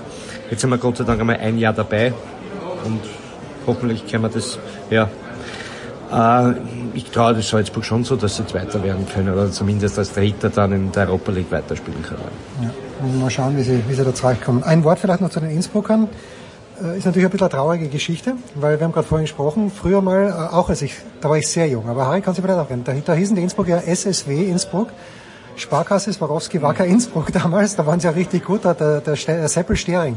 Jetzt 0.50 0.60
sind 0.60 0.70
wir 0.70 0.78
Gott 0.78 0.96
sei 0.96 1.04
Dank 1.04 1.20
einmal 1.20 1.36
ein 1.36 1.58
Jahr 1.58 1.72
dabei 1.72 2.12
und 2.84 3.00
hoffentlich 3.66 4.06
können 4.06 4.24
wir 4.24 4.28
das, 4.30 4.58
ja. 4.90 5.08
Äh, 6.12 6.54
ich 6.94 7.04
traue 7.10 7.34
das 7.34 7.48
Salzburg 7.48 7.84
schon 7.84 8.02
so, 8.04 8.16
dass 8.16 8.36
sie 8.36 8.46
Zweiter 8.46 8.82
werden 8.82 9.06
können 9.06 9.32
oder 9.32 9.50
zumindest 9.50 9.98
als 9.98 10.12
Dritter 10.12 10.50
dann 10.50 10.72
in 10.72 10.92
der 10.92 11.06
Europa 11.08 11.30
League 11.32 11.50
weiterspielen 11.52 12.02
können. 12.02 12.20
Ja, 12.62 13.20
mal 13.20 13.30
schauen, 13.30 13.56
wie 13.56 13.62
sie, 13.62 13.80
wie 13.88 13.94
sie 13.94 14.04
da 14.04 14.12
zurechtkommen. 14.12 14.62
Ein 14.64 14.82
Wort 14.84 14.98
vielleicht 14.98 15.20
noch 15.20 15.30
zu 15.30 15.38
den 15.40 15.50
Innsbruckern. 15.50 16.08
Äh, 16.82 16.98
Ist 16.98 17.04
natürlich 17.06 17.26
ein 17.26 17.30
bisschen 17.30 17.46
eine 17.46 17.50
traurige 17.54 17.88
Geschichte, 17.88 18.34
weil 18.56 18.80
wir 18.80 18.84
haben 18.86 18.92
gerade 18.92 19.06
vorhin 19.06 19.26
gesprochen, 19.26 19.70
früher 19.70 20.00
mal, 20.02 20.28
äh, 20.28 20.54
auch 20.54 20.68
als 20.68 20.82
ich, 20.82 20.94
da 21.20 21.28
war 21.28 21.36
ich 21.36 21.46
sehr 21.46 21.68
jung, 21.68 21.88
aber 21.88 22.06
Harry 22.06 22.22
kann 22.22 22.34
sich 22.34 22.42
vielleicht 22.42 22.58
auch 22.58 22.68
erinnern, 22.68 22.84
da, 22.86 22.92
da 23.04 23.12
hießen 23.14 23.36
die 23.36 23.42
Innsbrucker 23.42 23.70
ja 23.70 23.78
SSW 23.80 24.44
Innsbruck. 24.46 24.88
Sparkasse 25.56 26.12
Swarovski 26.12 26.62
Wacker 26.62 26.84
Innsbruck 26.84 27.32
damals, 27.32 27.76
da 27.76 27.86
waren 27.86 28.00
sie 28.00 28.06
ja 28.06 28.12
richtig 28.12 28.44
gut, 28.44 28.64
da, 28.64 28.74
der, 28.74 29.00
der, 29.00 29.14
der 29.14 29.48
Seppel 29.48 29.76
Stering, 29.76 30.16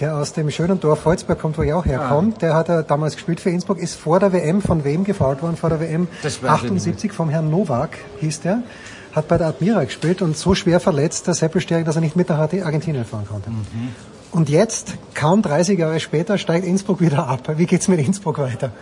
der 0.00 0.16
aus 0.16 0.32
dem 0.32 0.50
schönen 0.50 0.80
Dorf 0.80 1.04
Holzberg 1.04 1.38
kommt, 1.38 1.58
wo 1.58 1.62
ich 1.62 1.72
auch 1.72 1.84
herkomme, 1.84 2.32
der 2.40 2.54
hat 2.54 2.68
ja 2.68 2.82
damals 2.82 3.14
gespielt 3.14 3.40
für 3.40 3.50
Innsbruck, 3.50 3.78
ist 3.78 3.94
vor 3.94 4.20
der 4.20 4.32
WM, 4.32 4.62
von 4.62 4.84
wem 4.84 5.04
gefault 5.04 5.42
worden, 5.42 5.56
vor 5.56 5.70
der 5.70 5.80
WM 5.80 6.08
Das 6.22 6.42
weiß 6.42 6.62
ich 6.62 6.64
78 6.64 7.12
vom 7.12 7.28
Herrn 7.28 7.50
Novak, 7.50 7.98
hieß 8.20 8.40
der, 8.40 8.62
hat 9.12 9.28
bei 9.28 9.38
der 9.38 9.48
Admira 9.48 9.84
gespielt 9.84 10.22
und 10.22 10.36
so 10.36 10.54
schwer 10.54 10.80
verletzt, 10.80 11.26
der 11.26 11.34
Seppel 11.34 11.60
Stering, 11.60 11.84
dass 11.84 11.96
er 11.96 12.00
nicht 12.00 12.16
mit 12.16 12.28
nach 12.28 12.38
Argentinien 12.38 13.04
fahren 13.04 13.26
konnte. 13.28 13.50
Und 14.32 14.48
jetzt, 14.48 14.94
kaum 15.14 15.42
30 15.42 15.78
Jahre 15.78 16.00
später, 16.00 16.38
steigt 16.38 16.66
Innsbruck 16.66 17.00
wieder 17.00 17.28
ab. 17.28 17.48
Wie 17.56 17.66
geht's 17.66 17.86
mit 17.86 18.00
Innsbruck 18.00 18.38
weiter? 18.38 18.72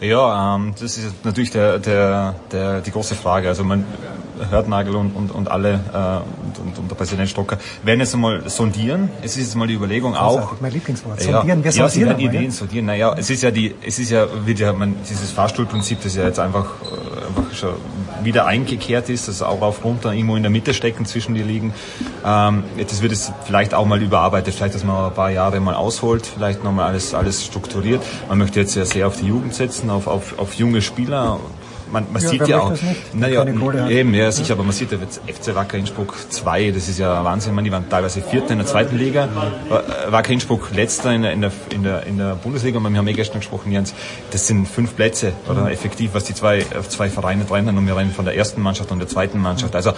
Ja, 0.00 0.54
ähm, 0.54 0.74
das 0.78 0.98
ist 0.98 1.24
natürlich 1.24 1.50
der, 1.50 1.78
der, 1.78 2.34
der, 2.52 2.80
die 2.82 2.90
große 2.90 3.14
Frage. 3.14 3.48
Also 3.48 3.64
man 3.64 3.84
hört 4.50 4.68
Nagel 4.68 4.96
und, 4.96 5.12
und, 5.12 5.30
und 5.30 5.50
alle 5.50 5.74
äh, 5.92 6.60
und, 6.60 6.78
und, 6.78 6.90
der 6.90 6.94
Präsident 6.94 7.28
Stocker 7.28 7.58
werden 7.82 8.00
jetzt 8.00 8.14
einmal 8.14 8.48
sondieren. 8.48 9.10
Es 9.22 9.36
ist 9.36 9.44
jetzt 9.44 9.56
mal 9.56 9.66
die 9.66 9.74
Überlegung 9.74 10.14
auch. 10.16 10.60
Mein 10.60 10.72
Lieblingswort. 10.72 11.24
Ja, 11.24 11.38
Sondieren, 11.38 11.64
wir 11.64 11.70
ja, 11.70 11.88
sondieren 11.88 12.08
werden 12.10 12.18
einmal, 12.18 12.34
Ideen 12.34 12.50
ja? 12.50 12.56
sondieren. 12.56 12.86
Naja, 12.86 13.14
es 13.16 13.30
ist 13.30 13.42
ja 13.42 13.50
die, 13.50 13.74
es 13.86 13.98
ist 13.98 14.10
ja 14.10 14.26
wieder, 14.46 14.72
man, 14.72 14.96
dieses 15.08 15.30
Fahrstuhlprinzip, 15.30 16.02
das 16.02 16.16
ja 16.16 16.24
jetzt 16.24 16.38
einfach, 16.38 16.66
äh, 16.82 17.26
einfach 17.26 17.54
schon 17.54 17.74
wieder 18.22 18.46
eingekehrt 18.46 19.08
ist, 19.08 19.28
das 19.28 19.42
auch 19.42 19.62
auf 19.62 19.84
runter 19.84 20.12
irgendwo 20.12 20.36
in 20.36 20.42
der 20.42 20.50
Mitte 20.50 20.74
stecken 20.74 21.06
zwischen 21.06 21.34
die 21.34 21.42
Ligen. 21.42 21.72
Ähm, 22.24 22.64
das 22.76 23.02
wird 23.02 23.12
es 23.12 23.32
vielleicht 23.44 23.74
auch 23.74 23.86
mal 23.86 24.02
überarbeitet, 24.02 24.54
vielleicht, 24.54 24.74
dass 24.74 24.84
man 24.84 25.06
ein 25.06 25.14
paar 25.14 25.30
Jahre 25.30 25.60
mal 25.60 25.74
ausholt, 25.74 26.26
vielleicht 26.26 26.64
nochmal 26.64 26.88
alles, 26.88 27.14
alles 27.14 27.44
strukturiert. 27.44 28.02
Man 28.28 28.38
möchte 28.38 28.60
jetzt 28.60 28.74
ja 28.74 28.84
sehr 28.84 29.06
auf 29.06 29.18
die 29.18 29.26
Jugend 29.26 29.54
setzen, 29.54 29.90
auf, 29.90 30.06
auf, 30.06 30.38
auf 30.38 30.54
junge 30.54 30.82
Spieler. 30.82 31.38
Man, 31.92 32.06
man 32.12 32.22
Ja, 32.22 32.28
sieht 32.28 32.46
ja 32.48 32.60
auch, 32.60 32.72
naja, 33.12 33.44
eben, 33.88 34.14
ja, 34.14 34.30
sicher, 34.30 34.54
aber 34.54 34.62
man 34.62 34.72
sieht 34.72 34.92
ja 34.92 34.98
jetzt 34.98 35.20
FC 35.26 35.54
Wacker 35.54 35.78
Innsbruck 35.78 36.14
2, 36.28 36.70
das 36.72 36.88
ist 36.88 36.98
ja 36.98 37.24
Wahnsinn, 37.24 37.54
man, 37.54 37.64
die 37.64 37.72
waren 37.72 37.88
teilweise 37.88 38.20
Vierter 38.20 38.50
in 38.50 38.58
der 38.58 38.66
zweiten 38.66 38.96
Liga, 38.96 39.28
Äh, 39.70 40.12
Wacker 40.12 40.32
Innsbruck 40.32 40.70
Letzter 40.74 41.12
in 41.12 41.22
der, 41.22 41.32
in 41.32 41.40
der, 41.40 41.52
in 41.74 41.82
der, 41.82 42.06
in 42.06 42.18
der 42.18 42.34
Bundesliga, 42.36 42.78
wir 42.80 42.96
haben 42.96 43.08
eh 43.08 43.12
gestern 43.12 43.40
gesprochen, 43.40 43.72
Jens, 43.72 43.94
das 44.30 44.46
sind 44.46 44.66
fünf 44.66 44.96
Plätze, 44.96 45.32
oder? 45.48 45.62
Mhm. 45.62 45.68
effektiv, 45.68 46.10
was 46.14 46.24
die 46.24 46.34
zwei, 46.34 46.64
auf 46.78 46.88
zwei 46.88 47.08
Vereine 47.08 47.46
trennen, 47.46 47.76
und 47.76 47.86
wir 47.86 47.96
reden 47.96 48.12
von 48.12 48.24
der 48.24 48.36
ersten 48.36 48.62
Mannschaft 48.62 48.90
und 48.90 48.98
der 48.98 49.08
zweiten 49.08 49.40
Mannschaft, 49.40 49.74
also, 49.74 49.92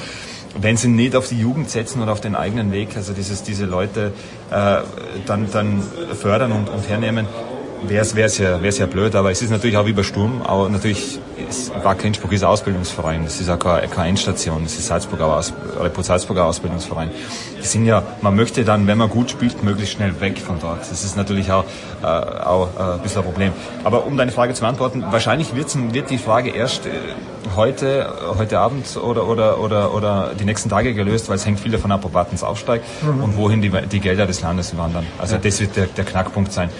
wenn 0.61 0.77
sie 0.77 0.89
nicht 0.89 1.15
auf 1.15 1.29
die 1.29 1.39
Jugend 1.39 1.71
setzen 1.71 2.03
oder 2.03 2.13
auf 2.13 2.21
den 2.21 2.35
eigenen 2.35 2.73
Weg, 2.73 2.97
also 2.97 3.13
dieses, 3.13 3.43
diese 3.43 3.67
Leute 3.67 4.13
äh, 4.51 4.79
dann, 5.27 5.51
dann 5.53 5.83
fördern 6.21 6.53
und, 6.53 6.69
und 6.69 6.89
hernehmen, 6.89 7.27
wäre 7.89 8.03
es 8.03 8.15
wär's 8.15 8.39
ja, 8.39 8.63
wär's 8.63 8.79
ja 8.79 8.87
blöd, 8.87 9.15
aber 9.15 9.31
es 9.31 9.43
ist 9.43 9.51
natürlich 9.51 9.77
auch 9.77 9.87
wie 9.87 9.93
bei 9.93 10.03
Sturm, 10.03 10.43
aber 10.43 10.69
natürlich 10.69 11.19
ist 11.49 11.73
Wacker 11.83 12.05
Innsbruck 12.05 12.33
ist 12.33 12.43
ein 12.43 12.49
Ausbildungsverein, 12.49 13.25
das 13.25 13.41
ist 13.41 13.49
auch 13.49 13.59
keine, 13.59 13.89
keine 13.89 14.09
Endstation, 14.11 14.63
das 14.65 14.75
ist 14.75 14.87
Salzburger 14.87 15.27
Aus, 15.37 15.53
Report 15.81 16.05
Salzburger 16.07 16.45
Ausbildungsverein. 16.45 17.11
Die 17.63 17.67
sind 17.67 17.85
ja, 17.87 18.03
man 18.23 18.37
möchte 18.37 18.65
dann, 18.65 18.87
wenn 18.87 18.97
man 18.99 19.09
gut 19.11 19.31
spielt, 19.31 19.63
möglichst 19.63 19.95
schnell 19.95 20.19
weg 20.21 20.39
von 20.39 20.59
dort. 20.61 20.81
Das 20.81 21.05
ist 21.05 21.17
natürlich 21.17 21.51
auch, 21.53 21.65
äh, 22.03 22.07
auch 22.07 22.69
äh, 22.79 22.83
ein 22.95 22.99
bisschen 23.01 23.19
ein 23.21 23.25
Problem. 23.25 23.53
Aber 23.85 24.07
um 24.07 24.17
deine 24.17 24.33
Frage 24.33 24.55
zu 24.55 24.61
beantworten, 24.63 25.05
wahrscheinlich 25.11 25.55
wird's, 25.55 25.77
wird 25.93 26.09
die 26.11 26.19
Frage 26.19 26.51
erst 26.51 26.87
äh, 26.87 26.91
heute, 27.57 28.13
heute 28.39 28.59
Abend 28.61 28.97
oder, 28.97 29.27
oder, 29.29 29.61
oder, 29.61 29.93
oder 29.95 30.31
die 30.39 30.45
nächsten 30.45 30.69
Tage 30.71 30.95
gelöst, 30.95 31.29
weil 31.29 31.37
es 31.37 31.45
hängt 31.47 31.61
viel 31.61 31.73
davon 31.73 31.93
ab, 31.93 32.05
ob 32.05 32.15
Wattens 32.15 32.43
aufsteigt 32.43 32.85
Mhm. 33.03 33.25
und 33.25 33.37
wohin 33.37 33.61
die, 33.63 33.71
die 33.91 34.01
Gelder 34.01 34.27
des 34.27 34.41
Landes 34.43 34.77
wandern. 34.77 35.07
Also 35.19 35.35
Ja. 35.35 35.41
das 35.43 35.61
wird 35.61 35.77
der, 35.77 35.87
der 35.87 36.05
Knackpunkt 36.05 36.53
sein. 36.53 36.71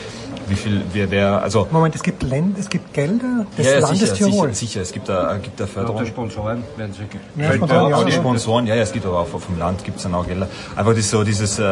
Wie 0.51 0.57
viel, 0.57 0.83
wer, 0.93 1.11
wer, 1.11 1.43
also 1.43 1.69
Moment, 1.71 1.95
es 1.95 2.03
gibt, 2.03 2.25
Länd 2.25 2.59
es 2.59 2.69
gibt 2.69 2.93
Gelder 2.93 3.47
des 3.57 3.67
ja, 3.67 3.73
ja, 3.75 3.79
Landes 3.79 4.01
sicher, 4.01 4.15
Tirol. 4.17 4.49
sicher, 4.49 4.55
sicher, 4.55 4.81
es 4.83 4.93
gibt 4.93 5.09
da, 5.09 5.37
gibt 5.37 5.61
da 5.61 5.67
Förderung. 5.67 6.03
die 6.03 6.09
Sponsoren 6.09 6.65
werden 6.77 6.93
sie 6.93 7.03
Ja, 7.41 7.47
Ja, 7.47 7.55
Sponsoren, 7.55 7.91
ja, 7.91 7.97
auch 7.97 8.05
die 8.05 8.11
ja. 8.11 8.17
Sponsoren, 8.17 8.67
ja, 8.67 8.75
ja, 8.75 8.83
es 8.83 8.93
gibt 8.93 9.07
aber 9.07 9.21
auch 9.21 9.29
vom 9.29 9.59
Land 9.59 9.85
gibt's 9.85 10.03
dann 10.03 10.15
auch 10.15 10.27
Gelder. 10.27 10.49
Einfach 10.75 10.95
das 10.95 11.09
so 11.09 11.23
dieses, 11.23 11.59
äh, 11.61 11.65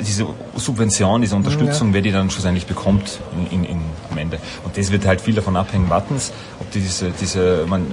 diese 0.00 0.26
Subvention, 0.56 1.20
diese 1.20 1.36
Unterstützung, 1.36 1.88
Ja. 1.88 1.94
wer 1.94 2.02
die 2.02 2.12
dann 2.12 2.28
schlussendlich 2.30 2.66
bekommt 2.66 3.20
in, 3.50 3.60
in, 3.60 3.64
in, 3.64 3.80
am 4.10 4.18
Ende. 4.18 4.38
Und 4.64 4.76
das 4.76 4.90
wird 4.90 5.06
halt 5.06 5.20
viel 5.20 5.34
davon 5.34 5.56
abhängen, 5.56 5.88
Wattens, 5.88 6.32
ob 6.58 6.70
die 6.72 6.80
diese, 6.80 7.10
diese, 7.20 7.64
man, 7.68 7.86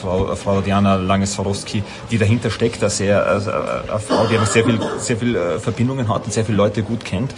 Frau, 0.00 0.34
Frau 0.36 0.60
Diana 0.60 0.96
Langes-Swarovski, 0.96 1.82
die 2.10 2.18
dahinter 2.18 2.50
steckt, 2.50 2.82
dass 2.82 3.00
also, 3.00 3.50
äh, 3.50 3.54
eine 3.88 3.98
Frau, 4.00 4.26
die 4.26 4.34
einfach 4.34 4.52
sehr 4.52 4.64
viel, 4.64 4.78
sehr 4.98 5.16
viel 5.16 5.36
äh, 5.36 5.58
Verbindungen 5.58 6.08
hat 6.08 6.24
und 6.24 6.32
sehr 6.32 6.44
viele 6.44 6.58
Leute 6.58 6.82
gut 6.82 7.04
kennt, 7.04 7.32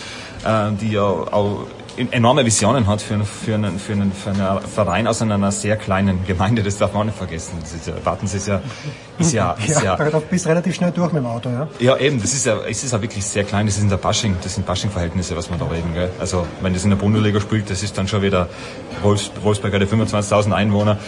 äh, 0.44 0.70
die 0.80 0.92
ja 0.92 1.02
auch 1.02 1.66
enorme 2.12 2.44
Visionen 2.46 2.86
hat 2.86 3.02
für, 3.02 3.24
für, 3.24 3.54
einen, 3.54 3.78
für, 3.78 3.92
einen, 3.92 4.12
für 4.12 4.30
einen 4.30 4.60
Verein 4.62 5.06
aus 5.06 5.20
einer 5.22 5.50
sehr 5.52 5.76
kleinen 5.76 6.24
Gemeinde, 6.24 6.62
das 6.62 6.78
darf 6.78 6.92
man 6.92 7.02
auch 7.02 7.06
nicht 7.06 7.18
vergessen. 7.18 7.58
Das 7.60 7.72
ist 7.72 7.86
ja, 7.86 7.94
Wartens 8.04 8.34
ist 8.34 8.46
ja, 8.46 8.60
ist 9.18 9.32
ja, 9.32 9.52
ist 9.66 9.82
ja, 9.82 9.96
ja, 9.96 10.10
du 10.10 10.20
bist 10.20 10.46
relativ 10.46 10.74
schnell 10.74 10.92
durch 10.92 11.12
mit 11.12 11.22
dem 11.22 11.26
Auto, 11.26 11.48
ja? 11.50 11.68
Ja, 11.78 11.96
eben, 11.96 12.20
das 12.20 12.32
ist 12.32 12.46
ja, 12.46 12.58
es 12.68 12.84
ist 12.84 12.92
ja 12.92 13.02
wirklich 13.02 13.24
sehr 13.24 13.44
klein, 13.44 13.66
das 13.66 13.76
ist 13.76 13.82
in 13.82 13.90
der 13.90 13.96
Basching, 13.96 14.36
das 14.42 14.54
sind 14.54 14.66
Basching-Verhältnisse, 14.66 15.36
was 15.36 15.50
wir 15.50 15.58
da 15.58 15.66
reden, 15.66 15.92
gell? 15.94 16.10
Also, 16.20 16.46
wenn 16.60 16.72
das 16.72 16.84
in 16.84 16.90
der 16.90 16.96
Bundesliga 16.96 17.40
spielt, 17.40 17.70
das 17.70 17.82
ist 17.82 17.98
dann 17.98 18.08
schon 18.08 18.22
wieder 18.22 18.48
Wolfsburg 19.02 19.72
hat 19.72 19.82
25.000 19.82 20.52
Einwohner, 20.52 20.98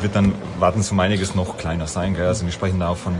wird 0.00 0.14
dann 0.14 0.34
Wartens 0.58 0.92
um 0.92 1.00
einiges 1.00 1.34
noch 1.34 1.56
kleiner 1.56 1.86
sein, 1.86 2.14
gell? 2.14 2.26
Also, 2.26 2.44
wir 2.44 2.52
sprechen 2.52 2.80
da 2.80 2.88
auch 2.88 2.96
von, 2.96 3.14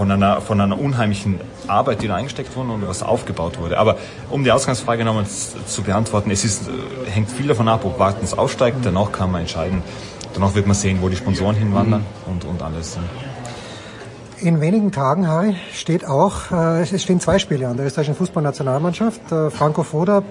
von 0.00 0.10
einer, 0.10 0.40
von 0.40 0.58
einer 0.58 0.80
unheimlichen 0.80 1.40
Arbeit, 1.66 2.00
die 2.00 2.08
da 2.08 2.14
eingesteckt 2.14 2.56
wurde 2.56 2.70
und 2.70 2.88
was 2.88 3.02
aufgebaut 3.02 3.58
wurde. 3.60 3.76
Aber 3.76 3.98
um 4.30 4.42
die 4.44 4.50
Ausgangsfrage 4.50 5.04
nochmal 5.04 5.26
zu 5.26 5.82
beantworten, 5.82 6.30
es 6.30 6.42
ist, 6.42 6.68
äh, 6.68 7.10
hängt 7.10 7.30
viel 7.30 7.46
davon 7.46 7.68
ab, 7.68 7.84
ob 7.84 7.98
Wartens 7.98 8.32
aufsteigt, 8.32 8.78
danach 8.82 9.12
kann 9.12 9.30
man 9.30 9.42
entscheiden. 9.42 9.82
Danach 10.32 10.54
wird 10.54 10.66
man 10.66 10.74
sehen, 10.74 11.00
wo 11.02 11.10
die 11.10 11.16
Sponsoren 11.16 11.54
hinwandern 11.54 12.00
mhm. 12.00 12.32
und, 12.32 12.44
und 12.46 12.62
alles. 12.62 12.96
In 14.38 14.62
wenigen 14.62 14.90
Tagen, 14.90 15.28
Harry, 15.28 15.54
steht 15.74 16.06
auch, 16.06 16.50
äh, 16.50 16.80
es 16.80 17.02
stehen 17.02 17.20
zwei 17.20 17.38
Spiele 17.38 17.68
an 17.68 17.76
der 17.76 17.84
österreichischen 17.84 18.16
Fußballnationalmannschaft. 18.16 19.30
Äh, 19.30 19.50
Franco 19.50 19.82
Foda, 19.82 20.22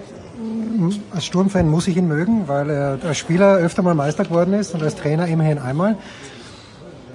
als 1.14 1.26
Sturmfan 1.26 1.68
muss 1.68 1.86
ich 1.86 1.96
ihn 1.96 2.08
mögen, 2.08 2.48
weil 2.48 2.70
er 2.70 2.98
als 3.06 3.18
Spieler 3.18 3.58
öfter 3.58 3.82
mal 3.82 3.94
Meister 3.94 4.24
geworden 4.24 4.52
ist 4.52 4.74
und 4.74 4.82
als 4.82 4.96
Trainer 4.96 5.28
immerhin 5.28 5.58
einmal. 5.60 5.96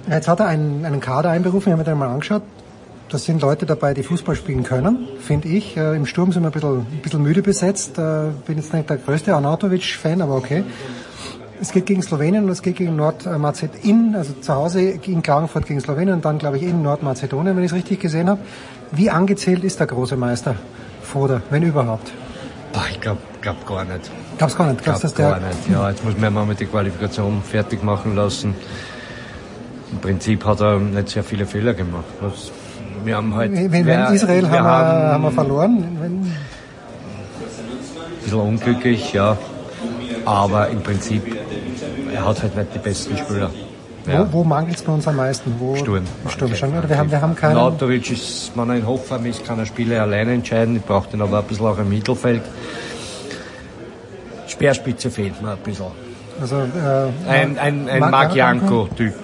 Jetzt 0.08 0.28
hat 0.28 0.40
er 0.40 0.46
einen, 0.46 0.84
einen 0.84 1.00
Kader 1.00 1.30
einberufen, 1.30 1.68
ich 1.68 1.72
habe 1.72 1.82
mir 1.82 1.84
den 1.84 1.98
mal 1.98 2.08
angeschaut. 2.08 2.42
Da 3.08 3.18
sind 3.18 3.40
Leute 3.40 3.66
dabei, 3.66 3.94
die 3.94 4.02
Fußball 4.02 4.34
spielen 4.34 4.64
können, 4.64 5.06
finde 5.20 5.48
ich. 5.48 5.76
Äh, 5.76 5.94
Im 5.94 6.06
Sturm 6.06 6.32
sind 6.32 6.42
wir 6.42 6.48
ein 6.48 6.52
bisschen, 6.52 6.80
ein 6.80 7.00
bisschen 7.02 7.22
müde 7.22 7.40
besetzt. 7.40 7.98
Äh, 7.98 8.30
bin 8.46 8.56
jetzt 8.56 8.72
nicht 8.72 8.90
der 8.90 8.96
größte 8.96 9.32
Arnautovic-Fan, 9.34 10.22
aber 10.22 10.34
okay. 10.34 10.64
Es 11.60 11.72
geht 11.72 11.86
gegen 11.86 12.02
Slowenien 12.02 12.44
und 12.44 12.50
es 12.50 12.62
geht 12.62 12.76
gegen 12.76 12.96
Nordmazedonien, 12.96 14.14
also 14.14 14.34
zu 14.34 14.54
Hause 14.54 14.80
in 14.80 15.22
Klagenfurt 15.22 15.66
gegen 15.66 15.80
Slowenien 15.80 16.16
und 16.16 16.24
dann, 16.24 16.38
glaube 16.38 16.56
ich, 16.58 16.64
in 16.64 16.82
Nordmazedonien, 16.82 17.56
wenn 17.56 17.64
ich 17.64 17.70
es 17.70 17.76
richtig 17.76 18.00
gesehen 18.00 18.28
habe. 18.28 18.40
Wie 18.92 19.08
angezählt 19.08 19.64
ist 19.64 19.80
der 19.80 19.86
große 19.86 20.16
Meister 20.16 20.56
Foder, 21.02 21.42
wenn 21.50 21.62
überhaupt? 21.62 22.12
Boah, 22.72 22.84
ich 22.90 23.00
glaube 23.00 23.20
glaub 23.40 23.66
gar 23.66 23.84
nicht. 23.84 24.10
Glaubst 24.36 24.58
gar 24.58 24.66
nicht? 24.66 24.82
Glaubst, 24.82 25.00
glaub 25.00 25.12
dass 25.12 25.14
gar 25.14 25.40
der 25.40 25.48
nicht. 25.48 25.70
Ja, 25.70 25.88
jetzt 25.88 26.04
muss 26.04 26.18
man 26.18 26.34
mal 26.34 26.44
mit 26.44 26.60
der 26.60 26.66
Qualifikation 26.66 27.40
fertig 27.42 27.82
machen 27.82 28.16
lassen. 28.16 28.54
Im 29.92 29.98
Prinzip 29.98 30.44
hat 30.44 30.60
er 30.60 30.78
nicht 30.78 31.08
sehr 31.10 31.22
viele 31.22 31.46
Fehler 31.46 31.74
gemacht. 31.74 32.04
Was 32.20 32.50
wir 33.04 33.16
haben 33.16 33.34
halt. 33.34 33.52
Wenn, 33.52 33.72
wenn 33.72 33.86
wir, 33.86 34.10
Israel 34.10 34.42
wir 34.42 34.50
haben, 34.50 35.00
wir, 35.00 35.12
haben 35.12 35.22
wir 35.22 35.30
verloren. 35.30 35.98
Wenn, 36.00 36.12
ein 36.22 36.36
bisschen 38.22 38.40
unglücklich, 38.40 39.12
ja. 39.12 39.36
Aber 40.24 40.68
im 40.68 40.82
Prinzip, 40.82 41.22
er 42.12 42.26
hat 42.26 42.42
halt 42.42 42.56
nicht 42.56 42.74
die 42.74 42.78
besten 42.80 43.16
Spieler. 43.16 43.50
Ja. 44.06 44.26
Wo, 44.32 44.40
wo 44.40 44.44
mangelt 44.44 44.76
es 44.76 44.82
bei 44.82 44.92
uns 44.92 45.06
am 45.06 45.16
meisten? 45.16 45.54
Wo, 45.58 45.76
Sturm. 45.76 46.04
Sturm 46.28 46.54
schon, 46.54 46.76
oder? 46.76 46.88
Wir 46.88 46.98
haben, 46.98 47.10
wir 47.10 47.20
haben 47.20 47.36
keinen. 47.36 47.54
Nautovic 47.54 48.10
ist, 48.10 48.52
wenn 48.56 48.68
er 48.70 48.76
in 48.76 48.86
Hochform 48.86 49.26
ist, 49.26 49.44
kann 49.44 49.58
er 49.58 49.66
Spiele 49.66 50.00
alleine 50.00 50.32
entscheiden. 50.32 50.76
Ich 50.76 50.84
brauche 50.84 51.08
den 51.08 51.22
aber 51.22 51.38
ein 51.38 51.44
bisschen 51.44 51.66
auch 51.66 51.78
im 51.78 51.88
Mittelfeld. 51.88 52.42
Speerspitze 54.48 55.10
fehlt 55.10 55.40
mir 55.42 55.52
ein 55.52 55.58
bisschen. 55.58 55.86
Also, 56.40 56.56
äh, 56.56 57.30
ein 57.30 57.58
ein, 57.58 57.88
ein 57.88 58.10
Marc 58.10 58.34
Janko-Typ 58.34 59.14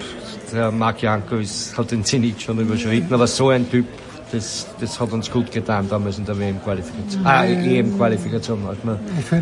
der 0.53 0.71
Marc 0.71 1.01
Janko 1.01 1.37
ist, 1.37 1.77
hat 1.77 1.91
den 1.91 2.03
Zenit 2.03 2.41
schon 2.41 2.59
überschritten, 2.59 3.13
aber 3.13 3.27
so 3.27 3.49
ein 3.49 3.69
Typ, 3.69 3.85
das, 4.31 4.67
das 4.79 4.99
hat 4.99 5.11
uns 5.11 5.29
gut 5.29 5.51
getan 5.51 5.87
damals 5.89 6.17
in 6.17 6.25
der 6.25 6.37
WM-Qualifikation. 6.37 7.25
Ah, 7.25 7.45
EM-Qualifikation, 7.45 8.59
als 8.67 8.77
wir 8.83 8.99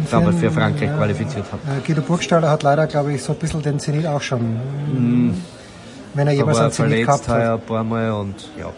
damals 0.10 0.38
für 0.38 0.52
Frankreich 0.52 0.90
ja, 0.90 0.98
qualifiziert 0.98 1.46
haben. 1.52 1.62
Guido 1.86 2.02
Burgstaller 2.02 2.50
hat 2.50 2.64
leider, 2.64 2.88
glaube 2.88 3.14
ich, 3.14 3.24
so 3.24 3.34
ein 3.34 3.40
bisschen 3.40 3.62
den 3.62 3.80
Zenit 3.80 4.06
auch 4.06 4.22
schon. 4.22 4.42
Mm. 4.42 5.34
Wenn 6.14 6.28
er 6.28 6.34
jemals 6.34 6.60
einen 6.60 6.72
Zenit 6.72 7.06
gehabt 7.06 7.28
hat. 7.28 7.42
ein 7.42 7.62
paar 7.62 7.84
Mal 7.84 8.12
und 8.12 8.50
ja. 8.60 8.72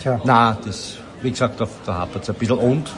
Tja. 0.00 0.20
Nein, 0.24 0.56
das, 0.64 0.96
wie 1.20 1.30
gesagt, 1.30 1.60
da, 1.60 1.66
da 1.84 1.94
hapert 1.94 2.22
es 2.22 2.30
ein 2.30 2.36
bisschen. 2.36 2.58
Und 2.58 2.90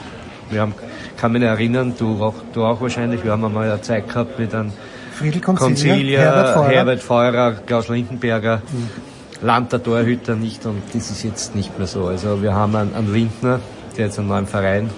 wir 0.49 0.61
haben, 0.61 0.73
kann 1.17 1.33
mich 1.33 1.41
erinnern, 1.41 1.93
du 1.97 2.23
auch, 2.23 2.35
du 2.53 2.63
auch 2.63 2.79
wahrscheinlich, 2.79 3.23
wir 3.23 3.33
haben 3.33 3.43
einmal 3.43 3.69
eine 3.69 3.81
Zeit 3.81 4.07
gehabt 4.07 4.39
mit 4.39 4.53
einem 4.53 4.71
Friedel 5.17 5.41
Consilia, 5.41 6.19
Herbert 6.19 6.53
Feurer, 6.53 6.69
Herbert 6.69 7.01
Feurer 7.01 7.51
Klaus 7.65 7.87
Lindenberger, 7.87 8.57
mhm. 8.57 9.45
Land 9.45 9.73
der 9.73 9.81
Torhüter 9.81 10.35
nicht 10.35 10.63
und 10.67 10.83
das 10.93 11.09
ist 11.09 11.23
jetzt 11.23 11.55
nicht 11.55 11.75
mehr 11.77 11.87
so. 11.87 12.05
Also 12.05 12.43
wir 12.43 12.53
haben 12.53 12.75
einen, 12.75 12.93
einen 12.93 13.11
Lindner, 13.11 13.59
der 13.97 14.05
jetzt 14.05 14.19
einen 14.19 14.27
neuen 14.27 14.45
Verein. 14.45 14.91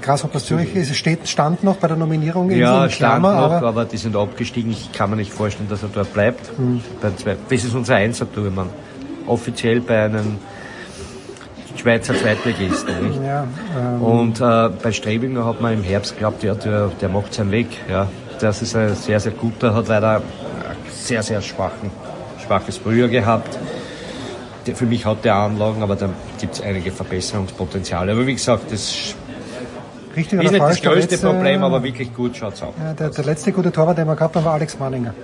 Grasshoppers 0.00 0.46
Zürich 0.46 0.74
ist, 0.74 0.96
steht, 0.96 1.28
stand 1.28 1.62
noch 1.62 1.76
bei 1.76 1.86
der 1.86 1.96
Nominierung 1.96 2.50
in 2.50 2.58
Ja, 2.58 2.90
stand 2.90 3.20
Klammer, 3.20 3.34
noch, 3.34 3.52
aber, 3.52 3.68
aber, 3.68 3.84
die 3.84 3.98
sind 3.98 4.16
abgestiegen. 4.16 4.72
Ich 4.72 4.90
kann 4.90 5.10
mir 5.10 5.16
nicht 5.16 5.32
vorstellen, 5.32 5.68
dass 5.68 5.84
er 5.84 5.90
dort 5.94 6.12
bleibt. 6.12 6.58
Mhm. 6.58 6.80
Das 7.00 7.64
ist 7.64 7.72
unser 7.72 7.94
Einsatztourmann. 7.94 8.68
Offiziell 9.28 9.80
bei 9.80 10.06
einem 10.06 10.38
Schweizer 11.76 12.16
Zweitligisten. 12.16 13.10
Nicht? 13.10 13.20
Ja, 13.24 13.46
ähm. 13.78 14.02
Und 14.02 14.40
äh, 14.40 14.70
bei 14.82 14.90
Strebinger 14.90 15.44
hat 15.44 15.60
man 15.60 15.74
im 15.74 15.84
Herbst 15.84 16.14
geglaubt, 16.14 16.42
ja, 16.42 16.54
der, 16.54 16.90
der 17.00 17.08
macht 17.08 17.32
seinen 17.32 17.52
Weg. 17.52 17.68
Ja 17.88 18.08
das 18.42 18.60
ist 18.60 18.74
ein 18.74 18.94
sehr, 18.96 19.20
sehr 19.20 19.32
guter, 19.32 19.74
hat 19.74 19.88
leider 19.88 20.20
sehr, 20.90 21.22
sehr 21.22 21.40
schwachen, 21.40 21.90
schwaches 22.44 22.76
Frühjahr 22.76 23.08
gehabt. 23.08 23.58
Für 24.74 24.86
mich 24.86 25.04
hat 25.06 25.24
der 25.24 25.34
Anlagen, 25.34 25.82
aber 25.82 25.96
da 25.96 26.08
gibt 26.38 26.54
es 26.54 26.60
einige 26.60 26.92
Verbesserungspotenziale. 26.92 28.12
Aber 28.12 28.26
wie 28.26 28.34
gesagt, 28.34 28.70
das 28.70 29.14
Richtig 30.14 30.42
ist 30.42 30.50
nicht 30.50 30.62
das 30.62 30.82
größte 30.82 31.14
letzte, 31.14 31.26
Problem, 31.26 31.64
aber 31.64 31.82
wirklich 31.82 32.14
gut 32.14 32.36
schaut 32.36 32.54
es 32.54 32.62
aus. 32.62 32.74
Ja, 32.78 32.92
der, 32.92 33.10
der, 33.10 33.24
letzte 33.24 33.50
gute 33.50 33.72
Torwart, 33.72 33.98
den 33.98 34.06
wir 34.06 34.14
gehabt 34.14 34.36
haben, 34.36 34.44
war 34.44 34.54
Alex 34.54 34.78
Manninger. 34.78 35.14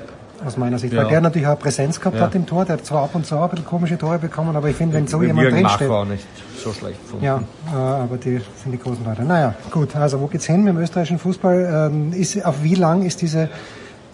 Aus 0.44 0.56
meiner 0.56 0.78
Sicht. 0.78 0.92
Ja. 0.92 1.02
Weil 1.02 1.10
der 1.10 1.20
natürlich 1.20 1.48
auch 1.48 1.58
Präsenz 1.58 1.98
gehabt 1.98 2.16
ja. 2.16 2.22
hat 2.22 2.34
im 2.34 2.46
Tor. 2.46 2.64
Der 2.64 2.74
hat 2.74 2.86
zwar 2.86 3.02
ab 3.02 3.10
und 3.14 3.26
zu 3.26 3.36
ein 3.36 3.50
bisschen 3.50 3.66
komische 3.66 3.98
Tore 3.98 4.18
bekommen, 4.18 4.54
aber 4.54 4.68
ich 4.68 4.76
finde, 4.76 4.96
wenn 4.96 5.08
so 5.08 5.20
jemand 5.20 5.52
drinsteht. 5.52 5.90
auch 5.90 6.04
nicht 6.04 6.24
so 6.62 6.72
schlecht 6.72 7.02
gefunden. 7.02 7.24
Ja, 7.24 7.42
äh, 7.72 7.76
aber 7.76 8.16
die 8.16 8.40
sind 8.62 8.72
die 8.72 8.78
großen 8.78 9.04
Leute. 9.04 9.22
Naja, 9.22 9.54
gut. 9.70 9.94
Also, 9.96 10.20
wo 10.20 10.26
geht's 10.26 10.46
hin 10.46 10.64
mit 10.64 10.74
dem 10.74 10.80
österreichischen 10.80 11.18
Fußball? 11.18 11.90
Ähm, 11.92 12.12
ist, 12.12 12.44
auf 12.44 12.62
wie 12.62 12.74
lang 12.74 13.04
ist 13.04 13.22
diese, 13.22 13.48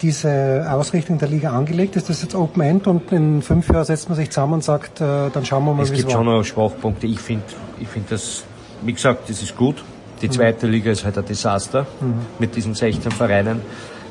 diese 0.01 0.65
Ausrichtung 0.69 1.17
der 1.17 1.27
Liga 1.27 1.51
angelegt? 1.51 1.95
Ist 1.95 2.09
das 2.09 2.21
jetzt 2.21 2.35
Open 2.35 2.61
End 2.61 2.87
und 2.87 3.11
in 3.11 3.41
fünf 3.41 3.69
Jahren 3.69 3.85
setzt 3.85 4.09
man 4.09 4.15
sich 4.15 4.29
zusammen 4.29 4.53
und 4.53 4.63
sagt, 4.63 5.01
äh, 5.01 5.29
dann 5.31 5.45
schauen 5.45 5.65
wir 5.65 5.73
mal, 5.73 5.87
wie 5.87 5.91
es 5.91 5.97
gibt 5.97 6.11
schon 6.11 6.25
noch 6.25 6.43
Schwachpunkte. 6.43 7.07
Ich 7.07 7.19
finde, 7.19 7.45
ich 7.79 7.87
finde 7.87 8.09
das, 8.11 8.43
wie 8.83 8.93
gesagt, 8.93 9.29
das 9.29 9.41
ist 9.41 9.55
gut. 9.55 9.83
Die 10.21 10.29
zweite 10.29 10.67
mhm. 10.67 10.71
Liga 10.71 10.91
ist 10.91 11.03
halt 11.03 11.17
ein 11.17 11.25
Desaster 11.25 11.85
mhm. 11.99 12.25
mit 12.39 12.55
diesen 12.55 12.73
16 12.73 13.11
Vereinen. 13.11 13.61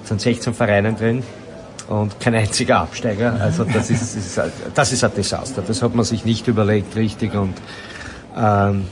Es 0.02 0.08
sind 0.08 0.20
16 0.20 0.52
Vereinen 0.52 0.96
drin 0.96 1.22
und 1.88 2.18
kein 2.20 2.34
einziger 2.34 2.80
Absteiger. 2.80 3.36
Also 3.40 3.64
das 3.64 3.90
ist, 3.90 4.16
ist, 4.16 4.40
das 4.74 4.92
ist 4.92 5.04
ein 5.04 5.14
Desaster. 5.14 5.62
Das 5.66 5.82
hat 5.82 5.94
man 5.94 6.04
sich 6.04 6.24
nicht 6.24 6.46
überlegt 6.48 6.96
richtig 6.96 7.34
und 7.34 7.54
ähm, 8.36 8.84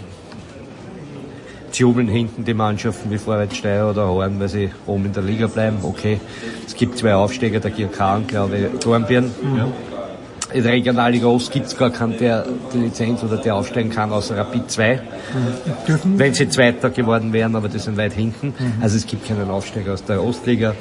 jubeln 1.73 2.09
hinten 2.09 2.45
die 2.45 2.55
Mannschaften 2.55 3.11
wie 3.11 3.19
Vorwärtssteier 3.19 3.91
oder 3.91 4.07
Horn, 4.07 4.39
weil 4.39 4.49
sie 4.49 4.71
oben 4.87 5.07
in 5.07 5.12
der 5.12 5.23
Liga 5.23 5.47
bleiben. 5.47 5.79
Okay, 5.83 6.21
es 6.67 6.75
gibt 6.75 6.99
zwei 6.99 7.15
Aufsteiger, 7.15 7.61
der 7.61 7.71
Girkan, 7.71 8.27
glaube 8.27 8.57
ich, 8.57 8.81
Dornbirn. 8.81 9.25
Mhm. 9.25 9.73
In 10.53 10.62
der 10.62 10.73
Regionalliga 10.73 11.27
Ost 11.29 11.51
gibt 11.51 11.67
es 11.67 11.77
gar 11.77 11.89
keinen, 11.89 12.19
der 12.19 12.45
die 12.75 12.79
Lizenz 12.79 13.23
oder 13.23 13.39
der 13.39 13.55
aufsteigen 13.55 13.89
kann, 13.89 14.12
außer 14.12 14.37
Rapid 14.37 14.71
2. 14.71 15.01
Mhm. 15.87 16.19
Wenn 16.19 16.35
sie 16.35 16.49
Zweiter 16.49 16.91
geworden 16.91 17.33
wären, 17.33 17.57
aber 17.57 17.69
die 17.69 17.79
sind 17.79 17.97
weit 17.97 18.12
hinten. 18.12 18.49
Mhm. 18.49 18.83
Also 18.83 18.97
es 18.97 19.07
gibt 19.07 19.27
keinen 19.27 19.49
Aufsteiger 19.51 19.95
aus 19.95 20.05
der 20.05 20.23
Ostliga. 20.23 20.75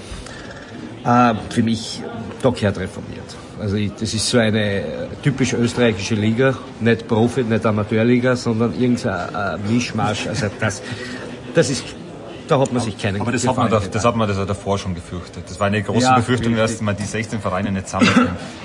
Äh, 1.06 1.34
für 1.50 1.64
mich 1.64 2.02
doch 2.42 2.54
gehört 2.54 2.80
reformiert. 2.80 3.21
Also 3.62 3.76
ich, 3.76 3.94
das 3.94 4.14
ist 4.14 4.28
so 4.28 4.40
eine 4.40 5.08
typisch 5.22 5.54
österreichische 5.54 6.16
Liga, 6.16 6.58
nicht 6.80 7.08
Profi, 7.08 7.44
nicht 7.44 7.66
Amateurliga, 7.66 8.36
sondern 8.36 8.74
irgendein 8.74 9.60
Mischmasch. 9.70 10.28
Also 10.28 10.48
das, 10.60 10.82
das 11.54 11.70
ist 11.70 11.86
da 12.48 12.60
hat 12.60 12.74
man 12.74 12.82
sich 12.82 12.98
keinen 12.98 13.22
Aber 13.22 13.32
das 13.32 13.48
hat 13.48 13.56
man, 13.56 13.70
doch, 13.70 13.88
das 13.88 14.04
hat 14.04 14.16
man 14.18 14.28
das 14.28 14.46
davor 14.46 14.78
schon 14.78 14.94
gefürchtet. 14.94 15.46
Das 15.48 15.58
war 15.60 15.68
eine 15.68 15.82
große 15.82 16.02
ja, 16.02 16.16
Befürchtung, 16.16 16.54
dass 16.58 16.82
man 16.82 16.98
die 16.98 17.06
16 17.06 17.40
Vereine 17.40 17.72
nicht 17.72 17.88
sammelt. 17.88 18.12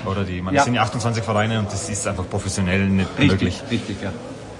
oder 0.05 0.25
die, 0.25 0.41
man, 0.41 0.53
ja. 0.53 0.63
sind 0.63 0.73
ja 0.73 0.81
28 0.81 1.23
Vereine 1.23 1.59
und 1.59 1.71
das 1.71 1.87
ist 1.87 2.05
einfach 2.05 2.27
professionell 2.29 2.89
nicht 2.89 3.07
richtig, 3.17 3.31
möglich. 3.31 3.63
Richtig, 3.71 3.97
ja. 4.01 4.11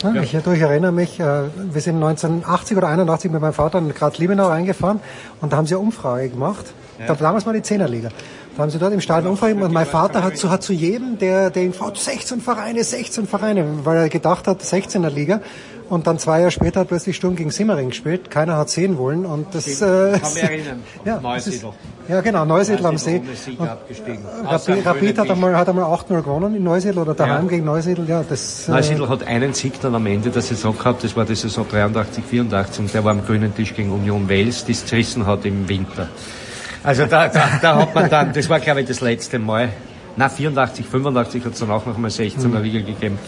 Ja, 0.04 0.22
ich, 0.22 0.34
ich 0.34 0.62
erinnere 0.62 0.92
mich, 0.92 1.20
äh, 1.20 1.24
wir 1.54 1.82
sind 1.82 1.96
1980 1.96 2.78
oder 2.78 2.88
81 2.88 3.32
mit 3.32 3.42
meinem 3.42 3.54
Vater 3.54 3.80
in 3.80 3.94
Graz 3.94 4.18
Liebenau 4.18 4.48
reingefahren 4.48 5.00
und 5.42 5.52
da 5.52 5.58
haben 5.58 5.66
sie 5.66 5.76
eine 5.76 5.84
Umfrage 5.84 6.30
gemacht. 6.30 6.66
Ja. 7.00 7.08
Da 7.08 7.16
damals 7.16 7.46
mal 7.46 7.54
die 7.54 7.62
Zehnerliga. 7.62 8.10
Da 8.56 8.64
haben 8.64 8.70
sie 8.72 8.80
dort 8.80 8.94
im 8.94 9.02
Stadion 9.02 9.32
umfragen 9.32 9.62
und 9.62 9.72
mein 9.72 9.86
Vater 9.86 10.24
hat 10.24 10.38
zu, 10.38 10.50
hat 10.50 10.64
zu 10.64 10.74
jedem, 10.74 11.20
der, 11.20 11.52
der 11.52 11.64
ihm 11.64 11.74
fragt, 11.74 11.98
16 11.98 12.42
Vereine, 12.42 12.84
16 12.84 13.28
Vereine, 13.28 13.66
weil 13.84 13.98
er 13.98 14.10
gedacht 14.10 14.48
hat, 14.48 14.62
16er 14.62 15.10
Liga. 15.10 15.42
Und 15.90 16.06
dann 16.06 16.20
zwei 16.20 16.40
Jahre 16.40 16.52
später 16.52 16.82
hat 16.82 16.90
plötzlich 16.90 17.16
Sturm 17.16 17.36
gegen 17.36 17.50
Simmering 17.50 17.90
gespielt. 17.90 18.30
Keiner 18.30 18.58
hat 18.58 18.70
sehen 18.70 18.98
wollen. 18.98 19.26
Und 19.26 19.48
das, 19.56 19.68
äh, 19.82 20.20
Kann 20.20 20.34
mich 20.34 20.44
erinnern. 20.44 20.84
ja, 21.06 21.20
Neusiedl. 21.22 21.70
ja, 22.10 22.20
genau, 22.22 22.44
Neusiedl 22.44 22.86
am 22.86 22.98
See. 22.98 23.22
Sieg 23.36 23.60
Und 23.60 23.70
abgestiegen. 23.70 24.20
Rapid, 24.46 24.86
Rapid 24.86 25.18
hat 25.20 25.32
einmal, 25.32 25.56
hat 25.56 25.70
einmal 25.70 25.86
8-0 25.86 26.22
gewonnen 26.22 26.56
in 26.56 26.64
Neusiedl 26.64 27.00
oder 27.00 27.14
daheim 27.14 27.46
Ja. 27.46 27.50
gegen 27.50 27.66
Neusiedl. 27.66 28.06
Ja, 28.08 28.24
das, 28.28 28.68
äh, 28.68 28.72
Neusiedl 28.72 29.08
hat 29.08 29.24
einen 29.26 29.54
Sieg 29.54 29.80
dann 29.82 29.96
am 29.96 30.06
Ende 30.06 30.30
der 30.30 30.42
Saison 30.42 30.78
gehabt, 30.78 31.04
das 31.06 31.16
war 31.16 31.24
die 31.24 31.36
Saison 31.36 31.66
83, 31.70 32.24
84 32.24 32.80
und 32.82 32.94
der 32.94 33.04
war 33.06 33.12
am 33.12 33.26
grünen 33.26 33.56
Tisch 33.56 33.74
gegen 33.74 33.92
Union 33.92 34.30
Wales, 34.30 34.66
die 34.66 34.74
es 34.74 34.86
zerrissen 34.86 35.26
hat 35.26 35.46
im 35.46 35.70
Winter. 35.70 36.10
Also 36.84 37.06
da, 37.06 37.28
da, 37.30 37.60
da 37.62 37.76
hat 37.82 37.96
man 37.96 38.10
dann, 38.10 38.34
das 38.34 38.50
war 38.50 38.60
glaube 38.60 38.82
ich 38.82 38.88
das 38.88 39.00
letzte 39.02 39.40
Mal, 39.40 39.70
na 40.18 40.28
84, 40.30 40.86
85 40.86 41.46
hat 41.46 41.54
es 41.54 41.60
dann 41.60 41.72
auch 41.72 41.86
noch 41.86 41.98
mal 41.98 42.10
16er 42.10 42.48
Mhm. 42.48 42.62
Liga 42.64 42.80
gegeben 42.80 43.20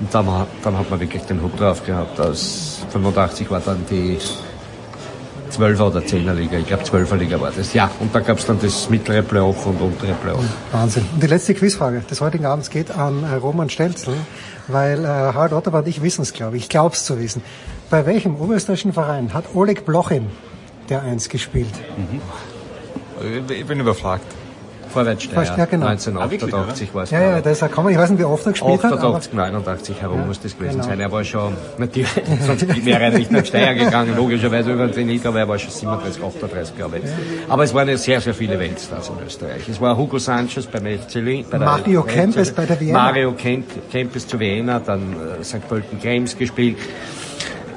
und 0.00 0.12
dann, 0.14 0.30
hat- 0.30 0.48
dann 0.62 0.78
hat 0.78 0.90
man 0.90 1.00
wirklich 1.00 1.22
den 1.22 1.42
Hut 1.42 1.58
drauf 1.58 1.84
gehabt. 1.84 2.20
Aus 2.20 2.80
85 2.90 3.50
war 3.50 3.60
dann 3.60 3.84
die 3.90 4.18
12er 5.50 5.80
oder 5.86 6.00
10er 6.00 6.34
Liga, 6.34 6.58
ich 6.58 6.66
glaube 6.66 6.84
12er 6.84 7.16
Liga 7.16 7.40
war 7.40 7.50
das. 7.50 7.72
Ja, 7.72 7.90
und 8.00 8.14
da 8.14 8.20
gab 8.20 8.38
es 8.38 8.44
dann 8.46 8.58
das 8.60 8.90
mittlere 8.90 9.22
Playoff 9.22 9.64
und 9.66 9.80
untere 9.80 10.12
Playoff. 10.14 10.44
Wahnsinn. 10.72 11.04
Und 11.14 11.22
die 11.22 11.26
letzte 11.26 11.54
Quizfrage 11.54 12.00
des 12.00 12.20
heutigen 12.20 12.44
Abends 12.46 12.68
geht 12.70 12.90
an 12.90 13.24
äh, 13.24 13.34
Roman 13.36 13.70
Stelzl, 13.70 14.12
weil 14.68 15.04
äh, 15.04 15.08
Harald 15.08 15.52
Otterwart 15.54 15.84
und 15.86 15.90
ich 15.90 16.02
wissen 16.02 16.22
es, 16.22 16.32
glaube 16.34 16.58
ich. 16.58 16.64
Ich 16.64 16.68
glaube 16.68 16.94
es 16.94 17.04
zu 17.04 17.18
wissen. 17.18 17.42
Bei 17.90 18.04
welchem 18.04 18.36
oberösterreichischen 18.36 18.92
Verein 18.92 19.32
hat 19.32 19.46
Oleg 19.54 19.86
Blochin 19.86 20.26
der 20.90 21.02
Eins 21.02 21.28
gespielt? 21.30 21.72
Ich 23.48 23.66
bin 23.66 23.80
überfragt. 23.80 24.26
Vorwärtssteier, 24.88 25.56
Ja, 25.56 25.64
genau. 25.66 25.86
1988 25.86 26.94
war 26.94 27.02
es. 27.04 27.10
Ja, 27.10 27.20
ja, 27.20 27.40
da 27.40 27.50
ist 27.50 27.62
er 27.62 27.68
gekommen. 27.68 27.90
Ich 27.90 27.98
weiß 27.98 28.10
nicht, 28.10 28.18
wie 28.20 28.24
oft 28.24 28.44
er 28.46 28.52
gespielt 28.52 28.82
hat. 28.82 28.92
aber- 28.92 29.02
88, 29.16 29.32
89 29.34 30.00
herum 30.02 30.20
Ja, 30.20 30.26
muss 30.26 30.40
das 30.40 30.56
gewesen 30.56 30.76
genau. 30.76 30.84
sein. 30.84 31.00
Er 31.00 31.12
war 31.12 31.24
schon, 31.24 31.54
natürlich, 31.78 32.08
sonst 32.46 32.84
wäre 32.84 33.02
er 33.04 33.10
nicht 33.10 33.30
nach 33.30 33.44
Steyr 33.44 33.74
gegangen, 33.74 34.16
logischerweise 34.16 34.72
über 34.72 34.86
den 34.86 34.94
Zenit, 34.94 35.24
aber 35.26 35.38
er 35.40 35.48
war 35.48 35.58
schon 35.58 35.70
37, 35.70 36.22
38, 36.22 36.76
glaube 36.76 36.98
ich. 36.98 37.04
Aber 37.48 37.64
es 37.64 37.74
waren 37.74 37.88
ja 37.88 37.96
sehr, 37.96 38.20
sehr 38.20 38.34
viele 38.34 38.58
Weltstars 38.58 39.08
in 39.10 39.26
Österreich. 39.26 39.68
Es 39.68 39.80
war 39.80 39.96
Hugo 39.96 40.18
Sanchez 40.18 40.66
beim 40.66 40.86
FC 40.86 41.14
Lin- 41.16 41.44
bei 41.50 41.58
der 41.58 41.66
Mario 41.66 42.02
Kempes 42.02 42.52
bei 42.52 42.66
der 42.66 42.78
Vienna. 42.80 42.98
Mario 43.04 43.32
Kemp- 43.32 43.64
Kempes 43.90 44.26
zu 44.26 44.38
Vienna, 44.40 44.80
dann 44.80 45.14
äh, 45.40 45.44
St. 45.44 45.66
Pölten 45.68 45.98
Games 46.00 46.36
gespielt. 46.36 46.76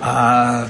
Äh, 0.01 0.63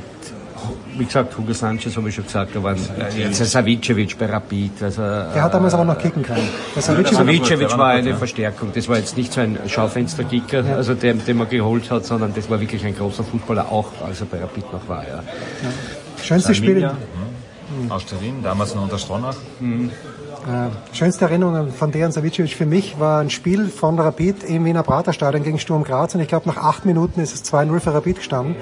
wie 0.98 1.06
gesagt, 1.06 1.38
Hugo 1.38 1.54
Sanchez 1.54 1.96
habe 1.98 2.10
ich 2.10 2.16
schon 2.16 2.26
gesagt, 2.26 2.56
äh, 2.56 3.20
jetzt 3.20 3.44
Savicevic 3.44 4.18
bei 4.18 4.26
Rapid. 4.28 4.84
Also, 4.84 5.02
Der 5.02 5.44
hat 5.44 5.54
damals 5.54 5.74
aber 5.74 5.86
noch 5.86 5.98
kicken 5.98 6.24
können. 6.24 6.48
Der 6.76 6.84
Savicevic- 6.84 7.78
war 7.78 7.88
eine 7.90 8.10
Ja. 8.12 8.16
Verstärkung. 8.18 8.72
Das 8.74 8.88
war 8.90 8.98
jetzt 8.98 9.18
nicht 9.18 9.32
so 9.34 9.42
ein 9.42 9.58
Schaufensterkicker, 9.68 10.64
also 10.76 10.94
der, 10.94 11.14
den 11.14 11.38
man 11.38 11.50
geholt 11.50 11.90
hat, 11.92 12.06
sondern 12.06 12.34
das 12.34 12.50
war 12.50 12.60
wirklich 12.60 12.86
ein 12.86 12.96
großer 12.96 13.24
Fußballer, 13.24 13.72
auch 13.72 13.88
als 14.06 14.20
er 14.22 14.28
bei 14.28 14.40
Rapid 14.40 14.72
noch 14.74 14.88
war. 14.88 15.04
Ja. 15.08 15.24
Schönste 16.24 16.54
Spiel, 16.54 16.86
Arminia, 16.86 16.96
hm, 17.82 17.92
aus 17.92 18.02
Sterin, 18.04 18.44
damals 18.44 18.76
noch 18.76 18.84
unter 18.84 18.98
Stronach. 19.00 19.36
äh, 19.62 20.96
schönste 20.96 21.26
Erinnerungen 21.26 21.72
von 21.72 21.92
Dejan 21.92 22.12
Savicevic 22.12 22.54
für 22.56 22.66
mich 22.66 23.00
war 23.00 23.22
ein 23.22 23.30
Spiel 23.30 23.68
von 23.70 24.00
Rapid 24.00 24.44
im 24.44 24.66
Wiener 24.66 24.84
Praterstadion 24.84 25.44
gegen 25.44 25.60
Sturm 25.60 25.84
Graz 25.84 26.16
und 26.16 26.22
ich 26.22 26.28
glaube 26.28 26.48
nach 26.50 26.58
acht 26.58 26.86
Minuten 26.86 27.20
ist 27.22 27.34
es 27.34 27.44
2-0 27.46 27.80
für 27.80 27.94
Rapid 27.94 28.18
gestanden 28.18 28.56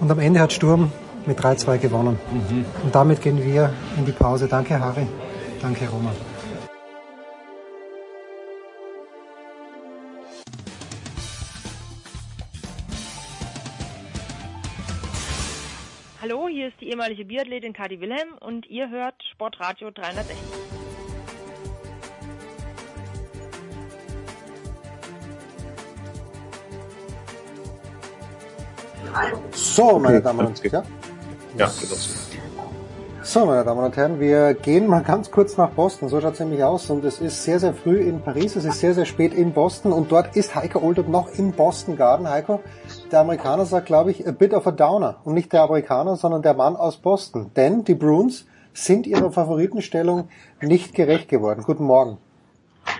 und 0.00 0.10
am 0.10 0.18
Ende 0.18 0.40
hat 0.40 0.52
Sturm 0.52 0.92
mit 1.26 1.38
3-2 1.40 1.78
gewonnen. 1.78 2.18
Und 2.84 2.94
damit 2.94 3.20
gehen 3.20 3.42
wir 3.42 3.72
in 3.96 4.04
die 4.04 4.12
Pause. 4.12 4.48
Danke 4.48 4.78
Harry, 4.80 5.06
danke 5.60 5.88
Roman. 5.88 6.14
Hallo, 16.22 16.48
hier 16.48 16.68
ist 16.68 16.80
die 16.80 16.88
ehemalige 16.88 17.24
Biathletin 17.24 17.72
Kati 17.72 18.00
Wilhelm 18.00 18.30
und 18.40 18.66
ihr 18.66 18.90
hört 18.90 19.14
Sportradio 19.32 19.90
360. 19.90 20.36
So, 29.52 29.98
meine 29.98 30.20
Damen 30.20 30.46
und 30.46 30.62
Herren. 30.62 31.05
Ja, 31.58 31.72
genau. 31.80 31.94
So, 33.22 33.46
meine 33.46 33.64
Damen 33.64 33.82
und 33.82 33.96
Herren, 33.96 34.20
wir 34.20 34.54
gehen 34.54 34.86
mal 34.86 35.02
ganz 35.02 35.30
kurz 35.30 35.56
nach 35.56 35.70
Boston. 35.70 36.08
So 36.08 36.20
schaut 36.20 36.34
es 36.34 36.40
nämlich 36.40 36.62
aus. 36.62 36.90
Und 36.90 37.02
es 37.04 37.18
ist 37.18 37.42
sehr, 37.42 37.58
sehr 37.58 37.72
früh 37.72 37.98
in 37.98 38.20
Paris. 38.20 38.56
Es 38.56 38.64
ist 38.64 38.78
sehr, 38.78 38.92
sehr 38.94 39.06
spät 39.06 39.32
in 39.32 39.52
Boston. 39.52 39.92
Und 39.92 40.12
dort 40.12 40.36
ist 40.36 40.54
Heiko 40.54 40.80
Oldup 40.80 41.08
noch 41.08 41.30
im 41.36 41.52
Boston 41.52 41.96
Garden. 41.96 42.28
Heiko, 42.28 42.60
der 43.10 43.20
Amerikaner 43.20 43.64
sagt, 43.64 43.86
glaube 43.86 44.10
ich, 44.10 44.28
a 44.28 44.32
bit 44.32 44.52
of 44.52 44.66
a 44.66 44.70
downer. 44.70 45.16
Und 45.24 45.34
nicht 45.34 45.52
der 45.52 45.62
Amerikaner, 45.62 46.16
sondern 46.16 46.42
der 46.42 46.54
Mann 46.54 46.76
aus 46.76 46.98
Boston. 46.98 47.50
Denn 47.56 47.84
die 47.84 47.94
Bruins 47.94 48.46
sind 48.74 49.06
ihrer 49.06 49.32
Favoritenstellung 49.32 50.28
nicht 50.60 50.94
gerecht 50.94 51.28
geworden. 51.28 51.62
Guten 51.64 51.84
Morgen. 51.84 52.18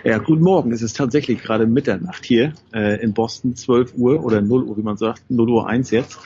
Ja, 0.03 0.17
guten 0.17 0.43
Morgen. 0.43 0.71
Es 0.71 0.81
ist 0.81 0.97
tatsächlich 0.97 1.41
gerade 1.41 1.67
Mitternacht 1.67 2.25
hier 2.25 2.53
äh, 2.73 3.01
in 3.01 3.13
Boston, 3.13 3.55
12 3.55 3.93
Uhr 3.95 4.23
oder 4.25 4.41
0 4.41 4.63
Uhr, 4.63 4.77
wie 4.77 4.81
man 4.81 4.97
sagt, 4.97 5.23
0 5.29 5.49
Uhr 5.49 5.67
1 5.67 5.91
jetzt. 5.91 6.19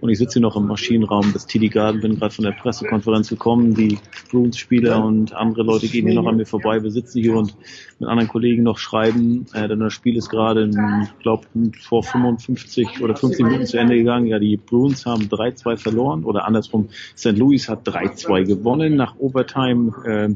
Und 0.00 0.10
ich 0.10 0.18
sitze 0.18 0.34
hier 0.34 0.42
noch 0.42 0.56
im 0.56 0.66
Maschinenraum 0.66 1.32
des 1.32 1.46
TD 1.46 1.68
Garden, 1.68 2.00
bin 2.00 2.18
gerade 2.18 2.34
von 2.34 2.44
der 2.44 2.52
Pressekonferenz 2.52 3.28
gekommen. 3.28 3.74
Die 3.74 3.98
Bruins-Spieler 4.30 5.04
und 5.04 5.34
andere 5.34 5.62
Leute 5.62 5.88
gehen 5.88 6.06
hier 6.06 6.14
noch 6.14 6.26
an 6.26 6.36
mir 6.36 6.46
vorbei. 6.46 6.82
Wir 6.82 6.90
sitzen 6.90 7.20
hier 7.20 7.36
und 7.36 7.54
mit 7.98 8.08
anderen 8.08 8.28
Kollegen 8.28 8.62
noch 8.62 8.78
schreiben, 8.78 9.46
äh, 9.54 9.66
denn 9.66 9.80
das 9.80 9.92
Spiel 9.92 10.16
ist 10.16 10.28
gerade, 10.28 10.70
ich 11.02 11.18
glaube, 11.22 11.46
vor 11.80 12.02
55 12.02 13.00
oder 13.02 13.16
50 13.16 13.44
Minuten 13.44 13.66
zu 13.66 13.78
Ende 13.78 13.96
gegangen. 13.96 14.26
Ja, 14.26 14.38
die 14.38 14.56
Bruins 14.56 15.04
haben 15.06 15.24
3-2 15.24 15.76
verloren 15.76 16.24
oder 16.24 16.46
andersrum, 16.46 16.88
St. 17.16 17.36
Louis 17.36 17.68
hat 17.68 17.86
3-2 17.86 18.44
gewonnen 18.44 18.96
nach 18.96 19.18
Overtime. 19.18 19.92
Äh, 20.04 20.34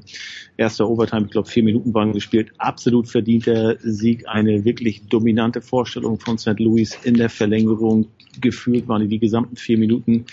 erster 0.56 0.88
Overtime, 0.88 1.26
ich 1.26 1.30
glaube, 1.30 1.48
vier 1.48 1.62
Minuten 1.62 1.94
waren 1.94 2.12
gespielt. 2.12 2.52
Absolut 2.58 3.08
verdienter 3.08 3.76
Sieg, 3.80 4.28
eine 4.28 4.64
wirklich 4.64 5.06
dominante 5.08 5.60
Vorstellung 5.60 6.18
von 6.18 6.38
St. 6.38 6.58
Louis 6.58 6.98
in 7.04 7.14
der 7.14 7.28
Verlängerung. 7.28 8.08
Gefühlt 8.40 8.88
waren 8.88 9.02
die 9.02 9.08
die 9.08 9.18
gesamten 9.18 9.56
vier 9.56 9.78
Minuten 9.78 10.26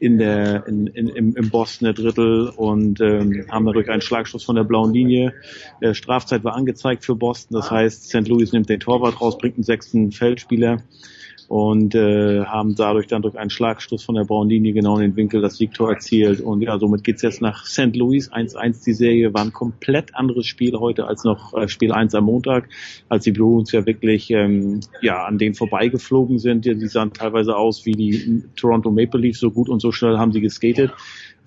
in 0.00 0.18
der 0.18 0.66
in, 0.66 0.86
in, 0.88 1.08
im, 1.08 1.36
im 1.36 1.50
Bostoner 1.50 1.92
Drittel 1.92 2.48
und 2.56 3.00
ähm, 3.00 3.46
haben 3.50 3.66
dadurch 3.66 3.90
einen 3.90 4.02
Schlagstoß 4.02 4.44
von 4.44 4.56
der 4.56 4.64
blauen 4.64 4.92
Linie. 4.92 5.34
Äh, 5.80 5.94
Strafzeit 5.94 6.44
war 6.44 6.54
angezeigt 6.54 7.04
für 7.04 7.16
Boston, 7.16 7.56
das 7.56 7.70
heißt, 7.70 8.08
St. 8.08 8.28
Louis 8.28 8.52
nimmt 8.52 8.68
den 8.68 8.80
Torwart 8.80 9.20
raus, 9.20 9.38
bringt 9.38 9.56
einen 9.56 9.64
sechsten 9.64 10.12
Feldspieler 10.12 10.82
und 11.48 11.94
äh, 11.94 12.44
haben 12.44 12.74
dadurch 12.74 13.06
dann 13.06 13.22
durch 13.22 13.36
einen 13.38 13.48
Schlagstoß 13.48 14.04
von 14.04 14.14
der 14.14 14.24
blauen 14.24 14.50
Linie 14.50 14.74
genau 14.74 14.96
in 14.96 15.00
den 15.00 15.16
Winkel 15.16 15.40
das 15.40 15.56
Siegtor 15.56 15.90
erzielt. 15.90 16.42
Und 16.42 16.60
ja, 16.60 16.78
somit 16.78 17.04
geht's 17.04 17.22
jetzt 17.22 17.40
nach 17.40 17.64
St. 17.64 17.96
Louis 17.96 18.30
1-1. 18.30 18.84
Die 18.84 18.92
Serie 18.92 19.32
war 19.32 19.42
ein 19.42 19.52
komplett 19.54 20.14
anderes 20.14 20.46
Spiel 20.46 20.78
heute 20.78 21.06
als 21.06 21.24
noch 21.24 21.54
äh, 21.54 21.66
Spiel 21.66 21.92
1 21.92 22.14
am 22.14 22.24
Montag, 22.24 22.68
als 23.08 23.24
die 23.24 23.32
Bruins 23.32 23.72
ja 23.72 23.86
wirklich 23.86 24.30
ähm, 24.30 24.80
ja 25.00 25.24
an 25.24 25.38
denen 25.38 25.54
vorbeigeflogen 25.54 26.38
sind. 26.38 26.66
Die, 26.66 26.86
sahen 26.86 27.14
teilweise 27.14 27.56
aus 27.56 27.86
wie 27.86 27.92
die 27.92 28.44
Toronto 28.54 28.90
Maple 28.90 29.20
Leafs, 29.20 29.40
so 29.40 29.50
gut 29.50 29.70
und 29.70 29.80
so 29.80 29.90
schnell 29.90 30.18
haben 30.18 30.32
sie 30.32 30.42
geskatet. 30.42 30.92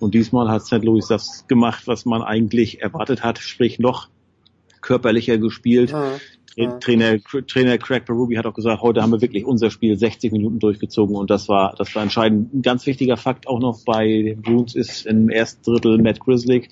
Und 0.00 0.14
diesmal 0.14 0.48
hat 0.48 0.66
St. 0.66 0.82
Louis 0.82 1.06
das 1.06 1.46
gemacht, 1.46 1.86
was 1.86 2.06
man 2.06 2.22
eigentlich 2.22 2.82
erwartet 2.82 3.22
hat, 3.22 3.38
sprich 3.38 3.78
noch 3.78 4.08
körperlicher 4.80 5.38
gespielt. 5.38 5.94
Tra- 6.56 6.78
Trainer, 6.80 7.18
Trainer 7.46 7.78
Craig 7.78 8.04
Berube 8.04 8.36
hat 8.36 8.46
auch 8.46 8.54
gesagt, 8.54 8.82
heute 8.82 9.02
haben 9.02 9.12
wir 9.12 9.20
wirklich 9.20 9.44
unser 9.44 9.70
Spiel 9.70 9.96
60 9.96 10.32
Minuten 10.32 10.58
durchgezogen 10.58 11.16
und 11.16 11.30
das 11.30 11.48
war, 11.48 11.74
das 11.78 11.94
war 11.94 12.02
entscheidend. 12.02 12.52
Ein 12.52 12.62
ganz 12.62 12.86
wichtiger 12.86 13.16
Fakt 13.16 13.46
auch 13.46 13.58
noch 13.60 13.80
bei 13.84 14.06
den 14.06 14.42
Bruins 14.42 14.74
ist 14.74 15.06
im 15.06 15.28
ersten 15.30 15.62
Drittel 15.64 15.98
Matt 16.02 16.20
Grizzly, 16.20 16.68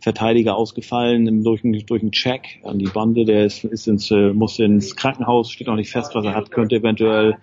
Verteidiger 0.00 0.54
ausgefallen 0.56 1.26
im- 1.26 1.42
durch, 1.44 1.64
einen- 1.64 1.84
durch 1.86 2.02
einen 2.02 2.12
Check 2.12 2.60
an 2.62 2.78
die 2.78 2.86
Bande, 2.86 3.24
der 3.24 3.46
ist, 3.46 3.64
ist 3.64 3.88
ins, 3.88 4.10
äh, 4.10 4.32
muss 4.32 4.58
ins 4.58 4.94
Krankenhaus, 4.96 5.50
steht 5.50 5.66
noch 5.66 5.76
nicht 5.76 5.90
fest, 5.90 6.14
was 6.14 6.24
er 6.24 6.34
hat, 6.34 6.50
könnte 6.50 6.76
eventuell 6.76 7.36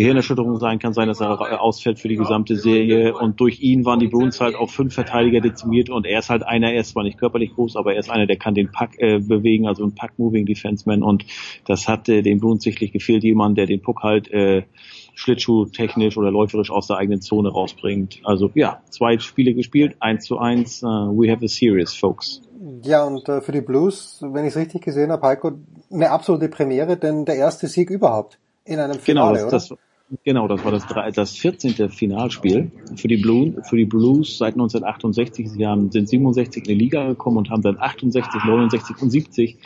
Gehirnerschütterung 0.00 0.58
sein, 0.58 0.78
kann 0.78 0.94
sein, 0.94 1.08
dass 1.08 1.20
er 1.20 1.60
ausfällt 1.60 1.98
für 1.98 2.08
die 2.08 2.16
gesamte 2.16 2.56
Serie 2.56 3.14
und 3.14 3.38
durch 3.38 3.60
ihn 3.60 3.84
waren 3.84 4.00
die 4.00 4.08
Bruins 4.08 4.40
halt 4.40 4.54
auf 4.54 4.70
fünf 4.70 4.94
Verteidiger 4.94 5.42
dezimiert 5.42 5.90
und 5.90 6.06
er 6.06 6.20
ist 6.20 6.30
halt 6.30 6.42
einer, 6.42 6.72
er 6.72 6.80
ist 6.80 6.92
zwar 6.92 7.02
nicht 7.02 7.18
körperlich 7.18 7.54
groß, 7.54 7.76
aber 7.76 7.92
er 7.92 8.00
ist 8.00 8.10
einer, 8.10 8.26
der 8.26 8.38
kann 8.38 8.54
den 8.54 8.72
Puck 8.72 8.98
äh, 8.98 9.18
bewegen, 9.18 9.68
also 9.68 9.84
ein 9.84 9.94
Puck-Moving 9.94 10.46
Defenseman 10.46 11.02
und 11.02 11.26
das 11.66 11.86
hat 11.86 12.08
äh, 12.08 12.22
den 12.22 12.40
Bruins 12.40 12.62
sichtlich 12.62 12.92
gefehlt, 12.92 13.24
jemand, 13.24 13.58
der 13.58 13.66
den 13.66 13.82
Puck 13.82 14.02
halt 14.02 14.30
äh, 14.32 14.62
Schlittschuh-technisch 15.14 16.16
oder 16.16 16.30
läuferisch 16.30 16.70
aus 16.70 16.86
der 16.86 16.96
eigenen 16.96 17.20
Zone 17.20 17.50
rausbringt. 17.50 18.20
Also 18.24 18.50
ja, 18.54 18.80
zwei 18.88 19.18
Spiele 19.18 19.52
gespielt, 19.52 19.96
eins 20.00 20.24
zu 20.24 20.38
eins, 20.38 20.82
uh, 20.82 21.10
we 21.10 21.30
have 21.30 21.44
a 21.44 21.48
series, 21.48 21.92
folks. 21.92 22.40
Ja, 22.82 23.04
und 23.04 23.28
äh, 23.28 23.42
für 23.42 23.52
die 23.52 23.60
Blues, 23.60 24.18
wenn 24.22 24.44
ich 24.44 24.52
es 24.52 24.56
richtig 24.56 24.82
gesehen 24.82 25.12
habe, 25.12 25.26
Heiko, 25.26 25.52
eine 25.92 26.10
absolute 26.10 26.48
Premiere, 26.48 26.96
denn 26.96 27.26
der 27.26 27.36
erste 27.36 27.66
Sieg 27.66 27.90
überhaupt 27.90 28.38
in 28.64 28.78
einem 28.78 28.98
Genau, 29.04 29.34
Finale, 29.34 29.50
das, 29.50 29.70
oder? 29.70 29.78
das, 29.78 29.89
genau, 30.24 30.48
das 30.48 30.64
war 30.64 30.72
das, 30.72 30.86
das 31.14 31.36
14. 31.36 31.90
Finalspiel 31.90 32.70
für 32.96 33.08
die, 33.08 33.16
Blues, 33.16 33.68
für 33.68 33.76
die 33.76 33.84
Blues 33.84 34.38
seit 34.38 34.54
1968. 34.54 35.50
Sie 35.50 35.66
haben, 35.66 35.90
sind 35.90 36.08
67 36.08 36.64
in 36.66 36.78
die 36.78 36.84
Liga 36.84 37.06
gekommen 37.06 37.38
und 37.38 37.50
haben 37.50 37.62
dann 37.62 37.78
68, 37.78 38.44
69 38.44 39.02
und 39.02 39.10
70 39.10 39.58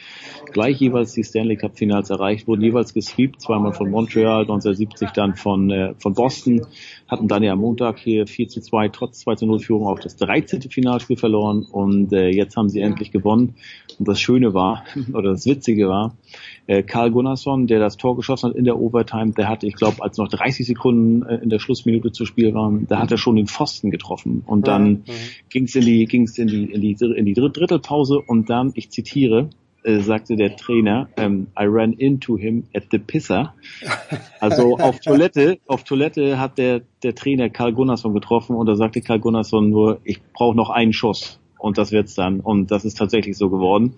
gleich 0.53 0.81
jeweils 0.81 1.13
die 1.13 1.25
Stanley 1.25 1.57
Cup 1.57 1.77
Finals 1.77 2.11
erreicht, 2.11 2.47
wurden 2.47 2.63
jeweils 2.63 2.95
gesweept, 2.95 3.41
zweimal 3.41 3.73
von 3.73 3.91
Montreal, 3.91 4.43
1970 4.43 5.11
dann 5.11 5.35
von, 5.35 5.71
äh, 5.71 5.95
von 5.99 6.15
Boston, 6.15 6.67
hatten 7.09 7.29
dann 7.29 7.43
ja 7.43 7.53
am 7.53 7.61
Montag 7.61 7.99
hier 7.99 8.27
4 8.27 8.49
zu 8.49 8.61
2 8.61 8.89
trotz 8.89 9.21
2 9.21 9.35
zu 9.37 9.47
0 9.47 9.61
Führung 9.61 9.87
auch 9.87 9.99
das 9.99 10.17
13. 10.17 10.63
Finalspiel 10.63 11.17
verloren 11.17 11.67
und 11.71 12.13
äh, 12.13 12.29
jetzt 12.29 12.57
haben 12.57 12.69
sie 12.69 12.81
endlich 12.81 13.11
gewonnen. 13.11 13.57
Und 13.99 14.09
das 14.09 14.21
Schöne 14.21 14.55
war, 14.55 14.85
oder 15.13 15.31
das 15.31 15.47
Witzige 15.47 15.89
war, 15.89 16.17
äh, 16.67 16.83
Karl 16.83 17.11
Gunnarsson, 17.11 17.67
der 17.67 17.79
das 17.79 17.97
Tor 17.97 18.17
geschossen 18.17 18.51
hat 18.51 18.57
in 18.57 18.65
der 18.65 18.79
Overtime, 18.79 19.33
der 19.33 19.49
hatte, 19.49 19.67
ich 19.67 19.75
glaube, 19.75 20.03
als 20.03 20.17
noch 20.17 20.29
30 20.29 20.67
Sekunden 20.67 21.23
äh, 21.27 21.37
in 21.37 21.51
der 21.51 21.59
Schlussminute 21.59 22.13
zu 22.13 22.25
Spiel 22.25 22.55
waren, 22.55 22.87
da 22.87 22.99
hat 22.99 23.11
er 23.11 23.19
schon 23.19 23.37
den 23.37 23.47
Pfosten 23.47 23.91
getroffen. 23.91 24.43
Und 24.47 24.67
dann 24.67 24.89
mhm. 24.89 25.05
ging 25.51 25.65
es 25.65 25.75
in 25.75 25.85
die, 25.85 26.07
ging's 26.07 26.39
in 26.39 26.49
die, 26.49 26.65
in 26.65 26.81
die, 26.81 26.97
in 27.01 27.25
die 27.27 27.35
Drittelpause 27.35 28.21
und 28.27 28.49
dann, 28.49 28.73
ich 28.75 28.91
zitiere, 28.91 29.51
äh, 29.85 30.01
sagte 30.01 30.37
der 30.37 30.57
Trainer, 30.57 31.09
ähm, 31.17 31.49
I 31.59 31.67
ran 31.67 31.93
into 31.93 32.37
him 32.37 32.65
at 32.75 32.85
the 32.91 32.99
pisser. 32.99 33.55
Also 34.41 34.79
auf 34.79 35.01
Toilette, 35.01 35.59
auf 35.67 35.85
Toilette 35.85 36.39
hat 36.39 36.59
der, 36.59 36.83
der 37.03 37.15
Trainer 37.15 37.49
Karl 37.51 37.73
Gunnarsson 37.73 38.15
getroffen 38.15 38.57
und 38.57 38.67
da 38.67 38.75
sagte 38.75 39.01
Karl 39.01 39.21
Gunnarsson 39.21 39.71
nur, 39.71 40.01
ich 40.05 40.21
brauche 40.33 40.57
noch 40.57 40.71
einen 40.71 40.93
Schuss 40.93 41.41
und 41.59 41.79
das 41.79 41.93
wird's 41.93 42.15
dann. 42.15 42.41
Und 42.41 42.71
das 42.71 42.85
ist 42.85 42.99
tatsächlich 42.99 43.37
so 43.37 43.51
geworden. 43.51 43.95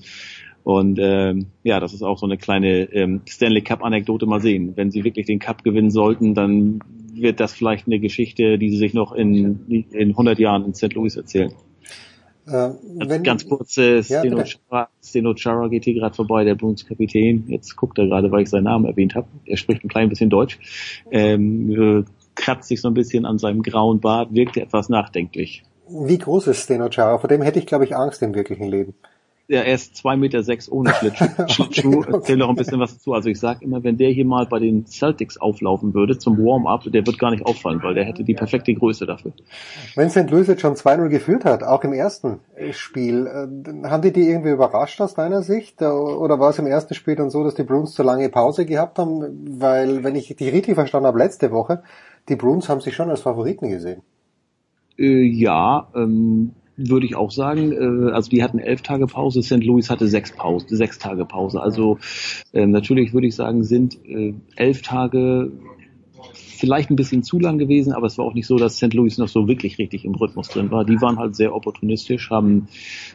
Und 0.63 0.99
ähm, 1.01 1.47
ja, 1.63 1.79
das 1.79 1.95
ist 1.95 2.03
auch 2.03 2.19
so 2.19 2.27
eine 2.27 2.37
kleine 2.37 2.93
ähm, 2.93 3.21
Stanley 3.29 3.63
Cup 3.63 3.85
Anekdote 3.85 4.27
mal 4.27 4.41
sehen. 4.41 4.73
Wenn 4.75 4.91
sie 4.91 5.05
wirklich 5.05 5.27
den 5.27 5.39
Cup 5.39 5.63
gewinnen 5.63 5.91
sollten, 5.91 6.35
dann 6.35 6.81
wird 7.13 7.39
das 7.39 7.53
vielleicht 7.53 7.87
eine 7.87 8.01
Geschichte, 8.01 8.59
die 8.59 8.71
sie 8.71 8.77
sich 8.77 8.93
noch 8.93 9.13
in, 9.13 9.87
in 9.93 10.11
100 10.11 10.39
Jahren 10.41 10.65
in 10.65 10.75
St. 10.75 10.93
Louis 10.95 11.17
erzählen. 11.17 11.53
Äh, 12.47 12.71
wenn, 13.09 13.23
ganz 13.25 13.49
kurz, 13.49 13.77
äh, 13.77 14.03
Steno, 14.03 14.39
ja, 14.39 14.45
Chara, 14.45 14.89
Steno 15.03 15.35
Chara 15.35 15.69
geht 15.69 15.85
hier 15.85 15.95
gerade 15.95 16.15
vorbei, 16.15 16.45
der 16.45 16.55
Bundeskapitän. 16.55 17.45
Jetzt 17.49 17.77
guckt 17.77 17.99
er 17.99 18.07
gerade, 18.07 18.31
weil 18.31 18.43
ich 18.43 18.51
seinen 18.51 18.65
Namen 18.65 18.85
erwähnt 18.85 19.15
habe. 19.15 19.27
Er 19.47 19.57
spricht 19.57 19.85
ein 19.85 19.89
klein 19.89 20.09
bisschen 20.09 20.31
Deutsch. 20.31 20.59
Ähm, 21.11 21.71
äh, 21.71 22.05
kratzt 22.37 22.69
sich 22.69 22.81
so 22.81 22.89
ein 22.89 22.95
bisschen 22.95 23.25
an 23.25 23.39
seinem 23.39 23.63
grauen 23.63 24.01
Bart, 24.01 24.33
wirkte 24.33 24.61
etwas 24.61 24.89
nachdenklich. 24.89 25.65
Wie 25.89 26.19
groß 26.19 26.49
ist 26.49 26.65
Steno 26.65 26.89
Chara? 26.89 27.19
Vor 27.19 27.29
dem 27.29 27.43
hätte 27.43 27.59
ich, 27.59 27.67
glaube 27.67 27.85
ich, 27.85 27.97
Angst 27.97 28.23
im 28.23 28.35
wirklichen 28.35 28.69
Leben 28.69 28.95
ja, 29.49 29.61
er 29.61 29.75
ist 29.75 29.97
zwei 29.97 30.17
Meter 30.17 30.43
sechs 30.43 30.71
ohne 30.71 30.93
Schlittschuh. 30.93 31.27
Okay. 31.67 32.13
Erzähl 32.13 32.37
noch 32.37 32.49
ein 32.49 32.57
bisschen 32.57 32.81
was 32.81 32.95
dazu. 32.95 33.13
Also 33.13 33.29
ich 33.29 33.39
sage 33.39 33.65
immer, 33.65 33.85
wenn 33.85 33.97
der 33.97 34.11
hier 34.11 34.25
mal 34.25 34.47
bei 34.47 34.59
den 34.59 34.87
Celtics 34.87 35.37
auflaufen 35.39 35.95
würde 35.95 36.19
zum 36.19 36.39
Warm-up, 36.39 36.85
der 36.85 37.07
wird 37.07 37.19
gar 37.19 37.31
nicht 37.31 37.45
auffallen, 37.47 37.81
weil 37.83 37.95
der 37.95 38.05
hätte 38.05 38.25
die 38.25 38.35
perfekte 38.35 38.75
Größe 38.75 39.07
dafür. 39.07 39.33
Wenn 39.95 40.11
St. 40.11 40.31
Louis 40.31 40.49
jetzt 40.49 40.63
schon 40.63 40.75
2-0 40.75 41.09
geführt 41.09 41.45
hat, 41.45 41.63
auch 41.63 41.85
im 41.85 41.93
ersten 41.93 42.41
Spiel, 42.73 43.27
äh, 43.27 43.89
haben 43.89 44.03
die 44.03 44.13
die 44.13 44.29
irgendwie 44.29 44.51
überrascht 44.51 45.01
aus 45.01 45.15
deiner 45.15 45.43
Sicht? 45.43 45.81
Oder 45.83 46.41
war 46.41 46.51
es 46.51 46.59
im 46.59 46.67
ersten 46.67 46.95
Spiel 46.95 47.15
dann 47.15 47.31
so, 47.31 47.45
dass 47.45 47.55
die 47.55 47.65
Bruins 47.65 47.93
zu 47.93 48.03
lange 48.03 48.29
Pause 48.29 48.67
gehabt 48.67 48.99
haben? 48.99 49.61
Weil, 49.61 50.03
wenn 50.03 50.17
ich 50.17 50.35
die 50.35 50.49
richtig 50.49 50.75
verstanden 50.75 51.07
habe, 51.07 51.19
letzte 51.19 51.53
Woche, 51.53 51.83
die 52.29 52.37
Bruins 52.37 52.69
haben 52.69 52.81
sich 52.81 52.95
schon 52.95 53.11
als 53.11 53.21
Favoriten 53.21 53.69
gesehen. 53.69 54.03
Äh, 54.99 55.23
ja, 55.23 55.89
ähm, 55.95 56.53
würde 56.77 57.07
ich 57.07 57.17
auch 57.17 57.31
sagen. 57.31 57.73
Äh, 57.73 58.13
also 58.13 58.31
die 58.31 58.43
hatten 58.43 58.59
elf 58.59 58.83
Tage 58.83 59.07
Pause, 59.07 59.43
St. 59.43 59.63
Louis 59.65 59.91
hatte 59.91 60.09
sechs 60.09 60.33
Pause, 60.33 60.67
sechs 60.69 60.99
Tage 60.99 61.25
Pause. 61.25 61.61
Also 61.61 61.99
äh, 62.53 62.67
natürlich 62.67 63.13
würde 63.13 63.27
ich 63.27 63.35
sagen, 63.35 63.65
sind 63.65 63.99
äh, 64.05 64.35
elf 64.57 64.83
Tage 64.83 65.53
vielleicht 66.57 66.91
ein 66.91 66.97
bisschen 66.97 67.23
zu 67.23 67.39
lang 67.39 67.59
gewesen, 67.59 67.93
aber 67.93 68.07
es 68.07 68.19
war 68.19 68.25
auch 68.25 68.35
nicht 68.35 68.47
so, 68.47 68.57
dass 68.57 68.77
St. 68.77 68.93
Louis 68.95 69.19
noch 69.19 69.29
so 69.29 69.47
wirklich 69.47 69.79
richtig 69.79 70.05
im 70.05 70.15
Rhythmus 70.15 70.49
drin 70.49 70.71
war. 70.71 70.85
Die 70.85 71.01
waren 71.01 71.19
halt 71.19 71.37
sehr 71.37 71.55
opportunistisch, 71.55 72.31
haben 72.31 72.69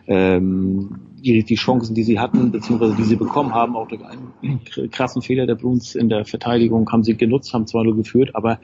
ähm, 0.07 0.99
die, 1.23 1.43
die 1.43 1.55
Chancen, 1.55 1.95
die 1.95 2.03
sie 2.03 2.19
hatten, 2.19 2.51
beziehungsweise 2.51 2.95
die 2.95 3.03
sie 3.03 3.15
bekommen 3.15 3.53
haben, 3.53 3.75
auch 3.75 3.87
durch 3.87 4.01
einen 4.05 4.61
krassen 4.91 5.21
Fehler 5.21 5.45
der 5.45 5.55
Bruins 5.55 5.95
in 5.95 6.09
der 6.09 6.25
Verteidigung, 6.25 6.89
haben 6.91 7.03
sie 7.03 7.15
genutzt, 7.15 7.53
haben 7.53 7.67
zwar 7.67 7.83
nur 7.83 7.95
geführt, 7.95 8.35
aber 8.35 8.59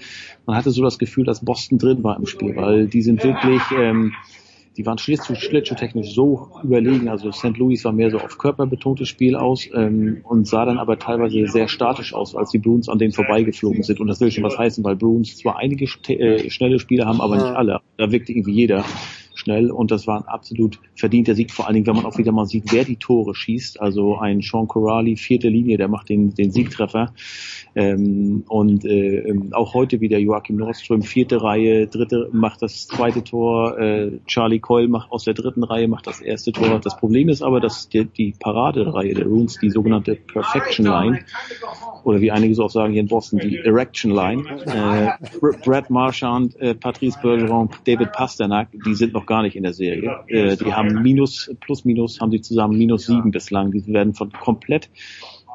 man 0.45 0.55
hatte 0.55 0.71
so 0.71 0.83
das 0.83 0.99
Gefühl, 0.99 1.25
dass 1.25 1.43
Boston 1.43 1.77
drin 1.77 2.03
war 2.03 2.17
im 2.17 2.25
Spiel, 2.25 2.55
weil 2.55 2.87
die 2.87 3.01
sind 3.01 3.23
wirklich 3.23 3.61
ähm, 3.77 4.13
die 4.77 4.85
waren 4.85 4.99
schlittschuh-technisch 4.99 6.13
so 6.13 6.49
überlegen. 6.63 7.09
Also 7.09 7.31
St. 7.31 7.57
Louis 7.57 7.83
war 7.83 7.91
mehr 7.91 8.11
so 8.11 8.19
auf 8.19 8.37
körperbetontes 8.37 9.07
Spiel 9.09 9.35
aus 9.35 9.67
ähm, 9.73 10.21
und 10.23 10.47
sah 10.47 10.65
dann 10.65 10.77
aber 10.77 10.99
teilweise 10.99 11.47
sehr 11.47 11.67
statisch 11.67 12.13
aus, 12.13 12.35
als 12.35 12.51
die 12.51 12.59
Bruins 12.59 12.87
an 12.87 12.99
denen 12.99 13.11
vorbeigeflogen 13.11 13.81
sind. 13.81 13.99
Und 13.99 14.07
das 14.07 14.21
will 14.21 14.31
schon 14.31 14.43
was 14.43 14.57
heißen, 14.57 14.83
weil 14.83 14.95
Bruins 14.95 15.35
zwar 15.37 15.57
einige 15.57 15.85
äh, 15.85 16.49
schnelle 16.51 16.77
Spieler 16.77 17.07
haben, 17.07 17.21
aber 17.21 17.37
nicht 17.37 17.47
alle. 17.47 17.79
Da 17.97 18.11
wirkte 18.11 18.31
irgendwie 18.31 18.53
jeder 18.53 18.85
schnell 19.47 19.71
und 19.71 19.91
das 19.91 20.07
war 20.07 20.19
ein 20.19 20.27
absolut 20.27 20.79
verdienter 20.95 21.33
Sieg, 21.33 21.51
vor 21.51 21.65
allen 21.65 21.75
Dingen, 21.75 21.87
wenn 21.87 21.95
man 21.95 22.05
auch 22.05 22.17
wieder 22.17 22.33
mal 22.33 22.45
sieht, 22.45 22.73
wer 22.73 22.83
die 22.83 22.97
Tore 22.97 23.33
schießt. 23.33 23.79
Also 23.79 24.17
ein 24.17 24.41
Sean 24.41 24.67
Corrali, 24.67 25.15
vierte 25.15 25.47
Linie, 25.47 25.77
der 25.77 25.87
macht 25.87 26.09
den, 26.09 26.33
den 26.33 26.51
Siegtreffer. 26.51 27.13
Ähm, 27.75 28.43
und 28.49 28.83
äh, 28.83 29.19
ähm, 29.19 29.53
auch 29.53 29.73
heute 29.73 30.01
wieder 30.01 30.17
Joachim 30.17 30.57
Nordström, 30.57 31.01
vierte 31.01 31.41
Reihe, 31.41 31.87
dritte 31.87 32.29
macht 32.33 32.61
das 32.61 32.87
zweite 32.87 33.23
Tor, 33.23 33.79
äh, 33.79 34.19
Charlie 34.25 34.59
Coyle 34.59 34.89
macht 34.89 35.11
aus 35.11 35.23
der 35.23 35.33
dritten 35.33 35.63
Reihe 35.63 35.87
macht 35.87 36.07
das 36.07 36.19
erste 36.19 36.51
Tor. 36.51 36.79
Das 36.79 36.97
Problem 36.97 37.29
ist 37.29 37.41
aber, 37.41 37.61
dass 37.61 37.87
die, 37.87 38.05
die 38.05 38.33
Paradereihe 38.37 39.13
der 39.13 39.27
Runes, 39.27 39.57
die 39.61 39.69
sogenannte 39.69 40.15
Perfection 40.15 40.85
Line, 40.85 41.19
oder 42.05 42.21
wie 42.21 42.31
einige 42.31 42.55
so 42.55 42.63
auch 42.63 42.69
sagen 42.69 42.93
hier 42.93 43.01
in 43.01 43.07
Boston, 43.07 43.39
die 43.39 43.57
Erection 43.57 44.11
Line, 44.11 44.43
äh, 44.65 45.09
Brad 45.63 45.89
Marchand, 45.89 46.55
äh, 46.59 46.73
Patrice 46.73 47.17
Bergeron, 47.21 47.69
David 47.85 48.11
Pasternak, 48.11 48.69
die 48.85 48.95
sind 48.95 49.13
noch 49.13 49.25
gar 49.25 49.43
nicht 49.43 49.55
in 49.55 49.63
der 49.63 49.73
Serie. 49.73 50.19
Äh, 50.27 50.57
die 50.57 50.73
haben 50.73 51.01
minus, 51.01 51.49
plus 51.61 51.85
minus, 51.85 52.19
haben 52.19 52.31
sie 52.31 52.41
zusammen 52.41 52.77
minus 52.77 53.05
sieben 53.05 53.31
bislang. 53.31 53.71
Die 53.71 53.85
werden 53.87 54.13
von 54.13 54.31
komplett 54.31 54.89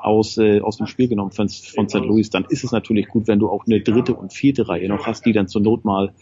aus, 0.03 0.37
äh, 0.39 0.61
aus 0.61 0.77
dem 0.77 0.87
Spiel 0.87 1.09
genommen 1.09 1.31
von, 1.31 1.49
von 1.49 1.89
St. 1.89 2.01
Louis, 2.01 2.31
dann 2.31 2.45
ist 2.49 2.65
es 2.65 2.73
natürlich 2.73 3.09
gut, 3.09 3.29
wenn 3.29 3.39
du 3.39 3.49
auch 3.49 3.65
eine 3.67 3.81
dritte 3.81 4.15
und 4.15 4.33
vierte 4.33 4.69
Reihe 4.69 4.89
noch 4.89 5.07
hast, 5.07 5.25
die 5.25 5.33
dann 5.33 5.49
zur 5.49 5.63
Not 5.63 5.85
mal 5.85 6.13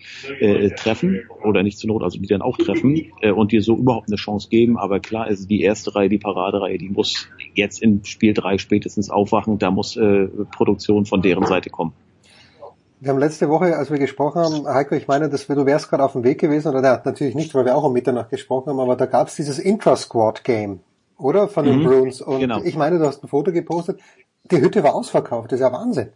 äh, 0.41 0.71
treffen 0.71 1.23
oder 1.45 1.63
nicht 1.63 1.79
zur 1.79 1.89
Not, 1.89 2.03
also 2.03 2.19
die 2.19 2.27
dann 2.27 2.43
auch 2.43 2.57
treffen 2.59 3.11
äh, 3.21 3.31
und 3.31 3.53
dir 3.53 3.63
so 3.63 3.77
überhaupt 3.77 4.09
eine 4.09 4.17
Chance 4.17 4.49
geben. 4.51 4.79
Aber 4.79 5.01
klar 5.01 5.29
ist 5.29 5.49
die 5.51 5.63
erste 5.63 5.95
Reihe, 5.95 6.09
die 6.09 6.19
Paradereihe, 6.19 6.79
die 6.79 6.91
muss 6.91 7.29
jetzt 7.55 7.83
in 7.83 8.05
Spiel 8.05 8.35
drei 8.35 8.59
spätestens 8.59 9.11
aufwachen. 9.11 9.59
Da 9.59 9.71
muss 9.71 9.97
äh, 9.97 10.29
Produktion 10.55 11.07
von 11.07 11.23
deren 11.23 11.47
Seite 11.47 11.71
kommen. 11.71 11.93
Wir 13.03 13.13
haben 13.13 13.19
letzte 13.19 13.49
Woche, 13.49 13.79
als 13.79 13.91
wir 13.91 13.99
gesprochen 13.99 14.43
haben, 14.43 14.67
Heiko, 14.67 14.95
ich 14.95 15.09
meine, 15.09 15.31
dass 15.31 15.49
wir, 15.49 15.57
du 15.57 15.65
wärst 15.65 15.89
gerade 15.89 16.05
auf 16.05 16.13
dem 16.13 16.23
Weg 16.23 16.39
gewesen, 16.39 16.69
oder 16.69 16.83
der, 16.83 17.01
natürlich 17.03 17.35
nicht, 17.35 17.55
weil 17.55 17.65
wir 17.65 17.75
auch 17.75 17.85
um 17.85 17.95
Mitternacht 17.95 18.29
gesprochen 18.29 18.69
haben, 18.69 18.79
aber 18.79 18.95
da 18.95 19.07
gab 19.07 19.29
es 19.29 19.37
dieses 19.37 19.59
Intra-Squad-Game 19.59 20.81
oder? 21.21 21.49
Von 21.49 21.65
den 21.65 21.81
mhm, 21.81 21.85
Bruins. 21.85 22.21
Und 22.21 22.41
genau. 22.41 22.63
ich 22.63 22.77
meine, 22.77 22.99
du 22.99 23.07
hast 23.07 23.23
ein 23.23 23.29
Foto 23.29 23.53
gepostet. 23.53 24.01
Die 24.51 24.61
Hütte 24.61 24.83
war 24.83 24.95
ausverkauft. 24.95 25.53
Das 25.53 25.61
ist 25.61 25.63
ja 25.63 25.73
Wahnsinn. 25.73 26.09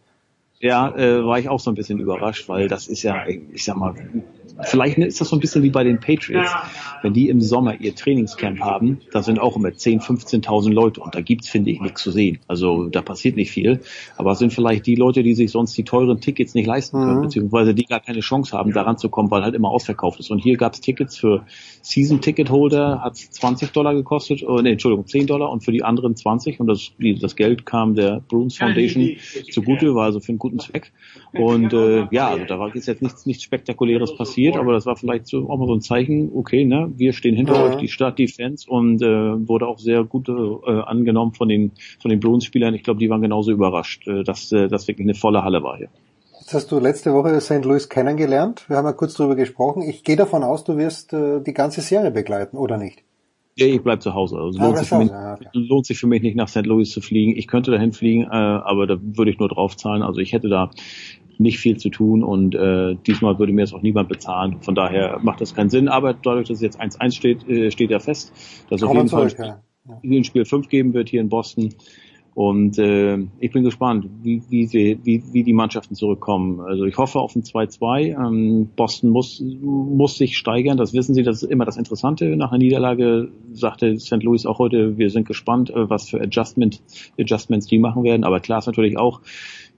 Ja, 0.61 0.95
äh, 0.97 1.25
war 1.25 1.39
ich 1.39 1.49
auch 1.49 1.61
so 1.61 1.71
ein 1.71 1.75
bisschen 1.75 1.99
überrascht, 1.99 2.49
weil 2.49 2.69
das 2.69 2.87
ist 2.87 3.03
ja, 3.03 3.27
ich 3.27 3.65
sag 3.65 3.77
mal, 3.77 3.95
vielleicht 4.63 4.99
ist 4.99 5.21
das 5.21 5.29
so 5.29 5.37
ein 5.37 5.41
bisschen 5.41 5.63
wie 5.63 5.71
bei 5.71 5.85
den 5.85 6.01
Patriots. 6.01 6.51
Wenn 7.03 7.13
die 7.13 7.29
im 7.29 7.41
Sommer 7.41 7.81
ihr 7.81 7.95
Trainingscamp 7.95 8.61
haben, 8.61 9.01
da 9.13 9.23
sind 9.23 9.39
auch 9.39 9.57
immer 9.57 9.75
10, 9.75 10.01
15.000 10.01 10.73
Leute 10.73 11.01
und 11.01 11.15
da 11.15 11.21
gibt's, 11.21 11.49
finde 11.49 11.71
ich, 11.71 11.81
nichts 11.81 12.03
zu 12.03 12.11
sehen. 12.11 12.39
Also 12.47 12.89
da 12.89 13.03
passiert 13.03 13.37
nicht 13.37 13.51
viel. 13.51 13.81
Aber 14.17 14.33
es 14.33 14.39
sind 14.39 14.53
vielleicht 14.53 14.87
die 14.87 14.95
Leute, 14.95 15.23
die 15.23 15.35
sich 15.35 15.51
sonst 15.51 15.77
die 15.77 15.85
teuren 15.85 16.21
Tickets 16.21 16.55
nicht 16.55 16.67
leisten 16.67 16.99
können, 16.99 17.19
mhm. 17.19 17.23
beziehungsweise 17.23 17.75
die 17.75 17.85
gar 17.85 18.01
keine 18.01 18.21
Chance 18.21 18.57
haben, 18.57 18.73
da 18.73 18.83
ranzukommen, 18.83 19.31
weil 19.31 19.43
halt 19.43 19.55
immer 19.55 19.69
ausverkauft 19.69 20.21
ist. 20.21 20.31
Und 20.31 20.39
hier 20.39 20.57
gab's 20.57 20.81
Tickets 20.81 21.17
für 21.17 21.45
Season-Ticket-Holder, 21.83 23.03
hat 23.03 23.17
20 23.17 23.73
Dollar 23.73 23.95
gekostet, 23.95 24.45
oh, 24.47 24.61
nee, 24.61 24.73
Entschuldigung, 24.73 25.07
10 25.07 25.27
Dollar 25.27 25.51
und 25.51 25.65
für 25.65 25.73
die 25.73 25.83
anderen 25.83 26.17
20 26.17 26.61
und 26.61 26.67
das, 26.69 26.93
das 27.21 27.37
Geld 27.37 27.67
kam 27.67 27.95
der 27.95 28.23
Bruins 28.29 28.57
Foundation 28.57 29.17
zugute, 29.51 29.95
war 29.95 30.05
also 30.05 30.21
für 30.21 30.31
einen 30.31 30.39
guten 30.39 30.59
Zweck. 30.59 30.93
Und 31.33 31.73
äh, 31.73 32.07
ja, 32.11 32.29
also 32.29 32.45
da 32.45 32.59
war 32.59 32.75
jetzt 32.75 33.03
nichts, 33.03 33.27
nichts 33.27 33.43
Spektakuläres 33.43 34.17
passiert 34.17 34.44
passiert, 34.45 34.57
aber 34.61 34.73
das 34.73 34.87
war 34.87 34.97
vielleicht 34.97 35.27
so, 35.27 35.49
auch 35.49 35.59
mal 35.59 35.67
so 35.67 35.75
ein 35.75 35.81
Zeichen, 35.81 36.31
okay, 36.35 36.65
ne, 36.65 36.91
wir 36.97 37.13
stehen 37.13 37.35
hinter 37.35 37.55
ja. 37.55 37.65
euch, 37.65 37.77
die 37.77 37.89
Stadt, 37.89 38.19
die 38.19 38.29
Fans 38.29 38.67
und 38.67 39.03
äh, 39.03 39.49
wurde 39.49 39.67
auch 39.67 39.79
sehr 39.79 40.05
gut 40.05 40.29
äh, 40.29 40.33
angenommen 40.33 41.33
von 41.33 41.49
den 41.49 41.73
von 42.01 42.11
den 42.11 42.21
Bruins-Spielern. 42.21 42.75
Ich 42.75 42.83
glaube, 42.83 43.01
die 43.01 43.11
waren 43.11 43.23
genauso 43.23 43.51
überrascht, 43.51 44.07
äh, 44.07 44.25
dass 44.25 44.53
äh, 44.53 44.69
das 44.69 44.89
wirklich 44.89 45.07
eine 45.07 45.15
volle 45.15 45.43
Halle 45.43 45.63
war 45.63 45.77
hier. 45.77 45.89
Jetzt 46.41 46.53
hast 46.53 46.73
du 46.73 46.79
letzte 46.79 47.15
Woche 47.15 47.41
St. 47.41 47.65
Louis 47.65 47.89
kennengelernt. 47.89 48.69
Wir 48.69 48.77
haben 48.77 48.85
ja 48.85 48.93
kurz 48.93 49.15
darüber 49.15 49.35
gesprochen. 49.35 49.83
Ich 49.83 50.05
gehe 50.05 50.17
davon 50.17 50.43
aus, 50.43 50.65
du 50.65 50.77
wirst 50.77 51.13
äh, 51.13 51.41
die 51.41 51.55
ganze 51.55 51.81
Serie 51.81 52.11
begleiten, 52.11 52.57
oder 52.59 52.77
nicht? 52.77 53.03
Ja, 53.57 53.67
ich 53.67 53.83
bleib 53.83 54.03
zu 54.03 54.15
Hause. 54.15 54.37
Also 54.37 54.59
ah, 54.59 54.65
lohnt, 54.65 54.79
sich 54.79 54.89
für 54.89 54.99
mich, 54.99 55.11
ja, 55.11 55.35
okay. 55.35 55.49
lohnt 55.53 55.87
sich 55.87 55.99
für 55.99 56.07
mich 56.09 56.23
nicht 56.23 56.37
nach 56.37 56.49
St. 56.49 56.67
Louis 56.67 56.91
zu 56.91 57.01
fliegen. 57.01 57.37
Ich 57.37 57.47
könnte 57.47 57.71
dahin 57.71 57.93
fliegen, 57.93 58.25
äh, 58.25 58.27
aber 58.27 58.87
da 58.87 58.97
würde 59.01 59.31
ich 59.31 59.39
nur 59.39 59.49
drauf 59.49 59.77
zahlen. 59.77 60.03
Also 60.03 60.21
ich 60.21 60.33
hätte 60.33 60.49
da 60.49 60.71
nicht 61.39 61.59
viel 61.59 61.77
zu 61.77 61.91
tun 61.91 62.23
und 62.23 62.55
äh, 62.55 62.97
diesmal 63.07 63.39
würde 63.39 63.53
mir 63.53 63.63
das 63.63 63.73
auch 63.73 63.83
niemand 63.83 64.09
bezahlen. 64.09 64.59
Von 64.61 64.75
daher 64.75 65.19
macht 65.23 65.41
das 65.41 65.55
keinen 65.55 65.71
Sinn. 65.71 65.89
Aber 65.89 66.15
dadurch, 66.15 66.49
dass 66.49 66.59
es 66.59 66.63
jetzt 66.63 66.81
1-1 66.81 67.13
steht, 67.13 67.49
äh, 67.49 67.71
steht 67.71 67.91
ja 67.91 67.99
fest, 67.99 68.33
dass 68.71 68.83
es 68.83 68.89
auf 68.89 68.95
jeden 68.95 69.09
Fall 69.09 69.33
ja. 69.39 69.61
ein 70.03 70.25
Spiel 70.25 70.45
5 70.45 70.69
geben 70.69 70.95
wird 70.95 71.09
hier 71.09 71.21
in 71.21 71.29
Boston. 71.29 71.75
Und 72.35 72.81
äh, 72.81 73.17
ich 73.39 73.53
bin 73.53 73.63
gespannt, 73.63 74.09
wie, 74.23 74.43
wie, 74.49 74.67
sie, 74.67 74.99
wie, 75.05 75.23
wie 75.33 75.45
die 75.45 75.53
Mannschaften 75.53 75.95
zurückkommen. 75.95 76.61
Also 76.61 76.85
ich 76.85 76.99
hoffe 76.99 77.21
auf 77.21 77.37
ein 77.37 77.43
2-2. 77.43 78.27
Ähm, 78.27 78.71
Boston 78.75 79.11
muss, 79.11 79.41
muss 79.41 80.19
sich 80.19 80.37
steigern, 80.37 80.77
das 80.77 80.93
wissen 80.95 81.15
sie, 81.15 81.23
das 81.23 81.45
ist 81.45 81.51
immer 81.51 81.65
das 81.65 81.77
Interessante. 81.77 82.37
Nach 82.37 82.51
einer 82.51 82.59
Niederlage 82.59 83.31
sagte 83.53 84.01
St. 84.01 84.21
Louis 84.25 84.47
auch 84.47 84.59
heute, 84.59 84.99
wir 84.99 85.11
sind 85.11 85.29
gespannt, 85.29 85.71
äh, 85.71 85.89
was 85.89 86.09
für 86.09 86.21
Adjustment, 86.21 86.83
Adjustments 87.21 87.69
die 87.69 87.79
machen 87.79 88.03
werden. 88.03 88.25
Aber 88.25 88.41
klar 88.41 88.59
ist 88.59 88.67
natürlich 88.67 88.99
auch, 88.99 89.21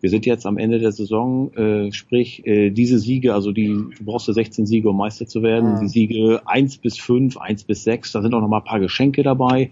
wir 0.07 0.11
sind 0.11 0.25
jetzt 0.25 0.47
am 0.47 0.57
Ende 0.57 0.79
der 0.79 0.93
Saison, 0.93 1.53
äh, 1.55 1.91
sprich 1.91 2.47
äh, 2.47 2.71
diese 2.71 3.01
Siege, 3.01 3.35
also 3.35 3.51
die, 3.51 3.67
du 3.67 4.05
brauchst 4.05 4.29
ja 4.29 4.35
16 4.35 4.65
Siege, 4.65 4.89
um 4.89 4.97
Meister 4.97 5.27
zu 5.27 5.43
werden, 5.43 5.75
Mhm. 5.75 5.81
die 5.81 5.89
Siege 5.89 6.43
1 6.45 6.79
bis 6.79 6.97
5, 6.97 7.37
1 7.37 7.65
bis 7.65 7.83
6, 7.83 8.13
da 8.13 8.23
sind 8.23 8.33
auch 8.33 8.41
noch 8.41 8.47
mal 8.47 8.59
ein 8.59 8.65
paar 8.65 8.79
Geschenke 8.79 9.25
dabei. 9.25 9.71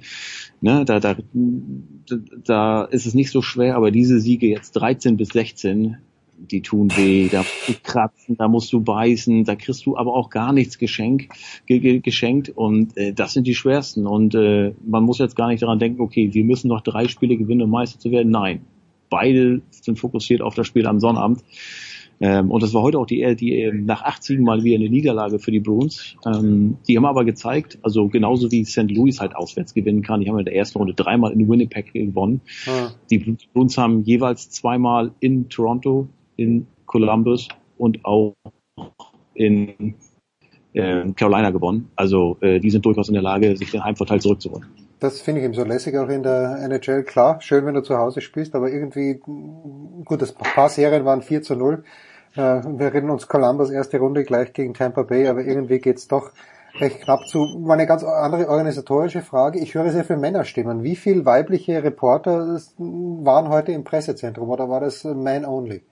Ne, 0.61 0.85
da, 0.85 0.99
da, 0.99 1.15
da 2.45 2.83
ist 2.83 3.07
es 3.07 3.15
nicht 3.15 3.31
so 3.31 3.43
schwer, 3.43 3.77
aber 3.77 3.93
diese 3.93 4.19
Siege 4.19 4.49
jetzt 4.49 4.73
13 4.73 5.17
bis 5.17 5.29
16, 5.29 5.99
die 6.37 6.63
tun 6.63 6.91
weh, 6.97 7.29
da 7.29 7.39
musst 7.39 7.69
du 7.69 7.73
kratzen, 7.81 8.37
da 8.37 8.49
musst 8.49 8.73
du 8.73 8.81
beißen, 8.81 9.45
da 9.45 9.55
kriegst 9.55 9.87
du 9.87 9.97
aber 9.97 10.15
auch 10.15 10.31
gar 10.31 10.53
nichts 10.53 10.79
geschenk, 10.79 11.29
ge, 11.67 11.79
ge, 11.79 12.01
geschenkt 12.01 12.49
und 12.51 12.97
äh, 12.97 13.13
das 13.13 13.35
sind 13.35 13.47
die 13.47 13.55
schwersten 13.55 14.05
und 14.09 14.35
äh, 14.35 14.75
man 14.85 15.05
muss 15.05 15.21
jetzt 15.21 15.37
gar 15.37 15.47
nicht 15.47 15.63
daran 15.63 15.79
denken, 15.79 16.01
okay, 16.03 16.35
wir 16.35 16.45
müssen 16.45 16.67
noch 16.67 16.81
drei 16.81 17.07
Spiele 17.07 17.37
gewinnen, 17.37 17.63
um 17.63 17.71
Meister 17.71 18.01
zu 18.01 18.11
werden. 18.11 18.33
Nein, 18.33 18.63
beide 19.15 19.63
sind 19.71 19.97
fokussiert 20.01 20.43
auf 20.43 20.57
das 20.57 20.67
Spiel 20.67 20.89
am 20.89 20.99
Sonnabend. 20.99 21.45
Ähm, 22.21 22.51
und 22.51 22.63
das 22.65 22.75
war 22.75 22.83
heute 22.83 22.99
auch 22.99 23.07
die, 23.07 23.37
die 23.37 23.61
ähm, 23.61 23.85
nach 23.85 24.03
acht 24.03 24.25
Siegen 24.25 24.45
mal 24.45 24.65
wieder 24.65 24.77
eine 24.77 24.89
Niederlage 24.89 25.39
für 25.39 25.53
die 25.53 25.61
Bruins. 25.61 26.17
Ähm, 26.27 26.79
die 26.89 26.97
haben 26.97 27.05
aber 27.05 27.25
gezeigt, 27.25 27.79
also 27.83 28.09
genauso 28.09 28.51
wie 28.51 28.65
St. 28.65 28.91
Louis 28.91 29.21
halt 29.21 29.37
auswärts 29.37 29.73
gewinnen 29.73 30.03
kann. 30.03 30.21
Die 30.21 30.29
haben 30.29 30.39
in 30.39 30.45
der 30.45 30.57
ersten 30.57 30.79
Runde 30.79 30.95
dreimal 30.95 31.33
in 31.33 31.49
Winnipeg 31.49 31.93
gewonnen. 31.93 32.41
Ah. 32.67 32.91
Die 33.09 33.37
Bruins 33.53 33.79
haben 33.79 34.03
jeweils 34.03 34.51
zweimal 34.51 35.13
in 35.21 35.49
Toronto, 35.49 36.09
in 36.37 36.67
Columbus 36.87 37.49
und 37.79 38.05
auch 38.05 38.35
in 39.35 39.95
äh, 40.73 41.13
Carolina 41.13 41.51
gewonnen. 41.51 41.91
Also 41.95 42.37
äh, 42.41 42.59
die 42.59 42.71
sind 42.71 42.85
durchaus 42.85 43.09
in 43.09 43.15
der 43.15 43.23
Lage, 43.23 43.57
sich 43.57 43.71
den 43.71 43.85
Heimvorteil 43.85 44.21
zurückzuholen. 44.21 44.67
Das 45.01 45.21
finde 45.21 45.41
ich 45.41 45.45
eben 45.45 45.55
so 45.55 45.65
lässig 45.65 45.97
auch 45.97 46.09
in 46.09 46.23
der 46.23 46.59
NHL. 46.63 47.03
Klar, 47.03 47.41
schön, 47.41 47.67
wenn 47.67 47.75
du 47.75 47.83
zu 47.83 47.99
Hause 47.99 48.21
spielst, 48.21 48.55
aber 48.55 48.71
irgendwie, 48.71 49.21
gut, 50.05 50.23
das 50.23 50.33
paar 50.33 50.69
Serien 50.69 51.05
waren 51.05 51.23
4 51.23 51.43
zu 51.43 51.57
0. 51.57 51.85
Äh, 52.37 52.41
wir 52.41 52.87
erinnern 52.87 53.11
uns 53.11 53.29
Columbus 53.29 53.71
erste 53.71 53.99
Runde 53.99 54.25
gleich 54.25 54.53
gegen 54.53 54.75
Tampa 54.75 55.03
Bay, 55.03 55.29
aber 55.29 55.45
irgendwie 55.45 55.79
geht's 55.79 56.09
doch 56.09 56.33
recht 56.81 57.03
knapp 57.03 57.27
zu. 57.29 57.47
Meine 57.65 57.87
ganz 57.87 58.03
andere 58.03 58.49
organisatorische 58.49 59.23
Frage. 59.23 59.61
Ich 59.61 59.75
höre 59.75 59.91
sehr 59.91 60.05
viele 60.05 60.19
Männerstimmen. 60.19 60.83
Wie 60.83 60.97
viele 60.97 61.25
weibliche 61.25 61.83
Reporter 61.83 62.61
waren 62.79 63.49
heute 63.49 63.73
im 63.73 63.85
Pressezentrum 63.85 64.49
oder 64.49 64.69
war 64.69 64.81
das 64.81 65.05
man 65.05 65.45
only? 65.45 65.83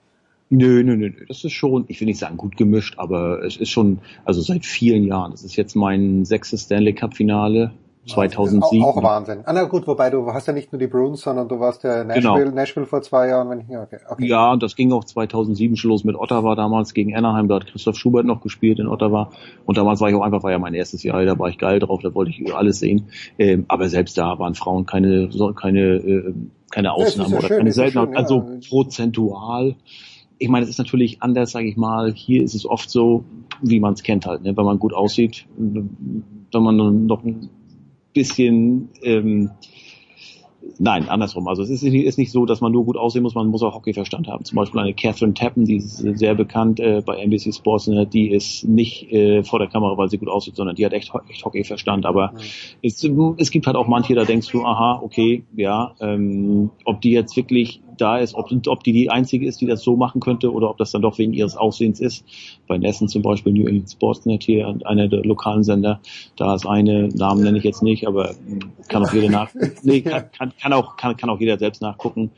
Nö, 0.49 0.83
nö, 0.83 0.95
nö, 0.95 1.09
nö. 1.09 1.25
Das 1.27 1.43
ist 1.43 1.53
schon, 1.53 1.85
ich 1.87 1.99
will 1.99 2.05
nicht 2.05 2.19
sagen 2.19 2.37
gut 2.37 2.57
gemischt, 2.57 2.95
aber 2.97 3.43
es 3.43 3.57
ist 3.57 3.69
schon, 3.69 3.99
also 4.25 4.41
seit 4.41 4.65
vielen 4.65 5.03
Jahren. 5.03 5.31
Das 5.31 5.43
ist 5.43 5.55
jetzt 5.55 5.75
mein 5.75 6.25
sechstes 6.25 6.63
Stanley 6.63 6.93
Cup 6.93 7.15
Finale. 7.15 7.71
2007. 8.05 8.83
Auch, 8.83 8.97
auch 8.97 9.03
Wahnsinn. 9.03 9.39
Ah, 9.45 9.53
na 9.53 9.63
gut, 9.63 9.87
wobei 9.87 10.09
du 10.09 10.25
hast 10.33 10.47
ja 10.47 10.53
nicht 10.53 10.71
nur 10.73 10.79
die 10.79 10.87
Bruins, 10.87 11.21
sondern 11.21 11.47
du 11.47 11.59
warst 11.59 11.83
ja 11.83 12.03
Nashville, 12.03 12.43
Genau. 12.45 12.55
Nashville 12.55 12.85
vor 12.85 13.01
zwei 13.01 13.27
Jahren, 13.29 13.49
wenn 13.49 13.61
ich, 13.61 13.69
ja, 13.69 13.81
okay, 13.83 13.97
okay. 14.09 14.25
Ja, 14.27 14.55
das 14.57 14.75
ging 14.75 14.91
auch 14.91 15.03
2007 15.05 15.75
schon 15.77 15.89
los 15.91 16.03
mit 16.03 16.15
Ottawa 16.15 16.55
damals 16.55 16.93
gegen 16.93 17.15
Anaheim. 17.15 17.47
Da 17.47 17.55
hat 17.55 17.67
Christoph 17.67 17.95
Schubert 17.97 18.25
noch 18.25 18.41
gespielt 18.41 18.79
in 18.79 18.87
Ottawa. 18.87 19.29
Und 19.65 19.77
damals 19.77 20.01
war 20.01 20.09
ich 20.09 20.15
auch 20.15 20.21
einfach, 20.21 20.43
war 20.43 20.51
ja 20.51 20.59
mein 20.59 20.73
erstes 20.73 21.01
Jahr, 21.03 21.23
da 21.23 21.39
war 21.39 21.49
ich 21.49 21.57
geil 21.57 21.79
drauf, 21.79 22.01
da 22.03 22.13
wollte 22.13 22.31
ich 22.31 22.53
alles 22.53 22.79
sehen. 22.79 23.07
Ähm, 23.39 23.65
aber 23.69 23.87
selbst 23.89 24.17
da 24.17 24.37
waren 24.39 24.55
Frauen 24.55 24.85
keine, 24.85 25.29
keine, 25.55 25.79
äh, 25.95 26.33
keine 26.71 26.87
Ja, 26.87 26.93
Ausnahme 26.93 27.31
ja 27.31 27.37
oder 27.39 27.47
schön, 27.47 27.57
keine 27.59 27.71
Seltenheit. 27.71 28.05
schön, 28.07 28.13
ja. 28.13 28.19
Also 28.19 28.45
prozentual. 28.69 29.75
Ich 30.39 30.49
meine, 30.49 30.63
es 30.63 30.69
ist 30.69 30.77
natürlich 30.79 31.21
anders, 31.21 31.51
sage 31.51 31.67
ich 31.67 31.77
mal. 31.77 32.11
Hier 32.13 32.43
ist 32.43 32.53
es 32.53 32.65
oft 32.65 32.89
so, 32.89 33.23
wie 33.61 33.79
man 33.79 33.93
es 33.93 34.03
kennt 34.03 34.25
halt, 34.25 34.41
ne? 34.43 34.57
wenn 34.57 34.65
man 34.65 34.77
gut 34.79 34.93
aussieht, 34.93 35.45
wenn 35.57 35.89
man 36.51 37.05
noch 37.05 37.23
bisschen 38.13 38.89
ähm, 39.01 39.51
Nein, 40.79 41.09
andersrum. 41.09 41.47
Also 41.47 41.61
es 41.61 41.69
ist 41.69 41.83
nicht, 41.83 42.05
ist 42.05 42.17
nicht 42.17 42.31
so, 42.31 42.45
dass 42.45 42.61
man 42.61 42.71
nur 42.71 42.85
gut 42.85 42.97
aussehen 42.97 43.23
muss, 43.23 43.35
man 43.35 43.47
muss 43.47 43.63
auch 43.63 43.75
Hockeyverstand 43.75 44.27
haben. 44.27 44.45
Zum 44.45 44.55
Beispiel 44.55 44.79
eine 44.79 44.93
Catherine 44.93 45.33
Tappen, 45.33 45.65
die 45.65 45.77
ist 45.77 45.97
sehr 45.97 46.35
bekannt 46.35 46.79
äh, 46.79 47.01
bei 47.05 47.17
NBC 47.17 47.53
Sports, 47.53 47.87
ne, 47.87 48.07
die 48.07 48.29
ist 48.29 48.63
nicht 48.63 49.11
äh, 49.11 49.43
vor 49.43 49.59
der 49.59 49.67
Kamera, 49.67 49.97
weil 49.97 50.09
sie 50.09 50.17
gut 50.17 50.29
aussieht, 50.29 50.55
sondern 50.55 50.75
die 50.75 50.85
hat 50.85 50.93
echt, 50.93 51.11
echt 51.29 51.43
Hockeyverstand. 51.43 52.05
Aber 52.05 52.33
es, 52.81 53.03
es 53.37 53.51
gibt 53.51 53.67
halt 53.67 53.75
auch 53.75 53.87
manche, 53.87 54.15
da 54.15 54.23
denkst 54.23 54.49
du, 54.51 54.63
aha, 54.63 55.01
okay, 55.03 55.43
ja, 55.55 55.93
ähm, 55.99 56.71
ob 56.85 57.01
die 57.01 57.11
jetzt 57.11 57.35
wirklich 57.35 57.81
da 57.97 58.17
ist, 58.17 58.35
ob, 58.35 58.51
ob 58.67 58.83
die 58.83 58.93
die 58.93 59.09
einzige 59.09 59.47
ist, 59.47 59.61
die 59.61 59.65
das 59.65 59.83
so 59.83 59.95
machen 59.95 60.21
könnte 60.21 60.51
oder 60.51 60.69
ob 60.69 60.77
das 60.77 60.91
dann 60.91 61.01
doch 61.01 61.17
wegen 61.17 61.33
ihres 61.33 61.55
Aussehens 61.55 61.99
ist. 61.99 62.25
Bei 62.67 62.77
Nessen 62.77 63.07
zum 63.07 63.21
Beispiel 63.21 63.53
New 63.53 63.67
England 63.67 63.91
Sportsnet 63.91 64.43
hier, 64.43 64.75
einer 64.85 65.07
der 65.07 65.23
lokalen 65.23 65.63
Sender, 65.63 65.99
da 66.35 66.55
ist 66.55 66.65
eine, 66.65 67.09
Namen 67.09 67.43
nenne 67.43 67.57
ich 67.57 67.63
jetzt 67.63 67.83
nicht, 67.83 68.07
aber 68.07 68.35
kann 68.87 69.05
auch 69.05 69.13
jeder 69.13 69.29
nach, 69.29 69.49
nee, 69.83 70.01
kann, 70.01 70.31
kann, 70.31 70.53
kann 70.59 70.73
auch, 70.73 70.97
kann, 70.97 71.17
kann 71.17 71.29
auch 71.29 71.39
jeder 71.39 71.57
selbst 71.57 71.81
nachgucken. 71.81 72.31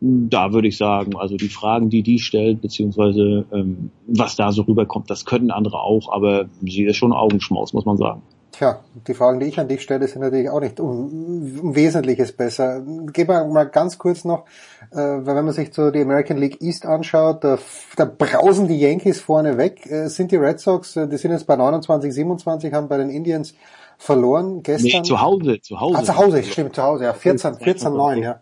Da 0.00 0.52
würde 0.52 0.68
ich 0.68 0.76
sagen, 0.76 1.16
also 1.16 1.36
die 1.36 1.48
Fragen, 1.48 1.88
die 1.88 2.02
die 2.02 2.18
stellt, 2.18 2.60
beziehungsweise 2.60 3.46
ähm, 3.52 3.90
was 4.06 4.36
da 4.36 4.52
so 4.52 4.62
rüberkommt, 4.62 5.10
das 5.10 5.24
können 5.24 5.50
andere 5.50 5.80
auch, 5.80 6.12
aber 6.12 6.46
sie 6.62 6.84
ist 6.84 6.96
schon 6.96 7.12
Augenschmaus, 7.12 7.72
muss 7.72 7.86
man 7.86 7.96
sagen. 7.96 8.22
Tja, 8.56 8.80
die 9.06 9.12
Fragen, 9.12 9.38
die 9.38 9.46
ich 9.46 9.60
an 9.60 9.68
dich 9.68 9.82
stelle, 9.82 10.08
sind 10.08 10.22
natürlich 10.22 10.48
auch 10.48 10.60
nicht 10.60 10.80
um, 10.80 11.60
um 11.60 11.76
Wesentliches 11.76 12.32
besser. 12.32 12.80
Gehen 13.12 13.28
wir 13.28 13.44
mal 13.44 13.64
ganz 13.64 13.98
kurz 13.98 14.24
noch, 14.24 14.46
äh, 14.92 14.96
weil 14.96 15.36
wenn 15.36 15.44
man 15.44 15.52
sich 15.52 15.74
so 15.74 15.90
die 15.90 16.00
American 16.00 16.38
League 16.38 16.62
East 16.62 16.86
anschaut, 16.86 17.44
da, 17.44 17.58
da 17.96 18.06
brausen 18.06 18.66
die 18.66 18.80
Yankees 18.80 19.20
vorne 19.20 19.58
weg. 19.58 19.84
Äh, 19.90 20.08
sind 20.08 20.32
die 20.32 20.36
Red 20.36 20.58
Sox, 20.58 20.96
äh, 20.96 21.06
die 21.06 21.18
sind 21.18 21.32
jetzt 21.32 21.46
bei 21.46 21.56
29, 21.56 22.14
27, 22.14 22.72
haben 22.72 22.88
bei 22.88 22.96
den 22.96 23.10
Indians 23.10 23.52
verloren 23.98 24.62
gestern. 24.62 25.02
Nee, 25.02 25.02
zu 25.02 25.20
Hause, 25.20 25.60
zu 25.60 25.78
Hause. 25.78 25.98
Ah, 25.98 26.02
zu 26.04 26.16
Hause, 26.16 26.42
stimmt, 26.42 26.74
zu 26.74 26.82
Hause, 26.82 27.04
ja, 27.04 27.12
14, 27.12 27.56
14, 27.56 27.92
9, 27.92 28.22
ja. 28.22 28.40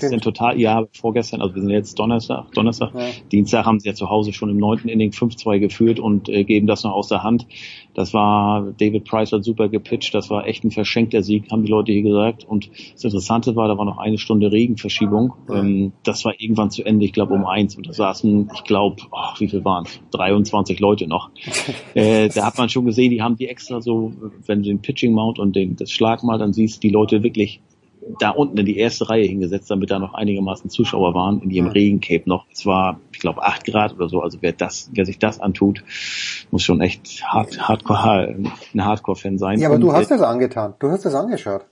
Gestern 0.00 0.20
total, 0.20 0.60
ja, 0.60 0.86
vorgestern, 0.92 1.40
also 1.40 1.54
wir 1.54 1.62
sind 1.62 1.70
jetzt 1.70 1.98
Donnerstag, 1.98 2.52
Donnerstag, 2.52 2.94
Ja. 2.94 3.00
Dienstag 3.32 3.66
haben 3.66 3.80
sie 3.80 3.88
ja 3.88 3.94
zu 3.94 4.10
Hause 4.10 4.32
schon 4.32 4.50
im 4.50 4.56
neunten 4.56 4.88
Inning 4.88 5.10
5-2 5.10 5.58
geführt 5.58 6.00
und 6.00 6.28
äh, 6.28 6.44
geben 6.44 6.66
das 6.66 6.84
noch 6.84 6.92
aus 6.92 7.08
der 7.08 7.22
Hand. 7.22 7.46
Das 7.94 8.12
war, 8.12 8.72
David 8.78 9.04
Price 9.04 9.32
hat 9.32 9.44
super 9.44 9.68
gepitcht, 9.68 10.14
das 10.14 10.30
war 10.30 10.46
echt 10.46 10.64
ein 10.64 10.70
verschenkter 10.70 11.22
Sieg, 11.22 11.50
haben 11.50 11.64
die 11.64 11.70
Leute 11.70 11.92
hier 11.92 12.02
gesagt. 12.02 12.44
Und 12.44 12.70
das 12.92 13.04
Interessante 13.04 13.54
war, 13.56 13.68
da 13.68 13.78
war 13.78 13.84
noch 13.84 13.98
eine 13.98 14.18
Stunde 14.18 14.50
Regenverschiebung. 14.50 15.34
Ähm, 15.50 15.92
das 16.02 16.24
war 16.24 16.34
irgendwann 16.38 16.70
zu 16.70 16.84
Ende, 16.84 17.04
ich 17.04 17.12
glaube 17.12 17.34
um 17.34 17.46
eins. 17.46 17.76
Und 17.76 17.86
da 17.86 17.92
saßen, 17.92 18.50
ich 18.54 18.64
glaube, 18.64 18.96
ach, 19.12 19.40
wie 19.40 19.48
viel 19.48 19.64
waren 19.64 19.84
es? 19.84 20.00
23 20.10 20.80
Leute 20.80 21.06
noch. 21.06 21.30
äh, 21.94 22.28
da 22.28 22.46
hat 22.46 22.58
man 22.58 22.68
schon 22.68 22.84
gesehen, 22.84 23.10
die 23.10 23.22
haben 23.22 23.36
die 23.36 23.48
extra 23.48 23.80
so, 23.80 24.12
wenn 24.46 24.62
du 24.62 24.68
den 24.68 24.80
Pitching 24.80 25.12
Mount 25.12 25.38
und 25.38 25.54
den, 25.54 25.76
das 25.76 25.90
Schlag 25.90 26.24
mal, 26.24 26.38
dann 26.38 26.52
siehst 26.52 26.76
du 26.76 26.88
die 26.88 26.92
Leute 26.92 27.22
wirklich 27.22 27.60
da 28.18 28.30
unten 28.30 28.58
in 28.58 28.66
die 28.66 28.78
erste 28.78 29.08
Reihe 29.08 29.24
hingesetzt, 29.24 29.70
damit 29.70 29.90
da 29.90 29.98
noch 29.98 30.14
einigermaßen 30.14 30.70
Zuschauer 30.70 31.14
waren, 31.14 31.40
in 31.42 31.50
ihrem 31.50 31.68
Regencape 31.68 32.28
noch. 32.28 32.46
Es 32.52 32.66
war, 32.66 33.00
ich 33.12 33.18
glaube, 33.18 33.42
acht 33.42 33.64
Grad 33.64 33.94
oder 33.94 34.08
so. 34.08 34.20
Also 34.20 34.38
wer 34.40 34.52
das, 34.52 34.90
wer 34.92 35.06
sich 35.06 35.18
das 35.18 35.40
antut, 35.40 35.84
muss 36.50 36.62
schon 36.62 36.80
echt 36.80 37.24
hart, 37.24 37.68
hardcore, 37.68 38.36
ein 38.74 38.84
Hardcore-Fan 38.84 39.38
sein. 39.38 39.58
Ja, 39.58 39.68
aber 39.68 39.76
Und, 39.76 39.80
du 39.82 39.92
hast 39.92 40.10
äh, 40.10 40.16
das 40.16 40.22
angetan. 40.22 40.74
Du 40.78 40.90
hast 40.90 41.04
das 41.04 41.14
angeschaut. 41.14 41.64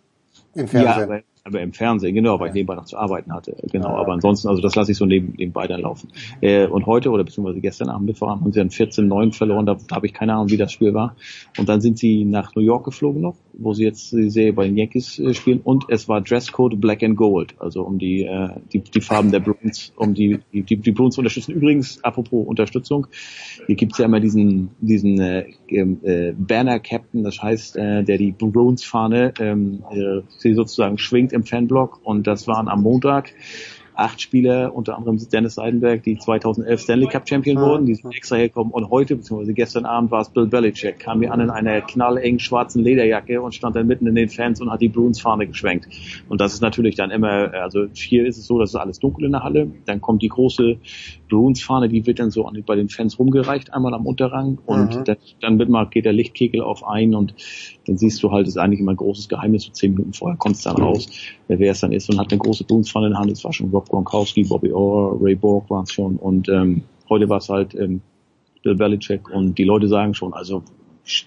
Im 0.54 0.66
ja, 0.66 0.66
Fernsehen. 0.66 1.02
aber, 1.04 1.22
aber 1.44 1.60
im 1.60 1.72
Fernsehen, 1.72 2.14
genau, 2.14 2.38
weil 2.38 2.48
ich 2.48 2.54
nebenbei 2.54 2.76
noch 2.76 2.84
zu 2.84 2.96
arbeiten 2.96 3.32
hatte. 3.32 3.56
Genau, 3.72 3.96
aber 3.96 4.12
ansonsten, 4.12 4.48
also 4.48 4.62
das 4.62 4.76
lasse 4.76 4.92
ich 4.92 4.98
so 4.98 5.06
neben, 5.06 5.34
nebenbei 5.36 5.66
dann 5.66 5.80
laufen. 5.80 6.08
Äh, 6.40 6.66
und 6.66 6.86
heute 6.86 7.10
oder 7.10 7.24
beziehungsweise 7.24 7.60
gestern 7.60 7.88
Abend 7.88 8.06
Mittwoch 8.06 8.28
haben 8.28 8.52
sie 8.52 8.60
dann 8.60 8.68
14-9 8.68 9.32
verloren, 9.32 9.66
da, 9.66 9.74
da 9.74 9.96
habe 9.96 10.06
ich 10.06 10.14
keine 10.14 10.34
Ahnung, 10.34 10.50
wie 10.50 10.56
das 10.56 10.70
Spiel 10.70 10.94
war. 10.94 11.16
Und 11.58 11.68
dann 11.68 11.80
sind 11.80 11.98
sie 11.98 12.24
nach 12.24 12.54
New 12.54 12.62
York 12.62 12.84
geflogen 12.84 13.22
noch, 13.22 13.34
wo 13.54 13.72
sie 13.72 13.82
jetzt 13.82 14.12
die 14.12 14.30
Serie 14.30 14.52
bei 14.52 14.66
den 14.66 14.76
Yankees 14.76 15.18
äh, 15.18 15.34
spielen 15.34 15.60
und 15.64 15.86
es 15.88 16.08
war 16.08 16.20
Dresscode 16.20 16.80
Black 16.80 17.02
and 17.02 17.16
Gold, 17.16 17.54
also 17.58 17.82
um 17.82 17.98
die, 17.98 18.22
äh, 18.22 18.50
die, 18.72 18.80
die 18.80 19.00
Farben 19.00 19.32
der 19.32 19.40
Bruins, 19.40 19.92
um 19.96 20.14
die, 20.14 20.38
die, 20.52 20.76
die, 20.76 20.92
Bruins 20.92 21.16
zu 21.16 21.20
unterstützen. 21.20 21.52
Übrigens, 21.52 22.02
apropos 22.04 22.46
Unterstützung, 22.46 23.08
hier 23.66 23.74
gibt's 23.74 23.98
ja 23.98 24.04
immer 24.04 24.20
diesen, 24.20 24.70
diesen 24.80 25.20
äh, 25.20 25.44
äh, 25.68 26.34
Banner-Captain, 26.38 27.24
das 27.24 27.42
heißt, 27.42 27.76
äh, 27.76 28.04
der 28.04 28.18
die 28.18 28.32
Bruins-Fahne 28.32 29.34
ähm, 29.40 29.82
äh, 29.90 30.54
sozusagen 30.54 30.98
schwingt 30.98 31.31
im 31.32 31.44
Fanblock 31.44 32.00
und 32.04 32.26
das 32.26 32.46
waren 32.46 32.68
am 32.68 32.82
Montag 32.82 33.32
acht 33.94 34.22
Spieler, 34.22 34.74
unter 34.74 34.96
anderem 34.96 35.18
Dennis 35.30 35.54
Seidenberg, 35.56 36.02
die 36.02 36.16
2011 36.16 36.80
Stanley 36.80 37.06
Cup 37.08 37.28
Champion 37.28 37.58
wurden, 37.60 37.84
die 37.84 37.94
sind 37.94 38.10
extra 38.14 38.36
hergekommen 38.36 38.72
und 38.72 38.88
heute, 38.88 39.16
beziehungsweise 39.16 39.52
gestern 39.52 39.84
Abend 39.84 40.10
war 40.10 40.22
es 40.22 40.30
Bill 40.30 40.46
Belichick, 40.46 40.98
kam 40.98 41.18
mir 41.18 41.30
an 41.30 41.40
in 41.40 41.50
einer 41.50 41.82
knallengen 41.82 42.38
schwarzen 42.38 42.82
Lederjacke 42.82 43.42
und 43.42 43.54
stand 43.54 43.76
dann 43.76 43.86
mitten 43.86 44.06
in 44.06 44.14
den 44.14 44.30
Fans 44.30 44.62
und 44.62 44.70
hat 44.70 44.80
die 44.80 44.88
Bruins 44.88 45.20
Fahne 45.20 45.46
geschwenkt. 45.46 45.88
Und 46.28 46.40
das 46.40 46.54
ist 46.54 46.62
natürlich 46.62 46.96
dann 46.96 47.10
immer, 47.10 47.52
also 47.52 47.86
hier 47.92 48.24
ist 48.26 48.38
es 48.38 48.46
so, 48.46 48.58
dass 48.58 48.70
es 48.70 48.76
alles 48.76 48.98
dunkel 48.98 49.26
in 49.26 49.32
der 49.32 49.42
Halle, 49.42 49.70
dann 49.84 50.00
kommt 50.00 50.22
die 50.22 50.28
große 50.28 50.78
Bruins 51.28 51.62
Fahne, 51.62 51.88
die 51.88 52.06
wird 52.06 52.18
dann 52.18 52.30
so 52.30 52.46
an, 52.46 52.62
bei 52.66 52.76
den 52.76 52.88
Fans 52.88 53.18
rumgereicht, 53.18 53.72
einmal 53.74 53.94
am 53.94 54.06
Unterrang. 54.06 54.58
Und 54.64 54.96
Mhm. 54.96 55.04
dann, 55.04 55.16
dann 55.40 55.58
wird 55.58 55.68
mal, 55.68 55.86
geht 55.86 56.04
der 56.06 56.12
Lichtkegel 56.12 56.62
auf 56.62 56.86
ein 56.86 57.14
und 57.14 57.34
dann 57.86 57.96
siehst 57.96 58.22
du 58.22 58.30
halt, 58.30 58.46
ist 58.46 58.56
eigentlich 58.58 58.80
immer 58.80 58.92
ein 58.92 58.96
großes 58.96 59.28
Geheimnis, 59.28 59.64
so 59.64 59.72
zehn 59.72 59.92
Minuten 59.94 60.12
vorher 60.12 60.36
kommt 60.36 60.56
es 60.56 60.62
dann 60.62 60.76
raus, 60.76 61.08
wer 61.48 61.72
es 61.72 61.80
dann 61.80 61.92
ist 61.92 62.08
und 62.10 62.18
hat 62.18 62.30
eine 62.30 62.38
große 62.38 62.64
Bruins-Fahne 62.64 63.06
in 63.06 63.12
der 63.12 63.20
Hand, 63.20 63.30
es 63.30 63.44
war 63.44 63.52
schon 63.52 63.70
Rob 63.70 63.88
Gronkowski, 63.88 64.44
Bobby 64.44 64.72
Orr, 64.72 65.18
Ray 65.20 65.34
Borg 65.34 65.68
waren 65.70 65.84
es 65.84 65.92
schon 65.92 66.16
und 66.16 66.48
ähm, 66.48 66.82
heute 67.08 67.28
war 67.28 67.38
es 67.38 67.48
halt 67.48 67.74
ähm, 67.74 68.00
Bill 68.62 68.76
Belichick 68.76 69.28
und 69.30 69.58
die 69.58 69.64
Leute 69.64 69.88
sagen 69.88 70.14
schon, 70.14 70.32
also 70.32 70.62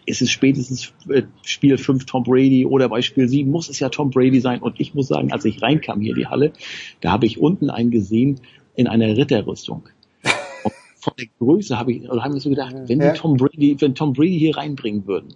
ist 0.06 0.22
es 0.22 0.32
spätestens 0.32 0.93
äh, 1.09 1.24
Spiel 1.43 1.77
5 1.77 2.06
Tom 2.06 2.24
Brady 2.24 2.66
oder 2.66 2.88
bei 2.88 3.01
Spiel 3.01 3.27
7 3.27 3.51
muss 3.51 3.69
es 3.69 3.80
ja 3.80 3.90
Tom 3.90 4.09
Brady 4.09 4.40
sein 4.40 4.61
und 4.61 4.80
ich 4.80 4.93
muss 4.93 5.09
sagen, 5.09 5.34
als 5.34 5.43
ich 5.43 5.61
reinkam 5.61 6.00
hier 6.00 6.11
in 6.11 6.19
die 6.19 6.27
Halle, 6.27 6.53
da 7.01 7.11
habe 7.11 7.25
ich 7.25 7.40
unten 7.40 7.69
einen 7.69 7.92
gesehen 7.92 8.40
in 8.75 8.88
einer 8.88 9.17
Ritterrüstung. 9.17 9.84
Und 10.64 10.74
von 10.95 11.14
der 11.19 11.27
Größe 11.40 11.77
habe 11.77 11.92
ich, 11.92 12.09
oder 12.09 12.24
habe 12.24 12.38
ich 12.38 12.43
so 12.43 12.50
gedacht, 12.50 12.74
wenn 12.88 13.01
Ja. 13.01 13.11
die 13.11 13.19
Tom 13.19 13.35
Brady, 13.35 13.75
wenn 13.80 13.95
Tom 13.95 14.14
Brady 14.14 14.40
hier 14.40 14.56
reinbringen 14.56 15.06
würden, 15.08 15.35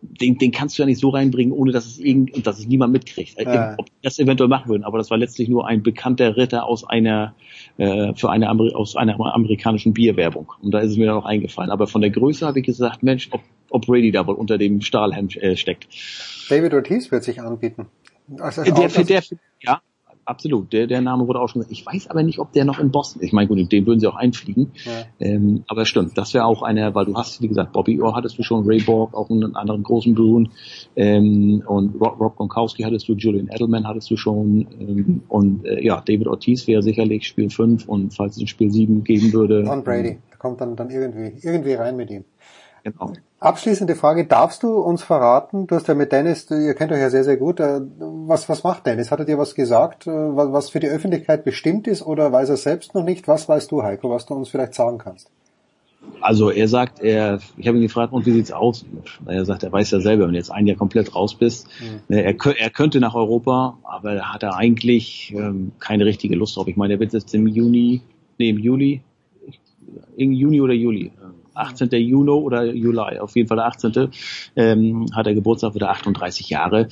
den, 0.00 0.38
den 0.38 0.52
kannst 0.52 0.78
du 0.78 0.82
ja 0.82 0.86
nicht 0.86 1.00
so 1.00 1.08
reinbringen, 1.10 1.52
ohne 1.52 1.72
dass 1.72 1.86
es 1.86 1.98
irgend, 1.98 2.46
dass 2.46 2.58
es 2.58 2.66
niemand 2.66 2.92
mitkriegt. 2.92 3.38
Äh, 3.38 3.44
Ja. 3.44 3.74
Ob 3.78 3.86
die 3.86 3.92
das 4.02 4.18
eventuell 4.18 4.48
machen 4.48 4.68
würden, 4.68 4.84
aber 4.84 4.98
das 4.98 5.10
war 5.10 5.18
letztlich 5.18 5.48
nur 5.48 5.66
ein 5.66 5.82
bekannter 5.82 6.36
Ritter 6.36 6.64
aus 6.66 6.88
einer 6.88 7.34
äh, 7.78 8.14
für 8.14 8.30
eine 8.30 8.48
Ameri 8.48 8.74
aus 8.74 8.96
einer 8.96 9.18
amerikanischen 9.18 9.94
Bierwerbung. 9.94 10.52
Und 10.62 10.72
da 10.72 10.80
ist 10.80 10.92
es 10.92 10.96
mir 10.96 11.06
dann 11.06 11.16
auch 11.16 11.24
eingefallen. 11.24 11.70
Aber 11.70 11.86
von 11.86 12.00
der 12.00 12.10
Größe 12.10 12.46
habe 12.46 12.60
ich 12.60 12.66
gesagt, 12.66 13.02
Mensch, 13.02 13.28
ob, 13.32 13.40
ob 13.70 13.86
Brady 13.86 14.12
da 14.12 14.26
wohl 14.26 14.34
unter 14.34 14.58
dem 14.58 14.80
Stahlhelm 14.80 15.28
äh, 15.30 15.56
steckt. 15.56 15.88
David 16.48 16.74
Ortiz 16.74 17.10
wird 17.10 17.24
sich 17.24 17.40
anbieten. 17.40 17.86
Also, 18.38 18.62
Der, 18.62 18.88
der, 18.88 19.04
der, 19.04 19.22
ja, 19.62 19.80
absolut. 20.28 20.72
Der, 20.72 20.86
der 20.86 21.00
Name 21.00 21.26
wurde 21.26 21.40
auch 21.40 21.48
schon. 21.48 21.64
Ich 21.68 21.84
weiß 21.84 22.08
aber 22.08 22.22
nicht, 22.22 22.38
ob 22.38 22.52
der 22.52 22.64
noch 22.64 22.78
in 22.78 22.90
Boston. 22.90 23.22
Ich 23.22 23.32
meine, 23.32 23.48
gut, 23.48 23.72
den 23.72 23.86
würden 23.86 24.00
sie 24.00 24.06
auch 24.06 24.16
einfliegen. 24.16 24.72
Ja. 24.84 24.92
Ähm, 25.18 25.64
aber 25.66 25.84
stimmt, 25.84 26.16
das 26.16 26.34
wäre 26.34 26.44
auch 26.44 26.62
einer, 26.62 26.94
weil 26.94 27.06
du 27.06 27.14
hast, 27.14 27.40
wie 27.42 27.48
gesagt, 27.48 27.72
Bobby 27.72 28.00
Orr 28.00 28.14
hattest 28.14 28.38
du 28.38 28.42
schon, 28.42 28.66
Ray 28.66 28.80
Borg, 28.80 29.14
auch 29.14 29.30
einen 29.30 29.56
anderen 29.56 29.82
großen 29.82 30.14
Bruin, 30.14 30.50
ähm, 30.96 31.62
und 31.66 32.00
Rob, 32.00 32.20
Rob 32.20 32.36
Gronkowski 32.36 32.82
hattest 32.82 33.08
du, 33.08 33.14
Julian 33.14 33.48
Edelman 33.48 33.86
hattest 33.86 34.10
du 34.10 34.16
schon, 34.16 34.66
ähm, 34.78 35.22
und 35.28 35.64
äh, 35.64 35.84
ja, 35.84 36.00
David 36.00 36.28
Ortiz 36.28 36.66
wäre 36.66 36.82
sicherlich 36.82 37.26
Spiel 37.26 37.50
5 37.50 37.88
und 37.88 38.14
falls 38.14 38.36
es 38.36 38.42
ein 38.42 38.46
Spiel 38.46 38.70
7 38.70 39.04
geben 39.04 39.32
würde. 39.32 39.64
Don 39.64 39.82
Brady. 39.82 40.18
Der 40.30 40.38
kommt 40.38 40.60
dann, 40.60 40.76
dann 40.76 40.90
irgendwie, 40.90 41.34
irgendwie 41.42 41.74
rein 41.74 41.96
mit 41.96 42.10
ihm. 42.10 42.24
Genau. 42.84 43.12
Abschließende 43.40 43.94
Frage, 43.94 44.26
darfst 44.26 44.64
du 44.64 44.80
uns 44.80 45.04
verraten, 45.04 45.68
du 45.68 45.76
hast 45.76 45.86
ja 45.86 45.94
mit 45.94 46.10
Dennis, 46.10 46.46
du- 46.46 46.56
ihr 46.56 46.74
kennt 46.74 46.90
euch 46.90 46.98
ja 46.98 47.08
sehr, 47.08 47.22
sehr 47.22 47.36
gut, 47.36 47.60
äh, 47.60 47.80
was, 48.00 48.48
was 48.48 48.64
macht 48.64 48.84
Dennis? 48.84 49.12
Hat 49.12 49.20
er 49.20 49.26
dir 49.26 49.38
was 49.38 49.54
gesagt, 49.54 50.08
äh, 50.08 50.10
was, 50.10 50.70
für 50.70 50.80
die 50.80 50.88
Öffentlichkeit 50.88 51.44
bestimmt 51.44 51.86
ist 51.86 52.02
oder 52.04 52.32
weiß 52.32 52.48
er 52.48 52.56
selbst 52.56 52.96
noch 52.96 53.04
nicht? 53.04 53.28
Was 53.28 53.48
weißt 53.48 53.70
du, 53.70 53.84
Heiko, 53.84 54.10
was 54.10 54.26
du 54.26 54.34
uns 54.34 54.48
vielleicht 54.48 54.74
sagen 54.74 54.98
kannst? 54.98 55.30
Also 56.20 56.50
er 56.50 56.66
sagt, 56.66 57.00
er, 57.00 57.38
ich 57.56 57.68
habe 57.68 57.78
ihn 57.78 57.82
gefragt, 57.82 58.12
und 58.12 58.26
wie 58.26 58.32
sieht's 58.32 58.50
aus? 58.50 58.84
Er 59.26 59.44
sagt, 59.44 59.62
er 59.62 59.70
weiß 59.70 59.92
ja 59.92 60.00
selber, 60.00 60.24
wenn 60.24 60.32
du 60.32 60.38
jetzt 60.38 60.50
ein 60.50 60.66
Jahr 60.66 60.76
komplett 60.76 61.14
raus 61.14 61.36
bist, 61.36 61.68
ne, 62.08 62.22
er, 62.24 62.34
er 62.34 62.70
könnte 62.70 62.98
nach 62.98 63.14
Europa, 63.14 63.78
aber 63.84 64.14
da 64.16 64.32
hat 64.32 64.42
er 64.42 64.56
eigentlich 64.56 65.32
ähm, 65.36 65.72
keine 65.78 66.06
richtige 66.06 66.34
Lust 66.34 66.56
drauf. 66.56 66.66
Ich 66.66 66.76
meine, 66.76 66.94
er 66.94 67.00
wird 67.00 67.12
jetzt 67.12 67.32
im 67.34 67.46
Juni, 67.46 68.02
nee, 68.38 68.48
im 68.48 68.58
Juli, 68.58 69.02
im 70.16 70.32
Juni 70.32 70.60
oder 70.60 70.72
Juli, 70.74 71.12
18. 71.58 71.90
Juni 71.90 72.30
oder 72.30 72.64
Juli, 72.72 73.18
auf 73.18 73.34
jeden 73.36 73.48
Fall 73.48 73.56
der 73.58 73.66
18. 73.66 74.08
Ähm, 74.56 75.06
hat 75.14 75.26
er 75.26 75.34
Geburtstag, 75.34 75.74
wird 75.74 75.82
er 75.82 75.90
38 75.90 76.48
Jahre. 76.50 76.88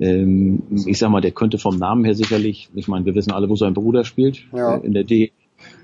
Ähm, 0.00 0.62
ich 0.86 0.98
sag 0.98 1.10
mal, 1.10 1.20
der 1.20 1.32
könnte 1.32 1.58
vom 1.58 1.76
Namen 1.78 2.04
her 2.04 2.14
sicherlich, 2.14 2.68
ich 2.74 2.88
meine, 2.88 3.04
wir 3.04 3.14
wissen 3.14 3.32
alle, 3.32 3.48
wo 3.48 3.56
sein 3.56 3.74
Bruder 3.74 4.04
spielt, 4.04 4.44
Ja. 4.54 4.76
äh, 4.76 4.86
in 4.86 4.92
der 4.92 5.04
D. 5.04 5.32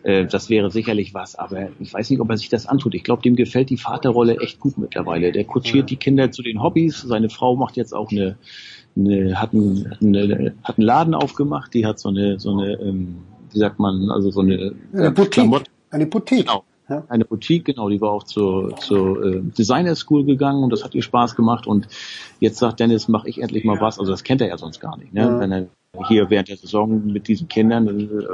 Äh, 0.03 0.27
das 0.27 0.51
wäre 0.51 0.71
sicherlich 0.71 1.15
was, 1.15 1.35
aber 1.35 1.69
ich 1.81 1.95
weiß 1.95 2.11
nicht, 2.11 2.21
ob 2.21 2.29
er 2.29 2.37
sich 2.37 2.51
das 2.51 2.67
antut. 2.67 2.95
Ich 2.95 3.05
glaube, 3.05 3.23
dem 3.23 3.37
gefällt 3.37 3.71
die 3.71 3.79
Vaterrolle 3.79 4.37
echt 4.41 4.61
gut 4.61 4.77
mittlerweile. 4.77 5.33
Der 5.33 5.45
kutschiert 5.45 5.89
die 5.91 5.97
Kinder 5.97 6.31
zu 6.31 6.43
den 6.43 6.63
Hobbys. 6.63 7.01
Seine 7.01 7.31
Frau 7.31 7.57
macht 7.57 7.77
jetzt 7.77 7.95
auch 7.95 8.11
eine, 8.11 8.37
eine, 8.97 9.41
hat, 9.41 9.55
einen, 9.55 9.91
hat, 9.91 10.03
eine 10.03 10.55
hat 10.63 10.79
einen 10.79 10.87
Laden 10.87 11.15
aufgemacht. 11.15 11.73
Die 11.73 11.87
hat 11.87 11.99
so 11.99 12.11
eine, 12.11 12.39
so 12.39 12.51
eine, 12.51 12.75
ähm, 12.81 13.19
wie 13.53 13.59
sagt 13.59 13.79
man, 13.79 14.11
also 14.11 14.31
so 14.31 14.41
eine, 14.41 14.75
Eine 14.93 15.07
äh, 15.07 15.11
Boutique. 15.11 15.63
Eine 15.91 16.07
Boutique. 16.07 16.41
Genau. 16.41 16.65
Eine 17.09 17.25
Boutique, 17.25 17.65
genau, 17.65 17.89
die 17.89 18.01
war 18.01 18.11
auch 18.11 18.25
zur, 18.25 18.77
zur 18.77 19.25
äh, 19.25 19.41
Designer 19.41 19.95
School 19.95 20.25
gegangen 20.25 20.63
und 20.63 20.71
das 20.71 20.85
hat 20.85 20.95
ihr 20.95 21.03
Spaß 21.03 21.37
gemacht 21.37 21.67
und 21.67 21.89
jetzt 22.41 22.59
sagt 22.59 22.81
Dennis, 22.81 23.09
mach 23.09 23.25
ich 23.25 23.41
endlich 23.41 23.65
mal 23.65 23.81
was. 23.81 23.99
Also 23.99 24.11
das 24.11 24.25
kennt 24.25 24.41
er 24.41 24.49
ja 24.49 24.59
sonst 24.59 24.81
gar 24.81 24.97
nicht. 24.97 25.13
Ne? 25.13 25.21
Ja. 25.21 25.41
Wenn 25.41 25.53
er 25.53 25.67
hier 26.09 26.31
während 26.31 26.49
der 26.49 26.57
Saison 26.57 27.05
mit 27.07 27.29
diesen 27.29 27.49
Kindern, 27.49 27.87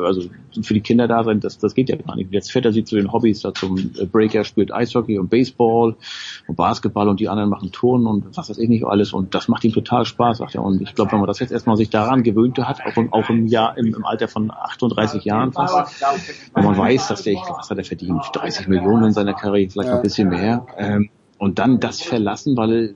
also 0.05 0.23
für 0.63 0.75
die 0.75 0.81
Kinder 0.81 1.09
da 1.09 1.25
sein, 1.25 1.41
das, 1.41 1.59
das 1.59 1.75
geht 1.75 1.89
ja 1.89 1.97
gar 1.97 2.15
nicht. 2.15 2.33
Jetzt 2.33 2.53
fährt 2.53 2.65
er 2.65 2.73
sie 2.73 2.85
zu 2.85 2.95
den 2.95 3.13
Hobbys, 3.13 3.41
da 3.41 3.53
zum 3.53 3.75
Breaker 4.13 4.45
spielt 4.45 4.73
Eishockey 4.73 5.19
und 5.19 5.29
Baseball 5.29 5.97
und 6.47 6.55
Basketball 6.55 7.09
und 7.09 7.19
die 7.19 7.29
anderen 7.29 7.51
machen 7.51 7.73
Turnen 7.73 8.07
und 8.07 8.37
was 8.37 8.49
weiß 8.49 8.59
ich 8.59 8.69
nicht 8.69 8.85
alles 8.85 9.13
und 9.13 9.35
das 9.35 9.49
macht 9.49 9.65
ihm 9.65 9.73
total 9.73 10.05
Spaß, 10.05 10.39
sagt 10.39 10.55
er. 10.55 10.63
Und 10.63 10.81
ich 10.83 10.95
glaube, 10.95 11.11
wenn 11.11 11.19
man 11.19 11.27
das 11.27 11.41
jetzt 11.41 11.51
erstmal 11.51 11.77
sich 11.77 11.91
daran 11.91 12.23
gewöhnt 12.23 12.57
hat, 12.59 12.81
auch, 12.87 12.97
im- 12.97 13.13
auch 13.13 13.29
im 13.29 13.47
Jahr, 13.49 13.77
im, 13.77 13.93
im 13.93 14.05
Alter 14.05 14.29
von 14.29 14.53
38 14.53 15.25
Jahren 15.25 15.53
fast, 15.53 15.75
wenn 16.55 16.65
man 16.65 16.79
weiß, 16.79 17.09
dass 17.09 17.23
der, 17.25 17.33
ich 17.33 17.43
glaube, 17.43 17.59
was 17.59 17.71
hat 17.71 17.79
er 17.79 17.85
verdient? 17.85 18.23
30 18.35 18.69
Millionen 18.69 19.07
in 19.07 19.13
seiner 19.13 19.35
Karriere, 19.35 19.69
vielleicht 19.69 19.91
ein 19.91 20.03
bisschen 20.03 20.29
mehr. 20.29 20.65
Ähm, 20.77 21.11
und 21.39 21.59
dann 21.59 21.81
das 21.81 22.03
verlassen, 22.03 22.57
weil 22.57 22.95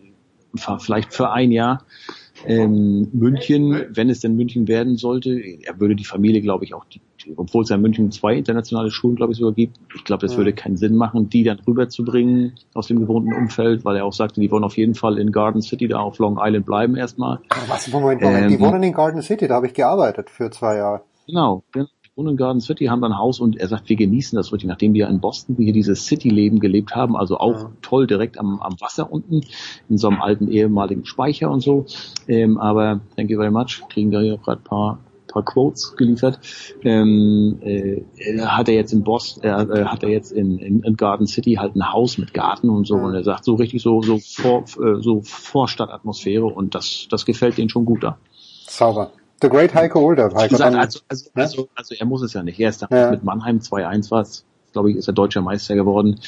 vielleicht 0.79 1.13
für 1.15 1.31
ein 1.33 1.51
Jahr 1.51 1.83
ähm, 2.47 3.09
München, 3.13 3.87
wenn 3.91 4.11
es 4.11 4.21
denn 4.21 4.37
München 4.37 4.69
werden 4.69 4.97
sollte, 4.97 5.41
er 5.63 5.81
würde 5.81 5.97
die 5.97 6.05
Familie, 6.05 6.41
glaube 6.41 6.65
ich, 6.65 6.75
auch, 6.75 6.85
die, 6.87 7.01
obwohl 7.37 7.63
es 7.63 7.69
ja 7.69 7.77
in 7.77 7.83
München 7.83 8.11
zwei 8.11 8.37
internationale 8.37 8.91
Schulen, 8.91 9.17
glaube 9.17 9.33
ich, 9.33 9.39
sogar 9.39 9.55
gibt, 9.55 9.79
ich 9.95 10.05
glaube, 10.05 10.23
das 10.23 10.33
Ja. 10.33 10.39
würde 10.39 10.53
keinen 10.53 10.77
Sinn 10.77 10.97
machen, 10.97 11.29
die 11.29 11.45
dann 11.45 11.61
rüberzubringen 11.61 12.55
aus 12.75 12.89
dem 12.89 13.01
gewohnten 13.01 13.33
Umfeld, 13.33 13.85
weil 13.85 13.97
er 13.97 14.05
auch 14.05 14.13
sagte, 14.13 14.41
die 14.41 14.51
wollen 14.51 14.65
auf 14.65 14.77
jeden 14.77 14.95
Fall 14.95 15.19
in 15.19 15.33
Garden 15.33 15.63
City, 15.63 15.89
da 15.89 15.99
auf 15.99 16.19
Long 16.19 16.39
Island 16.41 16.67
bleiben 16.67 16.97
erstmal. 16.97 17.41
Was, 17.69 17.89
Moment, 17.89 18.23
Moment, 18.23 18.51
die 18.51 18.55
Ähm, 18.55 18.61
wohnen 18.61 18.83
in 18.83 18.93
Garden 18.93 19.23
City, 19.23 19.49
da 19.49 19.55
habe 19.57 19.67
ich 19.67 19.75
gearbeitet 19.75 20.31
für 20.31 20.51
zwei 20.51 20.77
Jahre. 20.77 21.03
Genau, 21.27 21.63
genau. 21.73 21.87
Die 22.13 22.19
wohnen 22.19 22.33
in 22.33 22.37
Garden 22.37 22.61
City, 22.61 22.87
haben 22.87 23.01
dann 23.01 23.13
ein 23.13 23.19
Haus 23.19 23.41
und 23.41 23.57
er 23.57 23.69
sagt, 23.69 23.89
wir 23.89 23.97
genießen 23.97 24.37
das 24.37 24.53
richtig, 24.53 24.69
nachdem 24.69 24.93
wir 24.93 25.09
in 25.09 25.21
Boston 25.21 25.57
hier 25.57 25.73
dieses 25.73 26.05
City-Leben 26.05 26.61
gelebt 26.61 26.95
haben, 26.95 27.17
also 27.17 27.39
auch 27.39 27.71
toll 27.81 28.07
direkt 28.07 28.39
am, 28.39 28.61
am 28.61 28.79
Wasser 28.81 29.11
unten, 29.11 29.41
in 29.89 29.97
so 29.97 30.09
einem 30.09 30.21
alten 30.21 30.49
ehemaligen 30.49 31.07
Speicher 31.07 31.51
und 31.51 31.61
so. 31.61 31.87
Ähm, 32.29 32.59
aber 32.59 33.01
thank 33.17 33.31
you 33.31 33.39
very 33.39 33.51
much, 33.51 33.83
kriegen 33.89 34.11
da 34.11 34.21
ja 34.21 34.37
gerade 34.37 34.61
ein 34.61 34.65
paar 34.65 34.99
paar 35.27 35.43
Quotes 35.43 35.97
geliefert. 35.97 36.39
Ähm, 36.85 37.59
äh, 37.63 38.03
hat 38.43 38.69
er 38.69 38.75
jetzt 38.75 38.93
in 38.93 39.03
Boston, 39.03 39.45
äh, 39.45 39.63
äh, 39.63 39.85
hat 39.87 40.03
er 40.03 40.11
jetzt 40.11 40.33
in, 40.33 40.59
in, 40.59 40.83
in 40.83 40.97
Garden 40.99 41.27
City 41.27 41.55
halt 41.55 41.75
ein 41.75 41.93
Haus 41.93 42.19
mit 42.19 42.35
Garten 42.35 42.69
und 42.69 42.87
so 42.87 42.97
und 42.97 43.15
er 43.15 43.25
sagt 43.25 43.47
so 43.47 43.55
richtig 43.55 43.81
so 43.81 44.03
so 44.03 44.19
vor, 44.19 44.65
äh, 44.65 45.01
so 45.01 45.23
Vorstadtatmosphäre 45.23 46.45
und 46.45 46.75
das 46.75 47.07
das 47.09 47.25
gefällt 47.25 47.57
denen 47.57 47.71
schon 47.71 47.87
gut 47.87 48.03
da. 48.03 48.19
Sauber. 48.69 49.13
The 49.43 49.49
Great 49.49 49.75
Heiko 49.75 50.01
Older. 50.01 50.33
Heiko, 50.35 50.49
gesagt, 50.49 50.77
also, 50.77 51.01
also, 51.09 51.31
also, 51.35 51.69
also 51.75 51.95
er 51.99 52.07
muss 52.07 52.23
es 52.23 52.33
ja 52.33 52.43
nicht. 52.43 52.59
Er 52.61 52.69
ist 52.71 52.81
da 52.83 52.87
Ja. 52.91 53.11
mit 53.11 53.25
Mannheim 53.25 53.59
2-1 53.59 54.11
war 54.11 54.23
es, 54.23 54.45
glaube 54.73 54.91
ich, 54.91 54.97
ist 54.97 55.09
er 55.09 55.13
deutscher 55.15 55.43
Meister 55.43 55.75
geworden. 55.75 56.21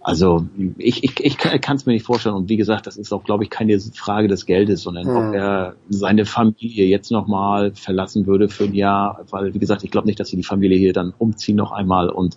Also 0.00 0.46
ich, 0.78 1.02
ich, 1.02 1.18
ich 1.18 1.36
kann 1.36 1.76
es 1.76 1.84
mir 1.84 1.92
nicht 1.92 2.06
vorstellen. 2.06 2.36
Und 2.36 2.48
wie 2.48 2.56
gesagt, 2.56 2.86
das 2.86 2.96
ist 2.96 3.12
auch, 3.12 3.24
glaube 3.24 3.42
ich, 3.42 3.50
keine 3.50 3.78
Frage 3.80 4.28
des 4.28 4.46
Geldes, 4.46 4.82
sondern 4.82 5.06
Mhm. 5.08 5.16
ob 5.16 5.34
er 5.34 5.74
seine 5.88 6.24
Familie 6.26 6.86
jetzt 6.86 7.10
nochmal 7.10 7.72
verlassen 7.74 8.26
würde 8.26 8.48
für 8.48 8.64
ein 8.64 8.74
Jahr. 8.74 9.24
Weil, 9.30 9.52
wie 9.52 9.58
gesagt, 9.58 9.82
ich 9.82 9.90
glaube 9.90 10.06
nicht, 10.06 10.20
dass 10.20 10.28
sie 10.28 10.36
die 10.36 10.44
Familie 10.44 10.78
hier 10.78 10.92
dann 10.92 11.12
umziehen 11.18 11.56
noch 11.56 11.72
einmal. 11.72 12.08
Und 12.08 12.36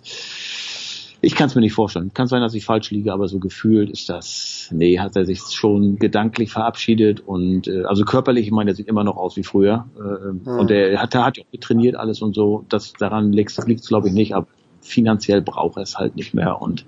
ich 1.22 1.34
kann 1.34 1.48
es 1.48 1.54
mir 1.54 1.60
nicht 1.60 1.74
vorstellen. 1.74 2.12
Kann 2.14 2.26
sein, 2.28 2.40
dass 2.40 2.54
ich 2.54 2.64
falsch 2.64 2.90
liege, 2.90 3.12
aber 3.12 3.28
so 3.28 3.38
gefühlt 3.38 3.90
ist 3.90 4.08
das, 4.08 4.68
nee, 4.72 4.98
hat 4.98 5.16
er 5.16 5.24
sich 5.24 5.40
schon 5.40 5.96
gedanklich 5.98 6.50
verabschiedet 6.50 7.20
und 7.20 7.68
äh, 7.68 7.84
also 7.84 8.04
körperlich, 8.04 8.46
ich 8.46 8.52
meine, 8.52 8.70
er 8.70 8.74
sieht 8.74 8.88
immer 8.88 9.04
noch 9.04 9.16
aus 9.16 9.36
wie 9.36 9.44
früher. 9.44 9.86
Äh, 9.98 10.20
Mhm. 10.44 10.58
Und 10.58 10.70
er 10.70 11.00
hat, 11.00 11.14
er 11.14 11.24
hat 11.24 11.36
ja 11.36 11.44
auch 11.44 11.50
getrainiert 11.50 11.96
alles 11.96 12.22
und 12.22 12.34
so. 12.34 12.64
Das 12.68 12.92
daran 12.94 13.32
liegt 13.32 13.50
es, 13.58 13.88
glaube 13.88 14.08
ich, 14.08 14.14
nicht, 14.14 14.34
aber 14.34 14.46
finanziell 14.80 15.42
braucht 15.42 15.76
er 15.76 15.82
es 15.82 15.98
halt 15.98 16.16
nicht 16.16 16.34
mehr. 16.34 16.60
Und 16.60 16.84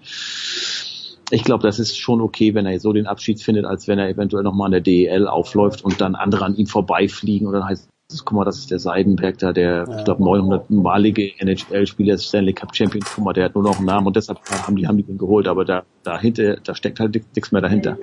ich 1.30 1.44
glaube, 1.44 1.62
das 1.62 1.78
ist 1.78 1.98
schon 1.98 2.20
okay, 2.20 2.54
wenn 2.54 2.66
er 2.66 2.78
so 2.78 2.92
den 2.92 3.06
Abschied 3.06 3.40
findet, 3.40 3.64
als 3.64 3.88
wenn 3.88 3.98
er 3.98 4.08
eventuell 4.08 4.42
nochmal 4.42 4.66
an 4.66 4.72
der 4.72 4.80
DEL 4.80 5.28
aufläuft 5.28 5.84
und 5.84 6.00
dann 6.00 6.14
andere 6.14 6.44
an 6.44 6.56
ihm 6.56 6.66
vorbeifliegen 6.66 7.46
und 7.46 7.54
dann 7.54 7.64
heißt 7.64 7.88
guck 8.24 8.36
mal, 8.36 8.44
das 8.44 8.58
ist 8.58 8.70
der 8.70 8.78
Seidenberg 8.78 9.38
da, 9.38 9.52
der, 9.52 9.84
ja. 9.88 9.98
ich 9.98 10.04
glaube, 10.04 10.22
900-malige 10.22 11.32
NHL-Spieler, 11.38 12.18
Stanley 12.18 12.52
Cup 12.52 12.74
Champion, 12.74 13.02
guck 13.14 13.24
mal, 13.24 13.32
der 13.32 13.46
hat 13.46 13.54
nur 13.54 13.64
noch 13.64 13.78
einen 13.78 13.86
Namen 13.86 14.06
und 14.06 14.16
deshalb 14.16 14.38
haben 14.50 14.76
die, 14.76 14.86
haben 14.86 14.96
die 14.96 15.02
den 15.02 15.18
geholt, 15.18 15.48
aber 15.48 15.64
da, 15.64 15.82
dahinter, 16.02 16.56
da 16.56 16.74
steckt 16.74 17.00
halt 17.00 17.14
nichts 17.14 17.52
mehr 17.52 17.62
dahinter. 17.62 17.98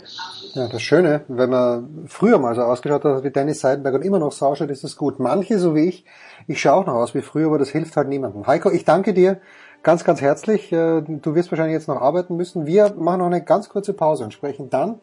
Ja, 0.54 0.68
das 0.68 0.82
Schöne, 0.82 1.22
wenn 1.28 1.50
man 1.50 2.06
früher 2.08 2.40
mal 2.40 2.56
so 2.56 2.62
ausgeschaut 2.62 3.04
hat 3.04 3.24
wie 3.24 3.30
Dennis 3.30 3.60
Seidenberg 3.60 3.96
und 3.96 4.02
immer 4.02 4.20
noch 4.20 4.32
so 4.32 4.48
ausschaut, 4.48 4.70
ist 4.70 4.84
das 4.84 4.96
gut. 4.96 5.20
Manche, 5.20 5.60
so 5.60 5.76
wie 5.76 5.88
ich, 5.88 6.06
ich 6.48 6.60
schaue 6.60 6.74
auch 6.74 6.86
noch 6.86 6.96
aus 6.96 7.14
wie 7.14 7.22
früher, 7.22 7.48
aber 7.48 7.60
das 7.60 7.70
hilft 7.70 7.96
halt 7.96 8.08
niemandem. 8.08 8.48
Heiko, 8.48 8.72
ich 8.72 8.86
danke 8.86 9.14
dir 9.14 9.40
ganz, 9.84 10.04
ganz 10.04 10.22
herzlich. 10.22 10.72
Äh, 10.72 11.02
du 11.02 11.36
wirst 11.36 11.52
wahrscheinlich 11.52 11.74
jetzt 11.74 11.88
noch 11.88 12.02
arbeiten 12.02 12.36
müssen. 12.36 12.66
Wir 12.66 12.94
machen 12.96 13.20
noch 13.20 13.28
eine 13.28 13.44
ganz 13.44 13.70
kurze 13.70 13.94
Pause 13.94 14.24
und 14.24 14.34
sprechen 14.34 14.70
dann 14.70 15.00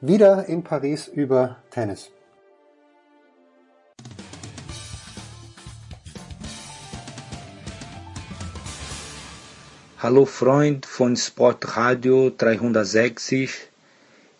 wieder 0.00 0.46
in 0.46 0.62
Paris 0.62 1.08
über 1.08 1.56
Tennis. 1.70 2.10
Hallo 10.04 10.26
Freund 10.26 10.84
von 10.84 11.16
Sportradio 11.16 12.30
360, 12.36 13.50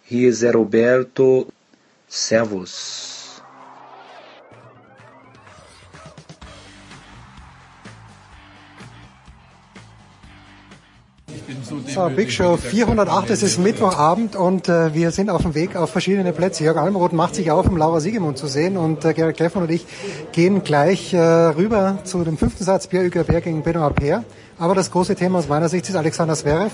hier 0.05 0.29
ist 0.29 0.45
Roberto. 0.45 1.49
Servus. 2.07 3.14
So, 11.87 12.09
Big 12.09 12.31
Show 12.31 12.57
408, 12.57 13.31
es 13.31 13.43
ist 13.43 13.59
Mittwochabend 13.59 14.37
und 14.37 14.69
äh, 14.69 14.95
wir 14.95 15.11
sind 15.11 15.31
auf 15.31 15.43
dem 15.43 15.55
Weg 15.55 15.77
auf 15.77 15.91
verschiedene 15.91 16.33
Plätze. 16.33 16.65
Jörg 16.65 16.77
Almroth 16.77 17.13
macht 17.13 17.35
sich 17.35 17.51
auf, 17.51 17.69
um 17.69 17.77
Laura 17.77 18.01
Siegemund 18.01 18.39
zu 18.39 18.47
sehen 18.47 18.77
und 18.77 19.05
äh, 19.05 19.13
Gerrit 19.13 19.37
Kleffmann 19.37 19.65
und 19.65 19.71
ich 19.71 19.87
gehen 20.33 20.63
gleich 20.63 21.13
äh, 21.13 21.19
rüber 21.19 21.99
zu 22.05 22.23
dem 22.25 22.39
fünften 22.39 22.65
Satz 22.65 22.87
Pierre 22.87 23.07
Hugues 23.07 23.27
gegen 23.27 23.63
Benoit 23.63 23.95
Paire. 23.95 24.25
Aber 24.59 24.75
das 24.75 24.91
große 24.91 25.15
Thema 25.15 25.39
aus 25.39 25.49
meiner 25.49 25.69
Sicht 25.69 25.89
ist 25.89 25.97
Alexander 25.97 26.35
Zverev 26.35 26.73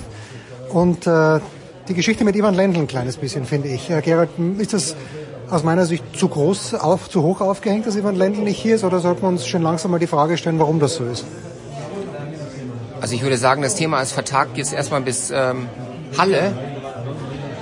und 0.71 1.07
äh, 1.07 1.41
die 1.89 1.95
Geschichte 1.95 2.25
mit 2.25 2.37
Ivan 2.37 2.55
Lendl 2.55 2.81
ein 2.81 2.87
kleines 2.87 3.17
bisschen, 3.17 3.45
finde 3.45 3.69
ich. 3.69 3.91
Äh, 3.91 4.03
Gerrit, 4.03 4.31
ist 4.59 4.73
das 4.75 4.97
aus 5.51 5.65
meiner 5.65 5.87
Sicht 5.87 6.05
zu 6.15 6.29
groß, 6.29 6.75
auf, 6.75 7.09
zu 7.09 7.23
hoch 7.23 7.41
aufgehängt, 7.41 7.87
dass 7.87 7.97
Ivan 7.97 8.17
Lendl 8.17 8.43
nicht 8.43 8.59
hier 8.59 8.75
ist 8.75 8.85
oder 8.85 9.01
sollten 9.01 9.23
wir 9.23 9.29
uns 9.29 9.47
schon 9.47 9.63
langsam 9.63 9.91
mal 9.91 9.99
die 9.99 10.07
Frage 10.07 10.37
stellen, 10.37 10.59
warum 10.59 10.79
das 10.79 10.97
so 10.97 11.05
ist? 11.05 11.25
Also 13.01 13.15
ich 13.15 13.23
würde 13.23 13.39
sagen, 13.39 13.63
das 13.63 13.75
Thema 13.75 14.01
ist 14.01 14.13
vertagt 14.13 14.59
jetzt 14.59 14.73
erstmal 14.73 15.01
bis 15.01 15.31
ähm, 15.31 15.69
Halle. 16.19 16.53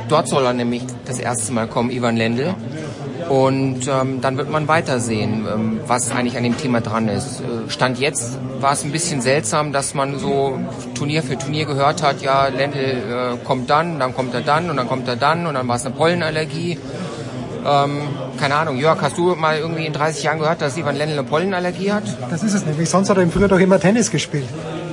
Dort 0.09 0.29
soll 0.29 0.45
er 0.45 0.53
nämlich 0.53 0.83
das 1.05 1.19
erste 1.19 1.53
Mal 1.53 1.69
kommen, 1.69 1.91
Ivan 1.91 2.17
Lendl. 2.17 2.55
Und 3.29 3.87
ähm, 3.89 4.21
dann 4.23 4.39
wird 4.39 4.51
man 4.51 4.69
weitersehen, 4.69 5.47
ähm, 5.47 5.81
was 5.87 6.11
eigentlich 6.11 6.37
an 6.39 6.45
dem 6.45 6.57
Thema 6.57 6.81
dran 6.81 7.09
ist. 7.09 7.41
Äh, 7.41 7.71
Stand 7.71 7.99
jetzt 7.99 8.39
war 8.61 8.73
es 8.73 8.85
ein 8.85 8.91
bisschen 8.91 9.21
seltsam, 9.21 9.73
dass 9.73 9.93
man 9.93 10.19
so 10.19 10.59
Turnier 10.95 11.23
für 11.23 11.37
Turnier 11.37 11.67
gehört 11.67 12.03
hat, 12.03 12.23
ja, 12.23 12.49
Lendl 12.49 12.79
äh, 12.79 13.45
kommt 13.45 13.69
dann, 13.69 13.99
dann 13.99 14.15
kommt 14.15 14.33
er 14.33 14.41
dann 14.41 14.71
und 14.71 14.79
dann 14.79 14.89
kommt 14.89 15.07
er 15.09 15.17
dann 15.17 15.47
und 15.47 15.55
dann 15.55 15.69
war 15.69 15.77
es 15.77 15.85
eine 15.85 15.95
Pollenallergie. 15.95 16.79
Ähm, 17.67 18.01
keine 18.41 18.55
Ahnung, 18.55 18.79
Jörg, 18.79 19.03
hast 19.03 19.19
du 19.19 19.35
mal 19.35 19.59
irgendwie 19.59 19.85
in 19.85 19.93
30 19.93 20.23
Jahren 20.23 20.39
gehört, 20.39 20.63
dass 20.63 20.79
Ivan 20.79 20.97
Lendl 20.97 21.19
eine 21.19 21.29
Pollenallergie 21.29 21.93
hat? 21.93 22.05
Das 22.31 22.43
ist 22.43 22.55
es 22.55 22.65
nämlich. 22.65 22.89
Sonst 22.89 23.11
hat 23.11 23.19
er 23.19 23.25
im 23.25 23.31
Frühjahr 23.31 23.49
doch 23.49 23.61
immer 23.61 23.79
Tennis 23.79 24.11
gespielt. 24.11 24.49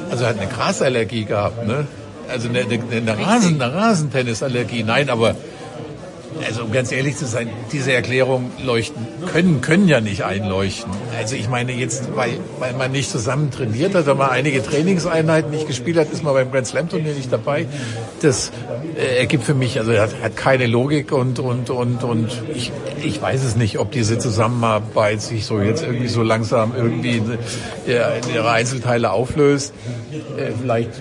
Also 0.10 0.24
er 0.24 0.30
hat 0.30 0.40
eine 0.40 0.50
Grasallergie 0.50 1.26
gehabt, 1.26 1.66
ne? 1.68 1.88
Also 2.30 2.50
eine, 2.50 2.62
eine, 2.62 2.80
eine, 2.92 3.26
Rasen, 3.26 3.62
eine 3.62 3.74
Rasentennisallergie. 3.74 4.84
Nein, 4.84 5.10
aber 5.10 5.36
also 6.46 6.64
um 6.64 6.72
ganz 6.72 6.92
ehrlich 6.92 7.16
zu 7.16 7.26
sein, 7.26 7.50
diese 7.72 7.94
Erklärungen 7.94 8.52
leuchten 8.64 9.08
können, 9.32 9.62
können 9.62 9.88
ja 9.88 10.02
nicht 10.02 10.24
einleuchten. 10.24 10.92
Also 11.18 11.36
ich 11.36 11.50
meine 11.50 11.72
jetzt, 11.72 12.16
weil, 12.16 12.40
weil 12.60 12.74
man 12.74 12.92
nicht 12.92 13.10
zusammen 13.10 13.52
trainiert 13.52 13.96
hat, 13.96 14.06
wenn 14.06 14.18
man 14.18 14.30
einige 14.30 14.62
Trainingseinheiten 14.64 15.52
nicht 15.52 15.68
gespielt 15.68 15.98
hat, 15.98 16.12
ist 16.12 16.24
man 16.24 16.34
beim 16.34 16.52
Grand 16.52 16.68
Slam 16.68 16.90
Turnier 16.90 17.14
nicht 17.14 17.32
dabei. 17.32 17.68
Das 18.22 18.52
äh, 18.98 19.20
ergibt 19.20 19.44
für 19.44 19.54
mich, 19.54 19.80
also 19.80 19.94
hat, 19.94 20.22
hat 20.22 20.36
keine 20.36 20.68
Logik 20.68 21.12
und 21.12 21.40
und 21.40 21.70
und 21.70 22.04
und 22.04 22.44
ich, 22.54 22.72
ich 23.04 23.22
weiß 23.22 23.44
es 23.44 23.56
nicht, 23.56 23.80
ob 23.80 23.92
diese 23.92 24.18
Zusammenarbeit 24.18 25.22
sich 25.22 25.46
so 25.46 25.60
jetzt 25.60 25.84
irgendwie 25.84 26.08
so 26.08 26.24
langsam 26.24 26.74
irgendwie 26.76 27.18
in, 27.18 27.32
in 27.86 28.36
ihre 28.36 28.50
Einzelteile 28.52 29.12
auflöst. 29.12 29.74
Äh, 30.38 30.52
vielleicht 30.62 30.92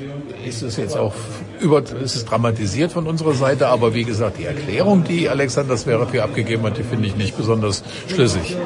ist 0.46 0.62
es 0.62 0.76
jetzt 0.76 0.96
auch 0.96 1.14
über, 1.60 1.82
ist 1.82 2.16
es 2.16 2.24
dramatisiert 2.24 2.92
von 2.92 3.06
unserer 3.06 3.34
Seite, 3.34 3.68
aber 3.68 3.94
wie 3.94 4.04
gesagt, 4.04 4.38
die 4.38 4.44
Erklärung, 4.44 5.04
die 5.04 5.28
Alexander 5.28 5.76
Zverev 5.76 6.10
hier 6.10 6.24
abgegeben 6.24 6.64
hat, 6.64 6.78
die 6.78 6.82
finde 6.82 7.06
ich 7.06 7.16
nicht 7.16 7.36
besonders 7.36 7.82
schlüssig. 8.08 8.56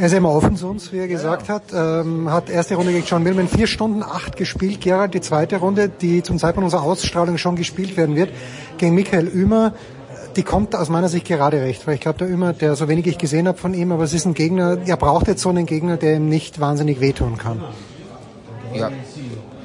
Er 0.00 0.06
ist 0.06 0.12
immer 0.12 0.30
offen 0.30 0.56
zu 0.56 0.68
uns, 0.68 0.92
wie 0.92 0.98
er 0.98 1.06
gesagt 1.06 1.48
hat. 1.48 1.62
Ähm, 1.72 2.32
hat 2.32 2.50
erste 2.50 2.74
Runde 2.74 2.92
gegen 2.92 3.04
John 3.06 3.22
Millman 3.22 3.46
vier 3.46 3.68
Stunden 3.68 4.02
acht 4.02 4.36
gespielt. 4.36 4.80
Gerald, 4.80 5.14
die 5.14 5.20
zweite 5.20 5.58
Runde, 5.58 5.88
die 5.88 6.22
zum 6.24 6.38
Zeitpunkt 6.38 6.64
unserer 6.64 6.82
Ausstrahlung 6.82 7.38
schon 7.38 7.54
gespielt 7.54 7.96
werden 7.96 8.16
wird, 8.16 8.30
gegen 8.76 8.96
Michael 8.96 9.28
Ümer. 9.28 9.74
Die 10.34 10.42
kommt 10.42 10.74
aus 10.74 10.88
meiner 10.88 11.08
Sicht 11.08 11.26
gerade 11.26 11.60
recht, 11.62 11.86
weil 11.86 11.94
ich 11.94 12.00
glaube, 12.00 12.18
der 12.18 12.28
Ümer, 12.28 12.52
der 12.52 12.74
so 12.74 12.88
wenig 12.88 13.06
ich 13.06 13.18
gesehen 13.18 13.46
habe 13.46 13.58
von 13.58 13.72
ihm, 13.72 13.92
aber 13.92 14.02
es 14.02 14.14
ist 14.14 14.24
ein 14.24 14.34
Gegner, 14.34 14.78
er 14.84 14.96
braucht 14.96 15.28
jetzt 15.28 15.42
so 15.42 15.48
einen 15.48 15.66
Gegner, 15.66 15.96
der 15.96 16.16
ihm 16.16 16.28
nicht 16.28 16.58
wahnsinnig 16.60 17.00
wehtun 17.00 17.38
kann. 17.38 17.62
Ja, 18.74 18.90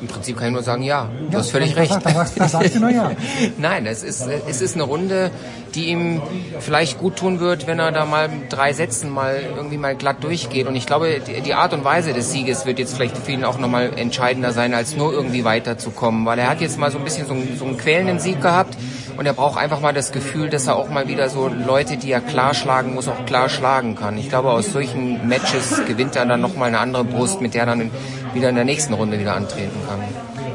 im 0.03 0.09
Prinzip 0.09 0.37
kann 0.37 0.47
ich 0.47 0.53
nur 0.53 0.63
sagen, 0.63 0.83
ja, 0.83 1.09
du 1.17 1.31
ja, 1.31 1.39
hast 1.39 1.51
völlig 1.51 1.77
recht. 1.77 1.97
Da 2.35 2.49
sagst 2.49 2.75
du 2.75 2.79
nur 2.81 2.89
ja. 2.89 3.11
Nein, 3.57 3.85
es 3.85 4.03
ist, 4.03 4.27
es 4.49 4.59
ist 4.59 4.75
eine 4.75 4.83
Runde, 4.83 5.31
die 5.75 5.85
ihm 5.85 6.21
vielleicht 6.59 6.99
gut 6.99 7.15
tun 7.15 7.39
wird, 7.39 7.67
wenn 7.67 7.79
er 7.79 7.93
da 7.93 8.05
mal 8.05 8.29
drei 8.49 8.73
Sätzen 8.73 9.09
mal 9.09 9.41
irgendwie 9.55 9.77
mal 9.77 9.95
glatt 9.95 10.21
durchgeht. 10.21 10.67
Und 10.67 10.75
ich 10.75 10.85
glaube, 10.85 11.21
die 11.21 11.53
Art 11.53 11.73
und 11.73 11.85
Weise 11.85 12.11
des 12.11 12.33
Sieges 12.33 12.65
wird 12.65 12.79
jetzt 12.79 12.95
vielleicht 12.95 13.17
für 13.17 13.31
ihn 13.31 13.45
auch 13.45 13.57
nochmal 13.57 13.91
entscheidender 13.95 14.51
sein, 14.51 14.73
als 14.73 14.97
nur 14.97 15.13
irgendwie 15.13 15.45
weiterzukommen. 15.45 16.25
Weil 16.25 16.37
er 16.37 16.49
hat 16.49 16.59
jetzt 16.59 16.77
mal 16.77 16.91
so 16.91 16.97
ein 16.97 17.05
bisschen 17.05 17.25
so 17.25 17.33
einen, 17.33 17.57
so 17.57 17.63
einen 17.63 17.77
quälenden 17.77 18.19
Sieg 18.19 18.41
gehabt 18.41 18.75
und 19.15 19.25
er 19.25 19.33
braucht 19.33 19.57
einfach 19.57 19.79
mal 19.79 19.93
das 19.93 20.11
Gefühl, 20.11 20.49
dass 20.49 20.67
er 20.67 20.75
auch 20.75 20.89
mal 20.89 21.07
wieder 21.07 21.29
so 21.29 21.47
Leute, 21.47 21.97
die 21.97 22.11
er 22.11 22.19
klar 22.19 22.53
schlagen 22.53 22.93
muss, 22.93 23.07
auch 23.07 23.25
klar 23.25 23.47
schlagen 23.47 23.95
kann. 23.95 24.17
Ich 24.17 24.27
glaube, 24.27 24.51
aus 24.51 24.73
solchen 24.73 25.27
Matches 25.27 25.81
gewinnt 25.85 26.15
er 26.15 26.25
dann 26.25 26.41
nochmal 26.41 26.69
eine 26.69 26.79
andere 26.79 27.03
Brust, 27.03 27.39
mit 27.39 27.53
der 27.53 27.63
er 27.63 27.67
dann 27.67 27.91
wieder 28.33 28.49
in 28.49 28.55
der 28.55 28.65
nächsten 28.65 28.93
Runde 28.93 29.19
wieder 29.19 29.35
antreten 29.35 29.77
kann. 29.87 29.99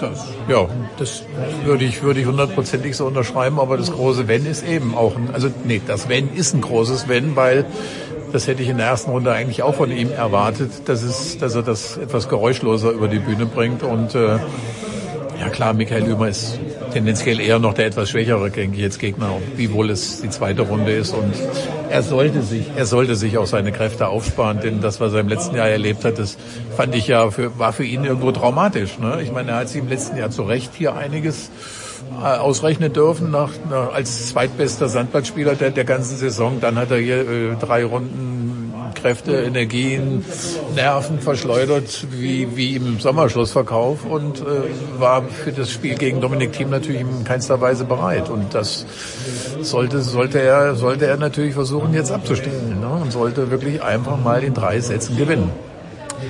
Das, 0.00 0.26
ja, 0.48 0.68
das 0.98 1.24
würde 1.64 1.84
ich, 1.84 2.02
würde 2.02 2.20
ich 2.20 2.26
hundertprozentig 2.26 2.96
so 2.96 3.06
unterschreiben, 3.06 3.58
aber 3.58 3.76
das 3.76 3.90
große 3.90 4.28
Wenn 4.28 4.46
ist 4.46 4.66
eben 4.66 4.94
auch 4.94 5.16
ein, 5.16 5.30
also 5.32 5.48
nee, 5.64 5.80
das 5.84 6.08
Wenn 6.08 6.32
ist 6.32 6.54
ein 6.54 6.60
großes 6.60 7.08
Wenn, 7.08 7.34
weil 7.34 7.66
das 8.32 8.46
hätte 8.46 8.62
ich 8.62 8.68
in 8.68 8.76
der 8.76 8.86
ersten 8.86 9.10
Runde 9.10 9.32
eigentlich 9.32 9.62
auch 9.62 9.74
von 9.74 9.90
ihm 9.90 10.12
erwartet, 10.12 10.70
dass, 10.86 11.02
es, 11.02 11.38
dass 11.38 11.54
er 11.54 11.62
das 11.62 11.96
etwas 11.96 12.28
geräuschloser 12.28 12.90
über 12.90 13.08
die 13.08 13.18
Bühne 13.18 13.46
bringt 13.46 13.82
und 13.82 14.14
äh, 14.14 14.38
ja 15.40 15.48
klar, 15.48 15.72
Michael 15.74 16.04
Ümer 16.04 16.28
ist 16.28 16.58
tendenziell 16.92 17.40
eher 17.40 17.58
noch 17.58 17.74
der 17.74 17.86
etwas 17.86 18.10
schwächere, 18.10 18.50
denke 18.50 18.76
ich, 18.76 18.82
jetzt 18.82 18.98
Gegner, 18.98 19.30
wiewohl 19.56 19.90
es 19.90 20.20
die 20.20 20.30
zweite 20.30 20.62
Runde 20.62 20.92
ist. 20.92 21.14
Und 21.14 21.32
er 21.90 22.02
sollte 22.02 22.42
sich, 22.42 22.66
er 22.76 22.86
sollte 22.86 23.16
sich 23.16 23.38
auch 23.38 23.46
seine 23.46 23.72
Kräfte 23.72 24.08
aufsparen, 24.08 24.60
denn 24.60 24.80
das, 24.80 25.00
was 25.00 25.12
er 25.12 25.20
im 25.20 25.28
letzten 25.28 25.56
Jahr 25.56 25.68
erlebt 25.68 26.04
hat, 26.04 26.18
das 26.18 26.36
fand 26.76 26.94
ich 26.94 27.08
ja 27.08 27.30
für, 27.30 27.58
war 27.58 27.72
für 27.72 27.84
ihn 27.84 28.04
irgendwo 28.04 28.32
traumatisch. 28.32 28.98
Ne? 28.98 29.20
Ich 29.22 29.32
meine, 29.32 29.52
er 29.52 29.56
hat 29.58 29.68
sich 29.68 29.80
im 29.80 29.88
letzten 29.88 30.16
Jahr 30.16 30.30
zu 30.30 30.42
Recht 30.42 30.72
hier 30.76 30.96
einiges 30.96 31.50
ausrechnen 32.16 32.92
dürfen 32.92 33.30
nach, 33.30 33.50
nach 33.70 33.92
als 33.92 34.28
zweitbester 34.28 34.88
Sandplatzspieler 34.88 35.54
der, 35.54 35.70
der 35.70 35.84
ganzen 35.84 36.16
Saison. 36.16 36.60
Dann 36.60 36.76
hat 36.76 36.90
er 36.90 36.98
hier 36.98 37.28
äh, 37.28 37.56
drei 37.56 37.84
Runden 37.84 38.38
Kräfte, 38.94 39.32
Energien, 39.32 40.24
Nerven 40.74 41.20
verschleudert 41.20 42.06
wie, 42.10 42.56
wie 42.56 42.76
im 42.76 42.98
Sommerschlussverkauf 42.98 44.04
und 44.04 44.40
äh, 44.40 44.44
war 44.98 45.22
für 45.22 45.52
das 45.52 45.70
Spiel 45.70 45.94
gegen 45.94 46.20
Dominik 46.20 46.52
Thiem 46.52 46.70
natürlich 46.70 47.02
in 47.02 47.24
keinster 47.24 47.60
Weise 47.60 47.84
bereit. 47.84 48.28
Und 48.28 48.54
das 48.54 48.86
sollte, 49.60 50.00
sollte, 50.00 50.40
er, 50.40 50.74
sollte 50.74 51.06
er 51.06 51.16
natürlich 51.16 51.54
versuchen 51.54 51.94
jetzt 51.94 52.10
abzustellen 52.10 52.80
ne? 52.80 52.88
und 53.02 53.12
sollte 53.12 53.50
wirklich 53.50 53.82
einfach 53.82 54.18
mal 54.22 54.42
in 54.42 54.54
drei 54.54 54.80
Sätzen 54.80 55.16
gewinnen. 55.16 55.50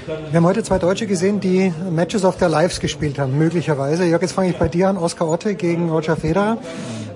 Wir 0.08 0.38
haben 0.38 0.46
heute 0.46 0.62
zwei 0.62 0.78
Deutsche 0.78 1.06
gesehen, 1.06 1.38
die 1.38 1.70
Matches 1.90 2.24
auf 2.24 2.38
der 2.38 2.48
Lives 2.48 2.80
gespielt 2.80 3.18
haben, 3.18 3.36
möglicherweise. 3.36 4.06
Jörg, 4.06 4.22
jetzt 4.22 4.32
fange 4.32 4.48
ich 4.48 4.56
bei 4.56 4.66
dir 4.66 4.88
an. 4.88 4.96
Oskar 4.96 5.28
Otte 5.28 5.54
gegen 5.54 5.90
Roger 5.90 6.16
Federer. 6.16 6.56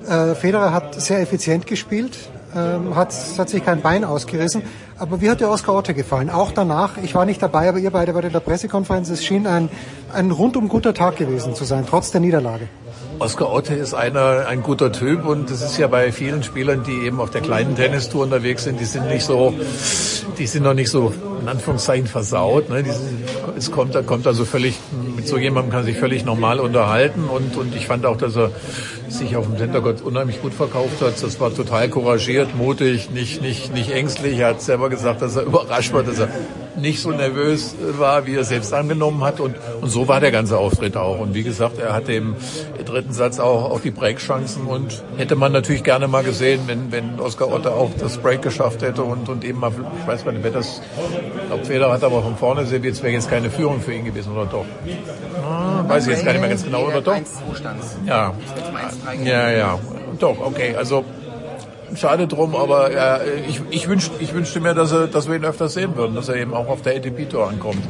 Äh, 0.07 0.35
Federer 0.35 0.75
hat 0.75 1.01
sehr 1.01 1.21
effizient 1.23 1.67
gespielt, 1.67 2.19
ähm, 2.55 2.95
hat, 2.95 3.15
hat 3.39 3.49
sich 3.49 3.65
kein 3.65 3.81
Bein 3.81 4.05
ausgerissen. 4.05 4.62
Aber 4.99 5.23
wie 5.23 5.31
hat 5.31 5.41
dir 5.41 5.49
Oskar 5.49 5.75
Otte 5.75 5.95
gefallen? 5.95 6.29
Auch 6.29 6.53
danach, 6.53 6.99
ich 7.03 7.15
war 7.15 7.25
nicht 7.25 7.43
dabei, 7.43 7.67
aber 7.71 7.79
ihr 7.79 7.91
beide 7.91 8.15
wart 8.15 8.27
in 8.27 8.33
der 8.33 8.41
Pressekonferenz. 8.41 9.09
Es 9.09 9.25
schien 9.25 9.47
ein, 9.47 9.71
ein 10.12 10.31
rundum 10.31 10.69
guter 10.69 10.93
Tag 10.93 11.17
gewesen 11.17 11.55
zu 11.55 11.65
sein, 11.65 11.87
trotz 11.89 12.11
der 12.11 12.21
Niederlage. 12.21 12.69
Oskar 13.18 13.52
Otte 13.52 13.74
ist 13.74 13.94
einer, 13.94 14.47
ein 14.49 14.62
guter 14.62 14.92
Typ 14.92 15.24
und 15.24 15.50
das 15.50 15.62
ist 15.62 15.78
ja 15.78 15.86
bei 15.86 16.12
vielen 16.12 16.42
Spielern, 16.42 16.82
die 16.82 17.07
eben 17.07 17.20
auf 17.20 17.31
der 17.31 17.41
kleinen 17.41 17.76
Tennistour 17.76 18.24
unterwegs 18.24 18.65
sind, 18.65 18.81
die 18.81 18.84
sind 18.84 19.08
nicht 19.08 19.24
so, 19.24 19.55
die 20.39 20.47
sind 20.47 20.65
noch 20.65 20.74
nicht 20.74 20.91
so 20.91 21.12
in 21.41 21.49
Anführungszeichen 21.49 22.07
versaut. 22.07 22.68
Ne? 22.68 22.84
Sind, 22.84 23.24
es 23.57 23.70
kommt, 23.70 23.94
kommt 24.07 24.26
also 24.26 24.44
völlig 24.44 24.78
mit 25.23 25.28
so 25.28 25.39
jemandem 25.39 25.73
kann 25.73 25.84
sich 25.84 25.97
völlig 25.97 26.24
normal 26.24 26.58
unterhalten 26.58 27.24
und, 27.24 27.57
und 27.57 27.76
ich 27.76 27.86
fand 27.86 28.07
auch, 28.07 28.16
dass 28.16 28.36
er 28.36 28.50
sich 29.08 29.36
auf 29.36 29.47
dem 29.47 29.57
Center 29.57 29.81
Gott 29.81 30.00
unheimlich 30.00 30.42
gut 30.42 30.52
verkauft 30.52 31.00
hat. 31.00 31.23
Das 31.23 31.39
war 31.39 31.55
total 31.55 31.89
couragiert, 31.89 32.57
mutig, 32.57 33.10
nicht, 33.10 33.41
nicht, 33.41 33.73
nicht 33.73 33.91
ängstlich. 33.91 34.39
Er 34.39 34.49
hat 34.49 34.62
selber 34.62 34.89
gesagt, 34.89 35.23
dass 35.23 35.36
er 35.36 35.42
überrascht 35.47 35.92
war, 35.92 36.02
dass 36.02 36.18
er 36.18 36.28
nicht 36.76 37.01
so 37.01 37.10
nervös 37.10 37.75
war, 37.99 38.26
wie 38.26 38.34
er 38.34 38.44
selbst 38.44 38.73
angenommen 38.73 39.23
hat. 39.23 39.41
Und, 39.41 39.57
und 39.81 39.91
so 39.91 40.09
war 40.09 40.20
der 40.20 40.31
ganze 40.31 40.59
Auftritt 40.59 40.97
auch. 40.97 41.18
Und 41.18 41.34
wie 41.34 41.42
gesagt, 41.42 41.78
er 41.78 41.92
hatte 41.92 42.12
im 42.12 42.36
dritten 42.84 43.12
Satz 43.12 43.39
auch, 43.39 43.70
auch 43.70 43.81
die 43.81 43.91
Breakchancen 43.91 44.67
und 44.67 45.02
hätte 45.17 45.36
man 45.36 45.52
natürlich 45.52 45.84
gerne 45.84 46.09
mal 46.09 46.23
gesehen, 46.23 46.62
wenn, 46.67 46.92
wenn 46.92 47.20
Oskar 47.20 47.52
Otte 47.52 47.73
auch 47.73 47.91
das 47.99 48.18
Break 48.18 48.42
geschafft 48.42 48.83
hätte 48.83 49.02
und, 49.02 49.28
und 49.28 49.44
eben 49.44 49.60
mal, 49.60 49.73
ich 50.01 50.07
weiß 50.07 50.25
gar 50.25 50.33
nicht, 50.33 50.44
wer 50.44 50.51
das, 50.51 50.81
ich 51.41 51.47
glaube, 51.47 51.65
Feder 51.65 51.92
hat 51.92 52.05
aber 52.05 52.23
von 52.23 52.36
vorne 52.36 52.67
serviert, 52.67 52.94
es 52.94 53.02
wäre 53.02 53.12
jetzt 53.12 53.31
keine 53.31 53.51
Führung 53.51 53.81
für 53.81 53.92
ihn 53.92 54.05
gewesen, 54.05 54.33
oder 54.33 54.47
doch? 54.47 54.67
Ah, 55.44 55.84
weiß 55.86 56.07
ich 56.07 56.12
jetzt 56.12 56.25
gar 56.25 56.33
nicht 56.33 56.41
mehr 56.41 56.51
ganz 56.51 56.65
genau, 56.65 56.86
oder 56.86 57.01
doch? 57.01 57.17
Ja. 58.07 58.34
Ja, 59.25 59.51
ja. 59.51 59.78
Doch, 60.18 60.39
okay. 60.41 60.75
Also 60.76 61.05
schade 61.97 62.27
drum, 62.27 62.55
aber 62.55 62.93
ja, 62.93 63.21
ich, 63.49 63.61
ich, 63.71 63.89
wünsch, 63.89 64.11
ich 64.21 64.35
wünschte 64.35 64.61
mir, 64.61 64.75
dass, 64.75 64.93
er, 64.93 65.07
dass 65.07 65.29
wir 65.29 65.37
ihn 65.37 65.45
öfters 65.45 65.75
sehen 65.75 65.97
würden, 65.97 66.15
dass 66.15 66.29
er 66.29 66.37
eben 66.37 66.55
auch 66.55 66.69
auf 66.69 66.83
der 66.83 66.97
ATP-Tour 66.97 67.49
ankommt. 67.49 67.83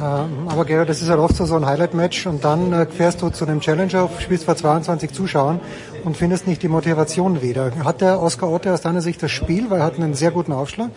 Ähm, 0.00 0.48
aber 0.48 0.64
Gerhard, 0.64 0.88
das 0.88 1.02
ist 1.02 1.10
halt 1.10 1.20
oft 1.20 1.36
so, 1.36 1.54
ein 1.54 1.66
Highlight-Match 1.66 2.26
und 2.26 2.42
dann 2.42 2.72
äh, 2.72 2.86
fährst 2.86 3.20
du 3.20 3.28
zu 3.28 3.44
einem 3.44 3.60
Challenger, 3.60 4.08
spielst 4.18 4.44
vor 4.44 4.56
22 4.56 5.12
Zuschauern 5.12 5.60
und 6.04 6.16
findest 6.16 6.46
nicht 6.46 6.62
die 6.62 6.68
Motivation 6.68 7.42
wieder. 7.42 7.70
Hat 7.84 8.00
der 8.00 8.22
Oskar 8.22 8.50
Otte 8.50 8.72
aus 8.72 8.80
deiner 8.80 9.02
Sicht 9.02 9.22
das 9.22 9.30
Spiel, 9.30 9.68
weil 9.68 9.80
er 9.80 9.84
hat 9.84 9.96
einen 9.96 10.14
sehr 10.14 10.30
guten 10.30 10.52
Aufschlag, 10.52 10.88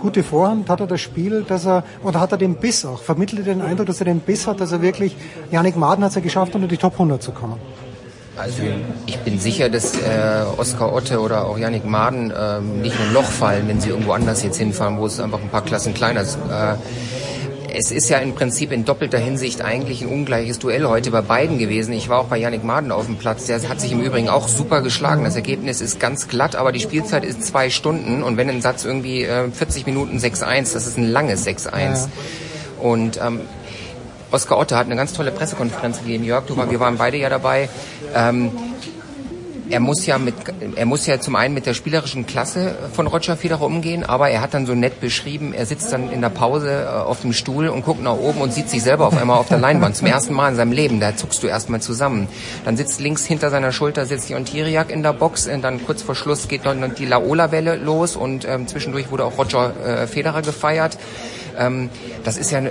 gute 0.00 0.24
Vorhand, 0.24 0.68
hat 0.68 0.80
er 0.80 0.88
das 0.88 1.00
Spiel, 1.00 1.44
dass 1.46 1.66
er, 1.66 1.84
oder 2.02 2.18
hat 2.18 2.32
er 2.32 2.38
den 2.38 2.56
Biss 2.56 2.84
auch, 2.84 3.00
vermittelt 3.00 3.46
er 3.46 3.54
den 3.54 3.62
Eindruck, 3.62 3.86
dass 3.86 4.00
er 4.00 4.06
den 4.06 4.20
Biss 4.20 4.48
hat, 4.48 4.60
dass 4.60 4.72
er 4.72 4.82
wirklich, 4.82 5.16
Janik 5.52 5.76
Maden 5.76 6.02
hat 6.02 6.10
es 6.10 6.16
ja 6.16 6.20
geschafft, 6.20 6.56
unter 6.56 6.66
die 6.66 6.78
Top 6.78 6.94
100 6.94 7.22
zu 7.22 7.30
kommen. 7.30 7.60
Also 8.38 8.62
ich 9.06 9.18
bin 9.18 9.38
sicher, 9.40 9.68
dass 9.68 9.94
äh, 9.94 10.44
Oskar 10.56 10.92
Otte 10.92 11.20
oder 11.20 11.46
auch 11.46 11.58
Yannick 11.58 11.84
Maden 11.84 12.30
äh, 12.30 12.60
nicht 12.60 12.94
in 12.94 13.06
ein 13.08 13.12
Loch 13.12 13.24
fallen, 13.24 13.66
wenn 13.66 13.80
sie 13.80 13.90
irgendwo 13.90 14.12
anders 14.12 14.44
jetzt 14.44 14.58
hinfahren, 14.58 14.98
wo 14.98 15.06
es 15.06 15.18
einfach 15.18 15.40
ein 15.40 15.48
paar 15.48 15.64
Klassen 15.64 15.92
kleiner 15.92 16.20
ist. 16.20 16.38
Äh, 16.50 16.74
es 17.74 17.90
ist 17.90 18.08
ja 18.08 18.18
im 18.18 18.34
Prinzip 18.34 18.72
in 18.72 18.84
doppelter 18.84 19.18
Hinsicht 19.18 19.62
eigentlich 19.62 20.02
ein 20.02 20.08
ungleiches 20.08 20.58
Duell 20.58 20.86
heute 20.86 21.10
bei 21.10 21.20
beiden 21.20 21.58
gewesen. 21.58 21.92
Ich 21.92 22.08
war 22.08 22.20
auch 22.20 22.26
bei 22.26 22.38
Yannick 22.38 22.64
Maden 22.64 22.92
auf 22.92 23.06
dem 23.06 23.16
Platz. 23.16 23.46
Der 23.46 23.68
hat 23.68 23.80
sich 23.80 23.92
im 23.92 24.00
Übrigen 24.00 24.28
auch 24.28 24.48
super 24.48 24.82
geschlagen. 24.82 25.24
Das 25.24 25.36
Ergebnis 25.36 25.80
ist 25.80 26.00
ganz 26.00 26.28
glatt, 26.28 26.56
aber 26.56 26.72
die 26.72 26.80
Spielzeit 26.80 27.24
ist 27.24 27.44
zwei 27.44 27.70
Stunden. 27.70 28.22
Und 28.22 28.36
wenn 28.36 28.48
ein 28.48 28.62
Satz 28.62 28.84
irgendwie 28.84 29.24
äh, 29.24 29.50
40 29.50 29.86
Minuten 29.86 30.18
6-1, 30.18 30.72
das 30.72 30.86
ist 30.86 30.96
ein 30.96 31.08
langes 31.08 31.46
6-1. 31.46 31.70
Ja. 31.72 32.08
Und 32.80 33.20
ähm, 33.22 33.40
Oskar 34.30 34.58
Otte 34.58 34.76
hat 34.76 34.86
eine 34.86 34.96
ganz 34.96 35.12
tolle 35.12 35.30
Pressekonferenz 35.30 36.00
gegeben. 36.00 36.24
Jörg, 36.24 36.44
du 36.46 36.56
wir 36.56 36.80
waren 36.80 36.98
beide 36.98 37.16
ja 37.16 37.28
dabei. 37.28 37.68
Ähm, 38.14 38.50
er 39.70 39.80
muss 39.80 40.06
ja 40.06 40.18
mit, 40.18 40.34
er 40.76 40.86
muss 40.86 41.06
ja 41.06 41.20
zum 41.20 41.36
einen 41.36 41.54
mit 41.54 41.66
der 41.66 41.74
spielerischen 41.74 42.26
Klasse 42.26 42.74
von 42.92 43.06
Roger 43.06 43.36
Federer 43.36 43.62
umgehen, 43.62 44.04
aber 44.04 44.30
er 44.30 44.40
hat 44.40 44.54
dann 44.54 44.66
so 44.66 44.74
nett 44.74 45.00
beschrieben, 45.00 45.52
er 45.52 45.66
sitzt 45.66 45.92
dann 45.92 46.10
in 46.10 46.20
der 46.20 46.30
Pause 46.30 46.84
äh, 46.84 46.88
auf 46.88 47.20
dem 47.20 47.32
Stuhl 47.32 47.68
und 47.68 47.84
guckt 47.84 48.02
nach 48.02 48.16
oben 48.16 48.40
und 48.40 48.52
sieht 48.52 48.70
sich 48.70 48.82
selber 48.82 49.06
auf 49.06 49.16
einmal 49.16 49.38
auf 49.38 49.48
der 49.48 49.58
Leinwand 49.58 49.96
zum 49.96 50.06
ersten 50.06 50.34
Mal 50.34 50.50
in 50.50 50.56
seinem 50.56 50.72
Leben. 50.72 51.00
Da 51.00 51.16
zuckst 51.16 51.42
du 51.42 51.46
erstmal 51.46 51.80
zusammen. 51.80 52.28
Dann 52.64 52.76
sitzt 52.76 53.00
links 53.00 53.26
hinter 53.26 53.50
seiner 53.50 53.72
Schulter 53.72 54.06
sitzt 54.06 54.28
die 54.28 54.34
Ontiriak 54.34 54.90
in 54.90 55.02
der 55.02 55.12
Box 55.12 55.46
und 55.46 55.62
dann 55.62 55.84
kurz 55.84 56.02
vor 56.02 56.14
Schluss 56.14 56.48
geht 56.48 56.64
dann 56.64 56.94
die 56.94 57.06
Laola-Welle 57.06 57.76
los 57.76 58.16
und 58.16 58.46
ähm, 58.46 58.66
zwischendurch 58.68 59.10
wurde 59.10 59.24
auch 59.24 59.36
Roger 59.38 59.72
äh, 59.84 60.06
Federer 60.06 60.42
gefeiert. 60.42 60.98
Ähm, 61.58 61.90
das 62.24 62.38
ist 62.38 62.50
ja 62.50 62.60
äh, 62.60 62.70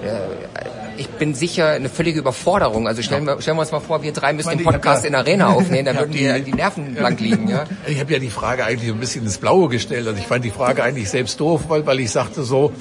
ich 0.98 1.08
bin 1.08 1.34
sicher 1.34 1.70
eine 1.70 1.90
völlige 1.90 2.20
Überforderung. 2.20 2.88
Also 2.88 3.02
stellen 3.02 3.26
wir, 3.26 3.42
stellen 3.42 3.58
wir 3.58 3.62
uns 3.62 3.72
mal 3.72 3.80
vor, 3.80 4.04
wir 4.04 4.14
drei 4.14 4.34
müssen 4.34 4.58
den 4.58 4.64
Podcast 4.64 5.06
in 5.06 5.12
der 5.12 5.22
Arena 5.22 5.48
aufnehmen, 5.54 5.86
dann 5.86 5.98
würden 5.98 6.12
die, 6.12 6.42
die 6.42 6.54
Nerven 6.54 6.96
blank 6.96 7.20
liegen. 7.20 7.48
Ja? 7.48 7.66
Ich 7.88 8.00
habe 8.00 8.14
ja 8.14 8.20
die 8.20 8.30
Frage 8.30 8.66
eigentlich 8.66 8.92
ein 8.92 9.00
bisschen 9.00 9.24
ins 9.24 9.38
Blaue 9.38 9.70
gestellt. 9.70 10.08
Also 10.08 10.20
ich 10.20 10.28
fand 10.28 10.44
die 10.44 10.52
Frage 10.52 10.84
eigentlich 10.84 11.10
selbst 11.10 11.40
doof, 11.40 11.66
weil, 11.68 11.86
weil 11.86 12.00
ich 12.00 12.12
sagte 12.12 12.44
so, 12.44 12.72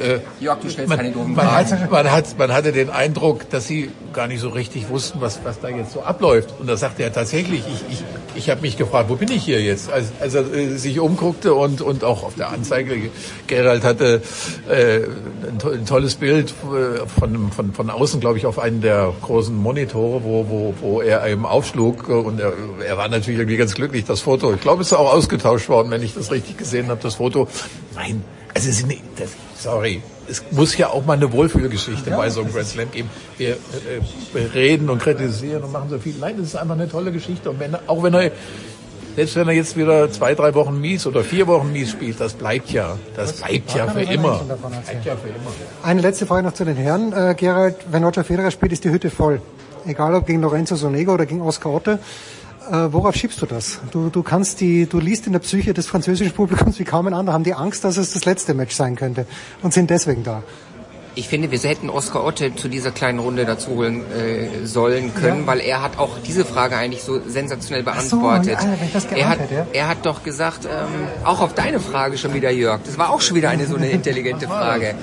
äh, 0.00 0.20
Jörg, 0.40 0.60
du 0.60 0.70
stellst 0.70 0.88
man, 0.88 0.98
keine 0.98 1.12
doofen 1.12 1.34
man. 1.34 1.50
Hat, 1.50 1.90
man, 1.90 2.10
hat, 2.10 2.38
man 2.38 2.52
hatte 2.52 2.72
den 2.72 2.90
Eindruck, 2.90 3.48
dass 3.50 3.66
sie 3.66 3.90
gar 4.12 4.26
nicht 4.26 4.40
so 4.40 4.48
richtig 4.48 4.88
wussten, 4.88 5.20
was, 5.20 5.40
was 5.44 5.60
da 5.60 5.68
jetzt 5.68 5.92
so 5.92 6.02
abläuft. 6.02 6.54
Und 6.58 6.66
da 6.66 6.76
sagte 6.76 7.02
er 7.02 7.12
tatsächlich, 7.12 7.62
ich, 7.66 7.92
ich, 7.92 8.04
ich 8.34 8.50
habe 8.50 8.62
mich 8.62 8.76
gefragt, 8.76 9.08
wo 9.08 9.16
bin 9.16 9.30
ich 9.30 9.44
hier 9.44 9.60
jetzt? 9.60 9.90
Als, 9.90 10.12
als 10.20 10.34
er 10.34 10.52
äh, 10.52 10.76
sich 10.76 10.98
umguckte 10.98 11.54
und, 11.54 11.80
und 11.80 12.04
auch 12.04 12.22
auf 12.22 12.34
der 12.34 12.48
Anzeige, 12.48 13.10
Gerald 13.46 13.84
hatte 13.84 14.22
äh, 14.68 15.00
ein, 15.48 15.58
to 15.58 15.70
ein 15.70 15.86
tolles 15.86 16.16
Bild 16.16 16.50
äh, 16.50 17.06
von, 17.06 17.52
von, 17.52 17.72
von 17.72 17.90
außen, 17.90 18.20
glaube 18.20 18.38
ich, 18.38 18.46
auf 18.46 18.58
einen 18.58 18.80
der 18.80 19.12
großen 19.22 19.54
Monitore, 19.54 20.24
wo, 20.24 20.46
wo, 20.48 20.74
wo 20.80 21.00
er 21.00 21.26
eben 21.26 21.46
aufschlug. 21.46 22.08
Und 22.08 22.40
er, 22.40 22.52
er 22.86 22.96
war 22.96 23.08
natürlich 23.08 23.38
irgendwie 23.40 23.58
ganz 23.58 23.74
glücklich, 23.74 24.04
das 24.04 24.20
Foto. 24.20 24.52
Ich 24.54 24.60
glaube, 24.60 24.82
es 24.82 24.88
ist 24.88 24.98
auch 24.98 25.12
ausgetauscht 25.12 25.68
worden, 25.68 25.90
wenn 25.90 26.02
ich 26.02 26.14
das 26.14 26.30
richtig 26.30 26.56
gesehen 26.56 26.88
habe, 26.88 27.00
das 27.02 27.16
Foto. 27.16 27.48
Nein, 27.94 28.24
also 28.54 28.68
es 28.68 28.78
ist 28.78 28.86
nicht, 28.86 29.02
das, 29.16 29.30
sorry, 29.60 30.02
es 30.28 30.42
muss 30.50 30.76
ja 30.76 30.88
auch 30.88 31.04
mal 31.04 31.14
eine 31.14 31.32
Wohlfühlgeschichte 31.32 32.10
ja, 32.10 32.16
bei 32.16 32.30
so 32.30 32.40
einem 32.40 32.52
Grand 32.52 32.66
Slam 32.66 32.90
geben. 32.90 33.10
Wir, 33.36 33.50
äh, 33.50 33.56
wir 34.32 34.54
reden 34.54 34.88
und 34.88 35.00
kritisieren 35.00 35.64
und 35.64 35.72
machen 35.72 35.90
so 35.90 35.98
viel. 35.98 36.14
Nein, 36.20 36.36
das 36.38 36.48
ist 36.48 36.56
einfach 36.56 36.74
eine 36.74 36.88
tolle 36.88 37.12
Geschichte. 37.12 37.50
Und 37.50 37.60
wenn, 37.60 37.74
auch 37.86 38.02
wenn 38.02 38.14
er, 38.14 38.30
selbst 39.16 39.36
wenn 39.36 39.48
er 39.48 39.54
jetzt 39.54 39.76
wieder 39.76 40.10
zwei, 40.10 40.34
drei 40.34 40.54
Wochen 40.54 40.80
mies 40.80 41.06
oder 41.06 41.22
vier 41.24 41.46
Wochen 41.46 41.72
mies 41.72 41.90
spielt, 41.90 42.20
das 42.20 42.34
bleibt 42.34 42.70
ja, 42.70 42.96
das 43.16 43.34
bleibt 43.34 43.74
ja 43.74 43.88
für 43.88 44.02
immer. 44.02 44.38
Bleibt 44.38 45.04
ja 45.04 45.16
für 45.16 45.28
immer. 45.28 45.50
Eine 45.82 46.00
letzte 46.00 46.26
Frage 46.26 46.44
noch 46.44 46.54
zu 46.54 46.64
den 46.64 46.76
Herren. 46.76 47.12
Äh, 47.12 47.34
Gerald, 47.34 47.76
wenn 47.90 48.04
Roger 48.04 48.24
Federer 48.24 48.50
spielt, 48.50 48.72
ist 48.72 48.84
die 48.84 48.90
Hütte 48.90 49.10
voll. 49.10 49.42
Egal 49.86 50.14
ob 50.14 50.26
gegen 50.26 50.42
Lorenzo 50.42 50.76
Sonego 50.76 51.14
oder 51.14 51.26
gegen 51.26 51.40
Oscar 51.40 51.70
Otte. 51.70 51.98
Äh, 52.68 52.92
worauf 52.92 53.14
schiebst 53.14 53.40
du 53.40 53.46
das? 53.46 53.80
Du, 53.90 54.10
du 54.10 54.22
kannst 54.22 54.60
die, 54.60 54.86
du 54.86 55.00
liest 55.00 55.26
in 55.26 55.32
der 55.32 55.40
Psyche 55.40 55.72
des 55.72 55.86
französischen 55.86 56.32
Publikums 56.32 56.78
wie 56.78 56.84
kaum 56.84 57.06
ein 57.06 57.14
anderer, 57.14 57.34
haben 57.34 57.44
die 57.44 57.54
Angst, 57.54 57.84
dass 57.84 57.96
es 57.96 58.12
das 58.12 58.24
letzte 58.24 58.54
Match 58.54 58.74
sein 58.74 58.96
könnte 58.96 59.26
und 59.62 59.72
sind 59.72 59.90
deswegen 59.90 60.22
da. 60.22 60.42
Ich 61.16 61.28
finde, 61.28 61.50
wir 61.50 61.58
hätten 61.58 61.90
Oskar 61.90 62.24
Otte 62.24 62.54
zu 62.54 62.68
dieser 62.68 62.92
kleinen 62.92 63.18
Runde 63.18 63.44
dazu 63.44 63.70
holen 63.70 64.02
äh, 64.12 64.64
sollen 64.64 65.12
können, 65.14 65.40
ja. 65.40 65.46
weil 65.46 65.60
er 65.60 65.82
hat 65.82 65.98
auch 65.98 66.18
diese 66.24 66.44
Frage 66.44 66.76
eigentlich 66.76 67.02
so 67.02 67.20
sensationell 67.26 67.82
beantwortet. 67.82 68.58
So, 68.60 68.66
ja, 68.66 69.16
er, 69.16 69.28
hat, 69.28 69.38
ja. 69.50 69.66
er 69.72 69.88
hat 69.88 70.06
doch 70.06 70.22
gesagt, 70.22 70.66
ähm, 70.66 71.08
auch 71.24 71.40
auf 71.40 71.54
deine 71.54 71.80
Frage 71.80 72.16
schon 72.16 72.32
wieder, 72.32 72.50
Jörg, 72.50 72.80
das 72.84 72.96
war 72.96 73.10
auch 73.10 73.20
schon 73.20 73.36
wieder 73.36 73.50
eine 73.50 73.66
so 73.66 73.76
eine 73.76 73.90
intelligente 73.90 74.46
Frage. 74.46 74.94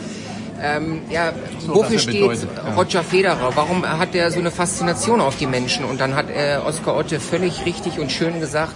Ähm, 0.61 1.01
ja, 1.09 1.33
so, 1.59 1.75
wofür 1.75 1.99
steht 1.99 2.21
bedeutet, 2.21 2.49
Roger 2.75 3.03
Federer? 3.03 3.51
Warum 3.55 3.87
hat 3.87 4.15
er 4.15 4.31
so 4.31 4.39
eine 4.39 4.51
Faszination 4.51 5.21
auf 5.21 5.37
die 5.37 5.47
Menschen? 5.47 5.85
Und 5.85 5.99
dann 5.99 6.15
hat 6.15 6.29
äh, 6.29 6.57
Oskar 6.65 6.95
Otte 6.95 7.19
völlig 7.19 7.65
richtig 7.65 7.99
und 7.99 8.11
schön 8.11 8.39
gesagt, 8.39 8.73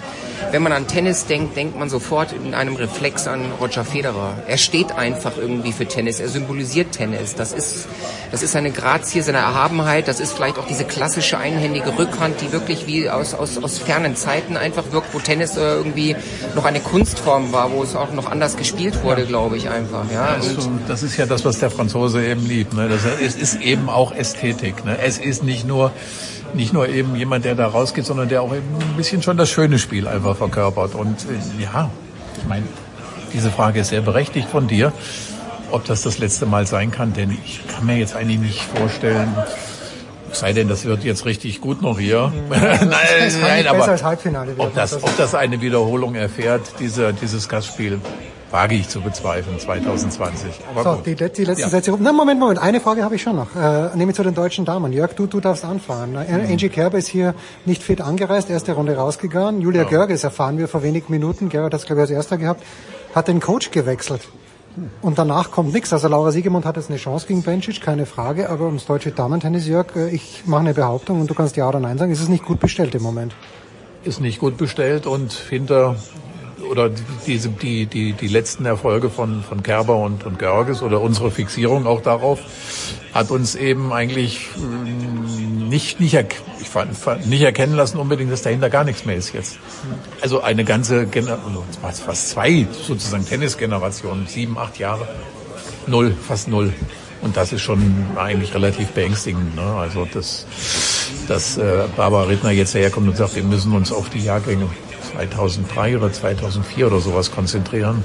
wenn 0.52 0.64
man 0.64 0.72
an 0.72 0.88
Tennis 0.88 1.26
denkt, 1.26 1.56
denkt 1.56 1.78
man 1.78 1.90
sofort 1.90 2.34
in 2.34 2.54
einem 2.54 2.76
Reflex 2.76 3.28
an 3.28 3.42
Roger 3.60 3.86
Federer. 3.86 4.34
Er 4.48 4.58
steht 4.58 4.92
einfach 4.92 5.38
irgendwie 5.38 5.72
für 5.72 5.86
Tennis. 5.86 6.20
Er 6.20 6.30
symbolisiert 6.30 6.92
Tennis. 6.92 7.36
Das 7.36 7.54
ist, 7.54 7.88
das 8.32 8.44
ist 8.44 8.52
seine 8.52 8.72
Grazie, 8.72 9.22
seine 9.22 9.38
Erhabenheit. 9.38 10.08
Das 10.08 10.20
ist 10.20 10.34
vielleicht 10.34 10.58
auch 10.58 10.68
diese 10.68 10.84
klassische 10.84 11.38
einhändige 11.38 11.98
Rückhand, 11.98 12.42
die 12.42 12.52
wirklich 12.52 12.88
wie 12.88 13.10
aus, 13.10 13.34
aus, 13.34 13.58
aus 13.58 13.78
fernen 13.80 14.16
Zeiten 14.16 14.58
einfach 14.58 14.92
wirkt, 14.92 15.14
wo 15.14 15.20
Tennis 15.20 15.58
äh, 15.58 15.62
irgendwie 15.62 16.16
noch 16.56 16.66
eine 16.66 16.80
Kunstform 16.80 17.54
war, 17.54 17.72
wo 17.72 17.84
es 17.84 17.96
auch 17.96 18.12
noch 18.12 18.30
anders 18.30 18.58
gespielt 18.58 19.04
wurde, 19.04 19.22
ja. 19.22 19.28
glaube 19.28 19.58
ich 19.58 19.70
einfach. 19.70 20.04
Ja, 20.12 20.26
also, 20.26 20.70
das 20.88 21.04
ist 21.04 21.18
ja 21.18 21.26
das, 21.26 21.46
was 21.46 21.60
der 21.60 21.70
Franzose 21.70 22.26
eben 22.26 22.46
liebt. 22.46 22.74
Ne? 22.74 22.90
Das, 22.90 23.02
es 23.22 23.36
ist 23.36 23.62
eben 23.62 23.90
auch 23.90 24.12
Ästhetik. 24.12 24.84
Ne? 24.86 24.98
Es 25.02 25.18
ist 25.18 25.44
nicht 25.44 25.66
nur 25.66 25.92
nicht 26.56 26.74
nur 26.74 26.88
eben 26.88 27.16
jemand, 27.16 27.46
der 27.46 27.56
da 27.56 27.68
rausgeht, 27.68 28.06
sondern 28.06 28.30
der 28.30 28.42
auch 28.42 28.54
eben 28.54 28.68
ein 28.80 28.98
bisschen 28.98 29.22
schon 29.22 29.38
das 29.38 29.50
schöne 29.50 29.80
Spiel 29.80 30.08
einfach 30.08 30.36
verkörpert. 30.36 30.96
Und 30.96 31.18
äh, 31.22 31.64
ja, 31.64 31.90
ich 32.38 32.48
meine, 32.48 32.66
diese 33.34 33.52
Frage 33.52 33.80
ist 33.82 33.90
sehr 33.90 34.02
berechtigt 34.02 34.50
von 34.50 34.68
dir, 34.68 34.92
ob 35.72 35.86
das 35.86 36.02
das 36.02 36.18
letzte 36.18 36.46
Mal 36.46 36.68
sein 36.68 36.92
kann, 36.92 37.14
denn 37.14 37.38
ich 37.46 37.62
kann 37.68 37.86
mir 37.86 37.98
jetzt 37.98 38.16
eigentlich 38.16 38.40
nicht 38.40 38.62
vorstellen, 38.62 39.34
sei 40.32 40.54
denn, 40.54 40.68
das 40.68 40.86
wird 40.86 41.04
jetzt 41.04 41.26
richtig 41.26 41.62
gut 41.62 41.82
noch 41.82 42.00
hier. 42.00 42.32
nein, 42.50 43.34
nein, 43.42 43.68
aber 43.68 43.98
ob 44.58 44.76
das, 44.76 45.04
ob 45.04 45.18
das 45.18 45.36
eine 45.36 45.62
Wiederholung 45.62 46.16
erfährt, 46.16 46.62
dieser, 46.80 47.14
dieses 47.14 47.50
Gastspiel, 47.50 48.00
wage 48.52 48.76
ich 48.76 48.90
zu 48.90 49.02
bezweifeln, 49.02 49.60
2020. 49.60 50.52
Aber 50.70 50.84
so, 50.84 51.02
die, 51.02 51.16
die 51.16 51.44
letzten 51.44 51.62
ja. 51.62 51.70
Sätze. 51.70 51.96
Na, 52.00 52.12
Moment, 52.12 52.40
Moment, 52.40 52.60
eine 52.60 52.80
Frage 52.80 53.04
habe 53.04 53.16
ich 53.16 53.22
schon 53.22 53.36
noch. 53.36 53.56
Äh, 53.56 53.96
nämlich 53.96 54.16
zu 54.16 54.24
den 54.24 54.36
deutschen 54.36 54.66
Damen. 54.66 54.92
Jörg, 54.92 55.14
du, 55.14 55.28
du 55.28 55.40
darfst 55.40 55.64
anfahren. 55.64 56.16
Äh, 56.16 56.38
mhm. 56.38 56.52
Angie 56.52 56.70
Kerber 56.70 56.98
ist 56.98 57.08
hier 57.08 57.34
nicht 57.66 57.82
fit 57.82 58.02
angereist, 58.02 58.50
erste 58.50 58.74
Runde 58.74 58.96
rausgegangen. 58.96 59.62
Julia 59.62 59.84
ja. 59.84 59.90
Görges 59.90 60.24
erfahren 60.24 60.58
wir 60.58 60.68
vor 60.68 60.84
wenigen 60.84 61.12
Minuten. 61.12 61.50
Gerhard 61.50 61.74
hat 61.74 61.82
es, 61.82 61.86
glaube 61.86 62.02
ich, 62.02 62.04
als 62.04 62.12
erster 62.12 62.38
gehabt. 62.38 62.64
Hat 63.16 63.28
den 63.28 63.40
Coach 63.40 63.72
gewechselt. 63.72 64.22
Und 65.02 65.18
danach 65.18 65.52
kommt 65.52 65.74
nichts. 65.74 65.92
Also 65.92 66.08
Laura 66.08 66.32
Siegemund 66.32 66.66
hat 66.66 66.78
jetzt 66.78 66.90
eine 66.90 66.98
Chance 66.98 67.28
gegen 67.28 67.44
Bencic, 67.44 67.82
keine 67.82 68.06
Frage. 68.06 68.50
Aber 68.50 68.66
ums 68.66 68.86
deutsche 68.86 69.12
Damen-Tennis, 69.12 69.68
Jörg, 69.68 69.96
äh, 69.96 70.10
ich 70.10 70.44
mache 70.46 70.62
eine 70.62 70.74
Behauptung 70.74 71.22
und 71.22 71.30
du 71.30 71.34
kannst 71.34 71.56
ja 71.56 71.68
oder 71.68 71.80
nein 71.80 71.98
sagen. 71.98 72.12
Ist 72.12 72.22
es 72.22 72.30
nicht 72.30 72.46
gut 72.46 72.60
bestellt 72.60 72.96
im 72.96 73.04
Moment? 73.04 73.34
Ist 74.04 74.20
nicht 74.20 74.40
gut 74.40 74.58
bestellt 74.58 75.06
und 75.06 75.32
hinter 75.32 75.96
oder 76.70 76.90
diese 77.26 77.50
die 77.50 77.86
die 77.86 78.14
die 78.14 78.28
letzten 78.28 78.66
Erfolge 78.66 79.10
von 79.10 79.44
von 79.44 79.64
Kerber 79.64 79.98
und 79.98 80.26
und 80.26 80.40
Görges 80.40 80.82
oder 80.82 81.02
unsere 81.02 81.32
Fixierung 81.32 81.88
auch 81.88 82.02
darauf 82.02 82.40
hat 83.14 83.32
uns 83.32 83.56
eben 83.56 83.92
eigentlich 83.92 84.48
mm, 84.56 85.68
nicht 85.70 86.00
nicht 86.00 86.14
ich 86.62 86.70
fand, 86.70 87.28
nicht 87.28 87.42
erkennen 87.42 87.76
lassen 87.76 87.98
unbedingt, 87.98 88.32
dass 88.32 88.44
dahinter 88.44 88.70
gar 88.70 88.84
nichts 88.84 89.06
mehr 89.06 89.16
ist 89.16 89.34
jetzt. 89.34 89.58
Also 90.22 90.42
eine 90.42 90.64
ganze 90.64 91.08
Generation, 91.08 91.64
fast 91.82 92.30
zwei 92.30 92.68
sozusagen 92.72 93.26
Tennisgenerationen, 93.26 94.28
sieben 94.28 94.58
acht 94.58 94.78
Jahre, 94.80 95.08
null, 95.88 96.16
fast 96.28 96.48
null. 96.48 96.74
Und 97.22 97.38
das 97.38 97.54
ist 97.54 97.62
schon 97.62 98.08
eigentlich 98.16 98.54
relativ 98.54 98.90
beängstigend. 98.90 99.56
Ne? 99.56 99.62
Also 99.62 100.08
dass, 100.12 100.46
dass 101.28 101.58
äh, 101.58 101.84
Barbara 101.96 102.24
Rittner 102.24 102.52
jetzt 102.52 102.74
herkommt 102.74 103.08
und 103.08 103.18
sagt, 103.18 103.36
wir 103.36 103.44
müssen 103.44 103.74
uns 103.74 103.92
auf 103.92 104.10
die 104.10 104.24
Jahrgänge 104.24 104.68
2003 105.14 105.98
oder 105.98 106.12
2004 106.12 106.88
oder 106.88 107.00
sowas 107.00 107.32
konzentrieren. 107.32 108.04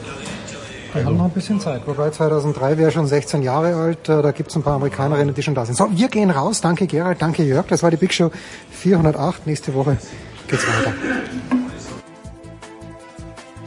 Wir 0.93 1.05
haben 1.05 1.17
noch 1.19 1.25
ein 1.27 1.31
bisschen 1.31 1.61
Zeit. 1.61 1.87
Wobei 1.87 2.11
2003 2.11 2.79
wäre 2.79 2.91
schon 2.91 3.07
16 3.07 3.43
Jahre 3.43 3.75
alt. 3.75 4.09
Äh, 4.09 4.23
da 4.23 4.31
gibt 4.31 4.49
es 4.51 4.57
ein 4.57 4.63
paar 4.63 4.77
Amerikanerinnen, 4.77 5.35
die 5.35 5.43
schon 5.43 5.55
da 5.55 5.67
sind. 5.67 5.77
So, 5.77 5.91
wir 5.91 6.09
gehen 6.09 6.31
raus. 6.31 6.63
Danke 6.63 6.87
Gerald, 6.87 7.21
danke 7.21 7.43
Jörg. 7.43 7.67
Das 7.67 7.83
war 7.83 7.91
die 7.91 7.99
Big 7.99 8.15
Show 8.15 8.31
408. 8.71 9.47
Nächste 9.47 9.75
Woche 9.75 9.99
geht's 10.49 10.67
weiter. 10.67 10.95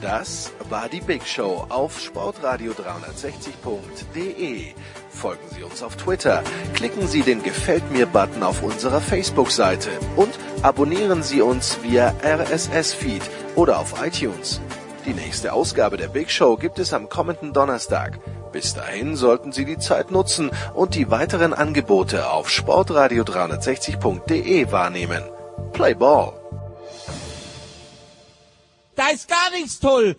Das 0.01 0.51
war 0.69 0.89
die 0.89 1.01
Big 1.01 1.27
Show 1.27 1.67
auf 1.69 1.99
sportradio360.de. 1.99 4.73
Folgen 5.19 5.47
Sie 5.53 5.63
uns 5.63 5.83
auf 5.83 5.97
Twitter, 5.97 6.41
klicken 6.73 7.05
Sie 7.05 7.23
den 7.23 7.43
Gefällt 7.43 7.91
mir-Button 7.91 8.41
auf 8.41 8.63
unserer 8.63 9.01
Facebook-Seite 9.01 9.89
und 10.15 10.39
abonnieren 10.61 11.23
Sie 11.23 11.41
uns 11.41 11.83
via 11.83 12.15
RSS-Feed 12.23 13.23
oder 13.55 13.79
auf 13.79 14.01
iTunes. 14.01 14.61
Die 15.05 15.13
nächste 15.13 15.51
Ausgabe 15.51 15.97
der 15.97 16.07
Big 16.07 16.31
Show 16.31 16.55
gibt 16.55 16.79
es 16.79 16.93
am 16.93 17.09
kommenden 17.09 17.51
Donnerstag. 17.51 18.21
Bis 18.53 18.75
dahin 18.75 19.17
sollten 19.17 19.51
Sie 19.51 19.65
die 19.65 19.77
Zeit 19.77 20.09
nutzen 20.09 20.51
und 20.73 20.95
die 20.95 21.11
weiteren 21.11 21.53
Angebote 21.53 22.29
auf 22.29 22.47
sportradio360.de 22.47 24.71
wahrnehmen. 24.71 25.23
Play 25.73 25.95
Ball! 25.95 26.31
Da 28.95 29.09
ist 29.09 29.27
gar 29.27 29.49
nichts 29.51 29.81
toll! 29.81 30.15